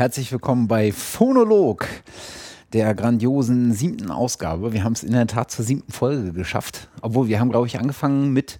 herzlich 0.00 0.32
willkommen 0.32 0.66
bei 0.66 0.92
Phonolog, 0.92 1.86
der 2.72 2.94
grandiosen 2.94 3.74
siebten 3.74 4.10
Ausgabe. 4.10 4.72
Wir 4.72 4.82
haben 4.82 4.94
es 4.94 5.02
in 5.02 5.12
der 5.12 5.26
Tat 5.26 5.50
zur 5.50 5.62
siebten 5.62 5.92
Folge 5.92 6.32
geschafft, 6.32 6.88
obwohl 7.02 7.28
wir 7.28 7.38
haben, 7.38 7.50
glaube 7.50 7.66
ich, 7.66 7.78
angefangen 7.78 8.32
mit 8.32 8.58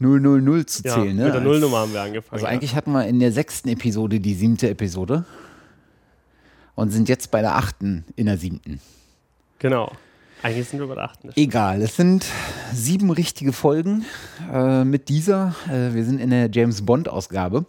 000 0.00 0.64
zu 0.64 0.82
Ja, 0.82 0.94
zählen. 0.94 1.14
ne? 1.14 1.26
mit 1.26 1.34
der 1.34 1.42
Nullnummer 1.42 1.80
haben 1.80 1.92
wir 1.92 2.00
angefangen. 2.00 2.32
Also 2.32 2.46
ja. 2.46 2.52
eigentlich 2.52 2.74
hatten 2.74 2.90
wir 2.92 3.06
in 3.06 3.20
der 3.20 3.32
sechsten 3.32 3.68
Episode 3.68 4.18
die 4.18 4.32
siebte 4.32 4.70
Episode 4.70 5.26
und 6.74 6.88
sind 6.90 7.06
jetzt 7.06 7.30
bei 7.30 7.42
der 7.42 7.54
achten 7.54 8.06
in 8.16 8.24
der 8.24 8.38
siebten. 8.38 8.80
Genau. 9.58 9.92
Eigentlich 10.42 10.70
sind 10.70 10.80
wir 10.80 10.86
bei 10.86 10.94
der 10.94 11.04
achten. 11.04 11.32
Egal, 11.36 11.82
es 11.82 11.96
sind 11.96 12.24
sieben 12.72 13.10
richtige 13.10 13.52
Folgen 13.52 14.06
äh, 14.50 14.84
mit 14.84 15.10
dieser. 15.10 15.54
Äh, 15.70 15.92
wir 15.92 16.06
sind 16.06 16.18
in 16.18 16.30
der 16.30 16.48
James 16.50 16.80
Bond 16.80 17.10
Ausgabe 17.10 17.66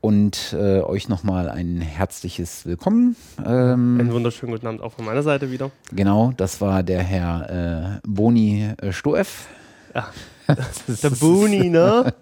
und 0.00 0.54
äh, 0.58 0.80
euch 0.80 1.08
nochmal 1.08 1.48
ein 1.48 1.80
herzliches 1.80 2.66
Willkommen. 2.66 3.16
Ähm, 3.44 3.98
Einen 4.00 4.12
wunderschönen 4.12 4.52
guten 4.52 4.66
Abend 4.66 4.80
auch 4.80 4.92
von 4.92 5.04
meiner 5.04 5.22
Seite 5.22 5.50
wieder. 5.50 5.70
genau, 5.92 6.32
das 6.36 6.60
war 6.60 6.82
der 6.82 7.02
Herr 7.02 7.98
äh, 7.98 8.00
Boni 8.06 8.72
äh, 8.80 8.92
Stoev. 8.92 9.46
Ja. 9.94 10.08
Das 10.48 10.88
ist- 10.88 11.04
Der 11.04 11.10
Booni, 11.10 11.68
ne? 11.70 12.12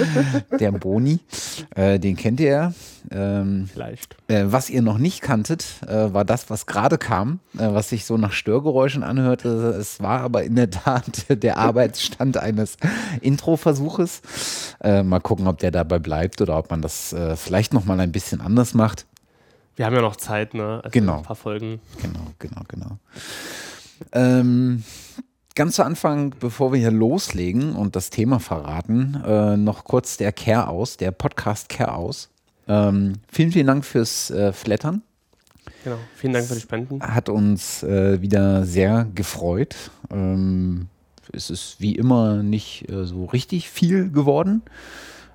Der 0.60 0.72
Boni, 0.72 1.20
äh, 1.74 1.98
den 2.00 2.16
kennt 2.16 2.40
ihr 2.40 2.50
ja. 2.50 2.72
Ähm, 3.12 3.68
Vielleicht. 3.72 4.16
Äh, 4.26 4.46
was 4.46 4.68
ihr 4.68 4.82
noch 4.82 4.98
nicht 4.98 5.20
kanntet, 5.22 5.64
äh, 5.86 6.12
war 6.12 6.24
das, 6.24 6.50
was 6.50 6.66
gerade 6.66 6.98
kam, 6.98 7.38
äh, 7.56 7.60
was 7.72 7.90
sich 7.90 8.04
so 8.04 8.16
nach 8.16 8.32
Störgeräuschen 8.32 9.04
anhörte. 9.04 9.48
Es 9.78 10.00
war 10.00 10.20
aber 10.22 10.42
in 10.42 10.56
der 10.56 10.68
Tat 10.70 11.26
der 11.28 11.58
Arbeitsstand 11.58 12.36
eines 12.38 12.76
Intro-Versuches. 13.20 14.22
Äh, 14.82 15.04
mal 15.04 15.20
gucken, 15.20 15.46
ob 15.46 15.58
der 15.58 15.70
dabei 15.70 16.00
bleibt 16.00 16.40
oder 16.40 16.58
ob 16.58 16.70
man 16.70 16.82
das 16.82 17.12
äh, 17.12 17.36
vielleicht 17.36 17.72
noch 17.72 17.84
mal 17.84 18.00
ein 18.00 18.10
bisschen 18.10 18.40
anders 18.40 18.74
macht. 18.74 19.06
Wir 19.76 19.86
haben 19.86 19.94
ja 19.94 20.00
noch 20.00 20.16
Zeit, 20.16 20.54
ne? 20.54 20.80
Also 20.82 20.90
Genau. 20.90 21.18
Ein 21.18 21.22
paar 21.22 21.36
Folgen. 21.36 21.80
Genau, 22.02 22.26
genau, 22.40 22.62
genau. 22.66 22.98
Ähm, 24.12 24.82
ganz 25.56 25.76
zu 25.76 25.84
Anfang, 25.84 26.34
bevor 26.38 26.72
wir 26.72 26.78
hier 26.78 26.92
loslegen 26.92 27.74
und 27.74 27.96
das 27.96 28.10
Thema 28.10 28.38
verraten, 28.38 29.20
äh, 29.26 29.56
noch 29.56 29.84
kurz 29.84 30.18
der 30.18 30.30
Care 30.30 30.68
aus, 30.68 30.98
der 30.98 31.10
Podcast 31.10 31.68
Care 31.68 31.94
aus. 31.94 32.28
Ähm, 32.68 33.14
vielen, 33.28 33.50
vielen 33.50 33.66
Dank 33.66 33.84
fürs 33.84 34.30
äh, 34.30 34.52
Flattern. 34.52 35.02
Genau. 35.82 35.96
Vielen 36.14 36.34
Dank 36.34 36.46
für 36.46 36.54
die 36.54 36.60
Spenden. 36.60 37.02
hat 37.02 37.28
uns 37.28 37.82
äh, 37.82 38.20
wieder 38.20 38.64
sehr 38.64 39.06
gefreut. 39.14 39.90
Ähm, 40.10 40.88
es 41.32 41.48
ist 41.48 41.80
wie 41.80 41.94
immer 41.94 42.42
nicht 42.42 42.88
äh, 42.90 43.04
so 43.06 43.24
richtig 43.24 43.70
viel 43.70 44.10
geworden, 44.10 44.62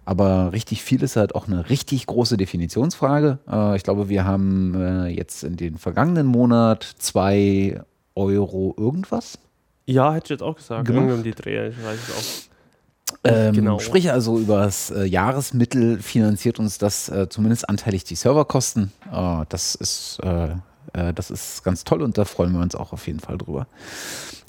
aber 0.06 0.54
richtig 0.54 0.84
viel 0.84 1.02
ist 1.02 1.16
halt 1.16 1.34
auch 1.34 1.48
eine 1.48 1.70
richtig 1.70 2.06
große 2.06 2.38
Definitionsfrage. 2.38 3.40
Äh, 3.50 3.76
ich 3.76 3.84
glaube, 3.84 4.08
wir 4.08 4.24
haben 4.24 4.76
äh, 4.76 5.08
jetzt 5.08 5.44
in 5.44 5.58
den 5.58 5.78
vergangenen 5.78 6.28
Monat 6.28 6.84
zwei 7.00 7.82
Euro 8.14 8.76
irgendwas. 8.78 9.40
Ja, 9.86 10.14
hätte 10.14 10.26
ich 10.26 10.30
jetzt 10.32 10.44
auch 10.44 10.56
gesagt. 10.56 10.88
Genau. 10.88 11.02
Irgendwie 11.02 11.18
um 11.18 11.24
die 11.24 11.32
Dreh. 11.32 11.70
Ich 11.70 11.84
weiß 11.84 12.00
es 12.08 12.16
auch. 12.16 13.22
Ähm, 13.24 13.54
Genau. 13.54 13.80
Sprich 13.80 14.12
also 14.12 14.40
über 14.40 14.62
das 14.62 14.90
äh, 14.92 15.04
Jahresmittel 15.04 16.00
finanziert 16.00 16.60
uns 16.60 16.78
das 16.78 17.10
äh, 17.10 17.28
zumindest 17.30 17.70
anteilig 17.70 18.04
die 18.04 18.16
Serverkosten. 18.16 18.92
Äh, 19.12 19.46
das 19.50 19.76
ist 19.76 20.20
äh, 20.24 20.56
äh, 20.94 21.14
das 21.14 21.32
ist 21.32 21.64
ganz 21.64 21.84
toll 21.84 22.02
und 22.02 22.18
da 22.18 22.26
freuen 22.26 22.54
wir 22.54 22.62
uns 22.62 22.76
auch 22.76 22.94
auf 22.94 23.08
jeden 23.08 23.20
Fall 23.20 23.38
drüber. 23.38 23.68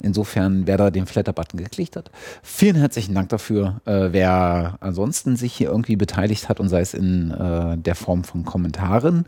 Insofern, 0.01 0.67
wer 0.67 0.77
da 0.77 0.91
den 0.91 1.05
Flatter-Button 1.05 1.57
geklickt 1.57 1.95
hat, 1.95 2.11
vielen 2.41 2.75
herzlichen 2.75 3.15
Dank 3.15 3.29
dafür. 3.29 3.81
Äh, 3.85 4.09
wer 4.11 4.77
ansonsten 4.81 5.35
sich 5.35 5.53
hier 5.53 5.69
irgendwie 5.69 5.95
beteiligt 5.95 6.49
hat 6.49 6.59
und 6.59 6.69
sei 6.69 6.81
es 6.81 6.93
in 6.93 7.31
äh, 7.31 7.77
der 7.77 7.95
Form 7.95 8.23
von 8.23 8.43
Kommentaren, 8.43 9.25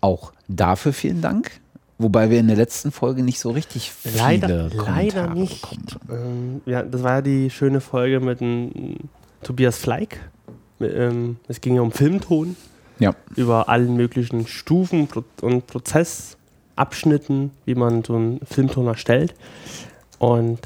auch 0.00 0.32
dafür 0.48 0.92
vielen 0.92 1.20
Dank. 1.20 1.60
Wobei 1.98 2.28
wir 2.30 2.38
in 2.40 2.48
der 2.48 2.56
letzten 2.56 2.92
Folge 2.92 3.22
nicht 3.22 3.38
so 3.40 3.50
richtig 3.50 3.90
viele 3.90 4.18
Leider, 4.18 4.48
Kommentare 4.68 4.86
leider 4.90 5.34
nicht. 5.34 5.62
bekommen 5.62 5.86
haben. 6.08 6.60
Ähm, 6.64 6.72
ja, 6.72 6.82
das 6.82 7.02
war 7.02 7.12
ja 7.14 7.22
die 7.22 7.50
schöne 7.50 7.80
Folge 7.80 8.20
mit 8.20 8.40
dem 8.40 8.96
Tobias 9.42 9.78
Fleig. 9.78 10.18
Ähm, 10.80 11.36
es 11.48 11.60
ging 11.60 11.76
ja 11.76 11.80
um 11.82 11.92
Filmton. 11.92 12.56
Ja. 12.98 13.14
über 13.34 13.68
allen 13.68 13.94
möglichen 13.94 14.46
Stufen 14.46 15.06
und 15.42 15.66
Prozessabschnitten, 15.66 17.50
wie 17.66 17.74
man 17.74 18.02
so 18.02 18.14
einen 18.16 18.40
Filmton 18.46 18.86
erstellt. 18.86 19.34
Und 20.18 20.60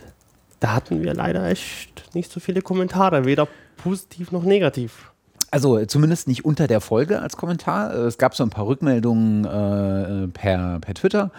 da 0.60 0.74
hatten 0.74 1.02
wir 1.02 1.12
leider 1.12 1.44
echt 1.48 2.14
nicht 2.14 2.30
so 2.30 2.38
viele 2.38 2.62
Kommentare, 2.62 3.24
weder 3.24 3.48
positiv 3.78 4.30
noch 4.30 4.44
negativ. 4.44 5.09
Also 5.50 5.78
äh, 5.78 5.86
zumindest 5.86 6.28
nicht 6.28 6.44
unter 6.44 6.66
der 6.68 6.80
Folge 6.80 7.20
als 7.20 7.36
Kommentar. 7.36 7.92
Äh, 7.92 7.98
Es 8.06 8.18
gab 8.18 8.34
so 8.34 8.44
ein 8.44 8.50
paar 8.50 8.66
Rückmeldungen 8.66 9.44
äh, 9.44 10.28
per, 10.28 10.78
per 10.80 10.94
Twitter, 10.94 11.30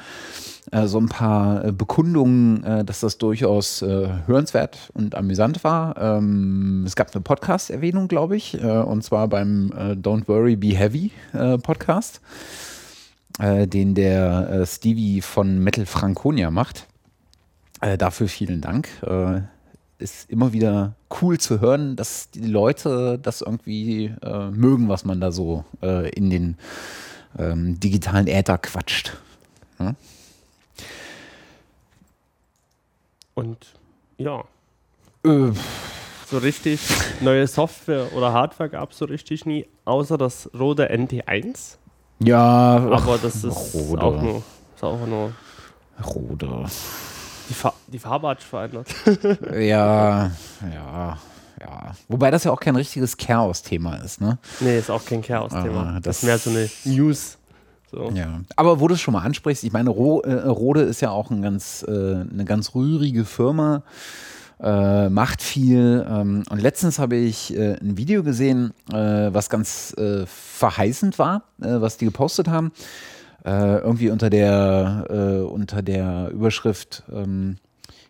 äh, 0.72 0.88
so 0.88 0.99
ein 0.99 1.07
paar 1.07 1.66
äh, 1.66 1.72
Bekundungen, 1.72 2.63
äh, 2.63 2.83
dass 2.83 3.00
das 3.00 3.17
durchaus 3.17 3.81
äh, 3.81 4.09
hörenswert 4.27 4.89
und 4.94 5.16
amüsant 5.16 5.63
war. 5.63 5.95
Ähm, 5.97 6.83
es 6.85 6.95
gab 6.95 7.13
eine 7.13 7.21
Podcast-Erwähnung, 7.21 8.07
glaube 8.09 8.35
ich, 8.35 8.61
äh, 8.61 8.67
und 8.67 9.03
zwar 9.03 9.27
beim 9.27 9.71
äh, 9.77 9.91
Don't 9.94 10.27
Worry, 10.27 10.55
Be 10.57 10.75
Heavy 10.75 11.11
äh, 11.33 11.57
Podcast, 11.57 12.19
äh, 13.39 13.66
den 13.66 13.95
der 13.95 14.50
äh, 14.50 14.66
Stevie 14.66 15.21
von 15.21 15.59
Metal 15.59 15.85
Franconia 15.85 16.51
macht. 16.51 16.88
Äh, 17.79 17.97
dafür 17.97 18.27
vielen 18.27 18.59
Dank. 18.61 18.89
Ist 20.01 20.29
immer 20.29 20.51
wieder 20.51 20.95
cool 21.22 21.39
zu 21.39 21.62
hören, 21.62 21.95
dass 21.95 22.29
die 22.31 22.45
Leute 22.47 23.19
das 23.22 23.41
irgendwie 23.41 24.13
äh, 24.23 24.50
mögen, 24.50 24.89
was 24.89 25.06
man 25.06 25.22
da 25.22 25.31
so 25.31 25.63
äh, 25.81 26.09
in 26.09 26.29
den 26.29 26.57
ähm, 27.38 27.79
digitalen 27.79 28.28
Äther 28.28 28.57
quatscht. 28.57 29.13
Und 33.34 33.57
ja, 34.17 34.44
Äh, 35.25 35.51
so 36.28 36.38
richtig 36.39 36.79
neue 37.22 37.45
Software 37.47 38.13
oder 38.13 38.33
Hardware 38.33 38.69
gab 38.69 38.91
es 38.91 38.97
so 38.97 39.06
richtig 39.06 39.45
nie, 39.45 39.68
außer 39.85 40.18
das 40.18 40.50
Rode 40.57 40.89
NT1. 40.91 41.78
ja, 42.19 42.39
Aber 42.78 43.18
das 43.22 43.44
ist 43.44 43.73
Rode. 43.73 44.01
auch 44.01 44.22
nur, 44.22 44.44
ist 44.75 44.83
auch 44.83 45.06
nur 45.06 45.33
Rode. 46.03 46.66
Die, 47.51 47.56
Fa 47.56 47.73
die 47.88 48.00
Farbe 48.00 48.29
hat 48.29 48.39
sich 48.39 48.50
verändert. 48.50 48.88
Ja, 49.53 50.31
ja, 50.73 51.17
ja. 51.59 51.91
Wobei 52.07 52.31
das 52.31 52.45
ja 52.45 52.51
auch 52.51 52.59
kein 52.62 52.75
richtiges 52.78 53.17
Chaos-Thema 53.17 53.97
ist, 53.97 54.22
ne? 54.22 54.38
nee, 54.62 54.79
ist 54.79 54.89
auch 54.89 55.03
kein 55.03 55.22
Chaos-Thema. 55.22 55.81
Ah, 55.81 56.00
das 56.00 56.03
das- 56.03 56.17
ist 56.17 56.23
mehr 56.23 56.38
so 56.38 56.50
eine 56.51 56.69
News. 56.85 57.38
So. 57.91 58.09
Ja. 58.16 58.39
Aber 58.56 58.79
wo 58.79 58.88
du 58.88 58.94
es 58.94 59.01
schon 59.01 59.13
mal 59.13 59.22
ansprichst, 59.23 59.66
ich 59.66 59.73
meine, 59.73 59.89
Ro 59.89 60.22
äh, 60.22 60.31
Rode 60.47 60.81
ist 60.84 61.01
ja 61.01 61.09
auch 61.12 61.29
ein 61.29 61.41
ganz, 61.41 61.84
äh, 61.85 61.91
eine 61.91 62.45
ganz 62.45 62.73
rührige 62.73 63.25
Firma, 63.25 63.83
äh, 64.62 65.09
macht 65.09 65.41
viel. 65.41 66.06
Ähm, 66.09 66.44
und 66.50 66.62
letztens 66.62 67.00
habe 67.00 67.18
ich 67.18 67.53
äh, 67.53 67.73
ein 67.81 67.97
Video 67.97 68.23
gesehen, 68.23 68.73
äh, 68.94 68.95
was 69.33 69.50
ganz 69.50 69.94
äh, 69.97 70.25
verheißend 70.25 71.19
war, 71.19 71.44
was 71.57 71.97
die 71.97 72.06
gepostet 72.06 72.47
haben. 72.47 72.72
Äh, 73.44 73.78
irgendwie 73.78 74.09
unter 74.09 74.29
der, 74.29 75.07
äh, 75.09 75.41
unter 75.41 75.81
der 75.81 76.29
Überschrift, 76.31 77.03
ähm, 77.12 77.57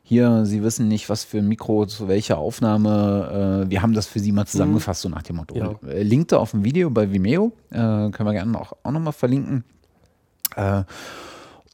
hier, 0.03 0.45
Sie 0.45 0.61
wissen 0.61 0.89
nicht, 0.89 1.07
was 1.07 1.23
für 1.23 1.37
ein 1.37 1.47
Mikro 1.47 1.85
zu 1.85 2.09
welcher 2.09 2.37
Aufnahme, 2.37 3.63
äh, 3.65 3.69
wir 3.69 3.81
haben 3.81 3.93
das 3.93 4.07
für 4.07 4.19
Sie 4.19 4.33
mal 4.33 4.45
zusammengefasst, 4.45 5.03
so 5.03 5.07
nach 5.09 5.21
dem 5.21 5.37
Motto. 5.37 5.55
Ja. 5.55 5.75
Äh, 5.87 6.03
Link 6.03 6.27
da 6.27 6.37
auf 6.37 6.51
dem 6.51 6.65
Video 6.65 6.89
bei 6.89 7.13
Vimeo, 7.13 7.53
äh, 7.69 7.75
können 7.75 8.25
wir 8.25 8.33
gerne 8.33 8.59
auch, 8.59 8.73
auch 8.83 8.91
nochmal 8.91 9.13
verlinken. 9.13 9.63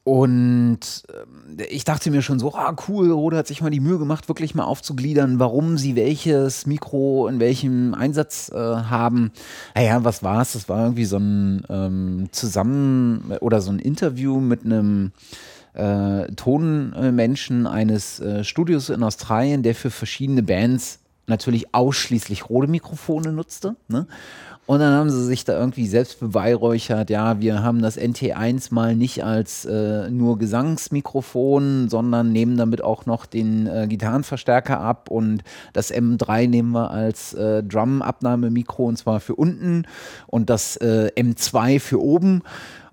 Und 0.07 1.04
ähm, 1.09 1.57
ich 1.69 1.83
dachte 1.83 2.12
mir 2.12 2.21
schon 2.21 2.39
so, 2.39 2.54
ah 2.54 2.74
cool, 2.88 3.12
Rode 3.12 3.36
hat 3.36 3.48
sich 3.48 3.62
mal 3.62 3.71
die 3.71 3.81
Mühe 3.81 4.00
gemacht, 4.00 4.30
wirklich 4.30 4.56
mal 4.56 4.63
aufzugliedern, 4.63 5.38
warum 5.38 5.77
sie 5.77 5.98
welches 5.98 6.65
Mikro 6.65 7.27
in 7.27 7.42
welchem 7.42 7.94
Einsatz 7.94 8.50
äh, 8.50 8.56
haben. 8.56 9.33
Naja, 9.75 10.06
was 10.06 10.24
war 10.24 10.44
es? 10.44 10.54
Das 10.54 10.69
war 10.69 10.83
irgendwie 10.83 11.04
so 11.04 11.18
ein 11.18 11.63
ähm, 11.68 12.30
Zusammen- 12.31 13.33
oder 13.42 13.59
so 13.59 13.69
ein 13.69 13.80
Interview 13.80 14.39
mit 14.39 14.63
einem 14.63 15.12
äh, 15.74 16.31
Tonmenschen 16.38 17.68
eines 17.68 18.21
äh, 18.21 18.45
Studios 18.45 18.88
in 18.88 19.04
Australien, 19.04 19.62
der 19.62 19.75
für 19.75 19.89
verschiedene 19.89 20.42
Bands 20.42 21.00
natürlich 21.25 21.75
ausschließlich 21.75 22.50
Rode-Mikrofone 22.50 23.33
nutzte. 23.33 23.75
Ne? 23.89 24.07
Und 24.68 24.80
dann 24.80 24.94
haben 24.94 25.10
sie 25.10 25.24
sich 25.24 25.46
da 25.46 25.58
irgendwie 25.58 25.88
selbst 25.88 26.19
beweihräuchert, 26.19 27.10
ja, 27.10 27.40
wir 27.40 27.64
haben 27.64 27.81
das 27.81 27.98
NT1 27.98 28.74
mal 28.74 28.98
nicht 28.98 29.24
als 29.24 29.64
äh, 29.64 30.10
nur 30.10 30.38
Gesangsmikrofon, 30.38 31.88
sondern 31.88 32.34
nehmen 32.34 32.58
damit 32.58 32.84
auch 32.84 33.06
noch 33.06 33.25
den 33.25 33.66
äh, 33.66 33.88
Gitarrenverstärker 33.88 34.78
ab. 34.78 35.10
Und 35.10 35.46
das 35.72 35.94
M3 35.94 36.50
nehmen 36.50 36.74
wir 36.74 36.92
als 36.92 37.34
äh, 37.34 37.64
Drum-Abnahmemikro 37.64 38.84
und 38.84 38.98
zwar 38.98 39.22
für 39.22 39.36
unten. 39.36 39.84
Und 40.28 40.50
das 40.50 40.75
äh, 40.75 41.12
M2 41.16 41.80
für 41.80 42.02
oben. 42.02 42.42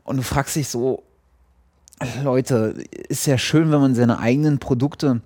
Und 0.05 0.19
du 0.19 0.23
fragst 0.23 0.55
dich 0.55 0.69
so, 0.69 1.03
Leute, 2.23 2.77
ist 3.09 3.27
ja 3.27 3.37
schön, 3.37 3.73
wenn 3.73 3.81
man 3.81 3.97
seine 3.97 4.21
eigenen 4.21 4.61
Produkte 4.61 5.23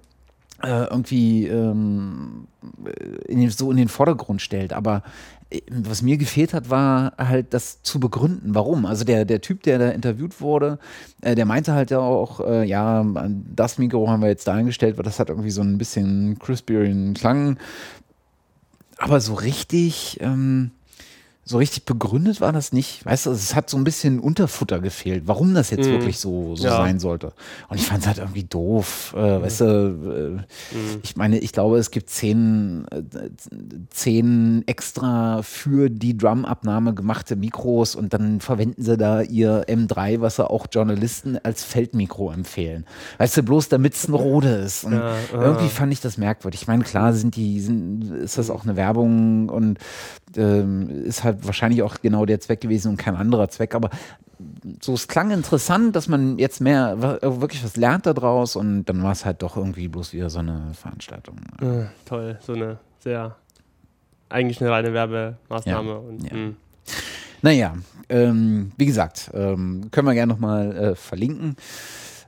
irgendwie 0.62 1.46
ähm, 1.46 2.48
in 3.26 3.40
den, 3.40 3.50
so 3.50 3.70
in 3.70 3.76
den 3.76 3.88
Vordergrund 3.88 4.42
stellt. 4.42 4.72
Aber 4.72 5.02
was 5.70 6.02
mir 6.02 6.18
gefehlt 6.18 6.52
hat, 6.52 6.68
war 6.68 7.14
halt 7.16 7.54
das 7.54 7.82
zu 7.82 7.98
begründen, 8.00 8.54
warum. 8.54 8.84
Also 8.84 9.04
der, 9.04 9.24
der 9.24 9.40
Typ, 9.40 9.62
der 9.62 9.78
da 9.78 9.88
interviewt 9.90 10.40
wurde, 10.40 10.78
äh, 11.22 11.34
der 11.34 11.46
meinte 11.46 11.72
halt 11.72 11.90
ja 11.90 12.00
auch, 12.00 12.40
äh, 12.40 12.64
ja, 12.64 13.04
das 13.54 13.78
Mikro 13.78 14.08
haben 14.08 14.20
wir 14.20 14.28
jetzt 14.28 14.46
da 14.46 14.54
eingestellt, 14.54 14.98
weil 14.98 15.04
das 15.04 15.18
hat 15.18 15.30
irgendwie 15.30 15.50
so 15.50 15.62
ein 15.62 15.78
bisschen 15.78 16.38
crispieren 16.38 17.14
Klang. 17.14 17.56
Aber 18.98 19.20
so 19.20 19.34
richtig, 19.34 20.18
ähm, 20.20 20.72
so 21.48 21.56
richtig 21.56 21.86
begründet 21.86 22.42
war 22.42 22.52
das 22.52 22.72
nicht. 22.72 23.06
Weißt 23.06 23.24
du, 23.24 23.30
es 23.30 23.54
hat 23.54 23.70
so 23.70 23.78
ein 23.78 23.84
bisschen 23.84 24.20
Unterfutter 24.20 24.80
gefehlt, 24.80 25.22
warum 25.26 25.54
das 25.54 25.70
jetzt 25.70 25.88
mm. 25.88 25.92
wirklich 25.92 26.18
so, 26.18 26.54
so 26.56 26.64
ja. 26.64 26.76
sein 26.76 27.00
sollte. 27.00 27.32
Und 27.68 27.78
ich 27.78 27.86
fand 27.86 28.02
es 28.02 28.06
halt 28.06 28.18
irgendwie 28.18 28.44
doof. 28.44 29.14
Äh, 29.16 29.38
mm. 29.38 29.42
Weißt 29.42 29.60
du, 29.62 29.64
äh, 29.64 30.76
mm. 30.76 31.00
ich 31.02 31.16
meine, 31.16 31.38
ich 31.38 31.52
glaube, 31.52 31.78
es 31.78 31.90
gibt 31.90 32.10
zehn, 32.10 32.84
äh, 32.90 33.02
zehn 33.88 34.62
extra 34.66 35.40
für 35.42 35.88
die 35.88 36.18
Drumabnahme 36.18 36.92
gemachte 36.92 37.34
Mikros 37.34 37.94
und 37.94 38.12
dann 38.12 38.40
verwenden 38.40 38.82
sie 38.82 38.98
da 38.98 39.22
ihr 39.22 39.64
M3, 39.68 40.20
was 40.20 40.36
sie 40.36 40.48
auch 40.48 40.66
Journalisten 40.70 41.38
als 41.42 41.64
Feldmikro 41.64 42.30
empfehlen. 42.30 42.84
Weißt 43.16 43.38
du, 43.38 43.42
bloß 43.42 43.70
damit 43.70 43.94
es 43.94 44.06
ein 44.06 44.12
Rode 44.12 44.50
ist. 44.50 44.84
Und 44.84 44.92
ja, 44.92 45.14
irgendwie 45.32 45.68
fand 45.68 45.94
ich 45.94 46.02
das 46.02 46.18
merkwürdig. 46.18 46.60
Ich 46.60 46.68
meine, 46.68 46.84
klar 46.84 47.14
sind 47.14 47.36
die, 47.36 47.58
sind, 47.60 48.10
ist 48.12 48.36
das 48.36 48.50
auch 48.50 48.64
eine 48.64 48.76
Werbung 48.76 49.48
und 49.48 49.78
ähm, 50.36 51.04
ist 51.04 51.24
halt 51.24 51.46
wahrscheinlich 51.46 51.82
auch 51.82 52.00
genau 52.00 52.26
der 52.26 52.40
Zweck 52.40 52.60
gewesen 52.60 52.90
und 52.90 52.96
kein 52.96 53.16
anderer 53.16 53.48
Zweck. 53.48 53.74
Aber 53.74 53.90
so, 54.80 54.94
es 54.94 55.08
klang 55.08 55.30
interessant, 55.30 55.96
dass 55.96 56.08
man 56.08 56.38
jetzt 56.38 56.60
mehr 56.60 57.20
wirklich 57.22 57.64
was 57.64 57.76
lernt 57.76 58.06
daraus 58.06 58.56
und 58.56 58.84
dann 58.84 59.02
war 59.02 59.12
es 59.12 59.24
halt 59.24 59.42
doch 59.42 59.56
irgendwie 59.56 59.88
bloß 59.88 60.12
wieder 60.12 60.30
so 60.30 60.38
eine 60.38 60.74
Veranstaltung. 60.74 61.38
Äh, 61.60 61.86
toll, 62.04 62.38
so 62.40 62.52
eine 62.52 62.78
sehr, 63.00 63.36
eigentlich 64.28 64.60
eine 64.60 64.70
reine 64.70 64.92
Werbemaßnahme. 64.92 65.90
Ja, 65.90 65.96
und, 65.96 66.22
ja. 66.24 66.30
Hm. 66.30 66.56
Naja, 67.42 67.74
ähm, 68.08 68.72
wie 68.76 68.86
gesagt, 68.86 69.30
ähm, 69.34 69.88
können 69.90 70.06
wir 70.06 70.14
gerne 70.14 70.32
nochmal 70.32 70.76
äh, 70.76 70.94
verlinken. 70.94 71.56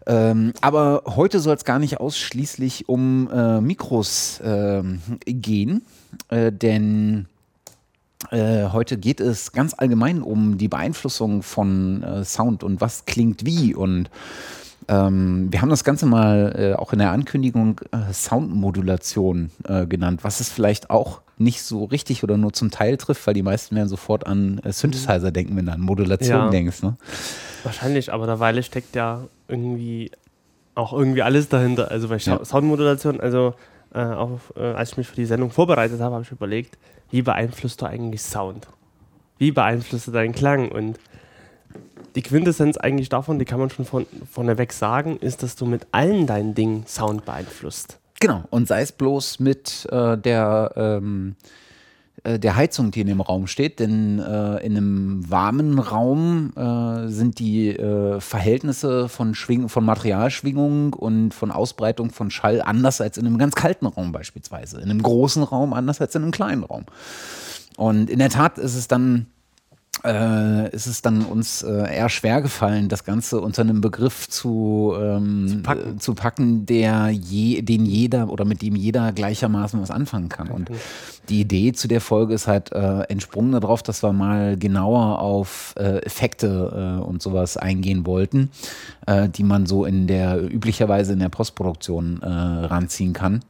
Ähm, 0.07 0.53
aber 0.61 1.03
heute 1.07 1.41
soll 1.41 1.55
es 1.55 1.65
gar 1.65 1.79
nicht 1.79 2.01
ausschließlich 2.01 2.89
um 2.89 3.29
äh, 3.31 3.61
Mikros 3.61 4.41
ähm, 4.43 5.01
gehen, 5.27 5.83
äh, 6.29 6.51
denn 6.51 7.27
äh, 7.27 7.30
heute 8.31 8.99
geht 8.99 9.21
es 9.21 9.53
ganz 9.53 9.75
allgemein 9.77 10.23
um 10.23 10.59
die 10.59 10.69
Beeinflussung 10.69 11.43
von 11.43 12.03
äh, 12.03 12.25
Sound 12.25 12.63
und 12.63 12.81
was 12.81 13.07
klingt 13.07 13.47
wie. 13.47 13.75
Und 13.75 14.11
ähm, 14.89 15.49
wir 15.51 15.63
haben 15.63 15.69
das 15.69 15.85
Ganze 15.85 16.07
mal 16.07 16.55
äh, 16.57 16.75
auch 16.75 16.93
in 16.93 16.99
der 16.99 17.13
Ankündigung 17.13 17.81
äh, 17.93 18.13
Soundmodulation 18.13 19.51
äh, 19.69 19.87
genannt, 19.87 20.25
was 20.25 20.41
es 20.41 20.49
vielleicht 20.49 20.91
auch 20.91 21.21
nicht 21.39 21.63
so 21.63 21.85
richtig 21.85 22.25
oder 22.25 22.37
nur 22.37 22.53
zum 22.53 22.71
Teil 22.71 22.97
trifft, 22.97 23.27
weil 23.27 23.35
die 23.35 23.43
meisten 23.43 23.77
werden 23.77 23.89
sofort 23.89 24.27
an 24.27 24.61
Synthesizer 24.65 25.31
denken, 25.31 25.57
wenn 25.57 25.67
du 25.67 25.73
an 25.73 25.81
Modulation 25.81 26.39
ja, 26.39 26.51
denkst. 26.51 26.83
Ne? 26.83 26.97
Wahrscheinlich, 27.63 28.13
aber 28.13 28.27
derweil 28.27 28.63
steckt 28.63 28.95
ja 28.97 29.25
irgendwie 29.49 30.11
auch 30.75 30.93
irgendwie 30.93 31.23
alles 31.23 31.49
dahinter. 31.49 31.91
Also 31.91 32.09
bei 32.09 32.17
ja. 32.17 32.45
Soundmodulation, 32.45 33.21
also 33.21 33.55
auch 33.93 34.39
als 34.55 34.93
ich 34.93 34.99
mich 34.99 35.09
für 35.09 35.17
die 35.17 35.25
Sendung 35.25 35.51
vorbereitet 35.51 36.01
habe, 36.01 36.15
habe 36.15 36.23
ich 36.23 36.31
überlegt, 36.31 36.79
wie 37.11 37.23
beeinflusst 37.23 37.83
du 37.83 37.87
eigentlich 37.87 38.23
Sound? 38.23 38.69
Wie 39.39 39.53
beeinflusst 39.53 40.07
du 40.07 40.11
deinen 40.13 40.35
Klang? 40.35 40.71
Und 40.71 40.99
die 42.15 42.23
Quintessenz 42.23 42.77
eigentlich 42.77 43.09
davon, 43.09 43.39
die 43.39 43.45
kann 43.45 43.61
man 43.61 43.71
schon 43.71 43.85
von, 43.85 44.07
vorneweg 44.31 44.73
sagen, 44.73 45.17
ist, 45.19 45.43
dass 45.43 45.57
du 45.57 45.67
mit 45.67 45.87
allen 45.93 46.27
deinen 46.27 46.55
Dingen 46.55 46.87
Sound 46.87 47.25
beeinflusst. 47.25 47.99
Genau, 48.21 48.45
und 48.51 48.69
sei 48.69 48.83
es 48.83 48.93
bloß 48.93 49.41
mit 49.41 49.87
äh, 49.91 50.19
der, 50.19 50.73
ähm, 50.77 51.37
äh, 51.43 51.60
der 52.25 52.57
Heizung, 52.57 52.91
die 52.91 53.01
in 53.01 53.07
dem 53.07 53.21
Raum 53.21 53.47
steht, 53.47 53.81
denn 53.81 54.19
äh, 54.19 54.57
in 54.65 54.77
einem 54.77 55.31
warmen 55.31 55.79
Raum 55.79 56.53
äh, 56.57 57.09
sind 57.09 57.39
die 57.39 57.71
äh, 57.71 58.21
Verhältnisse 58.21 59.09
von, 59.09 59.35
Schwing 59.35 59.69
von 59.69 59.85
Materialschwingung 59.85 60.93
und 60.93 61.33
von 61.33 61.51
Ausbreitung 61.51 62.11
von 62.11 62.31
Schall 62.31 62.63
anders 62.63 63.01
als 63.01 63.19
in 63.19 63.27
einem 63.27 63.39
ganz 63.39 63.55
kalten 63.55 63.87
Raum 63.87 64.13
beispielsweise. 64.13 64.81
In 64.81 64.91
einem 64.91 65.03
großen 65.03 65.43
Raum 65.43 65.73
anders 65.73 66.01
als 66.01 66.15
in 66.15 66.23
einem 66.23 66.33
kleinen 66.33 66.65
Raum. 66.65 66.85
Und 67.77 68.11
in 68.11 68.19
der 68.19 68.31
Tat 68.31 68.59
ist 68.59 68.75
es 68.75 68.89
dann 68.89 69.27
äh, 70.05 70.71
ist 70.75 70.87
es 70.87 71.03
dann 71.03 71.25
uns 71.25 71.63
äh, 71.63 71.95
eher 71.95 72.09
schwer 72.09 72.41
gefallen, 72.41 72.89
das 72.89 73.05
Ganze 73.05 73.41
unter 73.41 73.63
einem 73.63 73.81
Begriff 73.81 74.29
zu, 74.29 74.95
ähm, 74.99 75.49
zu, 75.49 75.63
packen. 75.63 75.97
Äh, 75.97 75.99
zu 75.99 76.15
packen, 76.15 76.67
der 76.67 77.11
je, 77.11 77.63
den 77.63 77.85
jeder 77.85 78.31
oder 78.31 78.45
mit 78.45 78.63
dem 78.63 78.77
jeder 78.77 79.13
gleichermaßen 79.13 79.81
was 79.81 79.91
anfangen 79.91 80.29
kann. 80.29 80.49
Und 80.49 80.71
die 81.29 81.41
Idee 81.41 81.73
zu 81.73 81.87
der 81.87 82.01
Folge 82.01 82.35
ist 82.35 82.47
halt 82.47 82.73
äh, 82.73 83.03
entsprungen 83.03 83.53
darauf, 83.53 83.83
dass 83.83 84.03
wir 84.03 84.13
mal 84.13 84.57
genauer 84.57 85.19
auf 85.19 85.75
äh, 85.77 85.99
Effekte 85.99 86.99
äh, 87.01 87.05
und 87.05 87.21
sowas 87.21 87.57
eingehen 87.57 88.07
wollten, 88.07 88.51
die 89.37 89.43
man 89.43 89.67
so 89.67 89.85
in 89.85 90.07
der 90.07 90.41
üblicherweise 90.41 91.15
in 91.15 91.19
der 91.19 91.31
Postproduktion 91.31 92.19
ranziehen 92.19 93.13
kann. 93.13 93.41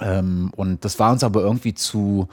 Ähm, 0.00 0.52
und 0.54 0.84
das 0.84 0.98
war 0.98 1.10
uns 1.10 1.24
aber 1.24 1.40
irgendwie 1.40 1.74
zu 1.74 2.28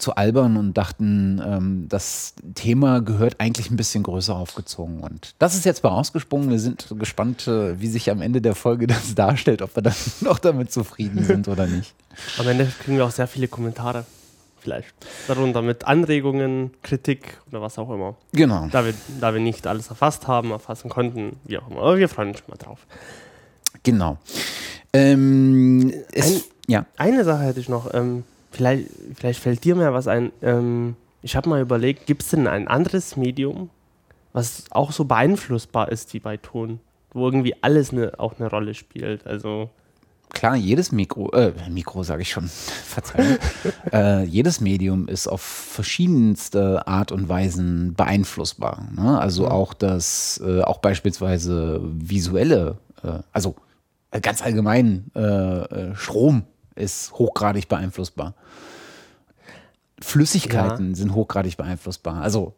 zu 0.00 0.16
albern 0.16 0.56
und 0.56 0.74
dachten, 0.74 1.40
ähm, 1.44 1.86
das 1.88 2.34
Thema 2.54 3.00
gehört 3.00 3.36
eigentlich 3.38 3.70
ein 3.70 3.76
bisschen 3.76 4.02
größer 4.02 4.34
aufgezogen. 4.34 5.00
Und 5.00 5.34
das 5.38 5.54
ist 5.54 5.64
jetzt 5.64 5.82
mal 5.84 5.90
ausgesprungen. 5.90 6.50
Wir 6.50 6.58
sind 6.58 6.86
gespannt, 6.98 7.46
äh, 7.46 7.80
wie 7.80 7.88
sich 7.88 8.10
am 8.10 8.22
Ende 8.22 8.40
der 8.40 8.54
Folge 8.54 8.86
das 8.86 9.14
darstellt, 9.14 9.62
ob 9.62 9.76
wir 9.76 9.82
dann 9.82 9.94
noch 10.20 10.38
damit 10.38 10.72
zufrieden 10.72 11.24
sind 11.24 11.48
oder 11.48 11.66
nicht. 11.66 11.94
Am 12.38 12.48
Ende 12.48 12.66
kriegen 12.82 12.96
wir 12.96 13.04
auch 13.04 13.10
sehr 13.10 13.28
viele 13.28 13.48
Kommentare. 13.48 14.04
Vielleicht. 14.58 14.92
Darunter 15.26 15.62
mit 15.62 15.86
Anregungen, 15.86 16.72
Kritik 16.82 17.38
oder 17.48 17.62
was 17.62 17.78
auch 17.78 17.90
immer. 17.90 18.16
Genau. 18.32 18.68
Da 18.70 18.84
wir, 18.84 18.92
da 19.18 19.32
wir 19.32 19.40
nicht 19.40 19.66
alles 19.66 19.88
erfasst 19.88 20.28
haben, 20.28 20.50
erfassen 20.50 20.90
konnten, 20.90 21.36
wie 21.44 21.56
auch 21.56 21.70
immer. 21.70 21.80
Aber 21.80 21.96
wir 21.96 22.10
freuen 22.10 22.30
uns 22.30 22.40
schon 22.40 22.50
mal 22.50 22.56
drauf. 22.56 22.86
Genau. 23.82 24.18
Ähm, 24.92 25.94
Ein, 26.14 26.40
ja. 26.66 26.84
Eine 26.98 27.24
Sache 27.24 27.44
hätte 27.44 27.60
ich 27.60 27.70
noch. 27.70 27.94
Ähm, 27.94 28.24
Vielleicht, 28.50 28.88
vielleicht 29.14 29.40
fällt 29.40 29.64
dir 29.64 29.76
mehr 29.76 29.94
was 29.94 30.08
ein. 30.08 30.32
Ähm, 30.42 30.96
ich 31.22 31.36
habe 31.36 31.48
mal 31.48 31.60
überlegt, 31.60 32.06
gibt 32.06 32.22
es 32.22 32.30
denn 32.30 32.46
ein 32.46 32.68
anderes 32.68 33.16
Medium, 33.16 33.70
was 34.32 34.64
auch 34.70 34.92
so 34.92 35.04
beeinflussbar 35.04 35.90
ist 35.90 36.12
wie 36.14 36.20
bei 36.20 36.36
Ton, 36.36 36.80
wo 37.12 37.26
irgendwie 37.26 37.54
alles 37.62 37.92
ne, 37.92 38.12
auch 38.18 38.38
eine 38.38 38.50
Rolle 38.50 38.74
spielt? 38.74 39.26
Also 39.26 39.70
klar, 40.30 40.56
jedes 40.56 40.92
Mikro, 40.92 41.30
äh, 41.32 41.52
Mikro 41.68 42.02
sage 42.02 42.22
ich 42.22 42.30
schon, 42.30 42.48
Verzeihung, 42.84 43.36
äh, 43.92 44.24
jedes 44.24 44.60
Medium 44.60 45.08
ist 45.08 45.26
auf 45.26 45.42
verschiedenste 45.42 46.86
Art 46.86 47.12
und 47.12 47.28
Weisen 47.28 47.94
beeinflussbar. 47.94 48.88
Ne? 48.94 49.18
Also 49.20 49.44
ja. 49.44 49.50
auch 49.50 49.74
das, 49.74 50.40
äh, 50.44 50.62
auch 50.62 50.78
beispielsweise 50.78 51.80
visuelle, 51.82 52.78
äh, 53.02 53.18
also 53.32 53.56
äh, 54.10 54.20
ganz 54.20 54.42
allgemein 54.42 55.12
äh, 55.14 55.94
Strom 55.94 56.44
ist 56.74 57.12
hochgradig 57.12 57.68
beeinflussbar. 57.68 58.34
Flüssigkeiten 60.00 60.90
ja. 60.90 60.94
sind 60.96 61.14
hochgradig 61.14 61.56
beeinflussbar. 61.56 62.22
Also, 62.22 62.54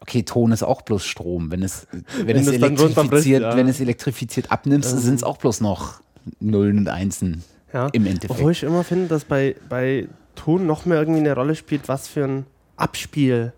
okay, 0.00 0.22
Ton 0.22 0.52
ist 0.52 0.62
auch 0.62 0.82
bloß 0.82 1.04
Strom. 1.04 1.50
Wenn 1.50 1.62
es, 1.62 1.86
wenn, 2.18 2.28
wenn 2.28 2.36
es 2.36 2.48
elektrifiziert, 2.48 3.42
ja. 3.42 3.56
wenn 3.56 3.68
es 3.68 3.80
elektrifiziert 3.80 4.52
abnimmst, 4.52 4.92
ähm. 4.92 4.98
sind 4.98 5.14
es 5.14 5.24
auch 5.24 5.38
bloß 5.38 5.60
noch 5.60 6.00
Nullen 6.40 6.78
und 6.78 6.88
Einsen 6.88 7.44
ja. 7.72 7.88
im 7.92 8.06
Endeffekt. 8.06 8.30
Obwohl 8.30 8.52
ich 8.52 8.62
immer 8.62 8.84
finde, 8.84 9.08
dass 9.08 9.24
bei, 9.24 9.56
bei 9.68 10.08
Ton 10.34 10.66
noch 10.66 10.84
mehr 10.84 10.98
irgendwie 10.98 11.20
eine 11.20 11.34
Rolle 11.34 11.54
spielt, 11.54 11.88
was 11.88 12.08
für 12.08 12.24
ein 12.24 12.46
Abspiel 12.76 13.52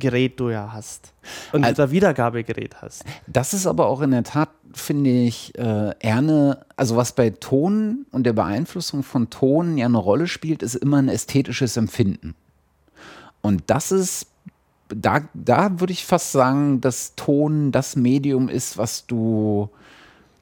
Gerät 0.00 0.40
du 0.40 0.50
ja 0.50 0.72
hast 0.72 1.12
und 1.52 1.62
also, 1.62 1.82
unser 1.82 1.92
Wiedergabegerät 1.92 2.82
hast. 2.82 3.04
Das 3.28 3.54
ist 3.54 3.66
aber 3.66 3.86
auch 3.86 4.00
in 4.00 4.10
der 4.10 4.24
Tat, 4.24 4.48
finde 4.72 5.10
ich, 5.10 5.56
äh, 5.56 5.94
eher 6.00 6.18
eine, 6.18 6.66
also 6.76 6.96
was 6.96 7.12
bei 7.12 7.30
Ton 7.30 8.06
und 8.10 8.24
der 8.24 8.32
Beeinflussung 8.32 9.04
von 9.04 9.30
Ton 9.30 9.78
ja 9.78 9.86
eine 9.86 9.98
Rolle 9.98 10.26
spielt, 10.26 10.62
ist 10.62 10.74
immer 10.74 10.98
ein 10.98 11.08
ästhetisches 11.08 11.76
Empfinden. 11.76 12.34
Und 13.42 13.62
das 13.68 13.92
ist, 13.92 14.26
da, 14.88 15.20
da 15.34 15.78
würde 15.78 15.92
ich 15.92 16.04
fast 16.04 16.32
sagen, 16.32 16.80
dass 16.80 17.14
Ton 17.14 17.70
das 17.70 17.94
Medium 17.94 18.48
ist, 18.48 18.76
was 18.76 19.06
du 19.06 19.70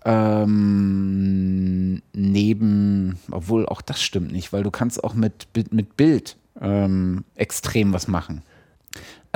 ähm, 0.04 2.00
neben, 2.12 3.18
obwohl 3.30 3.66
auch 3.66 3.82
das 3.82 4.02
stimmt 4.02 4.32
nicht, 4.32 4.52
weil 4.52 4.62
du 4.62 4.70
kannst 4.70 5.04
auch 5.04 5.14
mit, 5.14 5.48
mit 5.70 5.96
Bild 5.96 6.36
ähm, 6.60 7.24
extrem 7.34 7.92
was 7.92 8.08
machen. 8.08 8.42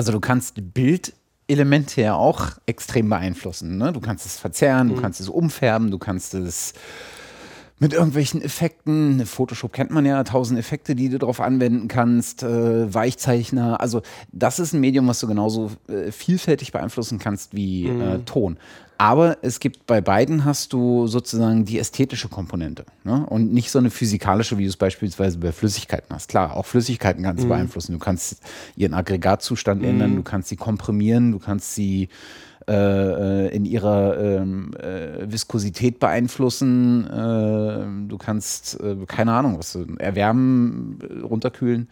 Also 0.03 0.11
du 0.11 0.19
kannst 0.19 0.57
Bildelemente 0.75 2.01
ja 2.01 2.17
auch 2.17 2.59
extrem 2.67 3.09
beeinflussen. 3.09 3.79
Ne? 3.79 3.93
Du 3.93 4.01
kannst 4.01 4.27
es 4.27 4.37
verzerren, 4.37 4.89
mhm. 4.89 4.97
du 4.97 5.01
kannst 5.01 5.21
es 5.21 5.29
umfärben, 5.29 5.93
du 5.93 5.99
kannst 5.99 6.35
es 6.35 6.73
mit 7.79 7.93
irgendwelchen 7.93 8.43
Effekten. 8.43 9.25
Photoshop 9.25 9.73
kennt 9.73 9.93
man 9.93 10.05
ja, 10.05 10.25
tausend 10.25 10.59
Effekte, 10.59 10.97
die 10.97 11.09
du 11.09 11.21
darauf 11.21 11.41
anwenden 11.41 11.87
kannst, 11.87 12.43
äh, 12.43 12.93
Weichzeichner. 12.93 13.81
Also 13.81 14.03
das 14.33 14.59
ist 14.59 14.73
ein 14.73 14.81
Medium, 14.81 15.07
was 15.07 15.21
du 15.21 15.29
genauso 15.29 15.71
äh, 15.87 16.11
vielfältig 16.11 16.73
beeinflussen 16.73 17.21
kannst 17.21 17.55
wie 17.55 17.87
Mhm. 17.87 18.01
äh, 18.01 18.19
Ton. 18.25 18.57
Aber 19.03 19.39
es 19.43 19.59
gibt 19.59 19.85
bei 19.89 20.01
beiden 20.01 20.45
hast 20.45 20.73
du 20.73 21.09
sozusagen 21.09 21.65
die 21.65 21.81
ästhetische 21.81 22.29
Komponente 22.29 22.85
ne? 23.03 23.27
und 23.27 23.53
nicht 23.53 23.73
so 23.73 23.81
eine 23.81 23.91
physikalische, 23.91 24.59
wie 24.59 24.63
du 24.63 24.69
es 24.69 24.77
beispielsweise 24.77 25.39
bei 25.39 25.51
Flüssigkeiten 25.51 26.15
hast. 26.15 26.29
Klar, 26.29 26.57
auch 26.57 26.65
Flüssigkeiten 26.67 27.23
Mhm. 27.23 27.27
kannst 27.27 27.43
du 27.43 27.49
beeinflussen. 27.49 27.93
Du 27.95 27.99
kannst 27.99 28.37
ihren 28.77 28.95
Aggregatzustand 28.95 29.83
ändern, 29.85 30.15
du 30.15 30.23
kannst 30.23 30.51
sie 30.51 30.57
komprimieren, 30.57 31.33
du 31.33 31.41
kannst 31.41 31.75
sie 31.75 32.11
äh, 32.69 33.49
in 33.53 33.65
ihrer 33.65 34.21
ähm, 34.21 34.73
äh, 34.75 35.29
Viskosität 35.29 35.99
beeinflussen. 35.99 37.05
Äh, 37.11 38.09
du 38.09 38.19
kannst, 38.19 38.79
äh, 38.81 38.95
keine 39.09 39.33
Ahnung, 39.33 39.59
was 39.59 39.75
äh, 39.75 39.85
erwärmen, 39.99 41.01
äh, 41.03 41.23
runterkühlen. 41.27 41.89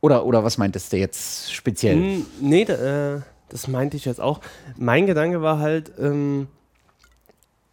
Oder, 0.00 0.24
oder 0.26 0.44
was 0.44 0.58
meintest 0.58 0.92
du 0.92 0.96
jetzt 0.98 1.52
speziell? 1.52 1.96
Hm, 1.96 2.26
nee, 2.40 2.64
da, 2.64 3.14
äh, 3.16 3.20
das 3.52 3.68
meinte 3.68 3.96
ich 3.96 4.04
jetzt 4.04 4.20
auch. 4.20 4.40
Mein 4.76 5.06
Gedanke 5.06 5.42
war 5.42 5.58
halt, 5.58 5.92
ähm, 5.98 6.48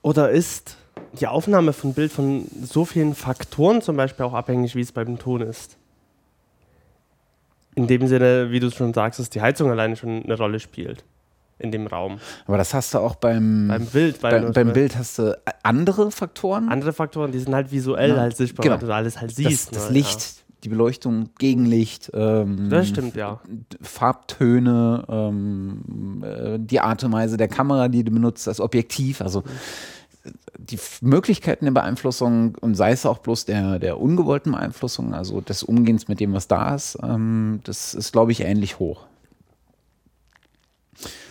oder 0.02 0.30
ist 0.30 0.78
die 1.20 1.28
Aufnahme 1.28 1.74
von 1.74 1.94
Bild 1.94 2.12
von 2.12 2.46
so 2.64 2.86
vielen 2.86 3.16
Faktoren 3.16 3.82
zum 3.82 3.98
Beispiel 3.98 4.26
auch 4.26 4.34
abhängig, 4.34 4.76
wie 4.76 4.82
es 4.82 4.92
beim 4.92 5.18
Ton 5.18 5.42
ist? 5.42 5.78
In 7.76 7.88
dem 7.88 8.08
Sinne, 8.08 8.52
wie 8.52 8.60
du 8.60 8.72
schon 8.72 8.94
sagst, 8.94 9.20
dass 9.20 9.30
die 9.30 9.42
Heizung 9.42 9.72
alleine 9.72 9.96
schon 9.96 10.24
eine 10.24 10.38
Rolle 10.38 10.60
spielt 10.60 11.04
in 11.60 11.72
dem 11.72 11.88
Raum. 11.88 12.20
Aber 12.48 12.58
das 12.58 12.74
hast 12.74 12.94
du 12.94 13.00
auch 13.00 13.16
beim, 13.16 13.68
Beim 13.68 13.86
Bild, 13.86 14.22
bei, 14.22 14.40
bei, 14.40 14.52
beim 14.52 14.74
Bild 14.74 14.96
hast 14.98 15.20
du 15.20 15.38
andere 15.62 16.10
Faktoren. 16.12 16.70
Andere 16.70 16.94
Faktoren, 16.94 17.32
die 17.32 17.40
sind 17.40 17.54
halt 17.54 17.72
visuell 17.72 18.12
Ja, 18.12 18.18
halt 18.18 18.38
sichtbar, 18.38 18.64
genau. 18.64 18.82
weil 18.82 18.88
du 18.88 18.94
alles 18.94 19.20
halt 19.20 19.32
das, 19.32 19.38
siehst. 19.38 19.76
das 19.76 19.88
ne? 19.90 19.96
Licht, 19.96 20.44
die 20.64 20.70
Beleuchtung, 20.70 21.30
Gegenlicht. 21.38 22.12
Ähm. 22.14 22.70
Das 22.70 22.88
stimmt, 22.88 23.16
ja. 23.16 23.40
Farbtöne, 23.82 25.06
ähm, 25.08 26.24
äh, 26.24 26.58
die 26.60 26.80
Art 26.80 27.04
und 27.04 27.14
Weise 27.14 27.38
der 27.38 27.48
Kamera, 27.48 27.88
die 27.88 28.04
du 28.04 28.12
benutzt, 28.12 28.48
das 28.48 28.60
Objektiv, 28.60 29.22
also 29.22 29.44
äh, 30.26 30.32
die 30.58 30.80
Möglichkeiten 31.02 31.66
der 31.66 31.72
Beeinflussung 31.72 32.56
und 32.60 32.76
sei 32.76 32.92
es 32.92 33.06
auch 33.06 33.20
bloß 33.20 33.46
der, 33.46 33.80
der 33.80 34.00
ungewollten 34.00 34.52
Beeinflussung, 34.52 35.14
also 35.14 35.42
des 35.42 35.64
Umgehens 35.64 36.08
mit 36.08 36.20
dem, 36.20 36.34
was 36.34 36.48
da 36.48 36.76
ist, 36.76 36.98
ähm, 37.02 37.62
das 37.64 37.94
ist, 37.94 38.12
glaube 38.12 38.32
ich, 38.32 38.42
ähnlich 38.42 38.80
hoch. 38.80 39.06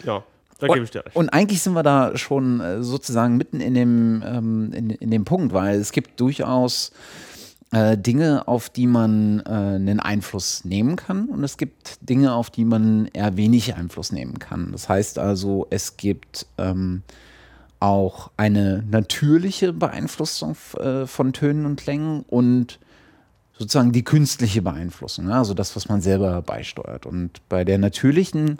Ja, 0.04 0.25
da 0.58 0.66
gebe 0.66 0.85
ich 0.85 0.90
dir 0.90 1.04
recht. 1.04 1.14
Und 1.14 1.28
eigentlich 1.28 1.62
sind 1.62 1.75
wir 1.75 1.82
da 1.82 2.16
schon 2.16 2.61
äh, 2.61 2.82
sozusagen 2.82 3.37
mitten 3.37 3.61
in 3.61 3.75
dem, 3.75 4.25
ähm, 4.26 4.73
in, 4.73 4.90
in 4.90 5.11
dem 5.11 5.25
Punkt, 5.25 5.52
weil 5.52 5.78
es 5.78 5.92
gibt 5.92 6.18
durchaus 6.18 6.92
äh, 7.70 7.98
Dinge, 7.98 8.48
auf 8.48 8.70
die 8.70 8.87
man 8.87 9.40
äh, 9.40 9.50
einen 9.50 10.00
Einfluss 10.00 10.64
nehmen 10.64 10.96
kann 10.96 11.26
und 11.26 11.44
es 11.44 11.56
gibt 11.56 11.98
Dinge, 12.08 12.32
auf 12.32 12.50
die 12.50 12.64
man 12.64 13.06
eher 13.12 13.37
wenig 13.37 13.75
Einfluss 13.75 14.12
nehmen 14.12 14.38
kann. 14.38 14.72
Das 14.72 14.88
heißt 14.88 15.18
also, 15.18 15.66
es 15.70 15.96
gibt 15.96 16.46
ähm, 16.56 17.02
auch 17.80 18.30
eine 18.37 18.84
natürliche 18.90 19.72
Beeinflussung 19.72 20.56
äh, 20.78 21.06
von 21.06 21.32
Tönen 21.32 21.66
und 21.66 21.78
Klängen 21.78 22.22
und 22.22 22.78
sozusagen 23.58 23.92
die 23.92 24.04
künstliche 24.04 24.62
Beeinflussung, 24.62 25.26
ne? 25.26 25.34
also 25.34 25.52
das, 25.52 25.75
was 25.76 25.88
man 25.88 26.00
selber 26.00 26.40
beisteuert. 26.42 27.06
Und 27.06 27.46
bei 27.48 27.64
der 27.64 27.78
natürlichen 27.78 28.58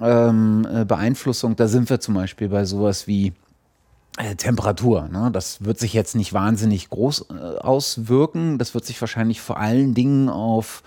ähm, 0.00 0.66
äh, 0.70 0.84
Beeinflussung, 0.84 1.56
da 1.56 1.68
sind 1.68 1.88
wir 1.88 2.00
zum 2.00 2.14
Beispiel 2.14 2.48
bei 2.48 2.64
sowas 2.64 3.06
wie 3.06 3.32
äh, 4.18 4.34
Temperatur. 4.34 5.08
Ne? 5.08 5.30
Das 5.32 5.64
wird 5.64 5.78
sich 5.78 5.92
jetzt 5.92 6.16
nicht 6.16 6.32
wahnsinnig 6.32 6.90
groß 6.90 7.26
äh, 7.30 7.58
auswirken. 7.58 8.58
Das 8.58 8.74
wird 8.74 8.84
sich 8.84 9.00
wahrscheinlich 9.00 9.40
vor 9.40 9.58
allen 9.58 9.94
Dingen 9.94 10.28
auf, 10.28 10.82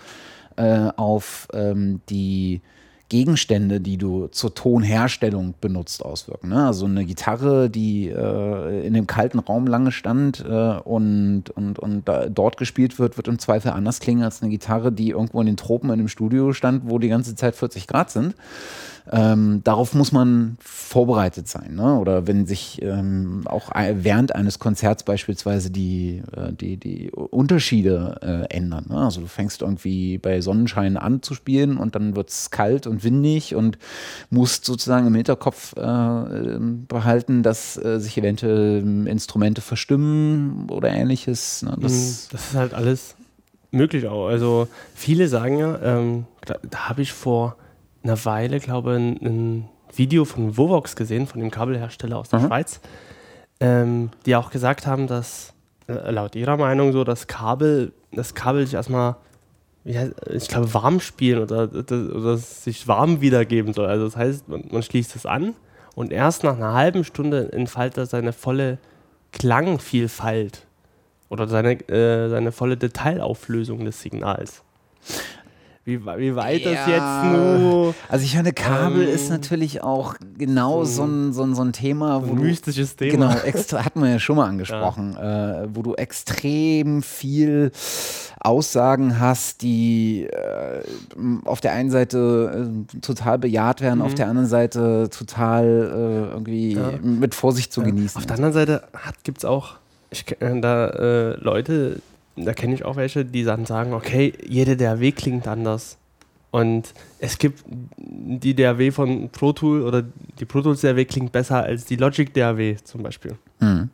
äh, 0.56 0.90
auf 0.96 1.48
ähm, 1.52 2.00
die 2.08 2.60
Gegenstände, 3.08 3.80
die 3.80 3.98
du 3.98 4.28
zur 4.28 4.54
Tonherstellung 4.54 5.54
benutzt, 5.60 6.02
auswirken. 6.02 6.48
Ne? 6.48 6.66
Also 6.66 6.86
eine 6.86 7.04
Gitarre, 7.04 7.68
die 7.68 8.08
äh, 8.08 8.86
in 8.86 8.96
einem 8.96 9.06
kalten 9.06 9.38
Raum 9.38 9.66
lange 9.66 9.92
stand 9.92 10.42
äh, 10.48 10.78
und, 10.78 11.50
und, 11.50 11.78
und 11.78 12.04
dort 12.30 12.56
gespielt 12.56 12.98
wird, 12.98 13.18
wird 13.18 13.28
im 13.28 13.38
Zweifel 13.38 13.72
anders 13.72 14.00
klingen 14.00 14.22
als 14.22 14.40
eine 14.40 14.50
Gitarre, 14.50 14.92
die 14.92 15.10
irgendwo 15.10 15.40
in 15.40 15.46
den 15.46 15.58
Tropen 15.58 15.90
in 15.90 16.00
einem 16.00 16.08
Studio 16.08 16.54
stand, 16.54 16.88
wo 16.88 16.98
die 16.98 17.08
ganze 17.08 17.34
Zeit 17.34 17.54
40 17.54 17.86
Grad 17.86 18.10
sind. 18.10 18.34
Ähm, 19.10 19.62
darauf 19.64 19.94
muss 19.94 20.12
man 20.12 20.56
vorbereitet 20.60 21.48
sein. 21.48 21.74
Ne? 21.74 21.98
Oder 21.98 22.26
wenn 22.26 22.46
sich 22.46 22.80
ähm, 22.82 23.42
auch 23.46 23.70
während 23.94 24.34
eines 24.34 24.58
Konzerts 24.58 25.02
beispielsweise 25.02 25.70
die, 25.70 26.22
äh, 26.36 26.52
die, 26.52 26.76
die 26.76 27.10
Unterschiede 27.10 28.18
äh, 28.22 28.54
ändern. 28.56 28.86
Ne? 28.88 28.98
Also 28.98 29.20
du 29.22 29.26
fängst 29.26 29.62
irgendwie 29.62 30.18
bei 30.18 30.40
Sonnenschein 30.40 30.96
an 30.96 31.20
zu 31.22 31.34
spielen 31.34 31.78
und 31.78 31.94
dann 31.96 32.14
wird 32.14 32.30
es 32.30 32.50
kalt 32.50 32.86
und 32.86 33.02
windig 33.02 33.54
und 33.54 33.78
musst 34.30 34.64
sozusagen 34.64 35.06
im 35.08 35.14
Hinterkopf 35.14 35.74
äh, 35.76 35.80
ähm, 35.82 36.86
behalten, 36.86 37.42
dass 37.42 37.76
äh, 37.76 37.98
sich 37.98 38.16
eventuell 38.18 38.82
ähm, 38.82 39.06
Instrumente 39.06 39.60
verstimmen 39.60 40.68
oder 40.70 40.90
ähnliches. 40.90 41.62
Ne? 41.62 41.76
Das, 41.80 41.92
Mm, 41.92 42.32
Das 42.32 42.46
ist 42.48 42.54
halt 42.54 42.74
alles 42.74 43.14
möglich 43.70 44.06
auch. 44.06 44.28
Also 44.28 44.68
viele 44.94 45.28
sagen 45.28 45.58
ja, 45.58 45.78
ähm, 45.82 46.26
da, 46.44 46.56
da 46.70 46.88
habe 46.88 47.02
ich 47.02 47.12
vor 47.12 47.56
einer 48.04 48.24
Weile, 48.24 48.60
glaube 48.60 48.94
ich, 48.94 49.22
ein, 49.22 49.68
Video 49.94 50.24
von 50.24 50.56
Vovox 50.56 50.96
gesehen, 50.96 51.26
von 51.26 51.40
dem 51.40 51.50
Kabelhersteller 51.50 52.16
aus 52.16 52.30
der 52.30 52.40
Mhm. 52.40 52.46
Schweiz, 52.46 52.80
ähm, 53.60 54.10
die 54.24 54.34
auch 54.36 54.50
gesagt 54.50 54.86
haben, 54.86 55.06
dass 55.06 55.52
äh, 55.86 56.10
laut 56.10 56.34
ihrer 56.34 56.56
Meinung 56.56 56.92
so 56.92 57.04
das 57.04 57.26
Kabel, 57.26 57.92
das 58.10 58.34
Kabel 58.34 58.64
sich 58.64 58.74
erstmal, 58.74 59.16
heißt, 59.86 60.14
ich 60.30 60.48
glaube, 60.48 60.72
warm 60.72 61.00
spielen 61.00 61.42
oder, 61.42 61.68
oder 61.70 62.36
sich 62.38 62.88
warm 62.88 63.20
wiedergeben 63.20 63.74
soll. 63.74 63.86
Also 63.86 64.06
das 64.06 64.16
heißt, 64.16 64.48
man, 64.48 64.64
man 64.70 64.82
schließt 64.82 65.14
es 65.14 65.26
an 65.26 65.54
und 65.94 66.10
erst 66.10 66.42
nach 66.42 66.56
einer 66.56 66.72
halben 66.72 67.04
Stunde 67.04 67.52
entfaltet 67.52 67.98
er 67.98 68.06
seine 68.06 68.32
volle 68.32 68.78
Klangvielfalt 69.32 70.66
oder 71.28 71.48
seine, 71.48 71.72
äh, 71.88 72.28
seine 72.30 72.52
volle 72.52 72.76
Detailauflösung 72.76 73.84
des 73.84 74.00
Signals. 74.00 74.62
Wie, 75.84 76.00
wie 76.04 76.36
weit 76.36 76.64
das 76.64 76.74
Ja. 76.86 76.88
jetzt 76.88 77.32
nur 77.32 77.94
also 78.08 78.24
ich 78.24 78.36
meine, 78.36 78.52
Kabel 78.52 79.02
Ähm, 79.02 79.14
ist 79.14 79.30
natürlich 79.30 79.82
auch 79.82 80.14
genau 80.38 80.84
so 80.84 81.02
ein, 81.04 81.32
so 81.32 81.42
ein, 81.42 81.56
so 81.56 81.62
ein 81.62 81.72
Thema, 81.72 82.22
wo 82.24 82.30
ein 82.30 82.36
du 82.36 82.42
mystisches 82.44 82.94
Thema. 82.94 83.10
Genau, 83.30 83.40
extra, 83.44 83.84
hatten 83.84 84.00
wir 84.00 84.10
ja 84.10 84.18
schon 84.20 84.36
mal 84.36 84.46
angesprochen, 84.48 85.16
äh, 85.16 85.66
wo 85.74 85.82
du 85.82 85.94
extrem 85.94 87.02
viel 87.02 87.72
Aussagen 88.38 89.18
hast, 89.18 89.62
die 89.62 90.24
äh, 90.24 90.82
auf 91.44 91.60
der 91.60 91.72
einen 91.72 91.90
Seite 91.90 92.68
äh, 92.94 92.98
total 93.00 93.38
bejaht 93.38 93.80
werden, 93.80 94.02
auf 94.02 94.14
der 94.14 94.28
anderen 94.28 94.48
Seite 94.48 95.08
total 95.10 95.64
äh, 95.64 96.32
irgendwie 96.32 96.74
Mhm. 96.76 96.80
Ja. 96.80 96.90
mit 97.02 97.34
Vorsicht 97.34 97.72
zu 97.72 97.80
Ja. 97.80 97.86
genießen. 97.86 98.18
Auf 98.18 98.26
der 98.26 98.36
anderen 98.36 98.52
Seite 98.54 98.82
gibt 99.24 99.38
es 99.38 99.44
auch 99.44 99.74
ich, 100.10 100.26
kenn- 100.26 100.60
da 100.60 100.88
äh, 100.90 101.36
Leute, 101.40 102.00
da 102.36 102.52
kenne 102.54 102.74
ich 102.74 102.84
auch 102.84 102.96
welche, 102.96 103.24
die 103.24 103.44
dann 103.44 103.66
sagen, 103.66 103.92
okay, 103.92 104.32
jede 104.46 104.76
DAW 104.76 105.12
klingt 105.12 105.46
anders. 105.46 105.98
Und 106.50 106.92
es 107.18 107.38
gibt 107.38 107.64
die 107.96 108.54
DAW 108.54 108.90
von 108.90 109.30
Pro 109.30 109.52
Tool 109.52 109.82
oder 109.82 110.04
die 110.38 110.44
Pro 110.44 110.60
Tools 110.60 110.82
DAW 110.82 111.04
klingt 111.04 111.32
besser 111.32 111.62
als 111.62 111.86
die 111.86 111.96
Logic 111.96 112.32
DAW 112.32 112.76
zum 112.84 113.02
Beispiel. 113.02 113.36
Mhm. 113.60 113.88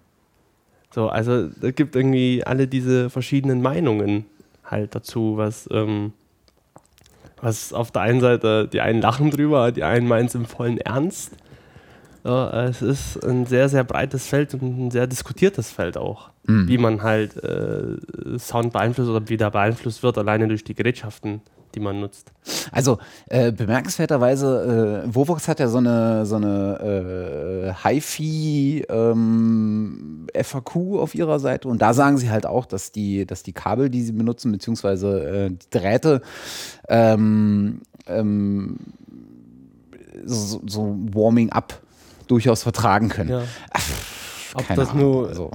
So, 0.91 1.09
also 1.09 1.51
es 1.61 1.75
gibt 1.75 1.95
irgendwie 1.95 2.43
alle 2.45 2.67
diese 2.67 3.11
verschiedenen 3.11 3.63
Meinungen 3.63 4.25
halt 4.65 4.95
dazu, 4.95 5.37
was, 5.37 5.69
ähm, 5.71 6.13
was 7.41 7.73
auf 7.73 7.91
der 7.91 8.03
einen 8.03 8.21
Seite, 8.21 8.69
die 8.69 8.81
einen 8.81 9.01
lachen 9.01 9.31
drüber, 9.31 9.71
die 9.71 9.85
einen 9.85 10.09
meinen 10.09 10.27
es 10.27 10.35
im 10.35 10.47
vollen 10.47 10.79
Ernst. 10.79 11.37
Ja, 12.25 12.65
es 12.65 12.83
ist 12.83 13.25
ein 13.25 13.47
sehr, 13.47 13.69
sehr 13.69 13.85
breites 13.85 14.27
Feld 14.27 14.53
und 14.55 14.63
ein 14.63 14.91
sehr 14.91 15.07
diskutiertes 15.07 15.71
Feld 15.71 15.97
auch, 15.97 16.31
Mhm. 16.47 16.69
wie 16.69 16.79
man 16.79 17.03
halt 17.03 17.37
äh, 17.43 17.97
Sound 18.39 18.73
beeinflusst 18.73 19.11
oder 19.11 19.29
wie 19.29 19.37
der 19.37 19.51
beeinflusst 19.51 20.03
wird, 20.03 20.19
alleine 20.19 20.49
durch 20.49 20.65
die 20.65 20.75
Gerätschaften, 20.75 21.43
die 21.75 21.81
man 21.81 22.01
nutzt. 22.01 22.33
Also 22.73 22.99
äh, 23.29 23.53
bemerkenswerterweise, 23.53 25.05
äh, 25.07 25.15
Vovox 25.15 25.47
hat 25.49 25.61
ja 25.61 25.69
so 25.69 25.79
eine, 25.79 26.25
so 26.27 26.37
eine 26.37 27.75
äh, 27.85 27.89
HiFi 27.89 28.85
ähm, 28.89 30.27
FAQ 30.35 30.77
auf 30.99 31.15
ihrer 31.15 31.39
Seite 31.39 31.69
und 31.69 31.81
da 31.83 31.93
sagen 31.95 32.17
sie 32.19 32.31
halt 32.31 32.47
auch, 32.47 32.65
dass 32.67 32.91
die, 32.93 33.27
dass 33.27 33.43
die 33.43 33.53
Kabel, 33.53 33.91
die 33.91 34.03
sie 34.03 34.13
benutzen, 34.13 34.51
beziehungsweise 34.51 35.25
äh, 35.29 35.51
die 35.51 35.71
Drähte, 35.71 36.23
ähm, 36.89 37.83
ähm, 38.07 38.79
so, 40.25 40.61
so 40.67 40.97
Warming 41.13 41.53
Up 41.53 41.81
durchaus 42.29 42.63
vertragen 42.63 43.09
können. 43.09 43.31
Ja. 43.31 43.43
Ob 44.55 44.67
Keine 44.67 44.81
das 44.81 44.91
Ahnung, 44.91 45.03
nur, 45.03 45.29
also, 45.29 45.51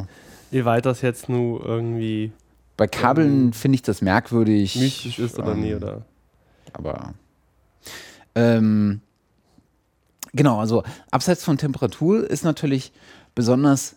wie 0.51 0.65
weit 0.65 0.85
das 0.85 1.01
jetzt 1.01 1.29
nur 1.29 1.65
irgendwie 1.65 2.31
bei 2.77 2.87
Kabeln 2.87 3.45
ähm, 3.45 3.53
finde 3.53 3.75
ich 3.75 3.81
das 3.81 4.01
merkwürdig. 4.01 4.75
mystisch 4.75 5.19
ist 5.19 5.37
oder 5.37 5.51
ähm, 5.53 5.61
nie, 5.61 5.75
oder? 5.75 6.05
aber 6.73 7.13
ähm, 8.35 9.01
genau, 10.33 10.59
also 10.59 10.83
abseits 11.11 11.43
von 11.43 11.57
Temperatur 11.57 12.29
ist 12.29 12.43
natürlich 12.43 12.91
besonders 13.35 13.95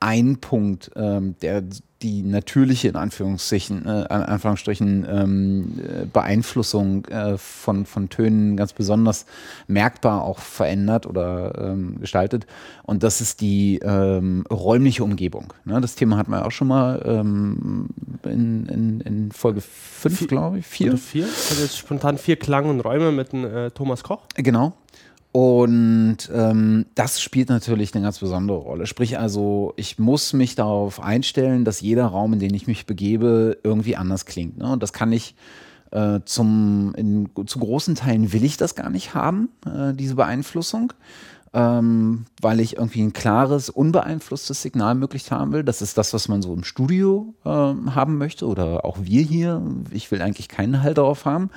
ein 0.00 0.38
Punkt, 0.38 0.90
ähm, 0.96 1.36
der 1.42 1.64
die 2.04 2.22
natürliche, 2.22 2.88
in 2.88 2.96
Anführungsstrichen, 2.96 3.86
äh, 3.86 4.06
Anführungsstrichen 4.08 5.06
ähm, 5.08 5.80
äh, 5.80 6.04
Beeinflussung 6.04 7.06
äh, 7.06 7.38
von, 7.38 7.86
von 7.86 8.10
Tönen 8.10 8.56
ganz 8.58 8.74
besonders 8.74 9.24
merkbar 9.66 10.22
auch 10.22 10.38
verändert 10.38 11.06
oder 11.06 11.54
ähm, 11.58 11.98
gestaltet. 12.00 12.46
Und 12.82 13.02
das 13.02 13.22
ist 13.22 13.40
die 13.40 13.80
ähm, 13.82 14.44
räumliche 14.50 15.02
Umgebung. 15.02 15.54
Ne? 15.64 15.80
Das 15.80 15.94
Thema 15.94 16.18
hatten 16.18 16.30
wir 16.30 16.44
auch 16.44 16.52
schon 16.52 16.68
mal 16.68 17.02
ähm, 17.06 17.88
in, 18.22 18.66
in, 18.66 19.00
in, 19.00 19.32
Folge 19.32 19.62
5, 19.62 20.28
glaube 20.28 20.58
ich. 20.58 20.66
Vier? 20.66 20.88
Oder 20.88 20.98
vier? 20.98 21.26
Ich 21.26 21.50
hatte 21.50 21.62
jetzt 21.62 21.78
spontan 21.78 22.18
vier 22.18 22.36
Klang 22.36 22.68
und 22.68 22.80
Räume 22.80 23.12
mit 23.12 23.32
dem, 23.32 23.44
äh, 23.46 23.70
Thomas 23.70 24.04
Koch. 24.04 24.20
Genau. 24.36 24.74
Und 25.36 26.30
ähm, 26.32 26.86
das 26.94 27.20
spielt 27.20 27.48
natürlich 27.48 27.92
eine 27.92 28.04
ganz 28.04 28.20
besondere 28.20 28.58
Rolle. 28.58 28.86
Sprich 28.86 29.18
also, 29.18 29.72
ich 29.74 29.98
muss 29.98 30.32
mich 30.32 30.54
darauf 30.54 31.02
einstellen, 31.02 31.64
dass 31.64 31.80
jeder 31.80 32.06
Raum, 32.06 32.34
in 32.34 32.38
den 32.38 32.54
ich 32.54 32.68
mich 32.68 32.86
begebe, 32.86 33.58
irgendwie 33.64 33.96
anders 33.96 34.26
klingt. 34.26 34.58
Ne? 34.58 34.70
Und 34.70 34.80
das 34.80 34.92
kann 34.92 35.10
ich 35.10 35.34
äh, 35.90 36.20
zum, 36.24 36.94
in, 36.96 37.30
zu 37.46 37.58
großen 37.58 37.96
Teilen 37.96 38.32
will 38.32 38.44
ich 38.44 38.58
das 38.58 38.76
gar 38.76 38.90
nicht 38.90 39.14
haben, 39.14 39.48
äh, 39.66 39.92
diese 39.92 40.14
Beeinflussung. 40.14 40.92
Ähm, 41.52 42.26
weil 42.40 42.60
ich 42.60 42.76
irgendwie 42.76 43.02
ein 43.02 43.12
klares, 43.12 43.70
unbeeinflusstes 43.70 44.62
Signal 44.62 44.94
möglichst 44.94 45.32
haben 45.32 45.52
will. 45.52 45.64
Das 45.64 45.82
ist 45.82 45.98
das, 45.98 46.14
was 46.14 46.28
man 46.28 46.42
so 46.42 46.54
im 46.54 46.62
Studio 46.62 47.34
äh, 47.44 47.48
haben 47.48 48.18
möchte 48.18 48.46
oder 48.46 48.84
auch 48.84 48.98
wir 49.00 49.22
hier. 49.22 49.60
Ich 49.90 50.12
will 50.12 50.22
eigentlich 50.22 50.46
keinen 50.46 50.84
Halt 50.84 50.98
darauf 50.98 51.24
haben. 51.24 51.50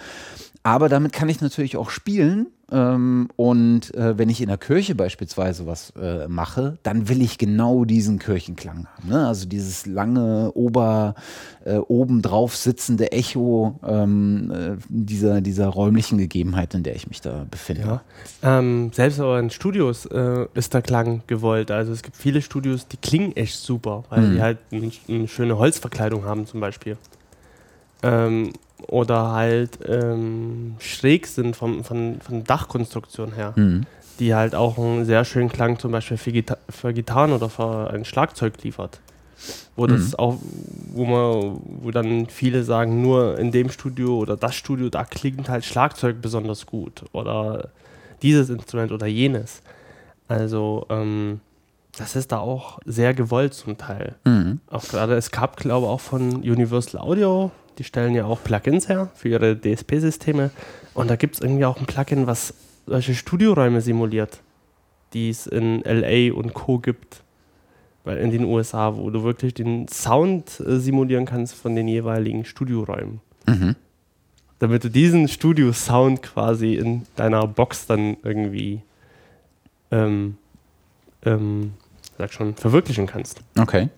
Aber 0.64 0.90
damit 0.90 1.14
kann 1.14 1.30
ich 1.30 1.42
natürlich 1.42 1.78
auch 1.78 1.92
spielen. 1.92 2.48
Ähm, 2.70 3.30
und 3.38 3.96
äh, 3.96 4.18
wenn 4.18 4.28
ich 4.30 4.42
in 4.42 4.50
der 4.50 4.58
Kirche 4.58 4.94
beispielsweise 4.94 5.66
was 5.66 5.92
äh, 5.92 6.28
mache, 6.28 6.78
dann 6.84 7.08
will 7.08 7.22
ich 7.22 7.38
genau 7.38 7.86
diesen 7.86 8.20
Kirchenklang 8.20 8.88
haben. 8.88 9.10
Ne? 9.10 9.26
Also 9.26 9.48
dieses 9.48 9.86
lange, 9.86 10.52
ober, 10.54 11.16
äh, 11.64 11.78
oben 11.78 12.22
drauf 12.22 12.58
sitzende 12.58 13.14
Echo 13.14 13.80
ähm, 13.88 14.52
äh, 14.52 14.76
dieser, 14.90 15.40
dieser 15.40 15.68
räumlichen 15.68 16.18
Gegebenheit, 16.18 16.74
in 16.74 16.84
der 16.84 16.96
ich 16.96 17.08
mich 17.08 17.22
da 17.22 17.46
befinde. 17.50 18.02
Ja. 18.42 18.60
Ähm, 18.60 18.92
selbst 18.94 19.22
aber 19.22 19.40
in 19.40 19.50
Studios 19.50 20.06
äh, 20.06 20.48
ist 20.54 20.74
der 20.74 20.82
Klang 20.82 21.22
gewollt. 21.28 21.72
Also 21.72 21.94
es 21.94 22.04
gibt 22.04 22.18
viele 22.18 22.42
Studios, 22.42 22.86
die 22.88 22.98
klingen 22.98 23.34
echt 23.38 23.56
super, 23.56 24.04
weil 24.10 24.22
mhm. 24.24 24.36
die 24.36 24.42
halt 24.42 24.58
eine, 24.72 24.92
eine 25.08 25.28
schöne 25.30 25.58
Holzverkleidung 25.58 26.26
haben 26.26 26.46
zum 26.46 26.60
Beispiel. 26.60 26.98
Ähm, 28.04 28.52
oder 28.88 29.32
halt 29.32 29.80
ähm, 29.88 30.76
schräg 30.80 31.28
sind 31.28 31.56
vom, 31.56 31.84
von, 31.84 32.20
von 32.22 32.44
Dachkonstruktion 32.44 33.34
her. 33.34 33.54
Mhm. 33.56 33.86
Die 34.20 34.34
halt 34.34 34.56
auch 34.56 34.78
einen 34.78 35.06
sehr 35.06 35.26
schönen 35.26 35.50
Klang 35.50 35.78
zum 35.78 35.92
Beispiel 35.92 36.18
für, 36.18 36.32
Gita 36.32 36.58
für 36.70 36.94
Gitarren 36.94 37.32
oder 37.32 37.50
für 37.50 37.92
ein 37.92 38.06
Schlagzeug 38.06 38.54
liefert. 38.64 39.00
Wo 39.76 39.84
mhm. 39.84 39.90
das 39.90 40.16
auch, 40.16 40.38
wo 40.94 41.06
man, 41.06 41.62
wo 41.82 41.92
dann 41.92 42.28
viele 42.28 42.64
sagen, 42.64 43.02
nur 43.02 43.38
in 43.38 43.52
dem 43.52 43.70
Studio 43.70 44.18
oder 44.18 44.36
das 44.36 44.56
Studio, 44.56 44.90
da 44.90 45.04
klingt 45.04 45.50
halt 45.50 45.66
Schlagzeug 45.66 46.22
besonders 46.22 46.66
gut. 46.66 47.04
Oder 47.12 47.70
dieses 48.24 48.50
Instrument 48.50 48.92
oder 48.92 49.06
jenes. 49.06 49.62
Also, 50.28 50.86
ähm, 50.90 51.40
das 51.98 52.16
ist 52.16 52.32
da 52.32 52.40
auch 52.40 52.80
sehr 52.86 53.14
gewollt 53.14 53.54
zum 53.54 53.78
Teil. 53.78 54.16
Mhm. 54.26 54.60
Auch 54.70 54.84
gerade, 54.84 55.16
es 55.16 55.32
gab, 55.32 55.58
glaube 55.58 55.86
ich, 55.86 55.92
auch 55.92 56.02
von 56.02 56.38
Universal 56.38 57.02
Audio 57.02 57.52
die 57.78 57.84
stellen 57.84 58.16
ja 58.16 58.26
auch 58.26 58.44
Plugins 58.44 58.90
her 58.90 59.10
für 59.14 59.30
ihre 59.30 59.56
DSP-Systeme. 59.56 60.52
Und 60.94 61.10
da 61.10 61.16
gibt 61.16 61.36
es 61.36 61.42
irgendwie 61.42 61.66
auch 61.66 61.80
ein 61.80 61.86
Plugin, 61.86 62.28
was 62.28 62.54
solche 62.86 63.16
Studioräume 63.16 63.82
simuliert, 63.82 64.40
die 65.14 65.30
es 65.30 65.48
in 65.48 65.82
LA 65.84 66.34
und 66.34 66.54
Co. 66.54 66.80
gibt. 66.80 67.22
Weil 68.04 68.18
in 68.18 68.32
den 68.32 68.46
USA, 68.46 68.96
wo 68.96 69.10
du 69.10 69.24
wirklich 69.24 69.54
den 69.54 69.88
Sound 69.90 70.60
äh, 70.62 70.80
simulieren 70.80 71.26
kannst 71.26 71.54
von 71.56 71.76
den 71.76 71.88
jeweiligen 71.88 72.46
Studioräumen. 72.46 73.20
Mhm. 73.46 73.76
Damit 74.60 74.84
du 74.84 74.90
diesen 74.90 75.28
Studio-Sound 75.28 76.24
quasi 76.24 76.76
in 76.76 77.04
deiner 77.16 77.46
Box 77.46 77.86
dann 77.86 78.18
irgendwie 78.24 78.82
ähm, 79.92 80.38
ähm, 81.24 81.74
sag 82.18 82.34
schon, 82.34 82.56
verwirklichen 82.56 83.06
kannst. 83.06 83.42
Okay. 83.58 83.90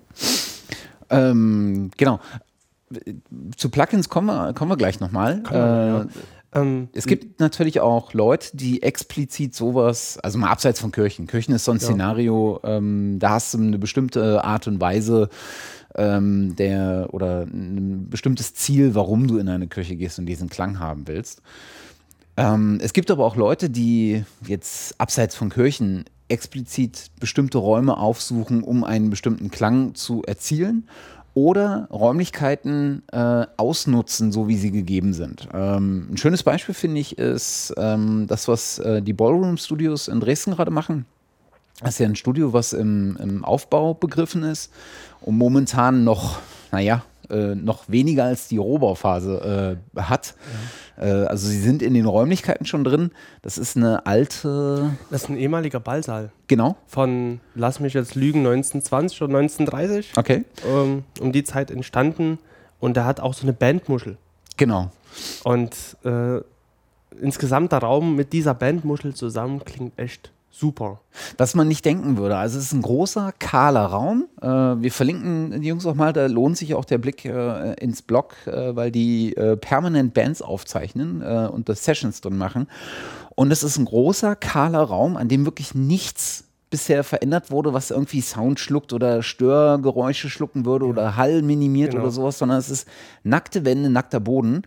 Ähm, 1.12 1.92
genau 1.98 2.20
zu 3.56 3.70
Plugins 3.70 4.10
kommen 4.10 4.28
wir, 4.28 4.54
kommen 4.54 4.72
wir 4.72 4.78
gleich 4.78 5.00
nochmal. 5.00 5.44
Äh, 5.50 5.56
ja. 5.56 6.06
ähm, 6.54 6.90
es 6.94 7.06
gibt 7.06 7.40
natürlich 7.40 7.80
auch 7.80 8.14
Leute, 8.14 8.56
die 8.58 8.82
explizit 8.82 9.56
sowas, 9.56 10.18
also 10.20 10.38
mal 10.38 10.50
abseits 10.50 10.80
von 10.80 10.92
Kirchen. 10.92 11.28
Kirchen 11.28 11.54
ist 11.54 11.66
so 11.66 11.72
ein 11.72 11.78
ja. 11.78 11.84
Szenario, 11.84 12.60
ähm, 12.64 13.18
da 13.20 13.32
hast 13.32 13.54
du 13.54 13.60
eine 13.60 13.78
bestimmte 13.78 14.44
Art 14.44 14.68
und 14.68 14.82
Weise 14.82 15.30
ähm, 15.96 16.56
der 16.56 17.08
oder 17.12 17.44
ein 17.44 18.10
bestimmtes 18.10 18.54
Ziel, 18.54 18.96
warum 18.96 19.28
du 19.28 19.38
in 19.38 19.50
eine 19.50 19.68
Kirche 19.68 19.96
gehst 19.96 20.20
und 20.20 20.26
diesen 20.26 20.50
Klang 20.50 20.80
haben 20.80 21.08
willst. 21.08 21.42
Ähm, 22.38 22.80
es 22.82 22.94
gibt 22.94 23.12
aber 23.12 23.26
auch 23.26 23.36
Leute, 23.36 23.70
die 23.70 24.24
jetzt 24.48 25.00
abseits 25.00 25.36
von 25.36 25.50
Kirchen 25.50 26.06
explizit 26.30 27.12
bestimmte 27.20 27.58
Räume 27.58 27.98
aufsuchen, 27.98 28.64
um 28.64 28.84
einen 28.84 29.10
bestimmten 29.10 29.52
Klang 29.52 29.96
zu 29.96 30.22
erzielen 30.24 30.88
oder 31.40 31.88
Räumlichkeiten 31.90 33.04
äh, 33.14 33.46
ausnutzen, 33.56 34.34
so 34.34 34.50
wie 34.50 34.58
sie 34.58 34.72
gegeben 34.72 35.14
sind. 35.14 35.48
Ähm, 35.54 36.10
ein 36.12 36.18
schönes 36.18 36.44
Beispiel 36.44 36.76
finde 36.76 37.00
ich 37.00 37.18
ist 37.18 37.74
ähm, 37.78 38.26
das, 38.28 38.50
was 38.50 38.80
äh, 38.80 39.02
die 39.02 39.14
Ballroom 39.14 39.56
Studios 39.56 40.10
in 40.10 40.20
Dresden 40.20 40.52
gerade 40.52 40.70
machen. 40.70 41.06
Das 41.80 41.92
ist 41.92 42.00
ja 42.00 42.08
ein 42.08 42.18
Studio, 42.18 42.52
was 42.52 42.74
im, 42.74 43.18
im 43.22 43.46
Aufbau 43.46 43.94
begriffen 43.94 44.44
ist 44.44 44.70
und 45.22 45.38
momentan 45.38 46.04
noch, 46.04 46.40
naja, 46.72 47.04
äh, 47.30 47.56
noch 47.56 47.90
weniger 47.90 48.26
als 48.26 48.48
die 48.48 48.58
Rohbauphase 48.58 49.78
äh, 49.96 50.02
hat. 50.02 50.36
Ja. 50.98 51.06
Äh, 51.06 51.26
also 51.28 51.48
sie 51.48 51.60
sind 51.60 51.82
in 51.82 51.94
den 51.94 52.06
Räumlichkeiten 52.06 52.66
schon 52.66 52.84
drin. 52.84 53.12
Das 53.42 53.58
ist 53.58 53.78
eine 53.78 54.06
alte. 54.06 54.92
Das 55.12 55.24
ist 55.24 55.30
ein 55.30 55.38
ehemaliger 55.38 55.80
Ballsaal. 55.80 56.32
Genau. 56.48 56.76
Von, 56.88 57.40
lass 57.56 57.80
mich 57.80 57.94
jetzt 57.94 58.16
lügen, 58.16 58.40
1920 58.40 59.22
oder 59.22 59.38
1930. 59.38 60.18
Okay. 60.18 60.44
Ähm, 60.68 61.04
um 61.20 61.32
die 61.32 61.44
Zeit 61.44 61.72
entstanden. 61.72 62.40
Und 62.80 62.96
der 62.96 63.06
hat 63.06 63.20
auch 63.20 63.34
so 63.34 63.44
eine 63.44 63.54
Bandmuschel. 63.54 64.18
Genau. 64.58 64.92
Und 65.44 65.76
äh, 66.04 66.40
insgesamt 67.22 67.72
der 67.72 67.80
Raum 67.80 68.16
mit 68.16 68.34
dieser 68.34 68.54
Bandmuschel 68.54 69.14
zusammen 69.14 69.64
klingt 69.66 69.98
echt 70.00 70.32
super. 70.60 71.02
Was 71.38 71.56
man 71.56 71.68
nicht 71.68 71.86
denken 71.86 72.18
würde. 72.18 72.36
Also 72.36 72.60
es 72.60 72.66
ist 72.66 72.74
ein 72.74 72.82
großer, 72.82 73.34
kahler 73.40 73.86
Raum. 73.86 74.28
Äh, 74.42 74.48
wir 74.48 74.92
verlinken 74.92 75.62
die 75.62 75.68
Jungs 75.68 75.86
auch 75.86 75.96
mal, 75.96 76.14
da 76.14 76.28
lohnt 76.28 76.58
sich 76.58 76.76
auch 76.76 76.86
der 76.86 76.98
Blick 76.98 77.26
äh, 77.26 77.74
ins 77.76 78.02
Blog, 78.02 78.36
äh, 78.46 78.76
weil 78.76 78.92
die 78.92 79.36
äh, 79.36 79.56
permanent 79.56 80.14
Bands 80.14 80.42
aufzeichnen 80.42 81.22
äh, 81.22 81.48
und 81.52 81.70
das 81.70 81.84
Sessions 81.84 82.22
drin 82.22 82.38
machen. 82.38 82.68
Und 83.36 83.52
es 83.52 83.64
ist 83.64 83.78
ein 83.78 83.86
großer, 83.86 84.36
kahler 84.36 84.84
Raum, 84.84 85.16
an 85.16 85.30
dem 85.30 85.46
wirklich 85.46 85.74
nichts 85.74 86.44
bisher 86.70 87.04
verändert 87.04 87.50
wurde, 87.52 87.74
was 87.74 87.90
irgendwie 87.90 88.22
Sound 88.22 88.60
schluckt 88.60 88.94
oder 88.94 89.24
Störgeräusche 89.24 90.30
schlucken 90.30 90.66
würde 90.66 90.86
ja. 90.86 90.92
oder 90.92 91.16
Hall 91.16 91.42
minimiert 91.42 91.92
genau. 91.92 92.04
oder 92.04 92.12
sowas, 92.12 92.38
sondern 92.38 92.60
es 92.60 92.70
ist 92.70 92.88
nackte 93.24 93.66
Wände, 93.66 93.90
nackter 93.90 94.20
Boden. 94.20 94.64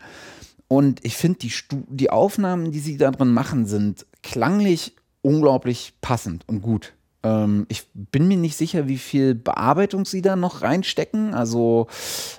Und 0.68 1.05
ich 1.05 1.16
finde, 1.16 1.40
die, 1.40 1.52
die 1.70 2.11
Aufnahmen, 2.11 2.72
die 2.72 2.81
sie 2.81 2.96
da 2.96 3.11
drin 3.11 3.33
machen, 3.33 3.66
sind 3.66 4.07
klanglich 4.22 4.96
unglaublich 5.22 5.94
passend 6.00 6.44
und 6.48 6.62
gut. 6.62 6.92
Ähm, 7.22 7.66
ich 7.68 7.87
bin 7.94 8.28
mir 8.28 8.37
nicht 8.37 8.56
sicher, 8.56 8.88
wie 8.88 8.98
viel 8.98 9.35
Bearbeitung 9.35 10.04
sie 10.04 10.22
da 10.22 10.37
noch 10.37 10.62
reinstecken, 10.62 11.35
also 11.35 11.87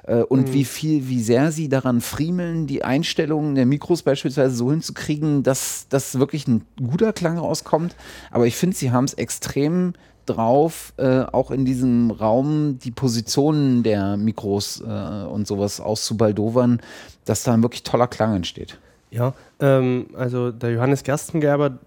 äh, 0.06 0.17
und 0.24 0.50
mhm. 0.50 0.54
wie 0.54 0.65
viel, 0.65 1.08
wie 1.08 1.22
sehr 1.22 1.52
sie 1.52 1.69
daran 1.69 2.02
friemeln, 2.02 2.67
die 2.67 2.84
Einstellungen 2.84 3.56
der 3.56 3.65
Mikros 3.65 4.04
beispielsweise 4.04 4.56
so 4.56 4.72
hinzukriegen, 4.72 5.43
dass 5.43 5.88
das 5.89 6.19
wirklich 6.19 6.48
ein 6.48 6.65
guter 6.78 7.13
Klang 7.13 7.38
rauskommt. 7.38 7.96
Aber 8.32 8.46
ich 8.46 8.56
finde, 8.56 8.76
sie 8.76 8.91
haben 8.91 9.06
es 9.06 9.13
extrem 9.13 9.93
drauf, 10.26 10.93
äh, 10.98 11.22
auch 11.22 11.52
in 11.52 11.65
diesem 11.65 12.12
Raum 12.12 12.80
die 12.80 12.91
Positionen 12.91 13.84
der 13.84 14.15
Mikros 14.17 14.82
äh, 14.82 15.26
und 15.26 15.48
sowas 15.48 15.82
auszubaldowern, 15.82 16.82
dass 17.26 17.43
da 17.43 17.54
ein 17.54 17.62
wirklich 17.62 17.84
toller 17.84 18.08
Klang 18.08 18.36
entsteht. 18.36 18.80
Ja, 19.13 19.36
ähm, 19.60 20.08
also 20.15 20.52
der 20.52 20.71
Johannes 20.71 21.04
Gerstengerber, 21.04 21.78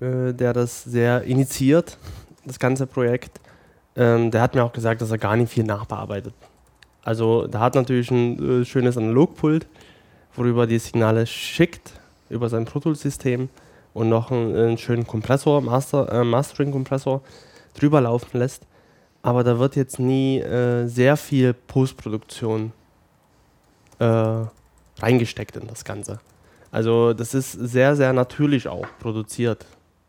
äh, 0.00 0.32
der 0.32 0.52
das 0.52 0.82
sehr 0.82 1.22
initiiert, 1.22 1.96
das 2.44 2.58
ganze 2.58 2.88
Projekt, 2.88 3.40
ähm, 3.94 4.32
der 4.32 4.42
hat 4.42 4.56
mir 4.56 4.64
auch 4.64 4.72
gesagt, 4.72 5.00
dass 5.00 5.12
er 5.12 5.18
gar 5.18 5.36
nicht 5.36 5.52
viel 5.52 5.62
nachbearbeitet. 5.62 6.34
Also 7.04 7.46
der 7.46 7.60
hat 7.60 7.76
natürlich 7.76 8.10
ein 8.10 8.62
äh, 8.62 8.64
schönes 8.64 8.96
Analogpult, 8.96 9.68
worüber 10.34 10.66
die 10.66 10.80
Signale 10.80 11.24
schickt, 11.28 11.92
über 12.30 12.48
sein 12.48 12.64
Pro 12.64 12.80
Tools-System 12.80 13.48
und 13.94 14.08
noch 14.08 14.32
einen, 14.32 14.56
einen, 14.56 14.78
schönen 14.78 15.06
Kompressor, 15.06 15.60
Master, 15.60 16.10
äh, 16.12 16.24
Mastering-Kompressor 16.24 17.20
drüber 17.74 18.00
laufen 18.00 18.38
lässt. 18.38 18.66
Aber 19.22 19.44
da 19.44 19.60
wird 19.60 19.76
jetzt 19.76 20.00
nie 20.00 20.40
äh, 20.40 20.88
sehr 20.88 21.16
viel 21.16 21.54
Postproduktion 21.54 22.72
äh, 24.00 24.44
reingesteckt 24.98 25.56
in 25.56 25.68
das 25.68 25.84
Ganze. 25.84 26.18
Also 26.76 27.14
das 27.14 27.32
ist 27.32 27.52
sehr, 27.52 27.96
sehr 27.96 28.12
natürlich 28.12 28.68
auch 28.68 28.86
produziert. 28.98 29.64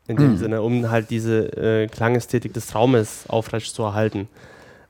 In 0.09 0.17
dem 0.17 0.31
mhm. 0.31 0.37
Sinne, 0.37 0.61
um 0.61 0.91
halt 0.91 1.09
diese 1.09 1.45
äh, 1.55 1.87
Klangästhetik 1.87 2.51
des 2.51 2.75
Raumes 2.75 3.23
aufrecht 3.29 3.73
zu 3.73 3.83
erhalten. 3.83 4.27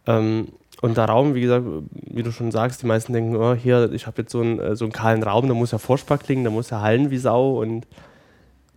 Ähm, 0.07 0.47
und 0.81 0.97
der 0.97 1.05
Raum, 1.05 1.35
wie 1.35 1.41
gesagt, 1.41 1.67
wie 1.91 2.23
du 2.23 2.31
schon 2.31 2.49
sagst, 2.49 2.81
die 2.81 2.87
meisten 2.87 3.13
denken, 3.13 3.35
oh, 3.35 3.53
hier, 3.53 3.91
ich 3.91 4.07
habe 4.07 4.23
jetzt 4.23 4.31
so 4.31 4.41
einen, 4.41 4.59
äh, 4.59 4.75
so 4.75 4.85
einen 4.85 4.91
kahlen 4.91 5.21
Raum, 5.21 5.47
da 5.47 5.53
muss 5.53 5.69
ja 5.69 5.77
furchtbar 5.77 6.17
klingen, 6.17 6.43
da 6.43 6.49
muss 6.49 6.71
ja 6.71 6.81
hallen 6.81 7.11
wie 7.11 7.19
Sau. 7.19 7.61
Und, 7.61 7.85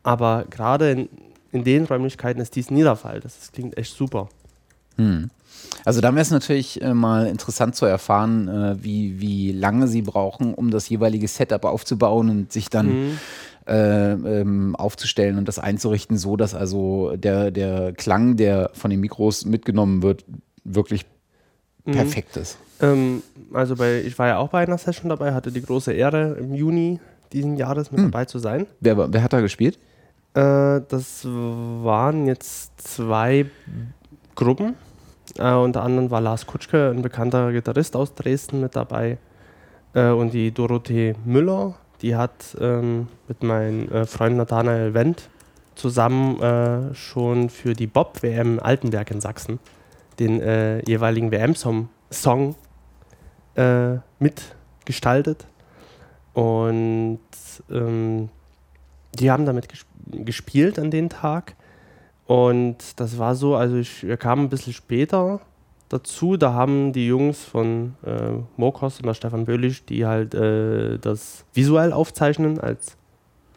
aber 0.02 0.44
gerade 0.50 0.90
in, 0.90 1.08
in 1.52 1.64
den 1.64 1.86
Räumlichkeiten 1.86 2.42
ist 2.42 2.54
dies 2.54 2.70
nie 2.70 2.82
der 2.82 2.96
Fall. 2.96 3.20
Das, 3.20 3.38
das 3.38 3.52
klingt 3.52 3.78
echt 3.78 3.96
super. 3.96 4.28
Hm. 4.96 5.30
Also 5.84 6.00
da 6.00 6.12
wäre 6.12 6.22
es 6.22 6.30
natürlich 6.30 6.82
äh, 6.82 6.94
mal 6.94 7.26
interessant 7.26 7.74
zu 7.74 7.86
erfahren, 7.86 8.48
äh, 8.48 8.76
wie, 8.82 9.20
wie 9.20 9.52
lange 9.52 9.88
sie 9.88 10.02
brauchen, 10.02 10.54
um 10.54 10.70
das 10.70 10.88
jeweilige 10.88 11.28
Setup 11.28 11.64
aufzubauen 11.64 12.28
und 12.28 12.52
sich 12.52 12.68
dann 12.68 12.86
mhm. 12.86 13.18
äh, 13.66 14.12
ähm, 14.12 14.76
aufzustellen 14.76 15.38
und 15.38 15.48
das 15.48 15.58
einzurichten, 15.58 16.18
so 16.18 16.36
dass 16.36 16.54
also 16.54 17.16
der, 17.16 17.50
der 17.50 17.92
Klang, 17.92 18.36
der 18.36 18.70
von 18.74 18.90
den 18.90 19.00
Mikros 19.00 19.44
mitgenommen 19.46 20.02
wird, 20.02 20.24
wirklich 20.64 21.06
mhm. 21.84 21.92
perfekt 21.92 22.36
ist. 22.36 22.58
Ähm, 22.80 23.22
also 23.52 23.76
bei, 23.76 24.02
ich 24.02 24.18
war 24.18 24.28
ja 24.28 24.38
auch 24.38 24.48
bei 24.48 24.62
einer 24.62 24.78
Session 24.78 25.08
dabei, 25.08 25.32
hatte 25.32 25.52
die 25.52 25.62
große 25.62 25.92
Ehre 25.92 26.36
im 26.38 26.54
Juni 26.54 27.00
diesen 27.32 27.56
Jahres 27.56 27.90
mit 27.90 28.00
mhm. 28.00 28.10
dabei 28.10 28.24
zu 28.24 28.38
sein. 28.38 28.66
Wer, 28.80 29.12
wer 29.12 29.22
hat 29.22 29.32
da 29.32 29.40
gespielt? 29.40 29.78
Äh, 30.34 30.80
das 30.88 31.24
waren 31.24 32.26
jetzt 32.26 32.72
zwei 32.76 33.46
Gruppen. 34.34 34.76
Äh, 35.38 35.52
unter 35.52 35.82
anderem 35.82 36.10
war 36.10 36.20
Lars 36.20 36.46
Kutschke, 36.46 36.90
ein 36.90 37.02
bekannter 37.02 37.52
Gitarrist 37.52 37.96
aus 37.96 38.14
Dresden, 38.14 38.60
mit 38.60 38.76
dabei. 38.76 39.18
Äh, 39.94 40.10
und 40.10 40.32
die 40.32 40.52
Dorothee 40.52 41.14
Müller, 41.24 41.74
die 42.02 42.16
hat 42.16 42.56
ähm, 42.60 43.08
mit 43.28 43.42
meinem 43.42 43.90
äh, 43.90 44.06
Freund 44.06 44.36
Nathanael 44.36 44.94
Wendt 44.94 45.28
zusammen 45.74 46.40
äh, 46.40 46.94
schon 46.94 47.50
für 47.50 47.74
die 47.74 47.86
Bob-WM 47.86 48.58
Altenberg 48.60 49.10
in 49.10 49.20
Sachsen 49.20 49.58
den 50.20 50.40
äh, 50.40 50.80
jeweiligen 50.86 51.32
WM-Song 51.32 51.88
Song, 52.10 52.54
äh, 53.56 53.96
mitgestaltet. 54.18 55.46
Und 56.34 57.20
ähm, 57.70 58.28
die 59.14 59.30
haben 59.30 59.46
damit 59.46 59.68
gesp 59.68 59.86
gespielt 60.12 60.78
an 60.80 60.90
den 60.90 61.08
Tag. 61.08 61.54
Und 62.30 63.00
das 63.00 63.18
war 63.18 63.34
so, 63.34 63.56
also 63.56 63.74
ich, 63.74 64.06
wir 64.06 64.16
kamen 64.16 64.44
ein 64.44 64.48
bisschen 64.50 64.72
später 64.72 65.40
dazu. 65.88 66.36
Da 66.36 66.52
haben 66.52 66.92
die 66.92 67.08
Jungs 67.08 67.42
von 67.42 67.96
äh, 68.06 68.34
Mokos 68.56 69.00
und 69.00 69.12
Stefan 69.16 69.46
Böhlich, 69.46 69.84
die 69.84 70.06
halt 70.06 70.32
äh, 70.34 70.98
das 70.98 71.44
visuell 71.54 71.92
aufzeichnen 71.92 72.60
als 72.60 72.96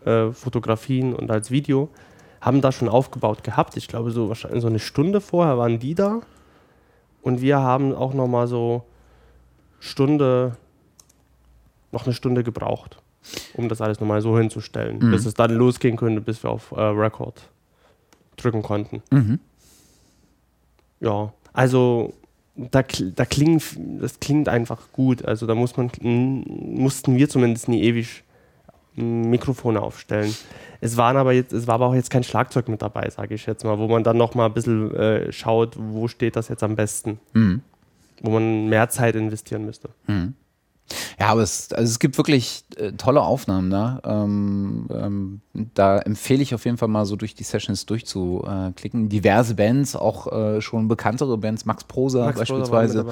äh, 0.05 0.31
Fotografien 0.31 1.13
und 1.13 1.29
als 1.29 1.51
Video, 1.51 1.89
haben 2.41 2.61
da 2.61 2.71
schon 2.71 2.89
aufgebaut 2.89 3.43
gehabt. 3.43 3.77
Ich 3.77 3.87
glaube, 3.87 4.09
so 4.09 4.27
wahrscheinlich 4.27 4.63
so 4.63 4.69
eine 4.69 4.79
Stunde 4.79 5.21
vorher 5.21 5.59
waren 5.59 5.77
die 5.77 5.93
da. 5.93 6.21
Und 7.21 7.41
wir 7.41 7.59
haben 7.59 7.93
auch 7.93 8.15
noch 8.15 8.27
mal 8.27 8.47
so 8.47 8.85
Stunde, 9.79 10.57
noch 11.91 12.05
eine 12.05 12.15
Stunde 12.15 12.43
gebraucht, 12.43 12.97
um 13.53 13.69
das 13.69 13.81
alles 13.81 13.99
nochmal 13.99 14.21
so 14.21 14.35
hinzustellen, 14.35 14.97
mhm. 14.97 15.11
bis 15.11 15.27
es 15.27 15.35
dann 15.35 15.51
losgehen 15.51 15.95
könnte, 15.95 16.21
bis 16.21 16.41
wir 16.41 16.49
auf 16.49 16.71
äh, 16.71 16.81
Record 16.81 17.52
drücken 18.35 18.61
konnten. 18.61 19.01
Mhm. 19.11 19.39
Ja, 20.99 21.33
also 21.51 22.13
da, 22.55 22.83
da 23.15 23.25
klingt, 23.25 23.63
das 23.99 24.19
klingt 24.19 24.47
einfach 24.49 24.91
gut. 24.91 25.25
Also 25.25 25.45
da 25.47 25.55
muss 25.55 25.75
man, 25.75 25.91
mussten 26.01 27.15
wir 27.15 27.29
zumindest 27.29 27.67
nie 27.67 27.81
ewig 27.83 28.23
Mikrofone 28.95 29.81
aufstellen. 29.81 30.33
Es 30.79 30.97
waren 30.97 31.17
aber 31.17 31.33
jetzt, 31.33 31.51
es 31.51 31.65
war 31.65 31.75
aber 31.75 31.87
auch 31.87 31.95
jetzt 31.95 32.09
kein 32.09 32.23
Schlagzeug 32.23 32.67
mit 32.67 32.81
dabei, 32.81 33.09
sage 33.09 33.35
ich 33.35 33.45
jetzt 33.45 33.63
mal, 33.63 33.79
wo 33.79 33.87
man 33.87 34.03
dann 34.03 34.17
noch 34.17 34.35
mal 34.35 34.45
ein 34.45 34.53
bisschen 34.53 34.93
äh, 34.93 35.31
schaut, 35.31 35.75
wo 35.79 36.07
steht 36.07 36.35
das 36.35 36.47
jetzt 36.49 36.63
am 36.63 36.75
besten. 36.75 37.19
Mhm. 37.33 37.61
Wo 38.21 38.31
man 38.31 38.69
mehr 38.69 38.89
Zeit 38.89 39.15
investieren 39.15 39.65
müsste. 39.65 39.89
Mhm. 40.07 40.35
Ja, 41.19 41.27
aber 41.27 41.41
es, 41.41 41.71
also 41.71 41.89
es 41.89 41.99
gibt 41.99 42.17
wirklich 42.17 42.65
äh, 42.75 42.91
tolle 42.93 43.21
Aufnahmen 43.21 43.69
da. 43.69 44.01
Ähm, 44.03 44.87
ähm, 44.93 45.41
da 45.73 45.99
empfehle 45.99 46.41
ich 46.41 46.53
auf 46.53 46.65
jeden 46.65 46.77
Fall 46.77 46.87
mal 46.87 47.05
so 47.05 47.15
durch 47.15 47.35
die 47.35 47.43
Sessions 47.43 47.85
durchzuklicken. 47.85 49.09
Diverse 49.09 49.55
Bands, 49.55 49.95
auch 49.95 50.31
äh, 50.31 50.61
schon 50.61 50.87
bekanntere 50.87 51.37
Bands, 51.37 51.65
Max 51.65 51.83
Prosa 51.85 52.25
Max 52.25 52.39
beispielsweise. 52.39 53.05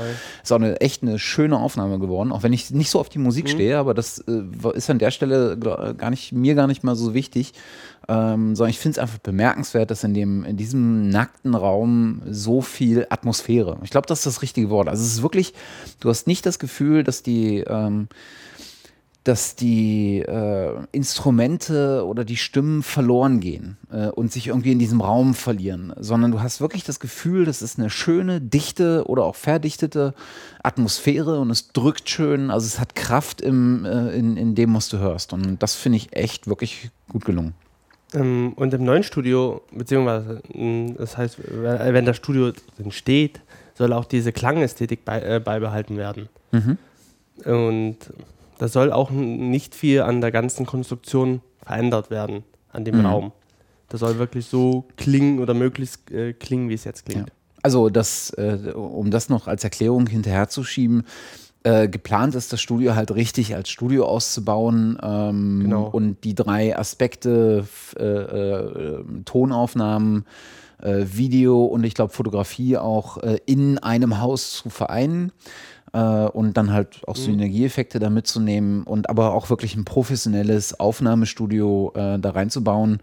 Ist 0.43 0.51
auch 0.51 0.57
eine 0.57 0.79
echt 0.81 1.03
eine 1.03 1.19
schöne 1.19 1.57
Aufnahme 1.57 1.99
geworden, 1.99 2.31
auch 2.31 2.43
wenn 2.43 2.53
ich 2.53 2.71
nicht 2.71 2.89
so 2.89 2.99
auf 2.99 3.09
die 3.09 3.19
Musik 3.19 3.45
mhm. 3.45 3.49
stehe, 3.49 3.77
aber 3.77 3.93
das 3.93 4.19
äh, 4.19 4.43
ist 4.73 4.89
an 4.89 4.99
der 4.99 5.11
Stelle 5.11 5.57
gar 5.57 6.09
nicht, 6.09 6.33
mir 6.33 6.55
gar 6.55 6.67
nicht 6.67 6.83
mal 6.83 6.95
so 6.95 7.13
wichtig 7.13 7.53
ähm, 8.07 8.55
sondern 8.55 8.71
ich 8.71 8.79
finde 8.79 8.95
es 8.95 8.99
einfach 8.99 9.19
bemerkenswert, 9.19 9.91
dass 9.91 10.03
in, 10.03 10.13
dem, 10.13 10.43
in 10.43 10.57
diesem 10.57 11.09
nackten 11.09 11.53
Raum 11.53 12.21
so 12.29 12.61
viel 12.61 13.05
Atmosphäre, 13.09 13.77
ich 13.83 13.91
glaube, 13.91 14.07
das 14.07 14.19
ist 14.19 14.25
das 14.25 14.41
richtige 14.41 14.69
Wort. 14.69 14.89
Also 14.89 15.03
es 15.03 15.13
ist 15.13 15.21
wirklich, 15.21 15.53
du 15.99 16.09
hast 16.09 16.27
nicht 16.27 16.45
das 16.45 16.57
Gefühl, 16.57 17.03
dass 17.03 17.21
die, 17.21 17.60
ähm, 17.67 18.07
dass 19.23 19.55
die 19.55 20.19
äh, 20.19 20.73
Instrumente 20.91 22.03
oder 22.05 22.25
die 22.25 22.37
Stimmen 22.37 22.81
verloren 22.81 23.39
gehen 23.39 23.77
äh, 23.91 24.07
und 24.07 24.31
sich 24.31 24.47
irgendwie 24.47 24.71
in 24.71 24.79
diesem 24.79 24.99
Raum 24.99 25.35
verlieren, 25.35 25.93
sondern 25.99 26.31
du 26.31 26.41
hast 26.41 26.59
wirklich 26.59 26.83
das 26.83 26.99
Gefühl, 26.99 27.45
das 27.45 27.61
ist 27.61 27.77
eine 27.77 27.91
schöne, 27.91 28.41
dichte 28.41 29.03
oder 29.07 29.25
auch 29.25 29.35
verdichtete 29.35 30.15
Atmosphäre 30.63 31.39
und 31.39 31.51
es 31.51 31.71
drückt 31.71 32.09
schön, 32.09 32.49
also 32.49 32.65
es 32.65 32.79
hat 32.79 32.95
Kraft 32.95 33.41
im, 33.41 33.85
äh, 33.85 34.09
in, 34.09 34.37
in 34.37 34.55
dem, 34.55 34.73
was 34.73 34.89
du 34.89 34.97
hörst. 34.97 35.33
Und 35.33 35.61
das 35.61 35.75
finde 35.75 35.97
ich 35.97 36.15
echt 36.15 36.47
wirklich 36.47 36.89
gut 37.07 37.23
gelungen. 37.23 37.53
Ähm, 38.15 38.53
und 38.55 38.73
im 38.73 38.83
neuen 38.83 39.03
Studio, 39.03 39.61
beziehungsweise, 39.71 40.41
mm, 40.51 40.95
das 40.97 41.15
heißt, 41.17 41.37
wenn 41.43 42.05
das 42.05 42.17
Studio 42.17 42.53
entsteht, 42.79 43.39
soll 43.75 43.93
auch 43.93 44.05
diese 44.05 44.31
Klangästhetik 44.31 45.05
bei, 45.05 45.21
äh, 45.21 45.39
beibehalten 45.39 45.97
werden. 45.97 46.27
Mhm. 46.51 46.79
Und 47.45 47.97
da 48.57 48.67
soll 48.67 48.91
auch 48.91 49.09
nicht 49.11 49.75
viel 49.75 50.01
an 50.01 50.21
der 50.21 50.31
ganzen 50.31 50.65
Konstruktion 50.65 51.41
verändert 51.63 52.09
werden, 52.09 52.43
an 52.71 52.85
dem 52.85 52.99
mhm. 52.99 53.05
Raum. 53.05 53.31
Das 53.89 53.99
soll 53.99 54.19
wirklich 54.19 54.45
so 54.45 54.85
klingen 54.97 55.39
oder 55.39 55.53
möglichst 55.53 56.11
äh, 56.11 56.33
klingen, 56.33 56.69
wie 56.69 56.75
es 56.75 56.83
jetzt 56.83 57.05
klingt. 57.05 57.27
Ja. 57.29 57.35
Also, 57.63 57.89
das, 57.89 58.31
äh, 58.31 58.71
um 58.73 59.11
das 59.11 59.29
noch 59.29 59.47
als 59.47 59.63
Erklärung 59.63 60.07
hinterherzuschieben, 60.07 61.03
äh, 61.63 61.87
geplant 61.87 62.33
ist, 62.33 62.51
das 62.51 62.61
Studio 62.61 62.95
halt 62.95 63.11
richtig 63.13 63.53
als 63.53 63.69
Studio 63.69 64.05
auszubauen 64.05 64.97
ähm, 65.03 65.59
genau. 65.61 65.87
und 65.87 66.23
die 66.23 66.33
drei 66.33 66.75
Aspekte, 66.75 67.67
äh, 67.99 68.03
äh, 68.03 69.03
Tonaufnahmen, 69.25 70.25
äh, 70.81 71.05
Video 71.05 71.63
und 71.65 71.83
ich 71.83 71.93
glaube 71.93 72.13
Fotografie 72.13 72.77
auch 72.77 73.17
äh, 73.19 73.39
in 73.45 73.77
einem 73.77 74.19
Haus 74.19 74.53
zu 74.53 74.69
vereinen 74.71 75.31
und 75.93 76.53
dann 76.53 76.71
halt 76.71 77.01
auch 77.07 77.17
mhm. 77.17 77.21
Synergieeffekte 77.21 77.99
da 77.99 78.09
mitzunehmen 78.09 78.83
und 78.83 79.09
aber 79.09 79.33
auch 79.33 79.49
wirklich 79.49 79.75
ein 79.75 79.83
professionelles 79.83 80.79
Aufnahmestudio 80.79 81.91
da 81.93 82.29
reinzubauen. 82.29 83.01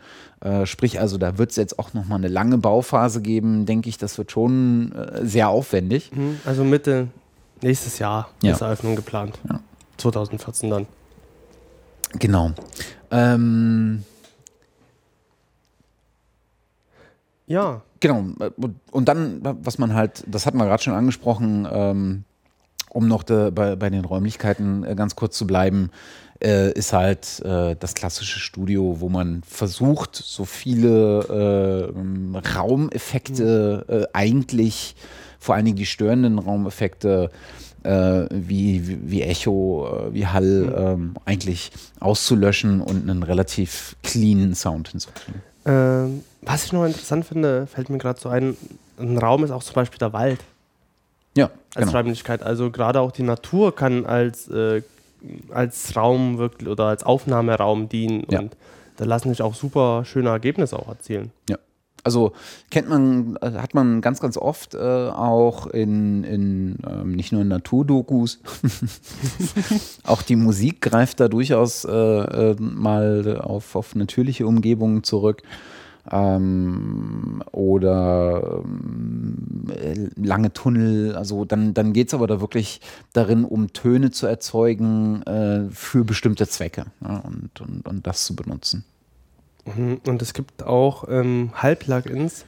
sprich, 0.64 0.98
also 0.98 1.18
da 1.18 1.36
wird 1.36 1.50
es 1.50 1.56
jetzt 1.56 1.78
auch 1.78 1.92
nochmal 1.92 2.16
eine 2.16 2.28
lange 2.28 2.56
Bauphase 2.56 3.20
geben, 3.20 3.66
denke 3.66 3.90
ich, 3.90 3.98
das 3.98 4.16
wird 4.16 4.32
schon 4.32 4.94
sehr 5.20 5.50
aufwendig. 5.50 6.12
Mhm. 6.14 6.40
Also 6.46 6.64
Mitte 6.64 7.08
nächstes 7.62 7.98
Jahr 7.98 8.30
ja. 8.42 8.52
ist 8.52 8.60
Eröffnung 8.60 8.96
geplant. 8.96 9.38
Ja. 9.48 9.60
2014 9.98 10.70
dann. 10.70 10.86
Genau. 12.18 12.52
Ähm, 13.10 14.04
ja. 17.46 17.82
Genau. 18.00 18.26
Und 18.90 19.08
dann, 19.08 19.40
was 19.42 19.78
man 19.78 19.94
halt, 19.94 20.22
das 20.26 20.46
hatten 20.46 20.58
wir 20.58 20.66
gerade 20.66 20.82
schon 20.82 20.94
angesprochen, 20.94 21.66
ähm, 21.70 22.24
um 22.90 23.08
noch 23.08 23.22
de, 23.22 23.50
bei, 23.50 23.76
bei 23.76 23.90
den 23.90 24.04
Räumlichkeiten 24.04 24.84
äh, 24.84 24.94
ganz 24.94 25.16
kurz 25.16 25.36
zu 25.36 25.46
bleiben, 25.46 25.90
äh, 26.42 26.72
ist 26.72 26.92
halt 26.92 27.40
äh, 27.44 27.74
das 27.78 27.94
klassische 27.94 28.38
Studio, 28.38 29.00
wo 29.00 29.08
man 29.08 29.42
versucht, 29.46 30.14
so 30.16 30.44
viele 30.44 31.92
äh, 31.92 32.48
Raumeffekte 32.54 33.84
mhm. 33.88 34.06
eigentlich 34.12 34.94
vor 35.40 35.54
allen 35.54 35.64
Dingen 35.64 35.76
die 35.76 35.86
störenden 35.86 36.38
Raumeffekte 36.38 37.30
äh, 37.84 38.26
wie, 38.30 38.86
wie, 38.88 39.10
wie, 39.10 39.22
Echo, 39.22 40.08
äh, 40.08 40.14
wie 40.14 40.26
Hall 40.26 40.96
mhm. 40.96 41.14
eigentlich 41.24 41.70
auszulöschen 42.00 42.80
und 42.80 43.08
einen 43.08 43.22
relativ 43.22 43.96
cleanen 44.02 44.54
Sound 44.54 44.88
hinzukriegen. 44.88 45.42
Ähm, 45.64 46.24
was 46.42 46.64
ich 46.64 46.72
noch 46.72 46.84
interessant 46.84 47.26
finde, 47.26 47.66
fällt 47.66 47.90
mir 47.90 47.98
gerade 47.98 48.20
so 48.20 48.28
ein, 48.28 48.56
ein 48.98 49.18
Raum 49.18 49.44
ist 49.44 49.50
auch 49.50 49.62
zum 49.62 49.74
Beispiel 49.74 49.98
der 49.98 50.12
Wald. 50.12 50.40
Ja. 51.38 51.50
Als 51.74 51.86
genau. 51.86 51.98
Räumlichkeit. 51.98 52.42
Also 52.42 52.70
gerade 52.70 53.00
auch 53.00 53.12
die 53.12 53.22
Natur 53.22 53.74
kann 53.74 54.06
als, 54.06 54.48
äh, 54.48 54.82
als 55.50 55.94
Raum 55.96 56.38
wirklich 56.38 56.68
oder 56.68 56.84
als 56.84 57.04
Aufnahmeraum 57.04 57.88
dienen. 57.88 58.26
Ja. 58.30 58.40
Und 58.40 58.56
da 58.96 59.04
lassen 59.04 59.30
sich 59.30 59.42
auch 59.42 59.54
super 59.54 60.04
schöne 60.04 60.30
Ergebnisse 60.30 60.78
auch 60.78 60.88
erzielen. 60.88 61.30
Ja. 61.48 61.58
Also 62.04 62.32
kennt 62.70 62.88
man, 62.88 63.36
äh, 63.42 63.52
hat 63.52 63.74
man 63.74 64.00
ganz, 64.00 64.20
ganz 64.20 64.36
oft 64.36 64.74
äh, 64.74 64.78
auch 64.78 65.66
in, 65.66 66.24
in 66.24 66.76
ähm, 66.88 67.12
nicht 67.12 67.32
nur 67.32 67.42
in 67.42 67.48
Naturdokus, 67.48 68.40
auch 70.04 70.22
die 70.22 70.36
Musik 70.36 70.80
greift 70.80 71.20
da 71.20 71.28
durchaus 71.28 71.84
äh, 71.84 71.90
äh, 71.92 72.56
mal 72.58 73.40
auf, 73.42 73.76
auf 73.76 73.94
natürliche 73.94 74.46
Umgebungen 74.46 75.02
zurück. 75.04 75.42
Ähm, 76.10 77.42
oder 77.52 78.62
ähm, 78.64 80.10
lange 80.16 80.52
Tunnel. 80.52 81.14
Also 81.14 81.44
dann, 81.44 81.74
dann 81.74 81.92
geht 81.92 82.08
es 82.08 82.14
aber 82.14 82.26
da 82.26 82.40
wirklich 82.40 82.80
darin, 83.12 83.44
um 83.44 83.72
Töne 83.72 84.10
zu 84.10 84.26
erzeugen 84.26 85.22
äh, 85.22 85.70
für 85.70 86.04
bestimmte 86.04 86.46
Zwecke 86.48 86.86
ja, 87.02 87.18
und, 87.18 87.60
und, 87.60 87.86
und 87.86 88.06
das 88.06 88.24
zu 88.24 88.34
benutzen. 88.36 88.84
Mhm. 89.64 90.00
Und 90.06 90.22
es 90.22 90.34
gibt 90.34 90.62
auch 90.62 91.04
ähm, 91.08 91.50
Hall-Plugins, 91.54 92.44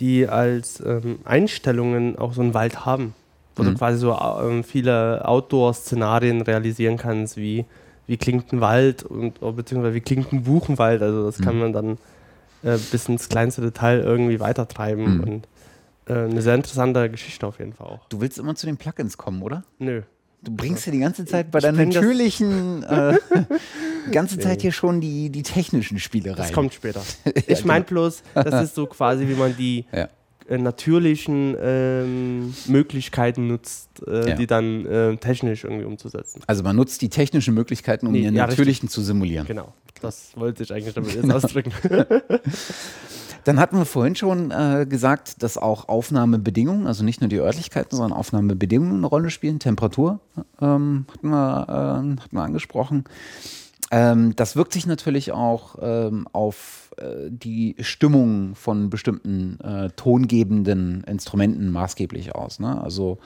die 0.00 0.26
als 0.26 0.82
ähm, 0.84 1.18
Einstellungen 1.24 2.18
auch 2.18 2.32
so 2.32 2.42
einen 2.42 2.54
Wald 2.54 2.84
haben. 2.84 3.14
Wo 3.56 3.62
mhm. 3.62 3.66
du 3.66 3.74
quasi 3.74 3.98
so 3.98 4.18
ähm, 4.42 4.64
viele 4.64 5.26
Outdoor-Szenarien 5.26 6.40
realisieren 6.40 6.96
kannst, 6.96 7.36
wie, 7.36 7.64
wie 8.06 8.16
klingt 8.16 8.52
ein 8.52 8.60
Wald 8.60 9.04
und 9.04 9.38
beziehungsweise 9.54 9.94
wie 9.94 10.00
klingt 10.00 10.32
ein 10.32 10.42
Buchenwald. 10.42 11.02
Also 11.02 11.26
das 11.26 11.38
mhm. 11.38 11.44
kann 11.44 11.58
man 11.58 11.72
dann 11.72 11.98
äh, 12.64 12.78
bis 12.90 13.08
ins 13.08 13.28
kleinste 13.28 13.60
Detail 13.60 14.00
irgendwie 14.00 14.40
weitertreiben. 14.40 15.16
Mhm. 15.16 15.20
Und 15.20 15.48
äh, 16.06 16.24
eine 16.24 16.42
sehr 16.42 16.54
interessante 16.54 17.10
Geschichte 17.10 17.46
auf 17.46 17.58
jeden 17.58 17.72
Fall 17.72 17.86
auch. 17.86 18.08
Du 18.08 18.20
willst 18.20 18.38
immer 18.38 18.54
zu 18.54 18.66
den 18.66 18.76
Plugins 18.76 19.16
kommen, 19.16 19.42
oder? 19.42 19.64
Nö. 19.78 20.02
Du 20.42 20.54
bringst 20.54 20.84
ja 20.84 20.92
die 20.92 20.98
ganze 20.98 21.24
Zeit 21.24 21.50
bei 21.50 21.58
deiner 21.60 21.86
natürlichen, 21.86 22.82
äh, 22.82 23.18
ganze 24.12 24.38
Zeit 24.38 24.60
hier 24.60 24.72
schon 24.72 25.00
die, 25.00 25.30
die 25.30 25.42
technischen 25.42 25.98
Spiele 25.98 26.30
rein. 26.30 26.36
Das 26.36 26.52
kommt 26.52 26.74
später. 26.74 27.00
Ich 27.46 27.64
meine 27.64 27.84
genau. 27.84 28.02
bloß, 28.02 28.22
das 28.34 28.64
ist 28.64 28.74
so 28.74 28.86
quasi, 28.86 29.26
wie 29.26 29.34
man 29.34 29.56
die 29.56 29.86
ja. 29.92 30.08
Äh, 30.48 30.58
natürlichen 30.58 31.56
ähm, 31.60 32.54
Möglichkeiten 32.66 33.46
nutzt, 33.48 33.88
äh, 34.06 34.30
ja. 34.30 34.36
die 34.36 34.46
dann 34.46 34.86
äh, 34.86 35.16
technisch 35.16 35.64
irgendwie 35.64 35.84
umzusetzen. 35.84 36.42
Also 36.46 36.62
man 36.62 36.76
nutzt 36.76 37.02
die 37.02 37.08
technischen 37.08 37.54
Möglichkeiten, 37.54 38.06
um 38.06 38.12
nee, 38.12 38.22
die 38.22 38.30
natürlichen 38.30 38.86
richtig. 38.86 38.90
zu 38.90 39.02
simulieren. 39.02 39.46
Genau, 39.46 39.72
das 40.00 40.32
wollte 40.36 40.62
ich 40.62 40.72
eigentlich 40.72 40.94
damit 40.94 41.14
jetzt 41.14 41.30
ausdrücken. 41.30 41.72
Dann 43.44 43.60
hatten 43.60 43.76
wir 43.76 43.84
vorhin 43.84 44.16
schon 44.16 44.50
äh, 44.50 44.86
gesagt, 44.88 45.42
dass 45.42 45.58
auch 45.58 45.88
Aufnahmebedingungen, 45.88 46.86
also 46.86 47.04
nicht 47.04 47.20
nur 47.20 47.28
die 47.28 47.40
Örtlichkeiten, 47.40 47.94
sondern 47.94 48.18
Aufnahmebedingungen 48.18 48.96
eine 48.96 49.06
Rolle 49.06 49.30
spielen. 49.30 49.58
Temperatur 49.58 50.20
ähm, 50.62 51.04
hatten, 51.12 51.28
wir, 51.28 51.66
äh, 51.68 52.22
hatten 52.22 52.36
wir 52.36 52.42
angesprochen. 52.42 53.04
Ähm, 53.90 54.34
das 54.36 54.56
wirkt 54.56 54.72
sich 54.72 54.86
natürlich 54.86 55.32
auch 55.32 55.76
ähm, 55.80 56.26
auf 56.32 56.90
äh, 56.96 57.28
die 57.30 57.76
Stimmung 57.80 58.54
von 58.54 58.90
bestimmten 58.90 59.60
äh, 59.60 59.90
tongebenden 59.90 61.04
Instrumenten 61.04 61.70
maßgeblich 61.70 62.34
aus. 62.34 62.60
Ne? 62.60 62.80
Also 62.82 63.18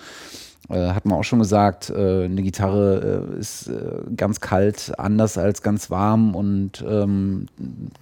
äh, 0.69 0.89
hat 0.89 1.07
man 1.07 1.19
auch 1.19 1.25
schon 1.25 1.39
gesagt, 1.39 1.89
äh, 1.89 2.25
eine 2.25 2.43
Gitarre 2.43 3.27
äh, 3.37 3.41
ist 3.41 3.69
äh, 3.69 4.03
ganz 4.15 4.41
kalt, 4.41 4.93
anders 4.99 5.39
als 5.39 5.63
ganz 5.63 5.91
warm 5.91 6.35
und 6.35 6.85
ähm, 6.87 7.47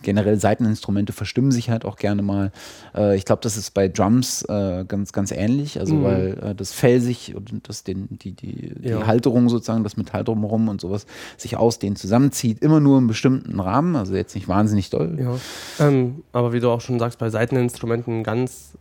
generell 0.02 0.40
Seiteninstrumente 0.40 1.12
verstimmen 1.12 1.52
sich 1.52 1.70
halt 1.70 1.84
auch 1.84 1.96
gerne 1.96 2.22
mal. 2.22 2.50
Äh, 2.94 3.16
ich 3.16 3.24
glaube, 3.24 3.40
das 3.42 3.56
ist 3.56 3.72
bei 3.72 3.86
Drums 3.88 4.42
äh, 4.48 4.84
ganz, 4.86 5.12
ganz 5.12 5.30
ähnlich, 5.30 5.78
also 5.78 5.94
mhm. 5.94 6.02
weil 6.04 6.54
das 6.56 6.72
Fell 6.72 7.00
sich 7.00 7.36
und 7.36 7.68
das 7.68 7.84
den, 7.84 8.08
die, 8.10 8.32
die, 8.32 8.74
die 8.74 8.88
ja. 8.88 9.06
Halterung 9.06 9.48
sozusagen, 9.48 9.84
das 9.84 9.96
Metall 9.96 10.24
drumherum 10.24 10.68
und 10.68 10.80
sowas 10.80 11.06
sich 11.36 11.56
ausdehnt, 11.56 11.98
zusammenzieht, 11.98 12.62
immer 12.62 12.80
nur 12.80 12.98
im 12.98 13.06
bestimmten 13.06 13.60
Rahmen, 13.60 13.94
also 13.94 14.14
jetzt 14.14 14.34
nicht 14.34 14.48
wahnsinnig 14.48 14.90
doll. 14.90 15.16
Ja. 15.20 15.86
Ähm, 15.86 16.24
aber 16.32 16.52
wie 16.52 16.60
du 16.60 16.70
auch 16.70 16.80
schon 16.80 16.98
sagst, 16.98 17.18
bei 17.18 17.30
Seiteninstrumenten 17.30 18.24
ganz 18.24 18.76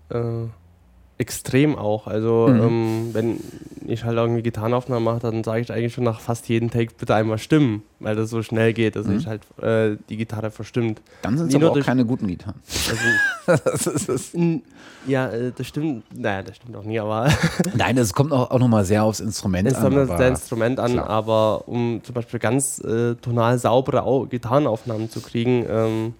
extrem 1.17 1.78
auch. 1.78 2.08
Also 2.08 2.47
mhm. 2.49 2.62
ähm, 2.62 3.10
wenn 3.13 3.39
ich 3.88 4.04
halt 4.04 4.17
irgendwie 4.17 4.41
Gitarrenaufnahmen 4.41 5.04
mache, 5.04 5.19
dann 5.19 5.43
sage 5.43 5.62
ich 5.62 5.71
eigentlich 5.71 5.93
schon 5.93 6.04
nach 6.04 6.19
fast 6.19 6.49
jedem 6.49 6.69
Take 6.71 6.93
bitte 6.97 7.15
einmal 7.15 7.38
stimmen, 7.38 7.84
weil 7.99 8.15
das 8.15 8.30
so 8.30 8.43
schnell 8.43 8.73
geht, 8.73 8.95
dass 8.95 9.08
mhm. 9.08 9.17
ich 9.17 9.28
halt 9.28 9.41
äh, 9.62 9.97
die 10.10 10.17
Gitarre 10.17 10.51
verstimmt. 10.51 11.01
Dann 11.21 11.38
sind 11.38 11.49
es 11.49 11.56
aber 11.56 11.71
auch 11.71 11.80
keine 11.80 12.06
guten 12.06 12.28
Gitarren. 12.28 12.60
Also, 12.67 13.62
das 13.65 13.88
ist, 13.88 14.10
das 14.10 14.34
ja, 15.08 15.28
äh, 15.30 15.54
das 15.56 15.67
stimmt. 15.67 16.04
Naja, 16.13 16.43
das 16.43 16.58
stimmt 16.58 16.75
auch 16.75 16.84
nie, 16.84 16.99
aber. 16.99 17.30
Nein, 17.75 17.97
es 17.97 18.13
kommt 18.13 18.32
auch, 18.32 18.51
auch 18.51 18.60
nochmal 18.60 18.84
sehr 18.84 19.04
aufs 19.04 19.19
Instrument 19.19 19.67
es 19.67 19.75
an. 19.75 19.93
Es 19.93 20.08
kommt 20.08 20.17
sehr 20.17 20.28
Instrument 20.28 20.80
an, 20.80 20.93
klar. 20.93 21.10
aber 21.10 21.67
um 21.67 22.01
zum 22.04 22.15
Beispiel 22.15 22.39
ganz 22.39 22.80
äh, 22.80 23.15
tonal 23.15 23.58
saubere 23.58 24.04
Au 24.04 24.25
Gitarrenaufnahmen 24.25 25.10
zu 25.10 25.21
kriegen, 25.21 25.65
ähm, 25.69 26.13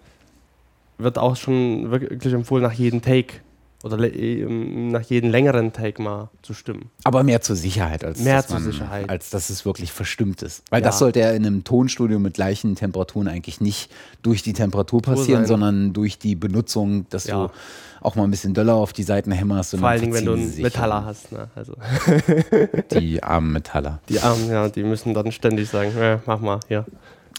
wird 0.98 1.18
auch 1.18 1.36
schon 1.36 1.90
wirklich 1.90 2.32
empfohlen 2.32 2.62
nach 2.62 2.72
jedem 2.72 3.02
Take 3.02 3.34
oder 3.86 4.12
ähm, 4.14 4.88
nach 4.88 5.02
jedem 5.02 5.30
längeren 5.30 5.72
Take 5.72 6.02
mal 6.02 6.28
zu 6.42 6.54
stimmen. 6.54 6.90
Aber 7.04 7.22
mehr 7.22 7.40
zur 7.40 7.56
Sicherheit, 7.56 8.04
als, 8.04 8.20
mehr 8.20 8.36
dass, 8.36 8.48
zur 8.48 8.60
man, 8.60 8.72
Sicherheit. 8.72 9.08
als 9.08 9.30
dass 9.30 9.48
es 9.48 9.64
wirklich 9.64 9.92
verstimmt 9.92 10.42
ist. 10.42 10.62
Weil 10.70 10.82
ja. 10.82 10.86
das 10.86 10.98
sollte 10.98 11.20
ja 11.20 11.30
in 11.30 11.46
einem 11.46 11.64
Tonstudio 11.64 12.18
mit 12.18 12.34
gleichen 12.34 12.74
Temperaturen 12.74 13.28
eigentlich 13.28 13.60
nicht 13.60 13.90
durch 14.22 14.42
die 14.42 14.52
Temperatur 14.52 15.00
passieren, 15.02 15.46
sondern 15.46 15.92
durch 15.92 16.18
die 16.18 16.34
Benutzung, 16.34 17.06
dass 17.10 17.26
ja. 17.26 17.46
du 17.46 17.52
auch 18.00 18.14
mal 18.14 18.24
ein 18.24 18.30
bisschen 18.30 18.54
Döller 18.54 18.74
auf 18.74 18.92
die 18.92 19.02
Seiten 19.02 19.32
hämmerst. 19.32 19.76
Vor 19.76 19.88
allen 19.88 20.00
Dingen, 20.00 20.14
wenn 20.14 20.24
du 20.24 20.34
einen 20.34 20.60
Metaller 20.60 21.04
hast. 21.04 21.32
Ne? 21.32 21.48
Also. 21.54 21.74
Die 22.92 23.22
armen 23.22 23.52
Metaller. 23.52 24.00
Die 24.08 24.20
armen, 24.20 24.48
ja, 24.48 24.68
die 24.68 24.82
müssen 24.82 25.14
dann 25.14 25.32
ständig 25.32 25.68
sagen, 25.68 25.96
äh, 25.96 26.18
mach 26.26 26.40
mal, 26.40 26.60
ja. 26.68 26.84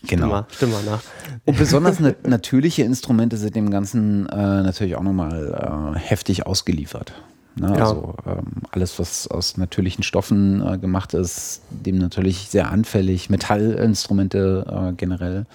Genau. 0.05 0.45
Stimm 0.51 0.71
mal, 0.71 0.83
nach. 0.83 1.01
Und 1.45 1.57
besonders 1.57 1.99
natürliche 2.23 2.83
Instrumente 2.83 3.37
sind 3.37 3.55
dem 3.55 3.71
Ganzen 3.71 4.27
äh, 4.27 4.35
natürlich 4.35 4.95
auch 4.95 5.03
nochmal 5.03 5.95
äh, 5.95 5.99
heftig 5.99 6.45
ausgeliefert. 6.45 7.13
Ne? 7.55 7.73
Ja. 7.75 7.85
Also 7.85 8.15
ähm, 8.25 8.63
alles, 8.71 8.99
was 8.99 9.27
aus 9.27 9.57
natürlichen 9.57 10.03
Stoffen 10.03 10.61
äh, 10.65 10.77
gemacht 10.77 11.13
ist, 11.13 11.61
dem 11.69 11.97
natürlich 11.97 12.49
sehr 12.49 12.69
anfällig. 12.71 13.29
Metallinstrumente 13.29 14.65
äh, 14.69 14.93
generell 14.93 15.45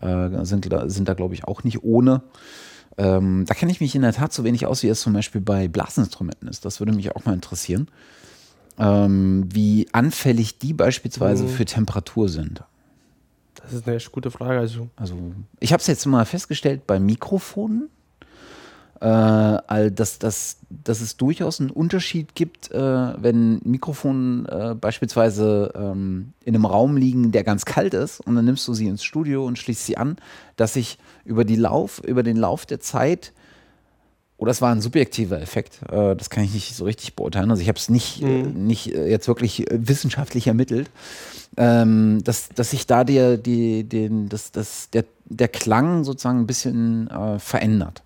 äh, 0.00 0.44
sind, 0.44 0.68
sind 0.86 1.08
da, 1.08 1.14
glaube 1.14 1.34
ich, 1.34 1.44
auch 1.44 1.64
nicht 1.64 1.82
ohne. 1.82 2.22
Ähm, 2.98 3.44
da 3.46 3.54
kenne 3.54 3.72
ich 3.72 3.80
mich 3.80 3.94
in 3.94 4.02
der 4.02 4.12
Tat 4.12 4.32
so 4.32 4.44
wenig 4.44 4.66
aus, 4.66 4.82
wie 4.82 4.88
es 4.88 5.00
zum 5.00 5.14
Beispiel 5.14 5.40
bei 5.40 5.66
Blasinstrumenten 5.66 6.48
ist. 6.48 6.64
Das 6.64 6.80
würde 6.80 6.92
mich 6.92 7.14
auch 7.16 7.24
mal 7.24 7.34
interessieren. 7.34 7.88
Ähm, 8.78 9.48
wie 9.52 9.88
anfällig 9.92 10.58
die 10.58 10.72
beispielsweise 10.72 11.44
mhm. 11.44 11.48
für 11.48 11.64
Temperatur 11.64 12.28
sind. 12.28 12.62
Das 13.62 13.72
ist 13.72 13.86
eine 13.86 13.96
echt 13.96 14.12
gute 14.12 14.30
Frage. 14.30 14.58
Also, 14.58 14.88
also 14.96 15.16
ich 15.60 15.72
habe 15.72 15.80
es 15.80 15.86
jetzt 15.86 16.06
mal 16.06 16.24
festgestellt 16.24 16.86
bei 16.86 16.98
Mikrofonen, 16.98 17.88
äh, 19.00 19.90
dass, 19.90 20.18
dass, 20.18 20.58
dass 20.70 21.00
es 21.00 21.16
durchaus 21.16 21.60
einen 21.60 21.70
Unterschied 21.70 22.34
gibt, 22.34 22.70
äh, 22.70 22.78
wenn 22.78 23.60
Mikrofone 23.64 24.48
äh, 24.48 24.74
beispielsweise 24.74 25.72
ähm, 25.74 26.32
in 26.44 26.54
einem 26.54 26.66
Raum 26.66 26.96
liegen, 26.96 27.32
der 27.32 27.44
ganz 27.44 27.64
kalt 27.64 27.94
ist 27.94 28.20
und 28.20 28.36
dann 28.36 28.44
nimmst 28.44 28.66
du 28.68 28.74
sie 28.74 28.86
ins 28.86 29.02
Studio 29.02 29.44
und 29.44 29.58
schließt 29.58 29.86
sie 29.86 29.96
an, 29.96 30.16
dass 30.56 30.74
sich 30.74 30.98
über, 31.24 31.44
über 31.44 32.22
den 32.22 32.36
Lauf 32.36 32.66
der 32.66 32.80
Zeit 32.80 33.32
oder 34.42 34.50
es 34.50 34.60
war 34.60 34.72
ein 34.72 34.80
subjektiver 34.80 35.40
Effekt. 35.40 35.80
Äh, 35.90 36.16
das 36.16 36.28
kann 36.28 36.44
ich 36.44 36.52
nicht 36.52 36.74
so 36.74 36.84
richtig 36.84 37.16
beurteilen. 37.16 37.50
Also 37.50 37.62
ich 37.62 37.68
habe 37.68 37.78
es 37.78 37.88
nicht, 37.88 38.22
mhm. 38.22 38.66
nicht 38.66 38.94
äh, 38.94 39.08
jetzt 39.08 39.28
wirklich 39.28 39.64
wissenschaftlich 39.70 40.46
ermittelt 40.46 40.90
ähm, 41.56 42.22
dass, 42.24 42.48
dass 42.50 42.70
sich 42.70 42.86
da 42.86 43.04
der, 43.04 43.36
die, 43.36 43.84
den, 43.84 44.28
das, 44.28 44.52
das, 44.52 44.90
der, 44.90 45.04
der 45.26 45.48
Klang 45.48 46.04
sozusagen 46.04 46.40
ein 46.40 46.46
bisschen 46.46 47.10
äh, 47.10 47.38
verändert. 47.38 48.02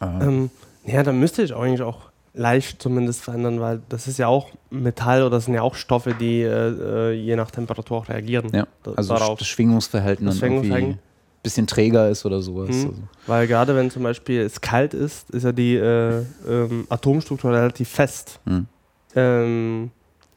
Ähm, 0.00 0.50
ja, 0.86 1.02
da 1.02 1.12
müsste 1.12 1.42
ich 1.42 1.54
eigentlich 1.54 1.82
auch 1.82 2.10
leicht 2.32 2.80
zumindest 2.80 3.22
verändern, 3.22 3.60
weil 3.60 3.82
das 3.88 4.06
ist 4.06 4.18
ja 4.18 4.28
auch 4.28 4.50
Metall 4.70 5.22
oder 5.22 5.30
das 5.36 5.46
sind 5.46 5.54
ja 5.54 5.62
auch 5.62 5.74
Stoffe, 5.74 6.14
die 6.14 6.42
äh, 6.42 7.10
äh 7.10 7.12
je 7.12 7.34
nach 7.34 7.50
Temperatur 7.50 7.98
auch 7.98 8.08
reagieren. 8.08 8.50
Ja, 8.54 8.66
also 8.96 9.14
darauf. 9.14 9.38
das 9.38 9.48
Schwingungsverhalten 9.48 10.26
das 10.26 10.38
Schwingungsverhalten. 10.38 10.98
Bisschen 11.42 11.66
träger 11.66 12.08
ist 12.08 12.24
oder 12.26 12.40
sowas. 12.42 12.68
Mhm. 12.68 12.86
Also. 12.86 13.02
Weil 13.26 13.46
gerade 13.46 13.74
wenn 13.74 13.90
zum 13.90 14.02
Beispiel 14.02 14.40
es 14.40 14.60
kalt 14.60 14.94
ist, 14.94 15.30
ist 15.30 15.44
ja 15.44 15.52
die 15.52 15.76
äh, 15.76 16.22
ähm, 16.48 16.86
Atomstruktur 16.88 17.52
relativ 17.52 17.88
fest. 17.88 18.40
Mhm. 18.44 18.66
Ähm, 19.14 19.90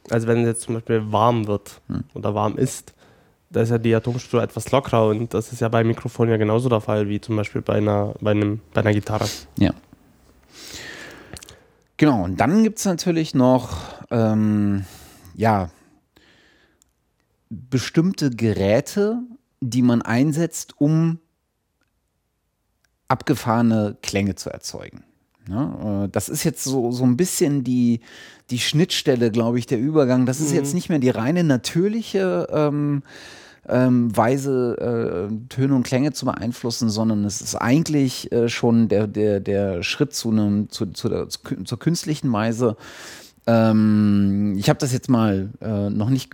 also 0.09 0.27
wenn 0.27 0.39
es 0.39 0.47
jetzt 0.47 0.61
zum 0.61 0.75
Beispiel 0.75 1.11
warm 1.11 1.47
wird 1.47 1.81
hm. 1.87 2.03
oder 2.13 2.35
warm 2.35 2.57
ist, 2.57 2.93
da 3.49 3.61
ist 3.61 3.69
ja 3.69 3.77
die 3.77 3.93
Atomstruktur 3.93 4.41
etwas 4.41 4.71
lockerer 4.71 5.07
und 5.07 5.33
das 5.33 5.53
ist 5.53 5.61
ja 5.61 5.69
beim 5.69 5.87
Mikrofon 5.87 6.29
ja 6.29 6.37
genauso 6.37 6.69
der 6.69 6.81
Fall 6.81 7.07
wie 7.07 7.21
zum 7.21 7.35
Beispiel 7.35 7.61
bei 7.61 7.75
einer, 7.75 8.13
bei 8.19 8.31
einem, 8.31 8.59
bei 8.73 8.81
einer 8.81 8.93
Gitarre. 8.93 9.25
Ja. 9.59 9.71
Genau, 11.97 12.23
und 12.23 12.37
dann 12.37 12.63
gibt 12.63 12.79
es 12.79 12.85
natürlich 12.85 13.35
noch 13.35 13.77
ähm, 14.09 14.85
ja, 15.35 15.69
bestimmte 17.49 18.31
Geräte, 18.31 19.19
die 19.69 19.81
man 19.81 20.01
einsetzt, 20.01 20.79
um 20.79 21.19
abgefahrene 23.07 23.97
Klänge 24.01 24.35
zu 24.35 24.49
erzeugen. 24.49 25.03
Ja, 25.49 26.05
äh, 26.05 26.09
das 26.09 26.29
ist 26.29 26.43
jetzt 26.43 26.63
so, 26.63 26.91
so 26.91 27.03
ein 27.03 27.17
bisschen 27.17 27.63
die, 27.63 27.99
die 28.49 28.59
Schnittstelle, 28.59 29.31
glaube 29.31 29.59
ich, 29.59 29.65
der 29.65 29.79
Übergang. 29.79 30.25
Das 30.25 30.39
ist 30.39 30.51
mhm. 30.51 30.57
jetzt 30.57 30.73
nicht 30.73 30.89
mehr 30.89 30.99
die 30.99 31.09
reine 31.09 31.43
natürliche 31.43 32.47
ähm, 32.51 33.03
ähm, 33.67 34.15
Weise, 34.15 35.29
äh, 35.29 35.47
Töne 35.49 35.75
und 35.75 35.83
Klänge 35.83 36.13
zu 36.13 36.25
beeinflussen, 36.25 36.89
sondern 36.89 37.23
es 37.25 37.41
ist 37.41 37.55
eigentlich 37.55 38.31
äh, 38.31 38.49
schon 38.49 38.87
der, 38.87 39.07
der, 39.07 39.39
der 39.39 39.83
Schritt 39.83 40.13
zu 40.13 40.31
einem, 40.31 40.69
zu, 40.69 40.87
zu 40.87 41.09
der, 41.09 41.27
zur 41.29 41.79
künstlichen 41.79 42.31
Weise, 42.31 42.75
Ähm, 43.45 44.55
ich 44.57 44.69
habe 44.69 44.79
das 44.79 44.93
jetzt 44.93 45.09
mal 45.09 45.49
äh, 45.61 45.89
noch 45.89 46.09
nicht 46.09 46.31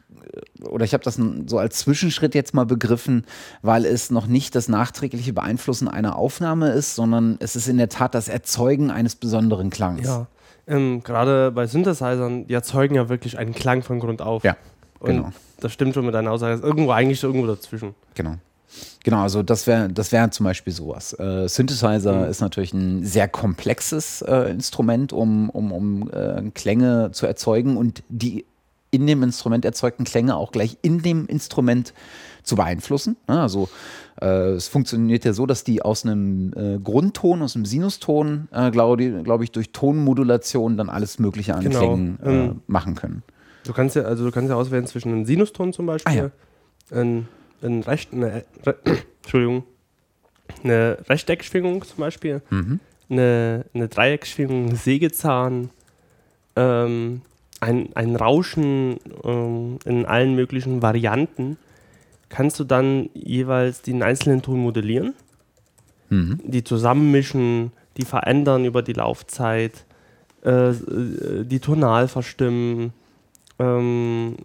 oder 0.61 0.85
ich 0.85 0.93
habe 0.93 1.03
das 1.03 1.19
so 1.47 1.57
als 1.57 1.79
Zwischenschritt 1.79 2.35
jetzt 2.35 2.53
mal 2.53 2.65
begriffen, 2.65 3.25
weil 3.61 3.85
es 3.85 4.11
noch 4.11 4.27
nicht 4.27 4.55
das 4.55 4.67
nachträgliche 4.67 5.33
Beeinflussen 5.33 5.87
einer 5.87 6.17
Aufnahme 6.17 6.69
ist, 6.69 6.95
sondern 6.95 7.37
es 7.39 7.55
ist 7.55 7.67
in 7.67 7.77
der 7.77 7.89
Tat 7.89 8.13
das 8.13 8.27
Erzeugen 8.27 8.91
eines 8.91 9.15
besonderen 9.15 9.69
Klangs. 9.69 10.05
Ja, 10.05 10.27
ähm, 10.67 11.01
gerade 11.03 11.51
bei 11.51 11.65
Synthesizern, 11.65 12.47
die 12.47 12.53
erzeugen 12.53 12.95
ja 12.95 13.09
wirklich 13.09 13.37
einen 13.37 13.53
Klang 13.53 13.81
von 13.81 13.99
Grund 13.99 14.21
auf. 14.21 14.43
Ja, 14.43 14.55
genau. 15.01 15.25
Und 15.25 15.33
das 15.59 15.73
stimmt 15.73 15.95
schon 15.95 16.05
mit 16.05 16.13
deiner 16.13 16.31
Aussage. 16.31 16.55
Ist 16.55 16.63
irgendwo 16.63 16.91
eigentlich 16.91 17.23
irgendwo 17.23 17.47
dazwischen. 17.47 17.95
Genau. 18.15 18.35
Genau, 19.03 19.21
also 19.21 19.43
das 19.43 19.67
wäre 19.67 19.89
das 19.89 20.11
wär 20.11 20.29
zum 20.31 20.43
Beispiel 20.43 20.73
sowas. 20.73 21.13
Äh, 21.13 21.47
Synthesizer 21.47 22.25
mhm. 22.25 22.29
ist 22.29 22.41
natürlich 22.41 22.73
ein 22.73 23.05
sehr 23.05 23.27
komplexes 23.27 24.21
äh, 24.21 24.51
Instrument, 24.51 25.13
um, 25.13 25.49
um, 25.49 25.71
um 25.71 26.09
äh, 26.11 26.49
Klänge 26.53 27.11
zu 27.11 27.25
erzeugen 27.25 27.77
und 27.77 28.03
die 28.09 28.45
in 28.91 29.05
dem 29.05 29.23
Instrument 29.23 29.65
erzeugten 29.65 30.03
Klänge 30.03 30.35
auch 30.35 30.51
gleich 30.51 30.77
in 30.81 31.01
dem 31.01 31.27
Instrument 31.27 31.93
zu 32.43 32.55
beeinflussen. 32.55 33.17
Also 33.27 33.69
äh, 34.21 34.51
es 34.53 34.67
funktioniert 34.67 35.25
ja 35.25 35.33
so, 35.33 35.45
dass 35.45 35.63
die 35.63 35.81
aus 35.81 36.05
einem 36.05 36.53
äh, 36.55 36.79
Grundton, 36.79 37.41
aus 37.41 37.55
einem 37.55 37.65
Sinuston, 37.65 38.47
äh, 38.51 38.71
glaube 38.71 39.23
glaub 39.23 39.41
ich, 39.41 39.51
durch 39.51 39.71
Tonmodulation 39.71 40.77
dann 40.77 40.89
alles 40.89 41.19
Mögliche 41.19 41.55
an 41.55 41.63
genau. 41.63 41.79
Klängen 41.79 42.19
äh, 42.23 42.29
mhm. 42.29 42.61
machen 42.67 42.95
können. 42.95 43.23
Du 43.63 43.73
kannst 43.73 43.95
ja, 43.95 44.03
also 44.03 44.25
du 44.25 44.31
kannst 44.31 44.49
ja 44.49 44.55
auswählen 44.55 44.87
zwischen 44.87 45.13
einem 45.13 45.25
Sinuston 45.25 45.73
zum 45.73 45.85
Beispiel, 45.85 46.11
ah, 46.11 46.31
ja. 46.91 46.99
ein, 46.99 47.27
ein 47.63 47.83
Recht, 47.83 48.13
eine, 48.13 48.43
Re 48.65 48.75
Entschuldigung, 49.21 49.63
eine 50.63 50.97
Rechteckschwingung 51.07 51.83
zum 51.83 51.97
Beispiel, 51.97 52.41
mhm. 52.49 52.79
eine, 53.09 53.65
eine 53.73 53.87
Dreieckschwingung, 53.87 54.75
Sägezahn, 54.75 55.69
ähm, 56.55 57.21
ein, 57.59 57.89
ein 57.95 58.15
Rauschen 58.15 58.99
ähm, 59.23 59.79
in 59.85 60.05
allen 60.05 60.35
möglichen 60.35 60.81
Varianten, 60.81 61.57
kannst 62.29 62.59
du 62.59 62.63
dann 62.63 63.09
jeweils 63.13 63.81
den 63.81 64.03
einzelnen 64.03 64.41
Ton 64.41 64.59
modellieren, 64.59 65.13
mhm. 66.09 66.39
die 66.43 66.63
zusammenmischen, 66.63 67.71
die 67.97 68.05
verändern 68.05 68.65
über 68.65 68.81
die 68.81 68.93
Laufzeit, 68.93 69.85
äh, 70.43 70.71
die 71.43 71.59
tonal 71.59 72.07
verstimmen, 72.07 72.93
ähm, 73.57 74.37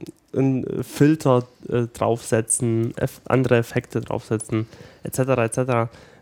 Filter 0.82 1.46
äh, 1.68 1.86
draufsetzen, 1.92 2.94
andere 3.26 3.56
Effekte 3.56 4.00
draufsetzen, 4.00 4.66
etc. 5.02 5.18
etc., 5.18 5.60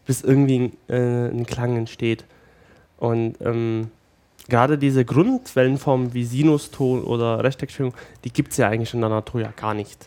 bis 0.06 0.22
irgendwie 0.22 0.72
äh, 0.88 1.28
ein 1.28 1.46
Klang 1.46 1.76
entsteht. 1.76 2.24
Und 2.98 3.36
ähm, 3.40 3.90
gerade 4.48 4.78
diese 4.78 5.04
Grundwellenformen 5.04 6.14
wie 6.14 6.24
Sinuston 6.24 7.02
oder 7.04 7.42
Rechteckschwingung, 7.42 7.94
die 8.24 8.32
gibt 8.32 8.52
es 8.52 8.58
ja 8.58 8.68
eigentlich 8.68 8.94
in 8.94 9.00
der 9.00 9.10
Natur 9.10 9.40
ja 9.40 9.52
gar 9.54 9.74
nicht. 9.74 10.06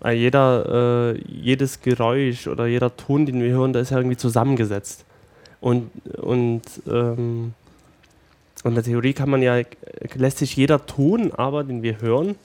Weil 0.00 0.16
jeder, 0.16 1.14
äh, 1.14 1.20
jedes 1.26 1.80
Geräusch 1.80 2.46
oder 2.46 2.66
jeder 2.66 2.96
Ton, 2.96 3.26
den 3.26 3.42
wir 3.42 3.50
hören, 3.50 3.72
der 3.72 3.82
ist 3.82 3.90
ja 3.90 3.98
irgendwie 3.98 4.16
zusammengesetzt. 4.16 5.04
Und, 5.60 5.90
und, 6.16 6.62
ähm, 6.88 7.54
in 8.64 8.74
der 8.74 8.84
Theorie 8.84 9.12
kann 9.12 9.30
man 9.30 9.42
ja, 9.42 9.60
lässt 10.14 10.38
sich 10.38 10.56
jeder 10.56 10.84
Ton 10.86 11.32
aber, 11.32 11.64
den 11.64 11.82
wir 11.82 12.00
hören, 12.00 12.36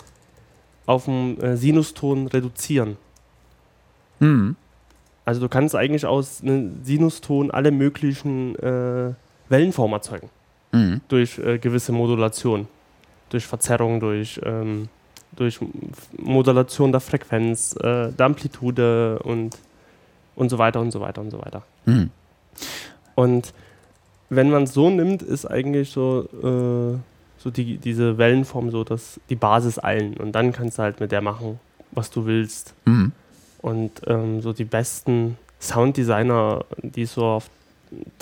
auf 0.85 1.07
einen 1.07 1.39
äh, 1.39 1.57
Sinuston 1.57 2.27
reduzieren. 2.27 2.97
Mhm. 4.19 4.55
Also 5.25 5.39
du 5.39 5.49
kannst 5.49 5.75
eigentlich 5.75 6.05
aus 6.05 6.41
einem 6.41 6.83
Sinuston 6.83 7.51
alle 7.51 7.71
möglichen 7.71 8.55
äh, 8.57 9.13
Wellenformen 9.49 9.93
erzeugen 9.93 10.29
mhm. 10.73 11.01
durch 11.07 11.37
äh, 11.39 11.57
gewisse 11.57 11.93
Modulation, 11.93 12.67
durch 13.29 13.45
Verzerrung, 13.45 13.99
durch, 13.99 14.39
ähm, 14.43 14.89
durch 15.31 15.59
Modulation 16.17 16.91
der 16.91 16.99
Frequenz, 16.99 17.75
äh, 17.77 18.11
der 18.11 18.25
Amplitude 18.25 19.19
und, 19.19 19.57
und 20.35 20.49
so 20.49 20.57
weiter 20.57 20.81
und 20.81 20.91
so 20.91 20.99
weiter 20.99 21.21
und 21.21 21.31
so 21.31 21.39
weiter. 21.39 21.63
Mhm. 21.85 22.09
Und 23.15 23.53
wenn 24.29 24.49
man 24.49 24.63
es 24.63 24.73
so 24.73 24.89
nimmt, 24.89 25.21
ist 25.21 25.45
eigentlich 25.45 25.91
so, 25.91 26.27
äh, 26.43 26.97
so 27.43 27.51
die, 27.51 27.77
diese 27.77 28.17
Wellenform 28.17 28.71
so 28.71 28.85
dass 28.85 29.19
die 29.29 29.35
Basis 29.35 29.77
allen. 29.77 30.15
Und 30.15 30.31
dann 30.31 30.53
kannst 30.53 30.77
du 30.77 30.83
halt 30.83 31.01
mit 31.01 31.11
der 31.11 31.21
machen, 31.21 31.59
was 31.91 32.09
du 32.09 32.25
willst. 32.25 32.73
Mhm. 32.85 33.11
Und 33.61 34.01
ähm, 34.07 34.41
so 34.41 34.53
die 34.53 34.63
besten 34.63 35.37
Sounddesigner, 35.59 36.63
die 36.81 37.01
es 37.01 37.13
so 37.13 37.25
auf 37.25 37.49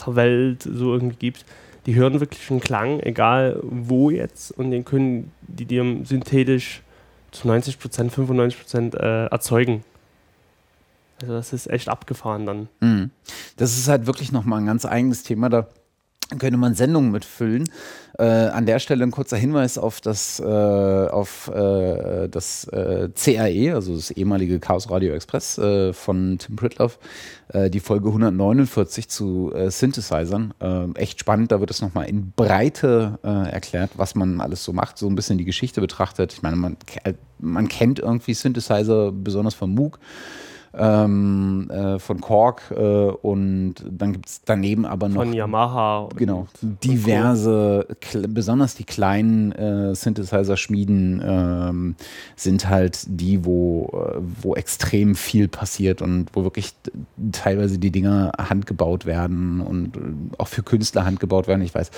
der 0.05 0.15
Welt 0.15 0.63
so 0.63 0.93
irgendwie 0.93 1.17
gibt, 1.17 1.45
die 1.85 1.95
hören 1.95 2.19
wirklich 2.19 2.49
einen 2.49 2.59
Klang, 2.59 2.99
egal 2.99 3.59
wo 3.63 4.09
jetzt, 4.09 4.51
und 4.51 4.71
den 4.71 4.85
können 4.85 5.31
die 5.41 5.65
dir 5.65 5.83
synthetisch 6.03 6.81
zu 7.31 7.47
90 7.47 7.79
Prozent, 7.79 8.11
95 8.11 8.59
Prozent 8.59 8.95
äh, 8.95 9.25
erzeugen. 9.27 9.83
Also 11.21 11.33
das 11.33 11.53
ist 11.53 11.67
echt 11.69 11.89
abgefahren 11.89 12.45
dann. 12.45 12.67
Mhm. 12.79 13.11
Das 13.57 13.77
ist 13.77 13.87
halt 13.87 14.07
wirklich 14.07 14.31
nochmal 14.31 14.59
ein 14.59 14.65
ganz 14.65 14.85
eigenes 14.85 15.23
Thema. 15.23 15.49
Da 15.49 15.67
könnte 16.39 16.57
man 16.57 16.75
Sendungen 16.75 17.11
mitfüllen. 17.11 17.69
Äh, 18.17 18.23
an 18.23 18.65
der 18.65 18.79
Stelle 18.79 19.03
ein 19.03 19.11
kurzer 19.11 19.37
Hinweis 19.37 19.77
auf 19.77 20.01
das, 20.01 20.39
äh, 20.39 20.43
auf, 20.43 21.47
äh, 21.47 22.27
das 22.27 22.65
äh, 22.65 23.09
CRE, 23.15 23.73
also 23.73 23.95
das 23.95 24.11
ehemalige 24.11 24.59
Chaos 24.59 24.89
Radio 24.91 25.13
Express 25.13 25.57
äh, 25.57 25.93
von 25.93 26.37
Tim 26.37 26.55
Pritloff, 26.55 26.99
äh, 27.53 27.69
die 27.69 27.79
Folge 27.79 28.09
149 28.09 29.07
zu 29.07 29.51
Synthesizern. 29.67 30.53
echt 30.95 31.19
spannend, 31.19 31.51
da 31.51 31.59
wird 31.59 31.71
es 31.71 31.81
nochmal 31.81 32.07
in 32.09 32.31
Breite 32.31 33.19
erklärt, 33.23 33.91
was 33.95 34.15
man 34.15 34.41
alles 34.41 34.63
so 34.63 34.73
macht, 34.73 34.97
so 34.97 35.07
ein 35.07 35.15
bisschen 35.15 35.37
die 35.37 35.45
Geschichte 35.45 35.81
betrachtet. 35.81 36.33
Ich 36.33 36.41
meine, 36.41 36.55
man, 36.55 36.77
man 37.39 37.67
kennt 37.67 37.99
irgendwie 37.99 38.33
Synthesizer, 38.33 39.11
besonders 39.11 39.53
von 39.53 39.73
Moog 39.73 39.99
ähm, 40.73 41.69
äh, 41.69 41.99
von 41.99 42.21
Korg 42.21 42.71
äh, 42.71 42.79
und 42.79 43.75
dann 43.89 44.13
gibt 44.13 44.27
es 44.27 44.41
daneben 44.45 44.85
aber 44.85 45.09
noch 45.09 45.15
von 45.15 45.33
Yamaha 45.33 46.09
genau 46.15 46.47
diverse 46.61 47.87
besonders 48.29 48.75
die 48.75 48.85
kleinen 48.85 49.51
äh, 49.51 49.95
Synthesizer-Schmieden 49.95 51.21
ähm, 51.23 51.95
sind 52.35 52.69
halt 52.69 53.03
die 53.07 53.43
wo 53.43 53.89
äh, 53.93 54.21
wo 54.41 54.55
extrem 54.55 55.15
viel 55.15 55.47
passiert 55.47 56.01
und 56.01 56.27
wo 56.33 56.43
wirklich 56.43 56.73
teilweise 57.31 57.77
die 57.77 57.91
Dinger 57.91 58.31
handgebaut 58.37 59.05
werden 59.05 59.61
und 59.61 59.97
äh, 59.97 59.99
auch 60.37 60.47
für 60.47 60.63
Künstler 60.63 61.05
handgebaut 61.05 61.47
werden. 61.47 61.61
Ich 61.61 61.75
weiß 61.75 61.91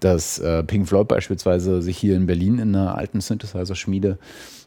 dass 0.00 0.38
äh, 0.38 0.62
Pink 0.62 0.88
Floyd 0.88 1.08
beispielsweise 1.08 1.82
sich 1.82 1.96
hier 1.96 2.16
in 2.16 2.26
Berlin 2.26 2.58
in 2.58 2.74
einer 2.74 2.96
alten 2.96 3.20
Synthesizer-Schmiede 3.20 4.18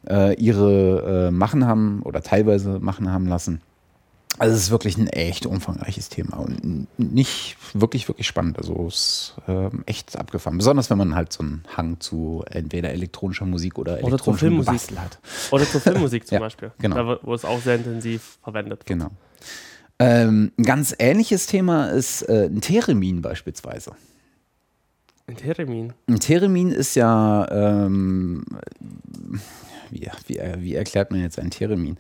äh, 0.10 0.34
ihre 0.36 1.28
äh, 1.28 1.32
machen 1.32 1.66
haben 1.66 2.02
oder 2.04 2.22
teilweise 2.22 2.80
machen 2.80 3.12
haben 3.12 3.28
lassen. 3.28 3.62
Also 4.40 4.56
es 4.56 4.64
ist 4.64 4.72
wirklich 4.72 4.98
ein 4.98 5.08
echt 5.08 5.46
umfangreiches 5.46 6.10
Thema 6.10 6.38
und 6.38 6.88
nicht 6.98 7.56
wirklich, 7.74 8.08
wirklich 8.08 8.26
spannend. 8.26 8.58
Also 8.58 8.88
es 8.88 8.96
ist 8.96 9.48
äh, 9.48 9.70
echt 9.86 10.18
abgefahren. 10.18 10.58
Besonders 10.58 10.90
wenn 10.90 10.98
man 10.98 11.14
halt 11.14 11.32
so 11.32 11.44
einen 11.44 11.64
Hang 11.78 12.00
zu 12.00 12.44
entweder 12.50 12.90
elektronischer 12.90 13.46
Musik 13.46 13.78
oder 13.78 14.00
elektronischer 14.00 14.50
Musik 14.50 14.98
hat. 14.98 15.20
Oder 15.52 15.66
zur 15.66 15.82
Filmmusik 15.82 16.26
zum 16.28 16.36
ja, 16.36 16.40
Beispiel. 16.40 16.72
Genau. 16.80 16.96
Da, 16.96 17.20
wo 17.22 17.34
es 17.36 17.46
auch 17.46 17.62
sehr 17.62 17.76
intensiv 17.76 18.40
verwendet 18.44 18.80
wird. 18.80 18.86
Genau. 18.88 19.12
Ähm, 20.00 20.52
ein 20.58 20.64
ganz 20.64 20.96
ähnliches 20.98 21.46
Thema 21.46 21.90
ist 21.92 22.24
äh, 22.24 22.46
ein 22.46 22.62
Theremin 22.62 23.22
beispielsweise. 23.22 23.92
Ein 25.28 25.38
Theremin? 25.38 25.94
Ein 26.08 26.20
Theremin 26.20 26.72
ist 26.72 26.96
ja 26.96 27.48
ähm, 27.52 28.44
wie, 29.94 30.10
wie, 30.28 30.40
wie 30.58 30.76
erklärt 30.76 31.12
man 31.12 31.22
jetzt 31.22 31.40
ein 31.40 31.52
Theremin? 31.52 31.98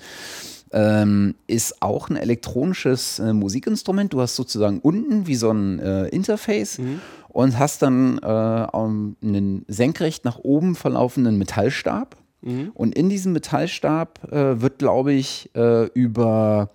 Ähm, 0.71 1.35
ist 1.45 1.81
auch 1.83 2.09
ein 2.09 2.15
elektronisches 2.15 3.19
äh, 3.19 3.31
Musikinstrument. 3.31 4.11
Du 4.11 4.21
hast 4.21 4.35
sozusagen 4.35 4.79
unten 4.79 5.27
wie 5.27 5.35
so 5.35 5.51
ein 5.51 5.79
äh, 5.79 6.07
Interface 6.07 6.79
mhm. 6.79 6.99
und 7.29 7.59
hast 7.59 7.83
dann 7.83 8.17
äh, 8.17 8.25
einen 8.25 9.65
senkrecht 9.67 10.25
nach 10.25 10.39
oben 10.39 10.73
verlaufenden 10.73 11.37
Metallstab. 11.37 12.15
Mhm. 12.41 12.71
Und 12.73 12.95
in 12.95 13.09
diesem 13.09 13.33
Metallstab 13.33 14.31
äh, 14.31 14.61
wird, 14.61 14.79
glaube 14.79 15.13
ich, 15.13 15.51
äh, 15.55 15.85
über, 15.93 16.71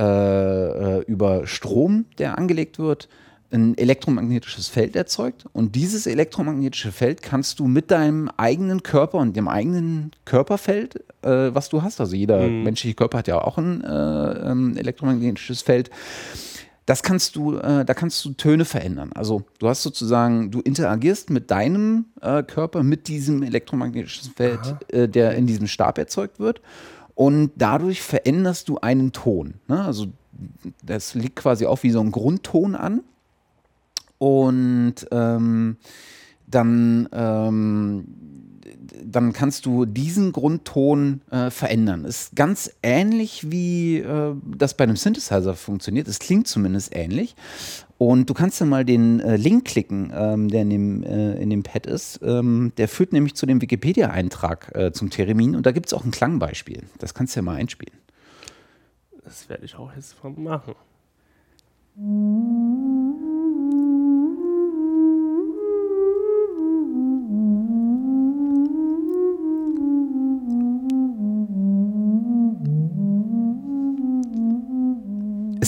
äh, 0.00 1.02
über 1.02 1.46
Strom, 1.46 2.06
der 2.18 2.38
angelegt 2.38 2.78
wird, 2.78 3.08
ein 3.50 3.76
elektromagnetisches 3.78 4.68
Feld 4.68 4.94
erzeugt 4.94 5.46
und 5.52 5.74
dieses 5.74 6.06
elektromagnetische 6.06 6.92
Feld 6.92 7.22
kannst 7.22 7.58
du 7.58 7.66
mit 7.66 7.90
deinem 7.90 8.30
eigenen 8.36 8.82
Körper 8.82 9.18
und 9.18 9.36
dem 9.36 9.48
eigenen 9.48 10.10
Körperfeld, 10.24 10.96
äh, 11.22 11.54
was 11.54 11.68
du 11.68 11.82
hast, 11.82 12.00
also 12.00 12.14
jeder 12.14 12.46
mhm. 12.46 12.64
menschliche 12.64 12.94
Körper 12.94 13.18
hat 13.18 13.28
ja 13.28 13.40
auch 13.40 13.56
ein 13.56 13.82
äh, 13.82 14.50
ähm, 14.50 14.76
elektromagnetisches 14.76 15.62
Feld, 15.62 15.90
das 16.84 17.02
kannst 17.02 17.36
du, 17.36 17.56
äh, 17.56 17.84
da 17.84 17.94
kannst 17.94 18.24
du 18.24 18.32
Töne 18.32 18.64
verändern. 18.64 19.12
Also 19.14 19.42
du 19.58 19.68
hast 19.68 19.82
sozusagen, 19.82 20.50
du 20.50 20.60
interagierst 20.60 21.28
mit 21.28 21.50
deinem 21.50 22.06
äh, 22.22 22.42
Körper, 22.42 22.82
mit 22.82 23.08
diesem 23.08 23.42
elektromagnetischen 23.42 24.32
Feld, 24.32 24.76
äh, 24.88 25.08
der 25.08 25.34
in 25.34 25.46
diesem 25.46 25.66
Stab 25.66 25.98
erzeugt 25.98 26.38
wird 26.38 26.62
und 27.14 27.52
dadurch 27.56 28.00
veränderst 28.02 28.68
du 28.68 28.78
einen 28.78 29.12
Ton. 29.12 29.54
Ne? 29.68 29.82
Also 29.82 30.06
das 30.82 31.14
liegt 31.14 31.36
quasi 31.36 31.66
auch 31.66 31.82
wie 31.82 31.90
so 31.90 32.00
ein 32.00 32.10
Grundton 32.10 32.74
an 32.74 33.02
und 34.18 34.94
ähm, 35.10 35.76
dann, 36.46 37.08
ähm, 37.12 38.04
dann 39.04 39.32
kannst 39.32 39.66
du 39.66 39.84
diesen 39.84 40.32
Grundton 40.32 41.20
äh, 41.30 41.50
verändern. 41.50 42.04
Ist 42.04 42.34
ganz 42.34 42.70
ähnlich, 42.82 43.50
wie 43.50 43.98
äh, 43.98 44.34
das 44.44 44.74
bei 44.74 44.84
einem 44.84 44.96
Synthesizer 44.96 45.54
funktioniert. 45.54 46.08
Es 46.08 46.18
klingt 46.18 46.48
zumindest 46.48 46.94
ähnlich. 46.94 47.36
Und 47.98 48.30
du 48.30 48.34
kannst 48.34 48.60
dann 48.60 48.68
mal 48.68 48.84
den 48.84 49.18
äh, 49.18 49.36
Link 49.36 49.64
klicken, 49.64 50.12
ähm, 50.14 50.48
der 50.48 50.62
in 50.62 50.70
dem, 50.70 51.02
äh, 51.02 51.34
in 51.34 51.50
dem 51.50 51.64
Pad 51.64 51.86
ist. 51.86 52.20
Ähm, 52.22 52.72
der 52.76 52.86
führt 52.88 53.12
nämlich 53.12 53.34
zu 53.34 53.44
dem 53.44 53.60
Wikipedia-Eintrag 53.60 54.74
äh, 54.74 54.92
zum 54.92 55.10
Theremin. 55.10 55.56
Und 55.56 55.66
da 55.66 55.72
gibt 55.72 55.86
es 55.86 55.94
auch 55.94 56.04
ein 56.04 56.12
Klangbeispiel. 56.12 56.84
Das 56.98 57.12
kannst 57.12 57.34
du 57.34 57.40
ja 57.40 57.42
mal 57.42 57.56
einspielen. 57.56 57.98
Das 59.24 59.48
werde 59.48 59.64
ich 59.64 59.74
auch 59.74 59.92
jetzt 59.94 60.16
machen. 60.22 60.74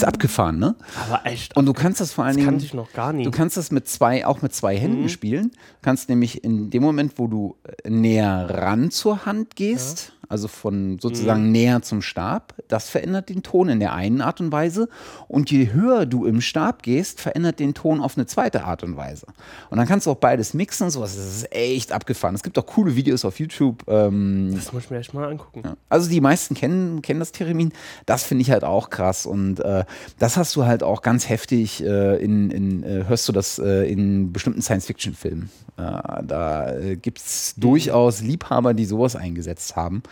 Ist 0.03 0.07
abgefahren, 0.07 0.59
ne? 0.59 0.77
Aber 1.07 1.27
echt. 1.27 1.57
Und 1.57 1.67
du 1.67 1.73
kannst 1.73 2.01
das 2.01 2.13
vor 2.13 2.25
allen 2.25 2.33
das 2.35 2.37
Dingen. 2.37 2.49
kannte 2.51 2.65
ich 2.65 2.75
noch 2.75 2.93
gar 2.93 3.13
nicht. 3.13 3.27
Du 3.27 3.31
kannst 3.31 3.57
das 3.57 3.71
mit 3.71 3.89
zwei, 3.89 4.27
auch 4.27 4.43
mit 4.43 4.55
zwei 4.55 4.77
Händen 4.77 5.09
spielen. 5.09 5.53
Kannst 5.83 6.09
nämlich 6.09 6.43
in 6.45 6.71
dem 6.71 6.83
Moment, 6.83 7.15
wo 7.17 7.27
du 7.27 7.57
äh, 7.85 7.91
näher 7.91 8.47
ran 8.51 8.91
zur 8.91 9.27
Hand 9.27 9.57
gehst, 9.57 10.13
also 10.31 10.47
von 10.47 11.01
sozusagen 11.01 11.51
näher 11.51 11.83
zum 11.83 12.03
Stab, 12.03 12.55
das 12.69 12.89
verändert 12.89 13.29
den 13.29 13.43
Ton 13.43 13.69
in 13.69 13.81
der 13.81 13.95
einen 13.95 14.21
Art 14.21 14.41
und 14.41 14.53
Weise. 14.53 14.89
Und 15.27 15.51
je 15.51 15.73
höher 15.73 16.07
du 16.07 16.25
im 16.25 16.41
Stab 16.41 16.85
gehst, 16.85 17.21
verändert 17.21 17.59
den 17.59 17.75
Ton 17.75 18.01
auf 18.01 18.17
eine 18.17 18.27
zweite 18.27 18.65
Art 18.65 18.85
und 18.85 18.97
Weise. 18.97 19.27
Und 19.71 19.79
dann 19.79 19.89
kannst 19.89 20.07
du 20.07 20.13
auch 20.13 20.17
beides 20.17 20.55
mixen 20.55 20.85
und 20.85 20.91
sowas. 20.93 21.17
Das 21.17 21.27
ist 21.27 21.53
echt 21.53 21.91
abgefahren. 21.91 22.37
Es 22.37 22.45
gibt 22.45 22.57
auch 22.59 22.67
coole 22.67 22.95
Videos 22.95 23.25
auf 23.25 23.41
YouTube. 23.41 23.83
Ähm, 23.89 24.53
das 24.55 24.73
muss 24.73 24.85
ich 24.85 24.91
mir 24.91 24.99
echt 24.99 25.13
mal 25.15 25.29
angucken. 25.29 25.63
ja. 25.65 25.77
Also 25.89 26.09
die 26.09 26.21
meisten 26.21 26.55
kennen, 26.55 27.03
kennen 27.03 27.19
das 27.19 27.33
Theremin. 27.33 27.73
Das 28.07 28.23
finde 28.23 28.43
ich 28.43 28.53
halt 28.53 28.63
auch 28.63 28.89
krass. 28.89 29.27
Und 29.27 29.59
äh, 29.59 29.85
das 30.21 30.37
hast 30.37 30.55
du 30.55 30.65
halt 30.65 30.85
auch 30.85 31.03
ganz 31.03 31.29
heftig 31.29 31.85
äh, 31.85 32.23
in, 32.23 32.53
in 32.53 32.85
äh, 32.85 33.05
hörst 33.09 33.29
du 33.29 33.33
das 33.33 33.59
äh, 33.59 33.91
in 33.91 34.33
bestimmten 34.33 34.63
Science-Fiction-Filmen. 34.63 35.51
Äh, 35.77 36.23
da 36.25 36.73
äh, 36.77 36.97
gibt 36.97 37.19
es 37.19 37.55
durchaus 37.57 38.21
Liebhaber, 38.21 38.75
die 38.75 38.85
sowas 38.85 39.17
eingesetzt 39.17 39.75
haben. 39.75 40.03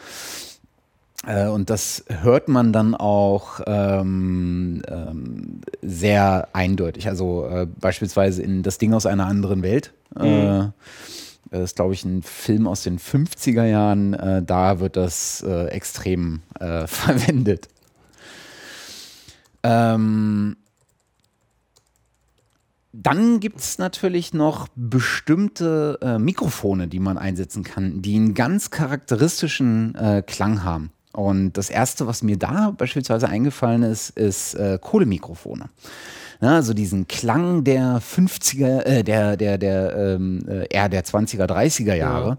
Äh, 1.27 1.49
und 1.49 1.71
das 1.71 2.05
hört 2.09 2.49
man 2.49 2.73
dann 2.73 2.95
auch 2.95 3.61
ähm, 3.67 4.83
ähm, 4.89 5.61
sehr 5.83 6.49
eindeutig. 6.53 7.09
Also 7.09 7.47
äh, 7.47 7.67
beispielsweise 7.67 8.43
in 8.43 8.63
Das 8.63 8.79
Ding 8.79 8.95
aus 8.95 9.07
einer 9.07 9.27
anderen 9.27 9.63
Welt. 9.63 9.93
Äh, 10.17 10.69
das 11.51 11.61
ist, 11.61 11.77
glaube 11.77 11.95
ich, 11.95 12.05
ein 12.05 12.23
Film 12.23 12.67
aus 12.67 12.83
den 12.83 12.99
50er 12.99 13.65
Jahren. 13.65 14.15
Äh, 14.15 14.43
da 14.43 14.81
wird 14.81 14.97
das 14.97 15.43
äh, 15.47 15.67
extrem 15.67 16.41
äh, 16.61 16.87
verwendet. 16.87 17.69
Ähm, 19.63 20.57
dann 22.93 23.41
gibt 23.41 23.59
es 23.61 23.79
natürlich 23.79 24.33
noch 24.35 24.69
bestimmte 24.75 25.99
äh, 26.01 26.19
Mikrofone, 26.19 26.89
die 26.89 27.01
man 27.01 27.19
einsetzen 27.19 27.63
kann, 27.65 28.03
die 28.03 28.17
einen 28.17 28.35
ganz 28.35 28.71
charakteristischen 28.71 29.95
äh, 29.95 30.23
Klang 30.27 30.65
haben. 30.65 30.91
Und 31.13 31.53
das 31.55 31.71
erste, 31.71 32.07
was 32.07 32.23
mir 32.23 32.39
da 32.39 32.71
beispielsweise 32.71 33.29
eingefallen 33.29 33.83
ist, 33.83 34.11
ist 34.11 34.55
äh, 34.55 34.79
Kohlemikrofone. 34.81 35.69
Ja, 36.41 36.55
also 36.55 36.73
diesen 36.73 37.09
Klang 37.09 37.65
der 37.65 38.01
50er, 38.01 38.83
äh, 38.85 39.03
der, 39.03 39.37
der, 39.37 39.59
der, 39.59 39.97
ähm, 39.97 40.45
äh, 40.49 40.67
eher 40.71 40.89
der 40.89 41.05
20er, 41.05 41.47
30er 41.47 41.95
Jahre. 41.95 42.39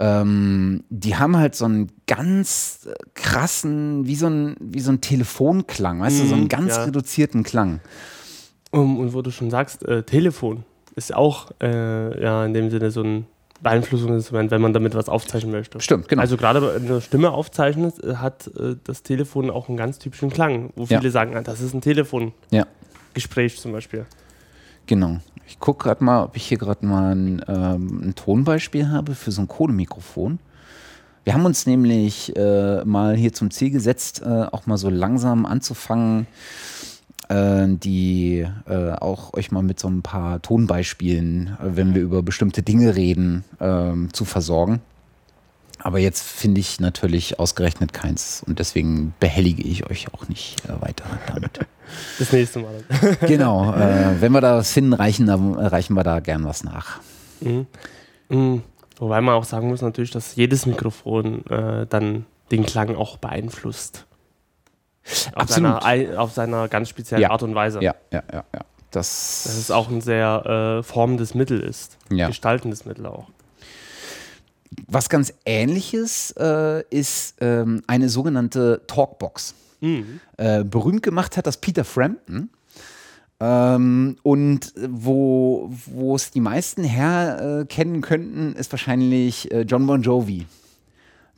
Ähm, 0.00 0.82
die 0.90 1.16
haben 1.16 1.36
halt 1.36 1.54
so 1.54 1.66
einen 1.66 1.92
ganz 2.06 2.88
äh, 2.90 2.94
krassen, 3.14 4.06
wie 4.06 4.16
so 4.16 4.26
ein, 4.26 4.56
wie 4.58 4.80
so 4.80 4.90
ein 4.90 5.00
Telefonklang, 5.00 6.00
weißt 6.00 6.20
du, 6.20 6.26
so 6.26 6.34
einen 6.34 6.44
Mhm, 6.44 6.48
ganz 6.48 6.76
ja. 6.76 6.84
reduzierten 6.84 7.44
Klang. 7.44 7.80
Um, 8.72 8.98
und 8.98 9.14
wo 9.14 9.22
du 9.22 9.30
schon 9.30 9.50
sagst, 9.50 9.84
äh, 9.86 10.02
Telefon 10.04 10.64
ist 10.94 11.14
auch 11.14 11.50
äh, 11.60 12.22
ja, 12.22 12.44
in 12.44 12.54
dem 12.54 12.70
Sinne 12.70 12.90
so 12.90 13.02
ein 13.02 13.26
Beeinflussungsinstrument, 13.62 14.50
wenn 14.50 14.60
man 14.62 14.72
damit 14.72 14.94
was 14.94 15.08
aufzeichnen 15.08 15.52
möchte. 15.52 15.80
Stimmt, 15.80 16.08
genau. 16.08 16.22
Also 16.22 16.36
gerade 16.36 16.62
wenn 16.76 16.86
du 16.86 16.92
eine 16.94 17.00
Stimme 17.00 17.30
aufzeichnest, 17.32 18.02
äh, 18.02 18.16
hat 18.16 18.46
äh, 18.58 18.76
das 18.84 19.02
Telefon 19.02 19.50
auch 19.50 19.68
einen 19.68 19.76
ganz 19.76 19.98
typischen 19.98 20.30
Klang, 20.30 20.70
wo 20.76 20.84
Ja. 20.84 20.98
viele 20.98 21.10
sagen, 21.10 21.36
ah, 21.36 21.42
das 21.42 21.60
ist 21.60 21.74
ein 21.74 21.80
Telefongespräch 21.80 23.54
Ja. 23.56 23.60
zum 23.60 23.72
Beispiel. 23.72 24.06
Genau. 24.86 25.18
Ich 25.46 25.58
gucke 25.58 25.84
gerade 25.84 26.02
mal, 26.04 26.24
ob 26.24 26.36
ich 26.36 26.44
hier 26.46 26.58
gerade 26.58 26.86
mal 26.86 27.14
ein, 27.14 27.44
ähm, 27.48 28.00
ein 28.10 28.14
Tonbeispiel 28.14 28.88
habe 28.88 29.14
für 29.14 29.32
so 29.32 29.42
ein 29.42 29.48
Kohlemikrofon. 29.48 30.38
Wir 31.24 31.34
haben 31.34 31.44
uns 31.44 31.66
nämlich 31.66 32.34
äh, 32.36 32.84
mal 32.84 33.14
hier 33.14 33.32
zum 33.32 33.50
Ziel 33.50 33.70
gesetzt, 33.70 34.22
äh, 34.24 34.28
auch 34.50 34.66
mal 34.66 34.78
so 34.78 34.88
langsam 34.88 35.44
anzufangen, 35.44 36.26
die 37.32 38.46
äh, 38.68 38.90
auch 38.92 39.34
euch 39.34 39.52
mal 39.52 39.62
mit 39.62 39.78
so 39.78 39.88
ein 39.88 40.02
paar 40.02 40.42
Tonbeispielen, 40.42 41.56
äh, 41.60 41.76
wenn 41.76 41.94
wir 41.94 42.02
über 42.02 42.22
bestimmte 42.22 42.62
Dinge 42.62 42.96
reden, 42.96 43.44
ähm, 43.60 44.12
zu 44.12 44.24
versorgen. 44.24 44.80
Aber 45.82 45.98
jetzt 45.98 46.22
finde 46.22 46.60
ich 46.60 46.80
natürlich 46.80 47.38
ausgerechnet 47.38 47.92
keins 47.92 48.42
und 48.46 48.58
deswegen 48.58 49.14
behellige 49.18 49.62
ich 49.62 49.88
euch 49.88 50.12
auch 50.12 50.28
nicht 50.28 50.56
äh, 50.66 50.80
weiter 50.80 51.04
damit. 51.26 51.60
Das 52.20 52.32
nächste 52.32 52.60
Mal. 52.60 52.84
Genau, 53.26 53.74
äh, 53.74 54.20
wenn 54.20 54.30
wir 54.30 54.40
da 54.40 54.58
was 54.58 54.70
finden, 54.70 54.92
reichen, 54.92 55.26
dann 55.26 55.54
reichen 55.54 55.94
wir 55.94 56.04
da 56.04 56.20
gern 56.20 56.44
was 56.44 56.62
nach. 56.62 57.00
Mhm. 57.40 57.66
Mhm. 58.28 58.62
Wobei 58.98 59.20
man 59.20 59.34
auch 59.34 59.42
sagen 59.42 59.66
muss 59.66 59.82
natürlich, 59.82 60.12
dass 60.12 60.36
jedes 60.36 60.66
Mikrofon 60.66 61.44
äh, 61.46 61.86
dann 61.88 62.26
den 62.52 62.64
Klang 62.64 62.94
auch 62.94 63.16
beeinflusst. 63.16 64.06
Auf, 65.04 65.30
Absolut. 65.34 65.48
seiner, 65.82 65.84
ei- 65.84 66.16
auf 66.18 66.32
seiner 66.32 66.68
ganz 66.68 66.88
speziellen 66.88 67.22
Ja. 67.22 67.30
Art 67.30 67.42
und 67.42 67.54
Weise. 67.54 67.82
Ja, 67.82 67.94
ja, 68.12 68.22
ja, 68.32 68.44
ja. 68.54 68.60
Das, 68.90 69.42
Dass 69.44 69.56
es 69.56 69.70
auch 69.70 69.88
ein 69.88 70.00
sehr 70.00 70.78
äh, 70.80 70.82
formendes 70.82 71.34
Mittel 71.34 71.60
ist. 71.60 71.96
Ja. 72.10 72.26
Gestaltendes 72.28 72.84
Mittel 72.84 73.06
auch. 73.06 73.28
was 74.88 75.08
ganz 75.08 75.32
ähnliches 75.46 76.32
äh, 76.38 76.82
ist 76.90 77.36
ähm, 77.40 77.82
eine 77.86 78.08
sogenannte 78.08 78.82
Talkbox. 78.86 79.54
Mhm. 79.80 80.20
Äh, 80.36 80.64
berühmt 80.64 81.02
gemacht 81.02 81.36
hat 81.36 81.46
das 81.46 81.56
Peter 81.56 81.84
Frampton. 81.84 82.50
Ähm, 83.40 84.16
und 84.22 84.74
wo, 84.88 85.70
wo 85.86 86.14
es 86.14 86.30
die 86.30 86.40
meisten 86.40 86.84
her 86.84 87.60
äh, 87.62 87.64
kennen 87.66 88.00
könnten, 88.02 88.54
ist 88.54 88.70
wahrscheinlich 88.72 89.50
äh, 89.52 89.62
John 89.62 89.86
Bon 89.86 90.02
Jovi. 90.02 90.46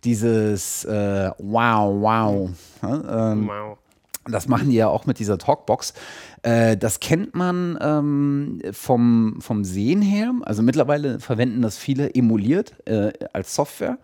Dieses 0.05 0.84
äh, 0.84 1.30
Wow, 1.38 2.03
wow. 2.03 2.50
Ja, 2.82 3.32
ähm, 3.32 3.48
Wow. 3.48 3.78
Das 4.26 4.46
machen 4.46 4.70
die 4.70 4.76
ja 4.76 4.86
auch 4.86 5.05
mit 5.05 5.18
dieser 5.18 5.36
Talkbox. 5.36 5.94
Äh, 6.42 6.76
das 6.76 7.00
kennt 7.00 7.34
man 7.34 7.76
ähm, 7.80 8.61
vom, 8.70 9.38
vom 9.40 9.64
Sehen 9.64 10.00
her. 10.00 10.32
Also 10.42 10.62
mittlerweile 10.62 11.18
verwenden 11.18 11.61
das 11.61 11.76
viele 11.76 12.14
emuliert 12.14 12.74
äh, 12.86 13.12
als 13.32 13.55
Software. 13.55 13.98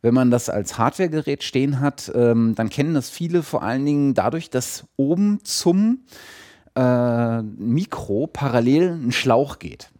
Wenn 0.00 0.14
man 0.14 0.30
das 0.30 0.48
als 0.48 0.78
Hardwaregerät 0.78 1.42
stehen 1.42 1.80
hat, 1.80 2.12
ähm, 2.14 2.54
dann 2.54 2.68
kennen 2.68 2.94
das 2.94 3.10
viele 3.10 3.42
vor 3.42 3.64
allen 3.64 3.84
Dingen 3.84 4.14
dadurch, 4.14 4.48
dass 4.48 4.84
oben 4.96 5.40
zum 5.42 6.04
äh, 6.76 7.42
Mikro 7.42 8.28
parallel 8.28 8.90
ein 8.92 9.10
Schlauch 9.10 9.58
geht. 9.58 9.90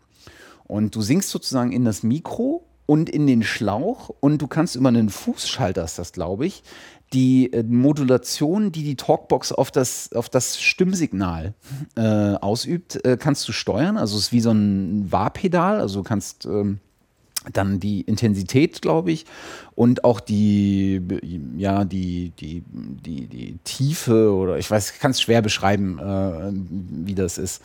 Und 0.69 0.95
du 0.95 1.03
singst 1.03 1.31
sozusagen 1.31 1.73
in 1.73 1.85
das 1.85 2.05
Mikro 2.05 2.68
und 2.89 3.11
in 3.11 3.27
den 3.27 3.43
Schlauch. 3.43 4.11
Und 4.21 4.41
du 4.41 4.47
kannst 4.47 4.75
über 4.75 4.89
einen 4.89 5.11
Fußschalter, 5.11 5.85
ist 5.85 5.99
das 5.99 6.13
glaube 6.13 6.47
ich, 6.47 6.63
die 7.13 7.53
äh, 7.53 7.63
Modulation, 7.63 8.73
die 8.73 8.83
die 8.83 8.97
Talkbox 8.97 9.53
auf 9.53 9.71
das, 9.71 10.13
auf 10.15 10.31
das 10.31 10.61
Stimmsignal 10.61 11.53
äh, 11.97 12.01
ausübt, 12.01 13.05
äh, 13.05 13.19
kannst 13.21 13.47
du 13.47 13.53
steuern. 13.53 13.99
Also 13.99 14.17
es 14.17 14.25
ist 14.25 14.33
wie 14.33 14.41
so 14.41 14.53
ein 14.53 15.13
Wahrpedal, 15.13 15.81
also 15.81 16.01
du 16.01 16.03
kannst 16.03 16.47
ähm, 16.47 16.81
dann 17.53 17.79
die 17.79 18.01
Intensität, 18.01 18.81
glaube 18.81 19.13
ich, 19.13 19.27
und 19.75 20.05
auch 20.05 20.21
die, 20.21 21.03
ja, 21.59 21.85
die, 21.85 22.33
die, 22.41 22.63
die, 22.73 23.27
die 23.27 23.59
Tiefe 23.65 24.33
oder 24.35 24.57
ich 24.59 24.71
weiß, 24.71 24.93
ich 24.93 24.99
kann 24.99 25.11
es 25.11 25.21
schwer 25.21 25.43
beschreiben, 25.43 25.99
äh, 25.99 26.53
wie 27.07 27.15
das 27.15 27.37
ist, 27.37 27.63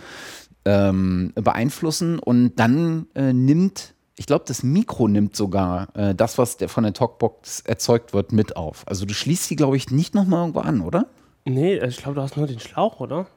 ähm, 0.65 1.31
beeinflussen. 1.35 2.19
Und 2.19 2.55
dann 2.57 3.07
äh, 3.15 3.33
nimmt, 3.33 3.92
ich 4.15 4.27
glaube, 4.27 4.45
das 4.47 4.63
Mikro 4.63 5.07
nimmt 5.07 5.35
sogar 5.35 5.87
äh, 5.95 6.13
das, 6.13 6.37
was 6.37 6.57
der 6.57 6.69
von 6.69 6.83
der 6.83 6.93
Talkbox 6.93 7.61
erzeugt 7.61 8.13
wird, 8.13 8.31
mit 8.31 8.55
auf. 8.55 8.83
Also 8.87 9.05
du 9.05 9.13
schließt 9.13 9.49
die, 9.49 9.55
glaube 9.55 9.75
ich, 9.75 9.89
nicht 9.89 10.13
nochmal 10.13 10.41
irgendwo 10.41 10.59
an, 10.59 10.81
oder? 10.81 11.07
Nee, 11.45 11.77
ich 11.77 11.97
glaube, 11.97 12.15
du 12.15 12.21
hast 12.21 12.37
nur 12.37 12.47
den 12.47 12.59
Schlauch, 12.59 12.99
oder? 12.99 13.27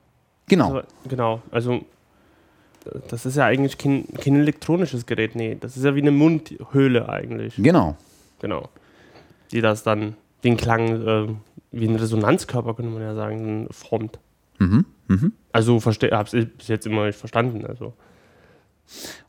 Genau. 0.49 0.75
Also, 0.75 0.89
genau. 1.09 1.43
Also, 1.51 1.73
äh, 1.73 3.01
das 3.09 3.27
ist 3.27 3.37
ja 3.37 3.47
eigentlich 3.47 3.79
kein, 3.79 4.07
kein 4.21 4.37
elektronisches 4.37 5.07
Gerät. 5.07 5.35
Nee, 5.35 5.57
das 5.59 5.77
ist 5.77 5.85
ja 5.85 5.95
wie 5.95 6.03
eine 6.03 6.13
Mundhöhle 6.13 7.09
eigentlich. 7.09 7.55
Genau. 7.57 7.97
Genau. 8.41 8.69
Die 9.53 9.61
das 9.61 9.83
dann 9.83 10.17
den 10.45 10.57
Klang 10.57 11.07
äh, 11.07 11.29
wie 11.73 11.89
ein 11.89 11.97
Resonanzkörper, 11.97 12.75
könnte 12.75 12.93
man 12.93 13.03
ja 13.03 13.15
sagen, 13.15 13.67
formt. 13.71 14.19
Mhm. 14.59 14.85
Mhm. 15.09 15.33
Also, 15.53 15.81
hab's 15.85 16.33
ich 16.35 16.53
bis 16.53 16.69
jetzt 16.69 16.87
immer 16.87 17.07
nicht 17.07 17.19
verstanden. 17.19 17.65
Also. 17.67 17.95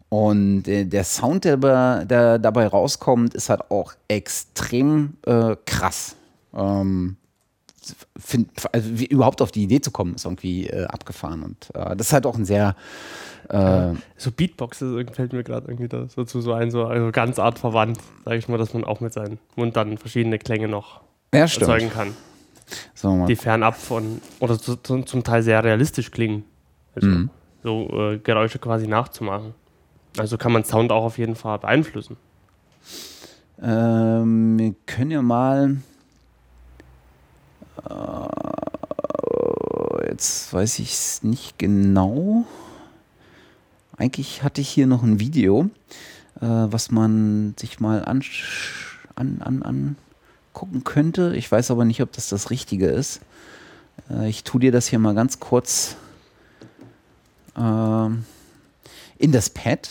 Und 0.09 0.67
äh, 0.67 0.85
der 0.85 1.03
Sound, 1.03 1.43
der, 1.43 2.05
der, 2.05 2.39
dabei 2.39 2.67
rauskommt, 2.67 3.33
ist 3.33 3.49
halt 3.49 3.69
auch 3.69 3.93
extrem 4.07 5.17
äh, 5.25 5.55
krass. 5.65 6.15
Ähm, 6.53 7.17
find, 8.17 8.49
also 8.71 8.89
überhaupt 9.05 9.41
auf 9.41 9.51
die 9.51 9.63
Idee 9.63 9.81
zu 9.81 9.91
kommen, 9.91 10.15
ist 10.15 10.25
irgendwie 10.25 10.67
äh, 10.67 10.85
abgefahren. 10.85 11.43
Und 11.43 11.69
äh, 11.75 11.95
das 11.95 12.07
ist 12.07 12.13
halt 12.13 12.25
auch 12.25 12.37
ein 12.37 12.45
sehr. 12.45 12.75
Äh, 13.49 13.93
so 14.17 14.31
Beatboxes 14.31 15.05
fällt 15.13 15.33
mir 15.33 15.43
gerade 15.43 15.67
irgendwie 15.67 15.87
dazu 15.87 16.41
so 16.41 16.53
ein, 16.53 16.71
so 16.71 16.85
also 16.85 17.11
ganz 17.11 17.39
artverwandt, 17.39 17.99
sage 18.25 18.37
ich 18.37 18.47
mal, 18.49 18.57
dass 18.57 18.73
man 18.73 18.83
auch 18.83 18.99
mit 18.99 19.13
seinem 19.13 19.37
Mund 19.55 19.75
dann 19.75 19.97
verschiedene 19.97 20.37
Klänge 20.37 20.67
noch 20.67 21.01
ja, 21.33 21.41
erzeugen 21.41 21.89
kann. 21.89 22.13
So, 22.93 23.25
die 23.25 23.37
fernab 23.37 23.77
von, 23.77 24.21
oder 24.41 24.59
zu, 24.59 24.75
zu, 24.75 25.03
zum 25.03 25.23
Teil 25.23 25.43
sehr 25.43 25.63
realistisch 25.63 26.11
klingen. 26.11 26.43
Also, 26.95 27.07
mhm. 27.07 27.29
So 27.63 28.17
Geräusche 28.23 28.59
quasi 28.59 28.87
nachzumachen. 28.87 29.53
Also 30.17 30.37
kann 30.37 30.51
man 30.51 30.63
Sound 30.63 30.91
auch 30.91 31.03
auf 31.03 31.17
jeden 31.17 31.35
Fall 31.35 31.59
beeinflussen. 31.59 32.17
Ähm, 33.61 34.57
wir 34.59 34.75
können 34.85 35.11
ja 35.11 35.21
mal. 35.21 35.77
Äh, 37.89 38.27
jetzt 40.09 40.53
weiß 40.53 40.79
ich 40.79 40.93
es 40.93 41.23
nicht 41.23 41.59
genau. 41.59 42.45
Eigentlich 43.97 44.43
hatte 44.43 44.61
ich 44.61 44.69
hier 44.69 44.87
noch 44.87 45.03
ein 45.03 45.19
Video, 45.19 45.69
äh, 46.39 46.45
was 46.45 46.91
man 46.91 47.55
sich 47.57 47.79
mal 47.79 48.05
an, 48.05 48.21
an, 49.15 49.41
an, 49.41 49.95
angucken 50.57 50.83
könnte. 50.83 51.35
Ich 51.35 51.51
weiß 51.51 51.71
aber 51.71 51.85
nicht, 51.85 52.01
ob 52.01 52.11
das 52.11 52.29
das 52.29 52.49
Richtige 52.49 52.87
ist. 52.87 53.21
Äh, 54.09 54.29
ich 54.29 54.43
tue 54.43 54.59
dir 54.59 54.71
das 54.71 54.87
hier 54.87 54.99
mal 54.99 55.13
ganz 55.13 55.39
kurz 55.39 55.95
ähm, 57.57 58.25
in 59.19 59.31
das 59.31 59.49
Pad. 59.49 59.89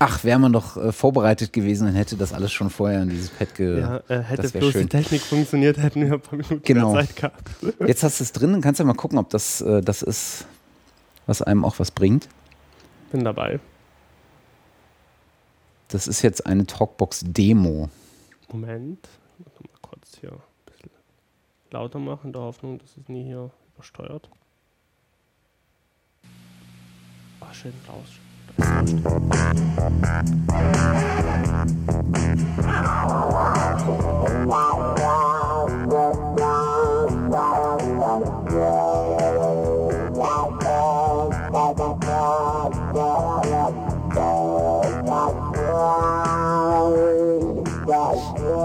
Ach, 0.00 0.22
wäre 0.22 0.38
man 0.38 0.52
doch 0.52 0.76
äh, 0.76 0.92
vorbereitet 0.92 1.52
gewesen, 1.52 1.86
dann 1.86 1.96
hätte 1.96 2.16
das 2.16 2.32
alles 2.32 2.52
schon 2.52 2.70
vorher 2.70 3.02
in 3.02 3.08
dieses 3.08 3.30
Pad 3.30 3.54
ge... 3.56 3.80
Ja, 3.80 3.96
äh, 4.08 4.22
hätte 4.22 4.48
bloß 4.48 4.72
schön. 4.72 4.82
die 4.82 4.88
Technik 4.88 5.22
funktioniert, 5.22 5.76
hätten 5.76 6.02
wir 6.02 6.12
ein 6.12 6.20
paar 6.20 6.38
Minuten 6.38 6.62
genau. 6.62 6.92
Zeit 6.92 7.16
gehabt. 7.16 7.50
Jetzt 7.86 8.04
hast 8.04 8.20
du 8.20 8.24
es 8.24 8.32
drin, 8.32 8.52
dann 8.52 8.60
kannst 8.60 8.78
du 8.78 8.84
ja 8.84 8.86
mal 8.86 8.94
gucken, 8.94 9.18
ob 9.18 9.28
das 9.30 9.60
äh, 9.60 9.80
das 9.80 10.02
ist, 10.02 10.46
was 11.26 11.42
einem 11.42 11.64
auch 11.64 11.80
was 11.80 11.90
bringt. 11.90 12.28
Bin 13.10 13.24
dabei. 13.24 13.58
Das 15.88 16.06
ist 16.06 16.20
jetzt 16.20 16.44
eine 16.44 16.66
Talkbox-Demo. 16.66 17.88
Moment, 18.52 19.08
mal 19.38 19.78
kurz 19.80 20.18
hier 20.20 20.32
ein 20.32 20.38
bisschen 20.66 20.90
lauter 21.70 21.98
machen, 21.98 22.26
in 22.28 22.32
der 22.34 22.42
Hoffnung, 22.42 22.78
dass 22.78 22.96
es 22.98 23.08
nie 23.08 23.24
hier 23.24 23.50
übersteuert. 23.74 24.28
Ah, 27.40 27.46
schön 27.52 27.72
raus. 27.88 28.18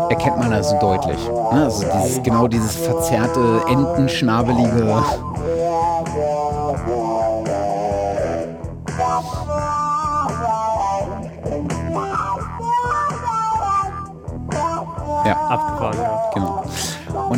Erkennt 0.10 0.38
man 0.38 0.54
also 0.54 0.78
deutlich. 0.80 1.18
Ne? 1.28 1.64
Also 1.64 1.86
dieses, 1.86 2.24
genau 2.24 2.48
dieses 2.48 2.76
verzerrte, 2.76 3.62
entenschnabelige 3.70 4.88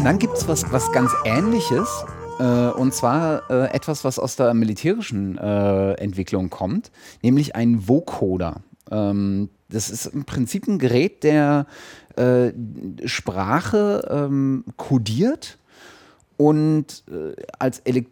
dann 0.06 0.20
gibt 0.20 0.38
es 0.38 0.48
was, 0.48 0.72
was 0.72 0.92
ganz 0.92 1.12
Ähnliches. 1.24 2.06
Äh, 2.40 2.44
und 2.44 2.94
zwar 2.94 3.50
äh, 3.50 3.74
etwas, 3.74 4.04
was 4.04 4.20
aus 4.20 4.36
der 4.36 4.54
militärischen 4.54 5.36
äh, 5.36 5.94
Entwicklung 5.94 6.52
kommt, 6.52 6.92
nämlich 7.24 7.56
ein 7.56 7.88
Vocoder. 7.88 8.62
Ähm, 8.92 9.50
das 9.70 9.90
ist 9.90 10.06
im 10.06 10.26
Prinzip 10.26 10.68
ein 10.68 10.78
Gerät, 10.78 11.24
der 11.24 11.66
äh, 12.18 12.52
Sprache 13.06 14.08
ähm, 14.12 14.66
kodiert 14.78 15.58
und 16.38 17.04
äh, 17.10 17.42
als, 17.58 17.82
äh, 17.86 18.04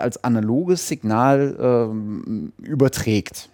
als 0.00 0.24
analoges 0.24 0.88
Signal 0.88 1.56
ähm, 1.60 2.54
überträgt. 2.60 3.50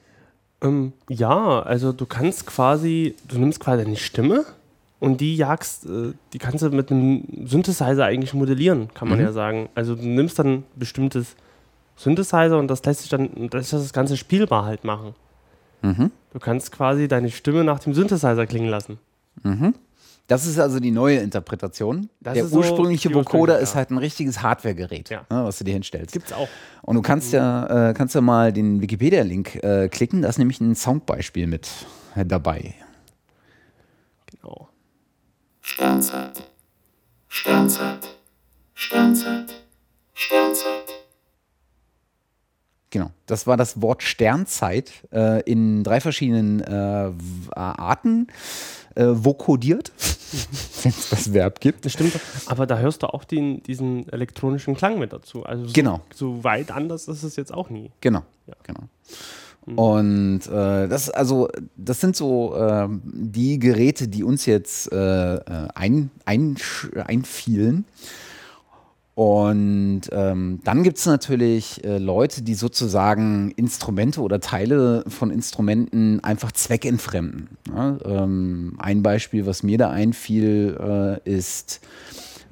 Ähm, 0.63 0.95
ja, 1.11 1.61
also 1.61 1.93
du 1.93 2.07
kannst 2.07 2.47
quasi, 2.47 3.17
du 3.29 3.39
nimmst 3.39 3.61
quasi 3.61 3.83
eine 3.83 3.97
Stimme 3.97 4.47
und 5.03 5.21
die 5.21 5.35
jagst, 5.35 5.85
äh, 5.85 6.13
die 6.33 6.39
kannst 6.39 6.63
du 6.63 6.71
mit 6.71 6.93
einem 6.93 7.25
Synthesizer 7.45 8.05
eigentlich 8.05 8.35
modellieren, 8.35 8.87
kann 8.95 9.09
man 9.09 9.19
mhm. 9.19 9.25
ja 9.25 9.33
sagen. 9.33 9.69
Also 9.75 9.97
du 9.97 10.07
nimmst 10.07 10.39
dann 10.39 10.47
ein 10.47 10.65
bestimmtes 10.77 11.35
Synthesizer 11.97 12.57
und 12.57 12.69
das 12.69 12.85
lässt 12.85 13.01
sich 13.01 13.11
dann, 13.11 13.29
das 13.51 13.73
lässt 13.73 13.85
das 13.85 13.93
Ganze 13.93 14.17
spielbar 14.17 14.65
halt 14.65 14.85
machen. 14.85 15.17
Mhm. 15.83 16.13
Du 16.33 16.39
kannst 16.39 16.71
quasi 16.71 17.09
deine 17.09 17.33
Stimme 17.33 17.65
nach 17.65 17.81
dem 17.81 17.95
Synthesizer 17.95 18.47
klingen 18.47 18.69
lassen. 18.69 19.01
Mhm. 19.43 19.75
Das 20.29 20.47
ist 20.47 20.61
also 20.61 20.79
die 20.79 20.93
neue 20.93 21.19
Interpretation. 21.19 22.09
Das 22.21 22.35
der 22.35 22.53
ursprüngliche 22.53 23.09
so 23.09 23.17
Vocoder 23.17 23.59
ist 23.59 23.75
halt 23.75 23.91
ein 23.91 23.99
richtiges 23.99 24.41
Hardware-Gerät, 24.41 25.11
ja. 25.11 25.27
ne, 25.29 25.45
was 25.45 25.59
du 25.59 25.65
dir 25.65 25.73
hinstellst. 25.73 26.13
Gibt's 26.13 26.33
auch. 26.33 26.49
Und 26.83 26.95
du 26.95 27.03
kannst 27.03 27.33
ja, 27.33 27.89
äh, 27.91 27.93
kannst 27.93 28.15
ja 28.15 28.21
mal 28.21 28.53
den 28.53 28.81
Wikipedia-Link 28.81 29.65
äh, 29.65 29.89
klicken. 29.89 30.23
Da 30.23 30.29
ist 30.29 30.39
nämlich 30.39 30.61
ein 30.61 30.77
Soundbeispiel 30.77 31.49
mit 31.49 31.69
dabei. 32.15 32.77
Genau. 35.77 36.03
Sternzeit, 36.03 36.43
Sternzeit, 37.29 38.09
Sternzeit, 38.75 39.55
Sternzeit. 40.13 40.93
Genau, 42.91 43.11
das 43.27 43.47
war 43.47 43.57
das 43.57 43.81
Wort 43.81 44.03
Sternzeit 44.03 44.93
äh, 45.13 45.41
in 45.51 45.83
drei 45.83 46.01
verschiedenen 46.01 46.61
äh, 46.61 47.11
Arten 47.55 48.27
äh, 48.95 49.07
vokodiert, 49.07 49.93
wenn 50.83 50.91
es 50.91 51.09
das 51.09 51.33
Verb 51.33 51.61
gibt. 51.61 51.87
Das 51.87 51.95
stimmt, 51.95 52.21
aber 52.47 52.67
da 52.67 52.77
hörst 52.79 53.03
du 53.03 53.07
auch 53.07 53.25
den, 53.25 53.63
diesen 53.63 54.07
elektronischen 54.11 54.75
Klang 54.75 54.99
mit 54.99 55.15
dazu. 55.15 55.45
Also 55.45 55.67
so, 55.69 55.73
genau. 55.73 56.01
so 56.15 56.45
weit 56.45 56.71
anders 56.71 57.09
ist 57.09 57.23
es 57.23 57.37
jetzt 57.37 57.55
auch 57.55 57.71
nie. 57.71 57.91
Genau, 58.03 58.23
ja. 58.47 58.55
genau. 58.63 58.83
Mhm. 59.67 59.79
Und 59.79 60.41
äh, 60.47 60.89
das 60.89 61.11
also 61.11 61.49
das 61.77 62.01
sind 62.01 62.17
so 62.17 62.57
äh, 62.57 62.89
die 63.05 63.59
Geräte, 63.59 64.09
die 64.09 64.25
uns 64.25 64.47
jetzt 64.47 64.93
äh, 64.93 65.35
äh 65.37 65.69
ein, 65.75 66.11
ein, 66.25 66.57
einfielen. 67.05 67.85
Und 69.15 70.03
ähm, 70.11 70.61
dann 70.65 70.83
gibt 70.83 70.97
es 70.97 71.05
natürlich 71.05 71.85
äh, 71.85 71.99
Leute, 71.99 72.41
die 72.41 72.55
sozusagen 72.55 73.51
Instrumente 73.53 74.23
oder 74.23 74.41
Teile 74.41 75.05
von 75.07 75.31
Instrumenten 75.31 76.25
einfach 76.25 76.51
zweckentfremden. 76.53 77.49
Ja? 77.69 77.99
Ähm, 78.07 78.77
ein 78.79 79.03
Beispiel, 79.03 79.45
was 79.45 79.63
mir 79.63 79.77
da 79.77 79.91
einfiel, 79.91 81.21
äh, 81.25 81.31
ist 81.31 81.81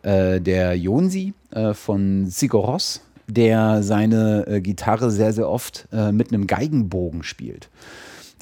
der 0.03 0.79
Jonsi 0.79 1.35
von 1.75 2.25
Sigur 2.25 2.65
Ross 2.65 3.03
der 3.33 3.83
seine 3.83 4.47
äh, 4.47 4.61
Gitarre 4.61 5.11
sehr, 5.11 5.33
sehr 5.33 5.49
oft 5.49 5.89
äh, 5.93 6.12
mit 6.12 6.33
einem 6.33 6.47
Geigenbogen 6.47 7.22
spielt. 7.22 7.70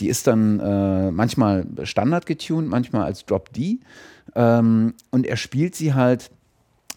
Die 0.00 0.08
ist 0.08 0.26
dann 0.26 0.60
äh, 0.60 1.10
manchmal 1.10 1.66
standard 1.82 2.26
getuned, 2.26 2.68
manchmal 2.68 3.04
als 3.04 3.26
Drop 3.26 3.52
D. 3.52 3.80
Ähm, 4.34 4.94
und 5.10 5.26
er 5.26 5.36
spielt 5.36 5.74
sie 5.74 5.94
halt 5.94 6.30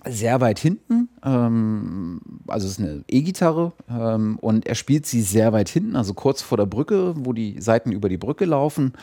sehr 0.07 0.41
weit 0.41 0.59
hinten. 0.59 1.09
Ähm, 1.23 2.21
also 2.47 2.67
es 2.67 2.73
ist 2.73 2.79
eine 2.79 3.03
E-Gitarre 3.07 3.73
ähm, 3.89 4.37
und 4.39 4.65
er 4.65 4.75
spielt 4.75 5.05
sie 5.05 5.21
sehr 5.21 5.53
weit 5.53 5.69
hinten, 5.69 5.95
also 5.95 6.13
kurz 6.13 6.41
vor 6.41 6.57
der 6.57 6.65
Brücke, 6.65 7.13
wo 7.17 7.33
die 7.33 7.61
Seiten 7.61 7.91
über 7.91 8.09
die 8.09 8.17
Brücke 8.17 8.45
laufen, 8.45 8.93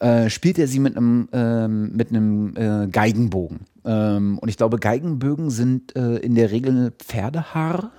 äh, 0.00 0.28
spielt 0.28 0.58
er 0.58 0.68
sie 0.68 0.78
mit 0.78 0.96
einem, 0.96 1.28
ähm, 1.32 1.96
mit 1.96 2.10
einem 2.10 2.54
äh, 2.56 2.88
Geigenbogen. 2.88 3.60
Ähm, 3.84 4.38
und 4.38 4.48
ich 4.48 4.56
glaube, 4.56 4.78
Geigenbögen 4.78 5.50
sind 5.50 5.96
äh, 5.96 6.16
in 6.16 6.34
der 6.34 6.50
Regel 6.50 6.92
Pferdehaar 6.98 7.90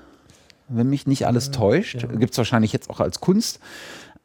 wenn 0.76 0.90
mich 0.90 1.08
nicht 1.08 1.28
alles 1.28 1.52
täuscht. 1.52 2.04
Ja. 2.04 2.08
Gibt 2.08 2.34
es 2.34 2.38
wahrscheinlich 2.38 2.74
jetzt 2.74 2.90
auch 2.90 3.00
als 3.00 3.20
Kunst. 3.20 3.60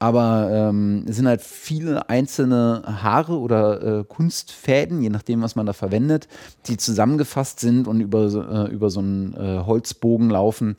Aber 0.01 0.49
ähm, 0.53 1.05
es 1.09 1.16
sind 1.16 1.26
halt 1.26 1.40
viele 1.40 2.09
einzelne 2.09 2.82
Haare 2.86 3.38
oder 3.38 4.01
äh, 4.01 4.05
Kunstfäden, 4.05 5.03
je 5.03 5.11
nachdem, 5.11 5.42
was 5.42 5.57
man 5.57 5.66
da 5.66 5.72
verwendet, 5.72 6.28
die 6.66 6.76
zusammengefasst 6.76 7.59
sind 7.59 7.88
und 7.88 8.01
über, 8.01 8.68
äh, 8.68 8.72
über 8.72 8.90
so 8.90 9.01
einen 9.01 9.34
äh, 9.34 9.64
Holzbogen 9.66 10.30
laufen. 10.30 10.76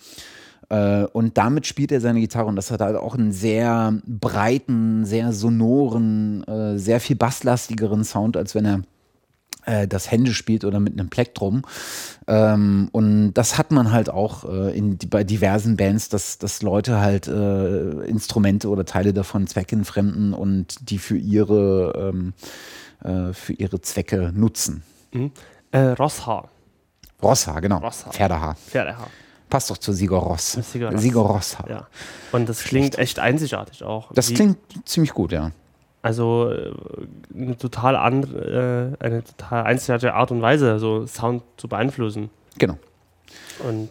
Äh, 0.70 1.04
und 1.04 1.38
damit 1.38 1.68
spielt 1.68 1.92
er 1.92 2.00
seine 2.00 2.22
Gitarre 2.22 2.48
und 2.48 2.56
das 2.56 2.72
hat 2.72 2.80
halt 2.80 2.96
auch 2.96 3.16
einen 3.16 3.34
sehr 3.34 4.00
breiten, 4.06 5.04
sehr 5.04 5.34
sonoren, 5.34 6.44
äh, 6.44 6.78
sehr 6.78 7.02
viel 7.02 7.18
basslastigeren 7.18 8.06
Sound, 8.06 8.38
als 8.38 8.56
wenn 8.56 8.66
er 8.66 8.82
äh, 9.70 9.88
das 9.88 10.10
Hände 10.12 10.34
spielt 10.34 10.66
oder 10.66 10.80
mit 10.80 10.94
einem 11.00 11.10
Plektrum. 11.10 11.62
Ähm, 12.28 12.90
und 12.92 13.34
das 13.34 13.58
hat 13.58 13.72
man 13.72 13.92
halt 13.92 14.10
auch 14.10 14.44
äh, 14.46 14.78
in, 14.78 14.98
bei 15.10 15.24
diversen 15.24 15.78
Bands, 15.78 16.10
dass, 16.10 16.38
dass 16.38 16.62
Leute 16.62 17.00
halt 17.00 17.28
äh, 17.28 17.90
Instrumente 18.06 18.70
oder 18.70 18.86
Teile 18.86 19.14
davon 19.14 19.48
zweckentfremden 19.48 20.34
und 20.34 20.90
die 20.90 20.98
für 20.98 21.18
ihre, 21.18 22.12
ähm, 22.14 22.34
äh, 23.04 23.34
für 23.34 23.54
ihre 23.54 23.82
Zwecke 23.82 24.32
nutzen. 24.34 24.84
Mhm. 25.12 25.32
Äh, 25.72 25.80
Rosshaar. 25.80 26.50
Rosshaar, 27.22 27.62
genau. 27.62 27.78
Rosshaar. 27.78 28.14
Pferdehaar. 28.14 28.56
Pferdehaar. 28.56 29.08
Passt 29.50 29.72
doch 29.72 29.78
zu 29.80 29.94
Sigur 29.94 30.20
Ross. 30.20 30.52
Sigur 30.52 31.26
Ross. 31.26 31.58
Ja. 31.68 31.88
Und 32.32 32.48
das 32.48 32.64
klingt 32.64 33.00
echt 33.00 33.18
einzigartig 33.18 33.84
auch. 33.84 34.14
Das 34.14 34.30
Wie- 34.30 34.36
klingt 34.36 34.58
ziemlich 34.86 35.12
gut, 35.14 35.32
ja. 35.32 35.52
Also 36.02 36.50
äh, 36.52 36.72
eine 37.36 37.58
total 37.58 37.96
andere, 37.96 38.96
äh, 39.02 39.04
eine 39.06 39.24
total 39.24 39.64
einzigartige 39.66 40.14
Art 40.14 40.32
und 40.32 40.42
Weise, 40.42 40.80
so 40.80 41.06
Sound 41.06 41.44
zu 41.58 41.68
beeinflussen. 41.68 42.30
Genau. 42.58 42.78
Und 43.68 43.90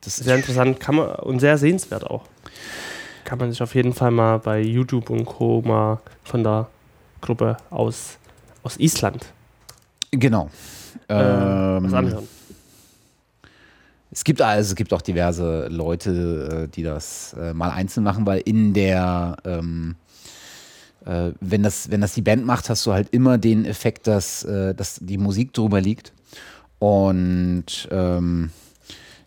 Das 0.00 0.18
ist 0.18 0.24
sehr 0.24 0.34
interessant 0.36 0.80
kann 0.80 0.96
man, 0.96 1.10
und 1.10 1.38
sehr 1.38 1.56
sehenswert 1.58 2.04
auch. 2.10 2.24
Kann 3.24 3.38
man 3.38 3.50
sich 3.52 3.62
auf 3.62 3.74
jeden 3.76 3.92
Fall 3.92 4.10
mal 4.10 4.38
bei 4.38 4.60
YouTube 4.60 5.10
und 5.10 5.24
Co. 5.24 5.62
mal 5.64 6.00
von 6.24 6.42
der 6.42 6.68
Gruppe 7.20 7.56
aus, 7.70 8.18
aus 8.64 8.76
Island 8.78 9.24
Genau. 10.10 10.50
äh, 11.08 11.14
was 11.14 11.92
Ähm, 11.92 11.94
anhören. 11.94 12.28
Es 14.10 14.24
gibt 14.24 14.42
also 14.42 14.70
es 14.72 14.74
gibt 14.76 14.92
auch 14.92 15.00
diverse 15.02 15.68
Leute, 15.68 16.68
die 16.74 16.82
das 16.82 17.34
mal 17.54 17.70
einzeln 17.70 18.02
machen, 18.04 18.26
weil 18.26 18.40
in 18.44 18.74
der 18.74 19.36
ähm, 19.44 19.94
äh, 21.06 21.32
wenn 21.40 21.62
das 21.62 21.90
wenn 21.90 22.00
das 22.00 22.14
die 22.14 22.22
Band 22.22 22.44
macht, 22.44 22.70
hast 22.70 22.86
du 22.86 22.92
halt 22.92 23.08
immer 23.10 23.38
den 23.38 23.64
Effekt, 23.64 24.06
dass 24.06 24.44
äh, 24.44 24.74
dass 24.74 24.98
die 25.00 25.18
Musik 25.18 25.52
drüber 25.52 25.80
liegt 25.80 26.12
und 26.78 27.88
ähm, 27.90 28.50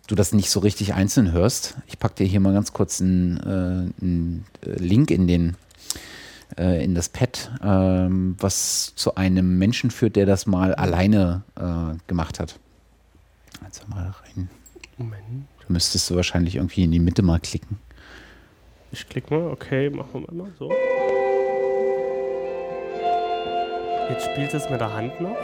du 0.08 0.16
das 0.16 0.34
nicht 0.34 0.50
so 0.50 0.60
richtig 0.60 0.94
einzeln 0.94 1.32
hörst. 1.32 1.76
Ich 1.88 2.00
packe 2.00 2.16
dir 2.16 2.26
hier 2.26 2.40
mal 2.40 2.54
ganz 2.54 2.74
kurz 2.74 3.02
einen, 3.02 3.38
äh, 3.38 4.04
einen 4.04 4.46
äh, 4.66 4.72
Link 4.78 5.12
in 5.12 5.28
den 5.28 5.56
äh, 6.58 6.84
in 6.84 6.96
das 6.96 7.10
Pad, 7.10 7.52
ähm, 7.64 8.36
was 8.40 8.94
zu 8.96 9.16
einem 9.16 9.58
Menschen 9.58 9.92
führt, 9.92 10.16
der 10.16 10.26
das 10.26 10.46
mal 10.46 10.76
alleine 10.76 11.44
äh, 11.56 11.98
gemacht 12.08 12.40
hat. 12.40 12.60
Also 13.64 13.82
mal 13.88 14.14
rein. 14.24 14.50
Moment, 14.98 15.48
Da 15.60 15.66
müsstest 15.70 16.10
du 16.10 16.16
wahrscheinlich 16.16 16.56
irgendwie 16.56 16.84
in 16.84 16.92
die 16.92 17.00
Mitte 17.00 17.22
mal 17.22 17.40
klicken. 17.40 17.80
ich 18.92 19.08
klicke 19.10 19.34
mal, 19.34 19.52
okay, 19.52 19.90
machen 19.90 20.26
wir 20.28 20.34
mal 20.34 20.52
so. 20.60 20.72
Jetzt 24.10 24.26
spielt 24.26 24.54
es 24.54 24.70
mit 24.70 24.80
der 24.80 24.94
Hand 24.94 25.20
noch. 25.20 25.36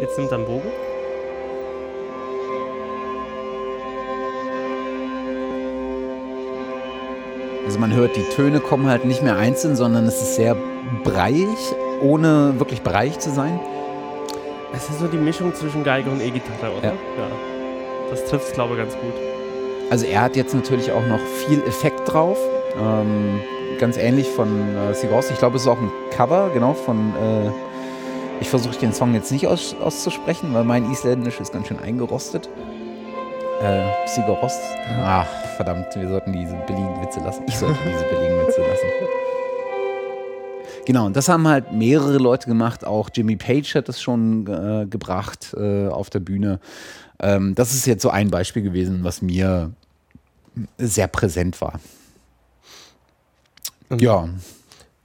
Jetzt 0.00 0.18
nimmt 0.18 0.30
er 0.32 0.38
einen 0.38 0.46
Bogen. 0.46 0.68
Also 7.64 7.78
man 7.78 7.94
hört, 7.94 8.16
die 8.16 8.24
Töne 8.34 8.60
kommen 8.60 8.88
halt 8.88 9.04
nicht 9.04 9.22
mehr 9.22 9.36
einzeln, 9.36 9.76
sondern 9.76 10.06
es 10.06 10.20
ist 10.20 10.34
sehr 10.34 10.56
breiig, 11.04 11.46
ohne 12.02 12.54
wirklich 12.58 12.82
breiig 12.82 13.20
zu 13.20 13.30
sein. 13.30 13.60
Es 14.74 14.88
ist 14.90 14.98
so 14.98 15.06
die 15.06 15.16
Mischung 15.16 15.54
zwischen 15.54 15.84
Geige 15.84 16.10
und 16.10 16.20
E-Gitarre, 16.20 16.76
oder? 16.76 16.88
Ja. 16.88 16.92
ja. 16.92 17.28
Das 18.10 18.24
trifft 18.26 18.48
es, 18.48 18.52
glaube 18.52 18.74
ich, 18.74 18.80
ganz 18.80 18.94
gut. 18.94 19.14
Also 19.90 20.06
er 20.06 20.22
hat 20.22 20.36
jetzt 20.36 20.54
natürlich 20.54 20.90
auch 20.90 21.06
noch 21.06 21.20
viel 21.20 21.60
Effekt 21.66 22.12
drauf. 22.12 22.38
Ähm, 22.78 23.40
ganz 23.78 23.96
ähnlich 23.96 24.28
von 24.28 24.48
äh, 24.76 24.94
Sigur 24.94 25.18
Rós. 25.18 25.30
Ich 25.30 25.38
glaube, 25.38 25.56
es 25.56 25.62
ist 25.62 25.68
auch 25.68 25.78
ein 25.78 25.90
Cover, 26.10 26.50
genau, 26.52 26.74
von. 26.74 27.12
Äh, 27.16 27.50
ich 28.40 28.50
versuche 28.50 28.76
den 28.76 28.92
Song 28.92 29.14
jetzt 29.14 29.32
nicht 29.32 29.46
aus, 29.46 29.74
auszusprechen, 29.80 30.52
weil 30.52 30.64
mein 30.64 30.90
Isländisch 30.92 31.40
ist 31.40 31.52
ganz 31.52 31.68
schön 31.68 31.78
eingerostet. 31.78 32.48
Äh, 33.62 33.82
Sigur 34.06 34.36
Rós. 34.42 34.52
Ach, 35.02 35.26
verdammt, 35.56 35.86
wir 35.94 36.08
sollten 36.08 36.32
diese 36.32 36.54
billigen 36.66 37.00
Witze 37.02 37.20
lassen. 37.20 37.44
Ich 37.46 37.56
sollte 37.56 37.78
diese 37.86 38.04
billigen 38.04 38.46
Witze 38.46 38.60
lassen. 38.60 38.86
Genau, 40.86 41.06
und 41.06 41.16
das 41.16 41.28
haben 41.28 41.48
halt 41.48 41.72
mehrere 41.72 42.18
Leute 42.18 42.46
gemacht. 42.46 42.86
Auch 42.86 43.10
Jimmy 43.12 43.36
Page 43.36 43.74
hat 43.74 43.88
das 43.88 44.00
schon 44.00 44.46
äh, 44.46 44.86
gebracht 44.86 45.52
äh, 45.58 45.88
auf 45.88 46.10
der 46.10 46.20
Bühne. 46.20 46.60
Ähm, 47.18 47.54
das 47.56 47.74
ist 47.74 47.86
jetzt 47.86 48.02
so 48.02 48.10
ein 48.10 48.30
Beispiel 48.30 48.62
gewesen, 48.62 49.00
was 49.02 49.20
mir 49.20 49.72
sehr 50.78 51.08
präsent 51.08 51.60
war. 51.60 51.80
Und 53.88 54.00
Ja, 54.02 54.28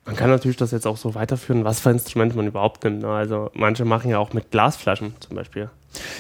Man 0.06 0.16
kann 0.16 0.30
natürlich 0.30 0.58
das 0.58 0.72
jetzt 0.72 0.88
auch 0.88 0.98
so 0.98 1.14
weiterführen, 1.16 1.64
was 1.64 1.80
für 1.80 1.92
Instrumente 1.92 2.36
man 2.36 2.48
überhaupt 2.48 2.84
nimmt. 2.84 3.02
Ne? 3.02 3.10
Also 3.10 3.52
manche 3.54 3.86
machen 3.86 4.10
ja 4.10 4.18
auch 4.20 4.34
mit 4.34 4.52
Glasflaschen 4.52 5.14
zum 5.20 5.36
Beispiel. 5.36 5.70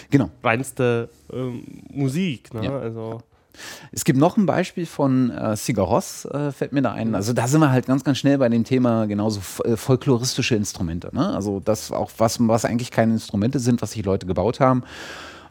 genau. 0.09 0.29
Reinste 0.43 1.09
ähm, 1.33 1.63
Musik. 1.89 2.53
Ne? 2.53 2.65
Ja. 2.65 2.77
Also 2.77 3.21
Es 3.91 4.05
gibt 4.05 4.19
noch 4.19 4.37
ein 4.37 4.45
Beispiel 4.45 4.85
von 4.85 5.31
äh, 5.31 5.55
Sigur 5.57 5.85
Rós, 5.85 6.25
äh, 6.25 6.51
fällt 6.51 6.71
mir 6.73 6.81
da 6.81 6.91
ein. 6.93 7.15
Also 7.15 7.33
da 7.33 7.47
sind 7.47 7.59
wir 7.59 7.71
halt 7.71 7.87
ganz, 7.87 8.03
ganz 8.03 8.17
schnell 8.19 8.37
bei 8.37 8.49
dem 8.49 8.63
Thema 8.63 9.07
genauso 9.07 9.41
äh, 9.63 9.75
folkloristische 9.75 10.55
Instrumente. 10.55 11.09
Ne? 11.13 11.33
Also 11.33 11.59
das 11.59 11.91
auch, 11.91 12.11
was, 12.17 12.37
was 12.39 12.65
eigentlich 12.65 12.91
keine 12.91 13.13
Instrumente 13.13 13.59
sind, 13.59 13.81
was 13.81 13.91
sich 13.91 14.05
Leute 14.05 14.25
gebaut 14.27 14.59
haben. 14.59 14.83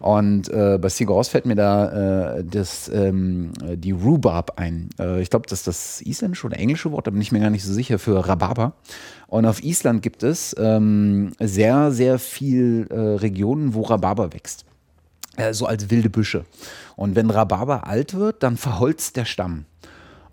Und 0.01 0.48
äh, 0.48 0.78
bei 0.80 0.88
Sigur 0.88 1.22
fällt 1.24 1.44
mir 1.46 1.55
da 1.55 2.38
äh, 2.38 2.44
das, 2.44 2.88
ähm, 2.88 3.53
äh, 3.62 3.76
die 3.76 3.92
Rhubarb 3.92 4.59
ein. 4.59 4.88
Äh, 4.98 5.20
ich 5.20 5.28
glaube, 5.30 5.46
das 5.46 5.61
ist 5.61 5.66
das 5.66 6.01
isländische 6.01 6.46
oder 6.46 6.59
englische 6.59 6.90
Wort, 6.90 7.07
da 7.07 7.11
bin 7.11 7.20
ich 7.20 7.32
mir 7.32 7.40
gar 7.40 7.51
nicht 7.51 7.64
so 7.64 7.72
sicher, 7.72 7.98
für 7.98 8.26
Rhabarber. 8.26 8.72
Und 9.26 9.44
auf 9.44 9.62
Island 9.62 10.03
gibt 10.03 10.22
es 10.22 10.57
ähm, 10.59 11.32
sehr, 11.38 11.92
sehr 11.92 12.18
viel 12.18 12.86
äh, 12.90 12.98
Regionen, 12.98 13.74
wo 13.74 13.82
Rhabarber 13.82 14.32
wächst 14.32 14.64
äh, 15.36 15.53
so 15.53 15.66
als 15.66 15.90
wilde 15.90 16.11
Büsche. 16.11 16.44
Und 16.96 17.14
wenn 17.14 17.30
Rhabarber 17.30 17.86
alt 17.86 18.14
wird, 18.14 18.42
dann 18.42 18.57
verholzt 18.57 19.16
der 19.16 19.24
Stamm. 19.24 19.66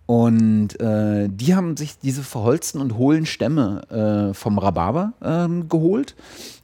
Und 0.06 0.80
äh, 0.80 1.28
die 1.30 1.54
haben 1.54 1.76
sich 1.76 2.00
diese 2.00 2.24
verholzten 2.24 2.80
und 2.80 2.98
hohlen 2.98 3.26
Stämme 3.26 4.30
äh, 4.30 4.34
vom 4.34 4.58
Rhabarber 4.58 5.14
ähm, 5.22 5.68
geholt, 5.68 6.16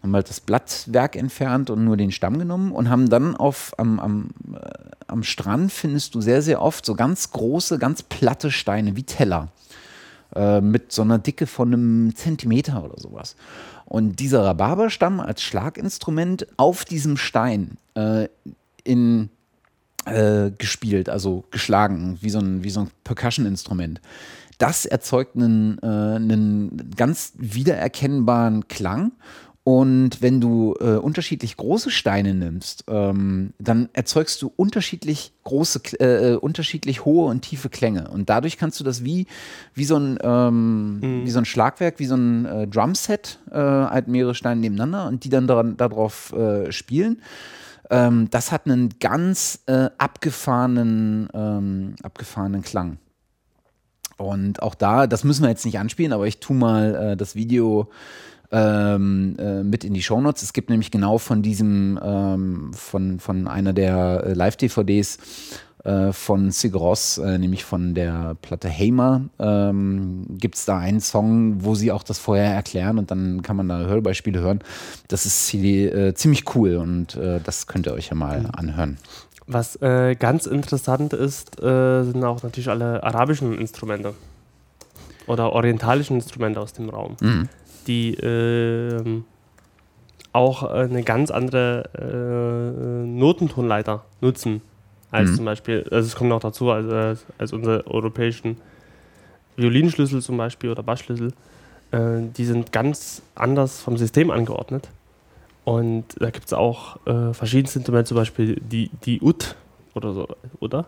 haben 0.03 0.13
halt 0.13 0.29
das 0.29 0.41
Blattwerk 0.41 1.15
entfernt 1.15 1.69
und 1.69 1.85
nur 1.85 1.95
den 1.95 2.11
Stamm 2.11 2.37
genommen 2.37 2.73
und 2.73 2.89
haben 2.89 3.09
dann 3.09 3.35
auf, 3.35 3.73
am, 3.77 3.99
am, 3.99 4.29
äh, 4.53 4.59
am 5.07 5.23
Strand 5.23 5.71
findest 5.71 6.13
du 6.13 6.21
sehr, 6.21 6.41
sehr 6.41 6.61
oft 6.61 6.85
so 6.85 6.93
ganz 6.93 7.31
große, 7.31 7.79
ganz 7.79 8.03
platte 8.03 8.51
Steine 8.51 8.97
wie 8.97 9.03
Teller 9.03 9.47
äh, 10.35 10.59
mit 10.59 10.91
so 10.91 11.03
einer 11.03 11.19
Dicke 11.19 11.47
von 11.47 11.73
einem 11.73 12.15
Zentimeter 12.15 12.83
oder 12.83 12.99
sowas. 12.99 13.37
Und 13.85 14.19
dieser 14.19 14.43
Rhabarberstamm 14.43 15.21
als 15.21 15.41
Schlaginstrument 15.41 16.47
auf 16.57 16.83
diesem 16.83 17.15
Stein 17.15 17.77
äh, 17.95 18.27
in 18.83 19.29
äh, 20.05 20.51
gespielt, 20.57 21.07
also 21.07 21.45
geschlagen, 21.49 22.17
wie 22.19 22.29
so 22.29 22.39
ein, 22.39 22.61
so 22.67 22.81
ein 22.81 22.91
Percussion-Instrument. 23.05 24.01
Das 24.57 24.85
erzeugt 24.85 25.35
einen, 25.35 25.77
äh, 25.81 25.85
einen 25.85 26.91
ganz 26.97 27.33
wiedererkennbaren 27.37 28.67
Klang. 28.67 29.13
Und 29.65 30.21
wenn 30.21 30.41
du 30.41 30.75
äh, 30.81 30.95
unterschiedlich 30.95 31.55
große 31.55 31.89
Steine 31.89 32.33
nimmst, 32.33 32.83
ähm, 32.89 33.53
dann 33.59 33.87
erzeugst 33.93 34.41
du 34.41 34.51
unterschiedlich 34.53 35.31
große, 35.45 35.79
äh, 36.01 36.33
äh, 36.33 36.35
unterschiedlich 36.35 37.05
hohe 37.05 37.29
und 37.29 37.43
tiefe 37.43 37.69
Klänge. 37.69 38.09
Und 38.09 38.29
dadurch 38.29 38.57
kannst 38.57 38.81
du 38.81 38.83
das 38.83 39.05
wie, 39.05 39.25
wie, 39.73 39.85
so, 39.85 39.95
ein, 39.95 40.19
ähm, 40.21 40.97
wie 41.23 41.31
so 41.31 41.39
ein 41.39 41.45
Schlagwerk, 41.45 41.99
wie 41.99 42.07
so 42.07 42.15
ein 42.15 42.45
äh, 42.45 42.67
Drumset, 42.67 43.39
äh, 43.51 43.57
halt 43.57 44.09
mehrere 44.09 44.35
Steine 44.35 44.59
nebeneinander 44.59 45.07
und 45.07 45.23
die 45.23 45.29
dann 45.29 45.47
daran, 45.47 45.77
darauf 45.77 46.33
äh, 46.33 46.69
spielen. 46.73 47.21
Ähm, 47.89 48.29
das 48.31 48.51
hat 48.51 48.65
einen 48.65 48.89
ganz 48.99 49.61
abgefahrenen, 49.65 51.29
ähm, 51.33 51.95
abgefahrenen 52.03 52.63
Klang. 52.63 52.97
Und 54.17 54.61
auch 54.61 54.75
da, 54.75 55.07
das 55.07 55.23
müssen 55.23 55.43
wir 55.43 55.49
jetzt 55.49 55.65
nicht 55.65 55.79
anspielen, 55.79 56.11
aber 56.11 56.27
ich 56.27 56.39
tue 56.39 56.55
mal 56.55 57.15
das 57.17 57.35
Video 57.35 57.89
ähm, 58.53 59.35
äh, 59.39 59.63
mit 59.63 59.83
in 59.83 59.93
die 59.93 60.03
Shownotes. 60.03 60.43
Es 60.43 60.53
gibt 60.53 60.69
nämlich 60.69 60.91
genau 60.91 61.17
von 61.17 61.41
diesem, 61.41 61.99
ähm, 62.01 62.71
von, 62.73 63.19
von 63.19 63.47
einer 63.47 63.73
der 63.73 64.23
äh, 64.25 64.33
Live-DVDs 64.33 65.17
äh, 65.83 66.13
von 66.13 66.51
Sigur 66.51 66.81
Rós, 66.81 67.17
äh, 67.21 67.37
nämlich 67.39 67.65
von 67.65 67.95
der 67.95 68.37
Platte 68.41 68.69
Hamer, 68.69 69.21
ähm, 69.39 70.25
gibt 70.29 70.55
es 70.55 70.65
da 70.65 70.77
einen 70.77 71.01
Song, 71.01 71.65
wo 71.65 71.73
sie 71.73 71.91
auch 71.91 72.03
das 72.03 72.19
vorher 72.19 72.53
erklären 72.53 72.99
und 72.99 73.09
dann 73.09 73.41
kann 73.41 73.57
man 73.57 73.67
da 73.67 73.79
Hörbeispiele 73.79 74.39
hören. 74.39 74.59
Das 75.07 75.25
ist 75.25 75.51
äh, 75.53 76.13
ziemlich 76.13 76.55
cool 76.55 76.75
und 76.75 77.15
äh, 77.15 77.39
das 77.43 77.65
könnt 77.67 77.87
ihr 77.87 77.93
euch 77.93 78.09
ja 78.09 78.15
mal 78.15 78.49
anhören. 78.55 78.97
was 79.47 79.77
ganz 79.79 80.45
interessant 80.45 81.11
ist, 81.11 81.57
sind 81.59 82.23
auch 82.23 82.43
natürlich 82.43 82.69
alle 82.69 83.03
arabischen 83.03 83.57
Instrumente 83.57 84.13
oder 85.27 85.51
orientalischen 85.51 86.15
Instrumente 86.15 86.61
aus 86.61 86.71
dem 86.71 86.89
Raum, 86.89 87.17
Mhm. 87.19 87.49
Die 87.83 88.15
ähm, 88.15 89.25
auch 90.31 90.63
eine 90.63 91.03
ganz 91.03 91.29
andere 91.31 91.89
äh, 91.93 93.07
Notentonleiter 93.07 94.03
nutzen 94.21 94.61
als 95.11 95.31
Mhm. 95.31 95.35
zum 95.35 95.45
Beispiel, 95.45 95.85
also 95.91 96.07
es 96.07 96.15
kommt 96.15 96.29
noch 96.31 96.39
dazu, 96.39 96.71
als, 96.71 97.25
als 97.37 97.53
unsere 97.53 97.85
europäischen 97.85 98.57
Violinschlüssel 99.55 100.21
zum 100.21 100.37
Beispiel 100.37 100.71
oder 100.71 100.81
Bassschlüssel. 100.83 101.33
äh, 101.91 102.21
die 102.35 102.45
sind 102.45 102.71
ganz 102.71 103.21
anders 103.35 103.79
vom 103.81 103.97
System 103.97 104.31
angeordnet. 104.31 104.89
Und 105.65 106.05
da 106.19 106.31
gibt 106.31 106.47
es 106.47 106.53
auch 106.53 106.97
äh, 107.05 107.33
verschiedenste 107.33 107.79
Instrumente, 107.79 108.09
zum 108.09 108.17
Beispiel 108.17 108.55
die, 108.59 108.89
die 109.05 109.21
Ut 109.21 109.55
oder 109.93 110.11
so, 110.13 110.27
oder? 110.59 110.85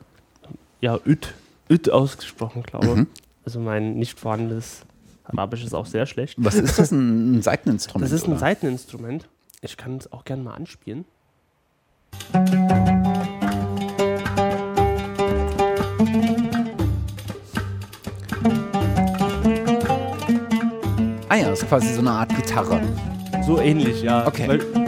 Ja, 0.81 0.95
Ut. 1.05 1.33
Ut 1.69 1.89
ausgesprochen, 1.89 2.63
glaube 2.63 2.87
ich. 2.87 2.95
Mhm. 2.95 3.07
Also 3.45 3.59
mein 3.59 3.93
nicht 3.95 4.19
vorhandenes 4.19 4.81
Arabisch 5.25 5.63
ist 5.63 5.73
auch 5.73 5.85
sehr 5.85 6.05
schlecht. 6.05 6.35
Was 6.37 6.55
ist 6.55 6.77
das? 6.77 6.91
Ein 6.91 7.41
Seiteninstrument? 7.41 8.05
Das 8.05 8.11
ist 8.11 8.27
ein 8.27 8.31
oder? 8.31 8.39
Seiteninstrument. 8.39 9.27
Ich 9.61 9.77
kann 9.77 9.97
es 9.97 10.11
auch 10.11 10.23
gerne 10.23 10.43
mal 10.43 10.53
anspielen. 10.53 11.05
Ah 21.27 21.35
ja, 21.37 21.49
das 21.49 21.63
ist 21.63 21.67
quasi 21.67 21.93
so 21.93 22.01
eine 22.01 22.11
Art 22.11 22.35
Gitarre. 22.35 22.81
So 23.45 23.59
ähnlich, 23.59 24.03
ja. 24.03 24.27
Okay. 24.27 24.47
Weil, 24.47 24.84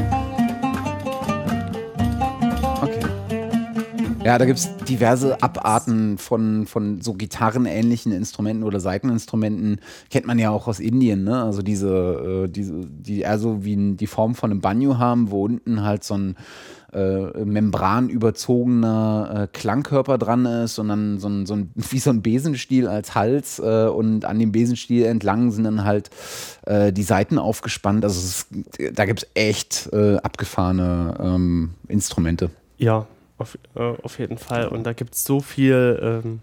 Ja, 4.28 4.38
da 4.38 4.44
gibt 4.44 4.60
es 4.60 4.76
diverse 4.90 5.42
Abarten 5.42 6.18
von, 6.18 6.68
von 6.68 7.00
so 7.00 7.14
gitarrenähnlichen 7.14 8.12
Instrumenten 8.12 8.66
oder 8.66 8.82
Saiteninstrumenten. 8.82 9.80
Kennt 10.12 10.28
man 10.28 10.38
ja 10.38 10.50
auch 10.50 10.68
aus 10.68 10.82
Indien, 10.82 11.24
ne? 11.24 11.42
Also 11.42 11.62
diese, 11.62 12.44
äh, 12.44 12.50
diese 12.50 12.74
die 12.74 13.22
eher 13.22 13.40
so 13.40 13.64
wie 13.64 13.94
die 13.96 14.06
Form 14.06 14.36
von 14.36 14.52
einem 14.52 14.60
Banjo 14.60 14.98
haben, 14.98 15.32
wo 15.32 15.46
unten 15.46 15.82
halt 15.82 16.04
so 16.04 16.16
ein 16.18 16.36
äh, 16.92 17.46
membranüberzogener 17.46 19.44
äh, 19.44 19.48
Klangkörper 19.58 20.18
dran 20.18 20.46
ist 20.46 20.78
und 20.78 20.90
dann 20.90 21.20
so 21.20 21.30
ein, 21.30 21.46
so 21.46 21.54
ein, 21.54 21.72
wie 21.76 22.00
so 22.00 22.10
ein 22.10 22.22
Besenstiel 22.22 22.90
als 22.90 23.16
Hals 23.16 23.60
äh, 23.60 23.88
und 23.88 24.26
an 24.26 24.40
dem 24.40 24.52
Besenstiel 24.52 25.06
entlang 25.06 25.52
sind 25.52 25.64
dann 25.64 25.86
halt 25.86 26.10
äh, 26.66 26.92
die 26.92 27.04
Saiten 27.04 27.40
aufgespannt. 27.40 28.04
Also 28.04 28.20
es 28.20 28.48
da 28.94 29.06
gibt 29.06 29.24
es 29.24 29.30
echt 29.36 29.88
äh, 29.94 30.18
abgefahrene 30.18 31.16
ähm, 31.18 31.70
Instrumente. 31.88 32.50
ja, 32.78 33.08
auf, 33.38 33.58
äh, 33.76 33.80
auf 34.04 34.20
jeden 34.20 34.38
Fall. 34.38 34.68
Und 34.68 34.84
da 34.84 34.94
gibt 34.94 35.16
es 35.16 35.24
so 35.24 35.40
viel. 35.40 36.00
Ähm, 36.02 36.40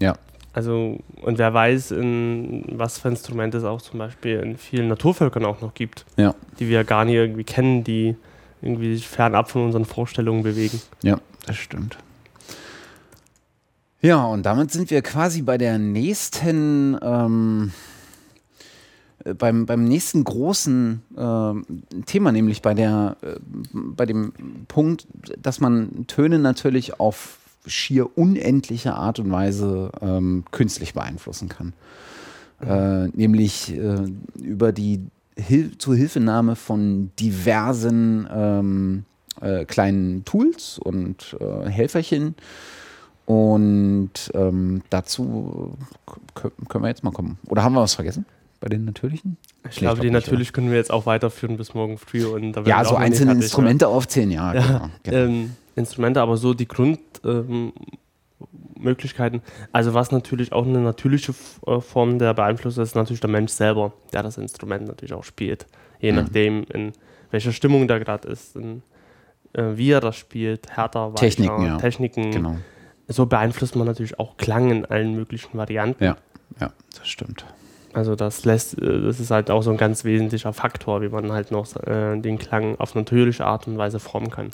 Ja. 0.00 0.14
Also, 0.52 0.98
und 1.20 1.36
wer 1.38 1.52
weiß, 1.52 1.90
in 1.90 2.64
was 2.78 2.98
für 2.98 3.08
Instrumente 3.08 3.58
es 3.58 3.64
auch 3.64 3.82
zum 3.82 3.98
Beispiel 3.98 4.40
in 4.40 4.56
vielen 4.56 4.88
Naturvölkern 4.88 5.44
auch 5.44 5.60
noch 5.60 5.74
gibt, 5.74 6.06
Ja. 6.16 6.34
die 6.58 6.68
wir 6.68 6.82
gar 6.84 7.04
nicht 7.04 7.14
irgendwie 7.14 7.44
kennen, 7.44 7.84
die 7.84 8.16
irgendwie 8.62 8.94
sich 8.94 9.06
fernab 9.06 9.50
von 9.50 9.64
unseren 9.66 9.84
Vorstellungen 9.84 10.42
bewegen. 10.42 10.80
Ja, 11.02 11.18
das 11.46 11.56
stimmt. 11.56 11.98
Ja, 14.00 14.24
und 14.24 14.44
damit 14.44 14.70
sind 14.70 14.90
wir 14.90 15.02
quasi 15.02 15.42
bei 15.42 15.58
der 15.58 15.78
nächsten, 15.78 16.96
ähm, 17.02 17.72
äh, 17.72 17.95
beim, 19.34 19.66
beim 19.66 19.84
nächsten 19.84 20.24
großen 20.24 21.02
ähm, 21.16 21.64
Thema, 22.06 22.32
nämlich 22.32 22.62
bei 22.62 22.74
der, 22.74 23.16
äh, 23.22 23.36
bei 23.72 24.06
dem 24.06 24.32
Punkt, 24.68 25.06
dass 25.40 25.60
man 25.60 26.06
Töne 26.06 26.38
natürlich 26.38 27.00
auf 27.00 27.38
schier 27.66 28.16
unendliche 28.16 28.94
Art 28.94 29.18
und 29.18 29.30
Weise 29.30 29.90
ähm, 30.00 30.44
künstlich 30.50 30.94
beeinflussen 30.94 31.48
kann. 31.48 31.72
Äh, 32.60 33.08
nämlich 33.08 33.76
äh, 33.76 34.06
über 34.40 34.72
die 34.72 35.00
Hil 35.36 35.76
Zuhilfenahme 35.76 36.56
von 36.56 37.10
diversen 37.18 38.26
ähm, 38.32 39.04
äh, 39.40 39.64
kleinen 39.64 40.24
Tools 40.24 40.78
und 40.78 41.36
äh, 41.40 41.68
Helferchen. 41.68 42.34
Und 43.26 44.30
ähm, 44.34 44.82
dazu 44.88 45.76
können 46.34 46.84
wir 46.84 46.88
jetzt 46.88 47.02
mal 47.02 47.10
kommen. 47.10 47.38
Oder 47.48 47.64
haben 47.64 47.74
wir 47.74 47.82
was 47.82 47.94
vergessen 47.94 48.24
bei 48.66 48.70
den 48.70 48.84
natürlichen? 48.84 49.36
Ich 49.70 49.76
glaube, 49.76 50.00
die 50.00 50.10
natürlich 50.10 50.52
können 50.52 50.70
wir 50.70 50.76
jetzt 50.76 50.90
auch 50.92 51.06
weiterführen 51.06 51.56
bis 51.56 51.72
morgen 51.72 51.98
früh. 51.98 52.26
Und 52.26 52.52
da 52.52 52.62
Ja, 52.62 52.84
so 52.84 52.96
einzelne 52.96 53.30
fertig? 53.30 53.44
Instrumente 53.44 53.86
aufzählen, 53.86 54.30
ja. 54.32 54.54
Ja, 54.54 54.60
genau, 54.60 54.90
genau. 55.04 55.16
ähm, 55.18 55.52
Instrumente, 55.76 56.20
aber 56.20 56.36
so 56.36 56.52
die 56.52 56.66
Grundmöglichkeiten. 56.66 59.38
Ähm, 59.38 59.42
also 59.70 59.94
was 59.94 60.10
natürlich 60.10 60.52
auch 60.52 60.66
eine 60.66 60.80
natürliche 60.80 61.32
äh, 61.66 61.80
Form 61.80 62.18
der 62.18 62.34
Beeinflussung 62.34 62.82
ist, 62.82 62.96
natürlich 62.96 63.20
der 63.20 63.30
Mensch 63.30 63.52
selber, 63.52 63.92
der 64.12 64.24
das 64.24 64.36
Instrument 64.36 64.88
natürlich 64.88 65.12
auch 65.12 65.22
spielt. 65.24 65.66
Je 66.00 66.10
Mhm. 66.10 66.18
nachdem, 66.18 66.64
in 66.72 66.92
welcher 67.30 67.52
Stimmung 67.52 67.86
der 67.86 68.00
gerade 68.00 68.26
ist, 68.26 68.56
in, 68.56 68.82
äh, 69.52 69.76
wie 69.76 69.92
er 69.92 70.00
das 70.00 70.16
spielt, 70.16 70.68
härter, 70.70 71.10
weicher, 71.12 71.20
Techniken, 71.20 71.66
ja. 71.66 71.76
Techniken. 71.78 72.30
genau. 72.32 72.56
So 73.06 73.26
beeinflusst 73.26 73.76
man 73.76 73.86
natürlich 73.86 74.18
auch 74.18 74.36
Klang 74.36 74.72
in 74.72 74.84
allen 74.84 75.14
möglichen 75.14 75.56
Varianten. 75.56 76.02
Ja, 76.02 76.16
ja, 76.60 76.72
das 76.98 77.06
stimmt. 77.06 77.46
Also 77.96 78.14
das 78.14 78.44
lässt, 78.44 78.80
äh, 78.80 79.00
das 79.00 79.20
ist 79.20 79.30
halt 79.30 79.50
auch 79.50 79.62
so 79.62 79.70
ein 79.70 79.78
ganz 79.78 80.04
wesentlicher 80.04 80.52
Faktor, 80.52 81.00
wie 81.00 81.08
man 81.08 81.32
halt 81.32 81.50
noch 81.50 81.74
äh, 81.86 82.18
den 82.20 82.38
Klang 82.38 82.76
auf 82.78 82.94
natürliche 82.94 83.46
Art 83.46 83.66
und 83.66 83.78
Weise 83.78 83.98
formen 83.98 84.30
kann. 84.30 84.50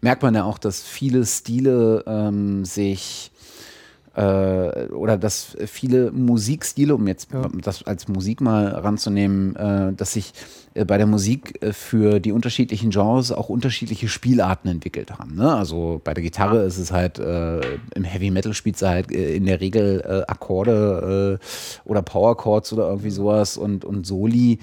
merkt 0.00 0.22
man 0.22 0.34
ja 0.34 0.44
auch, 0.44 0.58
dass 0.58 0.82
viele 0.82 1.24
Stile 1.26 2.04
ähm, 2.06 2.64
sich 2.64 3.29
äh, 4.20 4.92
oder 4.92 5.16
dass 5.16 5.56
viele 5.66 6.10
Musikstile, 6.12 6.94
um 6.94 7.06
jetzt 7.06 7.32
Ja. 7.32 7.48
das 7.62 7.82
als 7.84 8.08
Musik 8.08 8.40
mal 8.40 8.68
ranzunehmen, 8.68 9.56
äh, 9.56 9.92
dass 9.92 10.12
sich 10.12 10.32
äh, 10.74 10.84
bei 10.84 10.98
der 10.98 11.06
Musik 11.06 11.62
äh, 11.62 11.72
für 11.72 12.20
die 12.20 12.32
unterschiedlichen 12.32 12.90
Genres 12.90 13.32
auch 13.32 13.48
unterschiedliche 13.48 14.08
Spielarten 14.08 14.68
entwickelt 14.70 15.18
haben. 15.18 15.34
Ne? 15.36 15.54
Also 15.54 16.00
bei 16.04 16.14
der 16.14 16.22
Gitarre 16.22 16.62
ist 16.62 16.78
es 16.78 16.92
halt, 16.92 17.18
äh, 17.18 17.60
im 17.94 18.04
Heavy 18.04 18.30
Metal 18.30 18.54
spielt 18.54 18.76
sie 18.78 18.88
halt 18.88 19.10
in 19.10 19.46
der 19.46 19.60
Regel 19.60 20.24
Akkorde 20.26 21.38
oder 21.84 22.02
Power 22.02 22.36
Chords 22.36 22.72
oder 22.72 22.88
irgendwie 22.88 23.10
sowas 23.10 23.56
und, 23.56 23.84
und 23.84 24.06
Soli. 24.06 24.58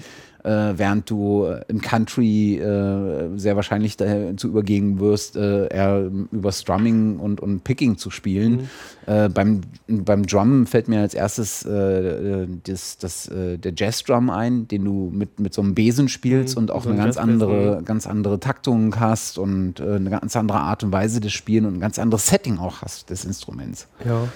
Äh, 0.48 0.78
während 0.78 1.10
du 1.10 1.44
äh, 1.44 1.62
im 1.68 1.82
Country 1.82 2.56
äh, 2.56 3.36
sehr 3.36 3.54
wahrscheinlich 3.56 3.98
dazu 3.98 4.48
übergehen 4.48 4.98
wirst, 4.98 5.36
eher 5.36 6.10
über 6.32 6.52
Strumming 6.52 7.18
und, 7.18 7.40
und 7.40 7.64
Picking 7.64 7.98
zu 7.98 8.10
spielen. 8.10 8.70
Äh, 9.04 9.28
beim, 9.28 9.60
beim 9.86 10.24
Drum 10.24 10.66
fällt 10.66 10.88
mir 10.88 11.00
als 11.00 11.12
erstes 11.12 11.66
das, 11.68 12.98
das, 12.98 13.30
der 13.30 13.72
Jazz-Drum 13.76 14.30
ein, 14.30 14.68
den 14.68 14.84
du 14.84 15.10
mit, 15.12 15.38
mit 15.38 15.52
so 15.52 15.60
einem 15.60 15.74
Besen 15.74 16.08
spielst 16.08 16.56
Mhm, 16.56 16.62
und 16.62 16.70
auch 16.70 16.84
so 16.84 16.90
eine 16.90 16.98
ein 16.98 17.04
ganz 17.04 17.16
andere, 17.18 17.82
ganz 17.84 18.06
andere 18.06 18.40
Taktung 18.40 18.98
hast 18.98 19.38
und 19.38 19.80
eine 19.80 20.08
ganz 20.08 20.34
andere 20.36 20.60
Art 20.60 20.82
und 20.82 20.92
Weise 20.92 21.20
des 21.20 21.32
Spielen 21.32 21.66
und 21.66 21.74
ein 21.74 21.80
ganz 21.80 21.98
anderes 21.98 22.26
Setting 22.26 22.58
auch 22.58 22.82
hast 22.82 23.10
des 23.10 23.24
Instruments. 23.24 23.86
Ja. 24.04 24.28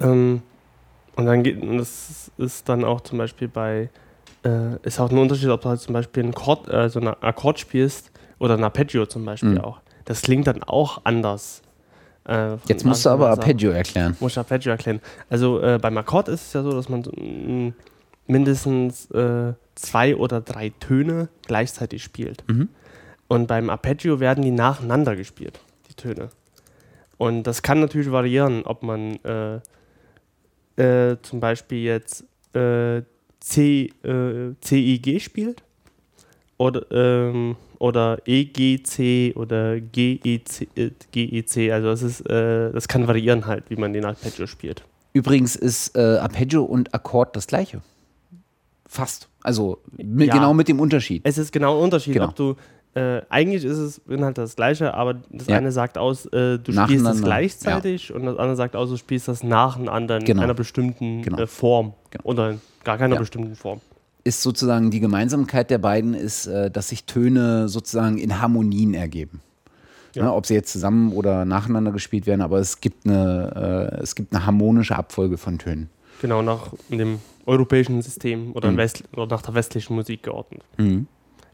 Ähm, 0.00 0.42
und 1.16 1.26
dann 1.26 1.42
geht, 1.42 1.60
und 1.60 1.78
das 1.78 2.30
ist 2.38 2.68
dann 2.68 2.84
auch 2.84 3.02
zum 3.02 3.18
Beispiel 3.18 3.48
bei, 3.48 3.90
äh, 4.44 4.76
ist 4.82 5.00
auch 5.00 5.10
ein 5.10 5.18
Unterschied, 5.18 5.48
ob 5.48 5.60
du 5.62 5.68
halt 5.68 5.80
zum 5.80 5.92
Beispiel 5.94 6.22
einen 6.22 6.34
Chord, 6.34 6.68
äh, 6.68 6.88
so 6.88 7.00
einen 7.00 7.08
Akkord 7.20 7.58
spielst 7.58 8.10
oder 8.38 8.54
ein 8.54 8.64
Arpeggio 8.64 9.06
zum 9.06 9.24
Beispiel 9.24 9.50
Mhm. 9.50 9.60
auch. 9.60 9.80
Das 10.04 10.22
klingt 10.22 10.46
dann 10.46 10.62
auch 10.62 11.02
anders. 11.04 11.62
Äh, 12.26 12.56
Jetzt 12.66 12.84
musst 12.84 13.04
du 13.06 13.10
aber. 13.10 13.30
Arpeggio 13.30 13.70
erklären. 13.70 14.16
Muss 14.20 14.36
Arpeggio 14.38 14.70
erklären. 14.72 15.00
Also 15.28 15.60
äh, 15.60 15.78
beim 15.80 15.96
Akkord 15.98 16.28
ist 16.28 16.46
es 16.48 16.52
ja 16.52 16.62
so, 16.62 16.72
dass 16.72 16.88
man 16.88 17.02
so, 17.04 17.10
mm, 17.12 17.74
mindestens 18.26 19.10
äh, 19.10 19.52
zwei 19.74 20.14
oder 20.16 20.40
drei 20.40 20.70
Töne 20.80 21.28
gleichzeitig 21.46 22.02
spielt. 22.02 22.44
Mhm. 22.48 22.68
Und 23.28 23.46
beim 23.46 23.70
Arpeggio 23.70 24.20
werden 24.20 24.42
die 24.44 24.50
nacheinander 24.50 25.16
gespielt, 25.16 25.60
die 25.88 25.94
Töne. 25.94 26.28
Und 27.16 27.44
das 27.44 27.62
kann 27.62 27.80
natürlich 27.80 28.10
variieren, 28.10 28.62
ob 28.64 28.82
man 28.82 29.18
äh, 29.24 29.60
äh, 30.82 31.16
zum 31.22 31.40
Beispiel 31.40 31.78
jetzt 31.84 32.24
äh, 32.54 33.02
C, 33.40 33.90
äh, 34.04 34.54
CIG 34.62 35.20
spielt 35.20 35.62
oder, 36.58 36.84
ähm, 36.92 37.56
oder 37.78 38.18
EGC 38.26 39.34
oder 39.36 39.80
GEC, 39.80 40.68
äh, 40.76 40.90
GEC. 41.12 41.72
Also 41.72 41.88
das, 41.88 42.02
ist, 42.02 42.20
äh, 42.28 42.70
das 42.72 42.86
kann 42.88 43.08
variieren 43.08 43.46
halt, 43.46 43.64
wie 43.70 43.76
man 43.76 43.92
den 43.92 44.04
Arpeggio 44.04 44.46
spielt. 44.46 44.84
Übrigens 45.12 45.56
ist 45.56 45.96
äh, 45.96 46.18
Arpeggio 46.18 46.62
und 46.64 46.92
Akkord 46.94 47.34
das 47.34 47.46
gleiche. 47.46 47.80
Fast. 48.86 49.28
Also 49.42 49.78
mit, 49.96 50.28
Ja. 50.28 50.34
genau 50.34 50.52
mit 50.52 50.68
dem 50.68 50.80
Unterschied. 50.80 51.22
Es 51.24 51.38
ist 51.38 51.52
genau 51.52 51.78
ein 51.78 51.84
Unterschied, 51.84 52.14
Genau. 52.14 52.26
ob 52.28 52.36
du 52.36 52.56
äh, 52.92 53.22
eigentlich 53.28 53.64
ist 53.64 53.78
es 53.78 53.98
Inhalt 54.08 54.36
das 54.36 54.56
gleiche, 54.56 54.92
aber 54.94 55.14
das 55.30 55.46
Ja. 55.46 55.56
eine 55.56 55.70
sagt 55.70 55.96
aus, 55.96 56.26
äh, 56.26 56.58
du 56.58 56.72
spielst 56.72 57.06
es 57.06 57.22
gleichzeitig 57.22 58.12
und 58.12 58.26
das 58.26 58.36
andere 58.36 58.56
sagt 58.56 58.74
aus, 58.74 58.90
du 58.90 58.96
spielst 58.96 59.28
das 59.28 59.44
nacheinander 59.44 60.16
in 60.18 60.24
Genau. 60.24 60.42
einer 60.42 60.54
bestimmten 60.54 61.22
Genau. 61.22 61.38
äh, 61.38 61.46
Form 61.46 61.94
Genau. 62.10 62.24
oder 62.24 62.56
gar 62.84 62.98
keiner 62.98 63.14
Ja. 63.14 63.20
bestimmten 63.20 63.54
Form. 63.56 63.80
Ist 64.24 64.42
sozusagen 64.42 64.90
die 64.90 65.00
Gemeinsamkeit 65.00 65.70
der 65.70 65.78
beiden 65.78 66.14
ist, 66.14 66.46
äh, 66.46 66.70
dass 66.70 66.88
sich 66.88 67.04
Töne 67.04 67.68
sozusagen 67.68 68.18
in 68.18 68.40
Harmonien 68.40 68.94
ergeben. 68.94 69.40
Ja. 70.14 70.24
Ne, 70.24 70.32
ob 70.34 70.44
sie 70.44 70.54
jetzt 70.54 70.72
zusammen 70.72 71.12
oder 71.12 71.44
nacheinander 71.44 71.92
gespielt 71.92 72.26
werden, 72.26 72.42
aber 72.42 72.58
es 72.58 72.80
gibt 72.80 73.06
eine, 73.06 73.92
äh, 73.96 74.02
es 74.02 74.14
gibt 74.16 74.34
eine 74.34 74.44
harmonische 74.44 74.96
Abfolge 74.96 75.38
von 75.38 75.58
Tönen. 75.58 75.88
Genau 76.20 76.42
nach 76.42 76.72
dem 76.90 77.20
europäischen 77.46 78.02
System 78.02 78.50
oder, 78.54 78.70
Mhm. 78.72 78.76
West 78.76 79.04
oder 79.14 79.26
nach 79.26 79.42
der 79.42 79.54
westlichen 79.54 79.94
Musik 79.94 80.24
geordnet. 80.24 80.62
Mhm. 80.78 81.06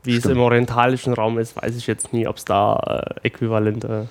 Wie 0.02 0.12
Stimmt. 0.12 0.24
es 0.24 0.30
im 0.32 0.38
orientalischen 0.40 1.12
Raum 1.12 1.38
ist, 1.38 1.54
weiß 1.56 1.76
ich 1.76 1.86
jetzt 1.86 2.12
nie, 2.12 2.26
ob 2.26 2.36
es 2.38 2.44
da 2.46 2.76
äh, 3.22 3.26
äquivalente 3.28 4.08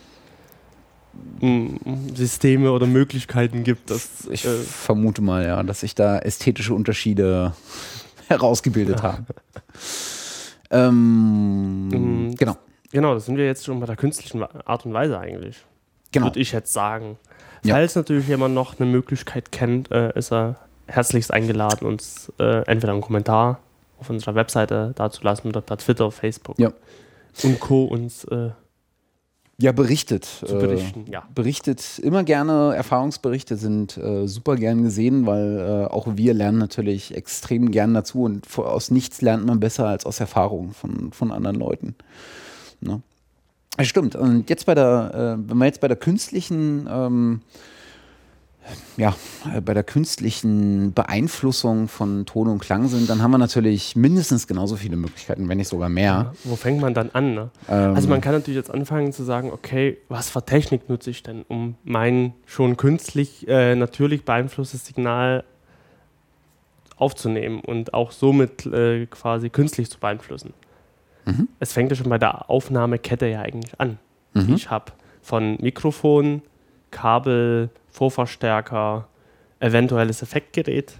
Systeme 2.16 2.72
oder 2.72 2.88
Möglichkeiten 2.88 3.63
gibt. 3.63 3.89
Dass, 3.89 4.28
ich 4.30 4.45
äh, 4.45 4.57
vermute 4.57 5.22
mal, 5.22 5.45
ja, 5.45 5.61
dass 5.63 5.82
sich 5.82 5.95
da 5.95 6.20
ästhetische 6.20 6.74
Unterschiede 6.74 7.53
herausgebildet 8.28 9.03
haben. 9.03 9.26
Ähm, 10.72 11.89
mhm. 11.89 12.36
genau. 12.36 12.57
Genau, 12.91 13.13
das 13.13 13.26
sind 13.26 13.38
wir 13.38 13.45
jetzt 13.45 13.66
schon 13.66 13.80
bei 13.80 13.86
der 13.86 13.95
künstlichen 13.95 14.43
Art 14.43 14.84
und 14.84 14.93
Weise 14.93 15.20
eigentlich. 15.20 15.63
Genau. 16.11 16.26
Würde 16.26 16.39
ich 16.39 16.51
jetzt 16.51 16.74
sagen. 16.74 17.18
Falls 17.66 17.93
ja. 17.93 18.01
natürlich 18.01 18.28
jemand 18.28 18.55
noch 18.55 18.80
eine 18.80 18.89
Möglichkeit 18.89 19.51
kennt, 19.51 19.91
äh, 19.91 20.18
ist 20.18 20.32
er 20.32 20.55
herzlichst 20.88 21.32
eingeladen, 21.32 21.86
uns 21.86 22.32
äh, 22.39 22.66
entweder 22.66 22.93
einen 22.93 23.01
Kommentar 23.01 23.59
auf 23.99 24.09
unserer 24.09 24.36
Webseite 24.36 24.93
dazulassen 24.95 25.49
oder 25.49 25.61
per 25.61 25.78
Twitter, 25.78 26.11
Facebook 26.11 26.57
ja. 26.59 26.72
und 27.43 27.59
Co. 27.59 27.86
uns 27.86 28.24
äh, 28.26 28.49
ja, 29.58 29.72
berichtet. 29.72 30.26
Zu 30.26 30.58
berichten, 30.58 31.06
äh, 31.08 31.12
ja. 31.12 31.24
Berichtet 31.34 31.99
immer 31.99 32.24
gerne. 32.24 32.74
Erfahrungsberichte 32.76 33.56
sind 33.56 33.97
äh, 33.97 34.28
super 34.28 34.56
gern 34.56 34.84
gesehen, 34.84 35.26
weil 35.26 35.60
äh, 35.60 35.91
auch 35.91 36.08
wir 36.16 36.34
lernen 36.34 36.58
natürlich 36.58 37.16
extrem 37.16 37.72
gern 37.72 37.93
dazu 37.93 38.24
und 38.24 38.45
aus 38.58 38.91
nichts 38.91 39.22
lernt 39.22 39.45
man 39.45 39.60
besser 39.60 39.88
als 39.88 40.06
aus 40.06 40.20
Erfahrungen 40.20 40.74
von, 40.74 41.14
von 41.14 41.32
anderen 41.32 41.58
Leuten. 41.58 41.95
Ne? 42.82 43.01
Stimmt. 43.82 44.16
Und 44.16 44.49
jetzt 44.49 44.66
bei 44.66 44.76
der, 44.76 45.38
äh, 45.39 45.49
wenn 45.49 45.58
wir 45.58 45.66
jetzt 45.66 45.82
bei 45.82 45.88
der 45.88 45.97
künstlichen 45.97 46.88
ähm, 46.89 47.41
ja, 48.97 49.16
bei 49.63 49.74
der 49.74 49.84
künstlichen 49.84 50.93
Beeinflussung 50.93 51.88
von 51.88 52.26
Ton 52.26 52.47
und 52.47 52.59
Klang 52.59 52.88
sind, 52.88 53.09
dann 53.09 53.22
haben 53.22 53.32
wir 53.32 53.38
natürlich 53.38 53.95
mindestens 53.95 54.47
genauso 54.47 54.76
viele 54.76 54.95
Möglichkeiten, 54.95 55.47
wenn 55.49 55.57
nicht 55.57 55.68
sogar 55.68 55.89
mehr. 55.89 56.05
Ja, 56.05 56.34
wo 56.43 56.55
fängt 56.55 56.82
man 56.82 56.93
dann 56.93 57.11
an? 57.11 57.36
Ne? 57.36 57.49
Ähm, 57.70 57.95
also 57.95 58.07
man 58.07 58.22
kann 58.22 58.34
natürlich 58.34 58.57
jetzt 58.57 58.72
anfangen 58.72 59.11
zu 59.13 59.24
sagen, 59.24 59.51
okay, 59.51 59.97
was 60.09 60.30
für 60.30 60.43
Technik 60.43 60.89
nutze 60.89 61.09
ich 61.09 61.24
denn, 61.24 61.43
um 61.47 61.76
mein 61.84 62.34
schon 62.45 62.78
künstlich, 62.78 63.47
äh, 63.47 63.76
natürlich 63.76 64.26
beeinflusstes 64.26 64.86
Signal 64.86 65.43
aufzunehmen 66.97 67.59
und 67.59 67.93
auch 67.93 68.11
somit 68.11 68.66
äh, 68.66 69.05
quasi 69.07 69.49
künstlich 69.49 69.89
zu 69.89 69.99
beeinflussen. 69.99 70.53
Mhm. 71.26 71.49
Es 71.59 71.74
fängt 71.74 71.91
ja 71.91 71.95
schon 71.95 72.09
bei 72.09 72.18
der 72.18 72.49
Aufnahmekette 72.49 73.28
ja 73.28 73.41
eigentlich 73.41 73.80
an, 73.80 73.97
mhm. 74.34 74.47
die 74.47 74.53
ich 74.53 74.70
habe. 74.70 74.93
Von 75.22 75.57
Mikrofon, 75.59 76.41
Kabel, 76.92 77.70
Vorverstärker, 77.92 79.08
eventuelles 79.60 80.22
Effektgerät 80.22 80.94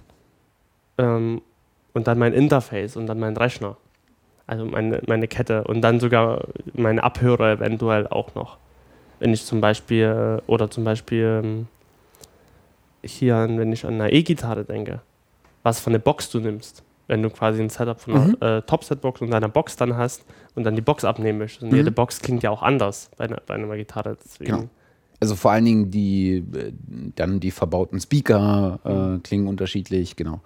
ähm, 0.98 1.42
und 1.94 2.06
dann 2.06 2.18
mein 2.18 2.32
Interface 2.32 2.96
und 2.96 3.06
dann 3.06 3.18
mein 3.18 3.36
Rechner. 3.36 3.76
Also 4.46 4.64
meine, 4.64 5.02
meine 5.06 5.26
Kette 5.26 5.64
und 5.64 5.80
dann 5.80 5.98
sogar 5.98 6.44
meine 6.74 7.02
Abhörer 7.02 7.52
eventuell 7.52 8.06
auch 8.06 8.34
noch. 8.34 8.58
Wenn 9.18 9.32
ich 9.32 9.44
zum 9.44 9.60
Beispiel, 9.60 10.40
oder 10.46 10.70
zum 10.70 10.84
Beispiel 10.84 11.42
ähm, 11.42 11.68
hier, 13.02 13.46
wenn 13.48 13.72
ich 13.72 13.84
an 13.84 13.94
eine 13.94 14.12
E-Gitarre 14.12 14.64
denke, 14.64 15.00
was 15.62 15.80
für 15.80 15.90
eine 15.90 15.98
Box 15.98 16.30
du 16.30 16.40
nimmst. 16.40 16.82
Wenn 17.08 17.22
du 17.22 17.30
quasi 17.30 17.62
ein 17.62 17.70
Setup 17.70 18.00
von 18.00 18.14
einer 18.14 18.26
mhm. 18.26 18.36
äh, 18.40 18.62
Top-Set-Box 18.62 19.20
und 19.20 19.30
deiner 19.30 19.48
Box 19.48 19.76
dann 19.76 19.96
hast 19.96 20.24
und 20.56 20.64
dann 20.64 20.74
die 20.74 20.82
Box 20.82 21.04
abnehmen 21.04 21.38
möchtest. 21.38 21.62
Und 21.62 21.70
mhm. 21.70 21.76
jede 21.76 21.90
Box 21.92 22.20
klingt 22.20 22.42
ja 22.42 22.50
auch 22.50 22.62
anders 22.62 23.10
bei 23.16 23.24
einer, 23.24 23.40
bei 23.46 23.54
einer 23.54 23.76
Gitarre. 23.76 24.16
Deswegen 24.24 24.50
genau. 24.50 24.68
Also 25.20 25.34
vor 25.34 25.50
allen 25.52 25.64
Dingen 25.64 25.90
die 25.90 26.36
äh, 26.36 26.72
dann 27.14 27.40
die 27.40 27.50
verbauten 27.50 28.00
Speaker 28.00 28.80
äh, 28.84 28.92
mhm. 28.92 29.22
klingen 29.22 29.48
unterschiedlich, 29.48 30.16
genau. 30.16 30.40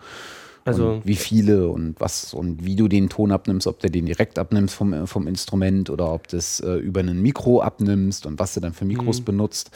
Also 0.65 0.91
und 0.91 1.07
wie 1.07 1.17
viele 1.17 1.69
und 1.69 1.99
was 2.01 2.35
und 2.35 2.65
wie 2.65 2.77
du 2.77 2.87
den 2.87 3.09
Ton 3.09 3.33
abnimmst, 3.33 3.67
ob 3.67 3.81
du 3.81 3.91
den 3.91 4.07
direkt 4.07 4.39
abnimmst 4.39 4.75
vom, 4.75 4.93
äh, 4.93 5.07
vom 5.07 5.27
Instrument 5.27 5.91
oder 5.91 6.13
ob 6.13 6.29
du 6.29 6.37
es 6.37 6.61
äh, 6.61 6.75
über 6.75 7.01
ein 7.01 7.21
Mikro 7.21 7.63
abnimmst 7.63 8.27
und 8.27 8.39
was 8.39 8.55
du 8.55 8.61
dann 8.61 8.75
für 8.75 8.85
Mikros 8.85 9.21
mhm. 9.21 9.25
benutzt. 9.25 9.71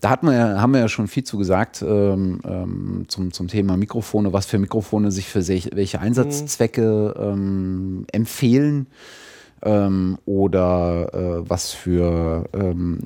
Da 0.00 0.10
hat 0.10 0.22
man 0.22 0.34
ja, 0.34 0.60
haben 0.60 0.72
wir 0.72 0.80
ja 0.80 0.88
schon 0.88 1.08
viel 1.08 1.24
zu 1.24 1.36
gesagt 1.36 1.82
ähm, 1.86 2.40
ähm, 2.44 3.04
zum, 3.08 3.32
zum 3.32 3.48
Thema 3.48 3.76
Mikrofone, 3.76 4.32
was 4.32 4.46
für 4.46 4.58
Mikrofone 4.58 5.12
sich 5.12 5.28
für 5.28 5.46
welche 5.46 6.00
Einsatzzwecke 6.00 7.14
ähm, 7.18 8.06
empfehlen 8.12 8.86
ähm, 9.62 10.18
oder 10.26 11.14
äh, 11.14 11.48
was 11.48 11.72
für 11.72 12.44
ähm, 12.52 12.98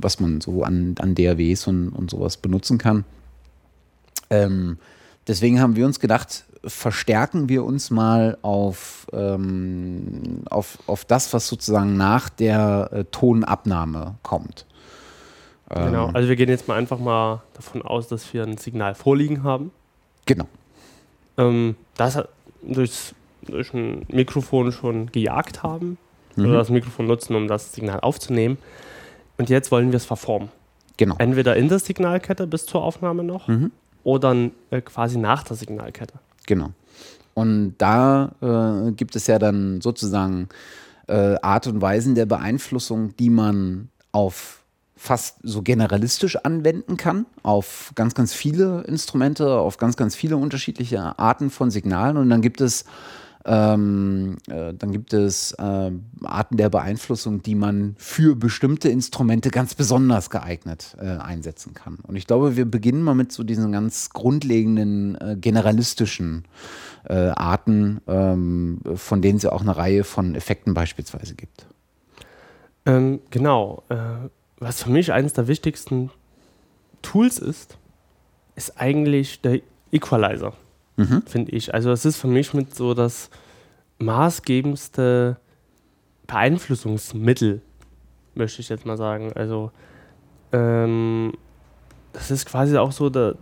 was 0.00 0.20
man 0.20 0.40
so 0.40 0.62
an, 0.62 0.94
an 0.98 1.14
DAWs 1.14 1.66
und, 1.66 1.90
und 1.90 2.10
sowas 2.10 2.36
benutzen 2.36 2.78
kann. 2.78 3.04
Ähm, 4.30 4.78
deswegen 5.26 5.60
haben 5.60 5.76
wir 5.76 5.86
uns 5.86 6.00
gedacht, 6.00 6.44
verstärken 6.64 7.48
wir 7.48 7.64
uns 7.64 7.90
mal 7.90 8.38
auf, 8.42 9.06
ähm, 9.12 10.42
auf, 10.50 10.78
auf 10.86 11.04
das, 11.04 11.32
was 11.32 11.46
sozusagen 11.46 11.96
nach 11.96 12.28
der 12.28 12.90
äh, 12.92 13.04
Tonabnahme 13.04 14.16
kommt. 14.22 14.66
Genau, 15.68 16.08
ähm, 16.08 16.16
also 16.16 16.28
wir 16.28 16.36
gehen 16.36 16.48
jetzt 16.48 16.68
mal 16.68 16.76
einfach 16.76 16.98
mal 16.98 17.42
davon 17.54 17.82
aus, 17.82 18.08
dass 18.08 18.32
wir 18.32 18.42
ein 18.42 18.56
Signal 18.56 18.94
vorliegen 18.94 19.42
haben. 19.42 19.70
Genau. 20.24 20.46
Ähm, 21.38 21.76
das 21.96 22.22
durchs 22.62 23.14
durch 23.46 23.72
ein 23.74 24.06
Mikrofon 24.08 24.72
schon 24.72 25.10
gejagt 25.12 25.62
haben 25.62 25.98
mhm. 26.36 26.46
oder 26.46 26.58
das 26.58 26.70
Mikrofon 26.70 27.06
nutzen, 27.06 27.34
um 27.34 27.48
das 27.48 27.72
Signal 27.72 28.00
aufzunehmen. 28.00 28.58
Und 29.38 29.50
jetzt 29.50 29.70
wollen 29.70 29.92
wir 29.92 29.96
es 29.96 30.04
verformen. 30.04 30.48
Genau. 30.96 31.16
Entweder 31.18 31.56
in 31.56 31.68
der 31.68 31.78
Signalkette 31.78 32.46
bis 32.46 32.66
zur 32.66 32.82
Aufnahme 32.82 33.22
noch 33.22 33.48
mhm. 33.48 33.70
oder 34.02 34.34
äh, 34.70 34.80
quasi 34.80 35.18
nach 35.18 35.42
der 35.42 35.56
Signalkette. 35.56 36.14
Genau. 36.46 36.70
Und 37.34 37.74
da 37.78 38.32
äh, 38.40 38.92
gibt 38.92 39.14
es 39.14 39.26
ja 39.26 39.38
dann 39.38 39.82
sozusagen 39.82 40.48
äh, 41.06 41.36
Art 41.42 41.66
und 41.66 41.82
Weisen 41.82 42.14
der 42.14 42.24
Beeinflussung, 42.24 43.14
die 43.16 43.28
man 43.28 43.90
auf 44.12 44.62
fast 44.96 45.36
so 45.42 45.60
generalistisch 45.60 46.36
anwenden 46.36 46.96
kann 46.96 47.26
auf 47.42 47.92
ganz, 47.94 48.14
ganz 48.14 48.32
viele 48.32 48.82
Instrumente, 48.84 49.58
auf 49.58 49.76
ganz, 49.76 49.96
ganz 49.96 50.16
viele 50.16 50.38
unterschiedliche 50.38 51.18
Arten 51.18 51.50
von 51.50 51.70
Signalen. 51.70 52.16
Und 52.16 52.30
dann 52.30 52.40
gibt 52.40 52.62
es 52.62 52.86
ähm, 53.46 54.38
äh, 54.48 54.74
dann 54.74 54.90
gibt 54.90 55.12
es 55.12 55.52
äh, 55.52 55.92
Arten 56.24 56.56
der 56.56 56.68
Beeinflussung, 56.68 57.42
die 57.42 57.54
man 57.54 57.94
für 57.96 58.34
bestimmte 58.34 58.88
Instrumente 58.88 59.50
ganz 59.50 59.76
besonders 59.76 60.30
geeignet 60.30 60.96
äh, 61.00 61.06
einsetzen 61.06 61.72
kann. 61.72 61.98
Und 62.02 62.16
ich 62.16 62.26
glaube, 62.26 62.56
wir 62.56 62.64
beginnen 62.64 63.02
mal 63.02 63.14
mit 63.14 63.30
so 63.30 63.44
diesen 63.44 63.70
ganz 63.70 64.10
grundlegenden 64.10 65.14
äh, 65.20 65.36
generalistischen 65.36 66.44
äh, 67.04 67.14
Arten, 67.14 68.00
ähm, 68.08 68.80
von 68.96 69.22
denen 69.22 69.36
es 69.36 69.44
ja 69.44 69.52
auch 69.52 69.60
eine 69.60 69.76
Reihe 69.76 70.02
von 70.02 70.34
Effekten 70.34 70.74
beispielsweise 70.74 71.36
gibt. 71.36 71.66
Ähm, 72.84 73.20
genau. 73.30 73.84
Äh, 73.88 74.28
was 74.58 74.82
für 74.82 74.90
mich 74.90 75.12
eines 75.12 75.34
der 75.34 75.46
wichtigsten 75.46 76.10
Tools 77.02 77.38
ist, 77.38 77.78
ist 78.56 78.80
eigentlich 78.80 79.40
der 79.40 79.60
Equalizer 79.92 80.54
mhm. 80.96 81.22
finde 81.26 81.52
ich. 81.52 81.72
Also 81.74 81.90
es 81.90 82.04
ist 82.04 82.16
für 82.16 82.28
mich 82.28 82.54
mit 82.54 82.74
so 82.74 82.94
das 82.94 83.30
maßgebendste 83.98 85.36
Beeinflussungsmittel, 86.26 87.62
möchte 88.34 88.60
ich 88.60 88.68
jetzt 88.68 88.86
mal 88.86 88.96
sagen. 88.96 89.32
Also 89.34 89.70
ähm, 90.52 91.32
das 92.12 92.30
ist 92.30 92.46
quasi 92.46 92.76
auch 92.78 92.92
so 92.92 93.10
der, 93.10 93.34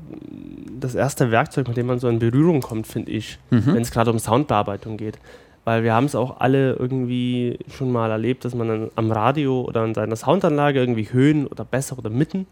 das 0.81 0.95
erste 0.95 1.31
Werkzeug, 1.31 1.69
mit 1.69 1.77
dem 1.77 1.87
man 1.87 1.99
so 1.99 2.09
in 2.09 2.19
Berührung 2.19 2.61
kommt, 2.61 2.87
finde 2.87 3.13
ich, 3.13 3.39
mhm. 3.51 3.67
wenn 3.67 3.83
es 3.83 3.91
gerade 3.91 4.11
um 4.11 4.19
Soundbearbeitung 4.19 4.97
geht. 4.97 5.19
Weil 5.65 5.83
wir 5.83 5.95
haben 5.95 6.05
es 6.05 6.15
auch 6.15 6.41
alle 6.41 6.75
irgendwie 6.75 7.59
schon 7.75 7.91
mal 7.91 8.11
erlebt, 8.11 8.45
dass 8.45 8.55
man 8.55 8.69
dann 8.69 8.91
am 8.97 9.11
Radio 9.11 9.63
oder 9.63 9.81
an 9.83 9.95
seiner 9.95 10.17
Soundanlage 10.17 10.79
irgendwie 10.79 11.11
Höhen 11.11 11.47
oder 11.47 11.65
besser 11.65 11.97
oder 11.97 12.11
Mitten 12.11 12.47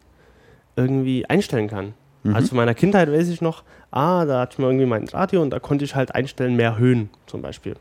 irgendwie 0.76 1.26
einstellen 1.26 1.68
kann. 1.68 1.92
Mhm. 2.22 2.34
Also 2.34 2.54
meiner 2.54 2.74
Kindheit 2.74 3.10
weiß 3.10 3.28
ich 3.28 3.40
noch, 3.40 3.62
ah, 3.90 4.24
da 4.24 4.40
hatte 4.40 4.54
ich 4.54 4.58
mal 4.58 4.68
irgendwie 4.68 4.86
mein 4.86 5.08
Radio 5.08 5.42
und 5.42 5.50
da 5.50 5.58
konnte 5.58 5.84
ich 5.84 5.94
halt 5.94 6.14
einstellen, 6.14 6.56
mehr 6.56 6.78
Höhen 6.78 7.10
zum 7.26 7.42
Beispiel. 7.42 7.76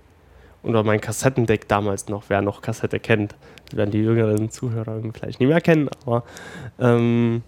Oder 0.63 0.83
mein 0.83 1.01
Kassettendeck 1.01 1.67
damals 1.67 2.07
noch, 2.07 2.25
wer 2.27 2.41
noch 2.41 2.61
Kassette 2.61 2.99
kennt. 2.99 3.35
Werden 3.73 3.91
die 3.91 3.99
jüngeren 3.99 4.51
Zuhörer 4.51 5.01
vielleicht 5.13 5.39
nicht 5.39 5.49
mehr 5.49 5.61
kennen, 5.61 5.89
aber 6.05 6.23
ähm, 6.79 7.41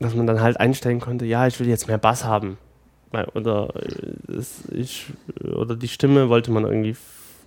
dass 0.00 0.14
man 0.14 0.26
dann 0.26 0.40
halt 0.40 0.58
einstellen 0.58 1.00
konnte, 1.00 1.24
ja, 1.24 1.46
ich 1.46 1.58
will 1.60 1.68
jetzt 1.68 1.86
mehr 1.86 1.98
Bass 1.98 2.24
haben. 2.24 2.58
Oder, 3.34 3.68
äh, 3.76 4.42
ich, 4.72 5.12
oder 5.54 5.76
die 5.76 5.88
Stimme 5.88 6.28
wollte 6.28 6.50
man 6.50 6.64
irgendwie 6.64 6.96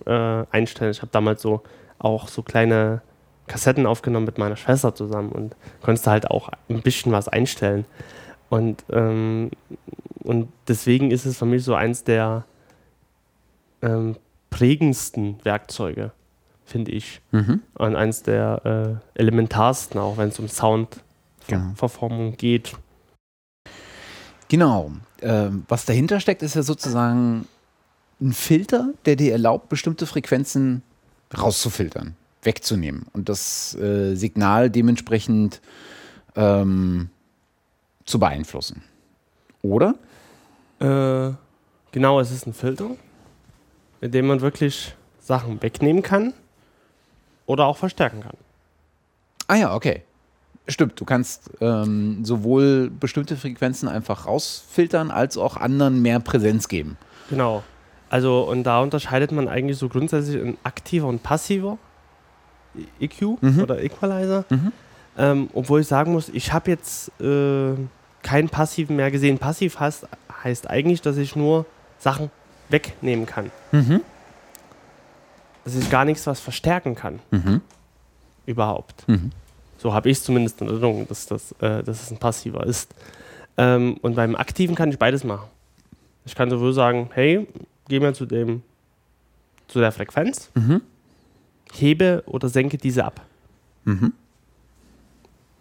äh, 0.06 0.44
einstellen. 0.50 0.92
Ich 0.92 1.02
habe 1.02 1.12
damals 1.12 1.42
so 1.42 1.62
auch 1.98 2.28
so 2.28 2.42
kleine 2.42 3.02
Kassetten 3.48 3.86
aufgenommen 3.86 4.26
mit 4.26 4.38
meiner 4.38 4.56
Schwester 4.56 4.94
zusammen 4.94 5.32
und 5.32 5.56
konntest 5.82 6.06
halt 6.06 6.30
auch 6.30 6.50
ein 6.68 6.82
bisschen 6.82 7.12
was 7.12 7.28
einstellen. 7.28 7.84
Und, 8.48 8.84
ähm, 8.90 9.50
und 10.22 10.48
deswegen 10.68 11.10
ist 11.10 11.26
es 11.26 11.38
für 11.38 11.46
mich 11.46 11.64
so 11.64 11.74
eins 11.74 12.04
der 12.04 12.44
ähm, 13.82 14.16
prägendsten 14.50 15.38
Werkzeuge, 15.44 16.12
finde 16.64 16.92
ich. 16.92 17.20
Mhm. 17.32 17.62
Und 17.74 17.96
eins 17.96 18.22
der 18.22 19.00
äh, 19.14 19.20
elementarsten, 19.20 20.00
auch 20.00 20.16
wenn 20.16 20.28
es 20.28 20.38
um 20.38 20.48
Soundverformung 20.48 22.26
genau. 22.26 22.36
geht. 22.36 22.76
Genau. 24.48 24.92
Ähm, 25.20 25.64
was 25.68 25.84
dahinter 25.84 26.20
steckt, 26.20 26.42
ist 26.42 26.54
ja 26.54 26.62
sozusagen 26.62 27.46
ein 28.20 28.32
Filter, 28.32 28.92
der 29.04 29.16
dir 29.16 29.32
erlaubt, 29.32 29.68
bestimmte 29.68 30.06
Frequenzen 30.06 30.82
rauszufiltern 31.36 32.16
wegzunehmen 32.48 33.04
und 33.12 33.28
das 33.28 33.74
äh, 33.74 34.14
Signal 34.14 34.70
dementsprechend 34.70 35.60
ähm, 36.34 37.10
zu 38.06 38.18
beeinflussen. 38.18 38.82
Oder? 39.60 39.96
Äh, 40.80 41.34
genau, 41.92 42.20
es 42.20 42.30
ist 42.30 42.46
ein 42.46 42.54
Filter, 42.54 42.92
mit 44.00 44.14
dem 44.14 44.26
man 44.28 44.40
wirklich 44.40 44.94
Sachen 45.20 45.60
wegnehmen 45.62 46.02
kann 46.02 46.32
oder 47.44 47.66
auch 47.66 47.76
verstärken 47.76 48.22
kann. 48.22 48.36
Ah 49.46 49.56
ja, 49.56 49.74
okay. 49.74 50.04
Stimmt, 50.68 50.98
du 50.98 51.04
kannst 51.04 51.50
ähm, 51.60 52.24
sowohl 52.24 52.90
bestimmte 52.90 53.36
Frequenzen 53.36 53.88
einfach 53.88 54.26
rausfiltern, 54.26 55.10
als 55.10 55.36
auch 55.36 55.58
anderen 55.58 56.00
mehr 56.00 56.20
Präsenz 56.20 56.68
geben. 56.68 56.96
Genau. 57.28 57.62
Also, 58.08 58.42
und 58.48 58.64
da 58.64 58.80
unterscheidet 58.80 59.32
man 59.32 59.48
eigentlich 59.48 59.76
so 59.76 59.90
grundsätzlich 59.90 60.36
in 60.36 60.56
aktiver 60.62 61.08
und 61.08 61.22
passiver 61.22 61.76
EQ 63.00 63.38
Mhm. 63.42 63.60
oder 63.62 63.82
Equalizer. 63.82 64.44
Mhm. 64.50 64.72
Ähm, 65.16 65.50
obwohl 65.52 65.80
ich 65.80 65.86
sagen 65.88 66.12
muss, 66.12 66.28
ich 66.28 66.52
habe 66.52 66.70
jetzt 66.70 67.10
äh, 67.20 67.74
keinen 68.22 68.48
passiven 68.48 68.96
mehr 68.96 69.10
gesehen. 69.10 69.38
Passiv 69.38 69.80
heißt, 69.80 70.06
heißt 70.44 70.70
eigentlich, 70.70 71.02
dass 71.02 71.16
ich 71.16 71.34
nur 71.34 71.66
Sachen 71.98 72.30
wegnehmen 72.68 73.26
kann. 73.26 73.50
Mhm. 73.72 74.00
Dass 75.64 75.74
ich 75.74 75.90
gar 75.90 76.04
nichts 76.04 76.26
was 76.26 76.40
verstärken 76.40 76.94
kann. 76.94 77.18
Mhm. 77.30 77.60
Überhaupt. 78.46 79.06
Mhm. 79.08 79.30
So 79.76 79.92
habe 79.92 80.08
ich 80.10 80.18
es 80.18 80.24
zumindest 80.24 80.60
in 80.60 80.68
Erinnerung, 80.68 81.06
dass, 81.08 81.26
das, 81.26 81.52
äh, 81.60 81.82
dass 81.82 82.02
es 82.02 82.10
ein 82.10 82.18
passiver 82.18 82.64
ist. 82.66 82.94
Ähm, 83.56 83.96
und 84.02 84.14
beim 84.14 84.34
aktiven 84.36 84.74
kann 84.74 84.90
ich 84.90 84.98
beides 84.98 85.24
machen. 85.24 85.48
Ich 86.24 86.34
kann 86.34 86.50
sowohl 86.50 86.72
sagen, 86.72 87.10
hey, 87.14 87.46
geh 87.88 88.00
mal 88.00 88.14
zu 88.14 88.26
dem 88.26 88.62
zu 89.66 89.80
der 89.80 89.92
Frequenz, 89.92 90.50
Mhm. 90.54 90.80
Hebe 91.74 92.22
oder 92.26 92.48
senke 92.48 92.78
diese 92.78 93.04
ab. 93.04 93.24
Mhm. 93.84 94.12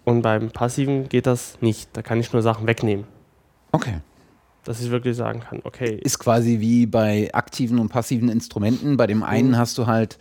Und 0.06 0.22
beim 0.22 0.52
passiven 0.52 1.10
geht 1.10 1.28
das 1.28 1.58
nicht. 1.62 1.90
Da 1.94 2.02
kann 2.02 2.20
ich 2.20 2.32
nur 2.32 2.42
Sachen 2.42 2.66
wegnehmen. 2.68 3.06
Okay. 3.72 3.96
Dass 4.64 4.82
ich 4.82 4.90
wirklich 4.90 5.16
sagen 5.18 5.42
kann, 5.42 5.60
okay, 5.64 6.00
Ist 6.02 6.20
quasi 6.20 6.60
wie 6.60 6.86
bei 6.86 7.30
aktiven 7.34 7.80
und 7.80 7.90
passiven 7.90 8.30
Instrumenten. 8.30 8.98
Bei 8.98 9.08
dem 9.08 9.24
einen 9.24 9.50
Mhm. 9.52 9.58
hast 9.58 9.78
du 9.78 9.88
halt 9.88 10.18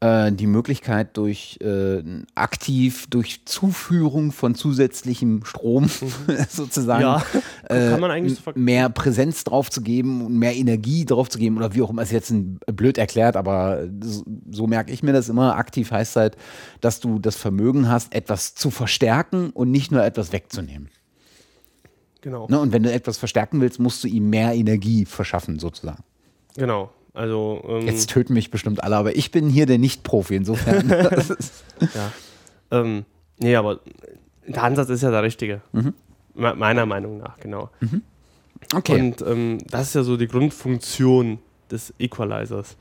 äh, 0.00 0.30
die 0.30 0.46
Möglichkeit 0.46 1.16
durch 1.16 1.58
äh, 1.62 2.02
aktiv 2.34 3.06
durch 3.08 3.46
Zuführung 3.46 4.30
von 4.30 4.54
zusätzlichem 4.54 5.44
Strom 5.44 5.88
sozusagen 6.50 7.02
ja, 7.02 7.22
äh, 7.70 7.90
kann 7.90 8.00
man 8.00 8.10
eigentlich 8.10 8.34
so 8.36 8.42
ver- 8.42 8.52
mehr 8.58 8.90
Präsenz 8.90 9.44
drauf 9.44 9.70
zu 9.70 9.80
geben 9.80 10.24
und 10.26 10.36
mehr 10.38 10.54
Energie 10.54 11.04
drauf 11.06 11.30
zu 11.30 11.38
geben 11.38 11.56
oder 11.56 11.74
wie 11.74 11.80
auch 11.82 11.90
immer 11.90 12.02
ist 12.02 12.12
jetzt 12.12 12.30
ein, 12.30 12.58
blöd 12.66 12.98
erklärt, 12.98 13.36
aber 13.36 13.88
so, 14.02 14.22
so 14.50 14.66
merke 14.66 14.92
ich 14.92 15.02
mir 15.02 15.12
das 15.14 15.28
immer. 15.30 15.56
Aktiv 15.56 15.90
heißt 15.90 16.16
halt, 16.16 16.36
dass 16.82 17.00
du 17.00 17.18
das 17.18 17.36
Vermögen 17.36 17.88
hast, 17.88 18.14
etwas 18.14 18.54
zu 18.54 18.70
verstärken 18.70 19.50
und 19.50 19.70
nicht 19.70 19.90
nur 19.92 20.04
etwas 20.04 20.30
wegzunehmen. 20.32 20.90
genau. 22.20 22.46
Ne? 22.48 22.60
Und 22.60 22.72
wenn 22.72 22.82
du 22.82 22.92
etwas 22.92 23.16
verstärken 23.16 23.60
willst, 23.62 23.80
musst 23.80 24.04
du 24.04 24.08
ihm 24.08 24.28
mehr 24.28 24.52
Energie 24.54 25.04
verschaffen 25.06 25.58
sozusagen. 25.58 26.02
Genau. 26.56 26.90
Also, 27.16 27.64
ähm, 27.68 27.86
Jetzt 27.86 28.10
töten 28.10 28.34
mich 28.34 28.50
bestimmt 28.50 28.82
alle, 28.84 28.96
aber 28.96 29.16
ich 29.16 29.30
bin 29.30 29.48
hier 29.48 29.66
der 29.66 29.78
Nicht-Profi 29.78 30.36
insofern. 30.36 30.88
ja. 31.80 32.12
Ähm, 32.72 33.04
nee, 33.38 33.54
aber 33.54 33.78
der 34.44 34.64
Ansatz 34.64 34.88
ist 34.90 35.00
ja 35.02 35.12
der 35.12 35.22
richtige. 35.22 35.60
Mhm. 35.70 35.94
Me- 36.34 36.56
Meiner 36.56 36.84
Meinung 36.84 37.18
nach, 37.18 37.38
genau. 37.38 37.70
okay. 38.74 38.98
Und 39.00 39.22
ähm, 39.22 39.58
das 39.70 39.82
ist 39.88 39.94
ja 39.94 40.02
so 40.02 40.16
die 40.16 40.26
Grundfunktion 40.26 41.38
des 41.70 41.94
Equalizers. 42.00 42.76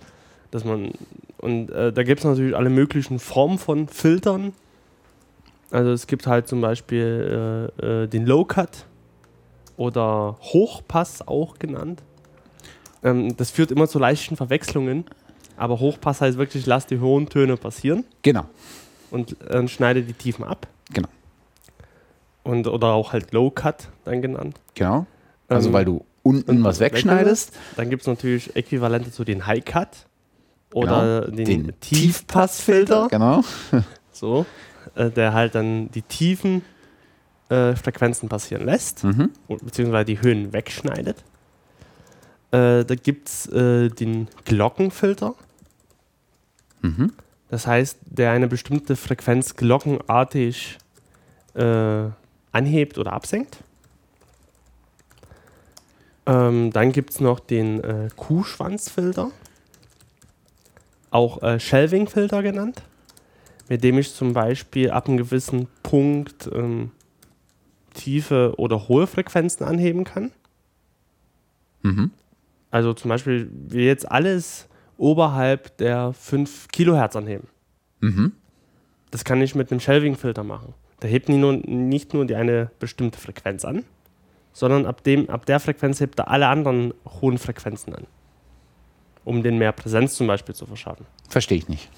Dass 0.50 0.64
man, 0.66 0.90
und 1.38 1.70
äh, 1.70 1.94
da 1.94 2.02
gibt 2.02 2.22
es 2.22 2.26
natürlich 2.26 2.56
alle 2.56 2.72
möglichen 2.72 3.20
Formen 3.20 3.60
von 3.60 3.88
Filtern. 3.88 4.54
Also 5.70 5.92
es 5.92 6.08
gibt 6.08 6.26
halt 6.26 6.48
zum 6.48 6.62
Beispiel 6.62 7.70
äh, 7.80 7.86
äh, 8.04 8.08
den 8.08 8.26
Low 8.26 8.44
Cut 8.44 8.86
oder 9.78 10.38
Hochpass 10.42 11.28
auch 11.28 11.60
genannt. 11.60 12.02
Ähm, 13.06 13.38
das 13.38 13.52
führt 13.52 13.72
immer 13.72 13.88
zu 13.88 14.00
leichten 14.00 14.36
Verwechslungen. 14.36 15.06
Aber 15.56 15.80
Hochpass 15.80 16.20
heißt 16.20 16.38
wirklich, 16.38 16.66
lass 16.66 16.86
die 16.86 17.00
hohen 17.00 17.30
Töne 17.30 17.56
passieren 17.56 18.04
genau, 18.24 18.44
und 19.12 19.40
äh, 19.50 19.66
schneide 19.70 20.02
die 20.02 20.12
Tiefen 20.12 20.44
ab. 20.44 20.68
genau, 20.94 21.08
Und, 22.44 22.68
oder 22.68 22.88
auch 22.88 23.14
halt 23.14 23.32
Low 23.32 23.50
Cut 23.52 23.88
dann 24.04 24.22
genannt. 24.22 24.60
genau. 24.74 25.06
Also 25.48 25.70
Ähm, 25.70 25.74
weil 25.74 25.86
du 25.86 26.06
unten 26.24 26.62
was 26.64 26.80
wegschneidest, 26.82 27.54
Dann 27.78 27.90
gibt 27.90 28.02
es 28.02 28.08
natürlich 28.08 28.54
Äquivalente 28.56 29.12
zu 29.12 29.24
den 29.24 29.46
High 29.48 29.64
Cut 29.64 30.08
oder 30.74 31.22
den, 31.32 31.46
Genau. 31.46 31.68
den 31.68 31.80
Tiefpassfilter. 31.80 33.08
genau. 33.10 33.42
So, 34.12 34.46
äh, 34.96 35.10
der 35.10 35.34
halt 35.34 35.56
dann 35.56 35.90
die 35.92 36.02
tiefen 36.02 36.64
äh, 37.50 37.76
Frequenzen 37.76 38.28
passieren 38.30 38.66
lässt, 38.66 39.04
Mhm. 39.04 39.30
beziehungsweise 39.48 40.06
die 40.06 40.22
Höhen 40.22 40.52
wegschneidet. 40.54 41.24
Äh, 42.52 42.86
da 42.86 42.96
gibt 42.96 43.30
es 43.30 43.48
äh, 43.48 43.90
den 43.90 44.28
Glockenfilter. 44.46 45.36
Mhm. 46.82 47.14
Das 47.50 47.68
heißt, 47.68 48.00
der 48.06 48.32
eine 48.32 48.48
bestimmte 48.48 48.96
Frequenz 48.96 49.56
glockenartig 49.56 50.78
äh, 51.54 52.10
anhebt 52.52 52.98
oder 52.98 53.14
absenkt. 53.14 53.58
Ähm, 56.26 56.72
dann 56.72 56.92
gibt 56.92 57.12
es 57.12 57.20
noch 57.20 57.40
den 57.40 57.84
äh, 57.84 58.10
Kuhschwanzfilter, 58.16 59.32
auch 61.12 61.44
äh, 61.44 61.60
Shelving-Filter 61.60 62.42
genannt, 62.42 62.82
mit 63.70 63.84
dem 63.84 64.00
ich 64.00 64.14
zum 64.14 64.34
Beispiel 64.34 64.90
ab 64.90 65.08
einem 65.08 65.18
gewissen 65.18 65.68
Punkt 65.84 66.50
ähm, 66.52 66.92
tiefe 67.94 68.54
oder 68.58 68.88
hohe 68.88 69.08
Frequenzen 69.08 69.64
anheben 69.66 70.04
kann. 70.04 70.32
Mhm. 71.84 72.12
Also 72.76 72.92
zum 72.94 73.08
Beispiel, 73.08 73.50
wir 73.70 73.86
jetzt 73.86 74.12
alles 74.12 74.68
oberhalb 74.98 75.78
der 75.78 76.12
5 76.12 76.68
Kilohertz 76.68 77.16
anheben. 77.16 77.48
Mhm. 78.02 78.34
Das 79.12 79.24
kann 79.24 79.42
ich 79.42 79.56
mit 79.56 79.72
einem 79.72 79.80
Shelving-Filter 79.80 80.44
machen. 80.44 80.74
Da 81.00 81.08
hebt 81.08 81.30
nie 81.30 81.38
nur, 81.38 81.54
nicht 81.54 82.14
nur 82.14 82.26
die 82.26 82.36
eine 82.36 82.70
bestimmte 82.80 83.18
Frequenz 83.18 83.64
an, 83.64 83.86
sondern 84.52 84.86
ab, 84.86 85.06
dem, 85.06 85.30
ab 85.30 85.46
der 85.46 85.62
Frequenz 85.62 86.02
hebt 86.02 86.20
er 86.20 86.30
alle 86.30 86.48
anderen 86.48 86.94
hohen 87.22 87.38
Frequenzen 87.38 87.96
an. 87.96 88.08
Um 89.24 89.42
den 89.42 89.58
mehr 89.58 89.72
Präsenz 89.72 90.16
zum 90.16 90.28
Beispiel 90.28 90.54
zu 90.54 90.66
verschaffen. 90.66 91.06
Verstehe 91.30 91.60
ich 91.60 91.70
nicht. 91.70 91.90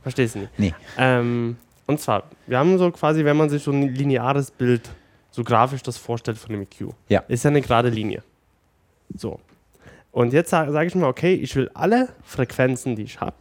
Verstehst 0.00 0.36
du 0.36 0.38
nicht? 0.38 0.58
Nee. 0.58 0.74
Ähm, 0.96 1.58
und 1.86 2.00
zwar, 2.00 2.22
wir 2.46 2.58
haben 2.58 2.78
so 2.78 2.90
quasi, 2.92 3.26
wenn 3.26 3.36
man 3.36 3.50
sich 3.50 3.62
so 3.62 3.72
ein 3.72 3.94
lineares 3.94 4.50
Bild, 4.50 4.88
so 5.30 5.44
grafisch 5.44 5.82
das 5.82 5.98
vorstellt 5.98 6.38
von 6.38 6.48
dem 6.52 6.62
EQ, 6.62 6.94
Ja. 7.10 7.20
ist 7.28 7.44
ja 7.44 7.50
eine 7.50 7.60
gerade 7.60 7.90
Linie. 7.90 8.22
So. 9.14 9.38
Und 10.14 10.32
jetzt 10.32 10.50
sage 10.50 10.70
sag 10.70 10.86
ich 10.86 10.94
mal, 10.94 11.08
okay, 11.08 11.34
ich 11.34 11.56
will 11.56 11.68
alle 11.74 12.08
Frequenzen, 12.22 12.94
die 12.94 13.02
ich 13.02 13.20
habe, 13.20 13.34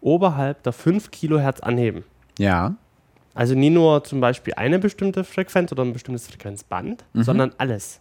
oberhalb 0.00 0.62
der 0.62 0.72
5 0.72 1.10
Kilohertz 1.10 1.58
anheben. 1.60 2.04
Ja. 2.38 2.76
Also 3.34 3.56
nie 3.56 3.70
nur 3.70 4.04
zum 4.04 4.20
Beispiel 4.20 4.54
eine 4.54 4.78
bestimmte 4.78 5.24
Frequenz 5.24 5.72
oder 5.72 5.82
ein 5.84 5.92
bestimmtes 5.92 6.28
Frequenzband, 6.28 7.04
Mhm. 7.14 7.22
sondern 7.24 7.52
alles. 7.58 8.00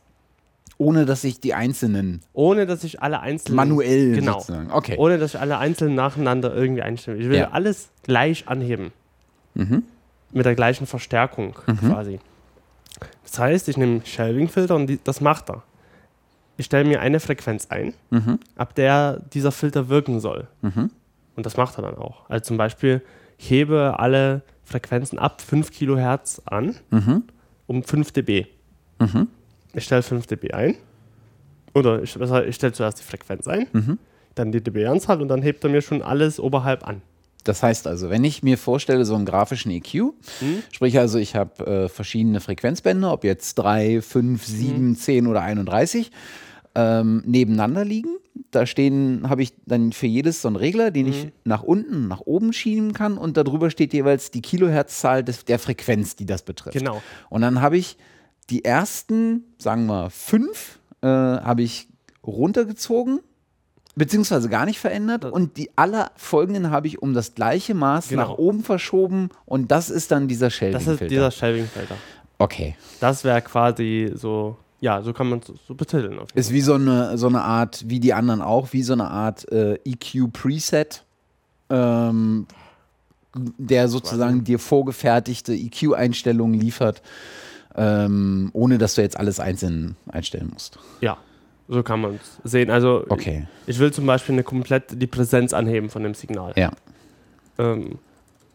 Ohne 0.78 1.06
dass 1.06 1.24
ich 1.24 1.40
die 1.40 1.56
einzelnen 1.56 2.22
Ohne 2.34 2.68
dass 2.68 2.84
ich 2.84 3.02
alle 3.02 3.20
einzeln 3.20 3.56
manuell 3.56 4.14
genau. 4.14 4.34
sozusagen. 4.40 4.70
Okay. 4.72 4.96
Ohne 4.98 5.18
dass 5.18 5.34
ich 5.34 5.40
alle 5.40 5.58
einzeln 5.58 5.96
nacheinander 5.96 6.54
irgendwie 6.54 6.84
einstelle. 6.84 7.18
Ich 7.18 7.28
will 7.30 7.38
Ja. 7.40 7.50
alles 7.52 7.90
gleich 8.04 8.48
anheben. 8.48 8.92
Mhm. 9.56 9.84
Mit 10.32 10.46
der 10.46 10.54
gleichen 10.56 10.86
Verstärkung 10.86 11.54
quasi. 11.80 12.20
Das 13.24 13.40
heißt, 13.40 13.70
ich 13.70 13.78
nehme 13.78 14.02
Shelving-Filter 14.06 14.76
und 14.76 14.86
die, 14.88 15.00
das 15.04 15.20
macht 15.20 15.50
er. 15.50 15.64
Ich 16.58 16.66
stelle 16.68 16.88
mir 16.88 17.02
eine 17.02 17.20
Frequenz 17.20 17.68
ein, 17.70 17.94
Mhm. 18.12 18.40
ab 18.56 18.76
der 18.76 19.22
dieser 19.34 19.52
Filter 19.52 19.90
wirken 19.90 20.20
soll. 20.20 20.48
Mhm. 20.62 20.92
Und 21.36 21.46
das 21.46 21.58
macht 21.58 21.78
er 21.78 21.82
dann 21.82 21.96
auch. 21.98 22.30
Also 22.30 22.44
zum 22.46 22.58
Beispiel, 22.58 23.02
ich 23.38 23.50
hebe 23.50 23.96
alle 24.00 24.44
Frequenzen 24.64 25.18
ab 25.20 25.42
5 25.42 25.72
Kilohertz 25.72 26.42
an 26.46 26.76
Mhm. 26.92 27.24
um 27.68 27.84
5 27.84 28.12
dB. 28.12 28.46
Mhm. 29.00 29.28
Ich 29.74 29.86
stelle 29.86 30.04
5 30.04 30.28
dB 30.28 30.52
ein. 30.54 30.76
Oder 31.74 32.04
ich, 32.04 32.16
ich 32.16 32.56
stelle 32.56 32.74
zuerst 32.74 33.00
die 33.00 33.04
Frequenz 33.04 33.48
ein, 33.48 33.66
Mhm. 33.74 33.98
dann 34.36 34.52
die 34.52 34.62
dB-Anzahl 34.62 35.22
und 35.22 35.28
dann 35.30 35.42
hebt 35.42 35.64
er 35.64 35.72
mir 35.72 35.82
schon 35.82 36.04
alles 36.04 36.40
oberhalb 36.40 36.88
an. 36.88 37.02
Das 37.44 37.62
heißt 37.64 37.88
also, 37.88 38.10
wenn 38.10 38.24
ich 38.24 38.44
mir 38.44 38.58
vorstelle, 38.58 39.06
so 39.06 39.16
einen 39.16 39.26
grafischen 39.26 39.72
EQ, 39.72 39.94
Mhm. 39.94 40.64
sprich 40.72 40.98
also, 41.00 41.18
ich 41.18 41.36
habe 41.36 41.66
äh, 41.66 41.90
verschiedene 41.90 42.40
Frequenzbänder, 42.40 43.12
ob 43.12 43.24
jetzt 43.24 43.56
3, 43.56 44.02
5, 44.02 44.46
7, 44.46 44.96
10 44.96 45.28
oder 45.28 45.42
31, 45.42 46.12
ähm, 46.76 47.24
nebeneinander 47.26 47.86
liegen. 47.86 48.16
Da 48.50 48.66
stehen, 48.66 49.30
habe 49.30 49.44
ich 49.44 49.54
dann 49.66 49.92
für 49.92 50.08
jedes 50.08 50.42
so 50.42 50.48
einen 50.48 50.56
Regler, 50.56 50.90
den 50.90 51.08
ich 51.08 51.28
nach 51.44 51.62
unten, 51.64 52.08
nach 52.08 52.22
oben 52.22 52.52
schieben 52.52 52.94
kann 52.94 53.18
und 53.18 53.38
darüber 53.38 53.70
steht 53.70 53.94
jeweils 53.94 54.32
die 54.32 54.42
Kilohertzzahl 54.42 55.24
des, 55.24 55.46
der 55.46 55.60
Frequenz, 55.60 56.16
die 56.16 56.26
das 56.26 56.42
betrifft. 56.42 56.78
Genau. 56.78 57.02
Und 57.30 57.42
dann 57.42 57.62
habe 57.62 57.78
ich 57.78 57.98
die 58.50 58.66
ersten, 58.66 59.44
sagen 59.60 59.86
wir, 59.86 60.10
fünf, 60.10 60.80
äh, 61.02 61.08
habe 61.08 61.62
ich 61.62 61.88
runtergezogen 62.26 63.20
Beziehungsweise 63.96 64.50
gar 64.50 64.66
nicht 64.66 64.80
verändert 64.80 65.24
und 65.26 65.58
die 65.58 65.70
aller 65.76 66.12
folgenden 66.16 66.72
habe 66.72 66.88
ich 66.88 67.02
um 67.02 67.14
das 67.14 67.36
gleiche 67.36 67.76
Maß 67.76 68.08
Genau. 68.10 68.24
nach 68.24 68.38
oben 68.40 68.64
verschoben 68.64 69.30
und 69.46 69.72
das 69.72 69.90
ist 69.92 70.12
dann 70.12 70.28
dieser 70.28 70.48
Das 70.48 70.54
ist 70.56 70.58
Shelving-Filter. 70.58 71.06
dieser 71.08 71.32
Shelving-Filter. 71.32 71.96
Okay. 72.40 72.76
Das 73.00 73.24
wäre 73.24 73.42
quasi 73.44 74.12
so, 74.16 74.58
ja, 74.82 75.02
so 75.04 75.14
kann 75.14 75.30
man 75.30 75.40
es 75.40 75.52
so 75.68 75.76
betiteln. 75.76 76.20
Ist 76.34 76.52
wie 76.52 76.62
so 76.62 76.74
eine, 76.74 77.18
so 77.20 77.28
eine 77.28 77.44
Art, 77.44 77.84
wie 77.88 78.00
die 78.00 78.14
anderen 78.16 78.42
auch, 78.42 78.74
wie 78.74 78.82
so 78.82 78.94
eine 78.94 79.10
Art 79.12 79.50
äh, 79.52 79.76
EQ-Preset, 79.86 81.04
ähm, 81.70 82.48
der 83.36 83.88
sozusagen 83.90 84.44
dir 84.44 84.58
vorgefertigte 84.60 85.54
EQ-Einstellungen 85.54 86.60
liefert, 86.60 87.02
ähm, 87.76 88.50
ohne 88.54 88.78
dass 88.80 88.96
du 88.96 89.02
jetzt 89.02 89.18
alles 89.18 89.40
einzeln 89.40 89.96
einstellen 90.12 90.50
musst. 90.52 90.78
Ja, 91.02 91.18
so 91.68 91.82
kann 91.84 92.02
man 92.02 92.16
es 92.16 92.40
sehen. 92.52 92.70
Also 92.70 93.06
Okay. 93.10 93.48
ich 93.68 93.80
will 93.80 93.92
zum 93.92 94.06
Beispiel 94.06 94.34
eine 94.34 94.44
komplett 94.44 95.02
die 95.02 95.08
Präsenz 95.08 95.54
anheben 95.54 95.90
von 95.90 96.04
dem 96.04 96.14
Signal. 96.14 96.54
Ja. 96.56 96.72
Ähm, 97.58 98.00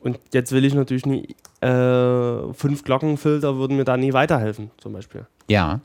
und 0.00 0.18
jetzt 0.32 0.52
will 0.52 0.64
ich 0.64 0.74
natürlich 0.74 1.06
nie, 1.06 1.34
äh, 1.60 2.52
fünf 2.52 2.84
Glockenfilter 2.84 3.56
würden 3.56 3.76
mir 3.76 3.84
da 3.84 3.96
nie 3.96 4.12
weiterhelfen, 4.12 4.70
zum 4.78 4.92
Beispiel. 4.92 5.26
Ja. 5.48 5.80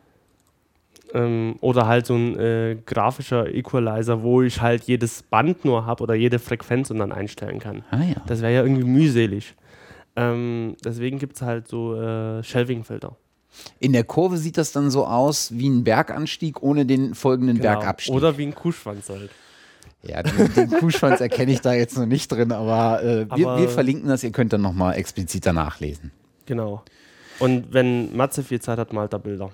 Ähm, 1.14 1.56
oder 1.62 1.86
halt 1.88 2.06
so 2.08 2.16
ein 2.16 2.38
äh, 2.40 2.78
grafischer 2.86 3.54
Equalizer, 3.54 4.24
wo 4.24 4.42
ich 4.42 4.62
halt 4.62 4.84
jedes 4.84 5.22
Band 5.24 5.64
nur 5.64 5.86
habe 5.86 6.02
oder 6.04 6.16
jede 6.16 6.40
Frequenz 6.40 6.90
und 6.92 7.00
dann 7.00 7.12
einstellen 7.12 7.60
kann. 7.60 7.84
Ah 7.92 8.02
ja. 8.04 8.16
Das 8.28 8.42
wäre 8.42 8.54
ja 8.54 8.64
irgendwie 8.64 8.84
mühselig. 8.84 9.56
Ähm, 10.16 10.76
deswegen 10.84 11.20
gibt 11.20 11.36
es 11.36 11.42
halt 11.42 11.68
so 11.68 11.96
äh, 12.00 12.44
Shelving-Filter. 12.44 13.16
In 13.80 13.94
der 13.94 14.04
Kurve 14.04 14.38
sieht 14.38 14.58
das 14.58 14.72
dann 14.72 14.90
so 14.92 15.06
aus 15.06 15.52
wie 15.54 15.70
ein 15.70 15.84
Berganstieg 15.84 16.62
ohne 16.64 16.86
den 16.86 17.16
folgenden 17.16 17.60
Bergabstieg. 17.60 18.14
Genau. 18.14 18.28
Oder 18.28 18.38
wie 18.38 18.44
ein 18.48 18.56
Kuhschwanz 18.56 19.10
halt. 19.10 19.30
ja, 20.04 20.22
den, 20.24 20.54
den 20.54 20.70
Kuhschwanz 20.80 21.22
erkenne 21.22 21.52
ich 21.52 21.62
da 21.62 21.74
jetzt 21.74 21.98
noch 21.98 22.06
nicht 22.06 22.32
drin, 22.32 22.52
aber, 22.52 23.04
äh, 23.04 23.26
wir, 23.36 23.48
Aber- 23.50 23.60
wir 23.62 23.70
verlinken 23.70 24.10
das, 24.10 24.24
ihr 24.24 24.32
könnt 24.32 24.54
dann 24.54 24.62
nochmal 24.62 24.96
expliziter 24.96 25.54
nachlesen. 25.54 26.12
Genau. 26.46 26.84
Und 27.40 27.74
wenn 27.74 28.16
Matze 28.16 28.44
viel 28.44 28.62
Zeit 28.62 28.78
hat, 28.80 28.94
malt 28.94 29.14
er 29.14 29.20
Bilder. 29.20 29.52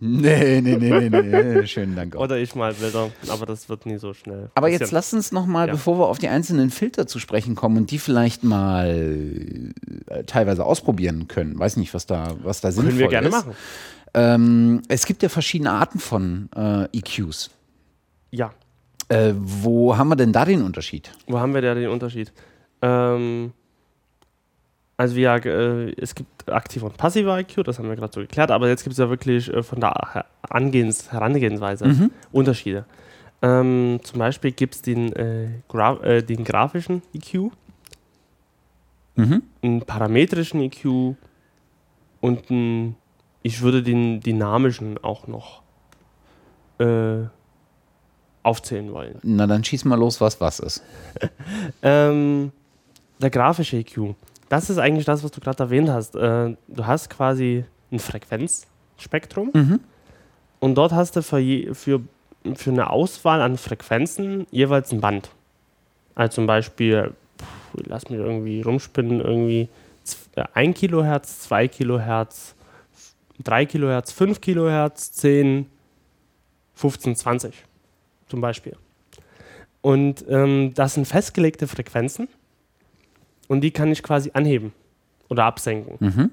Nee, 0.00 0.60
nee, 0.60 0.76
nee, 0.76 1.08
nee, 1.08 1.22
nee. 1.22 1.66
Schönen 1.66 1.96
Dank 1.96 2.14
auch. 2.14 2.20
Oder 2.20 2.38
ich 2.38 2.54
mal 2.54 2.72
Bilder, 2.74 3.10
aber 3.28 3.46
das 3.46 3.68
wird 3.68 3.84
nie 3.86 3.98
so 3.98 4.14
schnell. 4.14 4.50
Aber 4.54 4.68
jetzt 4.68 4.92
lass 4.92 5.12
uns 5.12 5.32
noch 5.32 5.46
mal, 5.46 5.66
Ja. 5.66 5.72
bevor 5.72 5.98
wir 5.98 6.06
auf 6.06 6.18
die 6.18 6.28
einzelnen 6.28 6.70
Filter 6.70 7.06
zu 7.06 7.18
sprechen 7.18 7.54
kommen 7.56 7.76
und 7.78 7.90
die 7.90 7.98
vielleicht 7.98 8.44
mal 8.44 9.72
äh, 10.06 10.22
teilweise 10.24 10.64
ausprobieren 10.64 11.26
können. 11.26 11.58
Weiß 11.58 11.76
nicht, 11.76 11.94
was 11.94 12.06
da, 12.06 12.36
was 12.42 12.60
da 12.60 12.70
sinnvoll 12.70 12.90
Können 12.90 13.00
wir 13.00 13.08
gerne 13.08 13.28
ist. 13.28 13.32
machen. 13.34 13.52
Ähm, 14.14 14.82
es 14.88 15.04
gibt 15.04 15.22
ja 15.22 15.28
verschiedene 15.28 15.72
Arten 15.72 15.98
von 15.98 16.48
äh, 16.56 16.84
EQs. 16.96 17.50
Ja. 18.30 18.52
Äh, 19.08 19.32
wo 19.36 19.96
haben 19.96 20.08
wir 20.08 20.16
denn 20.16 20.32
da 20.32 20.44
den 20.44 20.62
Unterschied? 20.62 21.10
Wo 21.26 21.38
haben 21.40 21.54
wir 21.54 21.62
da 21.62 21.74
den 21.74 21.88
Unterschied? 21.88 22.32
Ähm, 22.82 23.52
also 24.98 25.16
ja, 25.16 25.36
äh, 25.36 25.92
es 25.98 26.14
gibt 26.14 26.50
aktive 26.50 26.84
und 26.84 26.96
passive 26.98 27.30
IQ, 27.40 27.64
das 27.64 27.78
haben 27.78 27.88
wir 27.88 27.96
gerade 27.96 28.12
so 28.12 28.20
geklärt, 28.20 28.50
aber 28.50 28.68
jetzt 28.68 28.82
gibt 28.82 28.92
es 28.92 28.98
ja 28.98 29.08
wirklich 29.08 29.50
äh, 29.50 29.62
von 29.62 29.80
der 29.80 30.26
Angehens 30.42 31.10
Herangehensweise 31.10 31.86
Mhm. 31.86 32.10
Unterschiede. 32.32 32.84
Ähm, 33.40 34.00
zum 34.02 34.18
Beispiel 34.18 34.50
gibt 34.52 34.74
es 34.74 34.82
den, 34.82 35.12
äh, 35.14 35.48
Gra 35.68 36.02
äh, 36.02 36.22
den 36.22 36.44
grafischen 36.44 37.00
EQ, 37.14 37.50
Mhm. 39.14 39.42
einen 39.62 39.80
parametrischen 39.82 40.60
EQ 40.60 41.14
und 42.20 42.50
einen, 42.50 42.96
ich 43.42 43.62
würde 43.62 43.82
den 43.82 44.20
dynamischen 44.20 44.98
auch 45.02 45.26
noch 45.28 45.62
äh, 46.78 47.24
aufzählen 48.44 48.92
wollen. 48.92 49.18
Na, 49.22 49.46
dann 49.46 49.62
schieß 49.64 49.84
mal 49.84 49.98
los, 49.98 50.20
was 50.20 50.40
was 50.40 50.58
ist. 50.60 50.82
Ähm, 51.82 52.50
der 53.20 53.30
grafische 53.30 53.76
EQ. 53.78 54.14
Das 54.48 54.70
ist 54.70 54.78
eigentlich 54.78 55.04
das, 55.04 55.22
was 55.22 55.30
du 55.30 55.40
gerade 55.40 55.62
erwähnt 55.64 55.90
hast. 55.90 56.14
Äh, 56.16 56.56
du 56.68 56.86
hast 56.86 57.10
quasi 57.10 57.64
ein 57.92 57.98
Frequenzspektrum 57.98 59.50
Mhm. 59.54 59.80
und 60.60 60.74
dort 60.76 60.92
hast 60.92 61.16
du 61.16 61.22
für, 61.22 61.38
je, 61.38 61.74
für, 61.74 62.00
für 62.54 62.70
eine 62.70 62.90
Auswahl 62.90 63.40
an 63.42 63.56
Frequenzen 63.58 64.46
jeweils 64.50 64.92
ein 64.92 65.00
Band. 65.00 65.30
Also 66.14 66.36
zum 66.36 66.46
Beispiel, 66.46 67.12
pff, 67.38 67.84
lass 67.86 68.08
mich 68.10 68.18
irgendwie 68.18 68.62
rumspinnen, 68.62 69.20
irgendwie 69.20 69.68
1 70.54 70.76
Kilohertz, 70.78 71.40
2 71.40 71.68
Kilohertz, 71.68 72.54
3 73.44 73.66
Kilohertz, 73.66 74.12
5 74.12 74.40
Kilohertz, 74.40 75.12
10, 75.12 75.66
15, 76.74 77.16
20 77.16 77.54
zum 78.28 78.40
Beispiel. 78.40 78.76
Und 79.80 80.24
ähm, 80.28 80.72
das 80.74 80.94
sind 80.94 81.06
festgelegte 81.06 81.66
Frequenzen 81.68 82.28
und 83.48 83.60
die 83.62 83.70
kann 83.70 83.90
ich 83.90 84.02
quasi 84.02 84.30
anheben 84.34 84.72
oder 85.28 85.44
absenken. 85.44 85.96
Mhm. 85.98 86.30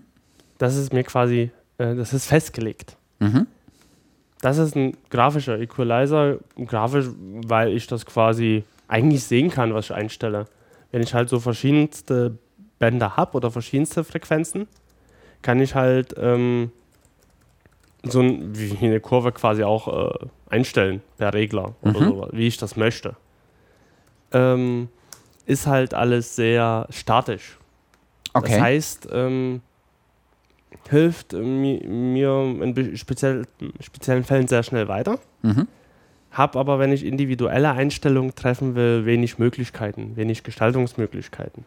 Das 0.57 0.75
ist 0.75 0.93
mir 0.93 1.03
quasi, 1.03 1.51
äh, 1.77 1.95
das 1.95 2.13
ist 2.13 2.27
festgelegt. 2.27 2.95
Mhm. 3.19 3.47
Das 4.41 4.57
ist 4.57 4.75
ein 4.75 4.95
grafischer 5.09 5.59
Equalizer, 5.59 6.37
grafisch, 6.67 7.07
weil 7.47 7.69
ich 7.73 7.87
das 7.87 8.05
quasi 8.05 8.63
eigentlich 8.87 9.23
sehen 9.23 9.49
kann, 9.49 9.73
was 9.73 9.85
ich 9.85 9.93
einstelle. 9.93 10.45
Wenn 10.91 11.01
ich 11.01 11.13
halt 11.13 11.29
so 11.29 11.39
verschiedenste 11.39 12.37
Bänder 12.77 13.17
habe 13.17 13.35
oder 13.37 13.49
verschiedenste 13.49 14.03
Frequenzen, 14.03 14.67
kann 15.41 15.59
ich 15.59 15.73
halt 15.75 16.13
ähm, 16.17 16.71
so 18.03 18.19
ein, 18.21 18.55
wie 18.57 18.77
eine 18.85 18.99
Kurve 18.99 19.31
quasi 19.31 19.63
auch 19.63 20.11
äh, 20.13 20.27
einstellen 20.49 21.01
per 21.17 21.33
Regler 21.33 21.73
oder 21.81 21.99
Mhm. 22.01 22.05
so, 22.05 22.27
wie 22.31 22.47
ich 22.47 22.57
das 22.57 22.75
möchte. 22.75 23.15
Ähm, 24.31 24.89
ist 25.45 25.67
halt 25.67 25.93
alles 25.93 26.35
sehr 26.35 26.87
statisch. 26.89 27.57
Okay. 28.33 28.51
Das 28.51 28.61
heißt, 28.61 29.07
ähm, 29.11 29.61
hilft 30.89 31.33
mi 31.33 31.81
mir 31.85 32.57
in 32.61 32.97
speziell, 32.97 33.45
speziellen 33.79 34.23
Fällen 34.23 34.47
sehr 34.47 34.63
schnell 34.63 34.87
weiter. 34.87 35.19
mhm. 35.41 35.67
Hab 36.31 36.57
aber, 36.57 36.79
wenn 36.79 36.91
ich 36.91 37.05
individuelle 37.05 37.71
Einstellungen 37.71 38.35
treffen 38.35 38.75
will, 38.75 39.05
wenig 39.05 39.39
Möglichkeiten, 39.39 40.17
wenig 40.17 40.43
Gestaltungsmöglichkeiten. 40.43 41.63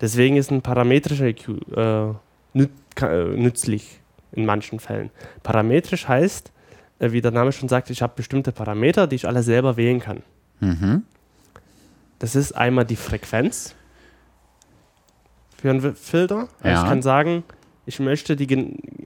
Deswegen 0.00 0.38
ist 0.38 0.50
ein 0.50 0.62
parametrischer 0.62 1.26
EQ 1.26 1.48
äh, 1.76 2.14
nüt 2.54 2.70
äh, 3.02 3.24
nützlich 3.24 4.00
in 4.32 4.46
manchen 4.46 4.80
Fällen. 4.80 5.10
Parametrisch 5.42 6.08
heißt, 6.08 6.50
äh, 6.98 7.12
wie 7.12 7.20
der 7.20 7.30
Name 7.30 7.52
schon 7.52 7.68
sagt, 7.68 7.90
ich 7.90 8.00
habe 8.00 8.14
bestimmte 8.16 8.52
Parameter, 8.52 9.06
die 9.06 9.16
ich 9.16 9.28
alle 9.28 9.42
selber 9.42 9.76
wählen 9.76 10.00
kann. 10.00 10.22
Mhm. 10.60 11.02
Das 12.20 12.36
ist 12.36 12.52
einmal 12.52 12.84
die 12.84 12.96
Frequenz 12.96 13.74
für 15.60 15.70
einen 15.70 15.96
Filter. 15.96 16.48
Also 16.60 16.68
Ja. 16.68 16.82
Ich 16.82 16.88
kann 16.88 17.02
sagen, 17.02 17.44
ich 17.86 17.98
möchte 17.98 18.36
die, 18.36 18.46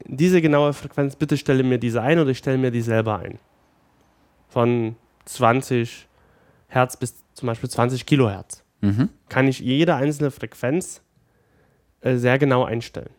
diese 0.05 0.43
genaue 0.43 0.73
Frequenz, 0.75 1.17
bitte 1.17 1.39
stelle 1.39 1.63
mir 1.63 1.79
diese 1.79 2.03
ein 2.03 2.19
oder 2.19 2.31
ich 2.31 2.39
stelle 2.39 2.59
mir 2.59 2.71
die 2.71 2.83
selber 2.83 3.19
ein. 3.19 3.39
Von 4.49 4.97
20 5.25 6.07
Hertz 6.69 6.97
bis 6.97 7.25
zum 7.35 7.47
Beispiel 7.47 7.71
20 7.71 8.05
Kilohertz. 8.05 8.63
Mhm. 8.81 9.09
Kann 9.29 9.49
ich 9.49 9.61
jede 9.61 9.95
einzelne 9.95 10.31
Frequenz 10.31 11.01
äh, 12.01 12.17
sehr 12.17 12.39
genau 12.39 12.65
einstellen. 12.65 13.11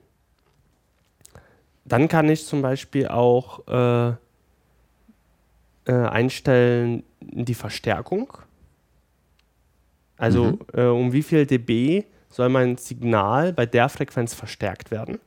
Dann 1.86 2.08
kann 2.08 2.30
ich 2.30 2.46
zum 2.46 2.62
Beispiel 2.62 3.08
auch 3.08 3.68
äh, 3.68 4.10
äh, 5.86 5.94
einstellen 5.94 7.04
die 7.22 7.54
Verstärkung. 7.54 8.34
Also 10.18 10.46
Mhm. 10.46 10.60
äh, 10.74 10.86
um 10.86 11.14
wie 11.14 11.24
viel 11.24 11.46
dB 11.46 12.04
soll 12.30 12.50
mein 12.50 12.78
Signal 12.78 13.54
bei 13.54 13.66
der 13.66 13.90
Frequenz 13.90 14.34
verstärkt 14.34 14.92
werden 14.92 15.20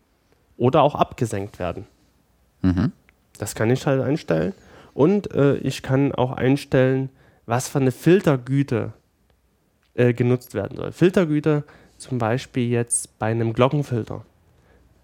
oder 0.57 0.83
auch 0.83 0.95
abgesenkt 0.95 1.59
werden. 1.59 1.87
Mhm. 2.63 2.93
Das 3.39 3.55
kann 3.55 3.71
ich 3.71 3.87
halt 3.87 4.01
einstellen. 4.03 4.53
Und 4.95 5.33
äh, 5.33 5.57
ich 5.59 5.83
kann 5.83 6.13
auch 6.13 6.33
einstellen, 6.33 7.11
was 7.47 7.69
für 7.69 7.79
eine 7.79 7.93
Filtergüte 7.93 8.93
äh, 9.95 10.13
genutzt 10.13 10.55
werden 10.55 10.77
soll. 10.77 10.93
Filtergüte 10.93 11.65
zum 11.97 12.19
Beispiel 12.19 12.69
jetzt 12.69 13.19
bei 13.19 13.27
einem 13.31 13.53
Glockenfilter. 13.53 14.25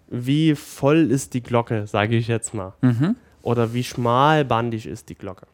Wie 0.07 0.53
voll 0.55 1.09
ist 1.11 1.33
die 1.33 1.41
Glocke, 1.41 1.87
sage 1.87 2.15
ich 2.15 2.27
jetzt 2.27 2.53
mal. 2.53 2.73
Mhm. 2.81 3.15
Oder 3.41 3.73
wie 3.73 3.83
schmalbandig 3.83 4.85
ist 4.85 5.09
die 5.09 5.15
Glocke. 5.15 5.47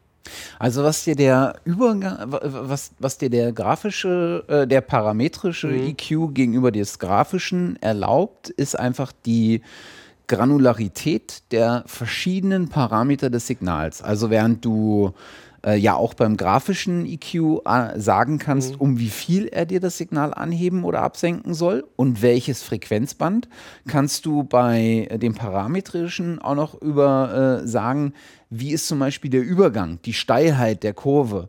Also 0.58 0.84
was 0.84 1.04
dir 1.04 1.16
der 1.16 1.56
Übergang, 1.64 2.16
wa- 2.32 2.40
was, 2.42 2.92
was 2.98 3.18
dir 3.18 3.30
der 3.30 3.52
grafische, 3.52 4.44
äh, 4.48 4.66
der 4.66 4.80
parametrische 4.80 5.68
Mhm. 5.68 5.88
EQ 5.98 6.28
gegenüber 6.34 6.70
des 6.70 6.98
grafischen 6.98 7.76
erlaubt, 7.82 8.48
ist 8.50 8.78
einfach 8.78 9.12
die 9.26 9.62
Granularität 10.28 11.42
der 11.50 11.82
verschiedenen 11.86 12.68
Parameter 12.68 13.28
des 13.30 13.46
Signals. 13.46 14.00
Also 14.02 14.30
während 14.30 14.64
du 14.64 15.12
äh, 15.64 15.76
ja 15.76 15.94
auch 15.94 16.14
beim 16.14 16.36
grafischen 16.36 17.06
EQ 17.06 17.60
äh, 17.64 17.98
sagen 17.98 18.38
kannst, 18.38 18.80
um 18.80 18.98
wie 18.98 19.08
viel 19.08 19.46
er 19.46 19.66
dir 19.66 19.80
das 19.80 19.96
Signal 19.96 20.34
anheben 20.34 20.84
oder 20.84 21.02
absenken 21.02 21.54
soll 21.54 21.84
und 21.96 22.22
welches 22.22 22.62
Frequenzband, 22.62 23.48
kannst 23.86 24.26
du 24.26 24.44
bei 24.44 25.08
dem 25.20 25.34
parametrischen 25.34 26.40
auch 26.40 26.54
noch 26.54 26.80
über 26.80 27.62
äh, 27.62 27.66
sagen, 27.66 28.12
wie 28.50 28.72
ist 28.72 28.86
zum 28.88 28.98
Beispiel 28.98 29.30
der 29.30 29.42
Übergang, 29.42 29.98
die 30.04 30.12
Steilheit 30.12 30.82
der 30.82 30.94
Kurve, 30.94 31.48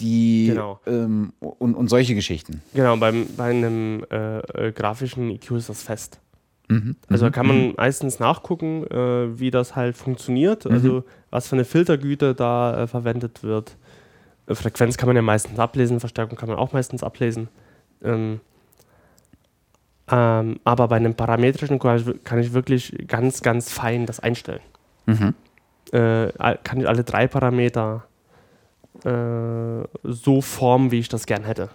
die 0.00 0.48
Genau. 0.48 0.80
ähm, 0.86 1.32
und, 1.38 1.74
und 1.74 1.88
solche 1.88 2.14
Geschichten. 2.14 2.62
Genau, 2.74 2.96
beim, 2.96 3.26
bei 3.36 3.50
einem 3.50 4.04
äh, 4.10 4.38
äh, 4.38 4.72
grafischen 4.72 5.30
EQ 5.30 5.52
ist 5.52 5.68
das 5.68 5.82
fest. 5.82 6.20
Mhm. 6.68 6.96
Also 7.08 7.26
mhm. 7.26 7.32
kann 7.32 7.46
man 7.46 7.74
meistens 7.76 8.18
nachgucken, 8.18 8.86
äh, 8.86 9.38
wie 9.38 9.50
das 9.50 9.76
halt 9.76 9.96
funktioniert, 9.96 10.66
also 10.66 11.04
was 11.30 11.48
für 11.48 11.56
eine 11.56 11.64
Filtergüte 11.64 12.34
da 12.34 12.82
äh, 12.82 12.86
verwendet 12.86 13.42
wird. 13.42 13.76
Äh, 14.46 14.54
Frequenz 14.54 14.96
kann 14.96 15.08
man 15.08 15.16
ja 15.16 15.22
meistens 15.22 15.58
ablesen, 15.58 16.00
Verstärkung 16.00 16.36
kann 16.36 16.48
man 16.48 16.58
auch 16.58 16.72
meistens 16.72 17.02
ablesen. 17.02 17.48
Ähm, 18.02 18.40
ähm, 20.10 20.58
aber 20.64 20.88
bei 20.88 20.96
einem 20.96 21.14
parametrischen 21.14 21.78
kann 21.78 21.98
ich, 21.98 22.24
kann 22.24 22.38
ich 22.40 22.52
wirklich 22.52 22.94
ganz, 23.06 23.42
ganz 23.42 23.70
fein 23.72 24.06
das 24.06 24.20
einstellen. 24.20 24.60
Mhm. 25.06 25.34
Äh, 25.92 26.32
kann 26.64 26.80
ich 26.80 26.88
alle 26.88 27.04
drei 27.04 27.26
Parameter 27.28 28.04
äh, 29.04 29.84
so 30.02 30.40
formen, 30.40 30.90
wie 30.90 30.98
ich 30.98 31.08
das 31.08 31.26
gern 31.26 31.44
hätte. 31.44 31.68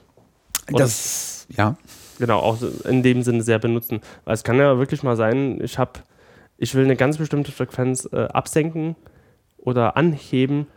Oder- 0.70 0.80
Das, 0.84 1.48
ja. 1.50 1.78
genau, 2.20 2.40
auch 2.40 2.58
in 2.86 3.04
dem 3.04 3.24
Sinne 3.24 3.42
sehr 3.42 3.60
benutzen. 3.60 4.02
Weil 4.26 4.34
es 4.34 4.44
kann 4.44 4.58
ja 4.58 4.78
wirklich 4.78 5.02
mal 5.04 5.16
sein, 5.16 5.60
ich 5.64 5.78
habe, 5.80 5.92
ich 6.58 6.76
will 6.76 6.84
eine 6.84 6.96
ganz 6.98 7.18
bestimmte 7.18 7.52
Frequenz 7.52 8.08
äh, 8.12 8.26
absenken 8.26 8.96
oder 9.66 9.98
anheben, 9.98 10.68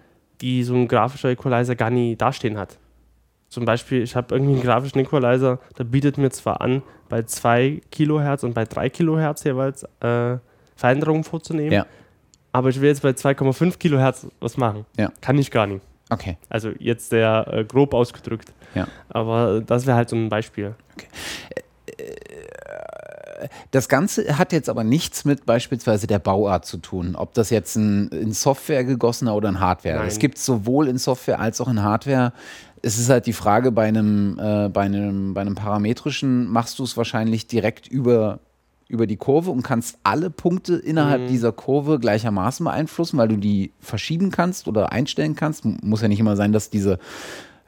die 0.40 0.64
so 0.64 0.74
ein 0.74 0.88
grafischer 0.88 1.30
Equalizer 1.30 1.76
gar 1.76 1.90
nie 1.90 2.16
dastehen 2.16 2.58
hat. 2.58 2.78
Zum 3.48 3.64
Beispiel, 3.64 4.02
ich 4.02 4.14
habe 4.16 4.34
irgendwie 4.34 4.54
einen 4.54 4.62
grafischen 4.62 5.00
Equalizer, 5.00 5.58
der 5.78 5.84
bietet 5.84 6.18
mir 6.18 6.30
zwar 6.30 6.60
an, 6.60 6.82
bei 7.08 7.22
2 7.22 7.80
Kilohertz 7.90 8.42
und 8.42 8.52
bei 8.54 8.64
3 8.64 8.90
Kilohertz 8.90 9.44
jeweils 9.44 9.84
äh, 10.00 10.36
Veränderungen 10.76 11.24
vorzunehmen, 11.24 11.72
Ja. 11.72 11.86
aber 12.52 12.68
ich 12.68 12.80
will 12.80 12.88
jetzt 12.88 13.02
bei 13.02 13.10
2,5 13.10 13.78
Kilohertz 13.78 14.26
was 14.40 14.56
machen. 14.58 14.84
Ja. 14.98 15.10
Kann 15.22 15.38
ich 15.38 15.50
gar 15.50 15.66
nicht. 15.66 15.80
Okay. 16.10 16.36
Also 16.48 16.70
jetzt 16.78 17.08
sehr 17.10 17.46
äh, 17.50 17.64
grob 17.64 17.94
ausgedrückt. 17.94 18.52
Ja. 18.74 18.86
Aber 19.08 19.60
das 19.60 19.86
wäre 19.86 19.96
halt 19.96 20.08
so 20.10 20.16
ein 20.16 20.28
Beispiel. 20.28 20.74
Das 23.70 23.88
Ganze 23.88 24.38
hat 24.38 24.52
jetzt 24.52 24.68
aber 24.68 24.84
nichts 24.84 25.24
mit 25.24 25.46
beispielsweise 25.46 26.06
der 26.06 26.18
Bauart 26.18 26.64
zu 26.66 26.78
tun, 26.78 27.14
ob 27.16 27.34
das 27.34 27.50
jetzt 27.50 27.76
ein 27.76 28.08
in 28.08 28.32
Software 28.32 28.84
gegossener 28.84 29.34
oder 29.34 29.48
ein 29.48 29.60
Hardware. 29.60 30.04
Es 30.06 30.18
gibt 30.18 30.38
sowohl 30.38 30.88
in 30.88 30.98
Software 30.98 31.40
als 31.40 31.60
auch 31.60 31.68
in 31.68 31.82
Hardware. 31.82 32.32
Es 32.82 32.98
ist 32.98 33.10
halt 33.10 33.26
die 33.26 33.32
Frage, 33.32 33.72
bei 33.72 33.86
einem, 33.88 34.38
äh, 34.38 34.68
bei 34.68 34.82
einem, 34.82 35.34
bei 35.34 35.40
einem 35.40 35.54
parametrischen 35.54 36.48
machst 36.48 36.78
du 36.78 36.84
es 36.84 36.96
wahrscheinlich 36.96 37.46
direkt 37.48 37.88
über, 37.88 38.38
über 38.88 39.06
die 39.06 39.16
Kurve 39.16 39.50
und 39.50 39.62
kannst 39.62 39.98
alle 40.04 40.30
Punkte 40.30 40.76
innerhalb 40.76 41.22
Mhm. 41.22 41.26
dieser 41.28 41.52
Kurve 41.52 41.98
gleichermaßen 41.98 42.64
beeinflussen, 42.64 43.18
weil 43.18 43.28
du 43.28 43.36
die 43.36 43.72
verschieben 43.80 44.30
kannst 44.30 44.68
oder 44.68 44.92
einstellen 44.92 45.34
kannst. 45.34 45.64
Muss 45.82 46.02
ja 46.02 46.08
nicht 46.08 46.20
immer 46.20 46.36
sein, 46.36 46.52
dass 46.52 46.70
diese 46.70 46.98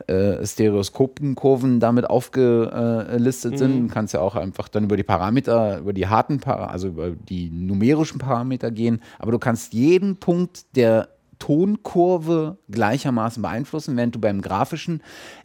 äh, 0.06 0.44
Stereoskopenkurven 0.44 1.80
damit 1.80 2.08
aufgelistet 2.08 3.58
sind. 3.58 3.88
Du 3.88 3.94
kannst 3.94 4.14
ja 4.14 4.20
auch 4.20 4.36
einfach 4.36 4.68
dann 4.68 4.84
über 4.84 4.96
die 4.96 5.02
Parameter, 5.02 5.78
über 5.78 5.92
die 5.92 6.06
harten, 6.06 6.40
Para 6.40 6.66
also 6.66 6.88
über 6.88 7.10
die 7.10 7.50
numerischen 7.50 8.18
Parameter 8.18 8.70
gehen. 8.70 9.00
Aber 9.18 9.32
du 9.32 9.38
kannst 9.38 9.72
jeden 9.72 10.16
Punkt 10.16 10.76
der 10.76 11.08
Tonkurve 11.40 12.58
gleichermaßen 12.70 13.42
beeinflussen, 13.42 13.96
während 13.96 14.14
du 14.14 14.20
beim 14.20 14.42
grafischen 14.42 15.02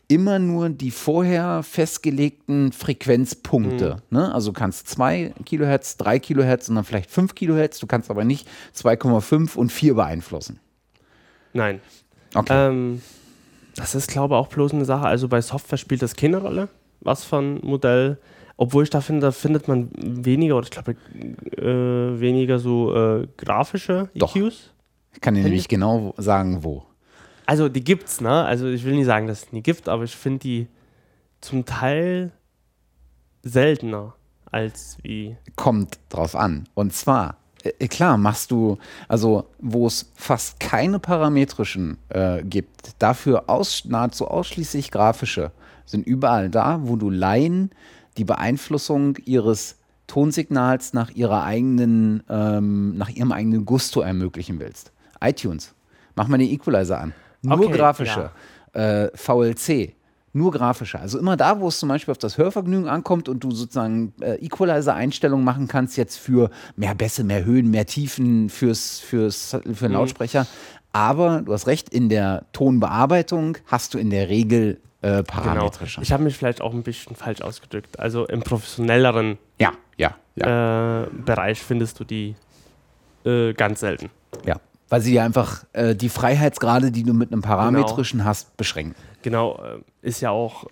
immer 0.07 0.37
nur 0.37 0.69
die 0.69 0.91
vorher 0.91 1.63
festgelegten 1.63 2.71
Frequenzpunkte, 2.71 4.03
ne? 4.11 4.31
also 4.33 4.51
du 4.51 4.59
kannst 4.59 4.87
2 4.89 5.33
Kilohertz, 5.45 5.97
3 5.97 6.19
Kilohertz 6.19 6.69
und 6.69 6.75
dann 6.75 6.83
vielleicht 6.83 7.09
5 7.09 7.33
Kilohertz, 7.33 7.79
du 7.79 7.87
kannst 7.87 8.11
aber 8.11 8.23
nicht 8.23 8.47
2,5 8.75 9.55
und 9.55 9.71
4 9.71 9.95
beeinflussen. 9.95 10.59
Nein. 11.53 11.79
Okay. 12.35 12.67
Ähm, 12.67 13.01
das 13.75 13.95
ist, 13.95 14.09
glaube 14.09 14.35
ich, 14.35 14.39
auch 14.39 14.47
bloß 14.47 14.73
eine 14.73 14.85
Sache. 14.85 15.05
Also 15.05 15.27
bei 15.27 15.41
Software 15.41 15.77
spielt 15.77 16.01
das 16.01 16.15
keine 16.15 16.37
Rolle, 16.37 16.69
was 17.01 17.23
von 17.23 17.59
Modell. 17.61 18.17
Obwohl 18.57 18.83
ich 18.83 18.89
da 18.89 19.01
finde, 19.01 19.21
da 19.21 19.31
findet 19.31 19.67
man 19.67 19.89
weniger, 19.97 20.55
oder 20.55 20.65
ich 20.65 20.71
glaube, 20.71 20.95
äh, 21.57 22.19
weniger 22.19 22.57
so 22.57 22.95
äh, 22.95 23.27
grafische 23.37 24.09
Doch. 24.15 24.35
EQs. 24.35 24.71
ich 25.13 25.21
kann 25.21 25.33
dir 25.33 25.43
nämlich 25.43 25.67
genau 25.67 26.13
sagen, 26.17 26.63
wo. 26.63 26.85
Also 27.45 27.67
die 27.67 27.83
gibt's, 27.83 28.21
ne? 28.21 28.43
Also 28.45 28.67
ich 28.67 28.85
will 28.85 28.95
nicht 28.95 29.05
sagen, 29.05 29.27
dass 29.27 29.43
es 29.43 29.51
nie 29.51 29.61
gibt, 29.61 29.89
aber 29.89 30.05
ich 30.05 30.15
finde 30.15 30.39
die 30.39 30.67
zum 31.41 31.65
Teil 31.65 32.31
seltener 33.43 34.15
als 34.45 34.97
wie. 35.03 35.35
kommt 35.57 35.99
drauf 36.09 36.35
an. 36.35 36.63
Und 36.73 36.93
zwar, 36.93 37.37
klar, 37.89 38.17
machst 38.17 38.51
du, 38.51 38.77
also 39.07 39.47
wo 39.59 39.87
es 39.87 40.11
fast 40.15 40.59
keine 40.59 40.99
parametrischen 40.99 41.97
äh, 42.09 42.43
gibt, 42.43 42.95
dafür 42.99 43.49
aus, 43.49 43.85
nahezu 43.85 44.27
ausschließlich 44.27 44.91
grafische, 44.91 45.51
sind 45.85 46.05
überall 46.05 46.49
da, 46.49 46.79
wo 46.83 46.95
du 46.95 47.09
Laien 47.09 47.71
die 48.17 48.25
Beeinflussung 48.25 49.17
ihres 49.25 49.77
Tonsignals 50.07 50.93
nach 50.93 51.11
ihrer 51.11 51.43
eigenen, 51.43 52.23
ähm, 52.29 52.97
nach 52.97 53.09
ihrem 53.09 53.31
eigenen 53.31 53.65
Gusto 53.65 54.01
ermöglichen 54.01 54.59
willst. 54.59 54.91
iTunes, 55.21 55.73
mach 56.15 56.27
mal 56.27 56.37
den 56.37 56.49
Equalizer 56.49 56.99
an. 57.01 57.13
Nur 57.41 57.59
Okay, 57.59 57.71
grafische. 57.71 58.31
Äh, 58.73 59.09
VLC, 59.15 59.95
nur 60.35 60.51
grafische. 60.51 60.99
Also 60.99 61.17
immer 61.17 61.37
da, 61.37 61.59
wo 61.59 61.67
es 61.69 61.79
zum 61.79 61.89
Beispiel 61.89 62.11
auf 62.11 62.17
das 62.17 62.37
Hörvergnügen 62.37 62.87
ankommt 62.87 63.29
und 63.29 63.43
du 63.43 63.51
sozusagen 63.51 64.13
äh, 64.21 64.35
Equalizer-Einstellungen 64.45 65.45
machen 65.45 65.67
kannst, 65.67 65.97
jetzt 65.97 66.17
für 66.17 66.49
mehr 66.75 66.93
Bässe, 66.93 67.23
mehr 67.23 67.45
Höhen, 67.45 67.71
mehr 67.71 67.85
Tiefen 67.85 68.49
fürs, 68.49 68.99
fürs, 68.99 69.57
für 69.73 69.87
den 69.87 69.93
Lautsprecher. 69.93 70.45
Aber 70.91 71.41
du 71.41 71.53
hast 71.53 71.67
recht, 71.67 71.89
in 71.89 72.09
der 72.09 72.45
Tonbearbeitung 72.53 73.57
hast 73.65 73.93
du 73.93 73.97
in 73.97 74.09
der 74.09 74.29
Regel 74.29 74.79
äh, 75.01 75.07
Genau. 75.07 75.23
parametrische. 75.23 76.01
Ich 76.01 76.11
habe 76.11 76.23
mich 76.23 76.35
vielleicht 76.35 76.61
auch 76.61 76.73
ein 76.73 76.81
bisschen 76.83 77.15
falsch 77.15 77.41
ausgedrückt. 77.41 77.99
Also 77.99 78.25
im 78.25 78.41
professionelleren 78.41 79.37
ja, 79.59 79.71
ja, 79.97 80.15
ja, 80.35 81.03
äh, 81.03 81.07
Bereich 81.25 81.61
findest 81.61 81.99
du 81.99 82.03
die 82.05 82.35
äh, 83.25 83.53
ganz 83.53 83.79
selten. 83.81 84.09
ja. 84.45 84.55
Weil 84.87 85.01
sie 85.01 85.11
dir 85.13 85.23
einfach 85.23 85.63
äh, 85.73 85.95
die 85.95 86.09
Freiheitsgrade, 86.09 86.91
die 86.91 87.01
du 87.01 87.13
mit 87.13 87.31
einem 87.31 87.41
parametrischen 87.41 88.23
hast, 88.23 88.55
beschränken. 88.55 88.95
Genau, 89.25 89.55
äh, 89.55 90.07
ist 90.07 90.21
ja 90.21 90.29
auch, 90.29 90.67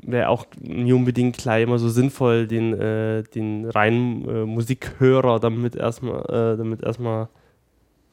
wäre 0.00 0.30
auch 0.30 0.46
nie 0.62 0.94
unbedingt 0.94 1.36
gleich 1.36 1.64
immer 1.64 1.78
so 1.78 1.90
sinnvoll, 1.90 2.46
den, 2.46 2.72
äh, 2.72 3.22
den 3.22 3.68
reinen 3.68 4.26
äh, 4.26 4.46
Musikhörer 4.46 5.38
damit 5.40 5.76
erstmal, 5.76 6.22
äh, 6.22 6.56
damit 6.56 6.82
erstmal 6.82 7.28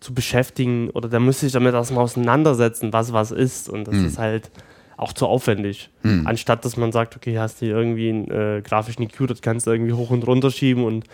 zu 0.01 0.13
beschäftigen 0.13 0.89
oder 0.89 1.07
der 1.07 1.21
müsste 1.21 1.45
sich 1.45 1.53
damit 1.53 1.73
erstmal 1.73 2.03
auseinandersetzen, 2.03 2.91
was 2.91 3.13
was 3.13 3.31
ist 3.31 3.69
und 3.69 3.87
das 3.87 3.95
ist 3.95 4.17
halt 4.17 4.51
auch 4.97 5.13
zu 5.13 5.27
aufwendig. 5.27 5.89
Anstatt 6.27 6.65
dass 6.65 6.75
man 6.75 6.91
sagt, 6.91 7.15
okay, 7.15 7.39
hast 7.39 7.61
du 7.61 7.67
hier 7.67 7.77
irgendwie 7.77 8.09
einen 8.09 8.29
äh, 8.29 8.61
grafischen 8.61 9.03
EQ, 9.03 9.27
das 9.27 9.41
kannst 9.41 9.65
du 9.65 9.71
irgendwie 9.71 9.93
hoch 9.93 10.09
und 10.09 10.27
runter 10.27 10.51
schieben 10.51 10.83
und 10.83 11.05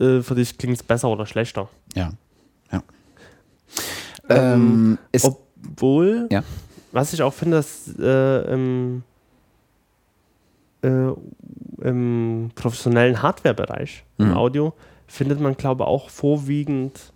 äh, 0.00 0.20
für 0.20 0.34
dich 0.34 0.58
klingt 0.58 0.76
es 0.76 0.82
besser 0.82 1.08
oder 1.08 1.24
schlechter. 1.24 1.70
Ja. 1.94 2.12
ja. 2.70 2.82
Ähm, 4.28 4.98
es, 5.12 5.24
Obwohl, 5.24 6.28
Ja. 6.30 6.42
Was 6.92 7.12
ich 7.12 7.22
auch 7.22 7.34
finde, 7.34 7.56
dass 7.58 7.88
äh, 7.98 8.52
im, 8.52 9.02
äh, 10.82 11.10
im 11.82 12.50
professionellen 12.54 13.22
Hardware-Bereich, 13.22 14.04
im 14.18 14.28
Mhm. 14.30 14.36
Audio, 14.36 14.72
findet 15.06 15.40
man, 15.40 15.56
glaube 15.56 15.84
ich, 15.84 15.88
auch 15.88 16.10
vorwiegend 16.10 17.12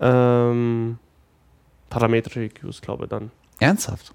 ähm, 0.00 0.98
parametrische 1.90 2.40
EQs, 2.44 2.80
glaube 2.80 3.04
ich, 3.04 3.10
dann. 3.10 3.30
ernsthaft. 3.60 4.12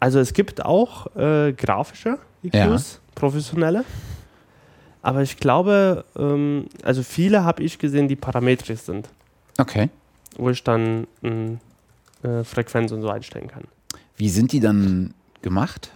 Also 0.00 0.18
es 0.18 0.32
gibt 0.32 0.64
auch 0.64 1.14
äh, 1.14 1.52
grafische 1.52 2.18
EQs, 2.42 3.00
professionelle. 3.14 3.84
Aber 5.00 5.22
ich 5.22 5.36
glaube, 5.36 6.04
ähm, 6.16 6.66
also 6.82 7.02
viele 7.04 7.44
habe 7.44 7.62
ich 7.62 7.78
gesehen, 7.78 8.08
die 8.08 8.16
parametrisch 8.16 8.80
sind, 8.80 9.08
Okay. 9.60 9.90
wo 10.36 10.50
ich 10.50 10.62
dann 10.64 11.06
mh, 11.20 11.58
äh, 12.24 12.42
Frequenz 12.44 12.90
und 12.92 13.02
so 13.02 13.10
einstellen 13.10 13.46
kann. 13.48 13.64
Wie 14.22 14.28
sind 14.28 14.52
die 14.52 14.60
dann 14.60 15.14
gemacht? 15.42 15.90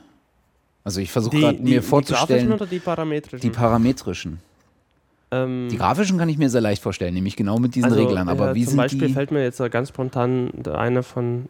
Also 0.82 1.00
ich 1.00 1.12
versuche 1.12 1.38
gerade 1.38 1.58
die, 1.58 1.62
mir 1.62 1.68
die 1.68 1.74
grafischen 1.74 1.88
vorzustellen, 1.88 2.52
oder 2.52 2.66
die 2.66 2.80
parametrischen? 2.80 3.40
die 3.40 3.56
parametrischen. 3.56 4.40
ähm, 5.30 5.68
Die 5.70 5.76
grafischen 5.76 6.18
kann 6.18 6.28
ich 6.28 6.36
mir 6.36 6.50
sehr 6.50 6.60
leicht 6.60 6.82
vorstellen, 6.82 7.14
nämlich 7.14 7.36
genau 7.36 7.60
mit 7.60 7.76
diesen 7.76 7.92
also, 7.92 8.04
Reglern. 8.04 8.28
Aber 8.28 8.50
äh, 8.50 8.54
wie 8.56 8.64
zum 8.64 8.70
sind 8.70 8.76
Beispiel 8.78 9.06
die? 9.06 9.14
fällt 9.14 9.30
mir 9.30 9.44
jetzt 9.44 9.62
ganz 9.70 9.90
spontan 9.90 10.50
der 10.54 10.76
eine 10.76 11.04
von 11.04 11.48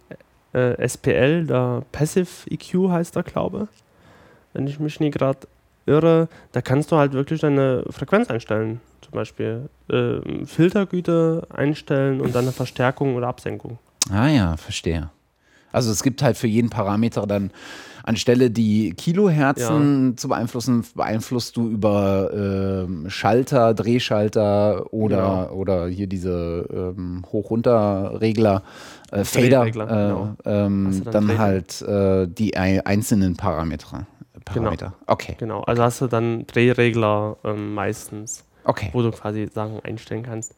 äh, 0.52 0.86
SPL, 0.86 1.46
der 1.46 1.82
Passive 1.92 2.28
EQ 2.50 2.90
heißt 2.90 3.16
er, 3.16 3.22
glaube 3.22 3.68
Wenn 4.52 4.66
ich 4.66 4.78
mich 4.78 5.00
nie 5.00 5.10
gerade 5.10 5.48
irre, 5.86 6.28
da 6.52 6.60
kannst 6.60 6.92
du 6.92 6.96
halt 6.96 7.14
wirklich 7.14 7.40
deine 7.40 7.84
Frequenz 7.88 8.28
einstellen. 8.28 8.82
Zum 9.00 9.12
Beispiel 9.12 9.70
äh, 9.88 10.44
Filtergüte 10.44 11.46
einstellen 11.48 12.20
und 12.20 12.34
dann 12.34 12.44
eine 12.44 12.52
Verstärkung 12.52 13.14
oder 13.14 13.28
Absenkung. 13.28 13.78
Ah 14.10 14.28
ja, 14.28 14.58
verstehe. 14.58 15.08
Also 15.72 15.90
es 15.90 16.02
gibt 16.02 16.22
halt 16.22 16.36
für 16.36 16.46
jeden 16.46 16.70
Parameter 16.70 17.26
dann 17.26 17.50
anstelle 18.02 18.50
die 18.52 18.92
Kiloherzen 18.94 20.16
zu 20.16 20.28
beeinflussen, 20.28 20.84
beeinflusst 20.94 21.56
du 21.56 21.68
über 21.68 22.30
ähm, 22.32 23.10
Schalter, 23.10 23.74
Drehschalter 23.74 24.92
oder, 24.92 25.52
oder 25.52 25.88
hier 25.88 26.06
diese 26.06 26.94
ähm, 26.96 27.24
Hoch-Runter-Regler, 27.32 28.62
äh, 29.10 29.24
Fader, 29.24 29.60
Drehregler, 29.62 29.84
äh, 29.84 30.08
genau. 30.08 30.36
ähm, 30.44 31.02
dann 31.04 31.12
dann 31.28 31.38
halt 31.38 31.82
äh, 31.82 32.28
die 32.28 32.56
ei- 32.56 32.84
einzelnen 32.86 33.36
Parameter. 33.36 34.06
Parameter. 34.44 34.94
Okay, 35.08 35.34
Genau, 35.38 35.62
also 35.62 35.82
hast 35.82 36.00
du 36.00 36.06
dann 36.06 36.46
Drehregler 36.46 37.36
ähm, 37.42 37.74
meistens, 37.74 38.44
okay. 38.64 38.90
wo 38.92 39.02
du 39.02 39.10
quasi 39.10 39.48
Sachen 39.52 39.80
einstellen 39.84 40.22
kannst. 40.22 40.54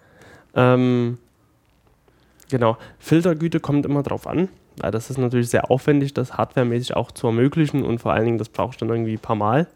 Ähm, 0.55 1.16
genau, 2.51 2.76
Filtergüte 2.98 3.60
kommt 3.60 3.86
immer 3.86 4.02
drauf 4.02 4.26
an. 4.26 4.48
Das 4.78 5.10
ist 5.10 5.18
natürlich 5.18 5.50
sehr 5.50 5.70
aufwendig, 5.70 6.14
das 6.14 6.34
hardwaremäßig 6.36 6.96
auch 6.96 7.10
zu 7.12 7.26
ermöglichen 7.26 7.84
und 7.84 8.00
vor 8.00 8.12
allen 8.12 8.24
Dingen, 8.24 8.38
das 8.38 8.48
brauchst 8.48 8.80
du 8.80 8.86
dann 8.86 8.96
irgendwie 8.96 9.14
ein 9.14 9.18
paar 9.20 9.36
Mal 9.36 9.66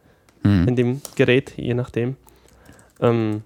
Mhm. 0.45 0.69
in 0.69 0.77
dem 0.77 1.03
Gerät, 1.15 1.53
je 1.57 1.75
nachdem. 1.75 2.17
Ähm, 3.01 3.43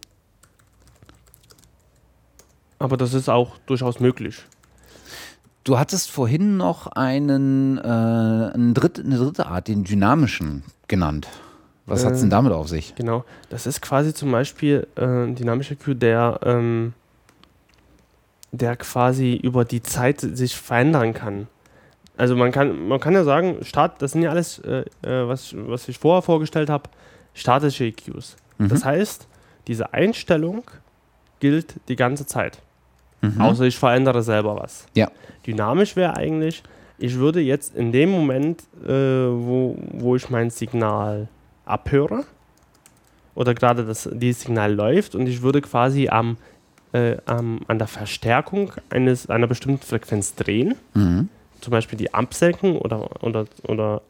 aber 2.79 2.97
das 2.97 3.15
ist 3.15 3.29
auch 3.29 3.57
durchaus 3.67 4.01
möglich. 4.01 4.43
Du 5.65 5.79
hattest 5.79 6.11
vorhin 6.11 6.57
noch 6.57 6.87
einen, 6.89 7.79
äh, 7.79 7.81
einen 7.83 8.73
dritt, 8.75 8.99
eine 9.01 9.17
dritte 9.19 9.47
Art, 9.47 9.69
den 9.69 9.85
dynamischen 9.85 10.63
genannt. 10.89 11.27
Was 11.87 12.05
hat 12.05 12.13
es 12.15 12.21
denn 12.21 12.29
Äh, 12.29 12.31
damit 12.31 12.53
auf 12.53 12.69
sich? 12.69 12.95
Genau, 12.97 13.25
das 13.51 13.67
ist 13.67 13.81
quasi 13.81 14.13
zum 14.15 14.31
Beispiel 14.33 14.87
äh, 14.97 15.05
ein 15.05 15.35
dynamischer 15.35 15.77
Q, 15.77 15.95
der, 15.95 16.41
ähm, 16.45 16.95
der 18.59 18.77
quasi 18.77 19.35
über 19.35 19.65
die 19.65 19.83
Zeit 19.83 20.21
sich 20.21 20.57
verändern 20.57 21.15
kann. 21.15 21.49
Also 22.17 22.35
man 22.35 22.51
kann, 22.51 22.89
man 22.89 22.99
kann 22.99 23.15
ja 23.15 23.25
sagen, 23.25 23.59
Start, 23.63 24.01
das 24.01 24.13
sind 24.13 24.23
ja 24.23 24.31
alles, 24.31 24.59
äh, 24.61 24.85
äh, 25.03 25.29
was, 25.29 25.55
was 25.57 25.89
ich 25.89 25.99
vorher 25.99 26.23
vorgestellt 26.23 26.71
habe, 26.71 26.89
statische 27.35 27.85
EQs. 27.85 28.37
Mhm. 28.59 28.69
Das 28.69 28.85
heißt, 28.85 29.29
diese 29.67 29.93
Einstellung 29.93 30.63
gilt 31.41 31.75
die 31.89 31.97
ganze 31.97 32.27
Zeit. 32.27 32.59
Mhm. 33.21 33.41
Außer 33.41 33.65
ich 33.65 33.77
verändere 33.77 34.23
selber 34.23 34.57
was. 34.57 34.87
Ja. 34.95 35.11
Dynamisch 35.47 35.97
wäre 35.97 36.17
eigentlich, 36.17 36.63
ich 36.99 37.17
würde 37.17 37.41
jetzt 37.41 37.77
in 37.77 37.93
dem 37.93 38.11
Moment, 38.11 38.63
äh, 38.85 38.89
wo, 38.89 39.77
wo 39.93 40.17
ich 40.17 40.31
mein 40.31 40.51
Signal 40.51 41.29
abhöre, 41.67 42.25
oder 43.37 43.55
gerade 43.55 43.85
das 43.85 44.09
dieses 44.11 44.43
Signal 44.43 44.75
läuft 44.75 45.15
und 45.15 45.29
ich 45.29 45.43
würde 45.43 45.61
quasi 45.61 46.09
am, 46.09 46.39
äh, 46.97 47.17
am, 47.27 47.61
an 47.69 47.79
der 47.79 47.89
Verstärkung 47.89 48.73
eines, 48.91 49.29
einer 49.29 49.47
bestimmten 49.47 49.85
Frequenz 49.85 50.35
drehen, 50.35 50.75
Mhm. 50.95 51.29
zum 51.61 51.71
Beispiel 51.71 51.99
die 51.99 52.13
absenken 52.15 52.77
oder, 52.79 53.23
oder, 53.23 53.47
oder 53.65 54.03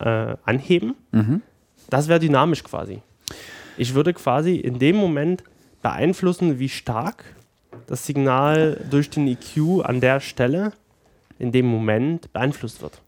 äh, 0.00 0.36
anheben, 0.44 0.94
Mhm. 1.12 1.42
das 1.90 2.08
wäre 2.08 2.20
dynamisch 2.20 2.62
quasi. 2.64 3.00
Ich 3.76 3.94
würde 3.94 4.12
quasi 4.14 4.56
in 4.56 4.78
dem 4.78 4.96
Moment 4.96 5.44
beeinflussen, 5.82 6.58
wie 6.58 6.68
stark 6.68 7.24
das 7.86 8.04
Signal 8.06 8.80
durch 8.90 9.08
den 9.10 9.28
EQ 9.28 9.84
an 9.84 10.00
der 10.00 10.20
Stelle 10.20 10.72
in 11.38 11.52
dem 11.52 11.66
Moment 11.66 12.32
beeinflusst 12.32 12.82
wird. 12.82 13.00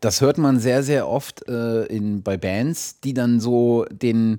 Das 0.00 0.20
hört 0.20 0.38
man 0.38 0.58
sehr, 0.60 0.82
sehr 0.82 1.08
oft 1.08 1.48
äh, 1.48 1.84
in, 1.86 2.22
bei 2.22 2.36
Bands, 2.36 3.00
die 3.00 3.14
dann 3.14 3.40
so 3.40 3.84
den 3.90 4.38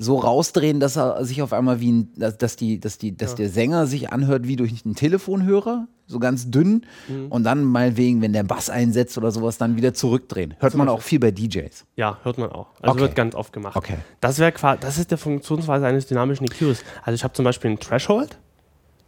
so 0.00 0.16
rausdrehen, 0.18 0.78
dass 0.78 0.96
er 0.96 1.24
sich 1.24 1.42
auf 1.42 1.52
einmal 1.52 1.80
wie 1.80 1.90
ein, 1.90 2.12
dass, 2.16 2.54
die, 2.56 2.78
dass 2.78 2.98
die, 2.98 3.16
dass 3.16 3.32
Ja. 3.32 3.36
der 3.38 3.48
Sänger 3.50 3.86
sich 3.88 4.12
anhört 4.12 4.46
wie 4.46 4.54
durch 4.54 4.72
einen 4.84 4.94
Telefonhörer, 4.94 5.88
so 6.06 6.20
ganz 6.20 6.50
dünn, 6.52 6.86
Mhm. 7.08 7.26
und 7.32 7.42
dann 7.42 7.64
meinetwegen, 7.64 8.22
wenn 8.22 8.32
der 8.32 8.44
Bass 8.44 8.70
einsetzt 8.70 9.18
oder 9.18 9.32
sowas, 9.32 9.58
dann 9.58 9.76
wieder 9.76 9.92
zurückdrehen. 9.94 10.54
Hört 10.60 10.70
Zum 10.72 10.78
man 10.78 10.86
Beispiel. 10.86 10.98
auch 10.98 11.02
viel 11.02 11.18
bei 11.18 11.30
DJs. 11.32 11.84
Ja, 11.96 12.18
hört 12.22 12.38
man 12.38 12.50
auch. 12.52 12.68
Also 12.80 12.92
Okay. 12.92 13.00
wird 13.00 13.16
ganz 13.16 13.34
oft 13.34 13.52
gemacht. 13.52 13.76
Okay. 13.76 13.96
Das 14.20 14.38
wäre 14.38 14.52
quasi, 14.52 14.78
das 14.80 14.98
ist 14.98 15.10
der 15.10 15.18
Funktionsweise 15.18 15.84
eines 15.86 16.06
dynamischen 16.06 16.46
EQs. 16.46 16.84
Also 17.02 17.14
ich 17.16 17.24
habe 17.24 17.34
zum 17.34 17.44
Beispiel 17.44 17.70
einen 17.70 17.80
Threshold, 17.80 18.38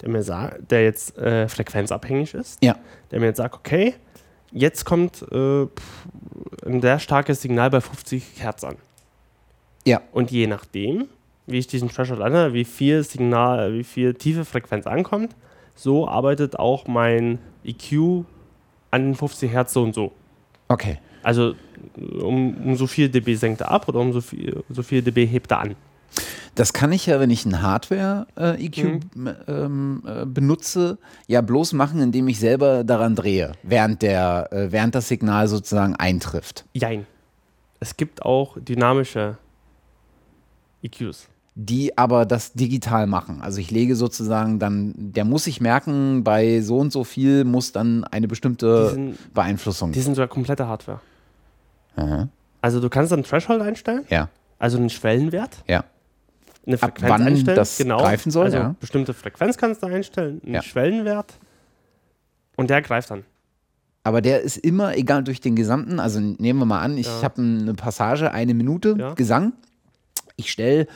der 0.02 0.08
mir 0.08 0.24
sagt, 0.24 0.70
der 0.72 0.82
jetzt 0.82 1.16
äh, 1.18 1.46
frequenzabhängig 1.48 2.34
ist, 2.34 2.58
Ja. 2.64 2.76
der 3.12 3.20
mir 3.20 3.26
jetzt 3.26 3.36
sagt, 3.36 3.54
okay, 3.54 3.94
jetzt 4.50 4.84
kommt 4.84 5.22
äh, 5.30 5.66
ein 6.66 6.82
sehr 6.82 6.98
starkes 6.98 7.42
Signal 7.42 7.70
bei 7.70 7.80
50 7.80 8.24
Hertz 8.42 8.64
an. 8.64 8.74
Ja. 9.86 10.01
Und 10.12 10.31
je 10.31 10.47
nachdem, 10.47 11.07
wie 11.47 11.59
ich 11.59 11.66
diesen 11.66 11.89
Threshold 11.89 12.20
anhöre, 12.20 12.52
wie 12.52 12.65
viel 12.65 13.02
Signal, 13.02 13.73
wie 13.74 13.85
viel 13.85 14.15
tiefe 14.15 14.44
Frequenz 14.44 14.86
ankommt, 14.86 15.35
so 15.74 16.07
arbeitet 16.09 16.59
auch 16.59 16.86
mein 16.86 17.39
EQ 17.65 18.24
an 18.90 19.05
den 19.05 19.15
50 19.15 19.51
Hertz 19.51 19.73
so 19.73 19.82
und 19.82 19.94
so. 19.94 20.12
Okay. 20.69 20.98
Also 21.23 21.55
um, 22.20 22.55
um 22.65 22.77
so 22.77 22.86
viel 22.86 23.09
dB 23.09 23.35
senkt 23.35 23.61
er 23.62 23.70
ab 23.70 23.89
oder 23.89 24.01
um 24.01 24.12
so 24.12 24.20
viel, 24.20 24.62
so 24.69 24.82
viel 24.82 25.02
dB 25.02 25.27
hebt 25.27 25.51
er 25.51 25.61
an. 25.61 25.77
Das 26.55 26.73
kann 26.73 26.90
ich 26.93 27.07
ja, 27.07 27.20
wenn 27.20 27.31
ich 27.31 27.47
ein 27.47 27.62
Hardware-EQ 27.62 29.01
Mhm. 29.15 29.31
ähm, 29.47 30.02
äh, 30.07 30.27
benutze, 30.27 30.98
ja 31.28 31.40
bloß 31.40 31.73
machen, 31.74 32.01
indem 32.01 32.27
ich 32.28 32.40
selber 32.40 32.82
daran 32.85 33.15
drehe, 33.15 33.52
während, 33.62 34.02
der, 34.02 34.48
äh, 34.52 34.73
während 34.73 34.94
das 34.94 35.09
Signal 35.09 35.47
sozusagen 35.47 35.94
eintrifft. 35.97 36.65
Jein. 36.74 37.07
Es 37.78 37.97
gibt 37.97 38.23
auch 38.23 38.59
dynamische 38.59 39.39
EQs. 40.82 41.28
Die 41.57 41.98
aber 41.98 42.27
das 42.27 42.52
digital 42.52 43.07
machen. 43.07 43.43
Also 43.43 43.61
ich 43.61 43.70
lege 43.70 43.97
sozusagen 43.97 44.59
dann, 44.59 44.94
der 44.97 45.24
muss 45.24 45.44
sich 45.44 45.61
merken, 45.61 46.23
bei 46.24 46.61
so 46.61 46.78
und 46.78 46.93
so 46.93 47.02
viel 47.05 47.44
muss 47.44 47.73
dann 47.73 48.05
eine 48.05 48.23
Die 48.23 48.28
bestimmte 48.28 48.90
sind, 48.90 49.35
Beeinflussung. 49.35 49.93
die 49.93 50.01
sind 50.01 50.15
sogar 50.15 50.28
komplette 50.28 50.66
Hardware. 50.69 51.01
Aha. 51.97 52.28
Also 52.62 52.81
du 52.81 52.89
kannst 52.89 53.11
dann 53.12 53.24
Threshold 53.24 53.62
einstellen, 53.62 54.05
Ja, 54.11 54.28
also 54.59 54.78
einen 54.78 54.90
Schwellenwert, 54.90 55.65
ja. 55.66 55.85
eine 56.66 56.74
Ab 56.77 56.81
Frequenz 56.81 57.11
wann 57.11 57.23
einstellen. 57.27 57.57
das 57.57 57.78
greifen 57.78 58.31
soll, 58.31 58.44
Also 58.47 58.57
ja. 58.59 58.74
bestimmte 58.78 59.12
Frequenz 59.12 59.57
kannst 59.59 59.82
du 59.82 59.86
einstellen, 59.89 60.40
einen 60.44 60.55
Ja. 60.55 60.62
Schwellenwert 60.62 61.35
und 62.57 62.70
der 62.70 62.81
greift 62.81 63.11
dann. 63.11 63.24
Aber 64.05 64.23
der 64.23 64.40
ist 64.40 64.57
immer, 64.57 64.97
egal 64.97 65.24
durch 65.24 65.40
den 65.40 65.57
gesamten, 65.57 66.01
also 66.01 66.20
nehmen 66.20 66.59
wir 66.61 66.65
mal 66.66 66.81
an, 66.81 66.97
ich 66.97 67.07
Ja. 67.07 67.23
habe 67.23 67.43
eine 67.43 67.74
Passage, 67.74 68.31
eine 68.32 68.55
Minute 68.55 68.94
Ja. 68.98 69.15
Gesang. 69.15 69.52
Ich 70.40 70.50
stelle 70.50 70.86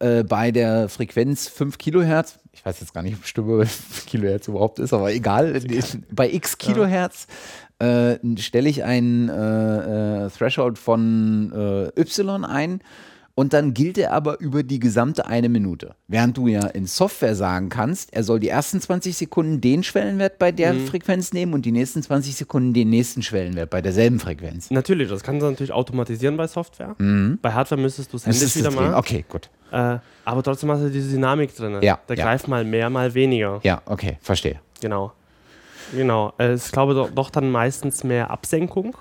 äh, 0.00 0.24
bei 0.24 0.50
der 0.50 0.88
Frequenz 0.88 1.48
5 1.48 1.78
Kilohertz, 1.78 2.38
ich 2.52 2.64
weiß 2.64 2.80
jetzt 2.80 2.92
gar 2.92 3.02
nicht, 3.02 3.16
ob 3.16 3.24
Stimme 3.24 3.64
5 3.66 4.06
Kilohertz 4.06 4.48
überhaupt 4.48 4.78
ist, 4.80 4.92
aber 4.92 5.12
egal, 5.12 5.60
bei 6.10 6.30
x 6.30 6.58
Kilohertz 6.58 7.26
äh, 7.78 8.16
stelle 8.38 8.68
ich 8.68 8.82
einen 8.82 9.28
äh, 9.28 10.26
äh, 10.26 10.30
Threshold 10.30 10.78
von 10.78 11.52
äh, 11.96 12.00
Y 12.00 12.44
ein 12.44 12.80
und 13.38 13.52
dann 13.52 13.72
gilt 13.72 13.98
er 13.98 14.12
aber 14.12 14.40
über 14.40 14.64
die 14.64 14.80
gesamte 14.80 15.26
eine 15.26 15.48
Minute. 15.48 15.94
Während 16.08 16.36
du 16.36 16.48
ja 16.48 16.66
in 16.66 16.86
Software 16.86 17.36
sagen 17.36 17.68
kannst, 17.68 18.12
er 18.12 18.24
soll 18.24 18.40
die 18.40 18.48
ersten 18.48 18.80
20 18.80 19.16
Sekunden 19.16 19.60
den 19.60 19.84
Schwellenwert 19.84 20.40
bei 20.40 20.50
Mhm. 20.50 20.56
der 20.56 20.74
Frequenz 20.74 21.32
nehmen 21.32 21.54
und 21.54 21.64
die 21.64 21.70
nächsten 21.70 22.02
20 22.02 22.34
Sekunden 22.34 22.74
den 22.74 22.90
nächsten 22.90 23.22
Schwellenwert 23.22 23.70
bei 23.70 23.80
derselben 23.80 24.18
Frequenz. 24.18 24.72
Natürlich, 24.72 25.08
das 25.08 25.22
kannst 25.22 25.42
du 25.42 25.46
natürlich 25.50 25.70
automatisieren 25.72 26.36
bei 26.36 26.48
Software. 26.48 26.96
Bei 27.40 27.52
Hardware 27.52 27.80
müsstest 27.80 28.12
du 28.12 28.16
es 28.16 28.26
händisch 28.26 28.56
wieder 28.56 28.72
machen. 28.72 28.94
Okay, 28.94 29.24
gut. 29.28 29.48
Äh, 29.70 29.98
aber 30.24 30.42
trotzdem 30.42 30.72
hast 30.72 30.82
du 30.82 30.90
diese 30.90 31.10
Dynamik 31.12 31.54
drin. 31.54 31.78
Ja, 31.80 32.00
Der 32.08 32.16
ja. 32.16 32.24
greift 32.24 32.48
mal 32.48 32.64
mehr, 32.64 32.90
mal 32.90 33.14
weniger. 33.14 33.60
Ja, 33.62 33.82
okay, 33.86 34.18
verstehe. 34.20 34.58
Genau. 34.80 35.12
Genau. 35.94 36.32
Äh, 36.40 36.54
ich 36.54 36.72
glaube 36.72 36.94
doch, 36.94 37.10
doch 37.10 37.30
dann 37.30 37.50
meistens 37.52 38.02
mehr 38.02 38.30
Absenkung, 38.32 38.96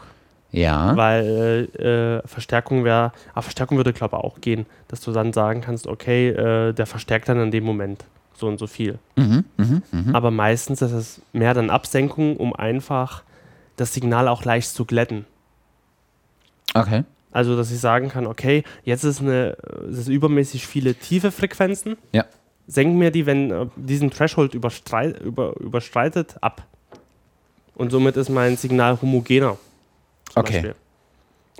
Ja. 0.51 0.95
weil 0.95 1.67
äh, 2.23 2.27
Verstärkung 2.27 2.83
wäre, 2.83 3.11
aber 3.33 3.41
Verstärkung 3.41 3.77
würde 3.77 3.93
glaube 3.93 4.17
ich 4.17 4.23
auch 4.23 4.39
gehen, 4.39 4.65
dass 4.87 5.01
du 5.01 5.11
dann 5.11 5.33
sagen 5.33 5.61
kannst, 5.61 5.87
okay, 5.87 6.29
äh, 6.29 6.73
der 6.73 6.85
verstärkt 6.85 7.27
dann 7.27 7.39
in 7.41 7.51
dem 7.51 7.65
Moment 7.65 8.05
so 8.33 8.47
und 8.47 8.57
so 8.57 8.67
viel. 8.67 8.97
Mhm, 9.15 9.43
mhm, 9.57 9.81
mhm. 9.91 10.15
Aber 10.15 10.31
meistens 10.31 10.81
ist 10.81 10.91
es 10.91 11.21
mehr 11.33 11.53
dann 11.53 11.69
Absenkung, 11.69 12.37
um 12.37 12.53
einfach 12.53 13.23
das 13.75 13.93
Signal 13.93 14.27
auch 14.27 14.45
leicht 14.45 14.69
zu 14.69 14.85
glätten. 14.85 15.25
Okay. 16.73 17.03
Also, 17.31 17.55
dass 17.55 17.71
ich 17.71 17.79
sagen 17.79 18.09
kann, 18.09 18.25
okay, 18.25 18.63
jetzt 18.83 19.03
ist 19.03 19.21
eine, 19.21 19.57
es 19.91 19.99
ist 19.99 20.07
übermäßig 20.07 20.65
viele 20.65 20.95
tiefe 20.95 21.31
Frequenzen. 21.31 21.97
Ja. 22.11 22.25
Senken 22.67 22.97
mir 22.97 23.11
die, 23.11 23.25
wenn 23.25 23.51
äh, 23.51 23.65
diesen 23.75 24.11
Threshold 24.11 24.53
überstrei 24.53 25.09
über, 25.09 25.55
überschreitet, 25.59 26.35
ab. 26.41 26.65
Und 27.75 27.91
somit 27.91 28.17
ist 28.17 28.29
mein 28.29 28.57
Signal 28.57 28.99
homogener. 29.01 29.57
Zum 30.37 30.45
Okay. 30.45 30.53
Beispiel. 30.53 30.75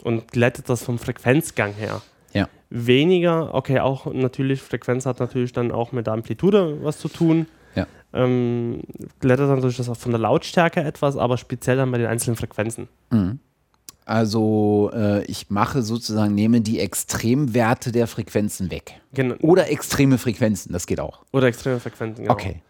Und 0.04 0.32
glättet 0.32 0.70
das 0.70 0.84
vom 0.84 1.00
Frequenzgang 1.00 1.74
her. 1.74 2.02
Ja. 2.34 2.48
Weniger, 2.70 3.54
okay, 3.56 3.80
auch 3.80 4.06
natürlich, 4.14 4.62
Frequenz 4.62 5.06
hat 5.06 5.20
natürlich 5.20 5.54
dann 5.54 5.72
auch 5.72 5.92
mit 5.92 6.08
der 6.08 6.14
Amplitude 6.14 6.84
was 6.84 7.00
zu 7.00 7.08
tun. 7.08 7.48
Ja. 7.76 7.88
Ähm, 8.14 8.82
glättet 9.20 9.48
natürlich 9.50 9.78
das 9.78 9.90
auch 9.90 9.98
von 9.98 10.12
der 10.12 10.20
Lautstärke 10.20 10.82
etwas, 10.82 11.18
aber 11.18 11.38
speziell 11.38 11.78
dann 11.78 11.92
bei 11.92 11.98
den 11.98 12.08
einzelnen 12.08 12.36
Frequenzen. 12.36 12.88
Mhm. 13.10 13.40
Also 14.06 14.90
äh, 14.94 15.26
ich 15.26 15.50
mache 15.50 15.82
sozusagen, 15.82 16.34
nehme 16.34 16.62
die 16.62 16.80
Extremwerte 16.80 17.92
der 17.92 18.08
Frequenzen 18.08 18.72
weg. 18.72 19.02
Genau. 19.14 19.36
Oder 19.42 19.70
extreme 19.70 20.18
Frequenzen, 20.18 20.72
das 20.72 20.88
geht 20.88 21.02
auch. 21.02 21.26
Oder 21.34 21.48
extreme 21.48 21.80
Frequenzen, 21.80 22.24
genau. 22.24 22.34
Okay. 22.34 22.62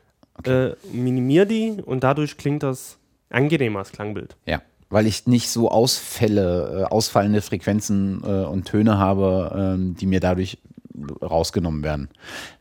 Äh, 0.46 0.72
minimier 0.92 1.46
die 1.46 1.78
und 1.86 2.04
dadurch 2.04 2.38
klingt 2.38 2.64
das 2.64 2.98
angenehmer, 3.30 3.80
das 3.80 3.92
Klangbild. 3.92 4.36
Ja. 4.46 4.62
Weil 4.90 5.08
ich 5.08 5.28
nicht 5.28 5.50
so 5.50 5.70
Ausfälle, 5.70 6.82
äh, 6.82 6.94
ausfallende 6.94 7.42
Frequenzen 7.42 8.22
äh, 8.24 8.46
und 8.46 8.66
Töne 8.66 8.98
habe, 8.98 9.76
ähm, 9.76 9.96
die 9.96 10.06
mir 10.06 10.20
dadurch 10.20 10.58
rausgenommen 11.22 11.84
werden. 11.84 12.10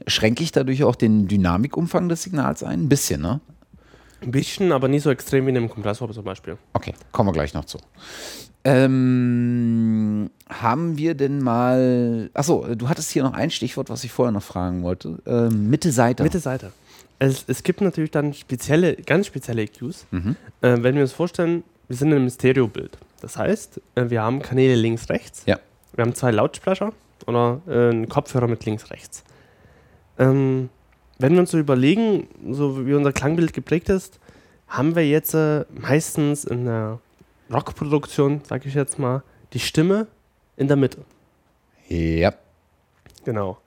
Schränke 0.06 0.42
ich 0.42 0.52
dadurch 0.52 0.84
auch 0.84 0.96
den 0.96 1.26
Dynamikumfang 1.28 2.08
des 2.08 2.22
Signals 2.22 2.62
ein? 2.62 2.82
Ein 2.82 2.88
bisschen, 2.88 3.22
ne? 3.22 3.40
Ein 4.22 4.30
bisschen, 4.30 4.72
aber 4.72 4.88
nicht 4.88 5.02
so 5.02 5.10
extrem 5.10 5.46
wie 5.46 5.50
in 5.50 5.56
einem 5.56 5.70
Kompressor 5.70 6.10
zum 6.10 6.24
Beispiel. 6.24 6.56
Okay, 6.72 6.94
kommen 7.12 7.28
wir 7.28 7.32
gleich 7.32 7.54
noch 7.54 7.64
zu. 7.64 7.78
Ähm, 8.64 10.30
haben 10.48 10.98
wir 10.98 11.14
denn 11.14 11.38
mal. 11.38 12.30
Achso, 12.34 12.66
du 12.74 12.88
hattest 12.88 13.10
hier 13.10 13.22
noch 13.22 13.34
ein 13.34 13.50
Stichwort, 13.50 13.90
was 13.90 14.02
ich 14.02 14.10
vorher 14.10 14.32
noch 14.32 14.42
fragen 14.42 14.82
wollte. 14.82 15.18
Ähm, 15.26 15.70
Mitte 15.70 15.92
Seite. 15.92 16.24
Mitte 16.24 16.40
Seite. 16.40 16.72
Es, 17.18 17.44
es 17.46 17.62
gibt 17.62 17.80
natürlich 17.80 18.10
dann 18.10 18.34
spezielle, 18.34 18.96
ganz 18.96 19.26
spezielle 19.26 19.62
EQs. 19.62 20.06
Mhm. 20.10 20.36
Äh, 20.60 20.78
wenn 20.82 20.96
wir 20.96 21.02
uns 21.02 21.12
vorstellen, 21.12 21.62
wir 21.88 21.96
sind 21.96 22.10
in 22.12 22.18
einem 22.18 22.30
Stereobild. 22.30 22.98
Das 23.20 23.36
heißt, 23.36 23.80
äh, 23.94 24.10
wir 24.10 24.22
haben 24.22 24.42
Kanäle 24.42 24.74
links, 24.74 25.08
rechts. 25.08 25.42
Ja. 25.46 25.58
Wir 25.94 26.04
haben 26.04 26.14
zwei 26.14 26.30
Lautsprecher 26.30 26.92
oder 27.26 27.60
äh, 27.66 27.90
einen 27.90 28.08
Kopfhörer 28.08 28.48
mit 28.48 28.64
links, 28.64 28.90
rechts. 28.90 29.24
Ähm, 30.18 30.68
wenn 31.18 31.32
wir 31.32 31.40
uns 31.40 31.50
so 31.50 31.58
überlegen, 31.58 32.28
so 32.50 32.86
wie 32.86 32.94
unser 32.94 33.12
Klangbild 33.12 33.52
geprägt 33.52 33.88
ist, 33.88 34.18
haben 34.68 34.94
wir 34.94 35.06
jetzt 35.08 35.34
äh, 35.34 35.64
meistens 35.70 36.44
in 36.44 36.66
der 36.66 36.98
Rockproduktion, 37.52 38.40
sag 38.44 38.66
ich 38.66 38.74
jetzt 38.74 38.98
mal, 38.98 39.22
die 39.52 39.60
Stimme 39.60 40.08
in 40.56 40.68
der 40.68 40.76
Mitte. 40.76 40.98
Ja. 41.88 42.32
Genau. 43.24 43.58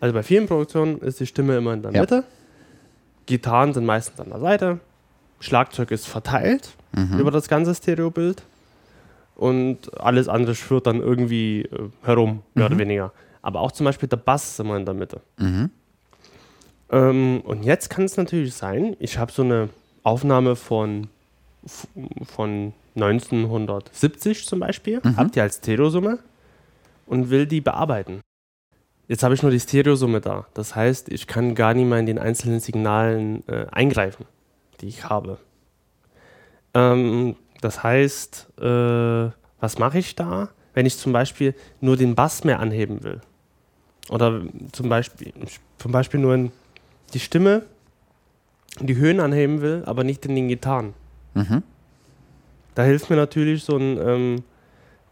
Also 0.00 0.12
bei 0.14 0.22
vielen 0.22 0.46
Produktionen 0.46 0.98
ist 0.98 1.20
die 1.20 1.26
Stimme 1.26 1.56
immer 1.56 1.72
in 1.72 1.82
der 1.82 1.92
Ja. 1.92 2.00
Mitte. 2.02 2.24
Gitarren 3.26 3.72
sind 3.72 3.86
meistens 3.86 4.20
an 4.20 4.28
der 4.30 4.40
Seite. 4.40 4.80
Schlagzeug 5.44 5.90
ist 5.90 6.06
verteilt 6.06 6.70
Mhm. 6.92 7.18
über 7.18 7.30
das 7.30 7.48
ganze 7.48 7.74
Stereobild. 7.74 8.42
Und 9.36 10.00
alles 10.00 10.28
andere 10.28 10.54
schwirrt 10.54 10.86
dann 10.86 11.00
irgendwie 11.00 11.62
äh, 11.62 11.88
herum, 12.02 12.42
mehr 12.54 12.66
oder 12.66 12.76
Mhm. 12.76 12.80
weniger. 12.80 13.12
Aber 13.42 13.60
auch 13.60 13.72
zum 13.72 13.84
Beispiel 13.84 14.08
der 14.08 14.16
Bass 14.16 14.50
ist 14.50 14.60
immer 14.60 14.76
in 14.76 14.84
der 14.84 14.94
Mitte. 14.94 15.20
Mhm. 15.38 15.70
Ähm, 16.90 17.40
und 17.44 17.64
jetzt 17.64 17.90
kann 17.90 18.04
es 18.04 18.16
natürlich 18.16 18.54
sein, 18.54 18.96
ich 19.00 19.18
habe 19.18 19.32
so 19.32 19.42
eine 19.42 19.68
Aufnahme 20.04 20.54
von, 20.54 21.08
von 22.26 22.72
1970 22.94 24.46
zum 24.46 24.60
Beispiel, 24.60 25.00
Mhm. 25.02 25.16
habe 25.16 25.30
die 25.30 25.40
als 25.40 25.56
Stereosumme 25.56 26.18
und 27.06 27.30
will 27.30 27.46
die 27.46 27.60
bearbeiten. 27.60 28.20
Jetzt 29.08 29.22
habe 29.22 29.34
ich 29.34 29.42
nur 29.42 29.50
die 29.50 29.60
Stereosumme 29.60 30.20
da. 30.20 30.46
Das 30.54 30.74
heißt, 30.74 31.10
ich 31.10 31.26
kann 31.26 31.54
gar 31.54 31.74
nicht 31.74 31.86
mehr 31.86 31.98
in 31.98 32.06
den 32.06 32.18
einzelnen 32.18 32.60
Signalen 32.60 33.42
äh, 33.48 33.66
eingreifen, 33.70 34.24
die 34.80 34.88
ich 34.88 35.04
habe. 35.08 35.38
Ähm, 36.74 37.36
das 37.60 37.82
heißt, 37.82 38.58
äh, 38.60 39.30
was 39.60 39.78
mache 39.78 39.98
ich 39.98 40.14
da, 40.14 40.50
wenn 40.74 40.86
ich 40.86 40.98
zum 40.98 41.12
Beispiel 41.12 41.54
nur 41.80 41.96
den 41.96 42.14
Bass 42.14 42.44
mehr 42.44 42.60
anheben 42.60 43.02
will? 43.02 43.20
Oder 44.10 44.42
zum 44.72 44.88
Beispiel, 44.88 45.32
zum 45.78 45.92
Beispiel 45.92 46.20
nur 46.20 46.34
in 46.34 46.52
die 47.14 47.20
Stimme, 47.20 47.62
die 48.80 48.96
Höhen 48.96 49.20
anheben 49.20 49.60
will, 49.62 49.82
aber 49.86 50.04
nicht 50.04 50.26
in 50.26 50.34
den 50.34 50.48
Gitarren. 50.48 50.94
Mhm. 51.34 51.62
Da 52.74 52.82
hilft 52.82 53.08
mir 53.08 53.16
natürlich 53.16 53.62
so 53.64 53.76
ein 53.76 53.98
ähm, 53.98 54.42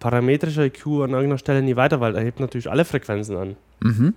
parametrischer 0.01 0.65
EQ 0.65 0.87
an 0.87 1.11
irgendeiner 1.11 1.39
Stelle 1.39 1.63
nie 1.63 1.77
weiter, 1.77 2.01
weil 2.01 2.17
er 2.17 2.25
hebt 2.25 2.41
natürlich 2.41 2.69
alle 2.69 2.85
Frequenzen 2.85 3.37
an. 3.37 3.57
Mhm. 3.81 4.15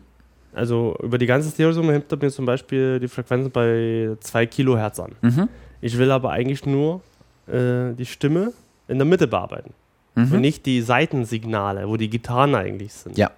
Also 0.56 0.95
über 1.03 1.18
die 1.18 1.26
ganze 1.26 1.49
Stereosumme 1.52 1.94
hebt 1.94 2.11
er 2.11 2.18
mir 2.18 2.32
zum 2.32 2.45
Beispiel 2.45 2.99
die 2.99 3.07
Frequenzen 3.07 3.52
bei 3.52 4.15
2 4.19 4.45
Kilohertz 4.45 4.99
an. 4.99 5.11
Mhm. 5.22 5.49
Ich 5.82 5.98
will 5.98 6.10
aber 6.11 6.32
eigentlich 6.32 6.65
nur 6.65 7.02
äh, 7.48 7.94
die 7.94 8.06
Stimme 8.06 8.53
in 8.88 8.98
der 8.98 9.06
Mitte 9.06 9.27
bearbeiten 9.27 9.73
und 10.15 10.32
Mhm. 10.32 10.40
nicht 10.41 10.65
die 10.65 10.82
Seitensignale, 10.82 11.88
wo 11.90 11.98
die 11.98 12.10
Gitarren 12.10 12.56
eigentlich 12.56 12.94
sind. 12.94 13.18
Ja. 13.18 13.32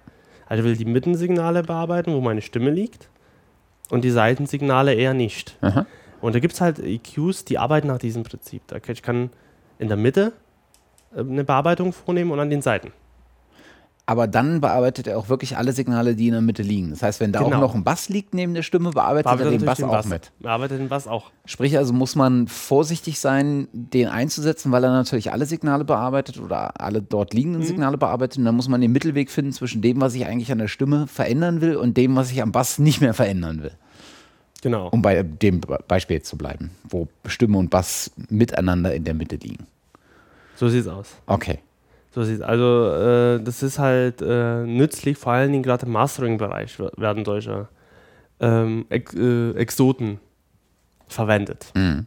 Also 0.46 0.62
ich 0.62 0.68
will 0.70 0.76
die 0.76 0.84
Mittensignale 0.90 1.62
bearbeiten, 1.62 2.12
wo 2.14 2.20
meine 2.20 2.40
Stimme 2.40 2.70
liegt 2.70 3.08
und 3.90 4.02
die 4.04 4.10
Seitensignale 4.10 4.94
eher 4.94 5.12
nicht. 5.12 5.58
Aha. 5.60 5.86
Und 6.20 6.34
da 6.34 6.38
gibt 6.40 6.54
es 6.54 6.60
halt 6.60 6.78
EQs, 6.78 7.44
die 7.44 7.58
arbeiten 7.58 7.88
nach 7.88 7.98
diesem 7.98 8.22
Prinzip. 8.22 8.62
Kann- 8.68 8.80
Ich 8.92 9.02
kann 9.02 9.30
in 9.78 9.88
der 9.88 9.96
Mitte 9.96 10.32
äh, 11.14 11.20
eine 11.20 11.44
Bearbeitung 11.44 11.92
vornehmen 11.92 12.30
und 12.30 12.38
an 12.40 12.48
den 12.50 12.62
Seiten. 12.62 12.92
Aber 14.10 14.26
dann 14.26 14.62
bearbeitet 14.62 15.06
er 15.06 15.18
auch 15.18 15.28
wirklich 15.28 15.58
alle 15.58 15.72
Signale, 15.72 16.14
die 16.16 16.28
in 16.28 16.32
der 16.32 16.40
Mitte 16.40 16.62
liegen. 16.62 16.88
Das 16.88 17.02
heißt, 17.02 17.20
wenn 17.20 17.30
da 17.30 17.40
auch 17.40 17.44
Genau. 17.44 17.60
noch 17.60 17.74
ein 17.74 17.84
Bass 17.84 18.08
liegt 18.08 18.32
neben 18.32 18.54
der 18.54 18.62
Stimme, 18.62 18.90
bearbeitet 18.92 19.30
er 19.38 19.50
den 19.50 19.62
Bass 19.66 19.76
den 19.76 19.84
auch 19.84 20.02
mit. 20.06 20.32
Bearbeitet 20.40 20.80
den 20.80 20.88
Bass 20.88 21.06
auch. 21.06 21.30
Sprich, 21.44 21.76
also 21.76 21.92
muss 21.92 22.16
man 22.16 22.48
vorsichtig 22.48 23.20
sein, 23.20 23.68
den 23.74 24.08
einzusetzen, 24.08 24.72
weil 24.72 24.82
er 24.82 24.92
natürlich 24.92 25.30
alle 25.30 25.44
Signale 25.44 25.84
bearbeitet 25.84 26.40
oder 26.40 26.80
alle 26.80 27.02
dort 27.02 27.34
liegenden 27.34 27.62
Signale 27.62 27.98
bearbeitet. 27.98 28.38
Und 28.38 28.46
dann 28.46 28.56
muss 28.56 28.66
man 28.68 28.80
den 28.80 28.92
Mittelweg 28.92 29.30
finden 29.30 29.52
zwischen 29.52 29.82
dem, 29.82 30.00
was 30.00 30.14
ich 30.14 30.24
eigentlich 30.24 30.50
an 30.50 30.58
der 30.58 30.68
Stimme 30.68 31.06
verändern 31.06 31.60
will 31.60 31.76
und 31.76 31.98
dem, 31.98 32.16
was 32.16 32.30
ich 32.30 32.40
am 32.40 32.50
Bass 32.50 32.78
nicht 32.78 33.02
mehr 33.02 33.12
verändern 33.12 33.62
will. 33.62 33.72
Genau. 34.62 34.88
Um 34.88 35.02
bei 35.02 35.22
dem 35.22 35.60
Be- 35.60 35.80
Beispiel 35.86 36.22
zu 36.22 36.38
bleiben, 36.38 36.70
wo 36.88 37.08
Stimme 37.26 37.58
und 37.58 37.68
Bass 37.68 38.10
miteinander 38.30 38.94
in 38.94 39.04
der 39.04 39.12
Mitte 39.12 39.36
liegen. 39.36 39.66
So 40.56 40.70
sieht's 40.70 40.88
aus. 40.88 41.08
Okay. 41.26 41.58
So 42.10 42.22
sieht's. 42.24 42.40
Also 42.42 42.90
äh, 42.92 43.42
das 43.42 43.62
ist 43.62 43.78
halt 43.78 44.22
äh, 44.22 44.64
nützlich, 44.64 45.18
vor 45.18 45.32
allen 45.32 45.52
Dingen 45.52 45.62
gerade 45.62 45.86
im 45.86 45.92
Mastering-Bereich 45.92 46.78
wer- 46.78 46.92
werden 46.96 47.24
solche 47.24 47.68
ähm, 48.40 48.86
Ex 48.88 49.14
äh, 49.14 49.50
Exoten 49.52 50.18
verwendet. 51.06 51.72
Mhm. 51.74 52.06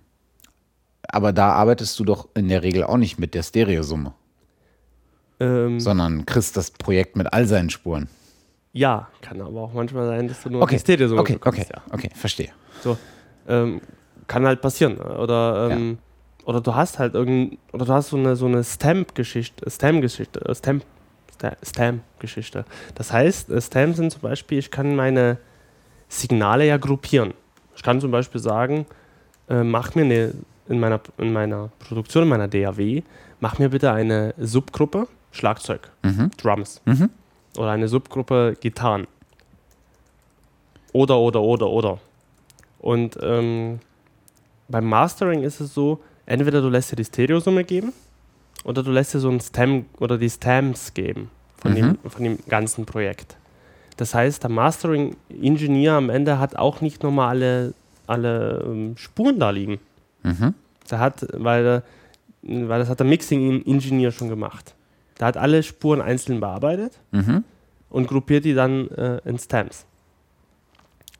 Aber 1.07 1.33
da 1.33 1.51
arbeitest 1.53 1.99
du 1.99 2.05
doch 2.05 2.29
in 2.35 2.47
der 2.47 2.63
Regel 2.63 2.83
auch 2.83 2.97
nicht 2.97 3.19
mit 3.19 3.33
der 3.33 3.43
Stereosumme, 3.43 4.13
Ähm, 5.39 5.79
sondern 5.79 6.25
kriegst 6.25 6.55
das 6.57 6.71
Projekt 6.71 7.15
mit 7.15 7.31
all 7.33 7.45
seinen 7.45 7.69
Spuren. 7.69 8.07
ja, 8.73 9.07
kann 9.21 9.41
aber 9.41 9.61
auch 9.61 9.73
manchmal 9.73 10.07
sein, 10.07 10.27
dass 10.27 10.41
du 10.43 10.49
nur 10.49 10.61
Okay, 10.61 10.75
die 10.75 10.79
Stereosumme 10.81 11.21
okay, 11.21 11.33
bekommst, 11.33 11.59
okay, 11.61 11.69
Ja. 11.73 11.81
okay, 11.93 12.09
verstehe. 12.15 12.49
So, 12.81 12.97
ähm, 13.47 13.81
kann 14.27 14.45
halt 14.45 14.61
passieren. 14.61 14.97
Oder, 14.99 15.69
ähm, 15.71 15.97
oder 16.45 16.61
du 16.61 16.73
hast 16.75 16.99
halt 16.99 17.13
irgend 17.13 17.57
oder 17.71 17.85
du 17.85 17.93
hast 17.93 18.09
so 18.09 18.17
eine 18.17 18.35
so 18.35 18.45
eine 18.47 18.63
Stamp-Geschichte, 18.63 19.69
Stamp-Geschichte, 19.69 20.43
äh, 20.45 20.55
Stamp, 20.55 20.83
Sta- 21.33 21.57
Stamp-Geschichte. 21.63 22.65
Das 22.95 23.11
heißt, 23.11 23.49
äh, 23.49 23.61
Stamps 23.61 23.97
sind 23.97 24.11
zum 24.11 24.21
Beispiel, 24.21 24.57
ich 24.59 24.71
kann 24.71 24.95
meine 24.95 25.37
Signale 26.09 26.65
ja 26.67 26.77
gruppieren. 26.77 27.33
Ich 27.75 27.83
kann 27.83 28.01
zum 28.01 28.11
Beispiel 28.11 28.41
sagen, 28.41 28.85
äh, 29.49 29.63
mach 29.63 29.95
mir 29.95 30.03
eine 30.05 30.33
in 30.67 30.79
meiner 30.79 30.99
in 31.17 31.33
meiner 31.33 31.69
Produktion, 31.79 32.23
in 32.23 32.29
meiner 32.29 32.47
DAW, 32.47 33.03
mach 33.39 33.59
mir 33.59 33.69
bitte 33.69 33.91
eine 33.91 34.33
Subgruppe 34.37 35.07
Schlagzeug, 35.31 35.89
Mhm. 36.03 36.31
Drums 36.37 36.81
Mhm. 36.85 37.09
oder 37.57 37.71
eine 37.71 37.87
Subgruppe 37.87 38.55
Gitarren. 38.59 39.07
Oder, 40.93 41.17
oder, 41.19 41.41
oder, 41.41 41.69
oder. 41.69 41.99
Und 42.79 43.17
ähm, 43.21 43.79
beim 44.67 44.85
Mastering 44.85 45.43
ist 45.43 45.59
es 45.61 45.73
so, 45.73 46.01
entweder 46.31 46.61
du 46.61 46.69
lässt 46.69 46.91
dir 46.91 46.95
die 46.95 47.05
Stereosumme 47.05 47.63
geben 47.63 47.93
oder 48.63 48.83
du 48.83 48.91
lässt 48.91 49.13
dir 49.13 49.19
so 49.19 49.29
ein 49.29 49.39
Stem 49.41 49.85
oder 49.99 50.17
die 50.17 50.29
Stems 50.29 50.93
geben 50.93 51.29
von, 51.57 51.75
dem, 51.75 51.97
von 52.07 52.23
dem 52.23 52.39
ganzen 52.47 52.85
Projekt. 52.85 53.37
Das 53.97 54.13
heißt, 54.15 54.41
der 54.43 54.49
Mastering-Ingenieur 54.49 55.93
am 55.95 56.09
Ende 56.09 56.39
hat 56.39 56.55
auch 56.55 56.81
nicht 56.81 57.03
nochmal 57.03 57.29
alle, 57.29 57.73
alle 58.07 58.63
ähm, 58.65 58.97
Spuren 58.97 59.39
da 59.39 59.49
liegen. 59.51 59.79
Mhm. 60.23 60.53
Der 60.89 60.99
hat, 60.99 61.25
weil, 61.33 61.83
weil 62.41 62.79
das 62.79 62.89
hat 62.89 62.99
der 62.99 63.07
Mixing-Ingenieur 63.07 64.11
schon 64.11 64.29
gemacht. 64.29 64.73
Der 65.19 65.27
hat 65.27 65.37
alle 65.37 65.61
Spuren 65.63 66.01
einzeln 66.01 66.39
bearbeitet 66.39 66.93
Mhm. 67.11 67.43
und 67.89 68.07
gruppiert 68.07 68.45
die 68.45 68.53
dann 68.53 68.89
äh, 68.91 69.19
in 69.25 69.37
Stamps. 69.37 69.85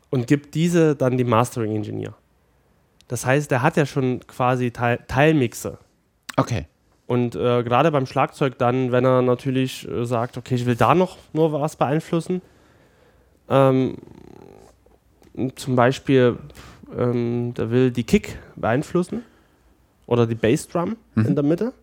Und 0.09 0.27
gibt 0.27 0.55
diese 0.55 0.95
dann 0.95 1.17
dem 1.17 1.29
Mastering 1.29 1.75
Engineer. 1.75 2.13
Das 3.11 3.25
heißt, 3.25 3.51
der 3.51 3.61
hat 3.61 3.75
ja 3.75 3.85
schon 3.85 4.21
quasi 4.25 4.71
Teil 4.71 4.99
Teilmixe. 5.05 5.77
Okay. 6.37 6.65
Und 7.07 7.35
äh, 7.35 7.61
gerade 7.61 7.91
beim 7.91 8.05
Schlagzeug 8.05 8.57
dann, 8.57 8.93
wenn 8.93 9.03
er 9.03 9.21
natürlich 9.21 9.85
äh, 9.85 10.05
sagt, 10.05 10.37
okay, 10.37 10.55
ich 10.55 10.65
will 10.65 10.75
da 10.77 10.95
noch 10.95 11.17
nur 11.33 11.51
was 11.51 11.75
beeinflussen, 11.75 12.41
ähm, 13.49 13.97
zum 15.55 15.75
Beispiel, 15.75 16.37
ähm, 16.97 17.53
der 17.55 17.69
will 17.69 17.91
die 17.91 18.05
Kick 18.05 18.37
beeinflussen 18.55 19.23
oder 20.05 20.25
die 20.25 20.35
Bassdrum 20.35 20.95
Mhm. 21.15 21.25
in 21.25 21.35
der 21.35 21.43
Mitte, 21.43 21.73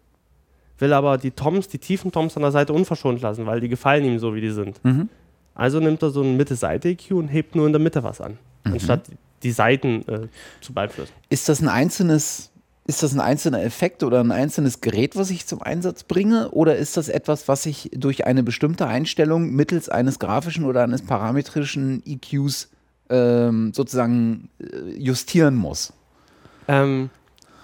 will 0.78 0.94
aber 0.94 1.18
die 1.18 1.30
Toms, 1.32 1.68
die 1.68 1.78
tiefen 1.78 2.10
Toms 2.10 2.36
an 2.36 2.42
der 2.42 2.52
Seite 2.52 2.72
unverschont 2.72 3.20
lassen, 3.20 3.44
weil 3.44 3.60
die 3.60 3.68
gefallen 3.68 4.04
ihm 4.06 4.18
so, 4.18 4.34
wie 4.34 4.40
die 4.40 4.50
sind. 4.50 4.82
Mhm. 4.82 5.10
Also 5.54 5.78
nimmt 5.78 6.02
er 6.02 6.08
so 6.08 6.22
einen 6.22 6.38
Mitte-Seite-EQ 6.38 7.10
und 7.12 7.28
hebt 7.28 7.54
nur 7.54 7.66
in 7.66 7.72
der 7.72 7.80
Mitte 7.82 8.02
was 8.02 8.22
an, 8.22 8.38
Mhm. 8.64 8.72
anstatt 8.72 9.02
die 9.42 9.52
Seiten 9.52 10.06
äh, 10.08 10.28
zu 10.60 10.72
beeinflussen. 10.72 11.12
Ist 11.28 11.48
das 11.48 11.60
ein 11.60 11.68
einzelnes, 11.68 12.50
ist 12.86 13.02
das 13.02 13.12
ein 13.12 13.20
einzelner 13.20 13.62
Effekt 13.62 14.02
oder 14.02 14.20
ein 14.20 14.32
einzelnes 14.32 14.80
Gerät, 14.80 15.16
was 15.16 15.30
ich 15.30 15.46
zum 15.46 15.62
Einsatz 15.62 16.04
bringe? 16.04 16.50
Oder 16.50 16.76
ist 16.76 16.96
das 16.96 17.08
etwas, 17.08 17.48
was 17.48 17.66
ich 17.66 17.90
durch 17.94 18.26
eine 18.26 18.42
bestimmte 18.42 18.86
Einstellung 18.86 19.50
mittels 19.50 19.88
eines 19.88 20.18
grafischen 20.18 20.64
oder 20.64 20.82
eines 20.82 21.02
parametrischen 21.02 22.02
EQs 22.06 22.70
ähm, 23.10 23.72
sozusagen 23.74 24.48
äh, 24.60 24.98
justieren 24.98 25.54
muss? 25.54 25.92
Ähm, 26.66 27.10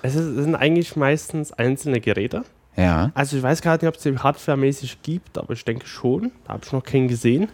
es, 0.02 0.14
ist, 0.14 0.26
es 0.26 0.44
sind 0.44 0.55
eigentlich 0.55 0.96
meistens 0.96 1.52
einzelne 1.52 2.01
Geräte. 2.01 2.44
Ja. 2.76 3.12
Also 3.14 3.36
ich 3.36 3.42
weiß 3.42 3.62
gar 3.62 3.74
nicht, 3.74 3.86
ob 3.86 3.96
es 3.96 4.02
den 4.02 4.22
hardwaremäßig 4.22 5.02
gibt, 5.02 5.38
aber 5.38 5.52
ich 5.52 5.64
denke 5.64 5.86
schon. 5.86 6.32
Da 6.44 6.55
habe 6.55 6.64
ich 6.64 6.72
noch 6.72 6.82
keinen 6.82 7.09
gesehen. 7.09 7.48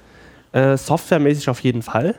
Äh, 0.52 0.76
softwaremäßig 0.76 1.48
auf 1.48 1.60
jeden 1.60 1.82
Fall. 1.82 2.14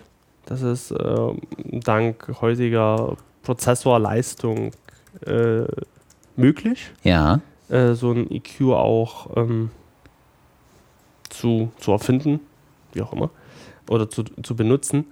Das 0.45 0.61
ist 0.61 0.91
äh, 0.91 1.29
dank 1.65 2.31
heutiger 2.41 3.15
Prozessorleistung 3.43 4.71
äh, 5.25 5.63
möglich, 6.35 6.91
Ja. 7.03 7.39
äh, 7.69 7.93
so 7.93 8.11
ein 8.11 8.29
EQ 8.31 8.61
auch 8.73 9.35
ähm, 9.37 9.69
zu, 11.29 11.71
zu 11.77 11.91
erfinden, 11.91 12.39
wie 12.93 13.01
auch 13.01 13.13
immer, 13.13 13.29
oder 13.89 14.09
zu, 14.09 14.23
zu 14.43 14.55
benutzen. 14.55 15.05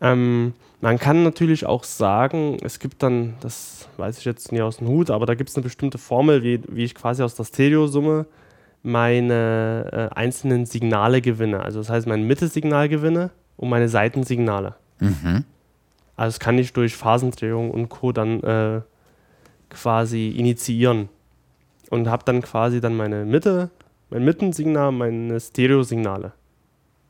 Ähm, 0.00 0.52
man 0.80 0.98
kann 0.98 1.22
natürlich 1.22 1.64
auch 1.66 1.84
sagen, 1.84 2.58
es 2.62 2.78
gibt 2.78 3.02
dann, 3.02 3.34
das 3.40 3.88
weiß 3.96 4.18
ich 4.18 4.24
jetzt 4.24 4.52
nicht 4.52 4.62
aus 4.62 4.76
dem 4.76 4.88
Hut, 4.88 5.10
aber 5.10 5.24
da 5.26 5.34
gibt 5.34 5.48
es 5.50 5.56
eine 5.56 5.62
bestimmte 5.62 5.98
Formel, 5.98 6.42
wie, 6.42 6.60
wie 6.68 6.84
ich 6.84 6.94
quasi 6.94 7.22
aus 7.22 7.34
der 7.34 7.44
Stereosumme 7.44 8.26
meine 8.82 10.10
äh, 10.12 10.14
einzelnen 10.14 10.66
Signale 10.66 11.20
gewinne. 11.22 11.60
Also 11.60 11.80
das 11.80 11.88
heißt, 11.90 12.06
mein 12.06 12.24
Mittesignal 12.24 12.88
gewinne 12.88 13.30
und 13.56 13.68
meine 13.68 13.88
Seitensignale. 13.88 14.74
Mhm. 15.00 15.44
Also 16.16 16.34
das 16.34 16.40
kann 16.40 16.58
ich 16.58 16.72
durch 16.72 16.96
Phasendrehung 16.96 17.70
und 17.70 17.88
Co. 17.88 18.12
dann 18.12 18.40
äh, 18.42 18.80
quasi 19.70 20.30
initiieren. 20.30 21.08
Und 21.90 22.08
habe 22.08 22.24
dann 22.24 22.42
quasi 22.42 22.80
dann 22.80 22.96
meine 22.96 23.24
Mitte, 23.24 23.70
mein 24.10 24.24
Mittensignal, 24.24 24.90
meine 24.90 25.38
Stereosignale. 25.38 26.32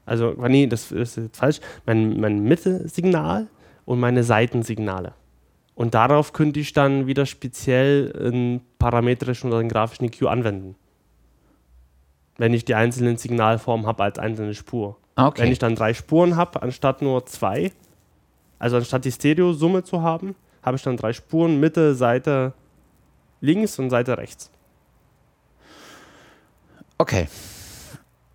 Also, 0.05 0.35
nee, 0.49 0.67
das 0.67 0.93
ist 0.93 1.17
jetzt 1.17 1.39
falsch. 1.39 1.61
Mein, 1.87 2.21
mein 2.21 2.43
Mitte-Signal 2.43 3.49
und 3.87 4.01
meine 4.01 4.23
Seitensignale. 4.23 5.15
Und 5.75 5.95
darauf 5.95 6.33
könnte 6.33 6.61
ich 6.61 6.73
dann 6.73 7.07
wieder 7.07 7.27
speziell 7.27 8.13
einen 8.19 8.61
parametrischen 8.79 9.51
oder 9.51 9.61
einen 9.61 9.69
grafischen 9.69 10.07
EQ 10.07 10.25
anwenden. 10.25 10.77
Wenn 12.39 12.55
ich 12.55 12.65
die 12.65 12.75
einzelnen 12.75 13.17
Signalformen 13.17 13.87
habe 13.87 14.03
als 14.03 14.19
einzelne 14.19 14.55
Spur. 14.55 14.97
Okay. 15.17 15.43
Wenn 15.43 15.53
ich 15.53 15.59
dann 15.59 15.75
drei 15.75 15.95
Spuren 15.95 16.37
habe, 16.37 16.61
anstatt 16.63 17.01
nur 17.03 17.25
zwei, 17.27 17.73
also 18.59 18.77
anstatt 18.77 19.05
die 19.05 19.13
Stereosumme 19.13 19.83
zu 19.83 20.03
haben, 20.03 20.35
habe 20.63 20.77
ich 20.77 20.83
dann 20.83 20.97
drei 20.97 21.13
Spuren, 21.13 21.59
Mitte, 21.59 21.95
Seite 21.95 22.53
links 23.41 23.79
und 23.79 23.91
Seite 23.91 24.19
rechts. 24.19 24.51
okay. 26.99 27.29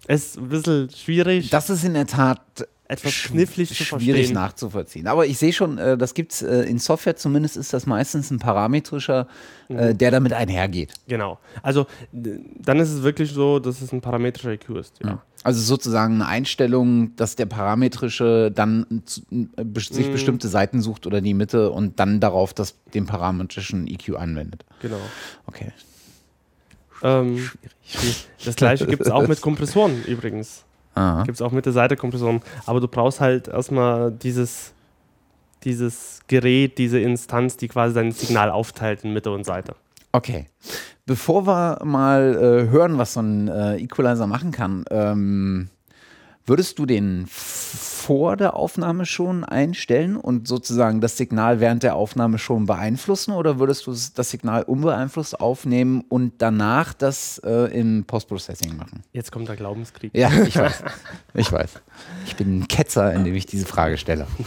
Ist 0.07 0.37
ein 0.37 0.49
bisschen 0.49 0.89
schwierig, 0.89 1.49
Das 1.51 1.69
ist 1.69 1.83
in 1.83 1.93
der 1.93 2.07
Tat 2.07 2.41
etwas 2.87 3.13
knifflig 3.23 3.69
zu 3.69 3.75
schwierig 3.75 4.05
verstehen. 4.15 4.33
nachzuvollziehen. 4.33 5.07
Aber 5.07 5.25
ich 5.25 5.37
sehe 5.37 5.53
schon, 5.53 5.77
äh, 5.77 5.95
das 5.97 6.13
gibt 6.13 6.33
es 6.33 6.41
äh, 6.41 6.63
in 6.63 6.79
Software 6.79 7.15
zumindest, 7.15 7.55
ist 7.55 7.71
das 7.71 7.85
meistens 7.85 8.29
ein 8.31 8.39
parametrischer, 8.39 9.27
Mhm. 9.69 9.77
äh, 9.79 9.93
der 9.95 10.11
damit 10.11 10.33
einhergeht. 10.33 10.93
Genau. 11.07 11.39
Also 11.61 11.85
dann 12.11 12.79
ist 12.79 12.89
es 12.89 13.03
wirklich 13.03 13.31
so, 13.31 13.59
dass 13.59 13.81
es 13.81 13.93
ein 13.93 14.01
parametrischer 14.01 14.49
EQ 14.51 14.69
ist. 14.79 14.99
Ja. 15.01 15.21
Also 15.43 15.61
sozusagen 15.61 16.15
eine 16.15 16.27
Einstellung, 16.27 17.15
dass 17.15 17.35
der 17.35 17.47
parametrische 17.47 18.51
dann 18.51 18.85
äh, 18.91 19.79
sich 19.79 20.07
Mhm. 20.07 20.11
bestimmte 20.11 20.47
Seiten 20.47 20.81
sucht 20.81 21.07
oder 21.07 21.19
die 21.21 21.33
Mitte 21.33 21.71
und 21.71 21.99
dann 21.99 22.19
darauf 22.19 22.53
das, 22.53 22.75
den 22.93 23.05
parametrischen 23.07 23.87
EQ 23.87 24.17
anwendet. 24.17 24.65
Genau. 24.81 24.99
Okay. 25.47 25.71
Ähm, 27.03 27.49
das 28.45 28.55
gleiche 28.55 28.85
gibt 28.85 29.01
es 29.01 29.09
auch 29.09 29.27
mit 29.27 29.41
Kompressoren 29.41 30.03
übrigens. 30.05 30.63
Aha. 30.93 31.23
Gibt 31.23 31.35
es 31.35 31.41
auch 31.41 31.51
mit 31.51 31.65
der 31.65 31.73
Seite 31.73 31.95
Kompressoren. 31.95 32.41
Aber 32.65 32.79
du 32.79 32.87
brauchst 32.87 33.19
halt 33.19 33.47
erstmal 33.47 34.11
dieses, 34.11 34.73
dieses 35.63 36.19
Gerät, 36.27 36.77
diese 36.77 36.99
Instanz, 36.99 37.57
die 37.57 37.67
quasi 37.67 37.95
dein 37.95 38.11
Signal 38.11 38.51
aufteilt 38.51 39.03
in 39.03 39.13
Mitte 39.13 39.31
und 39.31 39.45
Seite. 39.45 39.75
Okay. 40.11 40.45
Bevor 41.11 41.45
wir 41.45 41.79
mal 41.83 42.35
äh, 42.35 42.69
hören, 42.69 42.97
was 42.97 43.15
so 43.15 43.19
ein 43.19 43.49
äh, 43.49 43.75
Equalizer 43.75 44.27
machen 44.27 44.53
kann, 44.53 44.85
ähm, 44.89 45.67
würdest 46.45 46.79
du 46.79 46.85
den 46.85 47.25
vor 47.27 48.37
der 48.37 48.55
Aufnahme 48.55 49.05
schon 49.05 49.43
einstellen 49.43 50.15
und 50.15 50.47
sozusagen 50.47 51.01
das 51.01 51.17
Signal 51.17 51.59
während 51.59 51.83
der 51.83 51.95
Aufnahme 51.95 52.37
schon 52.37 52.65
beeinflussen 52.65 53.33
oder 53.33 53.59
würdest 53.59 53.87
du 53.87 53.91
das 53.91 54.29
Signal 54.29 54.63
unbeeinflusst 54.63 55.41
aufnehmen 55.41 56.05
und 56.07 56.35
danach 56.37 56.93
das 56.93 57.39
äh, 57.39 57.77
im 57.77 58.05
Postprocessing 58.05 58.77
machen? 58.77 59.03
Jetzt 59.11 59.33
kommt 59.33 59.49
der 59.49 59.57
Glaubenskrieg. 59.57 60.15
Ja, 60.15 60.31
ich 60.31 60.55
weiß. 60.57 60.81
Ich 61.33 61.51
weiß. 61.51 61.73
Ich 62.25 62.37
bin 62.37 62.59
ein 62.59 62.67
Ketzer, 62.69 63.13
indem 63.13 63.35
ich 63.35 63.45
diese 63.45 63.65
Frage 63.65 63.97
stelle. 63.97 64.27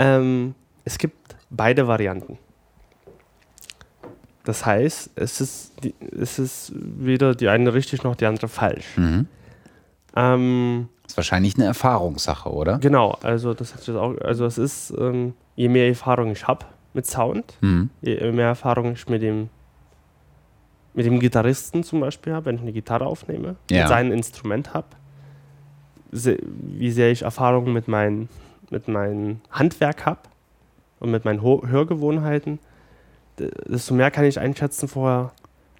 Ähm, 0.00 0.54
es 0.84 0.96
gibt 0.96 1.34
beide 1.50 1.88
Varianten. 1.88 2.38
Das 4.44 4.64
heißt, 4.64 5.10
es 5.16 5.40
ist, 5.40 5.72
es 6.18 6.38
ist 6.38 6.72
weder 6.74 7.34
die 7.34 7.48
eine 7.48 7.74
richtig 7.74 8.02
noch 8.02 8.16
die 8.16 8.26
andere 8.26 8.48
falsch. 8.48 8.96
Mhm. 8.96 9.26
Ähm, 10.16 10.88
ist 11.06 11.16
wahrscheinlich 11.16 11.56
eine 11.56 11.66
Erfahrungssache, 11.66 12.50
oder? 12.50 12.78
genau, 12.78 13.16
also 13.22 13.54
das 13.54 13.74
hat 13.74 13.86
jetzt 13.86 13.96
auch, 13.96 14.16
also 14.20 14.46
es 14.46 14.58
ist, 14.58 14.92
ähm, 14.98 15.34
je 15.54 15.68
mehr 15.68 15.86
Erfahrung 15.88 16.32
ich 16.32 16.46
habe 16.46 16.66
mit 16.94 17.06
Sound, 17.06 17.56
Mhm. 17.60 17.90
je 18.00 18.32
mehr 18.32 18.46
Erfahrung 18.48 18.92
ich 18.92 19.08
mit 19.08 19.22
dem 19.22 19.48
mit 20.94 21.06
dem 21.06 21.20
Gitarristen 21.20 21.84
zum 21.84 22.00
Beispiel 22.00 22.32
habe, 22.32 22.46
wenn 22.46 22.56
ich 22.56 22.62
eine 22.62 22.72
Gitarre 22.72 23.06
aufnehme, 23.06 23.54
Ja. 23.70 23.80
mit 23.82 23.88
seinem 23.88 24.10
Instrument 24.12 24.74
habe, 24.74 24.86
wie 26.10 26.90
sehr 26.90 27.10
ich 27.12 27.22
Erfahrung 27.22 27.72
mit 27.72 27.86
meinem 27.86 28.28
mit 28.70 28.88
meinem 28.88 29.40
Handwerk 29.50 30.04
habe 30.06 30.20
und 31.00 31.10
mit 31.10 31.24
meinen 31.24 31.40
Hörgewohnheiten, 31.42 32.58
desto 33.66 33.94
mehr 33.94 34.10
kann 34.10 34.24
ich 34.24 34.38
einschätzen 34.38 34.88
vorher, 34.88 35.32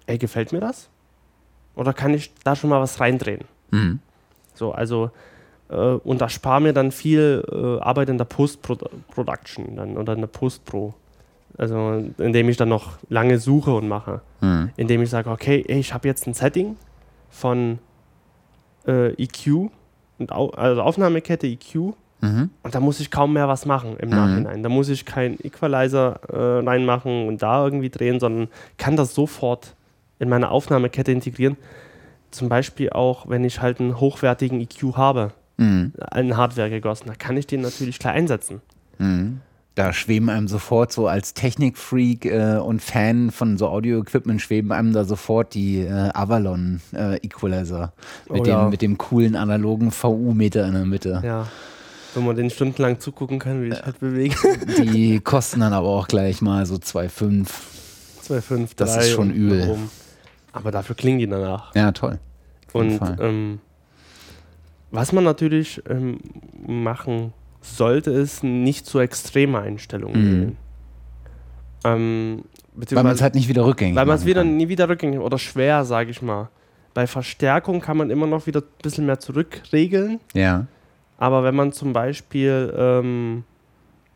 ey, 0.05 0.17
gefällt 0.17 0.51
mir 0.51 0.59
das? 0.59 0.89
Oder 1.75 1.93
kann 1.93 2.13
ich 2.13 2.33
da 2.43 2.55
schon 2.55 2.69
mal 2.69 2.81
was 2.81 2.99
reindrehen? 2.99 3.45
Mhm. 3.71 3.99
So, 4.53 4.71
also, 4.71 5.11
äh, 5.69 5.75
und 5.75 6.19
das 6.21 6.33
spart 6.33 6.63
mir 6.63 6.73
dann 6.73 6.91
viel 6.91 7.43
äh, 7.51 7.81
Arbeit 7.81 8.09
in 8.09 8.17
der 8.17 8.25
Post-Production 8.25 9.75
dann, 9.75 9.97
oder 9.97 10.13
in 10.13 10.19
der 10.19 10.27
Post-Pro. 10.27 10.93
Also, 11.57 12.03
indem 12.17 12.49
ich 12.49 12.57
dann 12.57 12.69
noch 12.69 12.97
lange 13.09 13.39
suche 13.39 13.73
und 13.73 13.87
mache. 13.87 14.21
Mhm. 14.41 14.71
Indem 14.77 15.01
ich 15.01 15.09
sage, 15.09 15.29
okay, 15.29 15.63
ey, 15.67 15.79
ich 15.79 15.93
habe 15.93 16.07
jetzt 16.07 16.27
ein 16.27 16.33
Setting 16.33 16.77
von 17.29 17.79
äh, 18.87 19.13
EQ, 19.13 19.69
und 20.19 20.31
Au 20.31 20.49
also 20.49 20.81
Aufnahmekette 20.81 21.47
EQ, 21.47 21.93
Mhm. 22.21 22.49
und 22.63 22.75
da 22.75 22.79
muss 22.79 22.99
ich 22.99 23.11
kaum 23.11 23.33
mehr 23.33 23.47
was 23.47 23.65
machen 23.65 23.95
im 23.97 24.09
Nachhinein. 24.09 24.61
Da 24.61 24.67
muss 24.69 24.89
ich 24.89 25.05
keinen 25.05 25.37
Equalizer 25.43 26.19
äh, 26.29 26.65
reinmachen 26.67 27.27
und 27.27 27.41
da 27.41 27.63
irgendwie 27.63 27.89
drehen, 27.89 28.19
sondern 28.19 28.49
kann 28.77 28.97
das 28.97 29.15
sofort 29.15 29.75
in 30.19 30.27
meine 30.27 30.51
Aufnahmekette 30.51 31.11
integrieren. 31.13 31.55
Zum 32.31 32.49
Beispiel 32.49 32.89
auch, 32.91 33.29
wenn 33.29 33.43
ich 33.45 33.61
halt 33.61 33.79
einen 33.79 33.99
hochwertigen 33.99 34.59
EQ 34.61 34.95
habe, 34.97 35.31
Mhm. 35.57 35.93
einen 36.11 36.37
Hardware 36.37 36.69
gegossen, 36.69 37.07
da 37.07 37.15
kann 37.15 37.35
ich 37.37 37.45
den 37.47 37.61
natürlich 37.61 37.99
klar 37.99 38.13
einsetzen. 38.13 38.61
Mhm. 38.97 39.41
Da 39.75 39.93
schweben 39.93 40.29
einem 40.29 40.47
sofort 40.49 40.91
so 40.91 41.07
als 41.07 41.33
Technikfreak 41.33 42.25
äh, 42.25 42.57
und 42.57 42.81
Fan 42.81 43.31
von 43.31 43.57
so 43.57 43.67
Audio-Equipment 43.69 44.41
schweben 44.41 44.71
einem 44.73 44.91
da 44.93 45.05
sofort 45.05 45.53
die 45.53 45.79
äh, 45.81 46.09
Avalon 46.13 46.81
äh, 46.93 47.15
Equalizer 47.17 47.93
mit, 48.29 48.41
Oh 48.41 48.43
dem, 48.43 48.51
ja. 48.51 48.67
mit 48.69 48.81
dem 48.81 48.97
coolen 48.97 49.35
analogen 49.37 49.91
VU-Meter 49.91 50.65
in 50.67 50.73
der 50.73 50.85
Mitte. 50.85 51.21
Ja. 51.25 51.47
Wenn 52.15 52.25
man 52.25 52.35
den 52.35 52.49
stundenlang 52.49 52.99
zugucken 52.99 53.39
kann, 53.39 53.63
wie 53.63 53.67
ich 53.69 53.81
halt 53.81 53.99
bewege. 53.99 54.35
Die 54.83 55.19
kosten 55.19 55.59
dann 55.59 55.73
aber 55.73 55.87
auch 55.89 56.07
gleich 56.07 56.41
mal 56.41 56.65
so 56.65 56.75
2,5. 56.75 57.47
2, 58.21 58.41
5, 58.41 58.73
3. 58.75 58.85
Das 58.85 58.97
ist 58.97 59.11
schon 59.11 59.31
übel. 59.31 59.77
Aber 60.51 60.71
dafür 60.71 60.95
klingen 60.95 61.19
die 61.19 61.27
danach. 61.27 61.73
Ja, 61.75 61.91
toll. 61.91 62.19
Und 62.73 62.99
ähm, 63.19 63.59
was 64.91 65.11
man 65.11 65.23
natürlich 65.23 65.81
ähm, 65.89 66.19
machen 66.65 67.33
sollte, 67.61 68.11
ist 68.11 68.43
nicht 68.43 68.85
zu 68.85 68.99
extreme 68.99 69.59
Einstellungen 69.59 70.39
Mhm. 70.45 70.55
Ähm, 71.85 72.43
Weil 72.73 73.03
man 73.03 73.13
es 73.13 73.21
halt 73.21 73.35
nicht 73.35 73.47
wieder 73.47 73.65
rückgängig 73.65 73.95
weil 73.95 74.05
man 74.05 74.17
es 74.17 74.25
wieder 74.25 74.41
kann. 74.41 74.57
nie 74.57 74.67
wieder 74.67 74.89
rückgängig 74.89 75.19
oder 75.19 75.37
schwer, 75.37 75.85
sage 75.85 76.11
ich 76.11 76.21
mal. 76.21 76.49
Bei 76.93 77.07
Verstärkung 77.07 77.79
kann 77.79 77.95
man 77.95 78.09
immer 78.09 78.27
noch 78.27 78.47
wieder 78.47 78.59
ein 78.59 78.81
bisschen 78.81 79.05
mehr 79.05 79.19
zurückregeln. 79.19 80.19
Ja. 80.33 80.65
Aber 81.19 81.43
wenn 81.43 81.55
man 81.55 81.73
zum 81.73 81.93
Beispiel 81.93 82.73
ähm, 82.75 83.43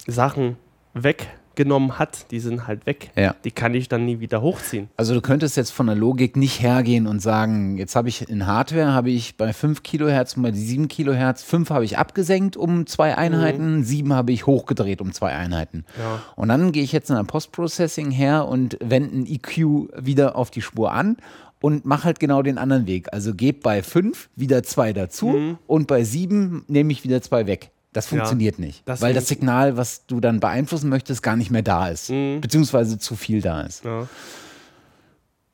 Sachen 0.08 0.56
weggenommen 0.94 2.00
hat, 2.00 2.32
die 2.32 2.40
sind 2.40 2.66
halt 2.66 2.86
weg. 2.86 3.12
Ja. 3.18 3.36
Die 3.44 3.52
kann 3.52 3.74
ich 3.74 3.90
dann 3.90 4.06
nie 4.06 4.22
wieder 4.22 4.42
hochziehen. 4.42 4.90
Also 4.96 5.14
du 5.14 5.20
könntest 5.20 5.58
jetzt 5.58 5.72
von 5.72 5.88
der 5.88 5.96
Logik 5.96 6.38
nicht 6.38 6.62
hergehen 6.62 7.06
und 7.06 7.20
sagen, 7.20 7.78
jetzt 7.78 7.98
habe 7.98 8.08
ich 8.08 8.30
in 8.30 8.48
Hardware, 8.48 8.94
habe 8.94 9.10
ich 9.10 9.36
bei 9.36 9.52
5 9.52 9.84
Kilohertz 9.84 10.38
und 10.38 10.44
bei 10.44 10.54
7 10.54 10.88
Kilohertz, 10.88 11.44
5 11.44 11.70
habe 11.72 11.84
ich 11.84 11.98
abgesenkt 11.98 12.56
um 12.56 12.88
zwei 12.88 13.18
Einheiten, 13.18 13.84
7 13.84 14.14
habe 14.14 14.32
ich 14.32 14.46
hochgedreht 14.46 15.02
um 15.02 15.12
zwei 15.12 15.34
Einheiten. 15.34 15.86
Ja. 16.00 16.22
Und 16.38 16.48
dann 16.48 16.72
gehe 16.72 16.84
ich 16.84 16.94
jetzt 16.94 17.10
in 17.10 17.18
der 17.18 17.24
Postprocessing 17.24 18.12
her 18.12 18.48
und 18.48 18.78
wende 18.82 19.18
ein 19.18 19.26
EQ 19.26 19.90
wieder 19.98 20.38
auf 20.38 20.52
die 20.52 20.62
Spur 20.62 20.94
an 20.94 21.18
und 21.64 21.86
mache 21.86 22.04
halt 22.04 22.20
genau 22.20 22.42
den 22.42 22.58
anderen 22.58 22.88
Weg. 22.88 23.08
Also 23.14 23.34
gebe 23.34 23.60
bei 23.62 23.82
5 23.82 24.28
wieder 24.36 24.64
zwei 24.64 24.92
dazu 24.92 25.58
und 25.66 25.88
bei 25.88 26.04
7 26.04 26.66
nehme 26.68 26.92
ich 26.92 27.06
wieder 27.06 27.22
zwei 27.22 27.48
weg. 27.48 27.72
Das 27.94 28.12
Ja, 28.12 28.18
funktioniert 28.18 28.60
nicht, 28.60 28.82
das 28.86 29.02
weil 29.02 29.14
das 29.14 29.28
Signal, 29.30 29.78
was 29.78 30.06
du 30.06 30.20
dann 30.20 30.42
beeinflussen 30.42 30.90
möchtest, 30.90 31.24
gar 31.24 31.38
nicht 31.38 31.52
mehr 31.52 31.62
da 31.62 31.88
ist, 31.88 32.10
Mhm. 32.10 32.42
beziehungsweise 32.42 32.98
zu 33.00 33.16
viel 33.16 33.40
da 33.42 33.62
ist. 33.62 33.86
Ja. 33.86 34.08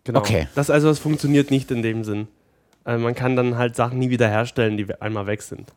Genau. 0.04 0.20
Okay. 0.20 0.48
Das 0.56 0.72
also, 0.72 0.88
das 0.88 0.98
funktioniert 0.98 1.52
nicht 1.52 1.70
in 1.70 1.84
dem 1.84 2.04
Sinn. 2.04 2.28
Äh, 2.86 2.98
man 2.98 3.14
kann 3.14 3.36
dann 3.36 3.58
halt 3.58 3.76
Sachen 3.76 4.00
nie 4.00 4.10
wieder 4.10 4.28
herstellen, 4.30 4.78
die 4.78 4.88
einmal 5.02 5.28
weg 5.28 5.44
sind. 5.44 5.72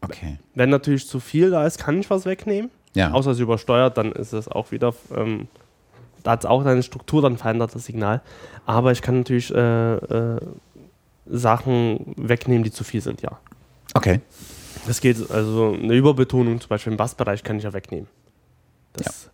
Okay. 0.00 0.38
Wenn 0.54 0.70
natürlich 0.70 1.06
zu 1.06 1.20
viel 1.20 1.50
da 1.50 1.66
ist, 1.66 1.78
kann 1.78 1.98
ich 2.00 2.08
was 2.08 2.24
wegnehmen. 2.24 2.70
Ja. 2.94 3.10
Außer 3.10 3.32
es 3.32 3.40
übersteuert, 3.40 3.98
dann 3.98 4.12
ist 4.12 4.32
es 4.32 4.48
auch 4.48 4.70
wieder, 4.70 4.94
ähm, 5.14 5.48
hat 6.26 6.44
es 6.44 6.46
auch 6.46 6.62
seine 6.64 6.82
Struktur, 6.82 7.22
dann 7.22 7.36
verändert 7.36 7.74
das 7.74 7.84
Signal. 7.84 8.22
Aber 8.64 8.92
ich 8.92 9.02
kann 9.02 9.18
natürlich 9.18 9.54
äh, 9.54 9.94
äh, 9.94 10.40
Sachen 11.26 12.14
wegnehmen, 12.16 12.64
die 12.64 12.70
zu 12.70 12.84
viel 12.84 13.00
sind, 13.00 13.22
ja. 13.22 13.38
Okay. 13.94 14.20
Das 14.86 15.00
geht, 15.00 15.30
also 15.30 15.72
eine 15.72 15.94
Überbetonung 15.94 16.60
zum 16.60 16.68
Beispiel 16.68 16.92
im 16.92 16.96
Bassbereich 16.96 17.42
kann 17.42 17.58
ich 17.58 17.64
ja 17.64 17.72
wegnehmen. 17.72 18.08
Das 18.92 19.30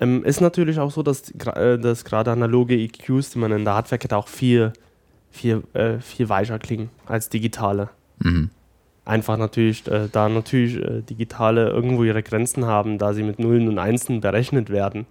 ähm, 0.00 0.24
ist 0.24 0.40
natürlich 0.40 0.78
auch 0.78 0.90
so, 0.90 1.02
dass, 1.02 1.30
äh, 1.30 1.78
dass 1.78 2.04
gerade 2.04 2.32
analoge 2.32 2.74
EQs, 2.74 3.30
die 3.30 3.38
man 3.38 3.52
in 3.52 3.64
der 3.64 3.74
Hardware-Kette 3.74 4.16
auch 4.16 4.28
viel, 4.28 4.72
viel, 5.30 5.62
äh, 5.74 5.98
viel 5.98 6.28
weicher 6.28 6.58
klingen 6.58 6.90
als 7.06 7.28
digitale. 7.28 7.90
Mhm. 8.18 8.50
Einfach 9.04 9.36
natürlich, 9.36 9.86
äh, 9.88 10.08
da 10.10 10.28
natürlich 10.28 10.76
äh, 10.76 11.02
digitale 11.02 11.68
irgendwo 11.68 12.04
ihre 12.04 12.22
Grenzen 12.22 12.64
haben, 12.64 12.98
da 12.98 13.12
sie 13.12 13.22
mit 13.22 13.38
Nullen 13.38 13.68
und 13.68 13.78
Einsen 13.78 14.20
berechnet 14.20 14.70
werden. 14.70 15.06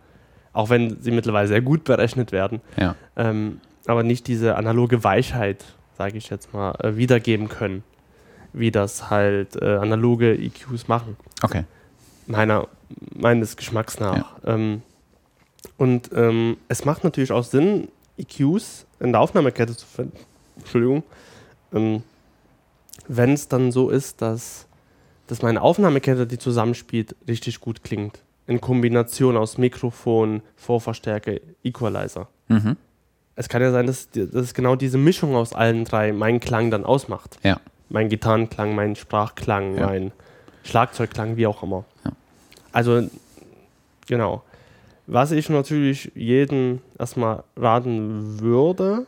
Auch 0.54 0.70
wenn 0.70 1.02
sie 1.02 1.12
mittlerweile 1.12 1.48
sehr 1.48 1.62
gut 1.62 1.84
berechnet 1.84 2.32
werden. 2.32 2.62
Ja. 2.78 2.96
Ähm, 3.16 3.62
aber 3.86 4.04
nicht 4.04 4.28
diese 4.28 4.56
analoge 4.56 5.04
Weichheit, 5.04 5.66
sage 5.98 6.18
ich 6.18 6.30
jetzt 6.30 6.54
mal, 6.54 6.72
äh, 6.80 6.96
wiedergeben 6.96 7.50
können, 7.50 7.84
wie 8.54 8.72
das 8.72 9.10
halt 9.10 9.62
äh, 9.62 9.76
analoge 9.78 10.34
EQs 10.34 10.88
machen. 10.88 11.18
Okay. 11.42 11.64
Meiner, 12.28 12.68
meines 13.16 13.58
Geschmacks 13.58 14.00
nach. 14.00 14.36
Ähm, 14.46 14.82
und 15.78 16.10
ähm, 16.14 16.58
es 16.68 16.86
macht 16.86 17.04
natürlich 17.04 17.32
auch 17.32 17.44
Sinn, 17.44 17.90
EQs 18.18 18.86
in 19.00 19.12
der 19.12 19.22
Aufnahmekette 19.22 19.76
zu 19.76 19.86
finden. 19.86 20.18
Entschuldigung. 20.58 21.04
Ähm, 21.74 22.04
Wenn 23.08 23.34
es 23.34 23.48
dann 23.48 23.72
so 23.72 23.90
ist, 23.90 24.22
dass, 24.22 24.68
dass 25.28 25.42
meine 25.42 25.62
Aufnahmekette, 25.62 26.28
die 26.28 26.38
zusammenspielt, 26.38 27.16
richtig 27.28 27.60
gut 27.60 27.84
klingt. 27.84 28.20
In 28.50 28.60
Kombination 28.60 29.38
aus 29.38 29.60
Mikrofon, 29.60 30.42
Vorverstärker, 30.56 31.34
Equalizer. 31.64 32.28
Mhm. 32.48 32.78
Es 33.36 33.48
kann 33.48 33.62
ja 33.62 33.72
sein, 33.72 33.86
dass, 33.86 34.10
dass 34.12 34.54
genau 34.56 34.76
diese 34.76 34.98
Mischung 34.98 35.36
aus 35.36 35.54
allen 35.54 35.86
drei 35.86 36.12
meinen 36.12 36.40
Klang 36.40 36.72
dann 36.72 36.84
ausmacht. 36.84 37.38
Ja. 37.44 37.60
Mein 37.90 38.10
Gitarrenklang, 38.10 38.74
mein 38.74 38.96
Sprachklang, 38.96 39.78
Ja. 39.78 39.86
mein 39.86 40.12
Schlagzeugklang, 40.64 41.38
wie 41.38 41.46
auch 41.46 41.62
immer. 41.62 41.86
Ja. 42.04 42.12
Also, 42.72 43.08
genau. 44.08 44.42
Was 45.06 45.32
ich 45.32 45.48
natürlich 45.50 46.12
jeden 46.16 46.82
erstmal 46.98 47.44
raten 47.56 48.40
würde, 48.40 49.06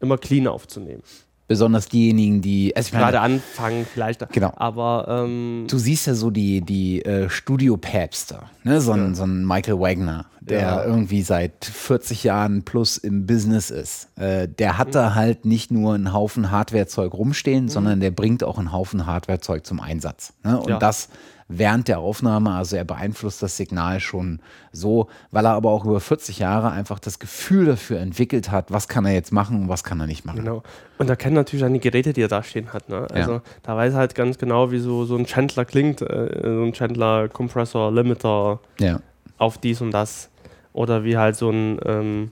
immer 0.00 0.18
clean 0.18 0.48
aufzunehmen. 0.48 1.02
Besonders 1.48 1.88
diejenigen, 1.88 2.42
die. 2.42 2.74
Also 2.74 2.90
meine, 2.92 3.04
Gerade 3.12 3.20
anfangen 3.20 3.86
vielleicht. 3.92 4.28
Genau. 4.32 4.52
Aber 4.56 5.06
ähm, 5.26 5.66
Du 5.68 5.78
siehst 5.78 6.06
ja 6.08 6.14
so 6.14 6.30
die, 6.30 6.60
die 6.60 7.04
äh, 7.04 7.28
Studio-Päpste, 7.30 8.40
ne? 8.64 8.80
so, 8.80 8.92
ein, 8.92 9.14
so 9.14 9.22
ein 9.24 9.46
Michael 9.46 9.78
Wagner, 9.78 10.26
der 10.40 10.60
Ja. 10.60 10.84
irgendwie 10.84 11.22
seit 11.22 11.64
40 11.64 12.24
Jahren 12.24 12.64
plus 12.64 12.96
im 12.98 13.26
Business 13.26 13.70
ist. 13.70 14.08
Äh, 14.18 14.48
der 14.48 14.72
Mhm. 14.74 14.78
hat 14.78 14.94
da 14.96 15.14
halt 15.14 15.44
nicht 15.44 15.70
nur 15.70 15.94
einen 15.94 16.12
Haufen 16.12 16.50
Hardwarezeug 16.50 17.12
rumstehen, 17.14 17.68
sondern 17.68 18.00
der 18.00 18.10
bringt 18.10 18.42
auch 18.42 18.58
einen 18.58 18.72
Haufen 18.72 19.06
Hardwarezeug 19.06 19.64
zum 19.64 19.78
Einsatz. 19.80 20.32
Ne? 20.42 20.58
Und 20.58 20.68
Ja. 20.70 20.78
das 20.80 21.08
während 21.48 21.86
der 21.88 22.00
Aufnahme, 22.00 22.52
also 22.54 22.76
er 22.76 22.84
beeinflusst 22.84 23.42
das 23.42 23.56
Signal 23.56 24.00
schon 24.00 24.40
so, 24.72 25.06
weil 25.30 25.44
er 25.46 25.52
aber 25.52 25.70
auch 25.70 25.84
über 25.84 26.00
40 26.00 26.40
Jahre 26.40 26.70
einfach 26.72 26.98
das 26.98 27.18
Gefühl 27.20 27.66
dafür 27.66 28.00
entwickelt 28.00 28.50
hat, 28.50 28.72
was 28.72 28.88
kann 28.88 29.04
er 29.06 29.12
jetzt 29.12 29.32
machen 29.32 29.62
und 29.62 29.68
was 29.68 29.84
kann 29.84 30.00
er 30.00 30.06
nicht 30.08 30.24
machen. 30.24 30.40
Genau. 30.40 30.62
Und 30.98 31.08
er 31.08 31.16
kennt 31.16 31.34
natürlich 31.34 31.62
dann 31.62 31.72
die 31.74 31.80
Geräte, 31.80 32.12
die 32.12 32.22
er 32.22 32.28
da 32.28 32.42
stehen 32.42 32.72
hat. 32.72 32.88
Ne? 32.88 33.06
Also 33.12 33.32
Ja. 33.34 33.42
da 33.62 33.76
weiß 33.76 33.92
er 33.94 33.98
halt 34.00 34.14
ganz 34.16 34.38
genau, 34.38 34.72
wie 34.72 34.80
so, 34.80 35.04
so 35.04 35.16
ein 35.16 35.24
Chandler 35.26 35.64
klingt, 35.64 36.02
äh, 36.02 36.40
so 36.42 36.62
ein 36.64 36.72
Chandler 36.72 37.28
Compressor, 37.28 37.92
Limiter 37.92 38.58
Ja. 38.80 38.98
auf 39.38 39.58
dies 39.58 39.80
und 39.80 39.92
das. 39.92 40.30
Oder 40.72 41.04
wie 41.04 41.16
halt 41.16 41.36
so 41.36 41.50
ein 41.50 41.78
ähm, 41.84 42.30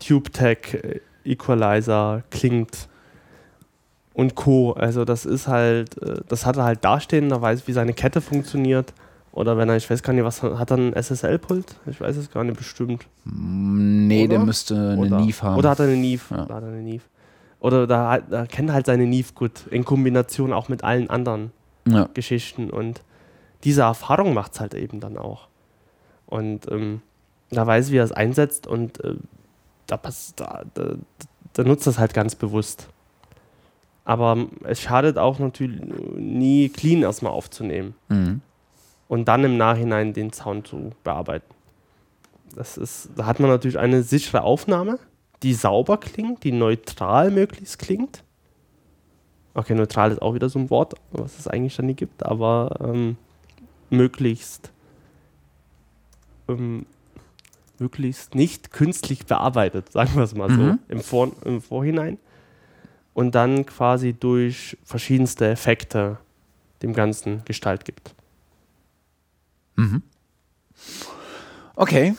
Tube-Tech 0.00 0.58
äh, 0.74 1.00
Equalizer 1.24 2.22
klingt 2.30 2.88
und 4.14 4.34
Co. 4.36 4.72
Also 4.72 5.04
das 5.04 5.26
ist 5.26 5.46
halt, 5.48 6.00
äh, 6.00 6.22
das 6.26 6.46
hat 6.46 6.56
er 6.56 6.64
halt 6.64 6.84
dastehen, 6.84 7.28
da 7.28 7.42
weiß, 7.42 7.68
wie 7.68 7.72
seine 7.72 7.92
Kette 7.92 8.20
funktioniert. 8.22 8.94
Oder 9.32 9.58
wenn 9.58 9.68
er, 9.68 9.76
ich 9.76 9.90
weiß 9.90 10.04
gar 10.04 10.12
nicht, 10.12 10.24
was 10.24 10.42
hat 10.42 10.70
er 10.70 10.76
ein 10.76 10.94
SSL-Pult? 10.94 11.74
Ich 11.86 12.00
weiß 12.00 12.16
es 12.16 12.30
gar 12.30 12.44
nicht 12.44 12.56
bestimmt. 12.56 13.04
Nee, 13.24 14.28
der 14.28 14.38
Oder? 14.38 14.46
müsste 14.46 14.76
eine 14.76 14.96
Oder, 14.96 15.20
Neve 15.20 15.42
haben. 15.42 15.58
oder 15.58 15.70
hat 15.70 15.80
er 15.80 15.86
eine 15.86 15.96
Neve? 15.96 16.22
Ja. 16.30 16.44
Da 16.44 16.54
hat 16.54 16.62
er 16.62 16.68
eine 16.68 16.82
Neve. 16.82 17.02
Oder 17.58 17.86
da, 17.88 18.18
da 18.18 18.46
kennt 18.46 18.70
er 18.70 18.74
halt 18.74 18.86
seine 18.86 19.06
Neve 19.06 19.32
gut, 19.34 19.66
in 19.70 19.84
Kombination 19.84 20.52
auch 20.52 20.68
mit 20.68 20.84
allen 20.84 21.10
anderen 21.10 21.50
ja. 21.88 22.08
Geschichten. 22.14 22.70
Und 22.70 23.02
diese 23.64 23.82
Erfahrung 23.82 24.34
macht 24.34 24.52
es 24.52 24.60
halt 24.60 24.74
eben 24.74 25.00
dann 25.00 25.18
auch. 25.18 25.48
Und 26.26 26.70
ähm, 26.70 27.00
da 27.50 27.66
weiß, 27.66 27.90
wie 27.90 27.96
er 27.96 28.04
es 28.04 28.12
einsetzt 28.12 28.68
und 28.68 29.02
äh, 29.02 29.14
da, 29.88 29.96
pass, 29.96 30.34
da, 30.36 30.62
da, 30.74 30.94
da 31.54 31.64
nutzt 31.64 31.86
das 31.88 31.98
halt 31.98 32.14
ganz 32.14 32.36
bewusst. 32.36 32.88
Aber 34.04 34.46
es 34.64 34.80
schadet 34.82 35.16
auch 35.16 35.38
natürlich 35.38 35.80
nie, 36.16 36.68
clean 36.68 37.02
erstmal 37.02 37.32
aufzunehmen 37.32 37.94
Mhm. 38.08 38.40
und 39.08 39.26
dann 39.28 39.44
im 39.44 39.56
Nachhinein 39.56 40.12
den 40.12 40.32
Sound 40.32 40.66
zu 40.66 40.90
bearbeiten. 41.04 41.46
Das 42.54 42.76
ist, 42.76 43.10
da 43.16 43.26
hat 43.26 43.40
man 43.40 43.50
natürlich 43.50 43.78
eine 43.78 44.02
sichere 44.02 44.42
Aufnahme, 44.42 44.98
die 45.42 45.54
sauber 45.54 45.96
klingt, 45.98 46.44
die 46.44 46.52
neutral 46.52 47.30
möglichst 47.30 47.78
klingt. 47.78 48.22
Okay, 49.54 49.74
neutral 49.74 50.10
ist 50.12 50.20
auch 50.22 50.34
wieder 50.34 50.48
so 50.48 50.58
ein 50.58 50.68
Wort, 50.70 50.94
was 51.12 51.38
es 51.38 51.48
eigentlich 51.48 51.76
dann 51.76 51.86
nie 51.86 51.94
gibt, 51.94 52.24
aber 52.26 52.76
ähm, 52.82 53.16
möglichst 53.90 54.70
ähm, 56.48 56.86
möglichst 57.78 58.34
nicht 58.34 58.70
künstlich 58.70 59.26
bearbeitet, 59.26 59.90
sagen 59.90 60.14
wir 60.14 60.22
es 60.22 60.34
mal 60.34 60.50
so, 60.50 60.60
Mhm. 60.62 60.78
im, 60.88 61.00
Vor 61.00 61.30
im 61.44 61.60
Vorhinein. 61.60 62.18
Und 63.14 63.34
dann 63.34 63.64
quasi 63.64 64.12
durch 64.12 64.76
verschiedenste 64.84 65.48
Effekte 65.48 66.18
dem 66.82 66.92
Ganzen 66.92 67.42
Gestalt 67.44 67.84
gibt. 67.84 68.14
Okay. 71.76 72.14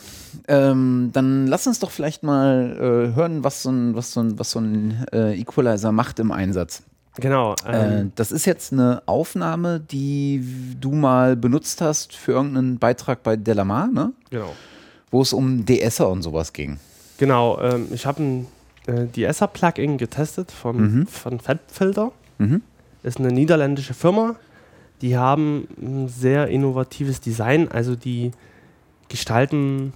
Ähm, 0.48 1.10
dann 1.12 1.46
lass 1.46 1.66
uns 1.66 1.78
doch 1.78 1.90
vielleicht 1.90 2.22
mal 2.22 2.76
äh, 3.12 3.16
hören, 3.16 3.42
was 3.42 3.62
so 3.62 3.70
ein, 3.70 3.94
was 3.94 4.12
so 4.12 4.20
ein, 4.20 4.38
was 4.38 4.50
so 4.50 4.58
ein 4.60 5.06
äh, 5.12 5.38
Equalizer 5.38 5.92
macht 5.92 6.18
im 6.18 6.30
Einsatz. 6.30 6.82
Genau. 7.16 7.54
Äh, 7.66 8.00
Ähm, 8.00 8.12
das 8.14 8.32
ist 8.32 8.44
jetzt 8.44 8.72
eine 8.72 9.02
Aufnahme, 9.06 9.80
die 9.80 10.44
du 10.78 10.92
mal 10.92 11.36
benutzt 11.36 11.80
hast 11.80 12.14
für 12.14 12.32
irgendeinen 12.32 12.78
Beitrag 12.78 13.22
bei 13.22 13.36
Delamar, 13.36 13.86
ne? 13.86 14.12
genau. 14.30 14.52
wo 15.10 15.22
es 15.22 15.32
um 15.32 15.64
DSer 15.64 16.08
und 16.08 16.22
sowas 16.22 16.52
ging. 16.52 16.78
Genau. 17.18 17.58
Ähm, 17.60 17.88
ich 17.92 18.04
habe 18.04 18.22
ein 18.22 18.46
äh, 18.86 19.06
DSer-Plugin 19.06 19.98
getestet 19.98 20.50
vom, 20.52 20.76
Mhm. 21.00 21.06
von 21.06 21.40
Fabfilter. 21.40 22.12
Mhm. 22.38 22.62
Ist 23.02 23.18
eine 23.18 23.28
niederländische 23.32 23.94
Firma. 23.94 24.36
Die 25.02 25.16
haben 25.16 25.68
ein 25.80 26.08
sehr 26.08 26.48
innovatives 26.48 27.20
Design. 27.20 27.68
Also 27.70 27.96
die 27.96 28.30
gestalten, 29.08 29.92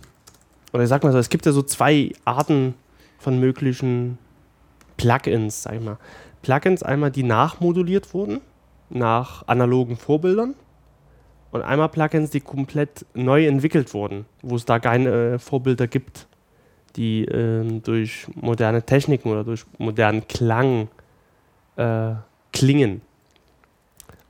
oder 0.73 0.83
ich 0.83 0.89
sag 0.89 1.03
mal 1.03 1.12
so, 1.12 1.19
es 1.19 1.29
gibt 1.31 1.47
ja 1.47 1.53
so 1.53 1.62
zwei 1.62 2.12
Arten 2.25 2.75
von 3.19 3.39
möglichen 3.41 4.19
Plugins, 4.97 5.62
sag 5.62 5.75
ich 5.75 5.81
mal. 5.81 5.99
Plugins 6.43 6.83
einmal, 6.83 7.11
die 7.11 7.23
nachmoduliert 7.23 8.15
wurden, 8.15 8.41
nach 8.89 9.47
analogen 9.49 9.97
Vorbildern. 9.97 10.55
Und 11.51 11.62
einmal 11.62 11.89
Plugins, 11.89 12.31
die 12.31 12.41
komplett 12.41 13.05
neu 13.15 13.47
entwickelt 13.47 13.93
wurden, 13.93 14.25
wo 14.43 14.55
es 14.57 14.65
da 14.65 14.79
keine 14.79 15.11
äh, 15.35 15.39
Vorbilder 15.39 15.87
gibt, 15.89 16.29
die 16.97 17.25
ähm, 17.25 17.83
durch 17.83 18.27
moderne 18.35 18.83
Techniken 18.83 19.31
oder 19.31 19.45
durch 19.45 19.65
modernen 19.79 20.27
Klang 20.29 20.89
äh, 21.77 22.12
klingen. 22.53 23.03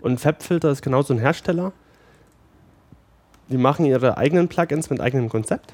Und 0.03 0.21
Fabfilter 0.21 0.71
ist 0.71 0.83
genauso 0.83 1.15
ein 1.15 1.19
Hersteller. 1.19 1.73
Die 3.49 3.59
machen 3.59 3.85
ihre 3.85 4.17
eigenen 4.17 4.49
Plugins 4.49 4.91
mit 4.91 5.01
eigenem 5.01 5.29
Konzept. 5.29 5.73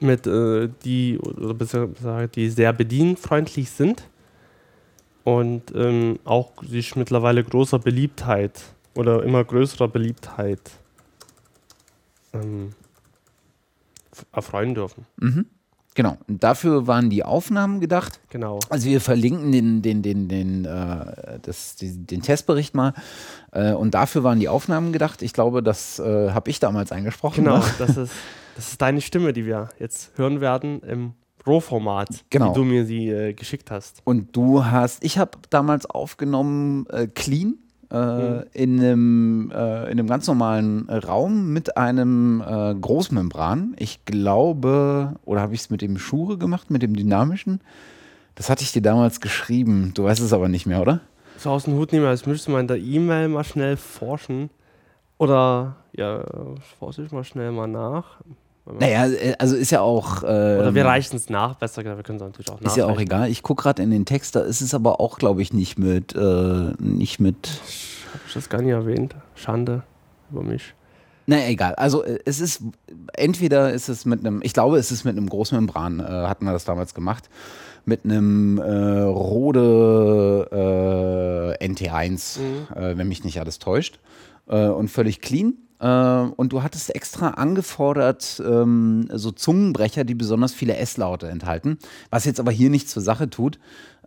Mit 0.00 0.26
äh, 0.26 0.68
die, 0.84 1.18
oder 1.18 1.54
besser 1.54 1.88
die 2.28 2.48
sehr 2.48 2.72
bedienfreundlich 2.72 3.70
sind 3.70 4.04
und 5.24 5.74
ähm, 5.74 6.18
auch 6.24 6.52
sich 6.62 6.96
mittlerweile 6.96 7.44
großer 7.44 7.78
Beliebtheit 7.78 8.62
oder 8.94 9.22
immer 9.22 9.44
größerer 9.44 9.88
Beliebtheit 9.88 10.60
ähm, 12.32 12.72
erfreuen 14.32 14.74
dürfen. 14.74 15.06
Mhm. 15.18 15.46
Genau. 15.96 16.16
Und 16.28 16.44
dafür 16.44 16.86
waren 16.86 17.10
die 17.10 17.24
Aufnahmen 17.24 17.80
gedacht. 17.80 18.20
Genau. 18.30 18.60
Also 18.70 18.86
wir 18.88 19.00
verlinken 19.00 19.50
den, 19.50 19.82
den, 19.82 20.02
den, 20.02 20.28
den, 20.28 20.64
äh, 20.64 21.38
das, 21.42 21.74
die, 21.76 22.06
den 22.06 22.22
Testbericht 22.22 22.74
mal. 22.76 22.94
Äh, 23.50 23.72
und 23.72 23.94
dafür 23.94 24.22
waren 24.22 24.38
die 24.38 24.48
Aufnahmen 24.48 24.92
gedacht. 24.92 25.20
Ich 25.20 25.32
glaube, 25.32 25.62
das 25.64 25.98
äh, 25.98 26.30
habe 26.30 26.48
ich 26.48 26.60
damals 26.60 26.92
eingesprochen. 26.92 27.44
Genau, 27.44 27.58
Ne? 27.58 27.64
das 27.78 27.96
ist, 27.96 28.12
das 28.56 28.68
ist 28.70 28.80
deine 28.80 29.00
Stimme, 29.00 29.32
die 29.32 29.44
wir 29.46 29.68
jetzt 29.80 30.16
hören 30.16 30.40
werden 30.40 30.80
im 30.82 31.14
Rohformat, 31.44 32.08
Genau. 32.30 32.50
wie 32.50 32.54
du 32.54 32.64
mir 32.64 32.84
sie 32.86 33.08
äh, 33.08 33.32
geschickt 33.32 33.70
hast. 33.72 34.00
Und 34.04 34.36
du 34.36 34.64
hast, 34.64 35.02
ich 35.04 35.18
habe 35.18 35.32
damals 35.50 35.86
aufgenommen 35.86 36.86
äh, 36.90 37.08
clean 37.08 37.54
äh, 37.90 37.96
Mhm. 37.96 38.44
in, 38.52 38.80
einem, 38.80 39.50
äh, 39.54 39.84
in 39.84 39.98
einem 39.98 40.06
ganz 40.06 40.26
normalen 40.26 40.88
äh, 40.88 40.96
Raum 40.96 41.52
mit 41.52 41.76
einem 41.76 42.40
äh, 42.46 42.74
Großmembran. 42.74 43.74
Ich 43.78 44.04
glaube, 44.04 45.14
oder 45.24 45.40
habe 45.40 45.54
ich 45.54 45.60
es 45.60 45.70
mit 45.70 45.82
dem 45.82 45.98
Schure 45.98 46.38
gemacht, 46.38 46.70
mit 46.70 46.82
dem 46.82 46.94
dynamischen? 46.94 47.60
Das 48.36 48.48
hatte 48.48 48.62
ich 48.62 48.72
dir 48.72 48.82
damals 48.82 49.20
geschrieben. 49.20 49.92
Du 49.94 50.04
weißt 50.04 50.20
es 50.20 50.32
aber 50.32 50.48
nicht 50.48 50.66
mehr, 50.66 50.80
oder? 50.80 51.00
So 51.36 51.50
aus 51.50 51.64
dem 51.64 51.74
Hut 51.74 51.92
nehmen, 51.92 52.06
als 52.06 52.26
müsste 52.26 52.50
man 52.50 52.62
in 52.62 52.68
der 52.68 52.78
E-Mail 52.78 53.28
mal 53.28 53.44
schnell 53.44 53.76
forschen. 53.76 54.50
Oder, 55.18 55.76
ja, 55.92 56.22
forsch 56.78 56.98
ich 56.98 57.12
mal 57.12 57.24
schnell 57.24 57.50
mal 57.52 57.66
nach. 57.66 58.20
Naja, 58.78 59.06
äh, 59.06 59.34
also 59.38 59.56
ist 59.56 59.70
ja 59.70 59.80
auch. 59.80 60.22
Oder 60.22 60.68
ähm, 60.68 60.74
wir 60.74 60.84
reichen 60.84 61.16
es 61.16 61.28
nach, 61.28 61.54
besser 61.56 61.82
gesagt, 61.82 61.98
wir 61.98 62.04
können 62.04 62.16
es 62.16 62.22
natürlich 62.22 62.50
auch 62.50 62.60
Ist 62.60 62.76
ja 62.76 62.86
auch 62.86 63.00
egal. 63.00 63.30
Ich 63.30 63.42
gucke 63.42 63.62
gerade 63.62 63.82
in 63.82 63.90
den 63.90 64.04
Text, 64.04 64.36
da 64.36 64.40
ist 64.40 64.60
es 64.60 64.74
aber 64.74 65.00
auch, 65.00 65.18
glaube 65.18 65.42
ich, 65.42 65.52
nicht 65.52 65.78
mit, 65.78 66.14
äh, 66.14 66.72
nicht 66.78 67.20
mit. 67.20 67.48
Hab 68.12 68.20
ich 68.26 68.34
das 68.34 68.48
gar 68.48 68.62
nicht 68.62 68.72
erwähnt? 68.72 69.14
Schande 69.34 69.82
über 70.30 70.42
mich. 70.42 70.74
Na 71.26 71.46
egal. 71.48 71.74
Also 71.76 72.02
äh, 72.02 72.18
es 72.24 72.40
ist 72.40 72.62
entweder 73.14 73.72
ist 73.72 73.88
es 73.88 74.04
mit 74.04 74.20
einem, 74.20 74.40
ich 74.42 74.52
glaube, 74.52 74.78
es 74.78 74.90
ist 74.90 75.04
mit 75.04 75.16
einem 75.16 75.28
Großmembran, 75.28 76.00
äh, 76.00 76.02
hatten 76.02 76.44
wir 76.44 76.52
das 76.52 76.64
damals 76.64 76.94
gemacht, 76.94 77.30
mit 77.84 78.04
einem 78.04 78.58
äh, 78.58 79.02
Rode 79.02 80.48
äh, 81.60 81.66
NT1, 81.66 82.38
äh, 82.74 82.96
wenn 82.96 83.08
mich 83.08 83.24
nicht 83.24 83.40
alles 83.40 83.58
täuscht, 83.58 83.98
und 84.46 84.88
völlig 84.88 85.20
clean. 85.20 85.54
Äh, 85.80 85.86
und 86.36 86.52
du 86.52 86.62
hattest 86.62 86.94
extra 86.94 87.30
angefordert, 87.30 88.40
ähm, 88.44 89.08
so 89.12 89.30
Zungenbrecher, 89.32 90.04
die 90.04 90.14
besonders 90.14 90.52
viele 90.52 90.76
S-Laute 90.76 91.28
enthalten, 91.28 91.78
was 92.10 92.24
jetzt 92.26 92.38
aber 92.40 92.52
hier 92.52 92.70
nichts 92.70 92.92
zur 92.92 93.02
Sache 93.02 93.30
tut. 93.30 93.58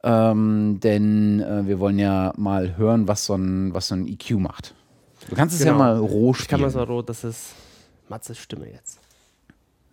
Ähm, 0.03 0.79
denn 0.81 1.39
äh, 1.39 1.65
wir 1.65 1.79
wollen 1.79 1.97
ja 1.97 2.33
mal 2.37 2.77
hören, 2.77 3.07
was 3.07 3.25
so 3.25 3.35
ein, 3.35 3.73
was 3.73 3.87
so 3.87 3.95
ein 3.95 4.05
EQ 4.07 4.31
macht. 4.31 4.75
Du 5.29 5.35
kannst 5.35 5.55
es 5.55 5.61
ja 5.63 5.71
Genau. 5.71 5.77
mal 5.83 5.97
roh 5.97 6.31
Ich 6.31 6.47
kann 6.47 6.59
spielen. 6.59 6.61
mal 6.61 6.69
so 6.69 6.83
rot, 6.83 7.07
das 7.09 7.23
ist 7.23 7.53
Matzes 8.09 8.37
Stimme 8.37 8.69
jetzt. 8.69 8.99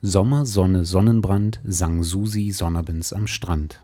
Sommer, 0.03 0.47
Sonne, 0.47 0.85
Sonnenbrand, 0.85 1.61
sang 1.65 2.03
Susi 2.03 2.51
Sonnerbins 2.51 3.13
am 3.13 3.27
Strand. 3.29 3.81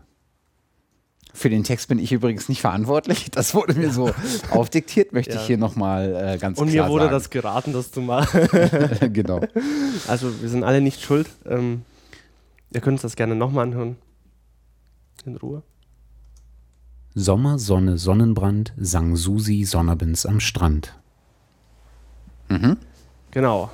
Für 1.33 1.49
den 1.49 1.63
Text 1.63 1.87
bin 1.87 1.99
ich 1.99 2.11
übrigens 2.11 2.49
nicht 2.49 2.61
verantwortlich. 2.61 3.29
Das 3.31 3.53
wurde 3.53 3.73
mir 3.75 3.91
so 3.91 4.11
aufdiktiert, 4.51 5.13
möchte 5.13 5.35
Ja. 5.35 5.41
ich 5.41 5.47
hier 5.47 5.57
nochmal 5.57 6.33
äh, 6.35 6.37
ganz 6.37 6.57
Und 6.59 6.69
klar 6.71 6.85
mir 6.87 6.91
wurde 6.91 7.05
sagen. 7.05 7.13
das 7.15 7.29
geraten, 7.29 7.73
das 7.73 7.91
zu 7.91 8.01
machen. 8.01 8.47
genau. 9.13 9.41
Also 10.07 10.41
wir 10.41 10.49
sind 10.49 10.63
alle 10.63 10.81
nicht 10.81 11.01
schuld. 11.01 11.29
Ähm, 11.45 11.83
ihr 12.71 12.81
könnt 12.81 12.95
uns 12.95 13.01
das 13.03 13.15
gerne 13.15 13.35
nochmal 13.35 13.65
anhören. 13.67 13.97
In 15.25 15.35
Ruhe. 15.37 15.61
Sommer, 17.13 17.57
Sonne, 17.59 17.97
Sonnenbrand, 17.97 18.73
sang 18.77 19.15
Susi 19.15 19.63
Sonnerbins 19.63 20.25
am 20.25 20.39
Strand. 20.39 20.93
Genau. 23.31 23.71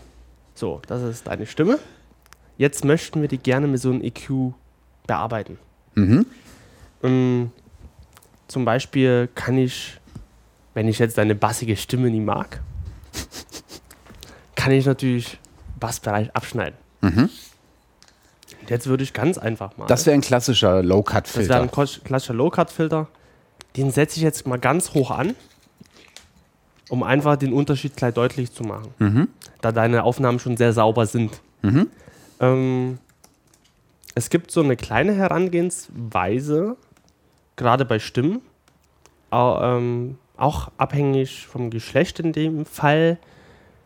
So, 0.55 0.81
das 0.87 1.01
ist 1.03 1.27
deine 1.27 1.45
Stimme. 1.45 1.79
Jetzt 2.57 2.85
möchten 2.85 3.21
wir 3.21 3.27
die 3.27 3.37
gerne 3.37 3.67
mit 3.67 3.81
so 3.81 3.89
einem 3.91 4.01
EQ 4.01 4.53
bearbeiten. 5.07 5.57
Mhm. 5.95 6.25
Ähm, 7.03 7.51
zum 8.47 8.65
Beispiel 8.65 9.29
kann 9.35 9.57
ich, 9.57 9.99
wenn 10.73 10.87
ich 10.87 10.99
jetzt 10.99 11.17
deine 11.17 11.35
bassige 11.35 11.75
Stimme 11.75 12.09
nie 12.09 12.19
mag, 12.21 12.61
kann 14.55 14.71
ich 14.71 14.85
natürlich 14.85 15.39
Bassbereich 15.79 16.33
abschneiden. 16.35 16.77
Mhm. 17.01 17.29
Und 18.61 18.69
jetzt 18.69 18.87
würde 18.87 19.03
ich 19.03 19.13
ganz 19.13 19.37
einfach 19.37 19.75
mal. 19.77 19.87
Das 19.87 20.05
wäre 20.05 20.13
ein 20.13 20.21
klassischer 20.21 20.75
Das 20.77 20.83
wäre 20.83 20.87
Low-Cut-Filter. 20.87 21.61
ein 21.61 21.69
klas- 21.71 21.99
klassischer 22.03 22.33
Low-Cut-Filter. 22.33 23.07
Den 23.75 23.91
setze 23.91 24.17
ich 24.17 24.23
jetzt 24.23 24.47
mal 24.47 24.59
ganz 24.59 24.93
hoch 24.93 25.11
an, 25.11 25.35
um 26.89 27.03
einfach 27.03 27.35
den 27.35 27.51
Unterschied 27.53 27.97
gleich 27.97 28.13
deutlich 28.13 28.51
zu 28.53 28.63
machen. 28.63 28.93
Mhm. 28.99 29.27
Da 29.61 29.71
deine 29.71 30.03
Aufnahmen 30.03 30.39
schon 30.39 30.55
sehr 30.57 30.71
sauber 30.73 31.05
sind. 31.07 31.41
Mhm. 31.61 31.87
Ähm, 32.39 32.99
es 34.15 34.29
gibt 34.29 34.51
so 34.51 34.61
eine 34.61 34.77
kleine 34.77 35.13
Herangehensweise, 35.13 36.77
gerade 37.55 37.85
bei 37.85 37.99
Stimmen, 37.99 38.41
au- 39.29 39.61
ähm, 39.61 40.17
auch 40.37 40.71
abhängig 40.77 41.47
vom 41.47 41.69
Geschlecht 41.69 42.19
in 42.19 42.33
dem 42.33 42.65
Fall. 42.65 43.17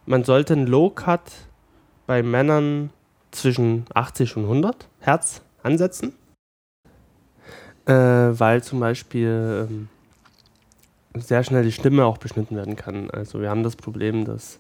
Man 0.06 0.24
sollte 0.24 0.54
einen 0.54 0.68
Low-Cut 0.68 1.22
bei 2.06 2.24
Männern 2.24 2.90
zwischen 3.32 3.86
80 3.94 4.38
und 4.38 4.44
100 4.44 4.88
Hertz 5.02 5.42
ansetzen, 5.64 6.14
äh, 7.86 7.94
weil 7.94 8.64
zum 8.64 8.80
Beispiel 8.80 9.68
ähm, 9.70 9.90
sehr 11.16 11.44
schnell 11.44 11.64
die 11.64 11.72
Stimme 11.72 12.06
auch 12.06 12.18
beschnitten 12.18 12.56
werden 12.56 12.76
kann. 12.76 13.10
Also 13.12 13.42
wir 13.42 13.50
haben 13.50 13.64
das 13.64 13.76
Problem, 13.76 14.24
dass, 14.26 14.60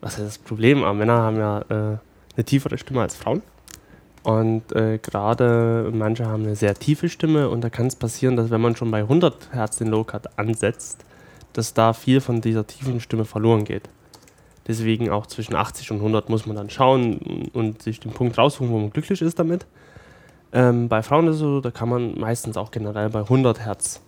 was 0.00 0.18
ist 0.18 0.24
das 0.26 0.38
Problem? 0.38 0.82
Aber 0.82 0.94
Männer 0.94 1.18
haben 1.18 1.36
ja 1.36 1.60
äh, 1.60 1.98
eine 2.34 2.44
tiefere 2.44 2.78
Stimme 2.78 3.02
als 3.02 3.14
Frauen. 3.14 3.42
Und 4.22 4.72
äh, 4.72 4.98
gerade 4.98 5.90
manche 5.92 6.26
haben 6.26 6.44
eine 6.44 6.54
sehr 6.54 6.74
tiefe 6.74 7.08
Stimme 7.08 7.48
und 7.48 7.62
da 7.62 7.70
kann 7.70 7.86
es 7.86 7.96
passieren, 7.96 8.36
dass 8.36 8.50
wenn 8.50 8.60
man 8.60 8.76
schon 8.76 8.90
bei 8.90 9.00
100 9.00 9.52
Hertz 9.52 9.76
den 9.76 9.88
Low-Cut 9.88 10.38
ansetzt, 10.38 11.04
dass 11.52 11.74
da 11.74 11.92
viel 11.92 12.20
von 12.20 12.40
dieser 12.40 12.66
tiefen 12.66 13.00
Stimme 13.00 13.24
verloren 13.24 13.64
geht. 13.64 13.88
Deswegen 14.68 15.10
auch 15.10 15.26
zwischen 15.26 15.56
80 15.56 15.90
und 15.90 15.96
100 15.98 16.28
muss 16.28 16.46
man 16.46 16.54
dann 16.54 16.70
schauen 16.70 17.50
und, 17.52 17.82
sich 17.82 17.98
den 17.98 18.12
Punkt 18.12 18.38
raussuchen, 18.38 18.70
wo 18.70 18.78
man 18.78 18.90
glücklich 18.90 19.20
ist 19.20 19.38
damit. 19.40 19.66
Ähm, 20.52 20.88
bei 20.88 21.02
Frauen 21.02 21.26
ist 21.26 21.34
es 21.34 21.40
so, 21.40 21.60
da 21.60 21.72
kann 21.72 21.88
man 21.88 22.18
meistens 22.18 22.56
auch 22.56 22.70
generell 22.70 23.10
bei 23.10 23.20
100 23.20 23.58
Hertz 23.58 24.00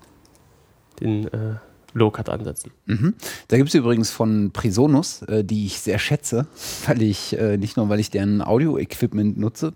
den 1.00 1.26
äh, 1.32 1.56
Low-Cut 1.92 2.28
ansetzen. 2.28 2.70
Mhm. 2.86 3.14
Da 3.48 3.56
gibt 3.56 3.70
es 3.70 3.74
übrigens 3.74 4.10
von 4.12 4.52
Prisonus, 4.52 5.22
äh, 5.22 5.42
die 5.42 5.66
ich 5.66 5.80
sehr 5.80 5.98
schätze, 5.98 6.46
weil 6.86 7.02
ich 7.02 7.36
äh, 7.36 7.56
nicht 7.56 7.76
nur, 7.76 7.88
weil 7.88 7.98
ich 7.98 8.10
deren 8.10 8.42
Audio-Equipment 8.42 9.38
nutze, 9.38 9.72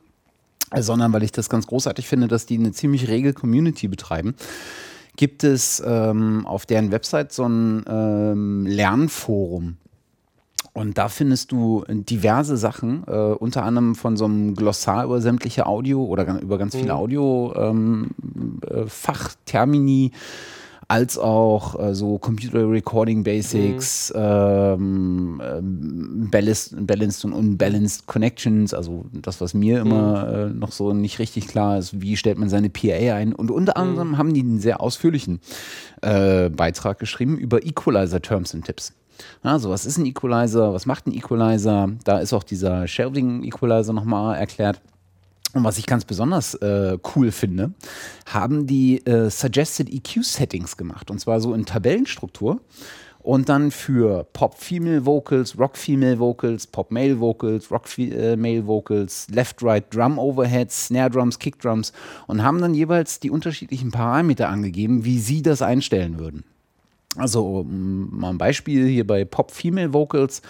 sondern 0.76 1.12
weil 1.12 1.22
ich 1.22 1.32
das 1.32 1.48
ganz 1.48 1.66
großartig 1.66 2.06
finde, 2.06 2.28
dass 2.28 2.46
die 2.46 2.58
eine 2.58 2.72
ziemlich 2.72 3.08
rege 3.08 3.32
Community 3.32 3.88
betreiben. 3.88 4.34
Gibt 5.16 5.42
es 5.42 5.82
ähm, 5.84 6.46
auf 6.46 6.66
deren 6.66 6.92
Website 6.92 7.32
so 7.32 7.44
ein 7.44 7.84
ähm, 7.88 8.66
Lernforum. 8.66 9.76
Und 10.74 10.96
da 10.96 11.08
findest 11.08 11.50
du 11.50 11.84
diverse 11.88 12.56
Sachen, 12.56 13.02
äh, 13.08 13.10
unter 13.10 13.64
anderem 13.64 13.96
von 13.96 14.16
so 14.16 14.26
einem 14.26 14.54
Glossar 14.54 15.04
über 15.04 15.20
sämtliche 15.20 15.66
Audio 15.66 16.04
oder 16.04 16.40
über 16.40 16.56
ganz 16.56 16.76
viele 16.76 16.94
Audio-Fachtermini, 16.94 18.10
ähm, 18.20 18.60
äh, 18.62 18.86
Fachtermini, 18.86 20.12
als 20.88 21.18
auch 21.18 21.78
äh, 21.78 21.94
so 21.94 22.18
Computer 22.18 22.68
Recording 22.68 23.22
Basics, 23.22 24.10
ähm, 24.16 25.40
ähm, 25.44 26.28
balanced, 26.30 26.74
balanced 26.86 27.26
und 27.26 27.34
unbalanced 27.34 28.06
Connections, 28.06 28.72
also 28.72 29.04
das, 29.12 29.38
was 29.42 29.52
mir 29.52 29.80
immer 29.80 30.28
äh, 30.28 30.46
noch 30.48 30.72
so 30.72 30.94
nicht 30.94 31.18
richtig 31.18 31.46
klar 31.46 31.78
ist, 31.78 32.00
wie 32.00 32.16
stellt 32.16 32.38
man 32.38 32.48
seine 32.48 32.70
PA 32.70 33.14
ein. 33.14 33.34
Und 33.34 33.50
unter 33.50 33.76
anderem 33.76 34.16
haben 34.16 34.32
die 34.32 34.40
einen 34.40 34.60
sehr 34.60 34.80
ausführlichen 34.80 35.40
äh, 36.00 36.48
Beitrag 36.48 36.98
geschrieben 36.98 37.36
über 37.36 37.64
Equalizer 37.64 38.22
Terms 38.22 38.54
and 38.54 38.64
Tips. 38.64 38.94
Also, 39.42 39.68
was 39.68 39.84
ist 39.84 39.98
ein 39.98 40.06
Equalizer? 40.06 40.72
Was 40.72 40.86
macht 40.86 41.06
ein 41.06 41.12
Equalizer? 41.12 41.90
Da 42.04 42.18
ist 42.18 42.32
auch 42.32 42.44
dieser 42.44 42.86
Shelving 42.86 43.44
Equalizer 43.44 43.92
nochmal 43.92 44.38
erklärt. 44.38 44.80
Und 45.54 45.64
was 45.64 45.78
ich 45.78 45.86
ganz 45.86 46.04
besonders 46.04 46.54
äh, 46.54 46.98
cool 47.14 47.32
finde, 47.32 47.72
haben 48.26 48.66
die 48.66 49.04
äh, 49.06 49.30
Suggested 49.30 49.88
EQ 49.92 50.22
Settings 50.22 50.76
gemacht. 50.76 51.10
Und 51.10 51.18
zwar 51.20 51.40
so 51.40 51.54
in 51.54 51.64
Tabellenstruktur. 51.64 52.60
Und 53.20 53.48
dann 53.48 53.70
für 53.70 54.24
Pop-Female 54.32 55.04
Vocals, 55.04 55.58
Rock-Female 55.58 56.18
Vocals, 56.18 56.66
Pop-Male 56.66 57.20
Vocals, 57.20 57.70
Rock-Male 57.70 58.66
Vocals, 58.66 59.26
Left-Right 59.30 59.94
Drum 59.94 60.18
Overheads, 60.18 60.86
Snare 60.86 61.10
Drums, 61.10 61.38
Kick 61.38 61.58
Drums 61.58 61.92
und 62.26 62.42
haben 62.42 62.60
dann 62.60 62.74
jeweils 62.74 63.20
die 63.20 63.30
unterschiedlichen 63.30 63.90
Parameter 63.90 64.48
angegeben, 64.48 65.04
wie 65.04 65.18
sie 65.18 65.42
das 65.42 65.62
einstellen 65.62 66.18
würden. 66.18 66.44
Also 67.16 67.64
mal 67.68 68.30
ein 68.30 68.38
Beispiel 68.38 68.86
hier 68.86 69.06
bei 69.06 69.24
Pop 69.24 69.50
Female 69.50 69.92
Vocals 69.92 70.42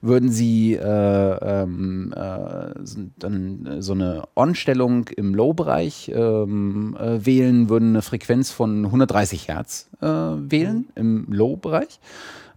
würden 0.00 0.30
sie 0.30 0.74
äh, 0.74 0.82
ähm, 0.82 2.12
äh, 2.16 2.74
dann 3.18 3.76
so 3.80 3.92
eine 3.92 4.24
On-Stellung 4.34 5.08
im 5.08 5.34
Low-Bereich 5.34 6.10
ähm, 6.14 6.96
äh, 6.98 7.24
wählen, 7.24 7.68
würden 7.68 7.90
eine 7.90 8.02
Frequenz 8.02 8.50
von 8.50 8.86
130 8.86 9.48
Hertz 9.48 9.90
äh, 10.00 10.06
wählen 10.06 10.88
im 10.94 11.26
Low-Bereich. 11.28 12.00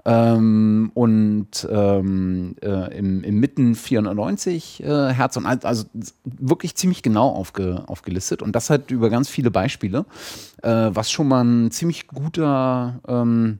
Ähm, 0.09 0.89
und 0.95 1.67
ähm, 1.69 2.55
äh, 2.63 2.97
im, 2.97 3.23
im 3.23 3.39
Mitten 3.39 3.75
490 3.75 4.81
äh, 4.81 5.13
Hertz 5.13 5.37
und 5.37 5.45
also 5.45 5.85
wirklich 6.23 6.75
ziemlich 6.75 7.03
genau 7.03 7.29
aufge, 7.29 7.83
aufgelistet. 7.85 8.41
Und 8.41 8.55
das 8.55 8.71
halt 8.71 8.89
über 8.89 9.11
ganz 9.11 9.29
viele 9.29 9.51
Beispiele, 9.51 10.05
äh, 10.63 10.89
was 10.91 11.11
schon 11.11 11.27
mal 11.27 11.43
ein 11.43 11.69
ziemlich 11.69 12.07
guter 12.07 13.01
ähm, 13.07 13.59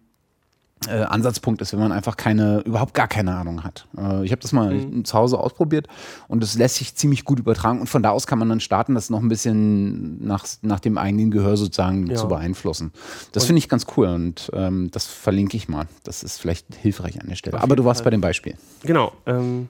äh, 0.88 1.02
Ansatzpunkt 1.04 1.62
ist, 1.62 1.74
wenn 1.74 1.80
man 1.80 1.92
einfach 1.92 2.16
keine, 2.16 2.60
überhaupt 2.62 2.94
gar 2.94 3.08
keine 3.10 3.36
Ahnung 3.36 3.64
hat. 3.66 3.86
Äh, 3.98 4.24
ich 4.24 4.32
habe 4.32 4.42
das 4.42 4.54
mal 4.54 4.74
Mhm. 4.74 5.04
zu 5.04 5.18
Hause 5.18 5.38
ausprobiert 5.38 5.88
und 6.30 6.42
es 6.44 6.58
lässt 6.58 6.76
sich 6.76 6.96
ziemlich 6.96 7.26
gut 7.26 7.40
übertragen 7.40 7.82
und 7.82 7.88
von 7.88 8.02
da 8.02 8.12
aus 8.12 8.28
kann 8.28 8.40
man 8.40 8.48
dann 8.48 8.62
starten, 8.62 8.96
das 8.96 9.10
noch 9.10 9.20
ein 9.22 9.28
bisschen 9.28 10.24
nach, 10.26 10.46
nach 10.62 10.80
dem 10.80 10.98
eigenen 10.98 11.32
Gehör 11.32 11.58
sozusagen 11.58 12.08
Ja. 12.08 12.16
zu 12.16 12.28
beeinflussen. 12.30 12.94
Das 13.34 13.46
finde 13.46 13.60
ich 13.60 13.68
ganz 13.68 13.88
cool 13.98 14.08
und 14.08 14.50
ähm, 14.54 14.90
das 14.92 15.06
verlinke 15.06 15.58
ich 15.58 15.68
mal. 15.68 15.86
Das 16.04 16.24
ist 16.24 16.40
vielleicht 16.40 16.74
hilfreich 16.76 17.20
an 17.22 17.28
der 17.28 17.36
Stelle. 17.36 17.60
Aber 17.62 17.76
du 17.76 17.84
warst 17.84 18.00
Fall. 18.02 18.06
bei 18.06 18.12
dem 18.12 18.22
Beispiel. 18.22 18.56
Genau. 18.84 19.12
Ähm, 19.26 19.68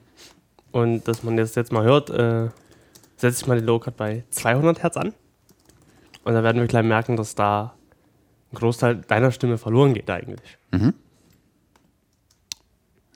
und 0.70 1.08
dass 1.08 1.24
man 1.24 1.36
das 1.36 1.56
jetzt 1.56 1.72
mal 1.72 1.82
hört, 1.82 2.10
äh, 2.10 2.48
setze 3.16 3.42
ich 3.42 3.46
mal 3.48 3.56
den 3.58 3.66
Low-Cut 3.66 3.96
bei 3.96 4.22
200 4.30 4.82
Hertz 4.84 4.96
an. 4.96 5.12
Und 6.22 6.34
dann 6.34 6.44
werden 6.44 6.60
wir 6.60 6.68
gleich 6.68 6.84
merken, 6.84 7.16
dass 7.16 7.34
da 7.34 7.74
ein 8.52 8.56
Großteil 8.56 8.96
deiner 8.96 9.30
Stimme 9.32 9.58
verloren 9.58 9.94
geht 9.94 10.10
eigentlich. 10.10 10.58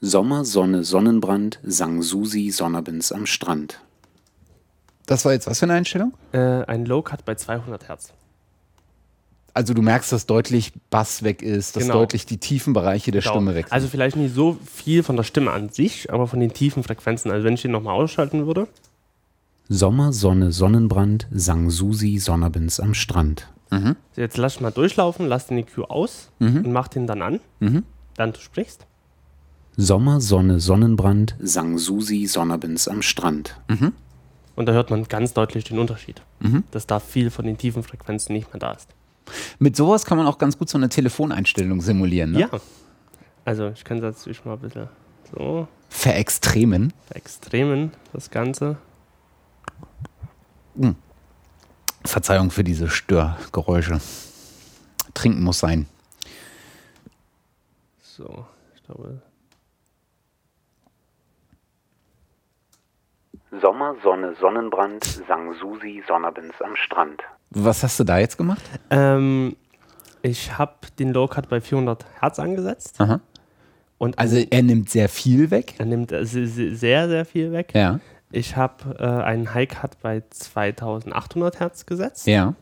Sommer, 0.00 0.44
Sonne, 0.44 0.84
Sonnenbrand, 0.84 1.58
sang 1.62 2.02
Susi 2.02 2.50
Sonnerbins 2.50 3.10
am 3.12 3.26
Strand. 3.26 3.80
Das 5.06 5.24
war 5.24 5.32
jetzt 5.32 5.46
was 5.46 5.58
für 5.58 5.66
eine 5.66 5.74
Einstellung? 5.74 6.12
Äh, 6.32 6.38
ein 6.64 6.84
Low-Cut 6.86 7.24
bei 7.24 7.34
200 7.34 7.88
Hertz. 7.88 8.12
Also 9.54 9.72
du 9.72 9.82
merkst, 9.82 10.10
dass 10.12 10.26
deutlich 10.26 10.72
Bass 10.90 11.22
weg 11.22 11.40
ist, 11.42 11.76
dass 11.76 11.84
Genau. 11.84 11.94
deutlich 11.94 12.26
die 12.26 12.38
tiefen 12.38 12.72
Bereiche 12.72 13.12
der 13.12 13.20
Genau. 13.22 13.34
Stimme 13.34 13.54
weg 13.54 13.66
sind. 13.66 13.72
Also 13.72 13.86
vielleicht 13.88 14.16
nicht 14.16 14.34
so 14.34 14.58
viel 14.64 15.02
von 15.02 15.16
der 15.16 15.22
Stimme 15.22 15.52
an 15.52 15.68
sich, 15.68 16.12
aber 16.12 16.26
von 16.26 16.40
den 16.40 16.52
tiefen 16.52 16.82
Frequenzen. 16.82 17.30
Also 17.30 17.44
wenn 17.44 17.54
ich 17.54 17.62
den 17.62 17.70
nochmal 17.70 17.94
ausschalten 17.94 18.46
würde. 18.46 18.66
Sommer, 19.68 20.12
Sonne, 20.12 20.52
Sonnenbrand, 20.52 21.28
sang 21.30 21.70
Susi 21.70 22.18
Sonnerbins 22.18 22.80
am 22.80 22.94
Strand. 22.94 23.48
Jetzt 24.16 24.36
lass 24.36 24.60
mal 24.60 24.70
durchlaufen, 24.70 25.26
lass 25.26 25.48
den 25.48 25.58
EQ 25.58 25.78
aus 25.88 26.30
und 26.38 26.72
mach 26.72 26.88
den 26.88 27.06
dann 27.06 27.22
an. 27.22 27.40
Dann 28.16 28.32
du 28.32 28.38
sprichst. 28.40 28.86
Sommer, 29.76 30.20
Sonne, 30.20 30.60
Sonnenbrand, 30.60 31.34
sang 31.40 31.78
Susi 31.78 32.26
Sonnerbins 32.26 32.86
am 32.86 33.02
Strand. 33.02 33.60
Und 34.56 34.66
da 34.66 34.72
hört 34.72 34.90
man 34.90 35.04
ganz 35.04 35.32
deutlich 35.32 35.64
den 35.64 35.78
Unterschied. 35.80 36.22
Dass 36.70 36.86
da 36.86 37.00
viel 37.00 37.30
von 37.30 37.44
den 37.44 37.58
tiefen 37.58 37.82
Frequenzen 37.82 38.34
nicht 38.34 38.52
mehr 38.52 38.60
da 38.60 38.72
ist. 38.72 38.88
Mit 39.58 39.74
sowas 39.74 40.04
kann 40.04 40.18
man 40.18 40.26
auch 40.26 40.38
ganz 40.38 40.58
gut 40.58 40.68
so 40.68 40.78
eine 40.78 40.88
Telefoneinstellung 40.88 41.80
simulieren. 41.80 42.32
Ne? 42.32 42.40
Ja. 42.40 42.50
Also 43.44 43.68
ich 43.70 43.82
kann 43.84 44.00
das 44.00 44.18
natürlich 44.18 44.44
mal 44.44 44.52
ein 44.54 44.60
bisschen 44.60 44.88
so 45.34 45.66
Verextremen. 45.88 46.92
extremen, 47.10 47.92
das 48.12 48.30
Ganze. 48.30 48.76
Verzeihung 52.04 52.50
für 52.50 52.64
diese 52.64 52.88
Störgeräusche. 52.88 54.00
Trinken 55.14 55.42
muss 55.42 55.58
sein. 55.60 55.86
So, 58.02 58.44
ich 58.74 58.82
glaube. 58.84 59.20
Sommer, 63.60 63.94
Sonne, 64.02 64.34
Sonnenbrand, 64.40 65.04
sang 65.28 65.54
Susi 65.60 66.02
Sonnerbins 66.08 66.54
am 66.60 66.74
Strand. 66.76 67.22
Was 67.50 67.82
hast 67.84 68.00
du 68.00 68.04
da 68.04 68.18
jetzt 68.18 68.36
gemacht? 68.36 68.62
Ähm, 68.90 69.54
ich 70.22 70.58
habe 70.58 70.72
den 70.98 71.12
Low-Cut 71.12 71.48
bei 71.48 71.60
400 71.60 72.04
Hertz 72.20 72.38
angesetzt. 72.40 73.00
Aha. 73.00 73.20
Und 73.98 74.18
Also 74.18 74.36
er 74.38 74.62
nimmt 74.62 74.90
sehr 74.90 75.08
viel 75.08 75.50
weg. 75.52 75.74
er 75.78 75.86
nimmt 75.86 76.10
se- 76.10 76.24
se- 76.46 76.74
sehr, 76.74 77.08
sehr 77.08 77.24
viel 77.24 77.52
weg. 77.52 77.72
Ja. 77.74 78.00
Ich 78.34 78.56
habe 78.56 78.96
äh, 78.98 79.04
einen 79.04 79.54
High-Cut 79.54 80.00
bei 80.02 80.22
2800 80.28 81.60
Hertz 81.60 81.86
gesetzt. 81.86 82.26
Ja. 82.26 82.54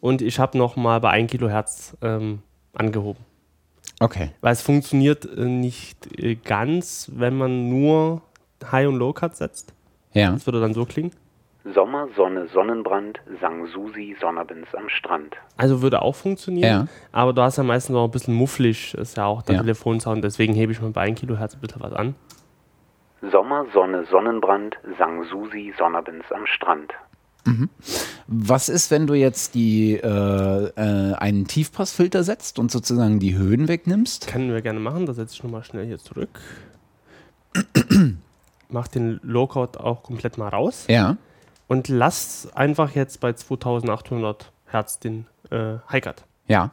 Und 0.00 0.20
ich 0.20 0.38
habe 0.38 0.58
nochmal 0.58 1.00
bei 1.00 1.10
1 1.10 1.30
Kilohertz 1.30 1.96
ähm, 2.02 2.42
angehoben. 2.74 3.24
Okay. 4.00 4.30
Weil 4.42 4.52
es 4.52 4.60
funktioniert 4.60 5.24
äh, 5.24 5.44
nicht 5.46 6.18
äh, 6.20 6.34
ganz, 6.34 7.10
wenn 7.14 7.36
man 7.38 7.70
nur 7.70 8.20
High- 8.70 8.88
und 8.88 8.96
Low-Cut 8.96 9.34
setzt. 9.36 9.72
Ja. 10.12 10.32
Das 10.32 10.46
würde 10.46 10.60
dann 10.60 10.74
so 10.74 10.84
klingen. 10.84 11.12
Sommer, 11.74 12.08
Sonne, 12.14 12.46
Sonnenbrand, 12.52 13.20
sang 13.40 13.66
Susi 13.68 14.14
Sonnerbins 14.20 14.68
am 14.74 14.90
Strand. 14.90 15.34
Also 15.56 15.80
würde 15.80 16.02
auch 16.02 16.14
funktionieren. 16.14 16.68
Ja. 16.70 16.86
Aber 17.10 17.32
du 17.32 17.40
hast 17.40 17.56
ja 17.56 17.62
meistens 17.64 17.94
noch 17.94 18.04
ein 18.04 18.10
bisschen 18.10 18.34
mufflig, 18.34 18.92
ist 18.94 19.16
ja 19.16 19.24
auch 19.24 19.40
der 19.40 19.54
Ja. 19.54 19.60
Telefonsound. 19.62 20.22
Deswegen 20.22 20.52
hebe 20.52 20.72
ich 20.72 20.82
mal 20.82 20.90
bei 20.90 21.00
1 21.02 21.18
Kilohertz 21.18 21.54
ein 21.54 21.60
bisschen 21.60 21.80
was 21.80 21.94
an. 21.94 22.14
Sommer, 23.30 23.66
Sonne, 23.72 24.04
Sonnenbrand, 24.06 24.76
sang 24.98 25.24
Susi 25.24 25.72
Sonnerbins 25.78 26.30
am 26.32 26.46
Strand. 26.46 26.92
Was 28.26 28.68
ist, 28.68 28.90
wenn 28.90 29.06
du 29.06 29.14
jetzt 29.14 29.54
die, 29.54 29.94
äh, 29.94 30.64
äh, 30.76 31.14
einen 31.14 31.46
Tiefpassfilter 31.46 32.24
setzt 32.24 32.58
und 32.58 32.70
sozusagen 32.70 33.18
die 33.18 33.36
Höhen 33.36 33.68
wegnimmst? 33.68 34.26
Können 34.28 34.52
wir 34.52 34.62
gerne 34.62 34.80
machen. 34.80 35.06
Da 35.06 35.12
setze 35.12 35.34
ich 35.34 35.42
nochmal 35.42 35.62
schnell 35.62 35.86
hier 35.86 35.98
zurück. 35.98 36.40
Mach 38.70 38.88
den 38.88 39.20
Low-Cut 39.22 39.76
auch 39.76 40.02
komplett 40.02 40.38
mal 40.38 40.48
raus. 40.48 40.86
Ja. 40.88 41.16
Und 41.68 41.88
lass 41.88 42.48
einfach 42.54 42.92
jetzt 42.92 43.20
bei 43.20 43.32
2800 43.32 44.52
Hertz 44.66 44.98
den 44.98 45.26
äh, 45.50 45.76
High-Cut. 45.90 46.24
Ja. 46.46 46.70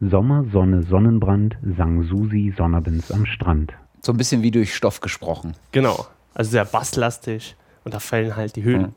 Sommer, 0.00 0.44
Sonne, 0.52 0.82
Sonnenbrand, 0.82 1.56
sang 1.76 2.02
Susi 2.02 2.52
Sonnerbins 2.56 3.10
am 3.10 3.24
Strand. 3.24 3.72
So 4.04 4.12
ein 4.12 4.16
bisschen 4.18 4.42
wie 4.42 4.50
durch 4.50 4.74
Stoff 4.74 5.00
gesprochen. 5.00 5.54
Genau. 5.72 6.06
Also 6.34 6.50
sehr 6.50 6.64
basslastig 6.64 7.56
und 7.84 7.94
da 7.94 8.00
fallen 8.00 8.36
halt 8.36 8.54
die 8.56 8.62
Höhen. 8.62 8.82
Mhm. 8.82 8.94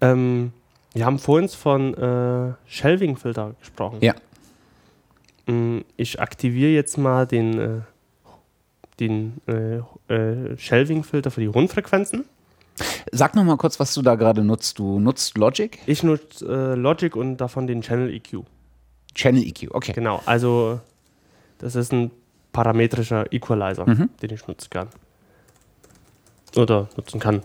Ähm, 0.00 0.52
wir 0.94 1.04
haben 1.04 1.18
vorhin 1.18 1.48
von 1.48 1.94
äh, 1.94 2.54
Shelving-Filter 2.66 3.54
gesprochen. 3.60 3.98
Ja. 4.00 4.14
Mm, 5.46 5.80
Ich 5.96 6.20
aktiviere 6.20 6.70
jetzt 6.70 6.96
mal 6.96 7.26
den, 7.26 7.58
äh, 7.58 7.80
den 8.98 9.40
äh, 9.46 10.12
äh, 10.12 10.56
Shelving-Filter 10.56 11.30
für 11.30 11.40
die 11.40 11.46
Rundfrequenzen. 11.46 12.24
Sag 13.12 13.34
noch 13.34 13.44
mal 13.44 13.56
kurz, 13.56 13.78
was 13.78 13.92
du 13.94 14.02
da 14.02 14.14
gerade 14.14 14.42
nutzt. 14.42 14.78
Du 14.78 15.00
nutzt 15.00 15.36
Logic? 15.36 15.78
Ich 15.86 16.02
nutze 16.02 16.46
äh, 16.46 16.74
Logic 16.74 17.14
und 17.14 17.38
davon 17.38 17.66
den 17.66 17.82
Channel 17.82 18.12
EQ. 18.12 18.44
Channel 19.14 19.42
EQ, 19.42 19.74
okay. 19.74 19.92
Genau, 19.92 20.22
also 20.26 20.80
das 21.58 21.74
ist 21.74 21.92
ein 21.92 22.10
parametrischer 22.56 23.30
Equalizer, 23.34 23.86
Mhm. 23.86 24.08
den 24.22 24.30
ich 24.30 24.46
nutzen 24.48 24.70
kann. 24.70 24.88
Oder 26.56 26.88
nutzen 26.96 27.20
kann, 27.20 27.42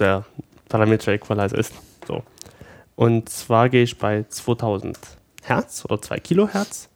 der 0.00 0.24
parametrischer 0.68 1.12
Equalizer 1.12 1.56
ist. 1.56 1.72
So. 2.08 2.24
Und 2.96 3.28
zwar 3.28 3.68
gehe 3.68 3.84
ich 3.84 3.96
bei 3.98 4.24
2000 4.28 4.98
Hertz 5.44 5.84
oder 5.84 6.02
2 6.02 6.18
Kilohertz 6.18 6.88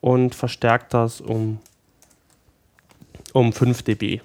und 0.00 0.34
verstärke 0.34 0.86
das 0.90 1.20
um, 1.20 1.60
um 3.32 3.52
5 3.52 3.82
dB. 3.82 4.20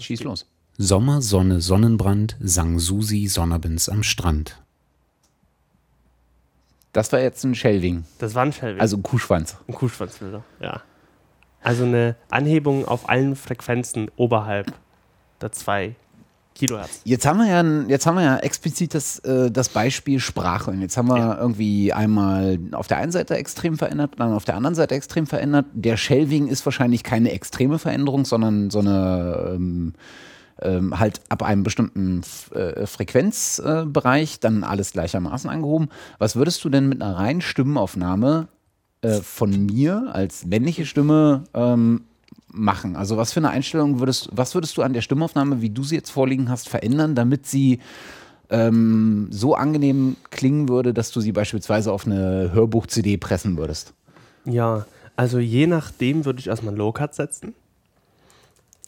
Schieß 0.00 0.22
los. 0.24 0.46
Sommer, 0.78 1.22
Sonne, 1.22 1.60
Sonnenbrand, 1.60 2.36
sang 2.40 2.78
Susi 2.80 3.26
Sonnerbins 3.26 3.88
am 3.88 4.02
Strand. 4.02 4.60
Das 6.92 7.12
war 7.12 7.20
jetzt 7.20 7.44
ein 7.44 7.54
Shelving, 7.54 8.04
Das 8.18 8.34
war 8.34 8.44
ein 8.44 8.52
Shelving. 8.52 8.80
also 8.80 8.96
ein 8.96 9.02
Kuhschwanz. 9.02 9.56
ein 9.68 9.74
Kuhschwanzfilter, 9.74 10.42
ja. 10.60 10.82
Also 11.62 11.84
eine 11.84 12.16
Anhebung 12.30 12.86
auf 12.86 13.08
allen 13.08 13.36
Frequenzen 13.36 14.10
oberhalb 14.16 14.72
der 15.40 15.52
2 15.52 15.94
Kilohertz. 16.54 17.00
Jetzt 17.04 17.26
haben 17.26 17.38
wir 17.38 17.46
ja, 17.46 17.62
jetzt 17.88 18.06
haben 18.06 18.16
wir 18.16 18.24
ja 18.24 18.36
explizit 18.38 18.94
das, 18.94 19.18
äh, 19.20 19.50
das 19.50 19.68
Beispiel 19.68 20.18
Sprache. 20.18 20.70
Und 20.70 20.80
jetzt 20.80 20.96
haben 20.96 21.08
wir 21.08 21.16
Ja. 21.18 21.38
irgendwie 21.38 21.92
einmal 21.92 22.58
auf 22.72 22.86
der 22.88 22.96
einen 22.98 23.12
Seite 23.12 23.36
extrem 23.36 23.76
verändert, 23.78 24.14
dann 24.18 24.32
auf 24.32 24.44
der 24.44 24.56
anderen 24.56 24.74
Seite 24.74 24.94
extrem 24.94 25.26
verändert. 25.26 25.66
Der 25.72 25.96
Shelving 25.96 26.48
ist 26.48 26.64
wahrscheinlich 26.64 27.04
keine 27.04 27.30
extreme 27.32 27.78
Veränderung, 27.78 28.24
sondern 28.24 28.70
so 28.70 28.78
eine 28.80 29.52
ähm, 29.54 29.94
ähm, 30.62 30.98
halt 30.98 31.20
ab 31.28 31.42
einem 31.42 31.62
bestimmten 31.62 32.22
äh, 32.52 32.86
Frequenzbereich 32.86 34.40
dann 34.40 34.64
alles 34.64 34.92
gleichermaßen 34.92 35.48
angehoben. 35.50 35.88
Was 36.18 36.36
würdest 36.36 36.64
du 36.64 36.68
denn 36.68 36.88
mit 36.88 37.02
einer 37.02 37.16
reinen 37.16 37.40
Stimmenaufnahme 37.40 38.48
äh, 39.02 39.20
von 39.20 39.66
mir 39.66 40.08
als 40.12 40.44
männliche 40.44 40.86
Stimme 40.86 41.44
ähm, 41.54 42.02
machen? 42.52 42.96
Also 42.96 43.16
was 43.16 43.32
für 43.32 43.40
eine 43.40 43.50
Einstellung 43.50 44.00
würdest, 44.00 44.30
was 44.32 44.54
würdest 44.54 44.76
du 44.76 44.82
an 44.82 44.92
der 44.92 45.02
Stimmaufnahme, 45.02 45.60
wie 45.60 45.70
du 45.70 45.82
sie 45.82 45.96
jetzt 45.96 46.10
vorliegen 46.10 46.48
hast, 46.48 46.68
verändern, 46.68 47.14
damit 47.14 47.46
sie 47.46 47.80
ähm, 48.50 49.28
so 49.30 49.54
angenehm 49.54 50.16
klingen 50.30 50.68
würde, 50.68 50.94
dass 50.94 51.10
du 51.10 51.20
sie 51.20 51.32
beispielsweise 51.32 51.92
auf 51.92 52.06
eine 52.06 52.50
Hörbuch-CD 52.52 53.16
pressen 53.18 53.56
würdest? 53.56 53.92
Ja, 54.44 54.86
also 55.16 55.38
je 55.38 55.66
nachdem 55.66 56.24
würde 56.24 56.40
ich 56.40 56.46
erstmal 56.46 56.74
Low-Cut 56.74 57.14
setzen. 57.14 57.54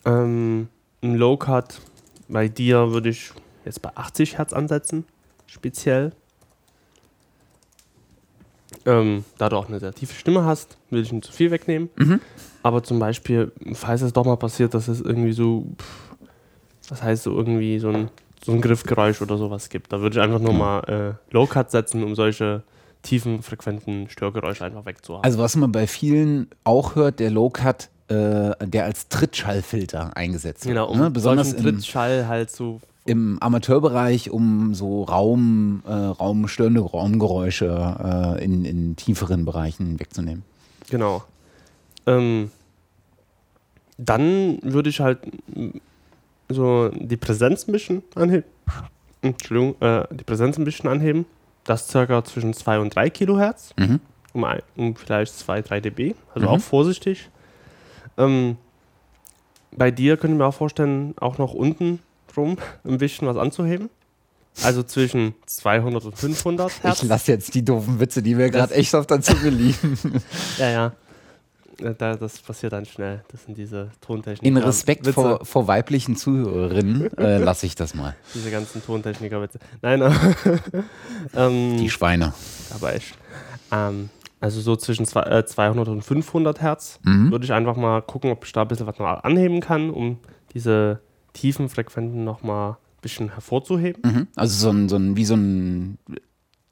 Ähm, 0.05 0.69
ein 1.03 1.15
Low-Cut 1.15 1.81
bei 2.29 2.49
dir 2.49 2.93
würde 2.93 3.09
ich 3.09 3.33
jetzt 3.65 3.83
bei 3.83 3.91
80 3.95 4.39
Hertz 4.39 4.53
ansetzen, 4.53 5.05
speziell. 5.47 6.13
Ähm, 8.87 9.25
da 9.37 9.49
du 9.49 9.57
auch 9.57 9.69
eine 9.69 9.81
sehr 9.81 9.93
tiefe 9.93 10.15
Stimme 10.15 10.45
hast, 10.45 10.79
will 10.91 11.03
ich 11.03 11.13
nicht 11.13 11.25
zu 11.25 11.33
viel 11.33 11.51
wegnehmen. 11.51 11.91
Aber 12.63 12.83
zum 12.83 12.99
Beispiel, 12.99 13.53
falls 13.75 14.03
es 14.03 14.13
doch 14.13 14.25
mal 14.25 14.37
passiert, 14.37 14.75
dass 14.75 14.89
es 14.89 15.01
irgendwie 15.01 15.33
so, 15.33 15.67
was 16.89 17.03
heißt 17.03 17.25
so 17.25 17.37
irgendwie 17.37 17.79
so 17.79 17.91
ein 17.91 18.11
so 18.45 18.53
ein 18.53 18.61
Griffgeräusch 18.61 19.21
oder 19.21 19.37
sowas 19.37 19.69
gibt. 19.69 19.93
Da 19.93 20.01
würde 20.01 20.17
ich 20.19 20.23
einfach 20.23 20.39
nur 20.41 20.55
mal 20.55 20.81
äh, 21.31 21.35
Low-Cut 21.35 21.71
setzen, 21.71 22.03
um 22.03 22.15
solche 22.15 22.63
tiefen, 23.03 23.43
frequenten 23.43 24.09
Störgeräusche 24.09 24.65
einfach 24.65 24.87
wegzuhaben. 24.87 25.25
Also 25.25 25.39
was 25.39 25.57
man 25.57 25.73
bei 25.73 25.87
vielen 25.87 26.49
auch 26.65 26.95
hört, 26.95 27.21
der 27.21 27.31
Low-Cut, 27.31 27.91
äh, 28.11 28.67
der 28.67 28.85
als 28.85 29.09
Trittschallfilter 29.09 30.17
eingesetzt 30.17 30.65
wird. 30.65 30.75
genau, 30.75 30.89
um 30.91 30.99
ne? 30.99 31.11
Besonders 31.11 31.55
Trittschall 31.57 32.27
halt 32.29 32.51
zu 32.51 32.81
im 33.07 33.39
Amateurbereich, 33.41 34.31
um 34.31 34.75
so 34.75 35.05
Raum, 35.05 35.83
äh, 35.87 35.91
raumstörende 35.93 36.81
Raumgeräusche 36.81 38.37
äh, 38.39 38.45
in, 38.45 38.65
in 38.67 38.95
tieferen 38.97 39.45
Bereichen 39.47 39.99
wegzunehmen. 39.99 40.45
Genau. 40.91 41.25
Ähm, 42.07 42.51
dann 43.97 44.59
würde 44.63 44.91
ich 44.91 45.01
halt 45.01 45.19
so 46.49 46.89
die 46.95 47.17
Präsenz 47.17 47.67
ein 47.69 47.73
bisschen 47.73 48.03
anheben. 48.15 48.45
Entschuldigung, 49.23 49.81
äh, 49.81 50.05
die 50.11 50.25
Präsenz 50.25 50.59
ein 50.59 50.65
bisschen 50.65 50.89
anheben. 50.89 51.27
Das 51.65 51.89
circa 51.89 52.25
zwischen 52.25 52.55
2 52.55 52.81
und 52.81 52.95
3 52.95 53.11
Kilohertz, 53.11 53.75
Mhm. 53.79 54.01
um, 54.33 54.45
ein, 54.45 54.63
um 54.77 54.97
vielleicht 54.97 55.37
2, 55.39 55.63
3 55.63 55.81
dB. 55.81 56.15
Also 56.35 56.47
Mhm. 56.49 56.55
auch 56.55 56.61
vorsichtig. 56.61 57.29
Ähm, 58.21 58.57
bei 59.73 59.91
dir 59.91 60.17
könnte 60.17 60.35
ich 60.35 60.39
mir 60.39 60.47
auch 60.47 60.55
vorstellen, 60.55 61.15
auch 61.19 61.39
noch 61.39 61.55
unten 61.55 62.01
rum 62.37 62.59
ein 62.85 62.99
bisschen 62.99 63.27
was 63.27 63.37
anzuheben. 63.37 63.91
Also 64.63 64.83
zwischen 64.83 65.35
200 65.47 66.05
und 66.05 66.19
500 66.19 66.83
Hertz. 66.83 67.03
Ich 67.03 67.09
lasse 67.09 67.33
jetzt 67.33 67.55
die 67.55 67.65
doofen 67.65 68.01
Witze, 68.01 68.23
die 68.23 68.35
mir 68.35 68.51
gerade 68.51 68.75
echt 68.75 68.95
auf 68.95 69.07
der 69.07 69.21
Zunge 69.21 69.51
liegen. 69.51 69.97
Ja, 70.59 70.71
ja. 70.71 70.93
Da, 71.97 72.15
das 72.15 72.39
passiert 72.39 72.75
dann 72.75 72.85
schnell. 72.85 73.25
Das 73.33 73.45
sind 73.45 73.57
diese 73.57 73.91
Tontechniker. 74.03 74.45
In 74.47 74.57
Respekt 74.59 75.07
Witze, 75.07 75.15
vor, 75.15 75.45
vor 75.47 75.67
weiblichen 75.67 76.15
Zuhörerinnen 76.15 77.17
äh, 77.17 77.39
lasse 77.43 77.65
ich 77.65 77.75
das 77.75 77.95
mal. 77.95 78.15
Diese 78.35 78.51
ganzen 78.51 78.85
Tontechniker-Witze. 78.85 79.61
Nein, 79.81 80.03
ähm, 81.35 81.79
Die 81.79 81.89
Schweine. 81.89 82.35
aber 82.75 82.95
echt. 82.95 83.15
Ähm, 83.73 84.11
also 84.41 84.61
so 84.61 84.77
zwischen 84.77 85.05
zwei, 85.07 85.23
äh, 85.23 85.45
200 85.45 85.89
und 85.89 86.03
500 86.03 86.61
Hertz 86.61 86.99
Mhm. 87.05 87.31
würde 87.31 87.45
ich 87.45 87.53
einfach 87.53 87.77
mal 87.77 88.01
gucken, 88.03 88.31
ob 88.31 88.45
ich 88.45 88.53
da 88.53 88.63
ein 88.63 88.69
bisschen 88.69 88.87
was 88.87 88.99
noch 88.99 89.07
anheben 89.25 89.61
kann, 89.61 89.91
um 89.91 90.19
diese 90.55 91.01
tiefen 91.33 91.69
Frequenzen 91.69 92.25
noch 92.25 92.43
mal 92.43 92.71
ein 92.71 92.77
bisschen 93.03 93.33
hervorzuheben. 93.33 94.03
Mhm. 94.05 94.27
Also 94.37 94.57
so 94.57 94.71
ein, 94.71 94.89
so 94.89 94.97
ein, 94.97 95.17
wie 95.17 95.25
so 95.25 95.35
ein. 95.35 95.99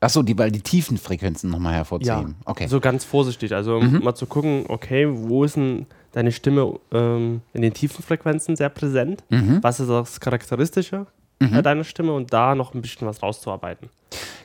Achso, 0.01 0.23
die, 0.23 0.39
weil 0.39 0.53
die 0.53 0.61
tiefen 0.61 0.97
Frequenzen 0.97 1.51
nochmal 1.51 1.75
hervorzuheben. 1.75 2.37
okay. 2.45 2.69
So 2.69 2.79
ganz 2.79 3.05
vorsichtig. 3.05 3.53
Also 3.55 3.77
um 3.79 3.99
mal 4.05 4.15
zu 4.15 4.27
gucken, 4.27 4.65
okay, 4.69 5.09
wo 5.11 5.43
ist 5.43 5.57
denn 5.57 5.87
deine 6.13 6.31
Stimme 6.31 6.79
ähm, 6.93 7.41
in 7.53 7.63
den 7.63 7.75
tiefen 7.75 8.05
Frequenzen 8.05 8.55
sehr 8.55 8.69
präsent? 8.69 9.25
Mhm. 9.29 9.59
Was 9.61 9.81
ist 9.81 9.89
das 9.89 10.21
Charakteristische 10.21 11.07
bei 11.39 11.63
deiner 11.63 11.85
Stimme 11.85 12.13
und 12.13 12.33
da 12.33 12.55
noch 12.55 12.75
ein 12.75 12.83
bisschen 12.83 13.07
was 13.07 13.23
rauszuarbeiten. 13.23 13.89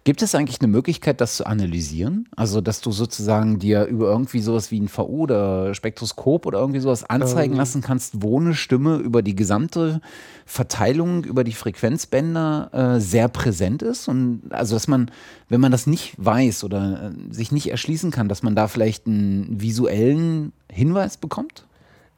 Gibt 0.05 0.21
es 0.21 0.35
eigentlich 0.35 0.59
eine 0.59 0.67
Möglichkeit, 0.67 1.21
das 1.21 1.37
zu 1.37 1.45
analysieren? 1.45 2.27
Also, 2.35 2.59
dass 2.59 2.81
du 2.81 2.91
sozusagen 2.91 3.57
dir 3.59 3.85
über 3.85 4.07
irgendwie 4.11 4.41
sowas 4.41 4.69
wie 4.69 4.79
ein 4.81 4.89
VO 4.89 5.03
oder 5.05 5.73
Spektroskop 5.73 6.45
oder 6.45 6.59
irgendwie 6.59 6.81
sowas 6.81 7.05
anzeigen 7.09 7.53
Ähm. 7.53 7.57
lassen 7.57 7.81
kannst, 7.81 8.21
wo 8.21 8.37
eine 8.37 8.53
Stimme 8.53 8.97
über 8.97 9.21
die 9.21 9.33
gesamte 9.35 10.01
Verteilung 10.45 11.23
über 11.23 11.45
die 11.45 11.53
Frequenzbänder 11.53 12.95
äh, 12.95 12.99
sehr 12.99 13.29
präsent 13.29 13.81
ist? 13.81 14.09
Und 14.09 14.41
also, 14.49 14.75
dass 14.75 14.89
man, 14.89 15.09
wenn 15.47 15.61
man 15.61 15.71
das 15.71 15.87
nicht 15.87 16.15
weiß 16.17 16.65
oder 16.65 17.13
äh, 17.13 17.33
sich 17.33 17.53
nicht 17.53 17.71
erschließen 17.71 18.11
kann, 18.11 18.27
dass 18.27 18.43
man 18.43 18.55
da 18.55 18.67
vielleicht 18.67 19.07
einen 19.07 19.61
visuellen 19.61 20.51
Hinweis 20.69 21.15
bekommt? 21.15 21.65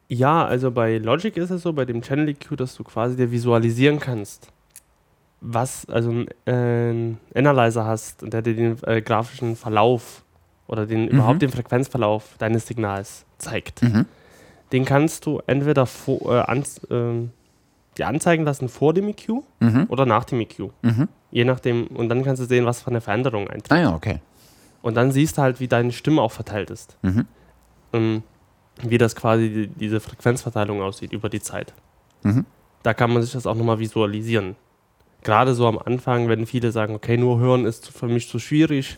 Ja, 0.08 0.46
also 0.46 0.72
bei 0.72 0.98
Logic 0.98 1.38
ist 1.38 1.52
es 1.52 1.62
so, 1.62 1.74
bei 1.74 1.86
dem 1.86 2.02
Channel 2.02 2.30
EQ, 2.30 2.58
dass 2.58 2.76
du 2.76 2.84
quasi 2.84 3.16
dir 3.16 3.32
visualisieren 3.32 4.00
kannst, 4.00 4.50
was, 5.48 5.88
also 5.90 6.10
ein, 6.12 6.28
äh, 7.34 7.38
Analyzer 7.38 7.86
hast, 7.86 8.22
der 8.22 8.42
dir 8.42 8.56
den 8.56 8.78
äh, 8.84 9.02
grafischen 9.02 9.56
Verlauf 9.56 10.24
oder 10.68 10.86
den 10.88 11.08
überhaupt 11.08 11.42
den 11.42 11.52
Frequenzverlauf 11.52 12.36
deines 12.40 12.66
Signals 12.68 13.26
zeigt. 13.38 13.84
Mhm. 13.84 14.06
Den 14.72 14.86
kannst 14.86 15.26
du 15.28 15.42
entweder 15.46 15.86
vor, 15.86 16.20
äh, 16.36 16.40
ans, 16.42 16.82
ähm, 16.90 17.32
dir 17.98 18.08
anzeigen 18.08 18.44
lassen 18.44 18.68
vor 18.70 18.94
dem 18.94 19.08
EQ 19.10 19.44
Mhm. 19.60 19.86
oder 19.90 20.06
nach 20.06 20.26
dem 20.26 20.42
EQ. 20.42 20.72
Mhm. 20.82 21.08
Je 21.32 21.46
nachdem, 21.46 21.88
und 21.88 22.10
dann 22.10 22.24
kannst 22.24 22.42
du 22.42 22.46
sehen, 22.48 22.66
was 22.66 22.82
für 22.82 22.88
eine 22.90 23.02
Veränderung 23.02 23.48
eintritt. 23.48 23.72
Ah 23.72 23.80
ja, 23.80 23.94
okay. 23.96 24.20
Und 24.82 24.96
dann 24.96 25.12
siehst 25.12 25.38
du 25.38 25.42
halt, 25.44 25.60
wie 25.60 25.68
deine 25.68 25.92
Stimme 25.92 26.22
auch 26.22 26.32
verteilt 26.32 26.70
ist. 26.72 26.98
Mhm. 27.04 27.26
Ähm, 27.94 28.24
wie 28.82 28.98
das 28.98 29.16
quasi 29.16 29.50
die, 29.50 29.68
diese 29.68 30.00
Frequenzverteilung 30.00 30.82
aussieht 30.82 31.14
über 31.14 31.30
die 31.30 31.40
Zeit. 31.40 31.74
Mhm. 32.24 32.46
Da 32.84 32.94
kann 32.94 33.14
man 33.14 33.22
sich 33.22 33.32
das 33.32 33.46
auch 33.48 33.56
nochmal 33.56 33.80
visualisieren. 33.80 34.56
Gerade 35.26 35.56
so 35.56 35.66
am 35.68 35.80
Anfang, 35.80 36.30
wenn 36.30 36.46
viele 36.46 36.72
sagen, 36.72 36.94
okay, 36.94 37.18
nur 37.18 37.40
hören 37.40 37.66
ist 37.66 37.90
für 37.90 38.08
mich 38.08 38.30
zu 38.30 38.38
schwierig, 38.38 38.98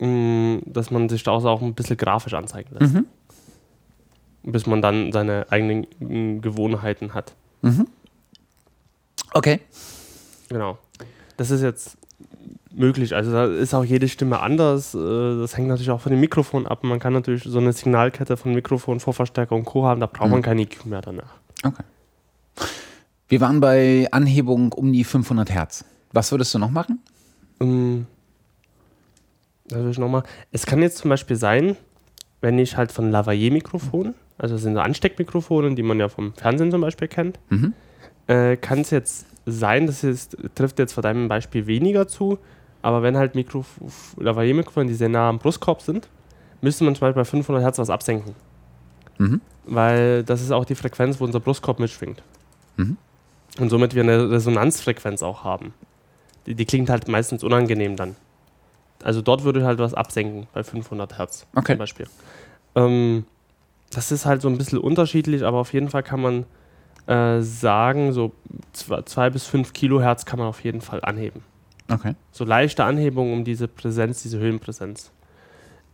mh, 0.00 0.62
dass 0.64 0.90
man 0.90 1.10
sich 1.10 1.22
da 1.22 1.32
auch 1.32 1.60
ein 1.60 1.74
bisschen 1.74 1.98
grafisch 1.98 2.32
anzeigen 2.32 2.74
lässt. 2.78 2.94
Mhm. 2.94 3.04
Bis 4.42 4.66
man 4.66 4.80
dann 4.80 5.12
seine 5.12 5.46
eigenen 5.50 5.86
mh, 6.00 6.40
Gewohnheiten 6.40 7.12
hat. 7.12 7.34
Okay. 9.34 9.60
Genau. 10.48 10.78
Das 11.36 11.50
ist 11.50 11.60
jetzt 11.60 11.98
möglich. 12.74 13.14
Also 13.14 13.32
da 13.32 13.44
ist 13.44 13.74
auch 13.74 13.84
jede 13.84 14.08
Stimme 14.08 14.40
anders. 14.40 14.94
Äh, 14.94 15.38
Das 15.40 15.58
hängt 15.58 15.68
natürlich 15.68 15.90
auch 15.90 16.00
von 16.00 16.10
dem 16.10 16.20
Mikrofon 16.20 16.66
ab. 16.66 16.84
Man 16.84 16.98
kann 17.00 17.12
natürlich 17.12 17.44
so 17.44 17.58
eine 17.58 17.74
Signalkette 17.74 18.38
von 18.38 18.54
Mikrofon, 18.54 18.98
Vorverstärker 18.98 19.54
und 19.54 19.66
Co. 19.66 19.84
haben. 19.84 20.00
Da 20.00 20.06
braucht 20.06 20.30
man 20.30 20.40
kein 20.40 20.58
EQ 20.58 20.86
mehr 20.86 21.02
danach. 21.02 21.34
Okay. 21.62 21.82
Wir 23.32 23.40
waren 23.40 23.60
bei 23.60 24.06
Anhebung 24.10 24.72
um 24.74 24.92
die 24.92 25.04
500 25.04 25.50
Hertz. 25.50 25.86
Was 26.12 26.30
würdest 26.32 26.52
du 26.52 26.58
noch 26.58 26.70
machen? 26.70 27.00
Ähm, 27.60 28.06
da 29.68 29.82
will 29.82 29.90
ich 29.90 29.96
noch 29.98 30.10
mal. 30.10 30.22
Es 30.50 30.66
kann 30.66 30.82
jetzt 30.82 30.98
zum 30.98 31.08
Beispiel 31.08 31.36
sein, 31.36 31.76
wenn 32.42 32.58
ich 32.58 32.76
halt 32.76 32.92
von 32.92 33.10
Lavalier-Mikrofonen, 33.10 34.12
also 34.36 34.56
das 34.56 34.62
sind 34.64 34.74
so 34.74 34.80
Ansteckmikrofone, 34.80 35.74
die 35.74 35.82
man 35.82 35.98
ja 35.98 36.10
vom 36.10 36.34
Fernsehen 36.34 36.70
zum 36.70 36.82
Beispiel 36.82 37.08
kennt, 37.08 37.38
Mhm. 37.48 37.72
äh, 38.26 38.58
kann 38.58 38.80
es 38.80 38.90
jetzt 38.90 39.24
sein, 39.46 39.86
das 39.86 40.04
ist, 40.04 40.36
trifft 40.54 40.78
jetzt 40.78 40.92
vor 40.92 41.02
deinem 41.02 41.28
Beispiel 41.28 41.66
weniger 41.66 42.06
zu, 42.08 42.36
aber 42.82 43.02
wenn 43.02 43.16
halt 43.16 43.34
Mikrof 43.34 43.66
Lavalier-Mikrofone, 44.18 44.88
die 44.88 44.94
sehr 44.94 45.08
nah 45.08 45.30
am 45.30 45.38
Brustkorb 45.38 45.80
sind, 45.80 46.06
müsste 46.60 46.84
man 46.84 46.94
zum 46.94 47.00
Beispiel 47.06 47.22
bei 47.22 47.24
500 47.24 47.62
Hertz 47.64 47.78
was 47.78 47.88
absenken. 47.88 48.34
Mhm. 49.16 49.40
Weil 49.64 50.22
das 50.22 50.42
ist 50.42 50.50
auch 50.50 50.66
die 50.66 50.74
Frequenz, 50.74 51.18
wo 51.18 51.24
unser 51.24 51.40
Brustkorb 51.40 51.78
mitschwingt. 51.80 52.22
Mhm. 52.76 52.98
Und 53.58 53.68
somit 53.68 53.94
wir 53.94 54.02
eine 54.02 54.30
Resonanzfrequenz 54.30 55.22
auch 55.22 55.44
haben. 55.44 55.74
Die, 56.46 56.54
die 56.54 56.64
klingt 56.64 56.90
halt 56.90 57.08
meistens 57.08 57.44
unangenehm 57.44 57.96
dann. 57.96 58.16
Also 59.04 59.20
dort 59.20 59.44
würde 59.44 59.60
ich 59.60 59.66
halt 59.66 59.78
was 59.78 59.94
absenken 59.94 60.46
bei 60.52 60.62
500 60.62 61.18
Hertz 61.18 61.46
Okay. 61.54 61.72
zum 61.72 61.78
Beispiel. 61.78 62.06
Ähm, 62.74 63.24
das 63.90 64.10
ist 64.12 64.24
halt 64.26 64.42
so 64.42 64.48
ein 64.48 64.58
bisschen 64.58 64.78
unterschiedlich, 64.78 65.44
aber 65.44 65.58
auf 65.58 65.72
jeden 65.72 65.90
Fall 65.90 66.02
kann 66.02 66.20
man 66.20 66.46
äh, 67.06 67.42
sagen, 67.42 68.12
so 68.12 68.32
2 68.72 69.30
bis 69.30 69.46
5 69.46 69.72
Kilohertz 69.72 70.24
kann 70.24 70.38
man 70.38 70.48
auf 70.48 70.62
jeden 70.64 70.80
Fall 70.80 71.00
anheben. 71.02 71.42
Okay. 71.90 72.14
So 72.30 72.44
leichte 72.44 72.84
Anhebungen 72.84 73.32
um 73.32 73.44
diese 73.44 73.68
Präsenz, 73.68 74.22
diese 74.22 74.38
Höhenpräsenz. 74.38 75.10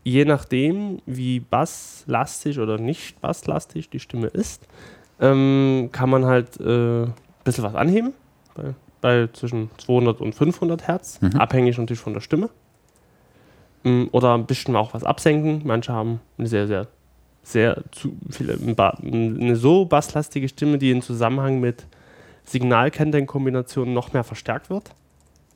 Je 0.05 0.25
nachdem, 0.25 1.01
wie 1.07 1.41
basslastig 1.41 2.61
oder 2.61 2.79
nicht 2.79 3.21
basslastig 3.21 3.91
die 3.91 4.01
Stimme 4.01 4.29
ist, 4.29 4.67
ähm, 5.21 5.89
kann 5.93 6.09
man 6.09 6.25
halt 6.25 6.61
äh, 6.61 7.07
bisschen 7.49 7.65
was 7.65 7.75
anheben. 7.75 8.13
Bei, 8.55 8.75
bei 9.01 9.29
zwischen 9.33 9.71
200 9.79 10.21
und 10.21 10.35
500 10.35 10.87
Hertz, 10.89 11.21
Mhm. 11.21 11.37
abhängig 11.37 11.79
natürlich 11.79 12.01
von 12.01 12.15
der 12.15 12.21
Stimme. 12.21 12.49
Mm, 13.85 14.05
Oder 14.13 14.35
ein 14.35 14.47
bisschen 14.47 14.75
auch 14.77 14.95
was 14.95 15.05
absenken. 15.05 15.63
Manche 15.65 15.93
haben 15.93 16.21
eine 16.37 16.49
sehr, 16.49 16.67
sehr, 16.67 16.87
sehr 17.43 17.83
zu 17.93 18.17
viele, 18.31 18.59
eine 19.03 19.57
so 19.57 19.85
basslastige 19.85 20.49
Stimme, 20.49 20.79
die 20.79 20.91
in 20.91 21.01
Zusammenhang 21.03 21.61
mit 21.61 21.87
Signalkennzeichen-Kombinationen 22.45 23.95
noch 23.95 24.13
mehr 24.13 24.25
verstärkt 24.25 24.71
wird. 24.71 24.91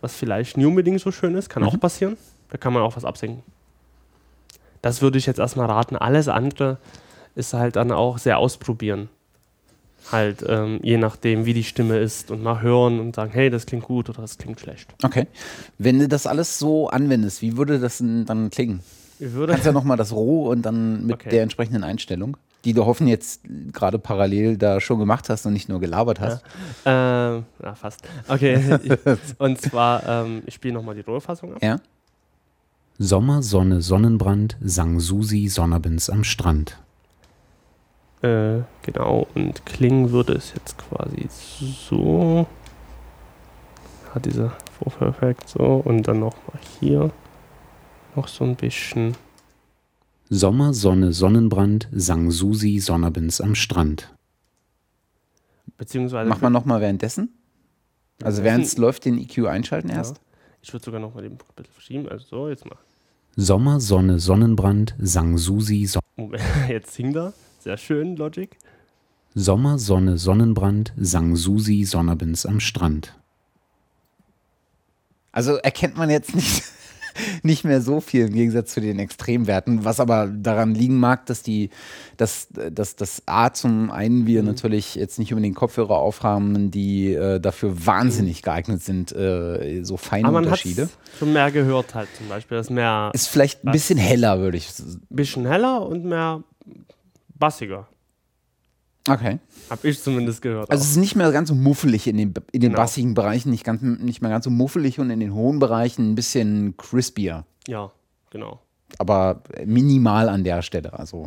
Was 0.01 0.15
vielleicht 0.15 0.57
nie 0.57 0.65
unbedingt 0.67 1.01
so 1.01 1.11
schön 1.11 1.35
ist, 1.35 1.49
kann 1.49 1.63
Mhm. 1.63 1.69
auch 1.69 1.81
passieren. 1.81 2.17
Da 2.51 2.59
kann 2.59 2.73
man 2.73 2.83
auch 2.83 2.97
was 2.97 3.05
absenken. 3.05 3.43
Das 4.83 5.01
würde 5.03 5.17
ich 5.19 5.27
jetzt 5.27 5.39
erstmal 5.39 5.67
raten. 5.67 5.97
Alles 5.97 6.29
andere 6.29 6.79
ist 7.35 7.55
halt 7.55 7.77
dann 7.77 7.93
auch 7.93 8.19
sehr 8.19 8.39
ausprobieren. 8.39 9.09
Halt, 10.11 10.45
ähm, 10.47 10.81
je 10.83 10.99
nachdem, 10.99 11.45
wie 11.47 11.55
die 11.55 11.65
Stimme 11.65 11.99
ist 11.99 12.31
und 12.31 12.43
mal 12.43 12.61
hören 12.61 12.99
und 13.01 13.15
sagen, 13.15 13.31
hey, 13.33 13.51
das 13.51 13.67
klingt 13.67 13.85
gut 13.85 14.09
oder 14.11 14.21
das 14.23 14.37
klingt 14.37 14.59
schlecht. 14.61 14.93
Okay. 15.03 15.27
Wenn 15.79 15.99
du 16.01 16.09
das 16.09 16.27
alles 16.27 16.59
so 16.59 16.89
anwendest, 16.89 17.41
wie 17.41 17.57
würde 17.57 17.79
das 17.79 17.99
denn 17.99 18.27
dann 18.27 18.51
klingen? 18.51 18.81
Ich 19.21 19.33
würde, 19.33 19.53
Kannst 19.53 19.67
ja 19.67 19.73
nochmal 19.73 19.97
das 19.97 20.13
Roh 20.13 20.49
und 20.51 20.63
dann 20.63 21.07
mit 21.07 21.15
Okay. 21.15 21.31
der 21.31 21.43
entsprechenden 21.45 21.85
Einstellung, 21.85 22.37
die 22.65 22.73
du 22.73 22.85
hoffen 22.85 23.07
jetzt 23.07 23.43
gerade 23.73 23.99
parallel 24.01 24.57
da 24.57 24.81
schon 24.81 24.99
gemacht 24.99 25.29
hast 25.29 25.47
und 25.47 25.53
nicht 25.53 25.69
nur 25.69 25.79
gelabert 25.79 26.19
hast. 26.21 26.43
ähm, 26.85 27.45
na, 27.61 27.75
fast. 27.77 28.01
Okay, 28.27 28.61
und 29.39 29.61
zwar, 29.61 30.05
ähm, 30.07 30.43
ich 30.47 30.55
spiele 30.55 30.75
nochmal 30.75 30.97
die 30.97 31.03
Rohfassung 31.03 31.55
ab. 31.55 31.63
Ja. 31.63 31.77
Sommer, 32.99 33.43
Sonne, 33.43 33.81
Sonnenbrand, 33.81 34.57
sang 34.61 35.01
Susi 35.01 35.49
Sonnerbins 35.49 36.11
am 36.11 36.25
Strand. 36.25 36.79
Äh, 38.23 38.63
genau, 38.83 39.27
und 39.35 39.67
klingen 39.67 40.13
würde 40.13 40.35
es 40.35 40.53
jetzt 40.55 40.77
quasi 40.79 41.29
so. 41.31 42.47
hat 44.15 44.27
dieser 44.27 44.53
Vorführeffekt 44.79 45.49
so 45.49 45.83
und 45.85 46.07
dann 46.07 46.21
nochmal 46.21 46.61
hier 46.79 47.11
noch 48.15 48.29
so 48.29 48.45
ein 48.45 48.55
bisschen. 48.57 49.17
Sommer, 50.31 50.73
Sonne, 50.73 51.13
Sonnenbrand, 51.13 51.89
sang 51.93 52.31
Susi 52.31 52.79
Sonnerbins 52.79 53.41
am 53.41 53.55
Strand. 53.55 54.15
Beziehungsweise. 55.77 56.29
Mach 56.29 56.41
mal 56.41 56.51
nochmal 56.51 56.81
währenddessen. 56.81 57.31
Also 58.23 58.45
während 58.45 58.65
es 58.65 58.77
läuft, 58.79 59.05
den 59.05 59.19
EQ 59.19 59.47
einschalten 59.47 59.89
Ja. 59.91 59.97
erst. 59.97 60.21
Ich 60.63 60.73
würde 60.73 60.85
sogar 60.85 61.01
noch 61.01 61.13
mal 61.15 61.23
den 61.23 61.33
ein 61.33 61.39
bisschen 61.57 61.73
verschieben. 61.73 62.09
Also 62.09 62.25
so, 62.27 62.49
jetzt 62.49 62.65
mal. 62.65 62.77
Sommer, 63.37 63.81
Sonne, 63.81 64.21
Sonnenbrand, 64.21 64.95
sang 64.99 65.39
Susi 65.39 65.87
Son 65.87 66.03
Moment, 66.17 66.43
jetzt 66.69 66.95
singt 66.95 67.17
er. 67.17 67.33
Sehr 67.63 67.77
schön, 67.77 68.17
Logic. 68.17 68.57
Sommer, 69.35 69.79
Sonne, 69.79 70.19
Sonnenbrand, 70.19 70.93
sang 70.97 71.37
Susi 71.37 71.85
Sonnerbins 71.85 72.45
am 72.45 72.59
Strand. 72.61 73.15
Also 75.31 75.55
erkennt 75.57 75.97
man 75.97 76.11
jetzt 76.11 76.35
nicht, 76.35 76.63
nicht 77.43 77.65
mehr 77.65 77.81
so 77.81 78.01
viel 78.01 78.27
im 78.27 78.35
Gegensatz 78.35 78.75
zu 78.75 78.81
den 78.81 78.99
Extremwerten, 78.99 79.85
was 79.85 80.01
aber 80.01 80.27
daran 80.27 80.75
liegen 80.75 80.99
mag, 80.99 81.25
dass 81.27 81.43
die, 81.43 81.71
dass, 82.19 82.49
dass 82.51 82.97
das 82.97 83.23
A 83.27 83.53
zum 83.53 83.91
einen 83.91 84.27
wir 84.27 84.43
natürlich 84.43 84.97
jetzt 84.97 85.19
nicht 85.19 85.33
unbedingt 85.33 85.57
Kopfhörer 85.57 85.97
aufhaben, 85.97 86.71
die 86.71 87.15
äh, 87.15 87.39
dafür 87.41 87.87
wahnsinnig 87.87 88.43
geeignet 88.43 88.83
sind, 88.83 89.13
äh, 89.13 89.83
so 89.85 89.97
feine 89.97 90.27
Aber 90.27 90.35
man 90.41 90.45
hat 90.45 90.51
Unterschiede. 90.65 90.91
schon 91.19 91.33
mehr 91.33 91.51
gehört 91.51 91.95
halt 91.95 92.09
zum 92.19 92.29
Beispiel. 92.29 92.59
Das 92.59 92.67
ist 92.67 92.71
mehr 92.71 93.11
Ist 93.15 93.29
vielleicht 93.29 93.65
ein 93.65 93.73
bisschen 93.73 93.99
heller, 93.99 94.41
würde 94.41 94.59
ich. 94.59 94.69
s- 94.69 94.99
bisschen 95.09 95.47
heller 95.47 95.87
und 95.87 96.05
mehr 96.05 96.43
bassiger. 97.43 97.89
Okay. 99.09 99.41
Hab 99.69 99.85
ich 99.85 100.01
zumindest 100.01 100.43
gehört. 100.43 100.71
Also 100.71 100.85
es 100.85 100.91
ist 100.93 100.97
nicht 100.97 101.17
mehr 101.17 101.33
ganz 101.33 101.49
so 101.49 101.57
muffelig 101.57 102.07
in 102.07 102.17
den, 102.17 102.29
in 102.53 102.61
den 102.61 102.71
Genau. 102.71 102.77
bassigen 102.77 103.15
Bereichen, 103.15 103.51
nicht, 103.51 103.65
ganz, 103.65 103.83
nicht 103.83 104.23
mehr 104.23 104.31
ganz 104.31 104.45
so 104.45 104.51
muffelig 104.51 105.01
und 105.01 105.11
in 105.11 105.19
den 105.19 105.35
hohen 105.35 105.59
Bereichen 105.59 106.13
ein 106.13 106.15
bisschen 106.15 106.77
crispier. 106.77 107.45
auch. 107.65 107.69
Ja, 107.69 107.93
genau. 108.31 108.61
Aber 108.99 109.43
minimal 109.67 110.29
an 110.29 110.45
der 110.45 110.63
Stelle. 110.63 110.93
Also 110.97 111.27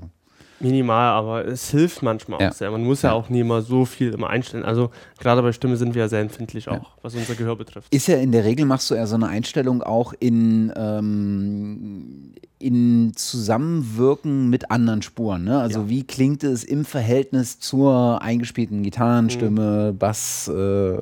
Minimal, 0.66 1.10
aber 1.14 1.46
es 1.46 1.70
hilft 1.70 2.02
manchmal 2.02 2.42
Ja. 2.42 2.50
auch 2.50 2.54
sehr. 2.54 2.72
Man 2.72 2.84
muss 2.84 3.04
ja, 3.04 3.10
Ja. 3.10 3.16
auch 3.16 3.30
nie 3.30 3.42
immer 3.42 3.62
so 3.62 3.86
viel 3.86 4.14
immer 4.14 4.30
einstellen. 4.30 4.64
Also 4.66 4.90
gerade 5.20 5.42
bei 5.44 5.52
Stimme 5.52 5.78
sind 5.78 5.94
wir 5.94 6.02
ja 6.04 6.08
sehr 6.10 6.22
empfindlich 6.22 6.68
auch, 6.70 6.92
was 7.04 7.14
unser 7.14 7.36
Gehör 7.36 7.56
betrifft. 7.56 7.94
ist 7.94 8.08
ja 8.08 8.18
in 8.18 8.32
der 8.32 8.44
Regel 8.46 8.66
machst 8.66 8.90
du 8.90 8.96
ja 8.96 9.06
so 9.06 9.16
eine 9.16 9.28
Einstellung 9.28 9.84
auch 9.84 10.14
in, 10.20 10.74
ähm, 10.76 12.34
in 12.58 13.12
Zusammenwirken 13.16 14.50
mit 14.50 14.72
anderen 14.72 15.02
Spuren. 15.04 15.44
Ne? 15.44 15.60
Also 15.60 15.82
Ja. 15.82 15.90
wie 15.90 16.04
klingt 16.04 16.44
es 16.44 16.64
im 16.64 16.84
Verhältnis 16.84 17.60
zur 17.60 18.22
eingespielten 18.24 18.82
Gitarrenstimme, 18.82 19.92
Mhm. 19.92 19.98
Bass, 20.00 20.48
äh, 20.48 20.98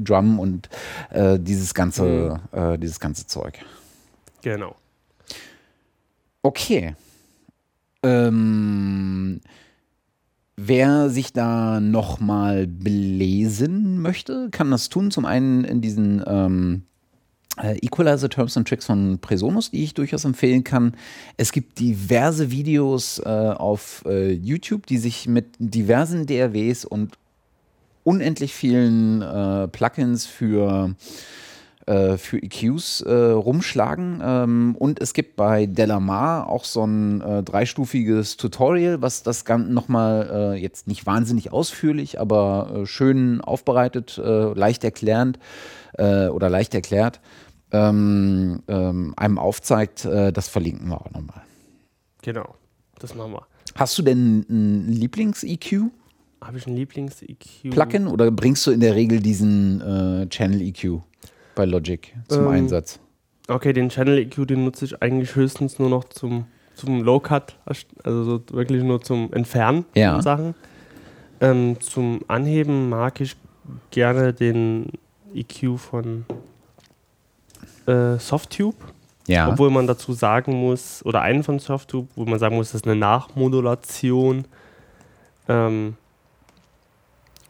Drum 0.00 0.38
und 0.38 0.68
äh, 1.10 1.38
dieses 1.40 1.74
ganze, 1.74 2.38
Mhm. 2.52 2.58
äh, 2.58 2.78
dieses 2.78 3.00
ganze 3.00 3.26
Zeug. 3.26 3.58
Genau. 4.42 4.76
Okay. 6.42 6.94
Ähm, 8.02 9.40
wer 10.56 11.10
sich 11.10 11.32
da 11.32 11.80
nochmal 11.80 12.66
belesen 12.66 14.00
möchte, 14.00 14.48
kann 14.50 14.70
das 14.70 14.88
tun. 14.88 15.10
Zum 15.10 15.24
einen 15.24 15.64
in 15.64 15.80
diesen 15.80 16.22
ähm, 16.26 16.82
äh, 17.62 17.76
Equalizer 17.78 18.28
Terms 18.28 18.56
and 18.56 18.68
Tricks 18.68 18.86
von 18.86 19.18
Presonus, 19.18 19.70
die 19.70 19.84
ich 19.84 19.94
durchaus 19.94 20.24
empfehlen 20.24 20.64
kann. 20.64 20.94
Es 21.36 21.52
gibt 21.52 21.78
diverse 21.78 22.50
Videos 22.50 23.18
äh, 23.18 23.28
auf 23.28 24.04
äh, 24.06 24.32
YouTube, 24.32 24.86
die 24.86 24.98
sich 24.98 25.26
mit 25.26 25.46
diversen 25.58 26.26
DRWs 26.26 26.84
und 26.84 27.18
unendlich 28.04 28.54
vielen 28.54 29.22
äh, 29.22 29.68
Plugins 29.68 30.26
für 30.26 30.94
äh, 31.86 32.18
für 32.18 32.42
EQs 32.42 33.00
äh, 33.02 33.12
rumschlagen. 33.12 34.20
Ähm, 34.20 34.76
und 34.76 35.00
es 35.00 35.14
gibt 35.14 35.36
bei 35.36 35.66
Delamar 35.66 36.48
auch 36.48 36.64
so 36.64 36.84
ein 36.84 37.20
äh, 37.20 37.44
dreistufiges 37.44 38.36
Tutorial, 38.36 39.02
was 39.02 39.22
das 39.22 39.44
Ganze 39.44 39.72
nochmal 39.72 40.54
äh, 40.54 40.60
jetzt 40.60 40.88
nicht 40.88 41.06
wahnsinnig 41.06 41.52
ausführlich, 41.52 42.18
aber 42.18 42.72
äh, 42.74 42.86
schön 42.86 43.40
aufbereitet, 43.40 44.18
äh, 44.18 44.52
leicht 44.52 44.82
erklärend 44.82 45.38
äh, 45.94 46.26
oder 46.26 46.50
leicht 46.50 46.74
erklärt, 46.74 47.20
ähm, 47.70 48.64
ähm, 48.66 49.14
einem 49.16 49.38
aufzeigt. 49.38 50.04
Das 50.06 50.48
verlinken 50.48 50.88
wir 50.88 51.00
auch 51.00 51.10
nochmal. 51.12 51.42
Genau. 52.22 52.56
Das 52.98 53.14
machen 53.14 53.32
wir. 53.32 53.46
Hast 53.76 53.96
du 53.96 54.02
denn 54.02 54.44
ein 54.48 54.88
Lieblings-EQ? 54.88 55.90
Habe 56.40 56.58
ich 56.58 56.66
ein 56.66 56.74
Lieblings-EQ? 56.74 57.70
Plugin 57.70 58.08
oder 58.08 58.30
bringst 58.30 58.66
du 58.66 58.72
in 58.72 58.80
der 58.80 58.96
Regel 58.96 59.20
diesen 59.20 59.80
äh, 59.80 60.28
Channel 60.28 60.62
EQ 60.62 61.02
bei 61.56 61.64
Logic 61.64 62.14
zum 62.28 62.42
Ähm, 62.44 62.48
Einsatz? 62.48 63.00
Okay, 63.48 63.72
den 63.72 63.88
Channel 63.88 64.18
EQ, 64.18 64.46
den 64.46 64.64
nutze 64.64 64.84
ich 64.84 65.02
eigentlich 65.02 65.34
höchstens 65.34 65.78
nur 65.80 65.88
noch 65.90 66.04
zum, 66.04 66.46
zum 66.74 67.02
Low-Cut, 67.02 67.56
also 68.04 68.22
so 68.24 68.40
wirklich 68.52 68.82
nur 68.84 69.02
zum 69.02 69.32
Entfernen 69.32 69.84
Ja. 69.94 70.12
von 70.14 70.22
Sachen. 70.22 70.54
Ähm, 71.40 71.80
zum 71.80 72.20
Anheben 72.28 72.88
mag 72.88 73.20
ich 73.20 73.36
gerne 73.90 74.32
den 74.32 74.90
EQ 75.34 75.78
von 75.78 76.24
äh, 77.86 78.18
Softtube, 78.18 78.76
Ja. 79.28 79.48
obwohl 79.50 79.70
man 79.70 79.86
dazu 79.86 80.12
sagen 80.12 80.54
muss, 80.60 81.04
oder 81.04 81.22
einen 81.22 81.42
von 81.44 81.58
Softtube, 81.58 82.08
wo 82.16 82.24
man 82.24 82.38
sagen 82.38 82.56
muss, 82.56 82.72
das 82.72 82.80
ist 82.82 82.86
eine 82.86 82.96
Nachmodulation. 82.96 84.44
Ähm, 85.48 85.96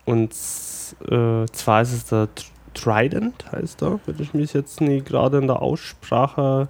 und 0.05 0.31
äh, 0.31 1.45
zwar 1.51 1.81
ist 1.81 1.91
es 1.93 2.05
der 2.05 2.29
Trident, 2.73 3.51
heißt 3.51 3.81
er, 3.81 3.99
wenn 4.05 4.19
ich 4.19 4.33
mich 4.33 4.53
jetzt 4.53 4.81
nie 4.81 5.01
gerade 5.01 5.37
in 5.37 5.47
der 5.47 5.61
Aussprache 5.61 6.67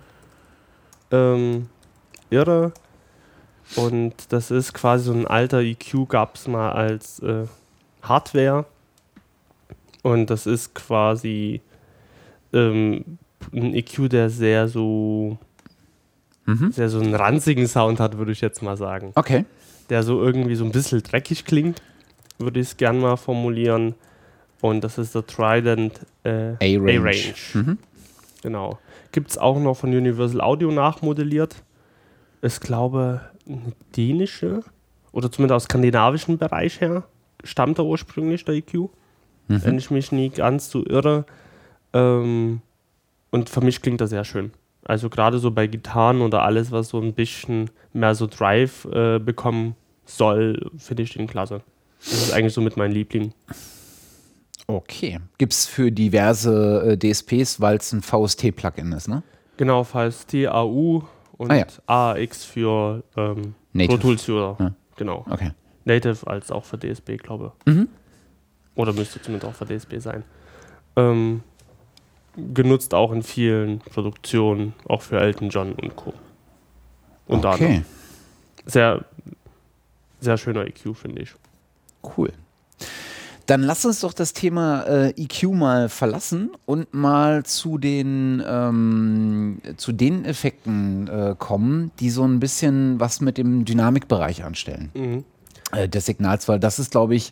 ähm, 1.11 1.69
irre. 2.29 2.71
Und 3.75 4.13
das 4.29 4.49
ist 4.51 4.73
quasi 4.73 5.05
so 5.05 5.13
ein 5.13 5.27
alter 5.27 5.59
EQ, 5.59 6.07
gab 6.07 6.35
es 6.35 6.47
mal 6.47 6.71
als 6.71 7.19
äh, 7.19 7.45
Hardware. 8.01 8.65
Und 10.03 10.29
das 10.29 10.45
ist 10.47 10.73
quasi 10.73 11.61
ähm, 12.53 13.03
ein 13.53 13.73
EQ, 13.75 14.09
der 14.09 14.29
sehr 14.29 14.67
so, 14.67 15.37
Mhm. 16.45 16.71
sehr 16.71 16.87
so 16.89 16.99
einen 17.01 17.13
ranzigen 17.13 17.67
Sound 17.67 17.99
hat, 17.99 18.17
würde 18.17 18.31
ich 18.31 18.39
jetzt 18.39 18.61
mal 18.61 18.77
sagen 18.77 19.11
Okay. 19.15 19.43
der 19.89 20.03
so 20.03 20.21
irgendwie 20.23 20.55
so 20.55 20.63
ein 20.63 20.71
bisschen 20.71 21.03
dreckig 21.03 21.43
klingt, 21.43 21.81
würde 22.39 22.61
ich 22.61 22.67
es 22.67 22.77
gern 22.77 22.99
mal 22.99 23.17
formulieren. 23.17 23.95
Und 24.61 24.84
das 24.84 24.97
ist 24.97 25.13
der 25.15 25.25
Trident 25.25 25.99
äh, 26.23 26.53
A-Range. 26.59 26.99
A-Range. 26.99 27.34
Mhm. 27.53 27.77
Genau. 28.41 28.79
Gibt 29.11 29.31
es 29.31 29.38
auch 29.38 29.59
noch 29.59 29.75
von 29.75 29.89
Universal 29.91 30.41
Audio 30.41 30.71
nachmodelliert. 30.71 31.55
Ist, 32.41 32.61
glaube 32.61 33.21
eine 33.47 33.73
dänische 33.95 34.61
oder 35.11 35.31
zumindest 35.31 35.55
aus 35.55 35.63
skandinavischen 35.65 36.38
Bereich 36.38 36.81
her. 36.81 37.03
Stammt 37.43 37.77
er 37.79 37.85
ursprünglich, 37.85 38.45
der 38.45 38.55
EQ. 38.55 38.89
Wenn 39.47 39.73
Mhm. 39.73 39.77
ich 39.77 39.91
mich 39.91 40.11
nie 40.11 40.29
ganz 40.29 40.69
so 40.69 40.85
irre. 40.85 41.25
Ähm, 41.93 42.61
und 43.31 43.49
für 43.49 43.61
mich 43.61 43.81
klingt 43.81 44.01
das 44.01 44.09
sehr 44.09 44.25
schön. 44.25 44.51
Also 44.84 45.09
gerade 45.09 45.39
so 45.39 45.51
bei 45.51 45.67
Gitarren 45.67 46.21
oder 46.21 46.43
alles, 46.43 46.71
was 46.71 46.89
so 46.89 46.99
ein 46.99 47.13
bisschen 47.13 47.69
mehr 47.93 48.15
so 48.15 48.27
Drive 48.27 48.85
äh, 48.85 49.19
bekommen 49.19 49.75
soll, 50.05 50.69
finde 50.77 51.03
ich 51.03 51.13
den 51.13 51.27
klasse. 51.27 51.61
Das 51.99 52.13
ist 52.13 52.34
eigentlich 52.34 52.53
so 52.53 52.61
mit 52.61 52.77
meinem 52.77 52.91
Liebling. 52.91 53.34
Okay. 54.68 55.19
Gibt 55.38 55.53
es 55.53 55.65
für 55.65 55.91
diverse 55.91 56.91
äh, 56.91 56.98
DSPs, 56.98 57.61
weil 57.61 57.77
es 57.77 57.94
ein 57.94 58.02
VST-Plugin 58.02 58.91
ist, 58.91 59.07
ne? 59.07 59.23
Genau, 59.56 59.84
falls 59.84 60.27
TAU 60.27 61.03
und 61.38 61.52
Ah 61.52 61.56
ja. 61.56 61.65
AX 61.88 62.44
für 62.44 63.03
ähm, 63.15 63.56
Native. 63.73 63.98
Pro 63.98 64.02
Tools 64.02 64.27
User. 64.27 64.56
Ja. 64.60 64.72
Genau. 64.98 65.26
Okay. 65.30 65.52
Native 65.85 66.27
als 66.27 66.52
auch 66.52 66.65
für 66.65 66.77
DSP, 66.77 67.18
glaube 67.18 67.53
ich. 67.65 67.73
Mhm. 67.73 67.88
Oder 68.76 68.94
müsste 68.94 69.22
zumindest 69.22 69.49
auch 69.49 69.56
für 69.56 69.65
DSP 69.65 69.99
sein. 69.99 70.23
Ähm, 70.98 71.44
genutzt 72.35 72.94
auch 72.94 73.11
in 73.11 73.23
vielen 73.23 73.80
Produktionen, 73.80 74.73
auch 74.85 75.02
für 75.02 75.19
Elton 75.19 75.49
John 75.49 75.73
und 75.73 75.95
Co. 75.95 76.14
Anderem. 77.30 77.56
Okay. 77.56 77.84
Sehr, 78.65 79.06
sehr 80.19 80.38
schöner 80.38 80.65
EQ, 80.65 80.95
finde 80.95 81.22
ich. 81.23 81.34
Cool. 82.18 82.31
Dann 83.47 83.63
lass 83.63 83.85
uns 83.85 84.01
doch 84.01 84.11
das 84.11 84.33
Thema 84.33 84.83
äh, 84.83 85.09
EQ 85.11 85.53
mal 85.53 85.87
verlassen 85.87 86.51
und 86.65 86.93
mal 86.93 87.43
zu 87.43 87.77
den, 87.77 88.43
ähm, 88.45 89.61
zu 89.77 89.93
den 89.93 90.25
Effekten 90.25 91.07
äh, 91.07 91.33
kommen, 91.39 91.91
die 92.01 92.09
so 92.09 92.23
ein 92.25 92.41
bisschen 92.41 92.99
was 92.99 93.21
mit 93.21 93.37
dem 93.37 93.63
Dynamikbereich 93.63 94.43
anstellen. 94.43 94.91
Mhm. 94.93 95.23
äh, 95.71 95.87
des 95.87 96.05
Signals, 96.05 96.49
weil 96.49 96.59
das 96.59 96.77
ist, 96.77 96.91
glaube 96.91 97.15
ich, 97.15 97.31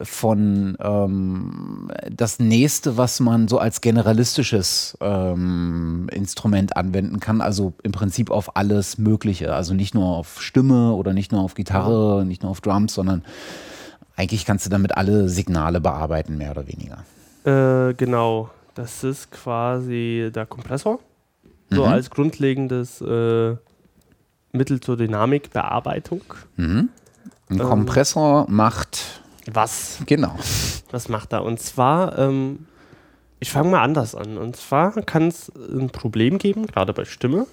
von 0.00 0.76
ähm, 0.80 1.90
das 2.10 2.38
nächste, 2.38 2.96
was 2.96 3.20
man 3.20 3.46
so 3.46 3.58
als 3.58 3.82
generalistisches 3.82 4.96
ähm, 5.00 6.08
Instrument 6.10 6.76
anwenden 6.78 7.20
kann, 7.20 7.42
also 7.42 7.74
im 7.82 7.92
Prinzip 7.92 8.30
auf 8.30 8.56
alles 8.56 8.96
Mögliche, 8.96 9.54
also 9.54 9.74
nicht 9.74 9.94
nur 9.94 10.06
auf 10.16 10.40
Stimme 10.40 10.92
oder 10.94 11.12
nicht 11.12 11.30
nur 11.30 11.42
auf 11.42 11.54
Gitarre, 11.54 12.24
nicht 12.24 12.42
nur 12.42 12.50
auf 12.50 12.62
Drums, 12.62 12.94
sondern 12.94 13.22
eigentlich 14.16 14.44
kannst 14.44 14.66
du 14.66 14.70
damit 14.70 14.96
alle 14.96 15.28
Signale 15.28 15.80
bearbeiten, 15.80 16.36
mehr 16.36 16.50
oder 16.52 16.66
weniger. 16.66 17.04
Äh, 17.44 17.94
genau. 17.94 18.50
Das 18.74 19.04
ist 19.04 19.30
quasi 19.30 20.30
der 20.34 20.46
Kompressor. 20.46 20.98
So 21.70 21.84
Mhm. 21.86 21.92
als 21.92 22.10
grundlegendes 22.10 23.00
äh, 23.00 23.56
Mittel 24.52 24.80
zur 24.80 24.96
Dynamikbearbeitung. 24.96 26.22
Mhm. 26.56 26.88
Ein 27.48 27.58
Ähm. 27.60 27.66
Kompressor 27.66 28.46
macht, 28.48 29.22
Was? 29.50 29.98
genau. 30.06 30.36
Was 30.90 31.08
macht 31.08 31.32
er? 31.32 31.44
Und 31.44 31.60
zwar, 31.60 32.18
ähm, 32.18 32.66
ich 33.40 33.50
fange 33.50 33.70
mal 33.70 33.82
anders 33.82 34.14
an. 34.14 34.36
Und 34.38 34.56
zwar 34.56 34.92
kann 35.02 35.28
es 35.28 35.50
ein 35.54 35.90
Problem 35.90 36.38
geben, 36.38 36.66
gerade 36.66 36.92
bei 36.92 37.04
Stimme, 37.04 37.46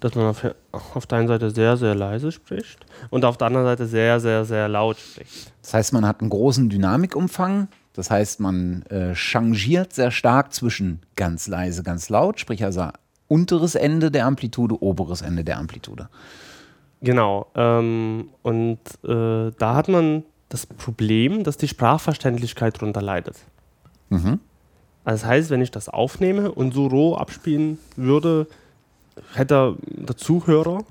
dass 0.00 0.14
man 0.14 0.26
auf, 0.26 0.44
auf 0.72 1.06
der 1.06 1.18
einen 1.18 1.28
Seite 1.28 1.50
sehr, 1.50 1.76
sehr 1.76 1.94
leise 1.94 2.32
spricht 2.32 2.78
und 3.10 3.24
auf 3.24 3.36
der 3.36 3.48
anderen 3.48 3.66
Seite 3.66 3.86
sehr, 3.86 4.18
sehr, 4.20 4.44
sehr 4.44 4.68
laut 4.68 4.98
spricht. 4.98 5.52
Das 5.62 5.74
heißt, 5.74 5.92
man 5.92 6.06
hat 6.06 6.20
einen 6.20 6.30
großen 6.30 6.68
Dynamikumfang. 6.68 7.68
Das 7.92 8.10
heißt, 8.10 8.40
man 8.40 8.82
äh, 8.82 9.14
changiert 9.14 9.92
sehr 9.92 10.10
stark 10.10 10.54
zwischen 10.54 11.00
ganz 11.16 11.48
leise, 11.48 11.82
ganz 11.82 12.08
laut, 12.08 12.40
sprich 12.40 12.64
also 12.64 12.88
unteres 13.28 13.74
Ende 13.74 14.10
der 14.10 14.26
Amplitude, 14.26 14.82
oberes 14.82 15.22
Ende 15.22 15.44
der 15.44 15.58
Amplitude. 15.58 16.08
Genau. 17.00 17.46
Ähm, 17.54 18.28
und 18.42 18.78
äh, 19.04 19.52
da 19.58 19.74
hat 19.74 19.88
man 19.88 20.24
das 20.48 20.66
Problem, 20.66 21.44
dass 21.44 21.56
die 21.56 21.68
Sprachverständlichkeit 21.68 22.76
darunter 22.76 23.02
leidet. 23.02 23.36
Mhm. 24.08 24.40
Also 25.04 25.22
das 25.22 25.24
heißt, 25.24 25.50
wenn 25.50 25.62
ich 25.62 25.70
das 25.70 25.88
aufnehme 25.88 26.52
und 26.52 26.74
so 26.74 26.86
roh 26.86 27.14
abspielen 27.14 27.78
würde, 27.96 28.46
hätte 29.34 29.76
der 29.86 30.16
Zuhörer 30.16 30.84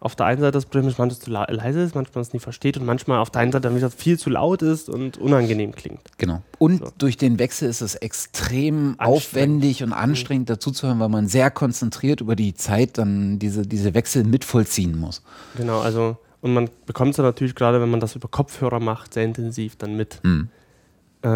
auf 0.00 0.14
der 0.14 0.26
einen 0.26 0.40
Seite 0.40 0.52
das 0.52 0.64
Problem, 0.66 0.84
dass 0.86 0.96
manchmal 0.98 1.18
zu 1.20 1.30
leise 1.54 1.80
ist, 1.82 1.96
manchmal 1.96 2.22
es 2.22 2.32
nie 2.32 2.38
versteht 2.38 2.76
und 2.76 2.86
manchmal 2.86 3.18
auf 3.18 3.30
der 3.30 3.42
einen 3.42 3.50
Seite 3.50 3.62
dann 3.68 3.76
wieder 3.76 3.90
viel 3.90 4.16
zu 4.16 4.30
laut 4.30 4.62
ist 4.62 4.88
und 4.88 5.18
unangenehm 5.18 5.72
klingt. 5.74 6.00
Genau. 6.18 6.42
Und 6.58 6.78
So. 6.84 6.92
durch 6.98 7.16
den 7.16 7.40
Wechsel 7.40 7.68
ist 7.68 7.80
es 7.80 7.96
extrem 7.96 8.94
aufwendig 9.00 9.82
und 9.82 9.92
anstrengend 9.92 10.50
dazuzuhören, 10.50 11.00
weil 11.00 11.08
man 11.08 11.26
sehr 11.26 11.50
konzentriert 11.50 12.20
über 12.20 12.36
die 12.36 12.54
Zeit 12.54 12.96
dann 12.96 13.40
diese, 13.40 13.62
diese 13.62 13.92
Wechsel 13.94 14.22
mitvollziehen 14.22 14.96
muss. 14.96 15.22
Genau, 15.56 15.80
also 15.80 16.16
und 16.42 16.54
man 16.54 16.70
bekommt 16.86 17.10
es 17.10 17.16
dann 17.16 17.26
natürlich 17.26 17.56
gerade, 17.56 17.80
wenn 17.80 17.90
man 17.90 17.98
das 17.98 18.14
über 18.14 18.28
Kopfhörer 18.28 18.78
macht, 18.78 19.14
sehr 19.14 19.24
intensiv 19.24 19.74
dann 19.74 19.96
mit. 19.96 20.20
Mhm. 20.22 20.48
Äh, 21.22 21.28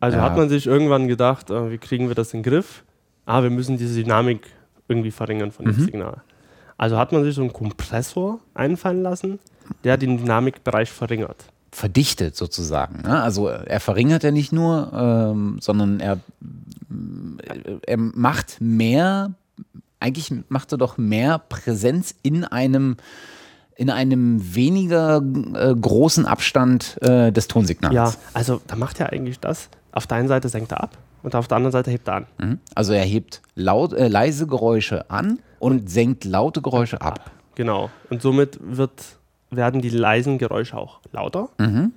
also 0.00 0.18
Ja. 0.18 0.22
hat 0.22 0.36
man 0.36 0.50
sich 0.50 0.66
irgendwann 0.66 1.08
gedacht, 1.08 1.48
äh, 1.48 1.70
wie 1.70 1.78
kriegen 1.78 2.08
wir 2.08 2.14
das 2.14 2.34
in 2.34 2.42
den 2.42 2.50
Griff? 2.50 2.84
Ah, 3.24 3.42
wir 3.42 3.48
müssen 3.48 3.78
diese 3.78 4.02
Dynamik 4.02 4.46
irgendwie 4.88 5.10
verringern 5.10 5.52
von 5.52 5.64
dem 5.66 5.76
Mhm. 5.76 5.84
Signal. 5.84 6.22
Also 6.78 6.98
hat 6.98 7.12
man 7.12 7.24
sich 7.24 7.34
so 7.34 7.40
einen 7.40 7.52
Kompressor 7.52 8.38
einfallen 8.54 9.02
lassen, 9.02 9.38
der 9.84 9.96
den 9.96 10.18
Dynamikbereich 10.18 10.90
verringert. 10.90 11.46
verdichtet 11.72 12.34
sozusagen. 12.36 13.02
Ne? 13.02 13.22
Also 13.22 13.48
er 13.48 13.80
verringert 13.80 14.22
ja 14.22 14.30
nicht 14.30 14.50
nur, 14.50 14.92
ähm, 14.94 15.58
sondern 15.60 16.00
er, 16.00 16.20
er 17.86 17.96
macht 17.98 18.60
mehr, 18.60 19.34
eigentlich 20.00 20.32
macht 20.48 20.72
er 20.72 20.78
doch 20.78 20.96
mehr 20.96 21.38
Präsenz 21.38 22.14
in 22.22 22.44
einem 22.44 22.96
in 23.78 23.90
einem 23.90 24.54
weniger 24.54 25.20
äh, 25.52 25.74
großen 25.74 26.24
Abstand 26.24 26.96
äh, 27.02 27.30
des 27.30 27.46
Tonsignals. 27.46 27.94
Ja, 27.94 28.14
also 28.32 28.62
da 28.66 28.74
macht 28.74 28.98
er 29.00 29.12
eigentlich 29.12 29.38
das. 29.38 29.68
Auf 29.92 30.06
der 30.06 30.16
einen 30.16 30.28
Seite 30.28 30.48
senkt 30.48 30.72
er 30.72 30.82
ab 30.82 30.96
und 31.26 31.34
auf 31.34 31.48
der 31.48 31.56
anderen 31.56 31.72
Seite 31.72 31.90
hebt 31.90 32.06
er 32.06 32.14
an. 32.14 32.26
Mhm. 32.38 32.58
Also 32.76 32.92
er 32.92 33.02
hebt 33.04 33.42
laut, 33.56 33.92
äh, 33.92 34.06
leise 34.06 34.46
Geräusche 34.46 35.10
an 35.10 35.40
und 35.58 35.90
senkt 35.90 36.24
laute 36.24 36.62
Geräusche 36.62 37.00
ab. 37.00 37.32
Genau. 37.56 37.90
Und 38.10 38.22
somit 38.22 38.60
wird, 38.62 38.92
werden 39.50 39.80
die 39.82 39.88
leisen 39.88 40.38
Geräusche 40.38 40.76
auch 40.76 41.00
lauter. 41.10 41.48
Mhm. 41.58 41.90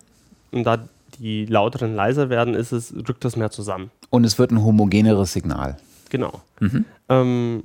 Und 0.51 0.64
da 0.64 0.80
die 1.19 1.45
lauteren 1.45 1.95
leiser 1.95 2.30
werden, 2.31 2.56
ist 2.56 2.72
es, 2.72 2.91
rückt 3.07 3.23
das 3.23 3.35
mehr 3.35 3.51
zusammen. 3.51 3.91
Und 4.10 4.23
es 4.23 4.39
wird 4.39 4.49
ein 4.49 4.64
homogeneres 4.64 5.31
Signal. 5.34 5.77
Genau. 6.10 6.41
Mhm. 6.60 6.85
Ähm, 7.10 7.64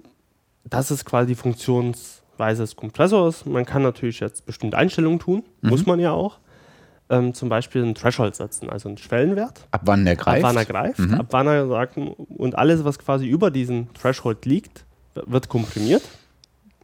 das 0.64 0.90
ist 0.90 1.06
quasi 1.06 1.28
die 1.28 1.34
Funktionsweise 1.34 2.62
des 2.62 2.76
Kompressors. 2.76 3.46
Man 3.46 3.64
kann 3.64 3.82
natürlich 3.82 4.20
jetzt 4.20 4.44
bestimmte 4.44 4.76
Einstellungen 4.76 5.18
tun, 5.18 5.44
Mhm. 5.62 5.70
muss 5.70 5.86
man 5.86 5.98
ja 5.98 6.12
auch. 6.12 6.38
Ähm, 7.10 7.34
zum 7.34 7.50
Beispiel 7.50 7.82
einen 7.82 7.94
Threshold 7.94 8.34
setzen, 8.34 8.70
also 8.70 8.88
einen 8.88 8.96
Schwellenwert. 8.96 9.66
Ab 9.72 9.82
wann 9.84 10.06
der 10.06 10.16
greift? 10.16 10.42
Ab 10.42 10.50
wann 10.50 10.56
er 10.56 10.64
greift, 10.64 10.98
Mhm. 11.00 11.14
ab 11.14 11.26
wann 11.30 11.46
er 11.46 11.68
sagt, 11.68 11.98
und 11.98 12.56
alles, 12.56 12.82
was 12.84 12.98
quasi 12.98 13.26
über 13.26 13.50
diesen 13.50 13.92
Threshold 13.92 14.46
liegt, 14.46 14.86
wird 15.14 15.50
komprimiert 15.50 16.02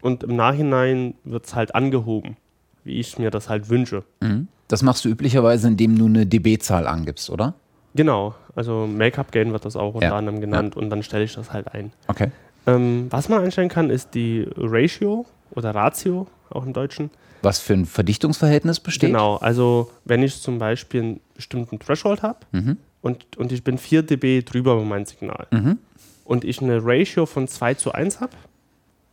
und 0.02 0.22
im 0.22 0.36
Nachhinein 0.36 1.14
wird 1.24 1.46
es 1.46 1.54
halt 1.54 1.74
angehoben, 1.74 2.36
wie 2.84 3.00
ich 3.00 3.18
mir 3.18 3.30
das 3.30 3.48
halt 3.48 3.70
wünsche. 3.70 4.04
Mhm. 4.20 4.48
Das 4.68 4.82
machst 4.82 5.06
du 5.06 5.08
üblicherweise, 5.08 5.68
indem 5.68 5.98
du 5.98 6.04
eine 6.06 6.26
dB-Zahl 6.26 6.86
angibst, 6.86 7.30
oder? 7.30 7.54
Genau, 7.94 8.34
also 8.54 8.86
Make-up-Gain 8.86 9.52
wird 9.52 9.64
das 9.64 9.74
auch 9.74 9.94
unter 9.94 10.08
Ja, 10.08 10.16
anderem 10.16 10.40
genannt 10.42 10.76
und 10.76 10.90
dann 10.90 11.02
stelle 11.02 11.24
ich 11.24 11.34
das 11.34 11.50
halt 11.52 11.72
ein. 11.74 11.92
Okay. 12.08 12.30
Ähm, 12.66 13.06
was 13.08 13.30
man 13.30 13.42
einstellen 13.42 13.70
kann, 13.70 13.88
ist 13.88 14.14
die 14.14 14.46
Ratio 14.54 15.24
oder 15.52 15.74
Ratio, 15.74 16.26
auch 16.50 16.66
im 16.66 16.74
Deutschen. 16.74 17.10
Was 17.42 17.58
für 17.58 17.72
ein 17.74 17.86
Verdichtungsverhältnis 17.86 18.80
besteht? 18.80 19.10
Genau, 19.10 19.36
also 19.36 19.90
wenn 20.04 20.22
ich 20.22 20.40
zum 20.40 20.58
Beispiel 20.58 21.00
einen 21.02 21.20
bestimmten 21.34 21.78
Threshold 21.78 22.22
habe 22.22 22.38
Mhm. 22.52 22.76
und, 23.02 23.36
und 23.38 23.52
ich 23.52 23.64
bin 23.64 23.78
4 23.78 24.02
dB 24.02 24.42
drüber 24.42 24.76
bei 24.76 24.84
meinem 24.84 25.06
Signal 25.06 25.46
Mhm. 25.50 25.78
und 26.24 26.44
ich 26.44 26.60
eine 26.60 26.80
Ratio 26.84 27.26
von 27.26 27.48
2 27.48 27.74
zu 27.74 27.92
1 27.92 28.20
habe, 28.20 28.32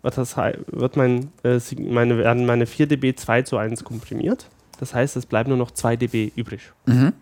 wird, 0.03 0.95
mein, 0.95 1.31
äh, 1.43 1.59
meine, 1.79 2.17
werden 2.17 2.45
meine 2.45 2.65
4 2.65 2.87
dB 2.87 3.15
2 3.15 3.41
zu 3.41 3.57
1 3.57 3.83
komprimiert. 3.83 4.47
Das 4.79 4.93
heißt, 4.93 5.17
es 5.17 5.25
bleiben 5.25 5.49
nur 5.49 5.57
noch 5.57 5.71
2 5.71 5.95
dB 5.97 6.31
übrig. 6.35 6.61
Mhm. 6.85 7.13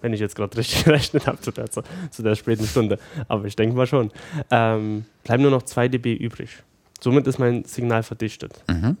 Wenn 0.00 0.12
ich 0.12 0.20
jetzt 0.20 0.34
gerade 0.34 0.56
richtig 0.56 0.84
gerechnet 0.84 1.26
habe 1.26 1.40
zu 1.40 1.50
der, 1.52 1.66
zu 1.70 1.82
der 2.22 2.34
späten 2.34 2.66
Stunde. 2.66 2.98
Aber 3.28 3.44
ich 3.44 3.54
denke 3.54 3.76
mal 3.76 3.86
schon. 3.86 4.10
Ähm, 4.50 5.04
bleiben 5.22 5.42
nur 5.42 5.52
noch 5.52 5.62
2 5.62 5.88
dB 5.88 6.14
übrig. 6.14 6.50
Somit 7.00 7.26
ist 7.26 7.38
mein 7.38 7.64
Signal 7.64 8.02
verdichtet. 8.02 8.64
Mhm. 8.68 8.96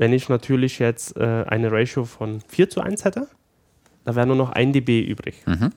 Wenn 0.00 0.14
ich 0.14 0.30
natürlich 0.30 0.78
jetzt 0.78 1.14
äh, 1.18 1.44
eine 1.46 1.70
Ratio 1.70 2.06
von 2.06 2.40
4 2.48 2.70
zu 2.70 2.80
1 2.80 3.04
hätte, 3.04 3.28
da 4.06 4.14
wäre 4.16 4.26
nur 4.26 4.34
noch 4.34 4.48
1 4.48 4.72
dB 4.72 5.02
übrig. 5.02 5.42
Mhm. 5.46 5.72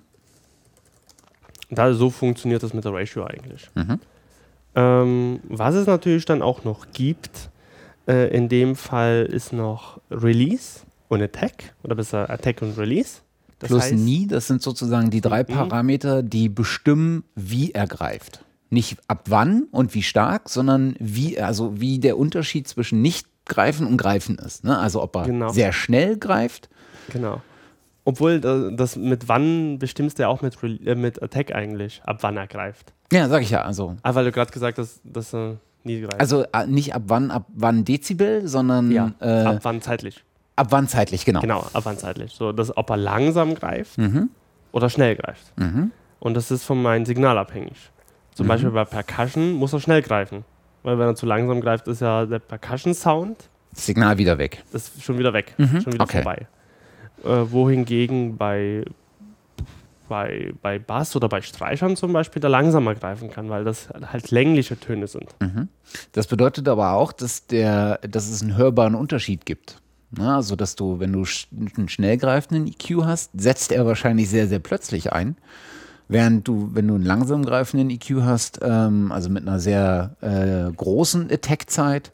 Da, 1.69 1.93
so 1.93 2.09
funktioniert 2.09 2.63
das 2.63 2.73
mit 2.73 2.85
der 2.85 2.93
Ratio 2.93 3.25
eigentlich. 3.25 3.69
Mhm. 3.75 3.99
Ähm, 4.75 5.39
was 5.49 5.75
es 5.75 5.87
natürlich 5.87 6.23
dann 6.23 6.41
auch 6.41 6.63
noch 6.63 6.87
gibt, 6.93 7.49
äh, 8.07 8.33
in 8.33 8.47
dem 8.47 8.77
Fall 8.77 9.27
ist 9.29 9.51
noch 9.51 9.99
Release 10.09 10.79
und 11.09 11.21
Attack, 11.21 11.73
oder 11.83 11.95
besser 11.95 12.29
Attack 12.29 12.61
und 12.61 12.77
Release. 12.77 13.17
Das 13.59 13.67
Plus 13.67 13.83
heißt- 13.83 13.95
nie, 13.95 14.27
das 14.27 14.47
sind 14.47 14.61
sozusagen 14.61 15.09
die 15.09 15.19
drei 15.19 15.43
Mhm. 15.43 15.47
Parameter, 15.47 16.23
die 16.23 16.47
bestimmen, 16.47 17.25
wie 17.35 17.71
er 17.71 17.87
greift. 17.87 18.43
Nicht 18.69 18.97
ab 19.09 19.23
wann 19.27 19.63
und 19.71 19.93
wie 19.93 20.01
stark, 20.03 20.47
sondern 20.47 20.95
wie, 20.99 21.39
also 21.41 21.81
wie 21.81 21.99
der 21.99 22.17
Unterschied 22.17 22.69
zwischen 22.69 23.01
nicht 23.01 23.27
greifen 23.45 23.87
und 23.87 23.97
greifen 23.97 24.37
ist. 24.37 24.63
Ne? 24.63 24.77
Also 24.77 25.01
ob 25.01 25.15
er 25.15 25.23
Genau. 25.23 25.49
sehr 25.49 25.73
schnell 25.73 26.17
greift. 26.17 26.69
Genau. 27.11 27.41
Obwohl, 28.05 28.33
äh, 28.43 28.75
das 28.75 28.95
mit 28.95 29.27
wann 29.29 29.79
bestimmst 29.79 30.17
du 30.19 30.23
ja 30.23 30.27
auch 30.29 30.41
mit, 30.41 30.57
äh, 30.63 30.95
mit 30.95 31.21
Attack 31.23 31.53
eigentlich, 31.55 32.01
ab 32.05 32.17
wann 32.21 32.37
er 32.37 32.47
greift. 32.47 32.93
Ja, 33.11 33.29
sag 33.29 33.41
ich 33.43 33.49
ja. 33.51 33.61
Also, 33.61 33.95
Ah, 34.03 34.15
weil 34.15 34.25
du 34.25 34.31
gerade 34.31 34.51
gesagt 34.51 34.77
hast, 34.77 34.99
dass 35.03 35.33
er 35.33 35.57
nie 35.83 36.01
greift. 36.01 36.19
also 36.19 36.43
äh, 36.53 36.65
nicht 36.67 36.93
ab 36.95 37.03
wann, 37.07 37.31
ab 37.31 37.45
wann 37.53 37.85
Dezibel, 37.85 38.47
sondern 38.47 38.91
ja, 38.91 39.11
äh, 39.19 39.41
ab, 39.43 39.55
ab 39.55 39.59
wann 39.63 39.81
zeitlich. 39.81 40.23
wann 40.57 40.87
zeitlich, 40.87 41.23
genau. 41.25 41.41
Genau, 41.41 41.59
ab 41.73 41.83
wann 41.85 41.97
zeitlich. 41.97 42.33
So, 42.33 42.51
dass, 42.51 42.75
ob 42.75 42.89
er 42.89 42.97
langsam 42.97 43.55
greift 43.55 43.97
Mhm. 43.97 44.29
oder 44.71 44.89
schnell 44.89 45.15
greift. 45.15 45.57
Mhm. 45.57 45.91
Und 46.19 46.33
das 46.35 46.51
ist 46.51 46.63
von 46.63 46.81
meinem 46.81 47.05
Signal 47.05 47.37
abhängig. 47.37 47.89
Zum 48.33 48.45
Mhm. 48.45 48.49
Beispiel 48.49 48.71
bei 48.71 48.85
Percussion 48.85 49.51
muss 49.53 49.73
er 49.73 49.79
schnell 49.79 50.01
greifen. 50.01 50.43
Weil 50.83 50.99
wenn 50.99 51.07
er 51.07 51.15
zu 51.15 51.25
langsam 51.25 51.61
greift, 51.61 51.87
ist 51.87 52.01
ja 52.01 52.25
der 52.25 52.39
Percussion-Sound 52.39 53.49
Signal 53.75 54.17
wieder 54.17 54.37
weg. 54.37 54.63
ist 54.73 55.01
schon 55.01 55.17
wieder 55.17 55.33
weg, 55.33 55.55
Mhm, 55.57 55.81
schon 55.81 55.93
wieder 55.93 56.03
okay. 56.03 56.21
vorbei. 56.21 56.47
Äh, 57.23 57.51
wohingegen 57.51 58.37
bei, 58.37 58.83
bei, 60.09 60.53
bei 60.61 60.77
Bass 60.79 61.15
oder 61.15 61.29
bei 61.29 61.41
Streichern 61.41 61.95
zum 61.95 62.13
Beispiel 62.13 62.39
der 62.41 62.49
langsamer 62.49 62.93
greifen 62.95 63.31
kann, 63.31 63.49
weil 63.49 63.63
das 63.63 63.89
halt 64.11 64.29
längliche 64.31 64.79
Töne 64.79 65.07
sind. 65.07 65.33
Mhm. 65.41 65.69
Das 66.11 66.27
bedeutet 66.27 66.67
aber 66.67 66.91
auch, 66.93 67.13
dass, 67.13 67.47
der, 67.47 67.97
dass 67.99 68.29
es 68.29 68.41
einen 68.41 68.57
hörbaren 68.57 68.95
Unterschied 68.95 69.45
gibt. 69.45 69.79
Na, 70.11 70.35
also, 70.35 70.55
dass 70.55 70.75
du, 70.75 70.99
wenn 70.99 71.11
du 71.11 71.21
sch- 71.21 71.47
einen 71.77 71.89
schnell 71.89 72.17
greifenden 72.17 72.67
EQ 72.67 73.03
hast, 73.05 73.31
setzt 73.35 73.71
er 73.71 73.85
wahrscheinlich 73.87 74.29
sehr, 74.29 74.47
sehr 74.47 74.59
plötzlich 74.59 75.11
ein. 75.11 75.35
Während 76.09 76.47
du, 76.47 76.69
wenn 76.73 76.87
du 76.87 76.95
einen 76.95 77.05
langsam 77.05 77.43
greifenden 77.45 77.89
EQ 77.89 78.21
hast, 78.21 78.59
ähm, 78.61 79.11
also 79.11 79.29
mit 79.29 79.47
einer 79.47 79.59
sehr 79.59 80.15
äh, 80.21 80.71
großen 80.71 81.31
Attack-Zeit, 81.31 82.11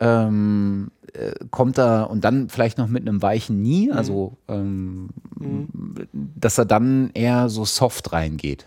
ähm, 0.00 0.90
äh, 1.14 1.32
kommt 1.50 1.78
er 1.78 2.10
und 2.10 2.24
dann 2.24 2.48
vielleicht 2.48 2.78
noch 2.78 2.88
mit 2.88 3.08
einem 3.08 3.22
weichen 3.22 3.62
Nie, 3.62 3.90
also 3.90 4.36
ähm, 4.48 5.08
dass 6.12 6.58
er 6.58 6.66
dann 6.66 7.10
eher 7.14 7.48
so 7.48 7.64
soft 7.64 8.12
reingeht. 8.12 8.66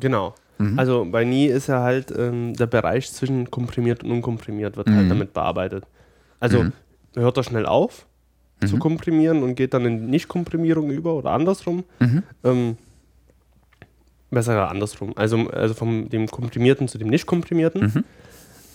Genau. 0.00 0.34
Mhm. 0.58 0.78
Also 0.78 1.06
bei 1.10 1.24
Nie 1.24 1.46
ist 1.46 1.66
ja 1.66 1.82
halt 1.82 2.12
ähm, 2.16 2.54
der 2.54 2.66
Bereich 2.66 3.12
zwischen 3.12 3.50
komprimiert 3.50 4.02
und 4.04 4.10
unkomprimiert 4.10 4.76
wird 4.76 4.88
Mhm. 4.88 4.94
halt 4.96 5.10
damit 5.10 5.32
bearbeitet. 5.34 5.84
Also 6.40 6.64
Mhm. 6.64 6.72
hört 7.14 7.36
er 7.36 7.42
schnell 7.44 7.66
auf 7.66 8.06
zu 8.66 8.76
Mhm. 8.76 8.80
komprimieren 8.80 9.42
und 9.42 9.54
geht 9.56 9.74
dann 9.74 9.84
in 9.84 10.06
Nicht-Komprimierung 10.08 10.90
über 10.90 11.14
oder 11.14 11.32
andersrum. 11.32 11.84
Mhm. 12.00 12.22
Ähm, 12.44 12.76
Besser 14.32 14.70
andersrum. 14.70 15.12
Also, 15.14 15.48
also 15.50 15.74
vom 15.74 16.08
dem 16.08 16.26
komprimierten 16.26 16.88
zu 16.88 16.98
dem 16.98 17.08
nicht 17.08 17.26
komprimierten. 17.26 17.82
Mhm. 17.82 18.04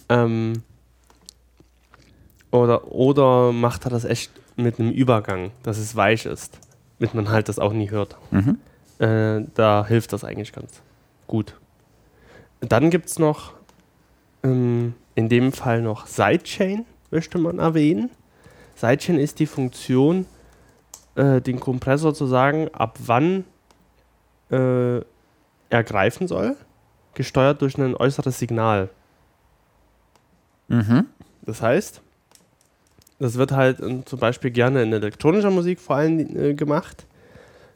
Ähm, 0.09 0.53
oder, 2.51 2.91
oder 2.91 3.51
macht 3.51 3.85
er 3.85 3.89
das 3.89 4.05
echt 4.05 4.31
mit 4.55 4.79
einem 4.79 4.91
Übergang, 4.91 5.51
dass 5.63 5.77
es 5.77 5.95
weich 5.95 6.25
ist, 6.25 6.59
damit 6.99 7.13
man 7.13 7.29
halt 7.29 7.49
das 7.49 7.59
auch 7.59 7.73
nie 7.73 7.89
hört. 7.89 8.17
Mhm. 8.31 8.59
Äh, 8.99 9.45
da 9.55 9.85
hilft 9.87 10.13
das 10.13 10.23
eigentlich 10.23 10.53
ganz 10.53 10.81
gut. 11.25 11.55
Dann 12.61 12.89
gibt 12.89 13.07
es 13.07 13.19
noch 13.19 13.53
ähm, 14.43 14.93
in 15.15 15.27
dem 15.29 15.51
Fall 15.51 15.81
noch 15.81 16.05
Sidechain, 16.05 16.85
möchte 17.11 17.39
man 17.39 17.59
erwähnen. 17.59 18.11
Sidechain 18.75 19.19
ist 19.19 19.39
die 19.39 19.47
Funktion, 19.47 20.27
äh, 21.15 21.41
den 21.41 21.59
Kompressor 21.59 22.13
zu 22.13 22.27
sagen, 22.27 22.69
ab 22.73 22.97
wann 23.05 23.43
äh, 24.51 25.01
er 25.69 25.83
greifen 25.83 26.27
soll, 26.27 26.55
gesteuert 27.13 27.61
durch 27.61 27.77
ein 27.77 27.95
äußeres 27.95 28.39
Signal. 28.39 28.89
Mhm. 30.67 31.05
Das 31.43 31.61
heißt, 31.61 32.01
das 33.19 33.35
wird 33.37 33.51
halt 33.51 33.79
äh, 33.79 34.03
zum 34.05 34.19
Beispiel 34.19 34.51
gerne 34.51 34.83
in 34.83 34.93
elektronischer 34.93 35.51
Musik 35.51 35.79
vor 35.79 35.95
allem 35.97 36.19
äh, 36.37 36.53
gemacht, 36.53 37.05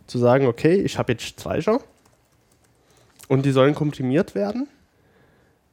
zu 0.07 0.18
sagen, 0.19 0.45
okay, 0.45 0.76
ich 0.76 0.97
habe 0.97 1.13
jetzt 1.13 1.23
Streicher 1.23 1.80
und 3.27 3.45
die 3.45 3.51
sollen 3.51 3.73
komprimiert 3.76 4.35
werden 4.35 4.68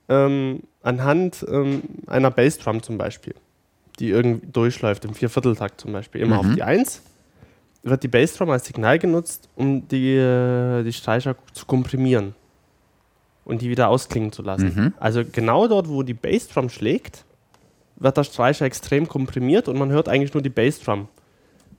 ähm, 0.09 0.63
anhand 0.83 1.45
ähm, 1.49 1.83
einer 2.07 2.31
Bassdrum 2.31 2.83
zum 2.83 2.99
Beispiel, 2.99 3.35
die 3.99 4.11
irgendwie 4.11 4.47
durchläuft, 4.47 5.05
im 5.05 5.15
Viervierteltakt 5.15 5.81
zum 5.81 5.93
Beispiel, 5.93 6.23
immer 6.23 6.43
Mhm. 6.43 6.49
auf 6.49 6.55
die 6.55 6.63
Eins 6.63 7.03
wird 7.91 8.03
die 8.03 8.09
Bassdrum 8.09 8.51
als 8.51 8.67
Signal 8.67 8.99
genutzt, 8.99 9.49
um 9.57 9.87
die, 9.89 10.17
äh, 10.17 10.83
die 10.83 10.93
Streicher 10.93 11.37
zu 11.53 11.67
komprimieren 11.67 12.35
und 13.45 13.63
die 13.63 13.71
wieder 13.71 13.89
ausklingen 13.89 14.33
zu 14.33 14.43
lassen. 14.43 14.75
Mhm. 14.75 14.95
Also 14.99 15.23
genau 15.25 15.67
dort, 15.69 15.89
wo 15.89 16.03
die 16.03 16.15
Bassdrum 16.15 16.69
schlägt, 16.69 17.25
wird 17.97 18.17
der 18.17 18.25
Streicher 18.25 18.65
extrem 18.65 19.09
komprimiert 19.09 19.69
und 19.69 19.79
man 19.79 19.91
hört 19.91 20.09
eigentlich 20.09 20.35
nur 20.35 20.43
die 20.43 20.51
Bassdrum. 20.51 21.09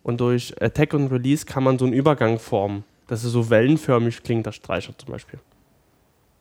Und 0.04 0.20
durch 0.20 0.60
Attack 0.62 0.94
und 0.94 1.12
Release 1.12 1.46
kann 1.46 1.64
man 1.64 1.78
so 1.78 1.86
einen 1.86 1.94
Übergang 1.94 2.40
formen, 2.40 2.84
dass 3.08 3.24
es 3.24 3.32
so 3.32 3.50
wellenförmig 3.50 4.24
klingt, 4.24 4.46
der 4.46 4.52
Streicher 4.52 4.98
zum 4.98 5.12
Beispiel. 5.12 5.40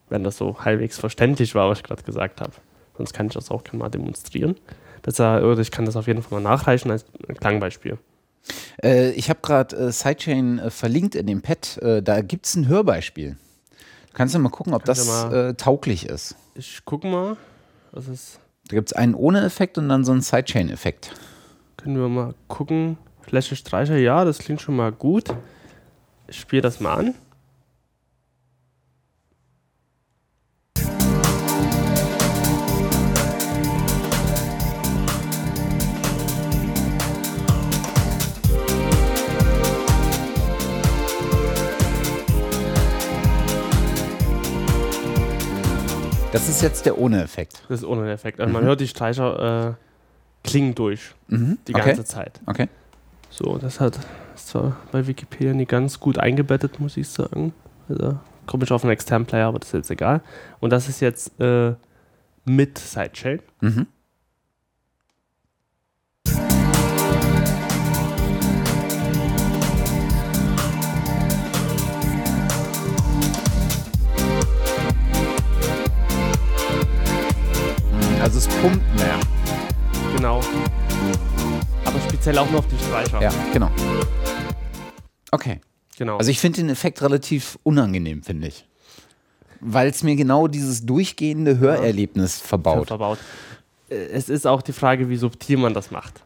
Wenn 0.08 0.24
das 0.24 0.38
so 0.38 0.64
halbwegs 0.64 0.98
verständlich 0.98 1.54
war, 1.54 1.68
was 1.68 1.78
ich 1.78 1.84
gerade 1.84 2.02
gesagt 2.02 2.40
habe. 2.40 2.52
Sonst 2.96 3.12
kann 3.12 3.26
ich 3.26 3.34
das 3.34 3.50
auch 3.50 3.62
gerne 3.62 3.78
mal 3.78 3.88
demonstrieren. 3.88 4.56
Besser, 5.02 5.44
oder 5.44 5.60
ich 5.60 5.70
kann 5.70 5.84
das 5.84 5.96
auf 5.96 6.06
jeden 6.06 6.22
Fall 6.22 6.40
mal 6.40 6.50
nachreichen 6.50 6.90
als 6.90 7.04
Klangbeispiel. 7.38 7.98
Äh, 8.82 9.10
ich 9.10 9.30
habe 9.30 9.40
gerade 9.42 9.76
äh, 9.76 9.92
Sidechain 9.92 10.58
äh, 10.58 10.70
verlinkt 10.70 11.14
in 11.14 11.26
dem 11.26 11.42
Pad. 11.42 11.78
Äh, 11.78 12.02
da 12.02 12.20
gibt 12.20 12.46
es 12.46 12.56
ein 12.56 12.68
Hörbeispiel. 12.68 13.36
Du 14.08 14.12
kannst 14.14 14.34
ja 14.34 14.40
mal 14.40 14.48
gucken, 14.48 14.74
ob 14.74 14.84
Kannst 14.84 15.08
das 15.08 15.32
äh, 15.32 15.54
tauglich 15.54 16.06
ist. 16.06 16.34
Ich 16.54 16.84
gucke 16.84 17.06
mal. 17.06 17.36
Das 17.92 18.08
ist, 18.08 18.40
Da 18.68 18.76
gibt 18.76 18.90
es 18.90 18.92
einen 18.92 19.14
ohne 19.14 19.42
Effekt 19.44 19.78
und 19.78 19.88
dann 19.88 20.04
so 20.04 20.12
einen 20.12 20.20
Sidechain-Effekt. 20.20 21.12
können 21.76 21.96
wir 21.96 22.08
mal 22.08 22.34
gucken. 22.48 22.98
Fläche 23.22 23.56
Streicher, 23.56 23.96
ja, 23.96 24.24
das 24.24 24.38
klingt 24.38 24.60
schon 24.60 24.76
mal 24.76 24.90
gut. 24.92 25.28
Ich 26.28 26.40
spiele 26.40 26.62
das 26.62 26.80
mal 26.80 26.94
an. 26.94 27.14
Das 46.32 46.48
ist 46.48 46.62
jetzt 46.62 46.84
der 46.86 46.98
ohne 46.98 47.22
Effekt. 47.22 47.62
Das 47.68 47.80
ist 47.80 47.86
ohne 47.86 48.10
Effekt. 48.10 48.40
Also 48.40 48.52
man 48.52 48.62
hört 48.64 48.80
die 48.80 48.88
Streicher 48.88 49.70
äh, 49.70 50.46
klingen 50.46 50.74
durch 50.74 51.14
Mhm. 51.28 51.58
die 51.66 51.74
okay. 51.74 51.86
ganze 51.86 52.04
Zeit. 52.04 52.40
Okay. 52.46 52.68
So, 53.30 53.58
das 53.58 53.80
hat 53.80 53.98
ist 54.34 54.48
zwar 54.48 54.76
bei 54.92 55.06
Wikipedia 55.06 55.52
nicht 55.52 55.70
ganz 55.70 55.98
gut 56.00 56.18
eingebettet, 56.18 56.80
muss 56.80 56.96
ich 56.96 57.08
sagen. 57.08 57.52
Also 57.88 58.18
komme 58.46 58.64
ich 58.64 58.72
auf 58.72 58.84
einen 58.84 58.92
externen 58.92 59.26
Player, 59.26 59.46
aber 59.48 59.58
das 59.58 59.68
ist 59.68 59.74
jetzt 59.74 59.90
egal. 59.90 60.20
Und 60.60 60.70
das 60.70 60.88
ist 60.88 61.00
jetzt 61.00 61.38
äh, 61.40 61.74
mit 62.44 62.78
Sidechain. 62.78 63.40
Mhm. 63.60 63.86
Also 78.28 78.40
es 78.40 78.48
pumpt 78.60 78.82
mehr. 78.96 79.18
Genau. 80.14 80.40
Aber 81.86 81.98
speziell 82.06 82.36
auch 82.36 82.50
nur 82.50 82.58
auf 82.58 82.66
die 82.68 82.76
Streicher. 82.76 83.22
Ja, 83.22 83.32
genau. 83.54 83.70
Okay. 85.30 85.62
Genau. 85.96 86.18
Also 86.18 86.30
ich 86.30 86.38
finde 86.38 86.58
den 86.60 86.68
Effekt 86.68 87.00
relativ 87.00 87.58
unangenehm, 87.62 88.22
finde 88.22 88.48
ich. 88.48 88.66
Weil 89.60 89.88
es 89.88 90.02
mir 90.02 90.14
genau 90.14 90.46
dieses 90.46 90.84
durchgehende 90.84 91.58
Hörerlebnis 91.58 92.38
verbaut. 92.38 92.88
verbaut. 92.88 93.18
Äh, 93.88 93.94
Es 93.94 94.28
ist 94.28 94.46
auch 94.46 94.60
die 94.60 94.74
Frage, 94.74 95.08
wie 95.08 95.16
subtil 95.16 95.56
man 95.56 95.72
das 95.72 95.90
macht. 95.90 96.22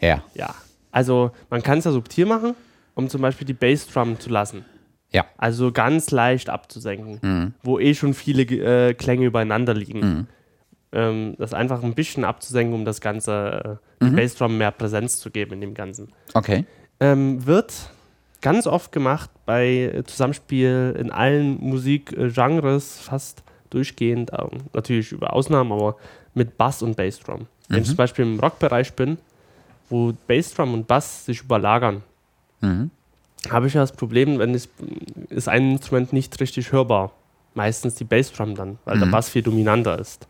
Ja. 0.00 0.22
Ja. 0.34 0.54
Also 0.92 1.32
man 1.50 1.60
kann 1.64 1.78
es 1.78 1.86
ja 1.86 1.90
subtil 1.90 2.26
machen, 2.26 2.54
um 2.94 3.08
zum 3.10 3.20
Beispiel 3.20 3.48
die 3.48 3.52
Bassdrum 3.52 4.20
zu 4.20 4.30
lassen. 4.30 4.64
Ja. 5.10 5.26
Also 5.38 5.72
ganz 5.72 6.12
leicht 6.12 6.48
abzusenken, 6.50 7.18
Mhm. 7.20 7.54
wo 7.64 7.80
eh 7.80 7.94
schon 7.96 8.14
viele 8.14 8.42
äh, 8.44 8.94
Klänge 8.94 9.26
übereinander 9.26 9.74
liegen. 9.74 9.98
Mhm. 9.98 10.26
Ähm, 10.94 11.34
das 11.38 11.52
einfach 11.52 11.82
ein 11.82 11.94
bisschen 11.94 12.24
abzusenken, 12.24 12.72
um 12.74 12.84
das 12.84 13.00
Ganze, 13.00 13.78
äh, 14.00 14.04
Mhm. 14.04 14.16
Bassdrum 14.16 14.56
mehr 14.58 14.70
Präsenz 14.70 15.18
zu 15.18 15.30
geben 15.30 15.52
in 15.54 15.60
dem 15.60 15.74
Ganzen. 15.74 16.08
Okay. 16.34 16.64
Ähm, 17.00 17.44
wird 17.46 17.72
ganz 18.40 18.66
oft 18.66 18.92
gemacht 18.92 19.28
bei 19.46 19.90
äh, 19.92 20.04
Zusammenspiel 20.04 20.94
in 20.98 21.10
allen 21.10 21.58
Musikgenres, 21.60 22.98
fast 23.00 23.42
durchgehend, 23.70 24.30
ähm, 24.38 24.60
natürlich 24.72 25.10
über 25.12 25.32
Ausnahmen, 25.32 25.72
aber 25.72 25.96
mit 26.34 26.56
Bass 26.56 26.82
und 26.82 26.96
Bassdrum. 26.96 27.46
Wenn 27.68 27.78
ich 27.82 27.86
Mhm. 27.88 27.90
zum 27.90 27.96
Beispiel 27.96 28.24
im 28.24 28.38
Rockbereich 28.40 28.92
bin, 28.92 29.18
wo 29.88 30.12
Bassdrum 30.28 30.74
und 30.74 30.86
Bass 30.86 31.24
sich 31.26 31.42
überlagern, 31.42 32.02
Mhm. 32.60 32.90
habe 33.50 33.66
ich 33.66 33.74
ja 33.74 33.80
das 33.80 33.92
Problem, 33.92 34.38
wenn 34.38 34.54
es 34.54 34.68
ist 35.30 35.48
ein 35.48 35.72
Instrument 35.72 36.12
nicht 36.12 36.38
richtig 36.40 36.70
hörbar. 36.72 37.10
Meistens 37.54 37.94
die 37.94 38.04
Bassdrum 38.04 38.54
dann, 38.54 38.78
weil 38.84 38.98
der 38.98 39.06
Mhm. 39.06 39.12
Bass 39.12 39.28
viel 39.28 39.42
dominanter 39.42 39.98
ist. 39.98 40.26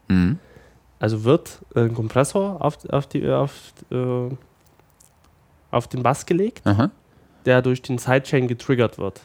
Also 1.05 1.23
wird 1.25 1.59
ein 1.75 1.93
Kompressor 1.93 2.65
auf, 2.65 2.79
auf, 2.89 3.07
die, 3.07 3.29
auf, 3.29 3.53
äh, 3.91 4.31
auf 5.71 5.87
den 5.87 6.03
Bass 6.03 6.25
gelegt, 6.25 6.63
Aha. 6.67 6.91
der 7.45 7.61
durch 7.61 7.83
den 7.83 7.99
Sidechain 7.99 8.49
getriggert 8.49 8.97
wird. 8.97 9.21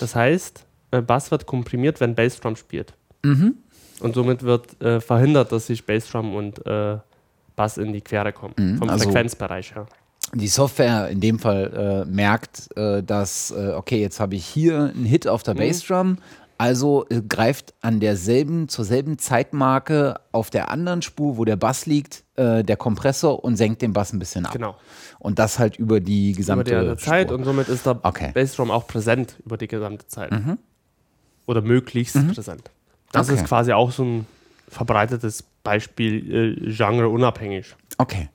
Das 0.00 0.14
heißt, 0.14 0.64
äh, 0.92 1.02
Bass 1.02 1.30
wird 1.30 1.44
komprimiert, 1.44 2.00
wenn 2.00 2.14
Bassdrum 2.14 2.56
spielt. 2.56 2.94
Mhm. 3.22 3.56
Und 4.00 4.14
somit 4.14 4.44
wird 4.44 4.80
äh, 4.80 4.98
verhindert, 4.98 5.52
dass 5.52 5.66
sich 5.66 5.84
Bassdrum 5.84 6.34
und 6.34 6.64
äh, 6.66 6.96
Bass 7.54 7.76
in 7.76 7.92
die 7.92 8.00
Quere 8.00 8.32
kommen. 8.32 8.54
Mhm, 8.56 8.78
Vom 8.78 8.88
also- 8.88 9.04
Frequenzbereich 9.04 9.74
her. 9.74 9.84
Die 10.32 10.48
Software 10.48 11.10
in 11.10 11.20
dem 11.20 11.38
Fall 11.38 12.04
äh, 12.06 12.10
merkt, 12.10 12.74
äh, 12.78 13.02
dass, 13.02 13.50
äh, 13.50 13.72
okay, 13.76 14.00
jetzt 14.00 14.20
habe 14.20 14.36
ich 14.36 14.46
hier 14.46 14.84
einen 14.94 15.04
Hit 15.04 15.28
auf 15.28 15.42
der 15.42 15.52
Mhm. 15.52 15.58
Bassdrum, 15.58 16.16
also 16.58 17.06
äh, 17.10 17.20
greift 17.22 17.74
an 17.80 18.00
derselben, 18.00 18.68
zur 18.68 18.84
selben 18.84 19.18
Zeitmarke 19.18 20.20
auf 20.32 20.50
der 20.50 20.70
anderen 20.70 21.02
Spur, 21.02 21.36
wo 21.36 21.44
der 21.44 21.56
Bass 21.56 21.86
liegt, 21.86 22.24
äh, 22.36 22.62
der 22.64 22.76
Kompressor 22.76 23.44
und 23.44 23.56
senkt 23.56 23.82
den 23.82 23.92
Bass 23.92 24.12
ein 24.12 24.18
bisschen 24.18 24.46
ab. 24.46 24.52
Genau. 24.52 24.76
Und 25.18 25.38
das 25.38 25.58
halt 25.58 25.76
über 25.78 26.00
die 26.00 26.30
Über 26.30 26.36
gesamte 26.36 26.64
die 26.64 26.86
ganze 26.86 27.04
Zeit 27.04 27.28
Spur. 27.28 27.38
und 27.38 27.44
somit 27.44 27.68
ist 27.68 27.86
der 27.86 27.98
Okay. 28.02 28.30
Bassdrum 28.34 28.70
auch 28.70 28.86
präsent 28.86 29.36
über 29.44 29.56
die 29.56 29.68
gesamte 29.68 30.06
Zeit. 30.06 30.30
Mhm. 30.32 30.58
Oder 31.46 31.60
möglichst 31.62 32.14
präsent. 32.34 32.70
Das 33.12 33.28
Okay. 33.28 33.38
ist 33.40 33.46
quasi 33.46 33.72
auch 33.72 33.90
so 33.92 34.02
ein 34.04 34.26
verbreitetes 34.68 35.44
Beispiel, 35.62 36.66
äh, 36.66 36.72
genreunabhängig. 36.72 37.74
Okay. 37.98 38.28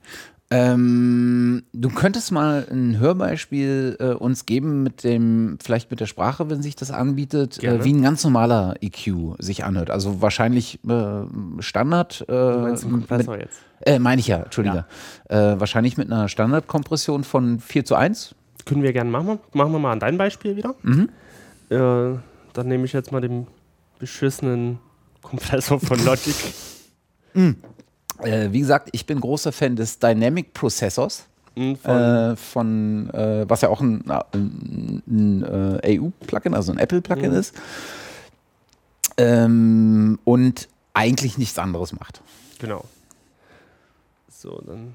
Ähm, 0.52 1.62
du 1.72 1.90
könntest 1.90 2.32
mal 2.32 2.66
ein 2.70 2.98
Hörbeispiel 2.98 3.96
äh, 4.00 4.06
uns 4.14 4.46
geben 4.46 4.82
mit 4.82 5.04
dem, 5.04 5.58
vielleicht 5.62 5.92
mit 5.92 6.00
der 6.00 6.06
Sprache, 6.06 6.50
wenn 6.50 6.60
sich 6.60 6.74
das 6.74 6.90
anbietet, 6.90 7.62
äh, 7.62 7.84
wie 7.84 7.92
ein 7.92 8.02
ganz 8.02 8.24
normaler 8.24 8.74
EQ 8.80 9.36
sich 9.38 9.62
anhört. 9.64 9.90
Also 9.90 10.20
wahrscheinlich 10.20 10.80
äh, 10.88 11.22
Standard. 11.60 12.22
Äh, 12.22 12.26
Du 12.32 12.58
meinst 12.62 12.82
mit, 12.84 12.92
Kompressor 12.92 13.38
jetzt? 13.38 13.60
äh, 13.82 14.00
meine 14.00 14.18
ich 14.20 14.26
ja, 14.26 14.38
Entschuldige. 14.38 14.86
Äh, 15.28 15.36
wahrscheinlich 15.58 15.96
mit 15.96 16.10
einer 16.10 16.28
Standardkompression 16.28 17.22
von 17.22 17.60
4 17.60 17.84
zu 17.84 17.94
1. 17.94 18.34
Können 18.66 18.82
wir 18.82 18.92
gerne 18.92 19.10
machen. 19.10 19.38
Machen 19.52 19.70
wir 19.72 19.78
mal 19.78 19.92
an 19.92 20.00
dein 20.00 20.18
Beispiel 20.18 20.56
wieder. 20.56 20.74
Mhm. 20.82 21.10
Äh, 21.68 21.76
dann 22.52 22.66
nehme 22.66 22.84
ich 22.86 22.92
jetzt 22.92 23.12
mal 23.12 23.20
den 23.20 23.46
beschissenen 24.00 24.80
Kompressor 25.22 25.78
von 25.78 26.04
Logic. 26.04 26.34
Äh, 28.22 28.52
wie 28.52 28.60
gesagt, 28.60 28.88
ich 28.92 29.06
bin 29.06 29.20
großer 29.20 29.52
Fan 29.52 29.76
des 29.76 29.98
Dynamic 29.98 30.52
Prozessors. 30.54 31.26
Mhm, 31.56 31.76
Von, 31.76 31.96
äh, 32.00 32.36
von 32.36 33.10
äh, 33.10 33.44
was 33.48 33.60
ja 33.62 33.68
auch 33.70 33.80
ein, 33.80 34.04
ein, 34.32 35.02
ein 35.08 35.42
äh, 35.82 35.98
EU-Plugin, 36.00 36.54
also 36.54 36.70
ein 36.72 36.78
Apple-Plugin 36.78 37.32
Mhm. 37.32 37.36
ist. 37.36 37.54
Ähm, 39.16 40.18
und 40.24 40.68
eigentlich 40.94 41.38
nichts 41.38 41.58
anderes 41.58 41.92
macht. 41.92 42.20
genau. 42.58 42.84
So, 44.30 44.58
dann 44.66 44.94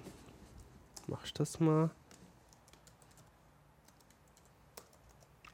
mach 1.07 1.23
ich 1.25 1.33
das 1.33 1.59
mal. 1.59 1.91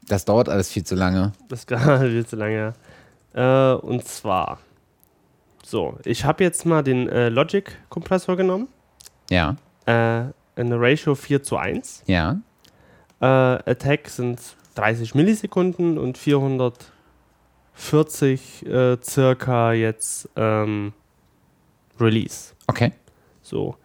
Das 0.07 0.23
dauert 0.25 0.47
alles 0.49 0.69
viel 0.71 0.83
zu 0.83 0.95
lange. 0.95 1.33
Das 1.49 1.65
gerade 1.67 2.09
viel 2.09 2.25
zu 2.25 2.35
lange. 2.37 2.73
Äh, 3.33 3.73
und 3.73 4.05
zwar, 4.07 4.59
so, 5.71 5.97
ich 6.05 6.25
habe 6.25 6.43
jetzt 6.43 6.65
mal 6.65 6.83
den 6.83 7.07
äh, 7.09 7.29
Logic-Kompressor 7.29 8.35
genommen. 8.35 8.67
Ja, 9.29 9.55
Äh, 9.85 10.25
eine 10.55 10.79
Ratio 10.79 11.15
4 11.15 11.41
zu 11.43 11.55
1. 11.57 12.03
ja. 12.05 12.39
Äh, 13.21 13.25
Attack 13.25 14.09
sind 14.09 14.39
30 14.75 15.15
Millisekunden 15.15 15.97
und 15.97 16.17
440 17.75 18.65
äh, 18.65 18.97
circa 19.01 19.73
jetzt 19.73 20.27
ähm, 20.35 20.93
Release. 21.99 22.53
Okay. 22.67 22.91
So, 23.41 23.75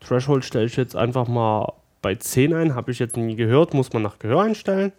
Threshold 0.00 0.44
stelle 0.44 0.66
ich 0.66 0.76
jetzt 0.76 0.96
einfach 0.96 1.28
mal 1.28 1.72
bei 2.02 2.14
10 2.14 2.52
ein. 2.54 2.74
Habe 2.74 2.90
ich 2.92 2.98
jetzt 2.98 3.16
nie 3.16 3.36
gehört, 3.36 3.74
muss 3.74 3.92
man 3.92 4.02
nach 4.02 4.18
Gehör 4.18 4.42
einstellen. 4.42 4.92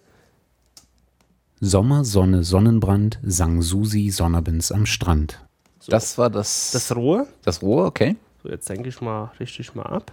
Sommer, 1.61 2.03
Sonne, 2.03 2.43
Sonnenbrand, 2.43 3.19
sang 3.23 3.61
Susi 3.61 4.09
Sonnerbins 4.09 4.72
am 4.72 4.85
Strand. 4.85 5.44
So, 5.86 5.91
Das 5.91 6.18
war 6.18 6.32
das, 6.32 6.72
das 6.72 6.95
Rohe. 6.95 7.28
das 7.44 7.62
Rohe, 7.62 7.86
okay. 7.86 8.16
So, 8.41 8.49
jetzt 8.49 8.68
denke 8.68 8.90
ich 8.90 9.02
mal 9.02 9.32
richtig 9.40 9.76
mal 9.76 9.84
ab. 9.84 10.12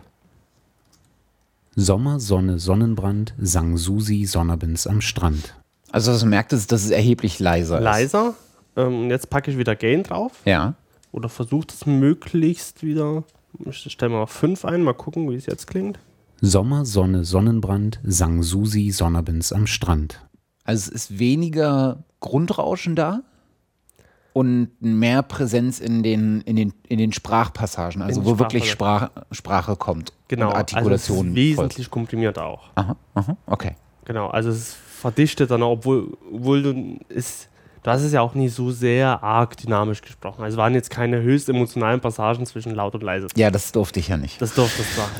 Sommer, 1.75 2.21
Sonne, 2.21 2.59
Sonnenbrand, 2.59 3.33
sang 3.41 3.79
Susi 3.79 4.27
Sonnerbins 4.27 4.87
am 4.87 5.01
Strand. 5.01 5.55
Also 5.91 6.13
was 6.13 6.21
man 6.21 6.29
merkt, 6.31 6.53
ist, 6.53 6.73
dass 6.73 6.85
es 6.85 6.91
erheblich 6.91 7.39
leiser 7.39 7.79
ist. 7.79 7.85
Leiser. 7.85 8.35
Ähm, 8.77 9.05
und 9.05 9.11
jetzt 9.11 9.31
packe 9.31 9.51
ich 9.51 9.57
wieder 9.57 9.75
Gain 9.75 10.03
drauf. 10.03 10.43
Ja. 10.45 10.75
Oder 11.11 11.31
versuche 11.31 11.69
es 11.71 11.87
möglichst 11.87 12.83
wieder. 12.83 13.25
Ich 13.65 13.91
stelle 13.91 14.13
mal 14.13 14.27
5 14.27 14.67
ein, 14.67 14.83
mal 14.83 14.93
gucken, 14.93 15.31
wie 15.31 15.37
es 15.37 15.47
jetzt 15.47 15.67
klingt. 15.67 15.99
Sommer, 16.43 16.85
Sonne, 16.85 17.25
Sonnenbrand, 17.25 17.99
sang 18.05 18.43
Susi 18.43 18.91
Sonnerbins 18.91 19.55
am 19.55 19.67
Strand. 19.67 20.21
Also 20.65 20.91
es 20.91 21.05
ist 21.07 21.19
weniger 21.19 22.05
Grundrauschen 22.21 22.95
da 22.95 23.23
und 24.33 24.71
mehr 24.81 25.23
Präsenz 25.23 25.79
in 25.81 26.03
den, 26.03 26.41
in 26.43 26.57
den, 26.57 26.73
in 26.89 26.99
den 26.99 27.13
Sprachpassagen, 27.13 28.01
also 28.03 28.21
In 28.21 28.27
wo 28.27 28.31
den 28.31 28.39
wirklich 28.41 28.71
Sprach, 28.71 29.11
Sprache 29.31 29.77
kommt. 29.77 30.13
Genau. 30.29 30.49
Und 30.49 30.55
Artikulation. 30.57 31.19
Also 31.19 31.25
es 31.27 31.29
ist 31.31 31.35
wesentlich 31.59 31.91
komprimiert 31.91 32.39
auch. 32.39 32.63
folgt. 32.65 32.79
Aha, 32.79 32.97
aha, 33.15 33.37
okay. 33.47 33.77
Genau, 34.05 34.29
also 34.29 34.49
es 34.51 34.57
ist 34.59 34.75
verdichtet 34.75 35.51
dann, 35.51 35.63
obwohl, 35.63 36.17
obwohl 36.33 36.63
du 36.63 36.99
ist, 37.09 37.49
du 37.83 37.91
hast 37.91 38.03
es 38.03 38.13
ja 38.13 38.21
auch 38.23 38.35
nie 38.35 38.49
so 38.49 38.71
sehr 38.71 39.23
arg 39.23 39.57
dynamisch 39.57 40.01
gesprochen. 40.01 40.43
Also 40.43 40.55
es 40.55 40.59
waren 40.59 40.75
jetzt 40.75 40.91
keine 40.91 41.21
höchst 41.23 41.49
emotionalen 41.49 42.01
Passagen 42.01 42.47
zwischen 42.47 42.75
laut 42.75 42.95
und 42.95 43.03
leise. 43.03 43.27
Ja, 43.37 43.51
das 43.51 43.73
durfte 43.73 44.01
ich 44.01 44.09
ja 44.09 44.17
nicht. 44.17 44.41
Das 44.41 44.55
durfte 44.55 44.83
es 44.83 44.97
sagen. 44.97 45.11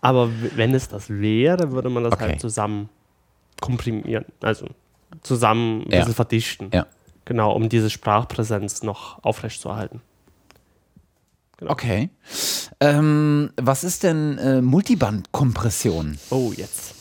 Aber 0.00 0.30
wenn 0.56 0.74
es 0.74 0.88
das 0.88 1.10
wäre, 1.10 1.72
würde 1.72 1.90
man 1.90 2.04
das 2.04 2.12
Okay. 2.14 2.24
halt 2.24 2.40
zusammen 2.40 2.88
komprimieren. 3.60 4.24
Also 4.40 4.66
zusammen 5.22 5.82
ein 5.82 5.90
Ja. 5.92 5.98
bisschen 5.98 6.14
verdichten. 6.14 6.70
Ja. 6.72 6.86
Genau, 7.28 7.52
um 7.52 7.68
diese 7.68 7.90
Sprachpräsenz 7.90 8.82
noch 8.82 9.22
aufrechtzuerhalten. 9.22 10.00
Okay. 11.60 12.08
Ähm, 12.80 13.50
was 13.60 13.84
ist 13.84 14.02
denn 14.02 14.38
äh, 14.38 14.62
Multiband-Kompression? 14.62 16.18
Oh, 16.30 16.54
jetzt. 16.56 16.94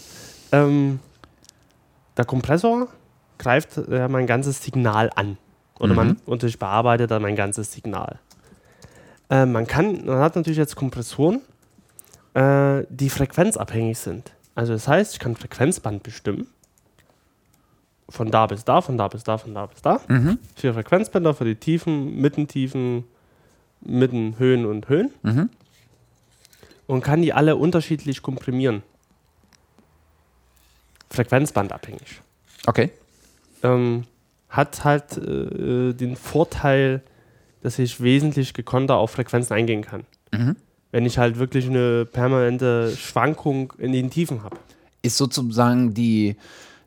Ähm, 0.51 0.99
der 2.17 2.25
Kompressor 2.25 2.89
greift 3.37 3.77
äh, 3.77 4.09
mein 4.09 4.27
ganzes 4.27 4.61
Signal 4.61 5.11
an. 5.15 5.37
Oder 5.79 5.93
man 5.93 6.17
und 6.25 6.43
ich 6.43 6.59
bearbeite 6.59 7.07
dann 7.07 7.21
mein 7.21 7.37
ganzes 7.37 7.71
Signal. 7.71 8.19
Äh, 9.29 9.45
man 9.45 9.65
kann, 9.65 10.05
man 10.05 10.19
hat 10.19 10.35
natürlich 10.35 10.57
jetzt 10.57 10.75
Kompressoren, 10.75 11.39
äh, 12.33 12.83
die 12.89 13.09
frequenzabhängig 13.09 13.97
sind. 13.97 14.33
Also 14.55 14.73
das 14.73 14.89
heißt, 14.89 15.13
ich 15.13 15.19
kann 15.19 15.37
Frequenzband 15.37 16.03
bestimmen. 16.03 16.47
Von 18.09 18.31
da 18.31 18.47
bis 18.47 18.63
da, 18.63 18.81
von 18.81 18.97
da 18.97 19.07
bis 19.07 19.23
da, 19.23 19.37
von 19.37 19.53
da 19.53 19.65
bis 19.65 19.81
da. 19.81 19.99
Vier 20.55 20.73
Frequenzbänder 20.73 21.33
für 21.33 21.45
die 21.45 21.55
Tiefen, 21.55 22.21
Mittentiefen, 22.21 23.03
Mitten, 23.81 24.39
Höhen 24.39 24.65
und 24.65 24.87
Höhen. 24.87 25.11
Mhm. 25.23 25.49
Und 26.87 27.01
kann 27.01 27.21
die 27.21 27.33
alle 27.33 27.57
unterschiedlich 27.57 28.21
komprimieren. 28.21 28.81
Frequenzbandabhängig. 31.09 32.21
Okay. 32.65 32.91
Ähm, 33.63 34.05
hat 34.49 34.83
halt 34.83 35.17
äh, 35.17 35.93
den 35.93 36.15
Vorteil, 36.15 37.01
dass 37.61 37.79
ich 37.79 38.01
wesentlich 38.01 38.53
gekonnter 38.53 38.95
auf 38.95 39.11
Frequenzen 39.11 39.53
eingehen 39.53 39.81
kann. 39.81 40.05
Mhm. 40.31 40.55
Wenn 40.91 41.05
ich 41.05 41.17
halt 41.17 41.37
wirklich 41.37 41.67
eine 41.67 42.05
permanente 42.05 42.95
Schwankung 42.95 43.73
in 43.77 43.91
den 43.91 44.09
Tiefen 44.09 44.43
habe. 44.43 44.57
Ist 45.01 45.17
sozusagen 45.17 45.93
die, 45.93 46.37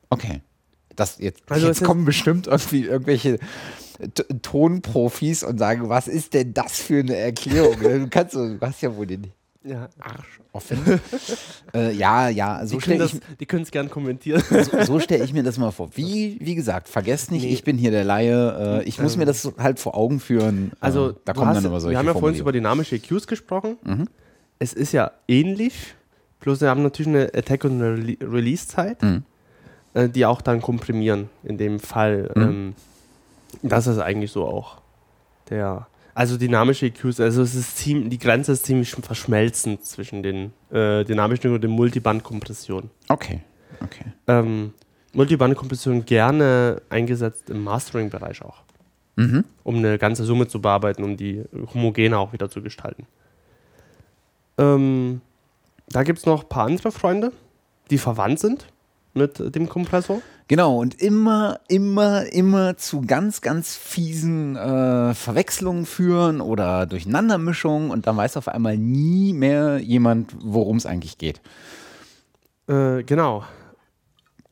Okay. 0.09 0.41
Das 0.95 1.19
jetzt 1.19 1.43
Also 1.49 1.67
jetzt 1.67 1.83
kommen 1.83 2.05
bestimmt 2.05 2.47
irgendwie 2.47 2.85
irgendwelche 2.85 3.37
T 4.13 4.23
Tonprofis 4.41 5.43
und 5.43 5.59
sagen, 5.59 5.89
was 5.89 6.07
ist 6.07 6.33
denn 6.33 6.53
das 6.53 6.79
für 6.79 6.99
eine 6.99 7.15
Erklärung? 7.15 7.79
du 7.81 8.07
kannst 8.09 8.35
du 8.35 8.57
hast 8.61 8.81
ja 8.81 8.95
wohl 8.95 9.05
den 9.05 9.31
Ja. 9.67 9.89
Arsch 9.99 10.39
offen. 10.53 10.79
äh, 11.73 11.91
ja, 11.93 12.29
ja, 12.29 12.65
so 12.65 12.77
Die 12.77 12.81
können 12.83 13.07
stelle 13.07 13.21
ich, 13.31 13.37
die 13.37 13.45
können 13.45 13.63
es 13.63 13.71
gern 13.71 13.89
kommentieren. 13.89 14.41
so, 14.49 14.83
so 14.83 14.99
stell 14.99 15.21
ich 15.23 15.33
mir 15.33 15.43
das 15.43 15.57
mal 15.57 15.71
vor. 15.71 15.89
Wie, 15.95 16.37
wie 16.39 16.55
gesagt, 16.55 16.87
vergesst 16.87 17.31
nicht, 17.31 17.43
Nee. 17.43 17.49
ich 17.53 17.63
bin 17.63 17.77
hier 17.77 17.91
der 17.91 18.03
Laie. 18.05 18.81
Äh, 18.81 18.83
ich 18.87 18.99
muss 19.01 19.13
Ähm, 19.13 19.19
mir 19.19 19.25
das 19.25 19.51
halt 19.57 19.79
vor 19.79 19.95
Augen 19.95 20.19
führen. 20.19 20.71
Also, 20.79 21.09
äh, 21.09 21.13
da 21.25 21.33
du 21.33 21.39
kommen 21.39 21.49
hast, 21.49 21.57
dann 21.57 21.65
immer 21.65 21.79
solche 21.81 21.93
wir 21.93 21.99
haben 21.99 22.05
ja 22.07 22.13
vorhin 22.13 22.39
über 22.39 22.51
dynamische 22.51 22.95
EQs 22.95 23.27
gesprochen. 23.27 23.77
Mhm. 23.83 24.05
Es 24.59 24.73
ist 24.73 24.91
ja 24.93 25.11
ähnlich, 25.27 25.95
bloß 26.39 26.61
wir 26.61 26.69
haben 26.69 26.81
natürlich 26.83 27.09
eine 27.09 27.25
Attack- 27.33 27.65
und 27.65 27.73
eine 27.81 27.95
Rele- 27.97 28.17
Release-Zeit, 28.33 29.03
Mhm. 29.03 29.23
äh, 29.93 30.07
die 30.09 30.25
auch 30.25 30.41
dann 30.41 30.61
komprimieren. 30.61 31.29
In 31.43 31.57
dem 31.57 31.79
Fall, 31.79 32.31
Mhm. 32.35 32.41
ähm, 32.41 32.75
das 33.63 33.87
ist 33.87 33.99
eigentlich 33.99 34.31
so 34.31 34.45
auch 34.45 34.77
der. 35.49 35.87
Also 36.17 36.35
dynamische 36.35 36.87
EQs, 36.87 37.19
also 37.19 37.43
es 37.43 37.53
ist 37.53 37.77
ziemlich, 37.77 38.09
die 38.09 38.17
Grenze 38.17 38.51
ist 38.53 38.65
ziemlich 38.65 38.89
verschmelzend 38.89 39.85
zwischen 39.85 40.23
den 40.23 40.51
äh, 40.71 41.03
dynamischen 41.03 41.53
und 41.53 41.63
den 41.63 41.69
Multiband-Kompressionen. 41.69 42.89
Okay, 43.07 43.41
okay. 43.81 44.05
Ähm, 44.25 44.73
Multiband-Kompression 45.13 46.05
gerne 46.05 46.81
eingesetzt 46.89 47.51
im 47.51 47.63
Mastering-Bereich 47.63 48.41
auch 48.41 48.63
Mhm. 49.15 49.45
um 49.63 49.75
eine 49.75 49.99
ganze 49.99 50.23
Summe 50.23 50.47
zu 50.47 50.59
bearbeiten, 50.59 51.03
um 51.03 51.17
die 51.17 51.43
homogener 51.75 52.17
auch 52.17 52.33
wieder 52.33 52.49
zu 52.49 52.63
gestalten. 52.63 53.05
Ähm, 54.57 55.21
da 55.87 56.01
gibt 56.01 56.17
es 56.17 56.25
noch 56.25 56.43
ein 56.43 56.49
paar 56.49 56.65
andere 56.65 56.91
Freunde, 56.91 57.31
die 57.91 57.99
verwandt 57.99 58.39
sind 58.39 58.65
mit 59.13 59.53
dem 59.53 59.69
Kompressor. 59.69 60.21
Genau, 60.49 60.77
und 60.79 61.01
immer, 61.01 61.59
immer, 61.67 62.25
immer 62.31 62.77
zu 62.77 63.01
ganz, 63.01 63.41
ganz 63.41 63.75
fiesen 63.75 64.55
äh, 64.55 65.13
Verwechslungen 65.13 65.85
führen 65.85 66.39
oder 66.39 66.85
Durcheinandermischungen 66.85 67.91
und 67.91 68.07
dann 68.07 68.15
weiß 68.15 68.37
auf 68.37 68.47
einmal 68.47 68.77
nie 68.77 69.33
mehr 69.33 69.79
jemand, 69.79 70.33
worum 70.39 70.77
es 70.77 70.85
eigentlich 70.85 71.17
geht. 71.17 71.41
Äh, 72.67 73.03
genau. 73.03 73.43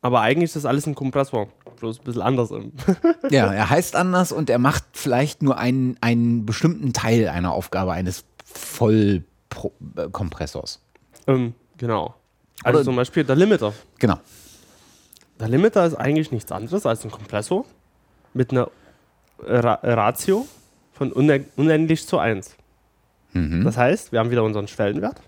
Aber 0.01 0.19
eigentlich 0.21 0.49
ist 0.49 0.57
das 0.57 0.65
alles 0.65 0.85
ein 0.85 0.95
Kompressor, 0.95 1.47
bloß 1.79 1.99
ein 1.99 2.03
bisschen 2.03 2.21
anders. 2.21 2.49
Ja, 3.31 3.53
er 3.53 3.69
heißt 3.69 3.95
anders 3.95 4.31
und 4.33 4.49
er 4.49 4.59
macht 4.59 4.83
vielleicht 4.93 5.41
nur 5.43 5.57
einen, 5.57 5.95
einen 6.01 6.45
bestimmten 6.45 6.91
Teil 6.93 7.27
einer 7.29 7.53
Aufgabe 7.53 7.93
eines 7.93 8.25
Vollkompressors. 8.43 10.81
ähm, 11.27 11.53
genau. 11.77 12.15
Also 12.63 12.79
Oder- 12.79 12.85
zum 12.85 12.95
Beispiel 12.97 13.23
der 13.23 13.35
Limiter. 13.35 13.73
Genau. 13.99 14.17
Der 15.39 15.49
Limiter 15.49 15.85
ist 15.85 15.95
eigentlich 15.95 16.31
nichts 16.31 16.51
anderes 16.51 16.85
als 16.85 17.03
ein 17.03 17.11
Kompressor 17.11 17.65
mit 18.33 18.51
einer 18.51 18.69
Ra 19.39 19.79
Ratio 19.83 20.45
von 20.93 21.11
unend 21.11 21.47
unendlich 21.57 22.07
zu 22.07 22.17
1. 22.19 22.55
Mhm. 23.33 23.63
Das 23.65 23.75
heißt, 23.77 24.11
wir 24.13 24.19
haben 24.19 24.31
wieder 24.31 24.43
unseren 24.43 24.67
Schwellenwert. 24.67 25.19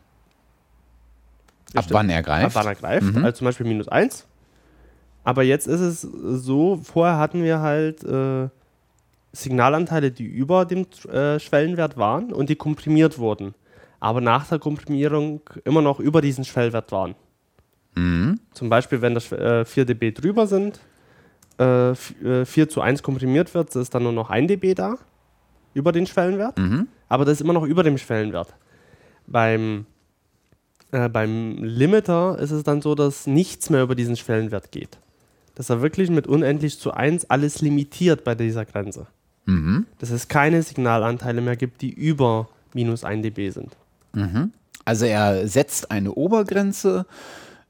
Ab 1.76 1.86
wann 1.90 2.10
er 2.10 2.24
greift. 2.24 2.46
Ab 2.46 2.52
wann 2.56 2.68
er 2.68 2.76
greift, 2.76 3.14
Mhm. 3.14 3.26
also 3.26 3.38
zum 3.40 3.46
Beispiel 3.46 3.66
minus 3.66 3.90
1. 3.90 4.26
Aber 5.26 5.44
jetzt 5.44 5.68
ist 5.68 5.82
es 5.82 6.02
so, 6.02 6.80
vorher 6.82 7.18
hatten 7.18 7.44
wir 7.44 7.60
halt 7.60 8.02
äh, 8.06 8.48
Signalanteile, 9.34 10.12
die 10.12 10.24
über 10.26 10.64
dem 10.64 10.86
äh, 11.12 11.38
Schwellenwert 11.38 11.98
waren 11.98 12.32
und 12.32 12.48
die 12.50 12.56
komprimiert 12.56 13.18
wurden. 13.20 13.54
Aber 14.00 14.22
nach 14.22 14.48
der 14.48 14.60
Komprimierung 14.60 15.42
immer 15.66 15.82
noch 15.82 16.00
über 16.00 16.22
diesen 16.22 16.46
Schwellwert 16.46 16.94
waren. 16.94 17.16
Zum 18.54 18.70
Beispiel, 18.70 19.02
wenn 19.02 19.14
das 19.16 19.32
äh, 19.32 19.66
4 19.66 19.86
dB 19.86 20.12
drüber 20.12 20.46
sind, 20.48 20.80
äh, 21.60 21.92
f- 21.92 22.14
äh, 22.24 22.46
4 22.46 22.70
zu 22.70 22.82
1 22.82 23.02
komprimiert 23.02 23.54
wird, 23.54 23.76
ist 23.76 23.94
dann 23.96 24.04
nur 24.04 24.12
noch 24.12 24.30
1 24.30 24.48
dB 24.48 24.74
da, 24.76 24.98
über 25.74 25.92
den 25.92 26.06
Schwellenwert. 26.06 26.58
Aber 27.10 27.26
das 27.26 27.34
ist 27.36 27.42
immer 27.42 27.54
noch 27.54 27.64
über 27.64 27.84
dem 27.84 27.98
Schwellenwert. 27.98 28.54
Beim, 29.26 29.86
äh, 30.92 31.10
beim 31.10 31.64
Limiter 31.64 32.38
ist 32.40 32.52
es 32.52 32.64
dann 32.64 32.82
so, 32.82 32.94
dass 32.96 33.26
nichts 33.28 33.70
mehr 33.70 33.82
über 33.84 33.96
diesen 33.96 34.16
Schwellenwert 34.16 34.72
geht. 34.72 34.98
Dass 35.56 35.70
er 35.72 35.82
wirklich 35.82 36.10
mit 36.12 36.28
unendlich 36.28 36.80
zu 36.80 36.92
1 36.92 37.30
alles 37.32 37.62
limitiert 37.62 38.24
bei 38.24 38.36
dieser 38.36 38.66
Grenze. 38.66 39.08
Dass 40.00 40.12
es 40.12 40.28
keine 40.28 40.62
Signalanteile 40.62 41.42
mehr 41.42 41.56
gibt, 41.56 41.82
die 41.82 41.90
über 41.92 42.50
minus 42.74 43.04
1 43.04 43.24
dB 43.24 43.50
sind. 43.50 43.76
Also 44.86 45.06
er 45.06 45.48
setzt 45.48 45.90
eine 45.92 46.12
Obergrenze, 46.14 47.06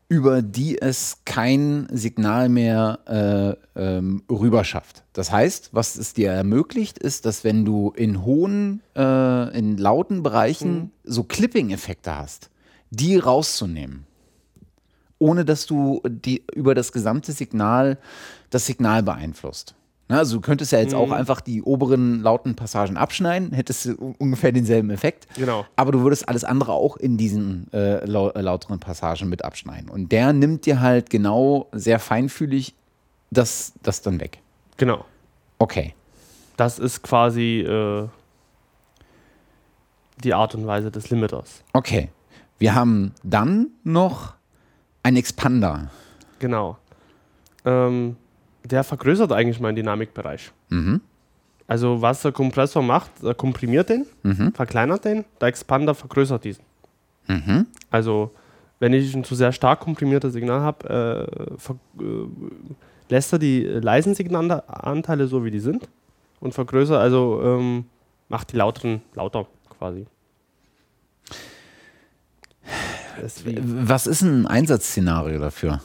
über 0.09 0.41
die 0.41 0.81
es 0.81 1.21
kein 1.25 1.87
Signal 1.91 2.47
mehr 2.47 3.57
äh, 3.75 3.97
ähm, 3.97 4.23
rüber 4.29 4.63
schafft. 4.63 5.03
Das 5.11 5.31
heißt, 5.31 5.71
was 5.73 5.97
es 5.97 6.13
dir 6.13 6.31
ermöglicht, 6.31 6.97
ist, 6.97 7.25
dass 7.25 7.43
wenn 7.43 7.65
du 7.65 7.91
in 7.95 8.23
hohen, 8.23 8.81
äh, 8.95 9.57
in 9.57 9.77
lauten 9.77 10.23
Bereichen 10.23 10.91
so 11.03 11.23
Clipping-Effekte 11.23 12.15
hast, 12.15 12.49
die 12.89 13.17
rauszunehmen, 13.17 14.05
ohne 15.19 15.43
dass 15.43 15.65
du 15.65 16.01
die 16.07 16.43
über 16.53 16.73
das 16.73 16.93
gesamte 16.93 17.33
Signal 17.33 17.97
das 18.49 18.65
Signal 18.65 19.03
beeinflusst. 19.03 19.75
Na, 20.09 20.19
also 20.19 20.37
du 20.37 20.41
könntest 20.41 20.71
ja 20.71 20.79
jetzt 20.79 20.95
auch 20.95 21.11
einfach 21.11 21.41
die 21.41 21.61
oberen 21.61 22.21
lauten 22.21 22.55
Passagen 22.55 22.95
abschneiden, 22.95 23.51
hättest 23.51 23.85
du 23.85 24.15
ungefähr 24.19 24.53
denselben 24.53 24.89
Effekt. 24.89 25.27
Genau. 25.35 25.65
Aber 25.75 25.91
du 25.91 26.01
würdest 26.01 26.29
alles 26.29 26.45
andere 26.45 26.71
auch 26.71 26.95
in 26.95 27.17
diesen 27.17 27.67
äh, 27.73 27.97
äh, 27.97 28.05
lauteren 28.05 28.79
Passagen 28.79 29.27
mit 29.27 29.43
abschneiden. 29.43 29.89
Und 29.89 30.13
der 30.13 30.31
nimmt 30.31 30.65
dir 30.65 30.79
halt 30.79 31.09
genau 31.09 31.67
sehr 31.73 31.99
feinfühlig 31.99 32.73
das, 33.31 33.73
das 33.83 34.01
dann 34.01 34.21
weg. 34.21 34.39
Genau. 34.77 35.03
Okay. 35.59 35.93
Das 36.55 36.79
ist 36.79 37.03
quasi 37.03 37.59
äh, 37.59 38.07
die 40.23 40.33
Art 40.33 40.55
und 40.55 40.65
Weise 40.67 40.89
des 40.89 41.09
Limiters. 41.09 41.63
Okay. 41.73 42.09
Wir 42.59 42.73
haben 42.73 43.13
dann 43.23 43.67
noch 43.83 44.35
ein 45.03 45.17
Expander. 45.17 45.91
Genau. 46.39 46.77
Ähm, 47.65 48.15
der 48.67 48.83
vergrößert 48.83 49.31
eigentlich 49.31 49.59
meinen 49.59 49.75
Dynamikbereich. 49.75 50.51
Also 51.67 52.01
was 52.01 52.21
der 52.21 52.31
Kompressor 52.31 52.81
macht, 52.81 53.11
er 53.23 53.33
komprimiert 53.33 53.89
den, 53.89 54.05
verkleinert 54.53 55.05
den, 55.05 55.25
der 55.41 55.49
Expander 55.49 55.95
vergrößert 55.95 56.43
diesen. 56.43 56.63
Also 57.89 58.31
wenn 58.79 58.93
ich 58.93 59.13
ein 59.15 59.23
zu 59.23 59.35
sehr 59.35 59.51
stark 59.51 59.79
komprimiertes 59.79 60.33
Signal 60.33 60.61
habe, 60.61 61.27
äh, 61.99 62.03
äh, 62.03 62.27
lässt 63.09 63.33
er 63.33 63.39
die 63.39 63.63
leisen 63.63 64.13
Signalanteile 64.13 65.27
so, 65.27 65.43
wie 65.43 65.51
die 65.51 65.59
sind 65.59 65.87
und 66.39 66.53
vergrößert, 66.53 66.99
also 66.99 67.41
ähm, 67.43 67.85
macht 68.29 68.51
die 68.53 68.57
lauteren 68.57 69.01
lauter 69.15 69.47
quasi. 69.77 70.05
Wie 73.45 73.57
Was 73.87 74.05
ist 74.05 74.21
ein 74.21 74.45
Einsatzszenario 74.45 75.39
dafür? 75.39 75.81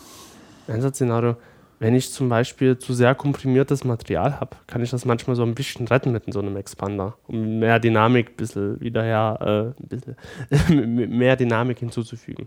Einsatzszenario, 0.68 1.36
wenn 1.82 1.96
ich 1.96 2.12
zum 2.12 2.28
Beispiel 2.28 2.78
zu 2.78 2.94
sehr 2.94 3.12
komprimiertes 3.16 3.82
Material 3.82 4.38
habe, 4.38 4.56
kann 4.68 4.84
ich 4.84 4.90
das 4.90 5.04
manchmal 5.04 5.34
so 5.34 5.42
ein 5.42 5.56
bisschen 5.56 5.88
retten 5.88 6.12
mit 6.12 6.32
so 6.32 6.38
einem 6.38 6.56
Expander, 6.56 7.16
um 7.26 7.58
mehr 7.58 7.80
Dynamik 7.80 8.36
bisschen 8.36 8.80
wieder 8.80 9.02
her, 9.02 9.74
äh, 9.80 9.82
ein 9.82 9.88
bisschen 9.88 11.08
mehr 11.18 11.34
Dynamik 11.34 11.80
hinzuzufügen. 11.80 12.46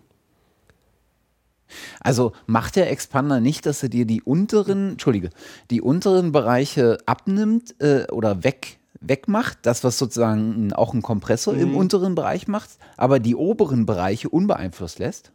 Also 2.00 2.32
macht 2.46 2.78
der 2.78 2.90
Expander 2.90 3.42
nicht, 3.42 3.66
dass 3.66 3.84
er 3.84 3.90
dir 3.90 4.06
die 4.06 4.22
unteren, 4.22 4.92
Entschuldige, 4.92 5.32
die 5.70 5.82
unteren 5.82 6.32
Bereiche 6.32 7.00
abnimmt 7.06 7.76
äh, 7.82 8.10
oder 8.14 8.46
weg, 8.46 8.78
wegmacht, 9.02 9.58
das 9.64 9.84
was 9.84 9.98
sozusagen 9.98 10.72
auch 10.72 10.94
ein 10.94 11.02
Kompressor 11.02 11.56
im 11.56 11.76
unteren 11.76 12.16
Bereich 12.16 12.48
macht, 12.48 12.70
aber 12.96 13.20
die 13.20 13.36
oberen 13.36 13.86
Bereiche 13.86 14.30
unbeeinflusst 14.30 15.00
lässt? 15.00 15.34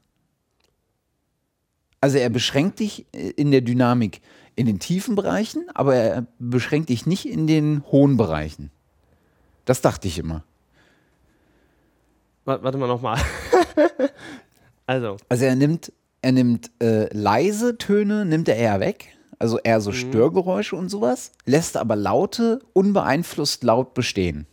Also 2.00 2.18
er 2.18 2.30
beschränkt 2.30 2.80
dich 2.80 3.06
äh, 3.12 3.30
in 3.30 3.50
der 3.50 3.60
Dynamik 3.60 4.20
in 4.56 4.66
den 4.66 4.78
tiefen 4.78 5.14
Bereichen, 5.14 5.66
aber 5.74 5.94
er 5.94 6.26
beschränkt 6.38 6.88
dich 6.88 7.06
nicht 7.06 7.26
in 7.26 7.46
den 7.46 7.82
hohen 7.90 8.16
Bereichen. 8.16 8.70
Das 9.64 9.80
dachte 9.80 10.08
ich 10.08 10.18
immer. 10.18 10.44
Wa- 12.44 12.58
Warte 12.62 12.78
mal 12.78 12.86
nochmal. 12.88 13.18
also, 14.86 15.16
Also 15.28 15.44
er 15.44 15.56
nimmt, 15.56 15.92
er 16.22 16.32
nimmt 16.32 16.70
äh, 16.82 17.08
leise 17.16 17.78
Töne, 17.78 18.24
nimmt 18.24 18.48
er 18.48 18.56
eher 18.56 18.80
weg, 18.80 19.08
also 19.38 19.58
eher 19.58 19.80
so 19.80 19.92
Störgeräusche 19.92 20.76
und 20.76 20.88
sowas, 20.88 21.32
lässt 21.46 21.76
aber 21.76 21.96
laute 21.96 22.60
unbeeinflusst 22.72 23.62
laut 23.62 23.94
bestehen. 23.94 24.46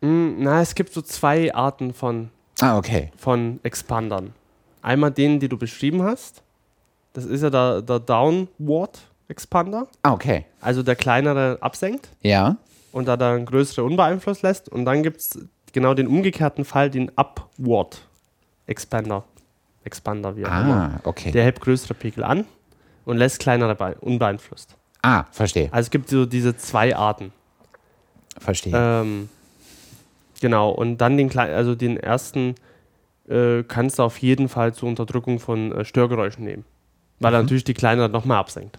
mh, 0.00 0.34
na, 0.38 0.60
es 0.60 0.74
gibt 0.74 0.92
so 0.92 1.02
zwei 1.02 1.54
Arten 1.54 1.92
von, 1.94 2.30
Ah, 2.60 2.76
okay. 2.78 3.10
von 3.16 3.58
Expandern. 3.62 4.32
Einmal 4.82 5.10
den, 5.10 5.40
den 5.40 5.48
du 5.48 5.56
beschrieben 5.58 6.02
hast. 6.02 6.42
Das 7.18 7.24
ist 7.26 7.42
ja 7.42 7.50
der, 7.50 7.82
der 7.82 7.98
Downward 7.98 9.00
Expander, 9.26 9.88
Ah, 10.04 10.12
okay. 10.12 10.44
also 10.60 10.84
der 10.84 10.94
kleinere 10.94 11.58
absenkt. 11.60 12.08
Ja. 12.22 12.56
und 12.92 13.06
da 13.08 13.16
dann 13.16 13.44
größere 13.44 13.84
unbeeinflusst 13.84 14.42
lässt. 14.42 14.68
Und 14.68 14.84
dann 14.84 15.02
gibt 15.02 15.16
es 15.18 15.38
genau 15.72 15.94
den 15.94 16.06
umgekehrten 16.06 16.64
Fall, 16.64 16.90
den 16.90 17.10
Upward 17.16 18.00
Expander. 18.66 19.24
Expander, 19.82 20.36
wie 20.36 20.46
auch 20.46 20.60
immer. 20.60 20.92
Ah, 20.94 21.00
okay. 21.02 21.32
Der 21.32 21.42
hebt 21.44 21.60
größere 21.60 21.94
Pegel 21.94 22.22
an 22.22 22.44
und 23.04 23.16
lässt 23.16 23.40
kleinere 23.40 23.74
bei, 23.74 23.96
unbeeinflusst. 23.96 24.76
ah, 25.02 25.24
verstehe. 25.32 25.68
Also 25.72 25.86
es 25.86 25.90
gibt 25.90 26.08
so 26.08 26.24
diese 26.24 26.56
zwei 26.56 26.94
Arten. 26.94 27.32
Verstehe. 28.38 28.72
Ähm, 28.74 29.28
genau, 30.40 30.70
und 30.70 30.98
dann 30.98 31.16
den 31.16 31.28
kleinen, 31.28 31.54
also 31.54 31.74
den 31.74 31.96
ersten 31.96 32.54
äh, 33.28 33.62
kannst 33.64 33.98
du 33.98 34.04
auf 34.04 34.18
jeden 34.18 34.48
Fall 34.48 34.72
zur 34.72 34.88
Unterdrückung 34.88 35.40
von 35.40 35.72
äh, 35.72 35.84
Störgeräuschen 35.84 36.44
nehmen. 36.44 36.64
Weil 37.20 37.34
er 37.34 37.42
natürlich 37.42 37.64
die 37.64 37.74
kleinere 37.74 38.08
noch 38.08 38.24
mehr 38.24 38.36
absenkt. 38.36 38.78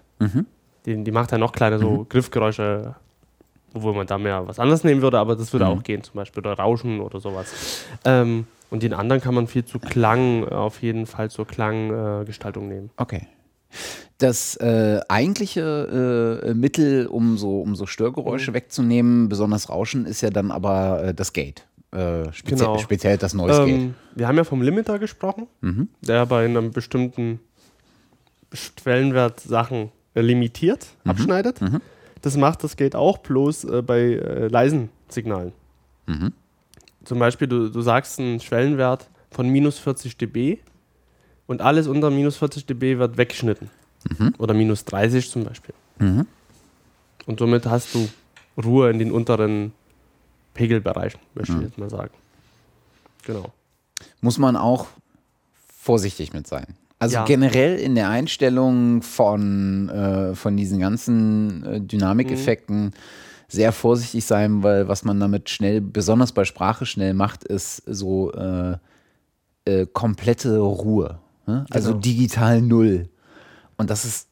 Die, 0.85 1.03
die 1.03 1.11
macht 1.11 1.31
er 1.31 1.37
noch 1.37 1.51
kleiner, 1.51 1.79
so 1.79 2.05
Griffgeräusche, 2.09 2.95
obwohl 3.73 3.93
man 3.93 4.07
da 4.07 4.17
mehr 4.17 4.47
was 4.47 4.59
anderes 4.59 4.83
nehmen 4.83 5.01
würde, 5.01 5.19
aber 5.19 5.35
das 5.35 5.51
würde 5.53 5.67
auch 5.67 5.83
gehen, 5.83 6.03
zum 6.03 6.15
Beispiel 6.15 6.41
oder 6.41 6.53
Rauschen 6.53 7.01
oder 7.01 7.19
sowas. 7.19 7.85
Ähm, 8.05 8.47
und 8.69 8.83
den 8.83 8.93
anderen 8.93 9.21
kann 9.21 9.33
man 9.33 9.47
viel 9.47 9.65
zu 9.65 9.79
Klang, 9.79 10.47
auf 10.47 10.81
jeden 10.81 11.05
Fall 11.05 11.29
zur 11.29 11.47
Klanggestaltung 11.47 12.65
äh, 12.69 12.73
nehmen. 12.73 12.89
Okay. 12.97 13.27
Das 14.17 14.55
äh, 14.57 14.99
eigentliche 15.07 16.41
äh, 16.43 16.53
Mittel, 16.53 17.07
um 17.07 17.37
so, 17.37 17.61
um 17.61 17.75
so 17.75 17.85
Störgeräusche 17.85 18.53
wegzunehmen, 18.53 19.29
besonders 19.29 19.69
Rauschen, 19.69 20.05
ist 20.05 20.21
ja 20.21 20.29
dann 20.29 20.51
aber 20.51 21.03
äh, 21.03 21.13
das 21.13 21.33
Gate. 21.33 21.65
Äh, 21.91 22.31
spezie 22.33 22.63
Genau. 22.63 22.77
Speziell 22.77 23.17
das 23.17 23.35
Gate. 23.35 23.67
Ähm, 23.67 23.95
wir 24.15 24.27
haben 24.27 24.37
ja 24.37 24.43
vom 24.43 24.61
Limiter 24.61 24.99
gesprochen, 24.99 25.47
der 26.01 26.25
bei 26.25 26.45
einem 26.45 26.71
bestimmten 26.71 27.39
Schwellenwert 28.53 29.39
Sachen 29.39 29.91
äh, 30.15 30.21
limitiert, 30.21 30.87
abschneidet. 31.05 31.59
Das 32.21 32.35
macht 32.35 32.63
das 32.63 32.75
Gate 32.75 32.95
auch 32.95 33.19
bloß 33.19 33.63
äh, 33.65 33.81
bei 33.81 33.99
äh, 33.99 34.47
leisen 34.47 34.89
Signalen. 35.09 35.51
Zum 37.05 37.19
Beispiel, 37.19 37.47
du, 37.47 37.69
du 37.69 37.81
sagst 37.81 38.19
einen 38.19 38.39
Schwellenwert 38.39 39.09
von 39.31 39.47
minus 39.49 39.79
40 39.79 40.17
dB 40.17 40.57
und 41.47 41.61
alles 41.61 41.87
unter 41.87 42.09
minus 42.09 42.37
40 42.37 42.65
dB 42.65 42.97
wird 42.97 43.17
weggeschnitten. 43.17 43.69
Oder 44.37 44.53
minus 44.53 44.85
30 44.85 45.29
zum 45.29 45.43
Beispiel. 45.43 45.75
Und 47.25 47.39
somit 47.39 47.65
hast 47.65 47.93
du 47.95 48.09
Ruhe 48.61 48.89
in 48.89 48.97
den 48.99 49.11
unteren 49.11 49.71
Pegelbereichen, 50.53 51.19
möchte 51.35 51.53
ich 51.53 51.61
jetzt 51.61 51.77
mal 51.77 51.89
sagen. 51.89 52.11
Genau. 53.25 53.51
muss 54.21 54.37
man 54.37 54.55
auch 54.55 54.87
vorsichtig 55.77 56.33
mit 56.33 56.47
sein. 56.47 56.75
Also 56.99 57.15
Ja. 57.15 57.25
generell 57.25 57.77
in 57.79 57.95
der 57.95 58.09
Einstellung 58.09 59.01
von, 59.01 59.89
äh, 59.89 60.35
von 60.35 60.57
diesen 60.57 60.79
ganzen 60.79 61.63
äh, 61.65 61.81
Dynamikeffekten 61.81 62.85
Mhm. 62.85 62.91
sehr 63.47 63.71
vorsichtig 63.71 64.25
sein, 64.25 64.63
weil 64.63 64.87
was 64.87 65.03
man 65.05 65.19
damit 65.19 65.49
schnell, 65.49 65.81
besonders 65.81 66.33
bei 66.33 66.43
Sprache 66.45 66.85
schnell 66.85 67.13
macht, 67.13 67.43
ist 67.45 67.77
so 67.87 68.31
äh, 68.33 68.77
äh, 69.65 69.85
komplette 69.91 70.57
Ruhe. 70.59 71.19
Ne? 71.47 71.65
Also 71.69 71.89
Genau. 71.91 72.01
digital 72.01 72.61
null. 72.61 73.09
Und 73.77 73.89
das 73.89 74.03
ist 74.05 74.28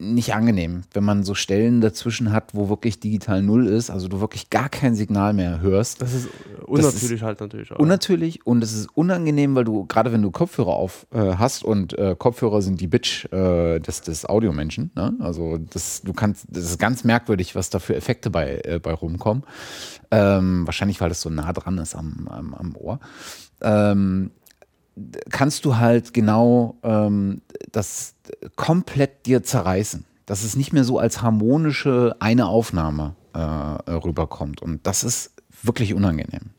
nicht 0.00 0.34
angenehm, 0.34 0.82
wenn 0.94 1.04
man 1.04 1.24
so 1.24 1.34
Stellen 1.34 1.82
dazwischen 1.82 2.32
hat, 2.32 2.54
wo 2.54 2.70
wirklich 2.70 3.00
digital 3.00 3.42
null 3.42 3.66
ist, 3.66 3.90
also 3.90 4.08
du 4.08 4.20
wirklich 4.20 4.48
gar 4.48 4.70
kein 4.70 4.94
Signal 4.94 5.34
mehr 5.34 5.60
hörst. 5.60 6.00
Das 6.00 6.14
ist 6.14 6.28
unnatürlich 6.64 7.22
halt 7.22 7.40
natürlich 7.40 7.70
auch. 7.70 7.78
Unnatürlich 7.78 8.46
und 8.46 8.64
es 8.64 8.72
ist 8.72 8.88
unangenehm, 8.94 9.54
weil 9.54 9.64
du, 9.64 9.84
gerade 9.84 10.10
wenn 10.10 10.22
du 10.22 10.30
Kopfhörer 10.30 10.72
auf 10.72 11.06
äh, 11.12 11.34
hast 11.36 11.64
und 11.64 11.98
äh, 11.98 12.16
Kopfhörer 12.18 12.62
sind 12.62 12.80
die 12.80 12.86
Bitch 12.86 13.26
äh, 13.30 13.78
des, 13.78 14.00
des 14.00 14.24
Audiomenschen, 14.24 14.90
ne? 14.94 15.12
also 15.20 15.58
das, 15.58 16.00
du 16.00 16.14
kannst, 16.14 16.46
das 16.48 16.64
ist 16.64 16.78
ganz 16.78 17.04
merkwürdig, 17.04 17.54
was 17.54 17.68
da 17.68 17.78
für 17.78 17.94
Effekte 17.94 18.30
bei, 18.30 18.62
äh, 18.64 18.80
bei 18.82 18.94
rumkommen. 18.94 19.44
Ähm, 20.10 20.66
wahrscheinlich, 20.66 21.00
weil 21.02 21.10
das 21.10 21.20
so 21.20 21.28
nah 21.28 21.52
dran 21.52 21.76
ist 21.76 21.94
am, 21.94 22.26
am, 22.28 22.54
am 22.54 22.74
Ohr. 22.74 23.00
Ähm, 23.60 24.30
kannst 25.30 25.64
du 25.64 25.76
halt 25.76 26.12
genau 26.12 26.76
ähm, 26.82 27.42
das 27.72 28.14
komplett 28.56 29.26
dir 29.26 29.42
zerreißen. 29.42 30.04
Dass 30.26 30.44
es 30.44 30.54
nicht 30.56 30.72
mehr 30.72 30.84
so 30.84 30.98
als 30.98 31.22
harmonische 31.22 32.14
eine 32.20 32.46
Aufnahme 32.46 33.16
äh, 33.32 33.40
rüberkommt. 33.90 34.62
Und 34.62 34.86
das 34.86 35.02
ist 35.02 35.32
wirklich 35.62 35.94
unangenehm. 35.94 36.50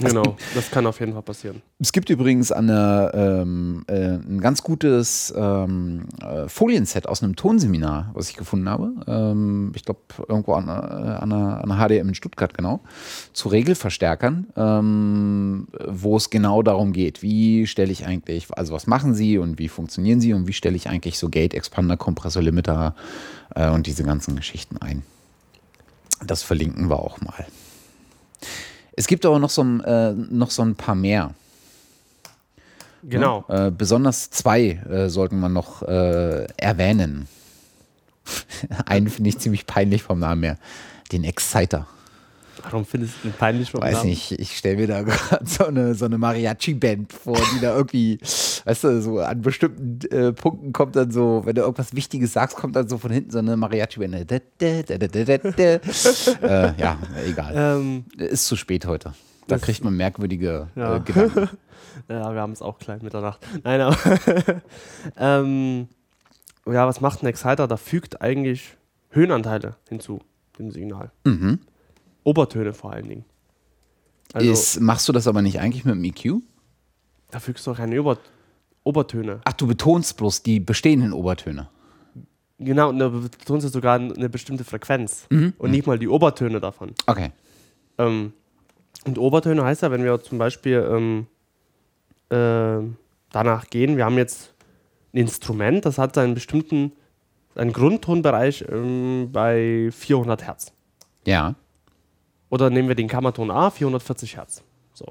Genau, 0.00 0.36
das 0.56 0.72
kann 0.72 0.86
auf 0.86 0.98
jeden 0.98 1.12
Fall 1.12 1.22
passieren. 1.22 1.62
Es 1.78 1.92
gibt 1.92 2.10
übrigens 2.10 2.50
eine, 2.50 3.12
ähm, 3.14 3.84
äh, 3.86 4.14
ein 4.16 4.40
ganz 4.40 4.64
gutes 4.64 5.32
ähm, 5.36 6.06
äh, 6.20 6.48
Folienset 6.48 7.06
aus 7.06 7.22
einem 7.22 7.36
Tonseminar, 7.36 8.10
was 8.12 8.28
ich 8.28 8.36
gefunden 8.36 8.68
habe. 8.68 8.92
Ähm, 9.06 9.70
ich 9.76 9.84
glaube, 9.84 10.00
irgendwo 10.26 10.54
an, 10.54 10.66
äh, 10.66 10.70
an, 10.70 11.32
einer, 11.32 11.62
an 11.62 11.70
einer 11.70 11.88
HDM 11.88 12.08
in 12.08 12.14
Stuttgart, 12.16 12.52
genau. 12.54 12.80
Zu 13.32 13.48
Regelverstärkern, 13.48 14.48
ähm, 14.56 15.68
wo 15.86 16.16
es 16.16 16.28
genau 16.28 16.62
darum 16.62 16.92
geht, 16.92 17.22
wie 17.22 17.68
stelle 17.68 17.92
ich 17.92 18.04
eigentlich, 18.04 18.48
also 18.50 18.74
was 18.74 18.88
machen 18.88 19.14
sie 19.14 19.38
und 19.38 19.60
wie 19.60 19.68
funktionieren 19.68 20.20
sie 20.20 20.34
und 20.34 20.48
wie 20.48 20.52
stelle 20.52 20.74
ich 20.74 20.88
eigentlich 20.88 21.18
so 21.18 21.28
Gate, 21.28 21.54
Expander, 21.54 21.96
Kompressor, 21.96 22.42
Limiter 22.42 22.96
äh, 23.54 23.70
und 23.70 23.86
diese 23.86 24.02
ganzen 24.02 24.34
Geschichten 24.34 24.76
ein. 24.78 25.04
Das 26.26 26.42
verlinken 26.42 26.90
wir 26.90 26.98
auch 26.98 27.20
mal. 27.20 27.46
Es 28.96 29.06
gibt 29.06 29.26
aber 29.26 29.38
noch 29.38 29.50
so, 29.50 29.62
ein, 29.62 29.80
äh, 29.82 30.12
noch 30.12 30.50
so 30.50 30.62
ein 30.62 30.74
paar 30.74 30.94
mehr. 30.94 31.34
Genau. 33.02 33.44
Äh, 33.48 33.70
besonders 33.70 34.30
zwei 34.30 34.80
äh, 34.88 35.08
sollten 35.08 35.40
wir 35.40 35.48
noch 35.48 35.82
äh, 35.82 36.46
erwähnen. 36.56 37.28
Einen 38.86 39.08
finde 39.08 39.30
ich 39.30 39.38
ziemlich 39.38 39.66
peinlich 39.66 40.02
vom 40.02 40.20
Namen 40.20 40.42
her. 40.42 40.58
Den 41.12 41.24
Exciter. 41.24 41.86
Warum 42.62 42.84
findest 42.86 43.14
du 43.22 43.28
den 43.28 43.36
peinlich 43.36 43.70
vom 43.70 43.82
Weiß 43.82 43.94
Namen? 43.98 44.10
nicht, 44.10 44.32
ich 44.38 44.56
stelle 44.56 44.76
mir 44.76 44.86
da 44.86 45.02
gerade 45.02 45.46
so 45.46 45.66
eine, 45.66 45.94
so 45.94 46.04
eine 46.04 46.18
Mariachi-Band 46.18 47.12
vor, 47.12 47.38
die 47.54 47.60
da 47.60 47.76
irgendwie, 47.76 48.18
weißt 48.64 48.84
du, 48.84 49.02
so 49.02 49.18
an 49.20 49.40
bestimmten 49.42 50.00
äh, 50.14 50.32
Punkten 50.32 50.72
kommt 50.72 50.96
dann 50.96 51.10
so, 51.10 51.42
wenn 51.44 51.54
du 51.54 51.62
irgendwas 51.62 51.94
Wichtiges 51.94 52.32
sagst, 52.32 52.56
kommt 52.56 52.76
dann 52.76 52.88
so 52.88 52.98
von 52.98 53.10
hinten 53.10 53.30
so 53.30 53.38
eine 53.38 53.56
Mariachi-Band. 53.56 54.30
Äh, 54.30 54.40
ja, 56.80 56.98
egal. 57.26 57.52
Ähm, 57.54 58.04
Ist 58.16 58.46
zu 58.46 58.56
spät 58.56 58.86
heute. 58.86 59.12
Da 59.46 59.58
kriegt 59.58 59.84
man 59.84 59.94
merkwürdige 59.96 60.68
Ja. 60.74 60.96
äh, 60.96 61.00
Gedanken. 61.00 61.48
ja, 62.08 62.32
wir 62.32 62.40
haben 62.40 62.52
es 62.52 62.62
auch 62.62 62.78
klein 62.78 63.00
Mitternacht. 63.02 63.40
Nein, 63.62 63.80
aber 63.80 63.96
ähm, 65.18 65.88
ja, 66.66 66.86
was 66.86 67.00
macht 67.00 67.22
ein 67.22 67.26
Exciter? 67.26 67.68
Da 67.68 67.76
fügt 67.76 68.22
eigentlich 68.22 68.76
Höhenanteile 69.10 69.76
hinzu, 69.88 70.20
dem 70.58 70.70
Signal. 70.70 71.10
Mhm. 71.24 71.60
Obertöne 72.24 72.72
vor 72.72 72.92
allen 72.92 73.08
Dingen. 73.08 73.24
Also 74.32 74.50
Ist, 74.50 74.80
machst 74.80 75.08
du 75.08 75.12
das 75.12 75.26
aber 75.28 75.42
nicht 75.42 75.60
eigentlich 75.60 75.84
mit 75.84 75.94
dem 75.94 76.04
EQ? 76.04 76.42
da 77.30 77.40
fügst 77.40 77.66
du 77.66 77.72
auch 77.72 77.76
keine 77.76 78.00
Ober 78.00 78.18
Obertöne. 78.84 79.40
Ach, 79.44 79.52
du 79.54 79.66
betonst 79.66 80.16
bloß 80.18 80.42
die 80.42 80.60
bestehenden 80.60 81.12
Obertöne. 81.14 81.68
Genau, 82.58 82.90
und 82.90 82.98
da 82.98 83.08
betonst 83.08 83.64
du 83.66 83.70
sogar 83.70 83.94
eine 83.98 84.28
bestimmte 84.28 84.62
Frequenz 84.62 85.26
Mhm. 85.30 85.54
und 85.58 85.70
nicht 85.70 85.86
mal 85.86 85.98
die 85.98 86.06
Obertöne 86.08 86.60
davon. 86.60 86.92
Okay. 87.06 87.32
Ähm, 87.98 88.32
und 89.06 89.18
Obertöne 89.18 89.64
heißt 89.64 89.82
ja, 89.82 89.90
wenn 89.90 90.04
wir 90.04 90.22
zum 90.22 90.38
Beispiel 90.38 90.86
ähm, 90.90 91.26
äh, 92.30 92.86
danach 93.32 93.68
gehen, 93.70 93.96
wir 93.96 94.04
haben 94.04 94.18
jetzt 94.18 94.54
ein 95.12 95.18
Instrument, 95.18 95.84
das 95.86 95.98
hat 95.98 96.14
seinen 96.14 96.34
bestimmten, 96.34 96.92
einen 97.54 97.72
Grundtonbereich 97.72 98.64
ähm, 98.70 99.30
bei 99.32 99.88
400 99.92 100.42
Hertz. 100.46 100.72
Ja. 101.26 101.54
Oder 102.54 102.70
nehmen 102.70 102.86
wir 102.86 102.94
den 102.94 103.08
Kammerton 103.08 103.50
A, 103.50 103.68
440 103.68 104.36
Hertz. 104.36 104.62
So, 104.92 105.06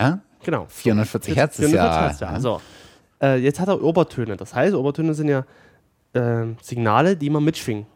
Ja? 0.00 0.18
genau. 0.42 0.66
440 0.68 1.36
Hertz 1.36 1.58
ist 1.60 1.70
440 1.70 2.20
ja. 2.20 2.28
Hertz, 2.28 2.34
ja. 2.34 2.40
So. 2.40 2.60
Äh, 3.22 3.36
jetzt 3.36 3.60
hat 3.60 3.68
er 3.68 3.80
Obertöne. 3.80 4.36
Das 4.36 4.52
heißt, 4.52 4.74
Obertöne 4.74 5.14
sind 5.14 5.28
ja 5.28 5.44
äh, 6.14 6.46
Signale, 6.60 7.16
die 7.16 7.30
man 7.30 7.44
mitschwingen. 7.44 7.86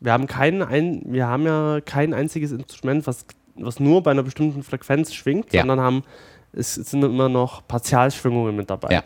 Wir 0.00 0.12
haben, 0.12 0.26
keinen 0.26 0.60
ein, 0.62 1.00
wir 1.06 1.26
haben 1.28 1.44
ja 1.46 1.80
kein 1.82 2.12
einziges 2.12 2.52
Instrument, 2.52 3.06
was, 3.06 3.24
was 3.54 3.80
nur 3.80 4.02
bei 4.02 4.10
einer 4.10 4.22
bestimmten 4.22 4.62
Frequenz 4.62 5.14
schwingt, 5.14 5.50
Ja. 5.54 5.62
sondern 5.62 5.80
haben, 5.80 6.02
es 6.52 6.74
sind 6.74 7.02
immer 7.02 7.30
noch 7.30 7.66
Partialschwingungen 7.66 8.54
mit 8.54 8.68
dabei. 8.68 8.90
Ja. 8.92 9.02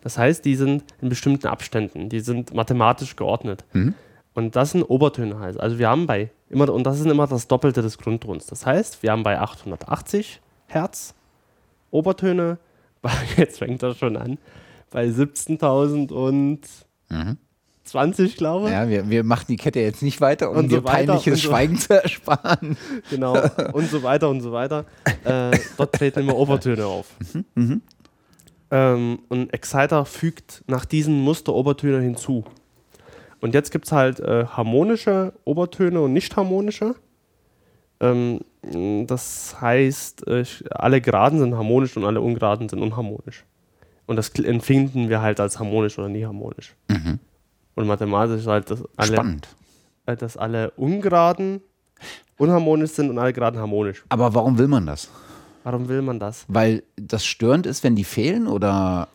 Das 0.00 0.16
heißt, 0.16 0.46
die 0.46 0.56
sind 0.56 0.82
in 1.02 1.10
bestimmten 1.10 1.46
Abständen, 1.46 2.08
die 2.08 2.20
sind 2.20 2.54
mathematisch 2.54 3.16
geordnet. 3.16 3.66
Mhm. 3.74 3.94
Und 4.32 4.56
das 4.56 4.70
sind 4.70 4.82
Obertöne 4.84 5.38
heißt. 5.38 5.60
Also 5.60 5.78
wir 5.78 5.90
haben 5.90 6.06
bei 6.06 6.30
immer 6.52 6.68
und 6.72 6.84
das 6.84 7.00
ist 7.00 7.06
immer 7.06 7.26
das 7.26 7.48
Doppelte 7.48 7.82
des 7.82 7.98
Grundtons. 7.98 8.46
Das 8.46 8.64
heißt, 8.66 9.02
wir 9.02 9.10
haben 9.12 9.22
bei 9.22 9.38
880 9.40 10.40
Hertz 10.66 11.14
Obertöne, 11.90 12.58
jetzt 13.36 13.58
fängt 13.58 13.82
das 13.82 13.98
schon 13.98 14.16
an, 14.16 14.38
bei 14.90 15.06
17.000 15.06 16.12
und 16.12 16.60
Mhm. 17.08 17.36
20, 17.84 18.36
glaube 18.36 18.66
ich. 18.68 18.72
Ja, 18.72 18.88
wir, 18.88 19.10
wir 19.10 19.24
machen 19.24 19.46
die 19.48 19.56
Kette 19.56 19.80
jetzt 19.80 20.02
nicht 20.02 20.20
weiter, 20.20 20.50
um 20.50 20.56
Und 20.56 20.70
so 20.70 20.76
dir 20.78 20.84
weiter 20.84 21.12
peinliches 21.14 21.42
so- 21.42 21.48
Schweigen 21.48 21.76
zu 21.76 22.00
ersparen. 22.02 22.76
Genau. 23.10 23.36
und 23.72 23.90
so 23.90 24.02
weiter 24.02 24.28
und 24.30 24.40
so 24.40 24.52
weiter. 24.52 24.84
Äh, 25.24 25.58
dort 25.76 25.92
treten 25.92 26.20
immer 26.20 26.36
Obertöne 26.36 26.86
auf. 26.86 27.08
Mhm. 27.54 27.82
Ähm, 28.70 29.18
und 29.28 29.52
Exciter 29.52 30.06
fügt 30.06 30.62
nach 30.66 30.86
diesen 30.86 31.20
Muster 31.20 31.52
Obertöne 31.52 32.00
hinzu. 32.02 32.44
Und 33.42 33.54
jetzt 33.54 33.72
gibt 33.72 33.86
es 33.86 33.92
halt 33.92 34.20
äh, 34.20 34.46
harmonische 34.46 35.32
Obertöne 35.44 36.00
und 36.00 36.12
nicht 36.12 36.36
harmonische. 36.36 36.94
Ähm, 37.98 38.40
das 39.08 39.60
heißt, 39.60 40.28
äh, 40.28 40.44
alle 40.70 41.00
Geraden 41.00 41.40
sind 41.40 41.54
harmonisch 41.56 41.96
und 41.96 42.04
alle 42.04 42.20
Ungeraden 42.20 42.68
sind 42.68 42.80
unharmonisch. 42.80 43.44
Und 44.06 44.14
das 44.14 44.30
empfinden 44.30 45.08
wir 45.08 45.20
halt 45.22 45.40
als 45.40 45.58
harmonisch 45.58 45.98
oder 45.98 46.08
nie 46.08 46.24
harmonisch. 46.24 46.76
Mhm. 46.88 47.18
Und 47.74 47.86
mathematisch 47.88 48.42
ist 48.42 48.46
halt, 48.46 48.70
dass 48.70 48.84
alle, 48.96 49.14
Spannend. 49.14 49.48
äh, 50.06 50.16
dass 50.16 50.36
alle 50.36 50.70
Ungeraden 50.72 51.62
unharmonisch 52.38 52.92
sind 52.92 53.10
und 53.10 53.18
alle 53.18 53.32
Geraden 53.32 53.58
harmonisch. 53.58 54.04
Aber 54.08 54.34
warum 54.34 54.56
will 54.56 54.68
man 54.68 54.86
das? 54.86 55.08
Warum 55.64 55.88
will 55.88 56.02
man 56.02 56.20
das? 56.20 56.44
Weil 56.46 56.84
das 56.94 57.24
störend 57.24 57.66
ist, 57.66 57.82
wenn 57.82 57.96
die 57.96 58.04
fehlen 58.04 58.46
oder. 58.46 59.08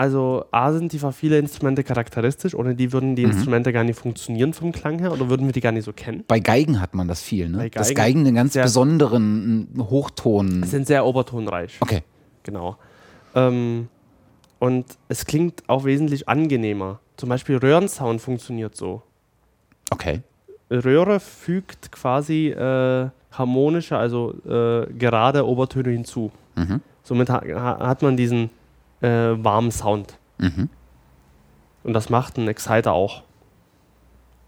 Also, 0.00 0.46
A 0.50 0.72
sind 0.72 0.92
die 0.94 0.98
für 0.98 1.12
viele 1.12 1.38
Instrumente 1.38 1.84
charakteristisch, 1.84 2.54
ohne 2.54 2.74
die 2.74 2.90
würden 2.90 3.10
Mhm. 3.10 3.16
die 3.16 3.22
Instrumente 3.24 3.70
gar 3.70 3.84
nicht 3.84 3.98
funktionieren 3.98 4.54
vom 4.54 4.72
Klang 4.72 4.98
her 4.98 5.12
oder 5.12 5.28
würden 5.28 5.44
wir 5.44 5.52
die 5.52 5.60
gar 5.60 5.72
nicht 5.72 5.84
so 5.84 5.92
kennen. 5.92 6.24
Bei 6.26 6.40
Geigen 6.40 6.80
hat 6.80 6.94
man 6.94 7.06
das 7.06 7.20
viel, 7.20 7.50
ne? 7.50 7.58
Bei 7.58 7.68
Geigen 7.68 7.94
Geigen 7.94 8.20
einen 8.26 8.34
ganz 8.34 8.54
besonderen 8.54 9.68
einen 9.74 9.90
Hochton. 9.90 10.62
Sind 10.62 10.86
sehr 10.86 11.04
obertonreich. 11.04 11.76
Okay. 11.80 12.00
Genau. 12.44 12.76
Ähm, 13.34 13.88
und 14.58 14.86
es 15.08 15.26
klingt 15.26 15.64
auch 15.66 15.84
wesentlich 15.84 16.28
angenehmer. 16.30 17.00
Zum 17.18 17.28
Beispiel 17.28 17.58
Röhrensound 17.58 18.22
funktioniert 18.22 18.74
so. 18.76 19.02
Okay. 19.90 20.22
Röhre 20.70 21.20
fügt 21.20 21.92
quasi 21.92 22.48
äh, 22.48 23.10
harmonische, 23.32 23.98
also 23.98 24.32
äh, 24.48 24.86
gerade 24.94 25.46
Obertöne 25.46 25.90
hinzu. 25.90 26.30
Mhm. 26.56 26.80
Somit 27.02 27.28
ha- 27.28 27.78
hat 27.86 28.00
man 28.00 28.16
diesen 28.16 28.48
äh, 29.00 29.08
warmen 29.08 29.70
Sound. 29.70 30.14
Mhm. 30.38 30.68
Und 31.82 31.92
das 31.94 32.10
macht 32.10 32.36
ein 32.38 32.48
Exciter 32.48 32.92
auch. 32.92 33.22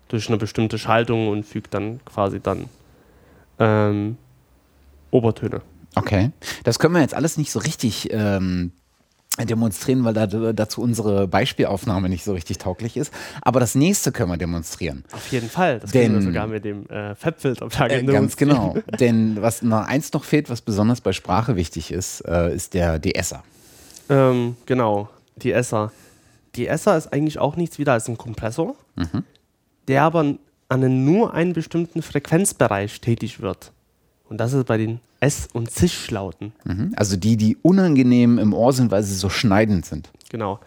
Durch 0.09 0.29
eine 0.29 0.37
bestimmte 0.37 0.79
Schaltung 0.79 1.29
und 1.29 1.45
fügt 1.45 1.73
dann 1.73 2.01
quasi 2.05 2.41
dann 2.41 2.67
ähm, 3.59 4.19
Obertöne. 5.11 5.63
Okay. 5.95 6.31
Das 6.65 6.79
können 6.79 6.95
wir 6.95 7.01
jetzt 7.01 7.15
alles 7.15 7.37
nicht 7.39 7.51
so 7.51 7.59
richtig 7.59 8.09
ähm, 8.13 8.73
demonstrieren, 9.41 10.05
weil 10.05 10.13
da, 10.13 10.27
dazu 10.27 10.83
unsere 10.83 11.27
Beispielaufnahme 11.29 12.11
nicht 12.11 12.25
so 12.25 12.35
richtig 12.35 12.59
tauglich 12.59 12.99
ist. 12.99 13.13
Aber 13.41 13.61
das 13.61 13.75
nächste 13.75 14.13
können 14.13 14.31
wir 14.31 14.37
demonstrieren. 14.37 15.05
Auf 15.13 15.33
jeden 15.33 15.49
Fall. 15.49 15.81
Das 15.81 15.93
können 15.93 16.13
wir 16.13 16.19
Denn- 16.21 16.27
sogar 16.27 16.47
mit 16.47 16.65
dem 16.67 16.87
äh, 16.91 17.15
Fabfilter 17.15 17.69
Äh, 17.89 18.03
ganz 18.05 18.37
genau. 18.37 18.77
Denn 19.01 19.41
was 19.41 19.63
noch 19.63 19.87
eins 19.87 20.13
noch 20.13 20.25
fehlt, 20.25 20.51
was 20.51 20.61
besonders 20.61 21.01
bei 21.01 21.13
Sprache 21.13 21.57
wichtig 21.57 21.91
ist, 21.91 22.21
äh, 22.23 22.55
ist 22.55 22.75
der 22.75 23.01
DSer. 23.01 23.43
Ähm, 24.09 24.57
genau, 24.67 25.09
die 25.37 25.53
Esser. 25.53 25.93
Die 26.57 26.67
Esser 26.67 26.97
ist 26.97 27.13
eigentlich 27.13 27.39
auch 27.39 27.57
nichts 27.57 27.79
wieder 27.79 27.93
als 27.93 28.09
ein 28.09 28.19
Kompressor, 28.19 28.75
Mhm. 28.97 29.25
der 29.89 30.03
aber 30.03 30.35
an 30.69 31.05
nur 31.05 31.35
einen 31.35 31.53
bestimmten 31.53 32.03
Frequenzbereich 32.03 33.01
tätig 33.01 33.41
wird. 33.41 33.73
Und 34.29 34.39
das 34.39 34.53
ist 34.53 34.67
bei 34.67 34.77
den 34.79 35.01
S- 35.21 35.49
und 35.53 35.71
Zischlauten. 35.71 36.53
Mhm. 36.65 36.93
Also 36.97 37.17
die, 37.17 37.37
die 37.37 37.57
unangenehm 37.63 38.39
im 38.39 38.53
Ohr 38.55 38.73
sind, 38.73 38.91
weil 38.91 39.03
sie 39.03 39.15
so 39.15 39.29
schneidend 39.29 39.85
sind. 39.87 40.11
Genau. 40.31 40.59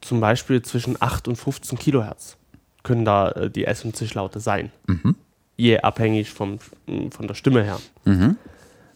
Zum 0.00 0.20
Beispiel 0.20 0.62
zwischen 0.62 0.96
8 1.00 1.28
und 1.28 1.36
15 1.36 1.78
Kilohertz 1.78 2.36
können 2.82 3.04
da 3.04 3.30
äh, 3.32 3.50
die 3.50 3.64
S- 3.66 3.84
und 3.84 3.94
Zischlaute 3.96 4.40
sein. 4.40 4.70
Mhm. 4.86 5.16
Je 5.56 5.78
abhängig 5.80 6.30
vom, 6.30 6.58
von 7.10 7.26
der 7.26 7.34
Stimme 7.34 7.62
her. 7.62 7.78
Mhm. 8.04 8.36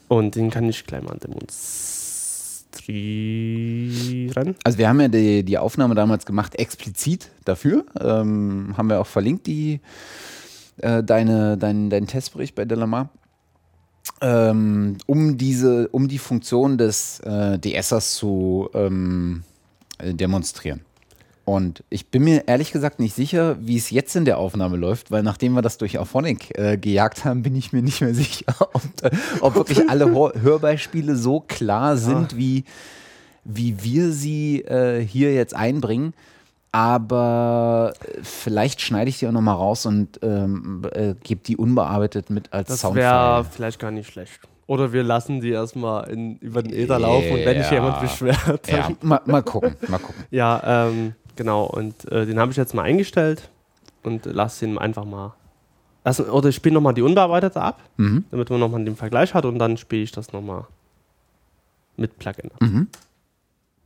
Und 0.09 0.37
den 0.37 0.51
kann 0.51 0.69
ich 0.69 0.87
gleich 0.87 1.03
mal 1.03 1.19
demonstrieren. 1.19 2.04
Also 4.65 4.79
wir 4.79 4.89
haben 4.89 5.01
ja 5.01 5.09
die, 5.09 5.43
die 5.45 5.59
Aufnahme 5.59 5.95
damals 5.95 6.27
gemacht, 6.27 6.55
explizit 6.57 7.31
dafür. 7.45 7.85
Ähm, 8.01 8.75
haben 8.77 8.89
wir 8.89 9.01
auch 9.01 9.07
verlinkt, 9.07 9.47
die, 9.47 9.81
äh, 10.79 11.03
deine, 11.03 11.57
dein, 11.59 11.91
deinen 11.91 12.07
Testbericht 12.07 12.55
bei 12.55 12.65
Delamar. 12.65 13.11
ähm, 14.21 14.97
um 15.07 15.37
diese, 15.39 15.89
um 15.89 16.09
die 16.09 16.19
Funktion 16.19 16.79
des 16.79 17.21
äh, 17.21 17.59
DSers 17.59 18.15
zu 18.15 18.69
ähm, 18.75 19.43
äh, 19.99 20.15
demonstrieren. 20.15 20.81
Und 21.45 21.85
ich 21.91 22.09
bin 22.11 22.25
mir 22.25 22.49
ehrlich 22.49 22.73
gesagt 22.73 23.01
nicht 23.01 23.15
sicher, 23.15 23.57
wie 23.61 23.77
es 23.77 23.91
jetzt 23.91 24.17
in 24.17 24.25
der 24.25 24.39
Aufnahme 24.39 24.79
läuft, 24.79 25.11
weil 25.11 25.23
nachdem 25.23 25.53
wir 25.53 25.61
das 25.61 25.77
durch 25.77 25.99
Auphonic 25.99 26.59
äh, 26.59 26.79
gejagt 26.79 27.27
haben, 27.27 27.43
bin 27.43 27.55
ich 27.55 27.73
mir 27.73 27.83
nicht 27.83 28.01
mehr 28.01 28.15
sicher, 28.15 28.55
ob, 28.59 28.83
äh, 29.03 29.11
ob 29.41 29.55
wirklich 29.55 29.91
alle 29.91 30.07
Hör 30.07 30.33
Hörbeispiele 30.41 31.17
so 31.17 31.41
klar 31.41 31.99
sind, 31.99 32.33
ja. 32.33 32.39
wie, 32.39 32.65
wie 33.45 33.83
wir 33.83 34.11
sie 34.13 34.63
äh, 34.63 35.05
hier 35.05 35.35
jetzt 35.35 35.55
einbringen. 35.55 36.15
Aber 36.73 37.93
äh, 38.01 38.21
vielleicht 38.23 38.81
schneide 38.81 39.11
ich 39.11 39.19
die 39.19 39.29
auch 39.29 39.33
nochmal 39.33 39.57
raus 39.57 39.85
und 39.85 40.19
ähm, 40.23 40.83
äh, 40.93 41.15
gebe 41.23 41.43
die 41.43 41.57
unbearbeitet 41.59 42.31
mit 42.31 42.53
als 42.55 42.69
das 42.69 42.81
Soundfile. 42.81 43.05
Das 43.05 43.13
wäre 43.13 43.45
vielleicht 43.45 43.79
gar 43.79 43.91
nicht 43.91 44.11
schlecht. 44.11 44.41
Oder 44.67 44.95
wir 44.95 45.03
lassen 45.03 45.41
die 45.43 45.51
erstmal 45.51 46.09
in, 46.09 46.37
über 46.39 46.63
den 46.63 46.73
Äther 46.73 46.99
laufen 46.99 47.33
und 47.33 47.45
wenn 47.45 47.63
sich 47.63 47.71
jemand 47.71 48.01
beschwert. 48.01 48.67
Ja, 48.67 48.89
mal, 49.03 49.21
mal, 49.27 49.43
gucken, 49.43 49.77
mal 49.89 49.99
gucken. 49.99 50.25
ja, 50.31 50.89
ähm, 50.89 51.15
genau. 51.37 51.65
Und 51.65 52.11
äh, 52.11 52.27
den 52.27 52.39
habe 52.39 52.51
ich 52.51 52.57
jetzt 52.57 52.75
mal 52.75 52.83
eingestellt 52.83 53.51
und 54.03 54.27
lasse 54.27 54.65
ihn 54.65 54.79
einfach 54.79 55.05
mal. 55.05 55.35
Lassen, 56.05 56.27
oder 56.27 56.51
ich 56.51 56.57
spiele 56.57 56.75
nochmal 56.75 56.93
die 56.95 57.03
unbearbeitete 57.03 57.61
ab, 57.61 57.83
mhm. 57.97 58.25
damit 58.31 58.51
man 58.51 58.61
nochmal 58.61 58.85
den 58.85 58.97
Vergleich 58.97 59.33
hat 59.33 59.47
und 59.47 59.59
dann 59.59 59.79
spiele 59.79 60.03
ich 60.03 60.13
das 60.13 60.33
nochmal 60.33 60.67
mit 61.97 62.19
Plugin. 62.19 62.51
Mhm. 62.61 62.89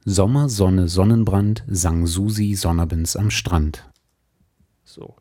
Sommer, 0.05 0.49
Sonne, 0.49 0.89
Sonnenbrand, 0.89 1.62
sang 1.68 2.07
Susi 2.07 2.55
Sonnerbins 2.55 3.15
am 3.15 3.31
Strand. 3.31 3.85
So. 4.85 5.15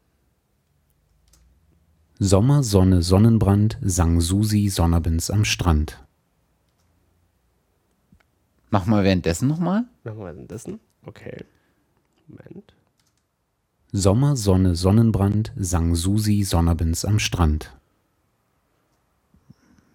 Sommer, 2.20 2.64
Sonne, 2.64 3.04
Sonnenbrand, 3.04 3.78
sang 3.82 4.22
Susi 4.22 4.70
Sonnerbins 4.70 5.30
am 5.30 5.46
Strand. 5.46 6.04
Machen 8.70 8.92
wir 8.92 9.04
währenddessen 9.04 9.48
nochmal? 9.48 9.86
Machen 10.04 10.20
wir 10.20 10.26
währenddessen? 10.26 10.80
Okay. 11.06 11.46
Moment. 12.28 12.74
Sommer, 13.92 14.36
Sonne, 14.36 14.76
Sonnenbrand, 14.76 15.54
sang 15.56 15.96
Susi 15.96 16.44
Sonnerbins 16.44 17.06
am 17.06 17.20
Strand. 17.20 17.74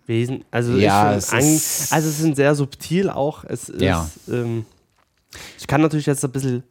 Wesen, 0.07 0.45
also, 0.51 0.77
ja, 0.77 1.15
es 1.15 1.33
ist, 1.33 1.93
also 1.93 2.09
es 2.09 2.19
sind 2.19 2.35
sehr 2.37 2.55
subtil 2.55 3.09
auch. 3.09 3.45
Es 3.45 3.69
ist, 3.69 3.81
ja. 3.81 4.11
ähm, 4.29 4.65
ich 5.59 5.67
kann 5.67 5.81
natürlich 5.81 6.07
jetzt 6.07 6.25
ein 6.25 6.33
bisschen 6.33 6.65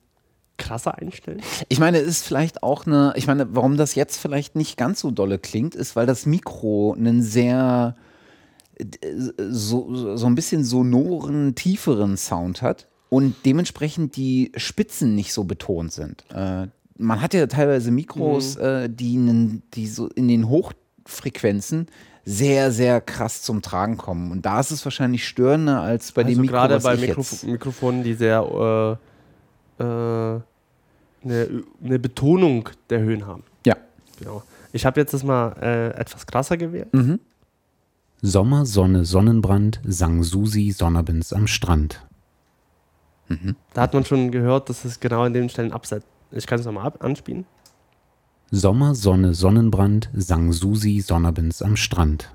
krasser 0.58 0.98
einstellen. 0.98 1.42
Ich 1.70 1.80
meine, 1.80 2.00
es 2.00 2.08
ist 2.08 2.26
vielleicht 2.26 2.62
auch 2.62 2.86
eine, 2.86 3.14
ich 3.16 3.28
meine, 3.28 3.56
warum 3.56 3.78
das 3.78 3.96
jetzt 3.96 4.18
vielleicht 4.18 4.56
nicht 4.56 4.78
ganz 4.78 5.00
so 5.00 5.12
dolle 5.12 5.40
klingt, 5.40 5.76
ist, 5.76 5.96
weil 5.96 6.06
das 6.06 6.26
Mikro 6.26 6.94
einen 6.94 7.24
sehr, 7.24 7.96
so, 9.50 10.16
so 10.18 10.26
ein 10.26 10.36
bisschen 10.36 10.64
sonoren, 10.64 11.56
tieferen 11.56 12.18
Sound 12.18 12.62
hat 12.62 12.88
und 13.12 13.36
dementsprechend 13.44 14.16
die 14.16 14.54
Spitzen 14.56 15.16
nicht 15.16 15.34
so 15.34 15.44
betont 15.44 15.92
sind. 15.92 16.24
Äh, 16.34 16.68
man 16.98 17.22
hat 17.22 17.34
ja 17.34 17.46
teilweise 17.46 17.92
Mikros, 17.92 18.56
mhm. 18.56 18.64
äh, 18.64 18.90
die, 18.90 19.16
in, 19.16 19.64
die 19.74 19.88
so 19.88 20.08
in 20.08 20.30
den 20.30 20.48
Hochfrequenzen 20.48 21.88
sehr, 22.24 22.72
sehr 22.72 23.02
krass 23.02 23.42
zum 23.42 23.62
Tragen 23.62 23.98
kommen. 23.98 24.32
Und 24.32 24.46
da 24.46 24.62
ist 24.62 24.72
es 24.72 24.86
wahrscheinlich 24.86 25.28
störender 25.28 25.82
als 25.82 26.14
bei 26.14 26.22
also 26.24 26.36
dem 26.36 26.42
Mikro, 26.42 26.54
gerade 26.54 26.80
bei 26.80 26.96
Mikrof 26.96 27.44
Mikrofonen, 27.44 28.04
die 28.04 28.14
sehr 28.14 28.98
äh, 29.78 29.84
äh, 29.84 30.40
eine, 31.24 31.64
eine, 31.84 32.00
Betonung 32.00 32.70
der 32.90 33.02
Höhen 33.02 33.28
haben. 33.28 33.44
Ja. 33.66 33.76
Genau. 34.20 34.42
Ich 34.72 34.86
habe 34.86 35.02
jetzt 35.02 35.14
das 35.14 35.26
mal 35.26 35.54
äh, 35.62 36.00
etwas 36.00 36.26
krasser 36.26 36.56
gewählt. 36.56 36.94
Mhm. 36.94 37.20
Sommer, 38.22 38.66
Sonne, 38.66 39.04
Sonnenbrand, 39.04 39.82
sang 39.84 40.24
Susi 40.24 40.72
Sonnerbins 40.72 41.34
am 41.34 41.48
Strand. 41.48 42.02
Mhm. 43.32 43.56
Da 43.74 43.82
hat 43.82 43.94
man 43.94 44.06
schon 44.06 44.32
gehört, 44.32 44.70
dass 44.70 44.86
es 44.86 45.00
genau 45.00 45.26
in 45.26 45.34
den 45.34 45.50
Stellen 45.50 45.72
absetzt. 45.72 46.08
Ich 46.32 46.48
kann 46.48 46.60
es 46.60 46.66
nochmal 46.66 46.92
anspielen. 47.00 47.46
Sommer, 48.52 48.96
Sonne, 48.96 49.34
Sonnenbrand, 49.34 50.10
sang 50.14 50.52
Susi 50.52 51.00
Sonnerbins 51.00 51.62
am 51.62 51.78
Strand. 51.78 52.32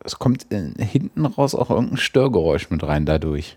Es 0.00 0.18
kommt 0.18 0.46
hinten 0.50 1.24
raus 1.24 1.54
auch 1.54 1.70
irgendein 1.70 1.96
Störgeräusch 1.96 2.70
mit 2.70 2.82
rein 2.82 3.06
dadurch. 3.06 3.56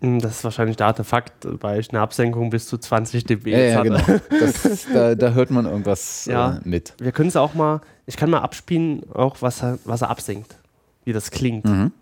Hm, 0.00 0.20
das 0.20 0.38
ist 0.38 0.44
wahrscheinlich 0.44 0.76
der 0.76 0.86
Artefakt, 0.86 1.46
weil 1.60 1.80
ich 1.80 1.90
eine 1.90 2.00
Absenkung 2.00 2.50
bis 2.50 2.66
zu 2.66 2.78
20 2.78 3.24
dB 3.24 3.50
ja, 3.50 3.58
ja, 3.58 3.82
genau. 3.82 4.00
Das, 4.30 4.86
da, 4.94 5.14
da, 5.14 5.32
hört 5.32 5.50
man 5.50 5.66
irgendwas 5.66 6.24
ja, 6.24 6.56
äh, 6.56 6.60
mit. 6.64 6.94
Wir 6.98 7.12
können 7.12 7.28
es 7.28 7.36
auch 7.36 7.54
mal, 7.54 7.82
ich 8.06 8.16
kann 8.16 8.30
mal 8.30 8.40
abspielen, 8.40 9.02
auch 9.12 9.36
was 9.40 9.62
er, 9.62 9.78
was 9.84 10.02
er 10.02 10.10
absenkt, 10.10 10.56
wie 11.04 11.12
das 11.12 11.30
klingt. 11.30 11.66
Mhm. 11.66 11.92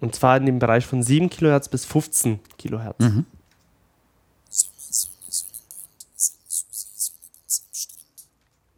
Und 0.00 0.14
zwar 0.14 0.36
in 0.36 0.46
dem 0.46 0.58
Bereich 0.58 0.86
von 0.86 1.02
7 1.02 1.30
Kilohertz 1.30 1.68
bis 1.68 1.84
15 1.84 2.40
Kilohertz. 2.58 2.98
Mhm. 2.98 3.24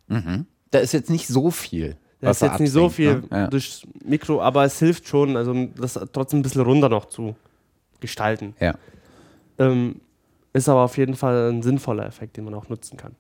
Mhm. 0.09 0.47
Da 0.71 0.79
ist 0.79 0.93
jetzt 0.93 1.11
nicht 1.11 1.29
so 1.29 1.51
viel. 1.51 1.97
Da 2.21 2.31
ist 2.31 2.43
jetzt 2.43 2.59
nicht 2.59 2.73
so 2.73 2.89
viel 2.89 3.17
ne? 3.17 3.25
ja. 3.31 3.47
durchs 3.47 3.83
Mikro, 4.05 4.43
aber 4.43 4.65
es 4.65 4.79
hilft 4.79 5.07
schon, 5.07 5.37
also 5.37 5.55
das 5.77 5.99
trotzdem 6.13 6.41
ein 6.41 6.43
bisschen 6.43 6.63
runter 6.63 6.89
noch 6.89 7.07
zu 7.07 7.37
gestalten. 8.01 8.55
Ja. 8.59 8.75
Ähm, 9.59 10.01
ist 10.53 10.69
aber 10.69 10.81
auf 10.81 10.97
jeden 10.99 11.15
Fall 11.15 11.53
ein 11.53 11.63
sinnvoller 11.63 12.07
Effekt, 12.07 12.37
den 12.37 12.45
man 12.45 12.55
auch 12.55 12.69
nutzen 12.69 12.97
kann. 12.97 13.13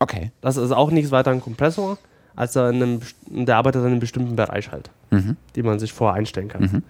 Okay. 0.00 0.32
Das 0.40 0.56
ist 0.56 0.72
auch 0.72 0.90
nichts 0.90 1.12
weiter 1.12 1.30
ein 1.30 1.40
Kompressor, 1.40 1.98
als 2.34 2.56
er 2.56 2.70
in 2.70 2.82
einem, 2.82 3.00
der 3.46 3.56
arbeitet 3.56 3.82
in 3.82 3.88
einem 3.88 4.00
bestimmten 4.00 4.34
Bereich 4.34 4.72
halt, 4.72 4.90
mhm. 5.10 5.36
den 5.54 5.64
man 5.64 5.78
sich 5.78 5.92
vorher 5.92 6.18
einstellen 6.18 6.48
kann. 6.48 6.62
Mhm. 6.62 6.82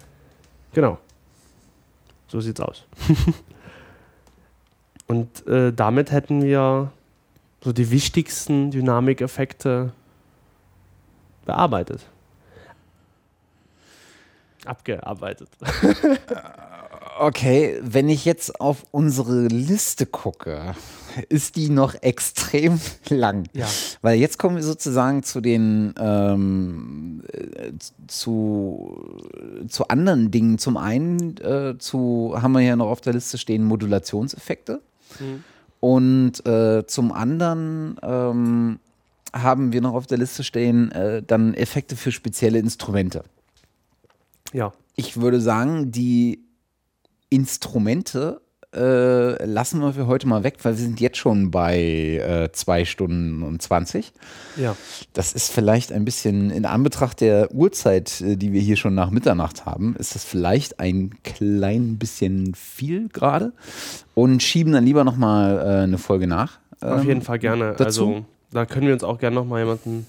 Genau. 0.73 0.97
So 2.27 2.41
sieht's 2.41 2.59
aus. 2.59 2.85
Und 5.07 5.47
äh, 5.47 5.71
damit 5.71 6.11
hätten 6.11 6.41
wir 6.41 6.91
so 7.61 7.71
die 7.71 7.91
wichtigsten 7.91 8.71
Dynamikeffekte 8.71 9.93
bearbeitet. 11.45 12.05
Abgearbeitet. 14.65 15.49
okay, 17.25 17.79
wenn 17.81 18.09
ich 18.09 18.25
jetzt 18.25 18.59
auf 18.59 18.83
unsere 18.91 19.47
Liste 19.47 20.05
gucke, 20.05 20.75
ist 21.29 21.55
die 21.55 21.69
noch 21.69 21.95
extrem 22.01 22.79
lang. 23.09 23.47
Ja. 23.53 23.67
Weil 24.01 24.19
jetzt 24.19 24.37
kommen 24.39 24.55
wir 24.55 24.63
sozusagen 24.63 25.23
zu 25.23 25.41
den 25.41 25.93
ähm, 25.97 27.23
zu, 28.07 29.19
zu 29.67 29.87
anderen 29.87 30.31
Dingen. 30.31 30.57
Zum 30.57 30.77
einen 30.77 31.37
äh, 31.37 31.77
zu, 31.77 32.35
haben 32.35 32.53
wir 32.53 32.61
ja 32.61 32.75
noch 32.75 32.89
auf 32.89 33.01
der 33.01 33.13
Liste 33.13 33.37
stehen 33.37 33.63
Modulationseffekte. 33.63 34.81
Mhm. 35.19 35.43
Und 35.79 36.45
äh, 36.45 36.85
zum 36.87 37.11
anderen 37.11 37.97
ähm, 38.01 38.79
haben 39.33 39.73
wir 39.73 39.81
noch 39.81 39.93
auf 39.93 40.07
der 40.07 40.17
Liste 40.17 40.43
stehen 40.43 40.91
äh, 40.91 41.21
dann 41.21 41.53
Effekte 41.53 41.95
für 41.95 42.11
spezielle 42.11 42.59
Instrumente. 42.59 43.23
Ja. 44.53 44.71
Ich 44.95 45.19
würde 45.19 45.41
sagen, 45.41 45.91
die 45.91 46.39
Instrumente 47.33 48.41
äh, 48.75 49.45
lassen 49.45 49.81
wir 49.81 49.93
für 49.93 50.07
heute 50.07 50.27
mal 50.27 50.43
weg, 50.43 50.57
weil 50.63 50.73
wir 50.73 50.83
sind 50.83 50.99
jetzt 50.99 51.17
schon 51.17 51.51
bei 51.51 51.77
äh, 51.77 52.51
zwei 52.53 52.85
Stunden 52.85 53.43
und 53.43 53.61
20. 53.61 54.11
Ja. 54.57 54.75
Das 55.13 55.33
ist 55.33 55.51
vielleicht 55.51 55.91
ein 55.91 56.05
bisschen 56.05 56.49
in 56.49 56.65
Anbetracht 56.65 57.21
der 57.21 57.53
Uhrzeit, 57.53 58.21
äh, 58.21 58.35
die 58.35 58.51
wir 58.51 58.61
hier 58.61 58.75
schon 58.75 58.95
nach 58.95 59.11
Mitternacht 59.11 59.65
haben, 59.65 59.95
ist 59.97 60.15
das 60.15 60.23
vielleicht 60.23 60.79
ein 60.79 61.11
klein 61.23 61.97
bisschen 61.97 62.55
viel 62.55 63.09
gerade 63.09 63.53
und 64.15 64.41
schieben 64.41 64.73
dann 64.73 64.85
lieber 64.85 65.03
nochmal 65.03 65.57
äh, 65.57 65.83
eine 65.83 65.97
Folge 65.97 66.27
nach. 66.27 66.59
Ähm, 66.81 66.89
Auf 66.89 67.03
jeden 67.05 67.21
Fall 67.21 67.39
gerne. 67.39 67.75
Dazu. 67.77 67.83
Also 67.83 68.25
da 68.51 68.65
können 68.65 68.87
wir 68.87 68.93
uns 68.93 69.03
auch 69.03 69.19
gerne 69.19 69.35
nochmal 69.35 69.61
jemanden 69.61 70.07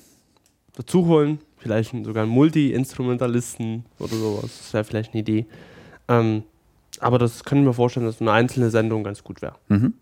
dazu 0.76 1.06
holen, 1.06 1.38
vielleicht 1.58 1.92
sogar 2.04 2.24
einen 2.24 2.32
Multi-Instrumentalisten 2.32 3.84
oder 3.98 4.14
sowas. 4.14 4.50
Das 4.58 4.72
wäre 4.72 4.84
vielleicht 4.84 5.12
eine 5.12 5.20
Idee. 5.20 5.46
Ähm, 6.08 6.44
aber 7.04 7.18
das 7.18 7.44
können 7.44 7.64
wir 7.66 7.74
vorstellen, 7.74 8.06
dass 8.06 8.20
eine 8.20 8.32
einzelne 8.32 8.70
Sendung 8.70 9.04
ganz 9.04 9.22
gut 9.22 9.42
wäre. 9.42 9.54
Mhm. 9.68 9.94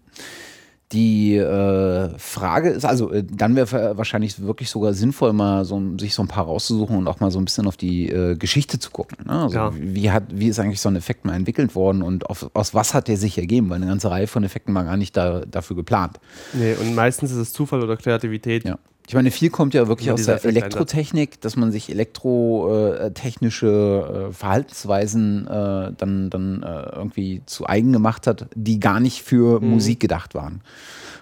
Die 0.93 1.37
äh, 1.37 2.19
Frage 2.19 2.69
ist, 2.69 2.85
also 2.85 3.11
äh, 3.11 3.25
dann 3.25 3.57
wäre 3.57 3.97
wahrscheinlich 3.97 4.43
wirklich 4.43 4.69
sogar 4.69 4.93
sinnvoll, 4.93 5.33
mal 5.33 5.65
so, 5.65 5.81
sich 5.99 6.15
so 6.15 6.23
ein 6.23 6.29
paar 6.29 6.45
rauszusuchen 6.45 6.97
und 6.97 7.09
auch 7.09 7.19
mal 7.19 7.31
so 7.31 7.39
ein 7.39 7.47
bisschen 7.47 7.67
auf 7.67 7.79
die 7.79 8.11
äh, 8.11 8.37
Geschichte 8.37 8.79
zu 8.79 8.91
gucken. 8.91 9.17
Ne? 9.27 9.33
Also 9.33 9.57
ja. 9.57 9.73
wie, 9.75 10.11
hat, 10.11 10.25
wie 10.31 10.49
ist 10.49 10.61
eigentlich 10.61 10.83
so 10.83 10.91
ein 10.91 10.97
Effekt 10.97 11.25
mal 11.25 11.35
entwickelt 11.35 11.75
worden 11.75 12.03
und 12.03 12.29
auf, 12.29 12.51
aus 12.53 12.75
was 12.75 12.93
hat 12.93 13.09
der 13.09 13.17
sich 13.17 13.39
ergeben? 13.39 13.71
Weil 13.71 13.77
eine 13.77 13.87
ganze 13.87 14.11
Reihe 14.11 14.27
von 14.27 14.45
Effekten 14.45 14.75
war 14.75 14.85
gar 14.85 14.99
nicht 14.99 15.17
da, 15.17 15.41
dafür 15.47 15.77
geplant. 15.77 16.21
Nee, 16.53 16.75
und 16.75 16.95
meistens 16.95 17.33
ist 17.33 17.39
es 17.39 17.53
Zufall 17.55 17.83
oder 17.83 17.97
Kreativität. 17.97 18.65
Ja. 18.65 18.79
Ich 19.09 19.15
meine, 19.15 19.31
viel 19.31 19.51
kommt 19.51 19.75
ja 19.75 19.89
wirklich 19.89 20.11
aus 20.13 20.25
der 20.25 20.43
Elektrotechnik, 20.45 21.41
dass 21.41 21.57
man 21.57 21.73
sich 21.73 21.91
elektrotechnische 21.91 24.29
äh, 24.29 24.33
Verhaltensweisen 24.33 25.47
äh, 25.47 25.93
dann, 25.97 26.31
dann 26.31 26.63
äh, 26.63 26.97
irgendwie 26.97 27.43
zu 27.47 27.67
eigen 27.67 27.93
gemacht 27.93 28.27
hat, 28.27 28.47
die 28.55 28.81
gar 28.81 29.01
nicht 29.01 29.23
für 29.23 29.61
mhm. 29.61 29.71
Musik 29.71 30.01
gedacht 30.01 30.35
waren. 30.35 30.63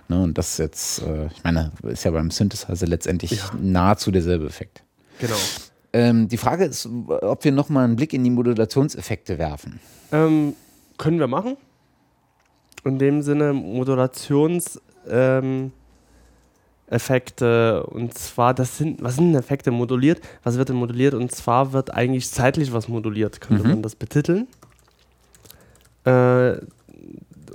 Ne, 0.09 0.23
und 0.23 0.39
das 0.39 0.50
ist 0.50 0.59
jetzt, 0.59 1.02
äh, 1.02 1.26
ich 1.26 1.42
meine, 1.42 1.73
ist 1.83 2.05
ja 2.05 2.10
beim 2.10 2.31
Synthesizer 2.31 2.86
letztendlich 2.86 3.33
ja. 3.33 3.50
nahezu 3.60 4.10
derselbe 4.10 4.47
Effekt. 4.47 4.83
Genau. 5.18 5.36
Ähm, 5.92 6.28
die 6.28 6.36
Frage 6.36 6.65
ist, 6.65 6.86
ob 6.86 7.44
wir 7.44 7.52
nochmal 7.52 7.84
einen 7.84 7.97
Blick 7.97 8.12
in 8.12 8.25
die 8.25 8.31
Modulationseffekte 8.31 9.39
werfen. 9.39 9.81
Ähm, 10.12 10.55
können 10.99 11.18
wir 11.18 11.26
machen. 11.26 11.57
In 12.84 12.99
dem 12.99 13.23
Sinne 13.23 13.52
Modulationseffekte 13.52 14.81
ähm, 15.09 15.73
Effekte. 16.91 17.85
und 17.86 18.15
zwar, 18.19 18.52
das 18.52 18.77
sind, 18.78 19.02
was 19.02 19.17
sind 19.17 19.35
Effekte 19.35 19.70
moduliert? 19.70 20.20
Was 20.43 20.57
wird 20.59 20.69
denn 20.69 20.77
moduliert? 20.77 21.15
Und 21.15 21.33
zwar 21.33 21.73
wird 21.73 21.94
eigentlich 21.94 22.28
zeitlich 22.31 22.73
was 22.73 22.89
moduliert, 22.89 23.41
könnte 23.41 23.62
Mhm. 23.65 23.70
man 23.70 23.83
das 23.83 23.94
betiteln. 23.94 24.47
Äh, 26.05 26.52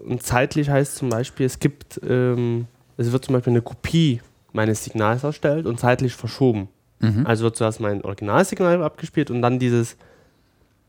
und 0.07 0.21
zeitlich 0.21 0.69
heißt 0.69 0.95
zum 0.95 1.09
Beispiel, 1.09 1.45
es 1.45 1.59
gibt, 1.59 1.99
ähm, 2.07 2.67
es 2.97 3.11
wird 3.11 3.25
zum 3.25 3.33
Beispiel 3.33 3.51
eine 3.53 3.61
Kopie 3.61 4.21
meines 4.53 4.83
Signals 4.83 5.23
erstellt 5.23 5.65
und 5.65 5.79
zeitlich 5.79 6.13
verschoben. 6.15 6.69
Mhm. 6.99 7.25
Also 7.25 7.43
wird 7.45 7.57
zuerst 7.57 7.79
mein 7.79 8.03
Originalsignal 8.03 8.81
abgespielt 8.83 9.31
und 9.31 9.41
dann 9.41 9.59
dieses 9.59 9.97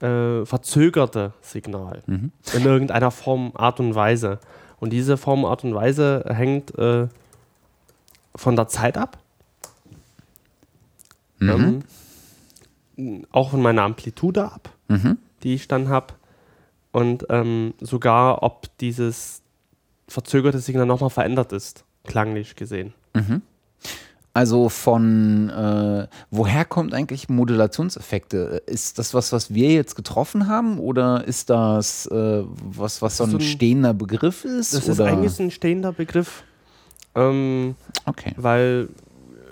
äh, 0.00 0.44
verzögerte 0.44 1.32
Signal 1.40 2.02
Mhm. 2.06 2.30
in 2.54 2.64
irgendeiner 2.66 3.10
Form, 3.10 3.52
Art 3.54 3.80
und 3.80 3.94
Weise. 3.94 4.38
Und 4.78 4.92
diese 4.92 5.16
Form, 5.16 5.46
Art 5.46 5.64
und 5.64 5.74
Weise 5.74 6.22
hängt 6.28 6.78
äh, 6.78 7.08
von 8.36 8.54
der 8.56 8.68
Zeit 8.68 8.96
ab, 8.98 9.18
Mhm. 11.38 11.82
ähm, 12.98 13.26
auch 13.30 13.50
von 13.50 13.60
meiner 13.62 13.82
Amplitude 13.82 14.44
ab, 14.50 14.70
Mhm. 14.88 15.18
die 15.42 15.54
ich 15.54 15.68
dann 15.68 15.88
habe. 15.88 16.14
Und 16.92 17.26
ähm, 17.28 17.74
sogar, 17.80 18.42
ob 18.42 18.68
dieses 18.78 19.42
verzögerte 20.08 20.60
Signal 20.60 20.86
nochmal 20.86 21.10
verändert 21.10 21.52
ist, 21.52 21.84
klanglich 22.04 22.56
gesehen. 22.56 22.94
Mhm. 23.14 23.42
Also 24.32 24.68
von 24.68 25.48
äh, 25.50 26.06
woher 26.30 26.64
kommt 26.66 26.92
eigentlich 26.94 27.28
Modulationseffekte? 27.30 28.62
Ist 28.66 28.98
das 28.98 29.14
was, 29.14 29.32
was 29.32 29.52
wir 29.52 29.72
jetzt 29.72 29.94
getroffen 29.94 30.46
haben, 30.46 30.78
oder 30.78 31.24
ist 31.26 31.48
das 31.50 32.06
äh, 32.06 32.44
was, 32.44 33.00
was 33.02 33.16
so 33.16 33.24
ein 33.24 33.30
so 33.30 33.38
ein- 33.38 33.40
stehender 33.42 33.94
Begriff 33.94 34.44
ist? 34.44 34.74
Das 34.74 34.84
oder? 34.84 34.92
ist 34.92 35.00
eigentlich 35.00 35.38
ein 35.40 35.50
stehender 35.50 35.92
Begriff, 35.92 36.44
ähm, 37.16 37.74
okay. 38.04 38.32
weil 38.36 38.88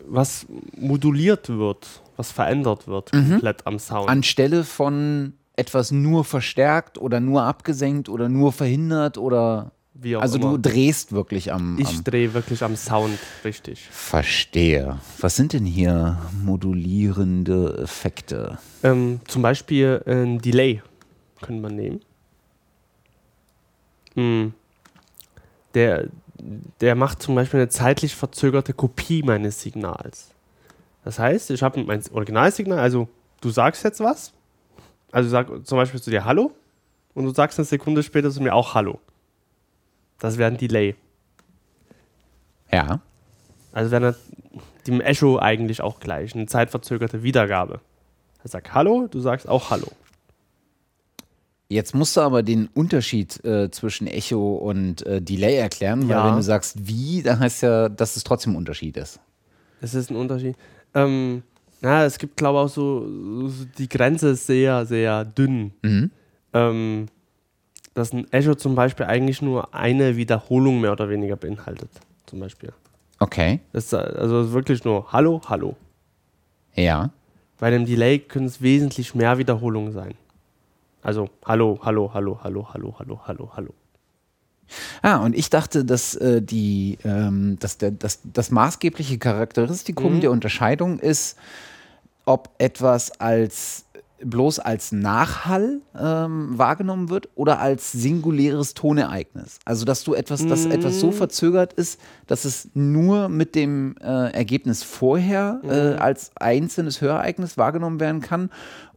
was 0.06 0.46
moduliert 0.76 1.48
wird, 1.48 1.86
was 2.16 2.30
verändert 2.30 2.86
wird, 2.86 3.12
Mhm. 3.12 3.30
komplett 3.30 3.66
am 3.66 3.78
Sound. 3.78 4.08
Anstelle 4.08 4.62
von 4.64 5.32
etwas 5.56 5.90
nur 5.90 6.24
verstärkt 6.24 6.98
oder 6.98 7.20
nur 7.20 7.42
abgesenkt 7.44 8.08
oder 8.08 8.28
nur 8.28 8.52
verhindert 8.52 9.18
oder 9.18 9.70
wie 9.94 10.16
auch 10.16 10.22
also 10.22 10.38
immer. 10.38 10.50
du 10.50 10.58
drehst 10.58 11.12
wirklich 11.12 11.52
am, 11.52 11.78
Ich 11.78 11.88
am 11.88 12.04
drehe 12.04 12.34
wirklich 12.34 12.62
am 12.64 12.74
Sound, 12.76 13.16
richtig. 13.44 13.86
Verstehe. 13.90 14.98
Was 15.20 15.36
sind 15.36 15.52
denn 15.52 15.64
hier 15.64 16.18
modulierende 16.44 17.78
Effekte? 17.82 18.58
Ähm, 18.82 19.20
zum 19.28 19.42
Beispiel 19.42 20.02
ein 20.06 20.40
Delay 20.40 20.82
können 21.40 21.60
wir 21.60 21.70
nehmen. 21.70 22.00
Hm. 24.14 24.52
Der, 25.74 26.08
der 26.80 26.94
macht 26.94 27.22
zum 27.22 27.34
Beispiel 27.34 27.60
eine 27.60 27.68
zeitlich 27.68 28.14
verzögerte 28.14 28.74
Kopie 28.74 29.22
meines 29.22 29.60
Signals. 29.60 30.30
Das 31.04 31.18
heißt, 31.18 31.50
ich 31.50 31.62
habe 31.62 31.82
mein 31.84 32.02
Originalsignal, 32.12 32.78
also 32.78 33.08
du 33.40 33.50
sagst 33.50 33.84
jetzt 33.84 34.00
was, 34.00 34.32
also 35.12 35.28
sag 35.28 35.66
zum 35.66 35.78
Beispiel 35.78 36.00
zu 36.00 36.10
dir 36.10 36.24
Hallo 36.24 36.52
und 37.14 37.24
du 37.24 37.30
sagst 37.30 37.58
eine 37.58 37.66
Sekunde 37.66 38.02
später 38.02 38.30
zu 38.30 38.42
mir 38.42 38.54
auch 38.54 38.74
Hallo. 38.74 39.00
Das 40.18 40.38
wäre 40.38 40.50
ein 40.50 40.56
Delay. 40.56 40.94
Ja. 42.70 43.00
Also 43.72 43.90
wäre 43.90 44.16
dem 44.86 45.00
Echo 45.00 45.38
eigentlich 45.38 45.80
auch 45.80 46.00
gleich, 46.00 46.34
eine 46.34 46.46
zeitverzögerte 46.46 47.22
Wiedergabe. 47.22 47.80
Er 48.42 48.48
sagt 48.48 48.74
Hallo, 48.74 49.06
du 49.10 49.20
sagst 49.20 49.48
auch 49.48 49.70
Hallo. 49.70 49.88
Jetzt 51.74 51.92
musst 51.92 52.16
du 52.16 52.20
aber 52.20 52.44
den 52.44 52.68
Unterschied 52.72 53.44
äh, 53.44 53.68
zwischen 53.68 54.06
Echo 54.06 54.54
und 54.58 55.04
äh, 55.06 55.20
Delay 55.20 55.56
erklären, 55.56 56.02
weil 56.02 56.10
Ja. 56.16 56.26
wenn 56.28 56.36
du 56.36 56.42
sagst 56.42 56.86
wie, 56.86 57.20
dann 57.20 57.40
heißt 57.40 57.64
ja, 57.64 57.88
dass 57.88 58.14
es 58.14 58.22
trotzdem 58.22 58.52
ein 58.52 58.56
Unterschied 58.56 58.96
ist. 58.96 59.18
Das 59.80 59.92
ist 59.92 60.08
ein 60.08 60.14
Unterschied. 60.16 60.54
Ähm, 60.94 61.42
na, 61.80 62.04
es 62.04 62.18
gibt, 62.18 62.36
glaube 62.36 62.58
ich, 62.60 62.64
auch 62.66 62.68
so, 62.68 63.48
so, 63.48 63.64
die 63.76 63.88
Grenze 63.88 64.28
ist 64.30 64.46
sehr, 64.46 64.86
sehr 64.86 65.24
dünn. 65.24 65.72
Mhm. 65.82 66.10
Ähm, 66.52 67.06
dass 67.92 68.12
ein 68.12 68.32
Echo 68.32 68.54
zum 68.54 68.76
Beispiel 68.76 69.06
eigentlich 69.06 69.42
nur 69.42 69.74
eine 69.74 70.16
Wiederholung 70.16 70.80
mehr 70.80 70.92
oder 70.92 71.08
weniger 71.08 71.34
beinhaltet. 71.34 71.90
Zum 72.26 72.38
Beispiel. 72.38 72.72
Okay. 73.18 73.58
Das 73.72 73.86
ist 73.86 73.94
also 73.94 74.52
wirklich 74.52 74.84
nur 74.84 75.10
Hallo, 75.12 75.40
Hallo. 75.48 75.74
Ja. 76.76 77.10
Bei 77.58 77.70
dem 77.70 77.84
Delay 77.84 78.20
können 78.20 78.46
es 78.46 78.62
wesentlich 78.62 79.14
mehr 79.16 79.38
Wiederholungen 79.38 79.92
sein. 79.92 80.14
Also 81.04 81.28
Hallo, 81.44 81.78
Hallo, 81.82 82.10
Hallo, 82.14 82.40
Hallo, 82.42 82.66
Hallo, 82.72 82.94
Hallo, 82.98 83.20
Hallo, 83.26 83.50
Hallo. 83.54 83.74
Ah, 85.02 85.18
und 85.18 85.36
ich 85.36 85.50
dachte, 85.50 85.84
dass 85.84 86.14
äh, 86.16 86.40
die, 86.40 86.96
ähm, 87.04 87.58
dass 87.60 87.76
der, 87.76 87.90
dass 87.90 88.20
das 88.24 88.50
maßgebliche 88.50 89.18
Charakteristikum 89.18 90.14
Mhm. 90.16 90.20
der 90.22 90.30
Unterscheidung 90.30 90.98
ist, 90.98 91.36
ob 92.24 92.48
etwas 92.58 93.20
als 93.20 93.84
bloß 94.24 94.60
als 94.60 94.90
Nachhall 94.92 95.82
ähm, 95.98 96.56
wahrgenommen 96.56 97.10
wird 97.10 97.28
oder 97.34 97.58
als 97.60 97.92
singuläres 97.92 98.72
Tonereignis. 98.72 99.58
Also 99.66 99.84
dass 99.84 100.02
du 100.04 100.14
etwas, 100.14 100.46
dass 100.46 100.64
etwas 100.64 100.98
so 100.98 101.08
Mhm. 101.08 101.12
verzögert 101.12 101.74
ist, 101.74 102.00
dass 102.26 102.46
es 102.46 102.70
nur 102.72 103.28
mit 103.28 103.54
dem 103.54 103.96
äh, 104.00 104.30
Ergebnis 104.32 104.82
vorher 104.82 105.60
äh, 105.64 105.90
Mhm. 105.94 105.98
als 106.00 106.30
einzelnes 106.36 107.02
Hörereignis 107.02 107.58
wahrgenommen 107.58 108.00
werden 108.00 108.22
kann. 108.22 108.48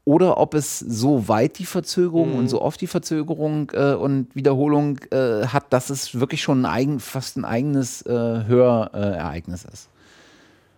Oder 0.08 0.38
ob 0.38 0.54
es 0.54 0.80
so 0.80 1.28
weit 1.28 1.60
die 1.60 1.66
Verzögerung 1.66 2.32
Mhm. 2.32 2.40
und 2.40 2.48
so 2.48 2.62
oft 2.62 2.80
die 2.80 2.88
Verzögerung 2.88 3.70
äh, 3.74 3.94
und 3.94 4.34
Wiederholung 4.36 5.00
äh, 5.12 5.46
hat, 5.48 5.66
dass 5.74 5.90
es 5.90 6.18
wirklich 6.18 6.42
schon 6.42 6.62
ein 6.62 6.66
eigen, 6.66 7.00
fast 7.02 7.36
ein 7.36 7.44
eigenes 7.44 8.04
äh, 8.04 8.12
Hörereignis 8.12 9.66
ist. 9.66 9.90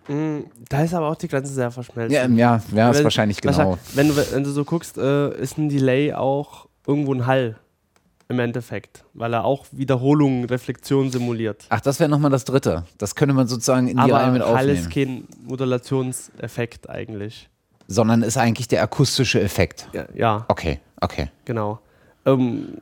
Mm, 0.07 0.39
Da 0.69 0.81
ist 0.83 0.95
aber 0.95 1.09
auch 1.09 1.15
die 1.15 1.27
Grenze 1.27 1.53
sehr 1.53 1.69
verschmelzt. 1.69 2.11
Ja, 2.11 2.25
ja, 2.27 2.59
ja 2.73 2.89
ist 2.89 3.03
wahrscheinlich 3.03 3.39
genau. 3.39 3.77
Wenn 3.93 4.07
du, 4.07 4.15
wenn 4.15 4.43
du 4.43 4.49
so 4.49 4.65
guckst, 4.65 4.97
äh, 4.97 5.29
ist 5.39 5.59
ein 5.59 5.69
Delay 5.69 6.11
auch 6.13 6.67
irgendwo 6.87 7.13
ein 7.13 7.27
Hall 7.27 7.55
im 8.29 8.39
Endeffekt, 8.39 9.05
weil 9.13 9.33
er 9.33 9.45
auch 9.45 9.67
Wiederholungen, 9.71 10.45
Reflexion 10.45 11.11
simuliert. 11.11 11.65
Ach, 11.69 11.81
das 11.81 11.99
wäre 11.99 12.09
nochmal 12.09 12.31
das 12.31 12.45
dritte. 12.45 12.83
Das 12.97 13.13
könnte 13.13 13.35
man 13.35 13.47
sozusagen 13.47 13.87
in 13.89 13.97
die 13.97 14.01
Aber 14.01 14.13
Reihe 14.13 14.31
mit 14.31 14.41
Hall 14.41 14.55
aufnehmen. 14.55 14.79
ist 14.79 14.89
kein 14.91 15.27
Modulationseffekt 15.47 16.89
eigentlich. 16.89 17.47
Sondern 17.91 18.21
ist 18.21 18.37
eigentlich 18.37 18.67
der 18.67 18.83
akustische 18.83 19.41
Effekt. 19.41 19.89
Ja, 19.93 20.05
ja 20.13 20.45
Okay, 20.47 20.79
okay. 21.01 21.29
genau. 21.45 21.79
Ähm, 22.25 22.77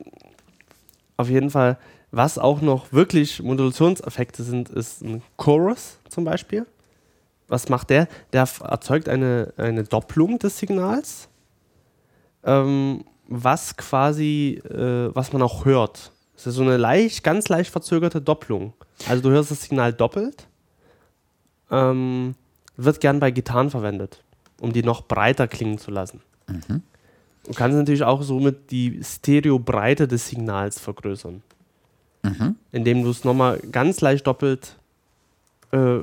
auf 1.16 1.28
jeden 1.30 1.50
Fall, 1.50 1.78
was 2.10 2.38
auch 2.38 2.60
noch 2.60 2.92
wirklich 2.92 3.42
Modulationseffekte 3.42 4.42
sind, 4.42 4.68
ist 4.68 5.02
ein 5.02 5.22
Chorus 5.36 5.98
zum 6.08 6.24
Beispiel. 6.24 6.66
Was 7.48 7.68
macht 7.68 7.90
der? 7.90 8.08
Der 8.32 8.46
erzeugt 8.62 9.08
eine, 9.08 9.52
eine 9.56 9.84
Doppelung 9.84 10.38
des 10.38 10.58
Signals, 10.58 11.28
ähm, 12.44 13.04
was 13.26 13.76
quasi, 13.76 14.60
äh, 14.68 15.14
was 15.14 15.32
man 15.32 15.42
auch 15.42 15.64
hört. 15.64 16.12
Es 16.36 16.46
ist 16.46 16.54
so 16.54 16.62
eine 16.62 16.76
leicht, 16.76 17.24
ganz 17.24 17.48
leicht 17.48 17.70
verzögerte 17.70 18.20
Doppelung. 18.20 18.74
Also 19.08 19.22
du 19.22 19.30
hörst 19.30 19.50
das 19.50 19.62
Signal 19.62 19.92
doppelt, 19.92 20.46
ähm, 21.70 22.34
wird 22.76 23.00
gern 23.00 23.18
bei 23.18 23.30
Gitarren 23.30 23.70
verwendet, 23.70 24.22
um 24.60 24.72
die 24.72 24.82
noch 24.82 25.02
breiter 25.06 25.46
klingen 25.48 25.78
zu 25.78 25.90
lassen. 25.90 26.20
Du 27.44 27.52
kannst 27.54 27.76
natürlich 27.76 28.02
auch 28.02 28.22
somit 28.22 28.70
die 28.70 29.00
Stereobreite 29.02 30.06
des 30.08 30.28
Signals 30.28 30.78
vergrößern. 30.78 31.42
Indem 32.72 33.04
du 33.04 33.10
es 33.10 33.24
nochmal 33.24 33.58
ganz 33.72 34.00
leicht 34.00 34.26
doppelt 34.26 34.74
äh, 35.70 35.98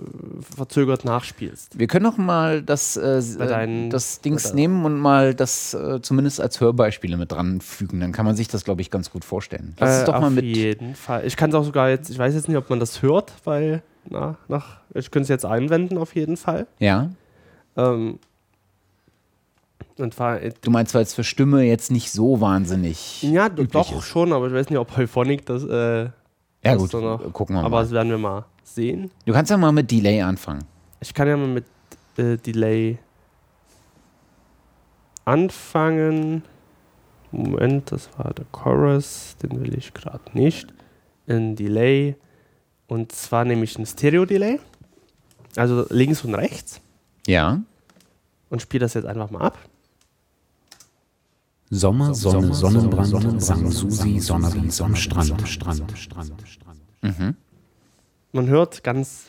verzögert 0.55 1.05
nachspielst. 1.05 1.79
Wir 1.79 1.87
können 1.87 2.03
noch 2.03 2.17
mal 2.17 2.61
das, 2.61 2.97
äh, 2.97 3.19
deinen- 3.47 3.89
das 3.89 4.21
Dings 4.21 4.53
nehmen 4.53 4.85
und 4.85 4.95
mal 4.99 5.33
das 5.33 5.73
äh, 5.73 5.99
zumindest 6.03 6.39
als 6.39 6.61
Hörbeispiele 6.61 7.17
mit 7.17 7.31
dran 7.31 7.61
fügen. 7.61 7.99
Dann 7.99 8.11
kann 8.11 8.25
man 8.27 8.35
sich 8.35 8.47
das, 8.47 8.63
glaube 8.63 8.81
ich, 8.81 8.91
ganz 8.91 9.09
gut 9.09 9.25
vorstellen. 9.25 9.73
Lass 9.79 9.89
Äh, 9.89 9.99
es 10.01 10.05
doch 10.05 10.19
mal 10.19 10.27
auf 10.27 10.33
mit. 10.33 10.45
jeden 10.45 10.93
Fall. 10.93 11.25
Ich 11.25 11.35
kann 11.35 11.49
es 11.49 11.55
auch 11.55 11.63
sogar 11.63 11.89
jetzt, 11.89 12.11
ich 12.11 12.19
weiß 12.19 12.35
jetzt 12.35 12.47
nicht, 12.47 12.57
ob 12.57 12.69
man 12.69 12.79
das 12.79 13.01
hört, 13.01 13.33
weil, 13.43 13.81
na, 14.07 14.37
nach, 14.47 14.81
ich 14.93 15.09
könnte 15.09 15.23
es 15.23 15.29
jetzt 15.29 15.45
einwenden 15.45 15.97
auf 15.97 16.13
jeden 16.15 16.37
Fall. 16.37 16.67
Ja. 16.77 17.09
Ähm, 17.75 18.19
und 19.97 20.13
zwar, 20.13 20.41
äh, 20.41 20.51
Du 20.61 20.71
meinst, 20.71 20.93
weil 20.93 21.03
es 21.03 21.13
für 21.13 21.23
Stimme 21.23 21.63
jetzt 21.63 21.91
nicht 21.91 22.11
so 22.11 22.41
wahnsinnig. 22.41 23.23
ja, 23.23 23.49
doch 23.49 23.91
ist. 23.97 24.03
schon, 24.05 24.33
aber 24.33 24.47
ich 24.47 24.53
weiß 24.53 24.69
nicht, 24.69 24.79
ob 24.79 24.97
Euphonic 24.97 25.45
das, 25.45 25.63
äh, 25.63 26.09
Ja, 26.63 26.75
gut, 26.75 26.91
gucken 27.33 27.55
wir 27.55 27.59
aber 27.61 27.69
mal. 27.69 27.81
das 27.83 27.91
werden 27.91 28.09
wir 28.09 28.17
mal 28.17 28.45
sehen. 28.63 29.11
Du 29.25 29.33
kannst 29.33 29.51
ja 29.51 29.57
mal 29.57 29.71
mit 29.71 29.89
Delay 29.91 30.21
anfangen. 30.21 30.63
Ich 30.99 31.13
kann 31.13 31.27
ja 31.27 31.37
mal 31.37 31.47
mit 31.47 31.65
äh, 32.17 32.37
Delay 32.37 32.97
anfangen. 35.25 36.43
Moment, 37.31 37.91
das 37.91 38.09
war 38.17 38.33
der 38.33 38.45
Chorus, 38.51 39.35
den 39.43 39.59
will 39.61 39.77
ich 39.77 39.93
gerade 39.93 40.21
nicht. 40.33 40.67
Ein 41.27 41.55
Delay. 41.55 42.15
Und 42.87 43.11
zwar 43.11 43.45
nämlich 43.45 43.77
ein 43.77 43.85
Stereo-Delay. 43.85 44.59
Also 45.55 45.85
links 45.89 46.23
und 46.23 46.35
rechts. 46.35 46.81
Ja. 47.27 47.61
und 48.49 48.61
spiele 48.61 48.81
das 48.81 48.93
jetzt 48.93 49.05
einfach 49.05 49.31
mal 49.31 49.41
ab. 49.41 49.57
Sommer, 51.75 52.13
Sonne, 52.15 52.53
Sonnenbrand, 52.53 53.41
sang 53.41 53.69
Susi, 53.69 54.19
Sonnerbins 54.19 54.81
am 54.81 54.95
Strand. 54.95 55.33
Man 58.31 58.47
hört 58.47 58.83
ganz, 58.83 59.25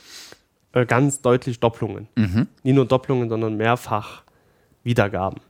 äh, 0.73 0.87
ganz 0.87 1.21
deutlich 1.21 1.59
Doppelungen. 1.61 2.09
Nicht 2.63 2.75
nur 2.75 2.87
Doppelungen, 2.87 3.29
sondern 3.29 3.57
mehrfach 3.57 4.23
Wiedergaben 4.85 5.41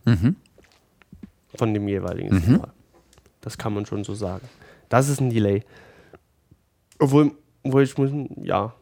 von 1.55 1.73
dem 1.73 1.87
jeweiligen 1.87 2.39
Signal. 2.39 2.69
Das 3.41 3.57
kann 3.57 3.73
man 3.73 3.85
schon 3.85 4.03
so 4.03 4.13
sagen. 4.15 4.47
Das 4.89 5.07
ist 5.07 5.21
ein 5.21 5.29
Delay. 5.29 5.63
Obwohl, 6.99 7.31
obwohl 7.63 7.83
ich 7.83 7.97
muss, 7.97 8.09
ja, 8.41 8.73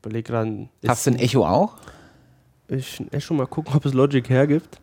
überlege 0.00 0.32
gerade. 0.32 0.68
Hast 0.86 1.06
du 1.06 1.10
ein 1.10 1.18
Echo 1.18 1.44
auch? 1.46 1.74
Ich 2.68 3.02
echt 3.10 3.26
schon 3.26 3.36
mal 3.36 3.46
gucken, 3.46 3.74
ob 3.74 3.84
es 3.84 3.92
Logic 3.92 4.28
hergibt. 4.28 4.80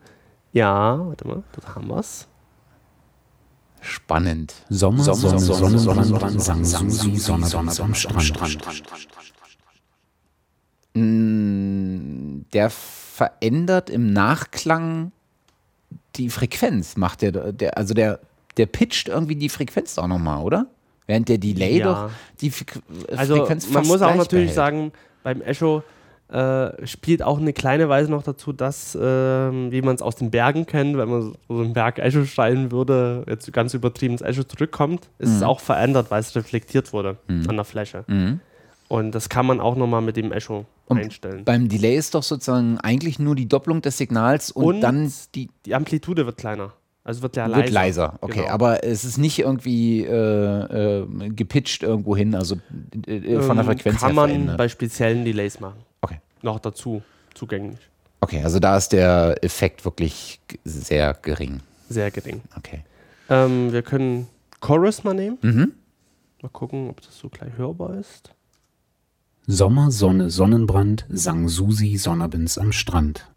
Ja, 0.54 1.00
warte 1.00 1.28
mal, 1.28 1.44
dort 1.54 1.76
haben 1.76 1.88
wir 1.88 1.98
es. 1.98 2.28
Spannend. 3.82 4.54
Sommer, 4.70 5.04
Sonne, 5.04 5.40
Sonne, 5.40 5.80
Sonnenbrand, 5.80 6.42
sang 6.42 6.64
Susi, 6.64 7.18
Sonnerbins 7.18 7.80
am 7.80 7.94
Strand. 7.96 8.60
Mm, 10.94 12.42
Der 12.54 12.70
verändert 12.70 13.90
im 13.90 14.12
Nachklang 14.14 15.12
die 16.16 16.30
Frequenz, 16.30 16.98
macht 16.98 17.22
der, 17.22 17.52
der 17.54 17.78
also 17.78 17.94
der, 17.94 18.20
der 18.58 18.66
pitcht 18.66 19.08
irgendwie 19.08 19.36
die 19.36 19.50
Frequenz 19.50 19.98
auch 19.98 20.08
nochmal, 20.08 20.44
oder? 20.44 20.68
Während 21.08 21.30
der 21.30 21.38
Delay 21.38 21.80
Ja. 21.80 21.86
doch 22.08 22.12
die 22.42 22.52
Also 23.16 23.38
Frequenz 23.38 23.66
man 23.68 23.74
fast 23.84 23.88
muss 23.88 24.02
auch 24.02 24.16
natürlich 24.16 24.30
behält. 24.52 24.56
sagen, 24.56 24.92
beim 25.24 25.42
Echo 25.42 25.84
äh, 26.32 26.88
spielt 26.88 27.22
auch 27.24 27.40
eine 27.40 27.54
kleine 27.54 27.90
Weise 27.90 28.10
noch 28.10 28.24
dazu, 28.24 28.54
dass, 28.54 28.98
ähm, 29.00 29.72
wie 29.72 29.82
man 29.82 29.96
es 29.96 30.02
aus 30.02 30.16
den 30.16 30.32
Bergen 30.32 30.66
kennt, 30.66 30.98
wenn 30.98 31.10
man 31.10 31.22
so 31.50 31.60
einen 31.62 31.74
Berg 31.74 32.00
Echo 32.00 32.24
schreien 32.26 32.72
würde, 32.72 33.24
jetzt 33.28 33.52
ganz 33.52 33.74
übertrieben 33.74 34.14
ins 34.14 34.22
Echo 34.22 34.44
zurückkommt, 34.44 35.10
ist 35.20 35.30
Mhm. 35.30 35.36
es 35.36 35.44
auch 35.44 35.60
verändert, 35.60 36.10
weil 36.10 36.22
es 36.22 36.36
reflektiert 36.36 36.94
wurde 36.94 37.18
an 37.28 37.56
der 37.56 37.66
Fläche. 37.66 38.06
Und 38.88 39.16
das 39.16 39.30
kann 39.30 39.46
man 39.46 39.60
auch 39.62 39.76
nochmal 39.76 40.02
mit 40.02 40.18
dem 40.18 40.32
Echo 40.32 40.66
Und 40.88 40.98
einstellen. 40.98 41.44
Beim 41.46 41.70
Delay 41.70 41.96
ist 41.96 42.14
doch 42.16 42.24
sozusagen 42.24 42.78
eigentlich 42.80 43.20
nur 43.20 43.36
die 43.36 43.48
Doppelung 43.48 43.82
des 43.82 43.98
Signals 43.98 44.52
und, 44.52 44.64
Und 44.66 44.82
dann 44.82 45.12
die 45.36 45.50
Die 45.66 45.76
Amplitude 45.76 46.26
wird 46.26 46.38
kleiner. 46.38 46.74
Also 47.04 47.24
wird 47.24 47.36
ja 47.36 47.48
leiser. 47.48 47.64
wird 47.64 47.74
leiser. 47.74 48.14
Okay, 48.22 48.42
Genau. 48.42 48.50
aber 48.54 48.84
es 48.84 49.04
ist 49.04 49.18
nicht 49.18 49.40
irgendwie 49.40 50.04
äh, 50.06 51.00
äh, 51.02 51.30
gepitcht 51.30 51.82
irgendwo 51.84 52.16
hin, 52.16 52.36
also 52.36 52.56
äh, 53.08 53.40
von 53.42 53.56
der 53.58 53.66
Ähm, 53.66 53.72
Frequenz 53.72 54.00
Kann 54.00 54.10
her 54.10 54.14
man 54.16 54.30
verändert. 54.30 54.58
bei 54.58 54.70
speziellen 54.70 55.26
Delays 55.26 55.60
machen. 55.60 55.80
Okay. 56.02 56.20
Noch 56.44 56.60
dazu 56.60 57.02
zugänglich. 57.34 57.80
okay, 58.22 58.44
also 58.44 58.60
da 58.60 58.78
ist 58.78 58.90
der 58.90 59.44
Effekt 59.44 59.84
wirklich 59.84 60.40
sehr 60.64 61.14
gering. 61.16 61.62
Sehr 61.90 62.12
gering. 62.12 62.42
Okay. 62.56 62.84
Ähm, 63.30 63.72
wir 63.74 63.82
können 63.82 64.28
Chorus 64.60 65.04
mal 65.04 65.14
nehmen. 65.16 65.38
Mhm. 65.42 65.72
Mal 66.44 66.50
gucken, 66.50 66.90
ob 66.90 67.02
das 67.02 67.18
so 67.18 67.30
gleich 67.30 67.58
hörbar 67.58 67.96
ist. 67.96 68.32
Sommer, 69.48 69.90
Sonne, 69.90 70.30
Sonnenbrand, 70.30 71.06
sang 71.10 71.48
Susi, 71.50 71.98
Sonnerbins 71.98 72.58
am 72.60 72.72
Strand. 72.72 73.28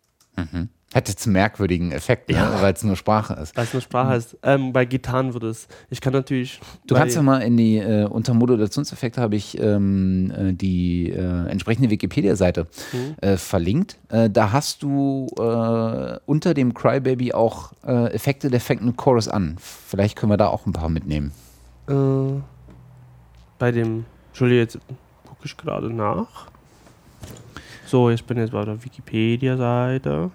Hat 0.95 1.09
jetzt 1.09 1.27
einen 1.27 1.33
merkwürdigen 1.33 1.91
Effekt, 1.91 2.29
ne? 2.29 2.37
Ja. 2.37 2.63
weil 2.63 2.73
es 2.73 2.85
nur 2.85 2.95
Sprache 2.97 3.35
ist. 3.35 3.57
Weil 3.57 3.65
es 3.65 3.73
eine 3.73 3.81
Sprache 3.81 4.15
ist. 4.15 4.37
Ähm, 4.45 4.73
bei 4.73 4.85
Gitarren 4.85 5.33
würde 5.35 5.49
es. 5.49 5.67
Ich 5.91 6.01
kann 6.01 6.13
natürlich. 6.13 6.61
Du 6.87 6.95
kannst 6.95 7.17
ja 7.17 7.23
mal 7.23 7.39
in 7.43 7.57
die, 7.57 7.79
äh, 7.79 8.05
unter 8.07 8.33
Modulationseffekte 8.33 9.21
habe 9.21 9.35
ich 9.35 9.59
ähm, 9.61 10.31
äh, 10.31 10.53
die 10.53 11.11
äh, 11.11 11.49
entsprechende 11.49 11.91
Wikipedia-Seite 11.91 12.69
Mhm. 12.93 13.15
äh, 13.21 13.37
verlinkt. 13.37 13.99
Äh, 14.09 14.31
da 14.31 14.53
hast 14.53 14.83
du 14.85 15.27
äh, 15.37 16.19
unter 16.27 16.55
dem 16.55 16.73
Crybaby 16.75 17.33
auch 17.33 17.73
Effekte, 17.83 18.49
der 18.51 18.61
fängt 18.61 18.83
mit 18.85 18.97
Chorus 18.97 19.27
an. 19.29 19.57
Vielleicht 19.59 20.17
können 20.17 20.31
wir 20.31 20.37
da 20.37 20.47
auch 20.49 20.65
ein 20.67 20.73
paar 20.73 20.89
mitnehmen. 20.89 21.33
Äh, 21.89 22.41
bei 23.59 23.73
dem. 23.73 24.05
Entschuldige, 24.29 24.61
jetzt 24.61 24.79
gucke 25.27 25.41
ich 25.45 25.57
gerade 25.57 25.91
nach. 25.93 26.47
So, 27.87 28.11
ich 28.11 28.25
bin 28.25 28.39
jetzt 28.39 28.53
bei 28.53 28.65
der 28.65 28.83
Wikipedia-Seite. 28.85 30.31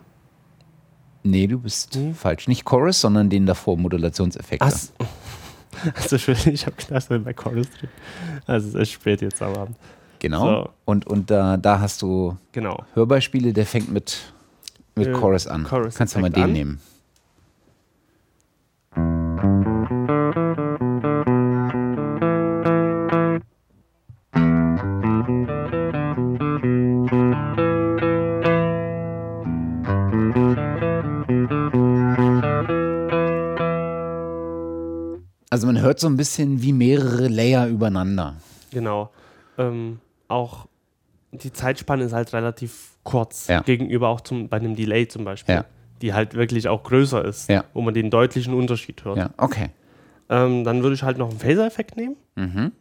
Nee, 1.30 1.48
du 1.48 1.59
bist 1.59 1.95
Mhm. 1.95 2.16
falsch. 2.16 2.48
Nicht 2.48 2.66
Chorus, 2.66 3.01
sondern 3.01 3.30
den 3.30 3.45
davor, 3.45 3.77
Modulationseffekte. 3.77 4.66
Ach, 4.66 4.72
also 5.95 6.16
Entschuldigung, 6.16 6.53
ich 6.53 6.66
habe 6.66 6.75
gedacht, 6.75 7.03
ich 7.03 7.09
bin 7.09 7.24
bei 7.24 7.33
Chorus 7.33 7.67
drin. 7.72 7.90
Also 8.48 8.67
es 8.69 8.75
ist 8.75 8.91
spät 8.91 9.22
jetzt 9.22 9.41
am 9.41 9.53
Abend. 9.56 9.77
Genau. 10.19 10.64
So. 10.64 10.69
Und, 10.85 11.08
und 11.08 11.30
da, 11.32 11.56
da 11.58 11.80
hast 11.80 12.01
du 12.01 12.35
Genau. 12.51 12.83
Hörbeispiele, 12.93 13.53
der 13.53 13.66
fängt 13.66 13.91
mit, 13.91 14.17
mit 14.95 15.08
Äh, 15.08 15.11
Chorus 15.14 15.48
an. 15.48 15.64
Chorus 15.64 15.95
Kannst 15.95 16.16
du 16.16 16.19
mal 16.19 16.30
den 16.30 16.43
an. 16.43 16.51
nehmen. 16.53 16.80
Also 35.60 35.68
man 35.68 35.82
hört 35.82 36.00
so 36.00 36.08
ein 36.08 36.16
bisschen 36.16 36.62
wie 36.62 36.72
mehrere 36.72 37.28
Layer 37.28 37.68
übereinander. 37.68 38.38
Genau. 38.72 39.10
Ähm, 39.58 40.00
auch 40.30 40.68
die 41.34 41.52
Zeitspanne 41.52 42.06
ist 42.06 42.14
halt 42.14 42.32
relativ 42.32 42.92
kurz 43.04 43.48
Ja. 43.50 43.60
gegenüber 43.62 44.08
auch 44.08 44.22
zum, 44.22 44.48
bei 44.48 44.56
einem 44.56 44.78
Delay 44.78 45.10
zum 45.10 45.26
Beispiel, 45.26 45.56
Ja. 45.56 45.66
die 46.02 46.14
halt 46.14 46.34
wirklich 46.34 46.70
auch 46.70 46.82
größer 46.84 47.26
ist, 47.26 47.50
Ja. 47.50 47.66
wo 47.74 47.82
man 47.82 47.94
den 47.94 48.10
deutlichen 48.10 48.54
Unterschied 48.54 49.04
hört. 49.04 49.18
Ja, 49.18 49.32
okay. 49.36 49.72
Ähm, 50.30 50.64
dann 50.64 50.82
würde 50.82 50.96
ich 50.96 51.04
halt 51.04 51.18
noch 51.18 51.30
einen 51.30 51.40
Phaser-Effekt 51.40 51.98
nehmen. 51.98 52.16
Mhm. 52.38 52.72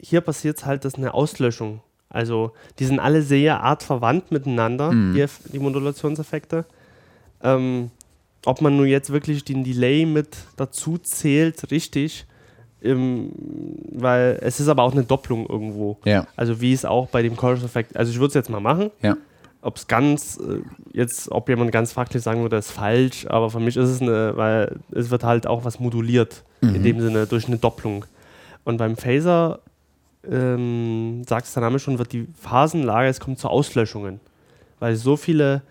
Hier 0.00 0.20
passiert 0.20 0.58
es 0.58 0.66
halt, 0.66 0.84
dass 0.84 0.94
eine 0.94 1.14
Auslöschung. 1.14 1.80
Also 2.08 2.52
die 2.78 2.84
sind 2.86 3.00
alle 3.00 3.22
sehr 3.22 3.62
artverwandt 3.62 4.30
miteinander, 4.32 4.90
die, 4.90 5.22
Eff- 5.22 5.50
die 5.52 5.58
Modulationseffekte. 5.58 6.64
Ähm, 7.42 7.90
ob 8.46 8.60
man 8.60 8.76
nun 8.76 8.86
jetzt 8.86 9.10
wirklich 9.10 9.44
den 9.44 9.64
Delay 9.64 10.06
mit 10.06 10.36
dazu 10.56 10.96
zählt, 10.98 11.70
richtig, 11.70 12.26
ähm, 12.82 13.32
weil 13.92 14.38
es 14.40 14.60
ist 14.60 14.68
aber 14.68 14.84
auch 14.84 14.92
eine 14.92 15.02
Doppelung 15.04 15.46
irgendwo. 15.46 15.98
Ja. 16.04 16.26
Also 16.36 16.60
wie 16.60 16.72
es 16.72 16.84
auch 16.84 17.08
bei 17.08 17.22
dem 17.22 17.36
Chorus-Effekt, 17.36 17.96
also 17.96 18.10
ich 18.10 18.18
würde 18.18 18.28
es 18.28 18.34
jetzt 18.34 18.48
mal 18.50 18.60
machen. 18.60 18.90
Ja. 19.02 19.16
Ob 19.60 19.76
es 19.76 19.88
ganz, 19.88 20.38
äh, 20.38 20.60
jetzt, 20.96 21.30
ob 21.32 21.48
jemand 21.48 21.72
ganz 21.72 21.92
fachlich 21.92 22.22
sagen 22.22 22.42
würde, 22.42 22.56
ist 22.56 22.70
falsch, 22.70 23.26
aber 23.26 23.50
für 23.50 23.60
mich 23.60 23.76
ist 23.76 23.90
es 23.90 24.00
eine, 24.00 24.36
weil 24.36 24.76
es 24.92 25.10
wird 25.10 25.24
halt 25.24 25.46
auch 25.48 25.64
was 25.64 25.80
moduliert, 25.80 26.44
in 26.60 26.82
dem 26.82 27.00
Sinne 27.00 27.26
durch 27.26 27.48
eine 27.48 27.58
Doppelung. 27.58 28.04
Und 28.64 28.76
beim 28.78 28.96
Phaser, 28.96 29.58
ähm, 30.24 31.22
sagt 31.28 31.46
es 31.46 31.54
der 31.54 31.62
Name 31.62 31.78
schon, 31.78 31.98
wird 31.98 32.12
die 32.12 32.26
Phasenlage, 32.40 33.08
es 33.08 33.20
kommt 33.20 33.38
zu 33.38 33.48
Auslöschungen, 33.48 34.20
weil 34.78 34.96
so 34.96 35.16
viele 35.16 35.62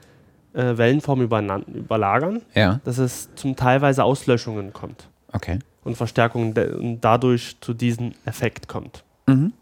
äh, 0.54 0.78
Wellenformen 0.78 1.26
übereinander- 1.28 1.72
überlagern, 1.74 2.42
Ja, 2.56 2.80
dass 2.84 2.98
es 2.98 3.30
zum 3.36 3.56
teilweise 3.56 4.04
Auslöschungen 4.04 4.74
kommt 4.74 5.10
okay. 5.34 5.60
und 5.84 5.96
Verstärkungen 5.96 6.54
und 6.58 7.02
dadurch 7.02 7.58
zu 7.62 7.74
diesem 7.74 8.14
Effekt 8.26 8.68
kommt. 8.68 9.04
Mhm. 9.28 9.54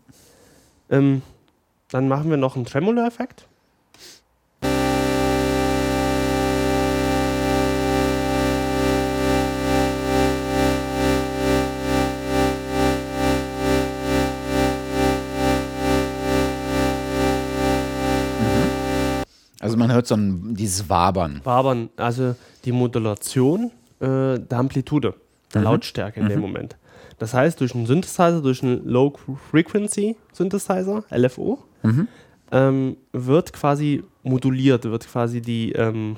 Ähm, 0.89 1.21
dann 1.89 2.07
machen 2.07 2.29
wir 2.29 2.37
noch 2.37 2.55
einen 2.55 2.65
Tremolo-Effekt. 2.65 3.47
Also 19.65 19.77
man 19.77 19.91
hört 19.91 20.05
so 20.05 20.15
ein, 20.15 20.53
dieses 20.53 20.89
Wabern. 20.89 21.41
Wabern, 21.43 21.89
also 21.97 22.35
die 22.65 22.71
Modulation 22.71 23.71
äh, 23.99 24.37
der 24.39 24.59
Amplitude, 24.59 25.15
der 25.55 25.61
Lautstärke 25.63 26.19
in 26.19 26.29
dem 26.29 26.39
Moment. 26.39 26.75
Das 27.17 27.33
heißt, 27.33 27.59
durch 27.61 27.73
einen 27.73 27.87
Synthesizer, 27.87 28.41
durch 28.41 28.61
einen 28.61 28.85
Low 28.87 29.13
Frequency 29.49 30.17
Synthesizer, 30.33 31.03
LFO, 31.09 31.63
ähm, 32.51 32.97
wird 33.11 33.53
quasi 33.53 34.03
moduliert, 34.21 34.83
wird 34.85 35.07
quasi 35.07 35.41
die, 35.41 35.71
ähm, 35.71 36.17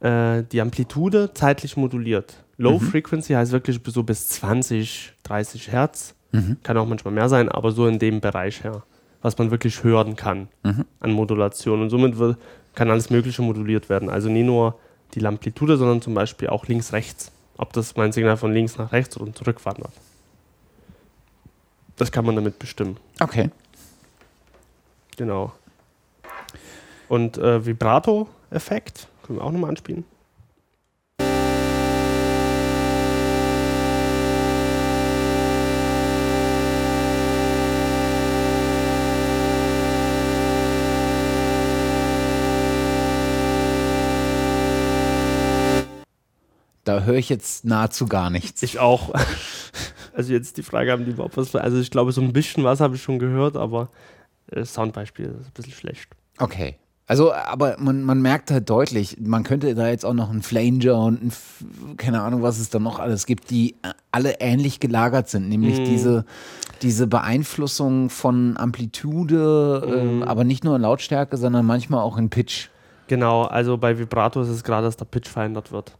äh, 0.00 0.42
die 0.50 0.60
Amplitude 0.60 1.30
zeitlich 1.34 1.76
moduliert. 1.76 2.42
Low 2.56 2.78
Frequency 2.80 3.34
heißt 3.34 3.52
wirklich 3.52 3.78
so 3.86 4.02
bis 4.02 4.28
20, 4.30 5.12
30 5.22 5.70
Hertz. 5.70 6.14
Kann 6.64 6.76
auch 6.76 6.88
manchmal 6.88 7.14
mehr 7.14 7.28
sein, 7.28 7.48
aber 7.48 7.70
so 7.70 7.86
in 7.86 8.00
dem 8.00 8.20
Bereich 8.20 8.64
her, 8.64 8.82
was 9.22 9.38
man 9.38 9.50
wirklich 9.50 9.82
hören 9.84 10.16
kann 10.16 10.48
an 11.00 11.12
Modulation. 11.12 11.80
Und 11.80 11.90
somit 11.90 12.18
wird, 12.18 12.38
kann 12.74 12.90
alles 12.90 13.10
Mögliche 13.10 13.42
moduliert 13.42 13.88
werden. 13.88 14.10
Also 14.10 14.28
nie 14.28 14.42
nur 14.42 14.78
die 15.14 15.24
Amplitude, 15.24 15.76
sondern 15.76 16.02
zum 16.02 16.14
Beispiel 16.14 16.48
auch 16.48 16.66
links-rechts. 16.66 17.30
Ob 17.56 17.72
das 17.72 17.96
mein 17.96 18.12
Signal 18.12 18.36
von 18.36 18.52
links 18.52 18.76
nach 18.78 18.92
rechts 18.92 19.16
oder 19.18 19.32
zurückwandert. 19.32 19.92
Das 21.96 22.10
kann 22.10 22.24
man 22.24 22.34
damit 22.34 22.58
bestimmen. 22.58 22.96
Okay. 23.20 23.50
Genau. 25.16 25.52
Und 27.08 27.36
äh, 27.38 27.64
Vibrato-Effekt 27.64 29.06
können 29.22 29.38
wir 29.38 29.44
auch 29.44 29.52
nochmal 29.52 29.70
anspielen. 29.70 30.04
Da 46.84 47.02
höre 47.04 47.14
ich 47.14 47.28
jetzt 47.28 47.64
nahezu 47.64 48.06
gar 48.06 48.30
nichts. 48.30 48.62
Ich 48.62 48.78
auch. 48.78 49.12
Also 50.14 50.32
jetzt 50.32 50.56
die 50.56 50.62
Frage, 50.62 50.92
haben 50.92 51.04
die 51.04 51.12
überhaupt 51.12 51.36
was? 51.36 51.54
Also 51.54 51.78
ich 51.78 51.90
glaube, 51.90 52.12
so 52.12 52.20
ein 52.20 52.32
bisschen 52.32 52.64
was 52.64 52.80
habe 52.80 52.96
ich 52.96 53.02
schon 53.02 53.18
gehört, 53.18 53.56
aber 53.56 53.88
äh, 54.50 54.64
Soundbeispiel 54.64 55.26
ist 55.26 55.46
ein 55.46 55.52
bisschen 55.54 55.72
schlecht. 55.72 56.08
Okay. 56.38 56.76
Also, 57.06 57.32
aber 57.32 57.76
man, 57.78 58.02
man 58.04 58.22
merkt 58.22 58.50
halt 58.50 58.70
deutlich, 58.70 59.16
man 59.20 59.42
könnte 59.42 59.74
da 59.74 59.88
jetzt 59.88 60.04
auch 60.04 60.14
noch 60.14 60.30
einen 60.30 60.42
Flanger 60.42 60.96
und 60.98 61.22
ein, 61.22 61.28
F- 61.28 61.64
keine 61.96 62.22
Ahnung, 62.22 62.42
was 62.42 62.58
es 62.58 62.70
da 62.70 62.78
noch 62.78 62.98
alles 63.00 63.26
gibt, 63.26 63.50
die 63.50 63.72
äh, 63.82 63.90
alle 64.12 64.40
ähnlich 64.40 64.80
gelagert 64.80 65.28
sind, 65.28 65.48
nämlich 65.48 65.80
Mhm. 65.80 65.84
diese, 65.84 66.24
diese 66.80 67.06
Beeinflussung 67.06 68.08
von 68.08 68.56
Amplitude, 68.56 69.82
ähm, 69.94 70.22
aber 70.22 70.44
nicht 70.44 70.64
nur 70.64 70.76
in 70.76 70.82
Lautstärke, 70.82 71.36
sondern 71.36 71.66
manchmal 71.66 72.00
auch 72.00 72.16
in 72.16 72.30
Pitch. 72.30 72.68
Genau, 73.08 73.42
also 73.42 73.76
bei 73.78 73.98
Vibrato 73.98 74.40
ist 74.40 74.48
es 74.48 74.62
gerade, 74.64 74.86
dass 74.86 74.96
der 74.96 75.04
Pitch 75.04 75.28
verändert 75.28 75.72
wird. 75.72 75.96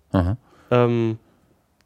Ähm, 0.72 1.18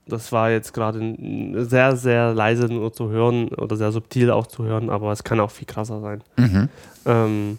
das 0.06 0.30
war 0.30 0.50
jetzt 0.50 0.72
gerade 0.72 1.16
sehr, 1.64 1.96
sehr 1.96 2.32
leise 2.32 2.66
nur 2.66 2.92
zu 2.92 3.10
hören 3.10 3.48
oder 3.48 3.76
sehr 3.76 3.90
subtil 3.90 4.30
auch 4.30 4.46
zu 4.46 4.64
hören, 4.64 4.88
aber 4.88 5.10
es 5.10 5.24
kann 5.24 5.40
auch 5.40 5.50
viel 5.50 5.66
krasser 5.66 6.00
sein. 6.00 6.22
Mhm. 6.36 6.68
Ähm, 7.04 7.58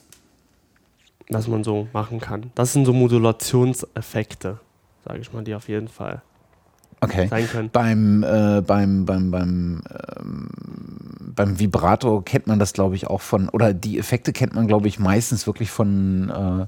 was 1.30 1.48
man 1.50 1.64
so 1.66 1.90
machen 1.92 2.22
kann. 2.22 2.52
Das 2.56 2.72
sind 2.72 2.86
so 2.86 2.94
Modulationseffekte, 2.94 4.60
sage 5.06 5.20
ich 5.20 5.34
mal, 5.34 5.44
die 5.44 5.56
auf 5.56 5.68
jeden 5.68 5.90
Fall 5.90 6.22
Okay. 7.02 7.28
sein 7.28 7.48
können. 7.48 7.70
Beim, 7.70 8.24
äh, 8.24 8.62
beim, 8.62 9.06
beim, 9.06 9.30
beim, 9.30 9.82
ähm, 10.20 10.50
beim 11.20 11.60
Vibrato 11.60 12.22
kennt 12.22 12.48
man 12.48 12.60
das, 12.60 12.74
glaube 12.74 12.96
ich, 12.96 13.08
auch 13.08 13.22
von, 13.22 13.50
oder 13.50 13.74
die 13.74 14.00
Effekte 14.00 14.34
kennt 14.34 14.56
man, 14.56 14.68
glaube 14.68 14.88
ich, 14.88 15.00
meistens 15.00 15.46
wirklich 15.46 15.70
von, 15.70 16.30
äh, 16.30 16.66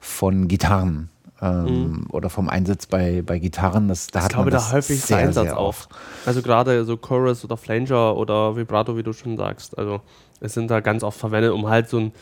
von 0.00 0.48
Gitarren. 0.48 1.10
Ähm, 1.40 2.06
Oder 2.10 2.30
vom 2.30 2.48
Einsatz 2.48 2.86
bei, 2.86 3.22
bei 3.22 3.38
Gitarren. 3.38 3.88
Das, 3.88 4.08
da 4.08 4.18
Mhm. 4.18 4.20
Ich 4.20 4.24
hat 4.24 4.32
glaube, 4.32 4.44
man 4.46 4.52
das 4.52 4.68
der 4.68 4.76
häufigste 4.78 5.06
sehr, 5.06 5.18
Einsatz 5.18 5.48
sehr 5.48 5.60
oft. 5.60 5.88
Also 6.26 6.42
gerade 6.42 6.84
so 6.84 6.96
Chorus 6.96 7.44
oder 7.44 7.56
Flanger 7.56 8.16
oder 8.16 8.56
Vibrato, 8.56 8.96
wie 8.96 9.02
du 9.02 9.12
schon 9.12 9.36
sagst. 9.36 9.78
Also 9.78 10.00
es 10.40 10.54
sind 10.54 10.70
da 10.70 10.80
ganz 10.80 11.02
oft 11.02 11.18
verwendet, 11.18 11.52
um 11.52 11.68
halt 11.68 11.88
so 11.88 11.98
einen 11.98 12.12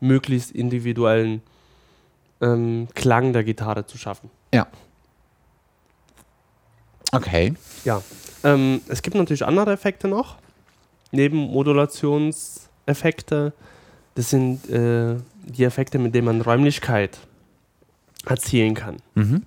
möglichst 0.00 0.50
individuellen 0.50 1.42
ähm, 2.40 2.88
Klang 2.94 3.32
der 3.32 3.44
Gitarre 3.44 3.86
zu 3.86 3.96
schaffen. 3.96 4.30
Ja. 4.52 4.66
Okay. 7.12 7.54
Ja. 7.84 8.02
Ähm, 8.44 8.82
es 8.88 9.00
gibt 9.00 9.16
natürlich 9.16 9.46
andere 9.46 9.72
Effekte 9.72 10.08
noch. 10.08 10.36
Neben 11.12 11.38
Modulationseffekte. 11.38 13.54
Das 14.16 14.30
sind 14.30 14.68
äh, 14.68 15.16
die 15.44 15.64
Effekte, 15.64 15.98
mit 15.98 16.14
denen 16.14 16.26
man 16.26 16.40
Räumlichkeit 16.42 17.18
erzielen 18.26 18.74
kann. 18.74 18.96
Mhm. 19.14 19.42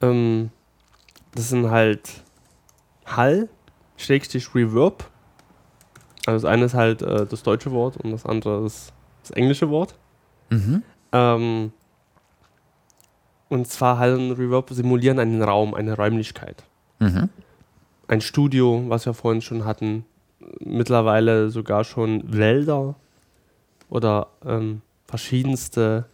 Ähm, 0.00 0.50
das 1.34 1.48
sind 1.48 1.70
halt 1.70 2.22
Hall, 3.06 3.48
Schrägstrich 3.96 4.54
Reverb. 4.54 5.10
Also 6.26 6.44
das 6.46 6.52
eine 6.52 6.64
ist 6.66 6.74
halt 6.74 7.02
äh, 7.02 7.26
das 7.26 7.42
deutsche 7.42 7.72
Wort 7.72 7.96
und 7.96 8.12
das 8.12 8.26
andere 8.26 8.64
ist 8.64 8.92
das 9.22 9.30
englische 9.32 9.70
Wort. 9.70 9.94
Mhm. 10.50 10.82
Ähm, 11.12 11.72
und 13.48 13.66
zwar 13.66 13.98
Hall 13.98 14.14
und 14.14 14.32
Reverb 14.32 14.70
simulieren 14.70 15.18
einen 15.18 15.42
Raum, 15.42 15.74
eine 15.74 15.96
Räumlichkeit. 15.96 16.64
Mhm. 16.98 17.30
Ein 18.06 18.20
Studio, 18.20 18.84
was 18.88 19.06
wir 19.06 19.14
vorhin 19.14 19.42
schon 19.42 19.64
hatten, 19.64 20.04
mittlerweile 20.60 21.50
sogar 21.50 21.84
schon 21.84 22.22
Wälder 22.32 22.94
oder 23.88 24.28
ähm, 24.44 24.82
verschiedenste 25.06 26.06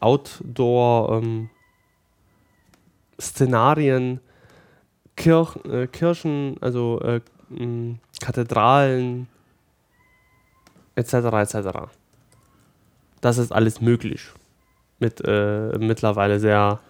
Outdoor 0.00 1.22
ähm, 1.22 1.50
Kirch, 5.16 5.56
äh, 5.66 5.86
Kirchen, 5.86 6.56
also 6.60 7.00
äh, 7.00 7.20
mh, 7.50 7.96
Kathedralen 8.20 9.28
etc. 10.94 11.12
etc. 11.12 11.68
Das 13.20 13.38
ist 13.38 13.52
alles 13.52 13.80
möglich 13.80 14.30
mit 14.98 15.22
äh, 15.26 15.78
mittlerweile 15.78 16.40
sehr 16.40 16.80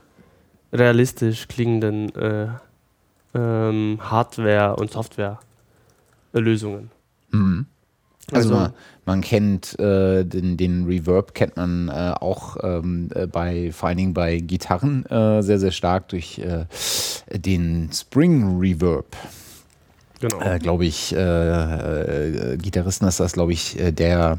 realistisch 0.73 1.49
klingenden 1.49 2.15
äh, 2.15 2.49
ähm, 3.35 3.99
Hardware- 4.01 4.77
und 4.77 4.91
Software-Lösungen. 4.93 6.91
Mhm. 7.31 7.67
Also, 8.33 8.55
Also- 8.55 8.73
man, 9.07 9.21
kennt 9.23 9.79
äh, 9.81 10.25
den, 10.25 10.57
den 10.57 10.85
Reverb 10.87 11.35
kennt 11.35 11.57
man 11.57 11.89
äh, 11.89 12.15
auch 12.21 12.57
ähm, 12.63 13.09
äh, 13.15 13.27
bei 13.27 13.73
vor 13.73 13.89
allen 13.89 13.99
Dingen 13.99 14.15
bei 14.15 14.39
Gitarren 14.39 15.05
äh, 15.07 15.43
sehr 15.43 15.59
sehr 15.59 15.73
stark 15.73 16.09
durch 16.09 16.39
äh, 16.39 16.67
den 17.37 17.91
Spring 17.93 18.59
Reverb. 18.61 19.17
Genau. 20.21 20.39
Äh, 20.43 20.59
glaube 20.59 20.85
ich, 20.85 21.09
Gitarristen 22.59 23.07
ist 23.09 23.21
das, 23.21 23.33
glaube 23.33 23.53
ich, 23.55 23.79
der, 23.81 24.39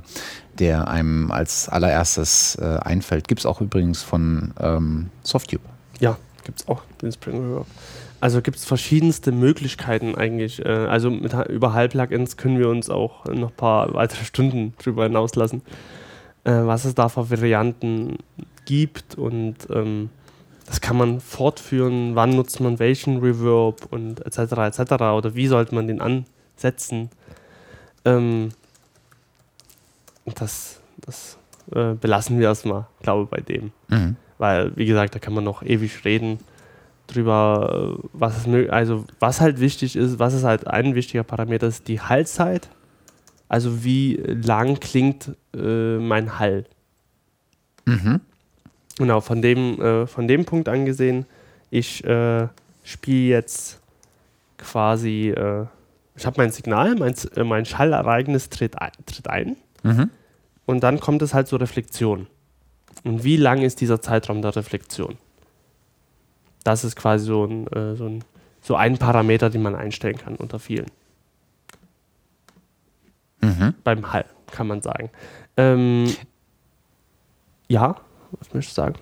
der 0.60 0.88
einem 0.88 1.32
als 1.32 1.70
allererstes 1.70 2.56
einfällt. 2.60 3.28
Gibt 3.28 3.40
es 3.40 3.46
auch 3.48 3.62
übrigens 3.62 4.04
von 4.04 4.54
ähm, 4.60 5.10
Softube. 5.24 5.64
Ja, 6.00 6.18
gibt 6.44 6.62
es 6.62 6.68
auch 6.68 6.84
den 7.02 7.12
Spring 7.12 7.42
Reverb. 7.42 7.66
Also 8.22 8.42
gibt 8.42 8.58
es 8.58 8.66
verschiedenste 8.66 9.32
Möglichkeiten 9.32 10.16
eigentlich. 10.16 10.64
Äh, 10.64 10.70
also 10.70 11.10
mit, 11.10 11.34
über 11.50 11.74
Hall-Plugins 11.74 12.38
können 12.38 12.60
wir 12.60 12.70
uns 12.70 12.90
auch 12.90 13.26
noch 13.26 13.50
ein 13.50 13.56
paar 13.56 13.94
weitere 13.94 14.24
Stunden 14.26 14.74
drüber 14.82 15.04
hinauslassen, 15.04 15.64
äh, 16.44 16.52
was 16.52 16.86
es 16.86 16.96
da 16.96 17.10
für 17.10 17.30
Varianten 17.30 18.20
gibt 18.66 19.16
und 19.16 19.56
ähm, 19.72 20.10
das 20.68 20.80
kann 20.80 20.96
man 20.96 21.20
fortführen, 21.20 22.16
wann 22.16 22.30
nutzt 22.30 22.62
man 22.62 22.80
welchen 22.80 23.18
Reverb 23.18 23.88
und 23.90 24.26
etc. 24.26 24.80
etc. 24.80 24.92
oder 24.94 25.36
wie 25.36 25.48
sollte 25.48 25.76
man 25.76 25.88
den 25.88 26.00
ansetzen. 26.00 27.10
Ähm, 28.06 28.50
das 30.24 30.80
das 31.02 31.38
äh, 31.74 31.94
belassen 31.94 32.40
wir 32.40 32.48
erstmal, 32.48 32.86
glaube 33.02 33.24
ich, 33.24 33.30
bei 33.30 33.42
dem. 33.42 33.72
Mhm. 33.90 34.16
Weil, 34.38 34.76
wie 34.78 34.86
gesagt, 34.86 35.16
da 35.16 35.20
kann 35.20 35.34
man 35.34 35.44
noch 35.44 35.64
ewig 35.64 36.06
reden 36.06 36.40
drüber, 37.14 37.98
äh, 38.00 38.08
was 38.14 38.48
mö- 38.48 38.70
also 38.70 39.06
was 39.20 39.42
halt 39.42 39.60
wichtig 39.60 39.96
ist, 39.96 40.20
was 40.20 40.34
ist 40.34 40.44
halt 40.44 40.68
ein 40.68 40.96
wichtiger 40.96 41.24
Parameter 41.24 41.68
ist 41.68 41.88
die 41.88 42.00
Hallzeit. 42.02 42.70
Also 43.50 43.84
wie 43.84 44.16
lang 44.16 44.80
klingt 44.80 45.32
äh, 45.56 45.98
mein 45.98 46.40
Hall. 46.40 46.66
Mhm. 47.86 48.22
Genau, 48.98 49.20
von 49.22 49.42
dem, 49.42 49.82
äh, 49.82 50.08
von 50.08 50.28
dem 50.28 50.46
Punkt 50.46 50.70
angesehen, 50.70 51.26
ich 51.70 52.04
äh, 52.04 52.48
spiele 52.84 53.28
jetzt 53.30 53.80
quasi, 54.58 55.30
äh, 55.30 55.66
ich 56.16 56.26
habe 56.26 56.36
mein 56.42 56.52
Signal, 56.52 56.96
mein, 56.96 57.16
äh, 57.36 57.44
mein 57.44 57.66
Schallereignis 57.66 58.50
tritt 58.50 58.80
ein, 58.82 58.92
tritt 59.06 59.28
ein 59.30 59.56
Mhm. 59.84 60.10
und 60.66 60.84
dann 60.84 61.00
kommt 61.00 61.22
es 61.24 61.34
halt 61.34 61.48
zur 61.48 61.60
Reflexion. 61.60 62.28
Und 63.04 63.24
wie 63.24 63.38
lang 63.38 63.62
ist 63.64 63.82
dieser 63.82 64.02
Zeitraum 64.02 64.42
der 64.44 64.56
Reflexion? 64.56 65.18
Das 66.64 66.84
ist 66.84 66.96
quasi 66.96 67.26
so 67.26 67.46
ein, 67.46 67.68
äh, 67.68 67.96
so 67.96 68.06
ein, 68.06 68.24
so 68.62 68.76
ein 68.76 68.98
Parameter, 68.98 69.50
den 69.50 69.62
man 69.62 69.76
einstellen 69.76 70.18
kann 70.18 70.36
unter 70.36 70.60
vielen. 70.60 70.88
Mhm. 73.42 73.74
Beim 73.84 74.14
Hall, 74.14 74.26
kann 74.52 74.68
man 74.68 74.82
sagen. 74.82 75.10
Ähm, 75.58 76.16
ja, 77.68 77.96
was 78.32 78.54
möchtest 78.54 78.78
du 78.78 78.82
sagen? 78.82 78.96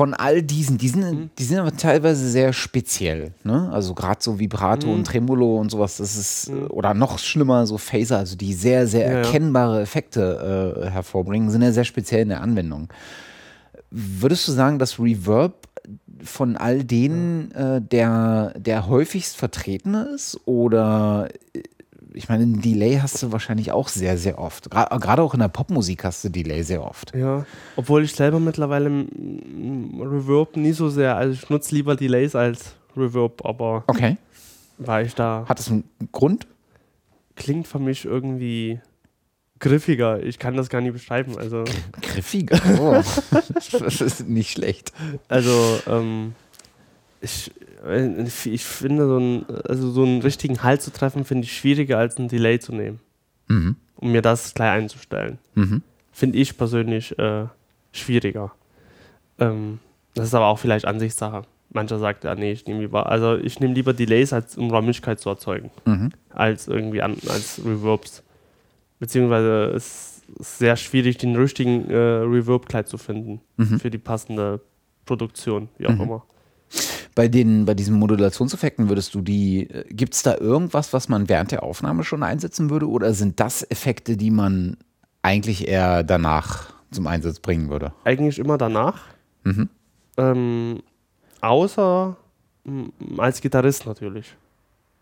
Von 0.00 0.14
all 0.14 0.42
diesen, 0.42 0.78
die 0.78 0.88
sind, 0.88 1.02
Mhm. 1.02 1.30
die 1.38 1.44
sind 1.44 1.58
aber 1.58 1.76
teilweise 1.76 2.26
sehr 2.30 2.54
speziell. 2.54 3.32
Ne? 3.44 3.68
Also 3.70 3.92
gerade 3.92 4.22
so 4.22 4.38
Vibrato 4.38 4.86
Mhm. 4.86 4.94
und 4.94 5.06
Tremolo 5.06 5.58
und 5.58 5.70
sowas, 5.70 5.98
das 5.98 6.16
ist, 6.16 6.48
Mhm. 6.50 6.68
oder 6.70 6.94
noch 6.94 7.18
schlimmer, 7.18 7.66
so 7.66 7.76
Phaser, 7.76 8.16
also 8.16 8.34
die 8.34 8.54
sehr, 8.54 8.86
sehr 8.86 9.04
Ja, 9.06 9.10
ja. 9.12 9.18
erkennbare 9.18 9.82
Effekte 9.82 10.80
äh, 10.86 10.88
hervorbringen, 10.88 11.50
sind 11.50 11.60
ja 11.60 11.72
sehr 11.72 11.84
speziell 11.84 12.22
in 12.22 12.30
der 12.30 12.40
Anwendung. 12.40 12.88
Würdest 13.90 14.48
du 14.48 14.52
sagen, 14.52 14.78
dass 14.78 14.98
Reverb 14.98 15.68
von 16.24 16.56
all 16.56 16.82
denen 16.82 17.50
äh, 17.52 17.82
der, 17.82 18.54
der 18.56 18.86
häufigst 18.88 19.36
vertretene 19.36 20.04
ist? 20.14 20.40
Oder 20.46 21.28
äh, 21.52 21.60
ich 22.14 22.28
meine, 22.28 22.44
ein 22.44 22.60
Delay 22.60 22.98
hast 23.00 23.22
du 23.22 23.32
wahrscheinlich 23.32 23.72
auch 23.72 23.88
sehr, 23.88 24.16
sehr 24.18 24.38
oft. 24.38 24.72
Gra- 24.72 24.98
Gerade 24.98 25.22
auch 25.22 25.34
in 25.34 25.40
der 25.40 25.48
Popmusik 25.48 26.04
hast 26.04 26.24
du 26.24 26.28
Delay 26.28 26.62
sehr 26.62 26.82
oft. 26.84 27.14
Ja, 27.14 27.44
obwohl 27.76 28.04
ich 28.04 28.12
selber 28.14 28.40
mittlerweile 28.40 28.88
Reverb 28.88 30.56
nie 30.56 30.72
so 30.72 30.88
sehr, 30.88 31.16
also 31.16 31.32
ich 31.34 31.48
nutze 31.50 31.74
lieber 31.74 31.96
Delays 31.96 32.34
als 32.34 32.74
Reverb, 32.96 33.44
aber 33.44 33.84
Okay. 33.86 34.16
weil 34.78 35.06
ich 35.06 35.14
da 35.14 35.44
Hat 35.48 35.58
das 35.58 35.70
einen 35.70 35.84
Grund? 36.12 36.46
klingt 37.36 37.66
für 37.68 37.78
mich 37.78 38.04
irgendwie 38.04 38.80
griffiger. 39.60 40.22
Ich 40.22 40.38
kann 40.38 40.56
das 40.56 40.68
gar 40.68 40.80
nicht 40.80 40.92
beschreiben. 40.92 41.38
Also, 41.38 41.64
Griffiger. 42.02 42.60
Oh. 42.78 43.02
das 43.78 44.00
ist 44.00 44.28
nicht 44.28 44.50
schlecht. 44.50 44.92
also 45.28 45.78
ähm, 45.86 46.34
ich, 47.22 47.50
ich 48.44 48.64
finde 48.64 49.06
so 49.06 49.16
einen, 49.16 49.46
also 49.68 49.90
so 49.90 50.02
einen 50.02 50.20
richtigen 50.22 50.62
Halt 50.62 50.82
zu 50.82 50.92
treffen, 50.92 51.24
finde 51.24 51.44
ich 51.44 51.56
schwieriger 51.56 51.98
als 51.98 52.18
ein 52.18 52.28
Delay 52.28 52.58
zu 52.58 52.72
nehmen, 52.74 53.00
Mhm. 53.48 53.76
um 53.96 54.12
mir 54.12 54.22
das 54.22 54.54
gleich 54.54 54.70
einzustellen. 54.70 55.38
Mhm. 55.54 55.82
Finde 56.12 56.38
ich 56.38 56.56
persönlich 56.58 57.18
äh, 57.18 57.46
schwieriger. 57.92 58.52
Ähm, 59.38 59.78
das 60.14 60.26
ist 60.28 60.34
aber 60.34 60.46
auch 60.46 60.58
vielleicht 60.58 60.84
Ansichtssache. 60.84 61.42
Mancher 61.72 61.98
sagt, 62.00 62.24
ja, 62.24 62.34
nee, 62.34 62.50
ich 62.52 62.66
nehme 62.66 62.80
lieber, 62.80 63.08
also 63.08 63.36
ich 63.36 63.60
nehme 63.60 63.74
lieber 63.74 63.92
Delays, 63.94 64.32
als 64.32 64.58
um 64.58 64.70
Räumlichkeit 64.70 65.20
zu 65.20 65.28
erzeugen, 65.30 65.70
Mhm. 65.86 66.10
als 66.30 66.66
irgendwie 66.68 67.00
an, 67.00 67.16
als 67.28 67.60
Reverbs. 67.64 68.22
Beziehungsweise 68.98 69.72
es 69.74 70.22
ist 70.38 70.58
sehr 70.58 70.76
schwierig, 70.76 71.16
den 71.18 71.36
richtigen 71.36 71.88
äh, 71.90 71.96
Reverb 71.96 72.66
gleich 72.68 72.86
zu 72.86 72.98
finden 72.98 73.40
Mhm. 73.56 73.80
für 73.80 73.90
die 73.90 73.98
passende 73.98 74.60
Produktion, 75.06 75.68
wie 75.78 75.86
auch 75.86 75.94
Mhm. 75.94 76.00
immer. 76.02 76.22
Bei, 77.20 77.28
den, 77.28 77.66
bei 77.66 77.74
diesen 77.74 77.98
Modulationseffekten 77.98 78.88
würdest 78.88 79.14
du 79.14 79.20
die, 79.20 79.68
gibt 79.90 80.14
es 80.14 80.22
da 80.22 80.38
irgendwas, 80.38 80.94
was 80.94 81.10
man 81.10 81.28
während 81.28 81.52
der 81.52 81.62
Aufnahme 81.62 82.02
schon 82.02 82.22
einsetzen 82.22 82.70
würde? 82.70 82.88
Oder 82.88 83.12
sind 83.12 83.40
das 83.40 83.62
Effekte, 83.70 84.16
die 84.16 84.30
man 84.30 84.78
eigentlich 85.20 85.68
eher 85.68 86.02
danach 86.02 86.72
zum 86.90 87.06
Einsatz 87.06 87.38
bringen 87.38 87.68
würde? 87.68 87.92
Eigentlich 88.04 88.38
immer 88.38 88.56
danach. 88.56 89.02
Mhm. 89.44 89.68
Ähm, 90.16 90.82
außer 91.42 92.16
als 93.18 93.42
Gitarrist 93.42 93.84
natürlich. 93.84 94.34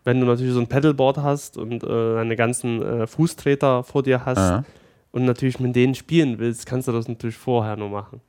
Wenn 0.03 0.19
du 0.19 0.25
natürlich 0.25 0.51
so 0.51 0.59
ein 0.59 0.67
Pedalboard 0.67 1.19
hast 1.19 1.57
und 1.57 1.85
äh, 1.85 2.15
deine 2.15 2.35
ganzen 2.35 2.81
äh, 2.81 3.07
Fußtreter 3.07 3.85
vor 3.85 4.03
dir 4.03 4.25
hast 4.25 4.39
Ja. 4.39 4.65
Und 5.11 5.25
natürlich 5.25 5.59
mit 5.59 5.75
denen 5.75 5.95
spielen 5.95 6.39
willst, 6.39 6.65
kannst 6.65 6.87
du 6.87 6.91
das 6.91 7.07
natürlich 7.07 7.37
vorher 7.37 7.75
nur 7.75 7.89
machen. 7.89 8.21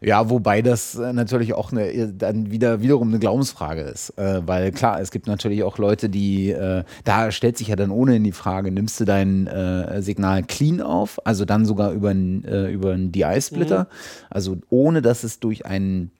Ja, 0.00 0.30
wobei 0.30 0.62
das 0.62 0.94
äh, 0.94 1.12
natürlich 1.12 1.52
auch 1.52 1.72
eine, 1.72 2.12
dann 2.12 2.50
wieder 2.50 2.80
wiederum 2.80 3.08
eine 3.08 3.18
Glaubensfrage 3.18 3.82
ist. 3.82 4.16
Äh, 4.18 4.46
weil 4.46 4.72
klar, 4.72 5.00
es 5.00 5.10
gibt 5.10 5.26
natürlich 5.26 5.62
auch 5.62 5.78
Leute, 5.78 6.08
die, 6.08 6.50
äh, 6.50 6.84
da 7.04 7.30
stellt 7.30 7.58
sich 7.58 7.68
ja 7.68 7.76
dann 7.76 7.90
ohnehin 7.90 8.24
die 8.24 8.32
Frage, 8.32 8.70
nimmst 8.70 8.98
du 9.00 9.04
dein 9.04 9.46
äh, 9.46 10.00
Signal 10.00 10.42
clean 10.42 10.80
auf, 10.80 11.18
also 11.26 11.44
dann 11.44 11.66
sogar 11.66 11.92
über 11.92 12.10
einen 12.10 12.44
äh, 12.44 12.70
über 12.70 12.92
einen 12.92 13.12
DI-Splitter, 13.12 13.88
also 14.30 14.56
ohne 14.70 15.02
dass 15.02 15.24
es 15.24 15.40
durch 15.40 15.66
einen 15.66 16.12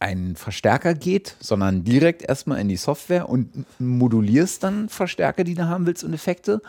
einen 0.00 0.36
Verstärker 0.36 0.94
geht, 0.94 1.34
sondern 1.40 1.82
direkt 1.82 2.22
erstmal 2.22 2.60
in 2.60 2.68
die 2.68 2.76
Software 2.76 3.28
und 3.28 3.48
modulierst 3.80 4.62
dann 4.62 4.88
Verstärker, 4.88 5.42
die 5.42 5.54
du 5.54 5.66
haben 5.66 5.86
willst 5.86 6.04
und 6.04 6.12
Effekte? 6.14 6.62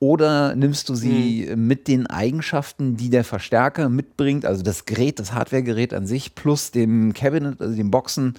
Oder 0.00 0.54
nimmst 0.54 0.90
du 0.90 0.94
sie 0.94 1.50
mit 1.56 1.88
den 1.88 2.06
Eigenschaften, 2.06 2.96
die 2.98 3.08
der 3.08 3.24
Verstärker 3.24 3.88
mitbringt, 3.88 4.44
also 4.44 4.62
das 4.62 4.84
Gerät, 4.84 5.18
das 5.18 5.32
Hardwaregerät 5.32 5.94
an 5.94 6.06
sich, 6.06 6.34
plus 6.34 6.72
dem 6.72 7.14
Cabinet, 7.14 7.60
also 7.60 7.74
den 7.74 7.90
Boxen 7.90 8.34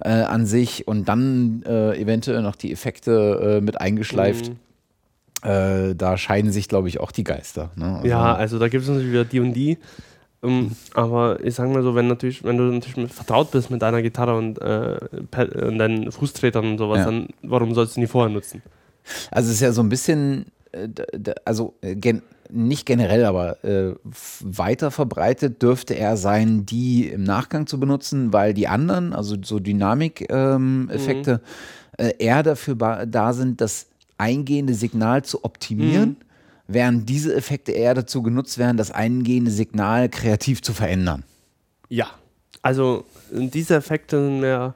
äh, 0.00 0.10
an 0.10 0.46
sich 0.46 0.86
und 0.86 1.08
dann 1.08 1.62
äh, 1.66 1.98
eventuell 2.00 2.42
noch 2.42 2.54
die 2.54 2.70
Effekte 2.72 3.56
äh, 3.58 3.60
mit 3.60 3.80
eingeschleift? 3.80 4.50
Mhm. 4.50 4.56
Da 5.40 6.16
scheiden 6.16 6.50
sich, 6.50 6.66
glaube 6.68 6.88
ich, 6.88 6.98
auch 6.98 7.12
die 7.12 7.22
Geister. 7.22 7.70
Ne? 7.76 7.94
Also- 7.98 8.08
Ja, 8.08 8.34
also 8.34 8.58
da 8.58 8.66
gibt 8.66 8.82
es 8.82 8.88
natürlich 8.88 9.12
wieder 9.12 9.24
die 9.24 9.38
und 9.38 9.52
die. 9.52 9.78
Ähm, 10.42 10.72
aber 10.94 11.44
ich 11.44 11.54
sage 11.54 11.70
mal 11.70 11.82
so, 11.82 11.94
wenn, 11.94 12.06
natürlich, 12.06 12.44
wenn 12.44 12.56
du 12.56 12.64
natürlich 12.64 13.12
vertraut 13.12 13.50
bist 13.50 13.70
mit 13.70 13.82
deiner 13.82 14.02
Gitarre 14.02 14.36
und, 14.36 14.60
äh, 14.60 14.98
und 15.66 15.78
deinen 15.78 16.12
Fußtretern 16.12 16.64
und 16.72 16.78
sowas, 16.78 16.98
Ja. 16.98 17.04
dann 17.06 17.28
warum 17.42 17.74
sollst 17.74 17.96
du 17.96 18.00
die 18.00 18.06
vorher 18.06 18.32
nutzen? 18.32 18.62
Also 19.30 19.48
es 19.48 19.56
ist 19.56 19.60
ja 19.62 19.72
so 19.72 19.82
ein 19.82 19.88
bisschen, 19.88 20.46
äh, 20.72 20.88
also 21.44 21.74
äh, 21.80 21.94
gen 21.96 22.22
nicht 22.50 22.86
generell, 22.86 23.26
aber 23.26 23.62
äh, 23.62 23.94
weiter 24.40 24.90
verbreitet 24.90 25.62
dürfte 25.62 25.94
er 25.94 26.16
sein, 26.16 26.64
die 26.64 27.06
im 27.08 27.22
Nachgang 27.22 27.66
zu 27.66 27.78
benutzen, 27.78 28.32
weil 28.32 28.54
die 28.54 28.68
anderen, 28.68 29.12
also 29.12 29.36
so 29.42 29.58
Dynamik-Effekte, 29.58 31.42
äh, 31.98 32.12
eher 32.18 32.42
dafür 32.42 32.74
da 33.06 33.32
sind, 33.34 33.60
das 33.60 33.88
eingehende 34.16 34.72
Signal 34.74 35.24
zu 35.24 35.44
optimieren, 35.44 36.16
während 36.68 37.08
diese 37.08 37.34
Effekte 37.34 37.72
eher 37.72 37.94
dazu 37.94 38.22
genutzt 38.22 38.58
werden, 38.58 38.76
das 38.76 38.90
eingehende 38.90 39.50
Signal 39.50 40.08
kreativ 40.08 40.62
zu 40.62 40.72
verändern. 40.72 41.24
Ja. 41.88 42.06
Also 42.62 43.04
diese 43.32 43.74
Effekte 43.76 44.22
sind 44.22 44.40
mehr, 44.40 44.74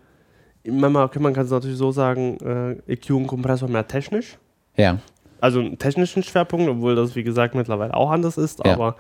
manchmal, 0.66 1.04
okay, 1.04 1.18
man 1.18 1.34
kann 1.34 1.44
es 1.44 1.50
natürlich 1.50 1.76
so 1.76 1.92
sagen, 1.92 2.38
äh, 2.86 2.92
EQ 2.92 3.10
und 3.10 3.26
Kompressor 3.26 3.68
mehr 3.68 3.86
technisch. 3.86 4.38
Ja. 4.76 4.98
Also 5.40 5.60
einen 5.60 5.78
technischen 5.78 6.22
Schwerpunkt, 6.22 6.68
obwohl 6.70 6.94
das 6.94 7.14
wie 7.14 7.22
gesagt 7.24 7.54
mittlerweile 7.54 7.94
auch 7.94 8.10
anders 8.10 8.38
ist, 8.38 8.64
Ja. 8.64 8.72
aber 8.72 8.96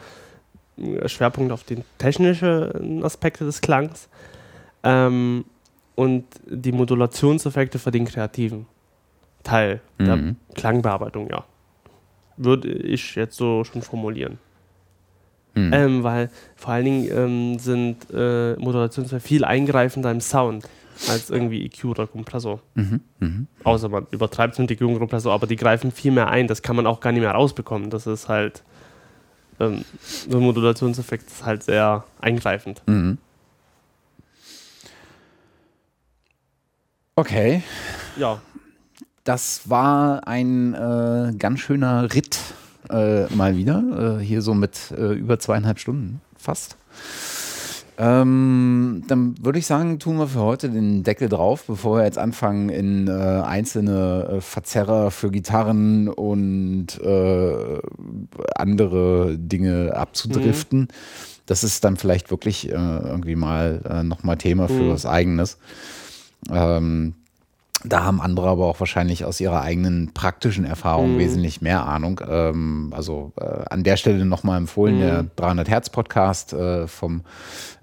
äh, 0.76 1.08
Schwerpunkt 1.08 1.52
auf 1.52 1.64
den 1.64 1.84
technischen 1.98 3.02
Aspekte 3.04 3.44
des 3.44 3.60
Klangs. 3.60 4.08
Ähm, 4.82 5.44
und 5.94 6.24
die 6.46 6.72
Modulationseffekte 6.72 7.78
für 7.78 7.90
den 7.90 8.04
kreativen 8.06 8.66
Teil 9.44 9.80
der 9.98 10.16
Mhm. 10.16 10.36
Klangbearbeitung, 10.54 11.28
ja. 11.30 11.44
Würde 12.44 12.68
ich 12.68 13.14
jetzt 13.14 13.36
so 13.36 13.64
schon 13.64 13.82
formulieren. 13.82 14.38
Mhm. 15.54 15.72
Ähm, 15.72 16.02
weil 16.02 16.30
vor 16.56 16.72
allen 16.72 16.84
Dingen 16.84 17.08
ähm, 17.12 17.58
sind 17.58 18.06
äh, 18.12 18.54
Modulationseffekte 18.54 19.26
viel 19.26 19.44
eingreifender 19.44 20.10
im 20.10 20.20
Sound 20.20 20.68
als 21.08 21.30
irgendwie 21.30 21.64
EQ 21.64 21.84
oder 21.86 22.06
Kompressor. 22.06 22.60
Mhm. 22.74 23.00
Mhm. 23.20 23.46
Außer 23.64 23.88
man 23.88 24.06
übertreibt 24.10 24.54
es 24.54 24.58
mit 24.58 24.70
EQ 24.70 24.82
und 24.82 24.98
Kompressor, 24.98 25.32
aber 25.32 25.46
die 25.46 25.56
greifen 25.56 25.90
viel 25.90 26.12
mehr 26.12 26.28
ein. 26.28 26.46
Das 26.46 26.62
kann 26.62 26.76
man 26.76 26.86
auch 26.86 27.00
gar 27.00 27.12
nicht 27.12 27.22
mehr 27.22 27.32
rausbekommen. 27.32 27.90
Das 27.90 28.06
ist 28.06 28.28
halt 28.28 28.62
ähm, 29.60 29.84
so 30.00 30.38
ein 30.38 30.42
Modulationseffekt 30.42 31.28
ist 31.28 31.44
halt 31.44 31.62
sehr 31.62 32.04
eingreifend. 32.20 32.82
Mhm. 32.86 33.18
Okay. 37.14 37.62
Ja, 38.16 38.40
Das 39.24 39.70
war 39.70 40.26
ein 40.26 40.74
äh, 40.74 41.32
ganz 41.38 41.60
schöner 41.60 42.12
Ritt 42.12 42.38
äh, 42.90 43.26
mal 43.34 43.56
wieder. 43.56 44.18
Äh, 44.18 44.24
hier 44.24 44.42
so 44.42 44.54
mit 44.54 44.90
äh, 44.90 45.12
über 45.12 45.38
zweieinhalb 45.38 45.78
Stunden 45.78 46.20
fast. 46.36 46.76
Ähm, 47.98 49.04
dann 49.06 49.34
würde 49.44 49.58
ich 49.58 49.66
sagen, 49.66 49.98
tun 49.98 50.16
wir 50.18 50.26
für 50.26 50.40
heute 50.40 50.70
den 50.70 51.04
Deckel 51.04 51.28
drauf, 51.28 51.64
bevor 51.66 51.98
wir 51.98 52.04
jetzt 52.04 52.18
anfangen, 52.18 52.68
in 52.68 53.06
äh, 53.06 53.12
einzelne 53.12 54.28
äh, 54.38 54.40
Verzerrer 54.40 55.10
für 55.10 55.30
Gitarren 55.30 56.08
und 56.08 56.98
äh, 57.00 57.78
andere 58.56 59.36
Dinge 59.38 59.94
abzudriften. 59.94 60.88
Das 61.46 61.62
ist 61.62 61.84
dann 61.84 61.96
vielleicht 61.96 62.30
wirklich 62.30 62.68
äh, 62.70 62.72
irgendwie 62.72 63.36
mal 63.36 63.82
äh, 63.88 64.02
nochmal 64.02 64.36
Thema 64.38 64.68
für 64.68 64.82
Mhm. 64.82 64.90
was 64.90 65.06
Eigenes. 65.06 65.58
Ähm, 66.50 67.14
da 67.84 68.04
haben 68.04 68.20
andere 68.20 68.48
aber 68.48 68.66
auch 68.66 68.80
wahrscheinlich 68.80 69.24
aus 69.24 69.40
ihrer 69.40 69.60
eigenen 69.62 70.12
praktischen 70.14 70.64
Erfahrung 70.64 71.14
Mhm. 71.14 71.18
wesentlich 71.18 71.60
mehr 71.60 71.86
Ahnung. 71.86 72.20
Ähm, 72.28 72.92
also 72.94 73.32
äh, 73.40 73.44
an 73.70 73.82
der 73.84 73.96
Stelle 73.96 74.24
nochmal 74.24 74.58
empfohlen, 74.58 74.96
Mhm. 74.96 75.00
der 75.00 75.22
300 75.36 75.68
Hertz 75.68 75.90
Podcast 75.90 76.52
äh, 76.52 76.86
vom 76.86 77.22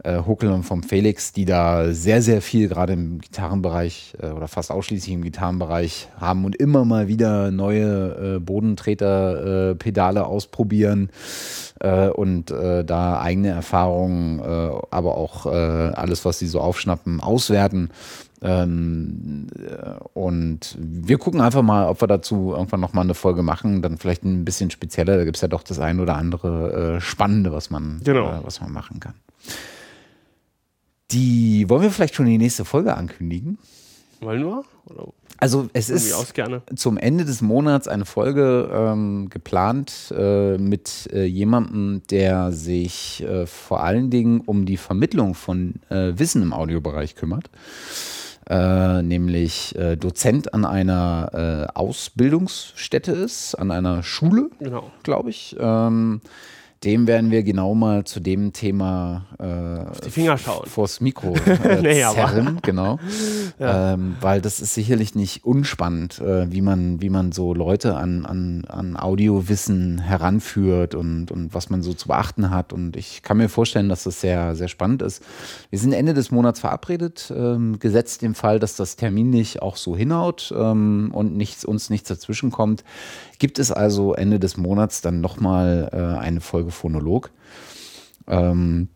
äh, 0.03 0.21
Huckel 0.25 0.51
und 0.51 0.63
vom 0.63 0.81
Felix, 0.83 1.33
die 1.33 1.43
da 1.45 1.91
sehr, 1.91 2.21
sehr 2.21 2.41
viel 2.41 2.69
gerade 2.69 2.93
im 2.93 3.19
Gitarrenbereich 3.19 4.13
äh, 4.21 4.27
oder 4.27 4.47
fast 4.47 4.71
ausschließlich 4.71 5.13
im 5.13 5.23
Gitarrenbereich 5.23 6.07
haben 6.19 6.45
und 6.45 6.55
immer 6.55 6.85
mal 6.85 7.07
wieder 7.09 7.51
neue 7.51 8.35
äh, 8.35 8.39
Bodentreter, 8.39 9.71
äh, 9.71 9.75
ausprobieren 9.99 11.09
und 12.15 12.51
da 12.51 13.21
eigene 13.21 13.49
Erfahrungen, 13.49 14.41
aber 14.91 15.15
auch 15.15 15.45
alles, 15.45 16.25
was 16.25 16.39
sie 16.39 16.47
so 16.47 16.59
aufschnappen, 16.59 17.21
auswerten. 17.21 17.89
Ähm, 18.42 19.48
äh, 19.58 19.95
und 20.14 20.77
wir 20.80 21.18
gucken 21.18 21.42
einfach 21.42 21.61
mal, 21.61 21.88
ob 21.88 22.01
wir 22.01 22.08
dazu 22.08 22.53
irgendwann 22.56 22.80
nochmal 22.80 23.03
eine 23.03 23.14
Folge 23.14 23.43
machen, 23.43 23.82
dann 23.82 23.98
vielleicht 23.98 24.24
ein 24.24 24.45
bisschen 24.45 24.72
spezieller. 24.72 25.18
Da 25.18 25.26
gibt 25.26 25.35
es 25.38 25.42
ja 25.42 25.48
doch 25.50 25.64
das 25.64 25.80
ein 25.80 26.00
oder 26.00 26.16
andere 26.16 26.95
äh, 26.98 27.01
Spannende, 27.01 27.51
was 27.51 27.69
man, 27.69 28.00
Genau. 28.03 28.30
äh, 28.32 28.40
was 28.43 28.61
man 28.61 28.72
machen 28.72 29.00
kann. 29.00 29.16
Die 31.11 31.68
wollen 31.69 31.82
wir 31.82 31.92
vielleicht 31.92 32.16
schon 32.16 32.27
die 32.27 32.38
nächste 32.38 32.66
Folge 32.66 32.95
ankündigen. 32.95 33.58
wollen 34.22 34.43
wir? 34.45 34.64
Oder 34.85 35.08
Also 35.40 35.68
es 35.74 35.90
ist 35.90 36.14
zum 36.76 36.98
Ende 36.98 37.26
des 37.26 37.42
Monats 37.42 37.88
eine 37.88 38.06
Folge 38.06 38.69
ähm, 38.72 39.30
geplant 39.30 40.14
äh, 40.16 40.58
mit 40.58 41.09
äh, 41.11 41.26
jemandem, 41.26 42.03
der 42.11 42.51
sich 42.51 43.24
äh, 43.24 43.48
vor 43.48 43.82
allen 43.84 44.09
Dingen 44.11 44.42
um 44.42 44.66
die 44.66 44.77
Vermittlung 44.77 45.34
von 45.34 45.76
äh, 45.90 46.14
Wissen 46.18 46.42
im 46.43 46.53
Audiobereich 46.53 47.16
kümmert. 47.16 47.50
Äh, 48.49 49.01
nämlich 49.01 49.75
äh, 49.77 49.95
Dozent 49.95 50.53
an 50.53 50.65
einer 50.65 51.67
äh, 51.71 51.77
Ausbildungsstätte 51.77 53.11
ist, 53.11 53.55
an 53.55 53.71
einer 53.71 54.03
Schule, 54.03 54.49
Genau. 54.59 54.91
glaube 55.03 55.29
ich. 55.29 55.55
Ähm, 55.59 56.21
dem 56.83 57.08
werden 57.08 57.30
wir 57.30 57.43
genau 57.43 57.75
mal 57.75 58.06
zu 58.06 58.22
dem 58.22 58.53
Thema 58.53 59.25
äh, 59.38 59.90
Auf 59.90 59.99
die 59.99 60.11
Finger 60.11 60.38
schauen. 60.38 60.66
vors 60.66 61.01
Mikro 61.01 61.35
äh, 61.45 61.82
Nee, 61.82 62.01
zerren, 62.01 62.59
genau. 62.61 62.99
Ja. 63.59 63.93
Ähm, 63.93 64.16
weil 64.22 64.40
das 64.40 64.61
ist 64.61 64.74
sicherlich 64.74 65.14
nicht 65.14 65.43
unspannend, 65.43 66.19
äh, 66.19 66.49
wie, 66.51 66.61
man, 66.61 67.01
wie 67.01 67.09
man 67.09 67.33
so 67.33 67.53
Leute 67.53 67.98
an, 67.98 68.25
an, 68.25 68.64
an 68.69 68.95
Audiowissen 68.95 69.99
heranführt 69.99 70.95
und, 70.95 71.32
und 71.32 71.53
was 71.53 71.69
man 71.69 71.82
so 71.82 71.93
zu 71.93 72.08
beachten 72.08 72.49
hat. 72.49 72.72
Und 72.72 72.95
ich 72.95 73.24
kann 73.24 73.38
mir 73.38 73.49
vorstellen, 73.49 73.90
dass 73.90 74.03
das 74.03 74.22
sehr, 74.22 74.56
sehr 74.56 74.69
spannend 74.69 75.01
ist. 75.01 75.22
Wir 75.69 75.80
sind 75.80 75.91
Ende 75.91 76.14
des 76.14 76.32
Monats 76.32 76.61
verabredet, 76.61 77.33
ähm, 77.35 77.80
gesetzt 77.80 78.24
im 78.24 78.35
Fall, 78.35 78.59
dass 78.59 78.77
das 78.77 78.95
terminlich 78.95 79.61
auch 79.61 79.75
so 79.75 79.98
hinhaut 79.98 80.53
ähm, 80.58 81.11
und 81.14 81.35
nichts, 81.35 81.66
uns 81.66 81.90
nichts 81.90 82.08
dazwischen 82.08 82.51
kommt. 82.51 82.85
Gibt 83.40 83.58
es 83.58 83.72
also 83.72 84.14
Ende 84.14 84.40
des 84.40 84.58
Monats 84.58 85.01
dann 85.01 85.22
nochmal 85.22 85.90
äh, 85.92 86.19
eine 86.19 86.42
Folge 86.42 86.72
Phonolog. 86.72 87.32
Ähm, 88.27 88.90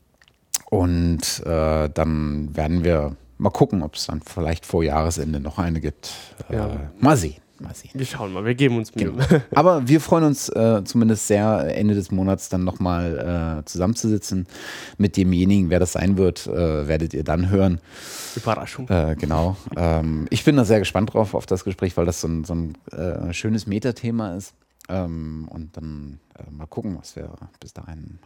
und 0.70 1.46
äh, 1.46 1.90
dann 1.90 2.56
werden 2.56 2.84
wir 2.84 3.16
mal 3.38 3.50
gucken, 3.50 3.84
ob 3.84 3.96
es 3.96 4.08
dann 4.08 4.22
vielleicht 4.22 4.66
vor 4.66 4.84
Jahresende 4.84 5.40
noch 5.40 5.58
eine 5.60 5.80
gibt. 5.80 6.12
Äh, 6.50 6.56
Ja. 6.56 6.92
Mal 7.00 7.18
sehen. 7.18 7.43
Mal 7.60 7.76
sehen. 7.76 7.92
Wir 7.94 8.06
schauen 8.06 8.34
mal, 8.34 8.46
wir 8.46 8.56
geben 8.56 8.78
uns 8.78 8.96
Mühe. 8.96 9.12
Genau. 9.12 9.42
Aber 9.54 9.88
wir 9.88 10.02
freuen 10.02 10.24
uns 10.24 10.50
äh, 10.50 10.84
zumindest 10.84 11.28
sehr, 11.28 11.78
Ende 11.78 11.94
des 11.94 12.10
Monats 12.10 12.50
dann 12.50 12.64
nochmal 12.64 13.60
äh, 13.62 13.66
zusammenzusitzen. 13.66 14.48
Mit 14.98 15.18
demjenigen, 15.18 15.70
wer 15.70 15.80
das 15.80 15.92
sein 15.92 16.18
wird, 16.18 16.48
äh, 16.48 16.88
werdet 16.88 17.14
ihr 17.14 17.24
dann 17.24 17.50
hören. 17.50 17.80
Überraschung. 18.36 18.90
Äh, 18.90 19.16
genau. 19.20 19.56
Ähm, 19.78 20.26
ich 20.32 20.44
bin 20.44 20.58
da 20.58 20.66
sehr 20.66 20.80
gespannt 20.80 21.14
drauf 21.14 21.36
auf 21.36 21.46
das 21.46 21.64
Gespräch, 21.64 21.96
weil 21.96 22.06
das 22.06 22.22
so 22.22 22.28
ein, 22.28 22.44
so 22.44 22.56
ein 22.56 22.78
äh, 22.92 23.32
schönes 23.34 23.68
Metathema 23.68 24.36
ist. 24.36 24.56
Ähm, 24.90 25.48
und 25.50 25.78
dann 25.78 26.20
äh, 26.38 26.50
mal 26.50 26.66
gucken, 26.66 26.98
was 27.00 27.16
wir 27.16 27.30
bis 27.60 27.74
dahin 27.74 28.20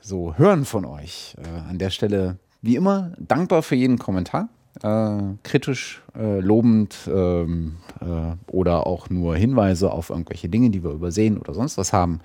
so 0.00 0.34
hören 0.36 0.64
von 0.64 0.84
euch. 0.84 1.36
An 1.68 1.78
der 1.78 1.90
Stelle, 1.90 2.38
wie 2.62 2.74
immer, 2.74 3.12
dankbar 3.16 3.62
für 3.62 3.76
jeden 3.76 3.96
Kommentar. 3.96 4.48
Äh, 4.82 5.36
kritisch, 5.44 6.02
äh, 6.16 6.40
lobend 6.40 6.96
ähm, 7.06 7.76
äh, 8.00 8.50
oder 8.50 8.86
auch 8.86 9.08
nur 9.08 9.36
Hinweise 9.36 9.90
auf 9.92 10.10
irgendwelche 10.10 10.48
Dinge, 10.48 10.70
die 10.70 10.82
wir 10.82 10.90
übersehen 10.90 11.38
oder 11.38 11.54
sonst 11.54 11.78
was 11.78 11.92
haben. 11.92 12.20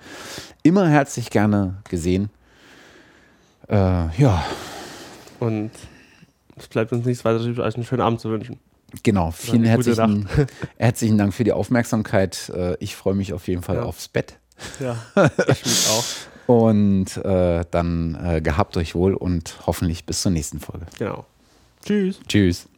Immer 0.62 0.88
herzlich 0.88 1.30
gerne 1.30 1.76
gesehen. 1.88 2.28
Äh, 3.68 3.74
ja, 4.20 4.44
Und 5.38 5.70
es 6.56 6.66
bleibt 6.68 6.92
uns 6.92 7.06
nichts 7.06 7.24
weiter 7.24 7.62
als 7.62 7.74
einen 7.76 7.84
schönen 7.84 8.02
Abend 8.02 8.20
zu 8.20 8.30
wünschen. 8.30 8.58
Genau, 9.04 9.30
vielen 9.30 9.62
herzlichen, 9.64 10.28
herzlichen 10.76 11.16
Dank 11.16 11.32
für 11.32 11.44
die 11.44 11.52
Aufmerksamkeit. 11.52 12.50
Äh, 12.54 12.76
Ich 12.80 12.96
freue 12.96 13.14
mich 13.14 13.32
auf 13.32 13.46
jeden 13.46 13.62
Fall 13.62 13.76
Ja. 13.76 13.82
aufs 13.84 14.08
Bett. 14.08 14.38
Ja, 14.80 14.96
ich 15.48 15.64
mich 15.64 15.86
auch. 15.88 16.04
Und 16.52 17.16
äh, 17.18 17.64
dann 17.70 18.18
äh, 18.22 18.40
gehabt 18.40 18.76
euch 18.76 18.96
wohl 18.96 19.14
und 19.14 19.54
hoffentlich 19.66 20.04
bis 20.04 20.22
zur 20.22 20.32
nächsten 20.32 20.58
Folge. 20.58 20.86
Genau. 20.98 21.24
Tschüss. 21.84 22.20
Tschüss. 22.28 22.69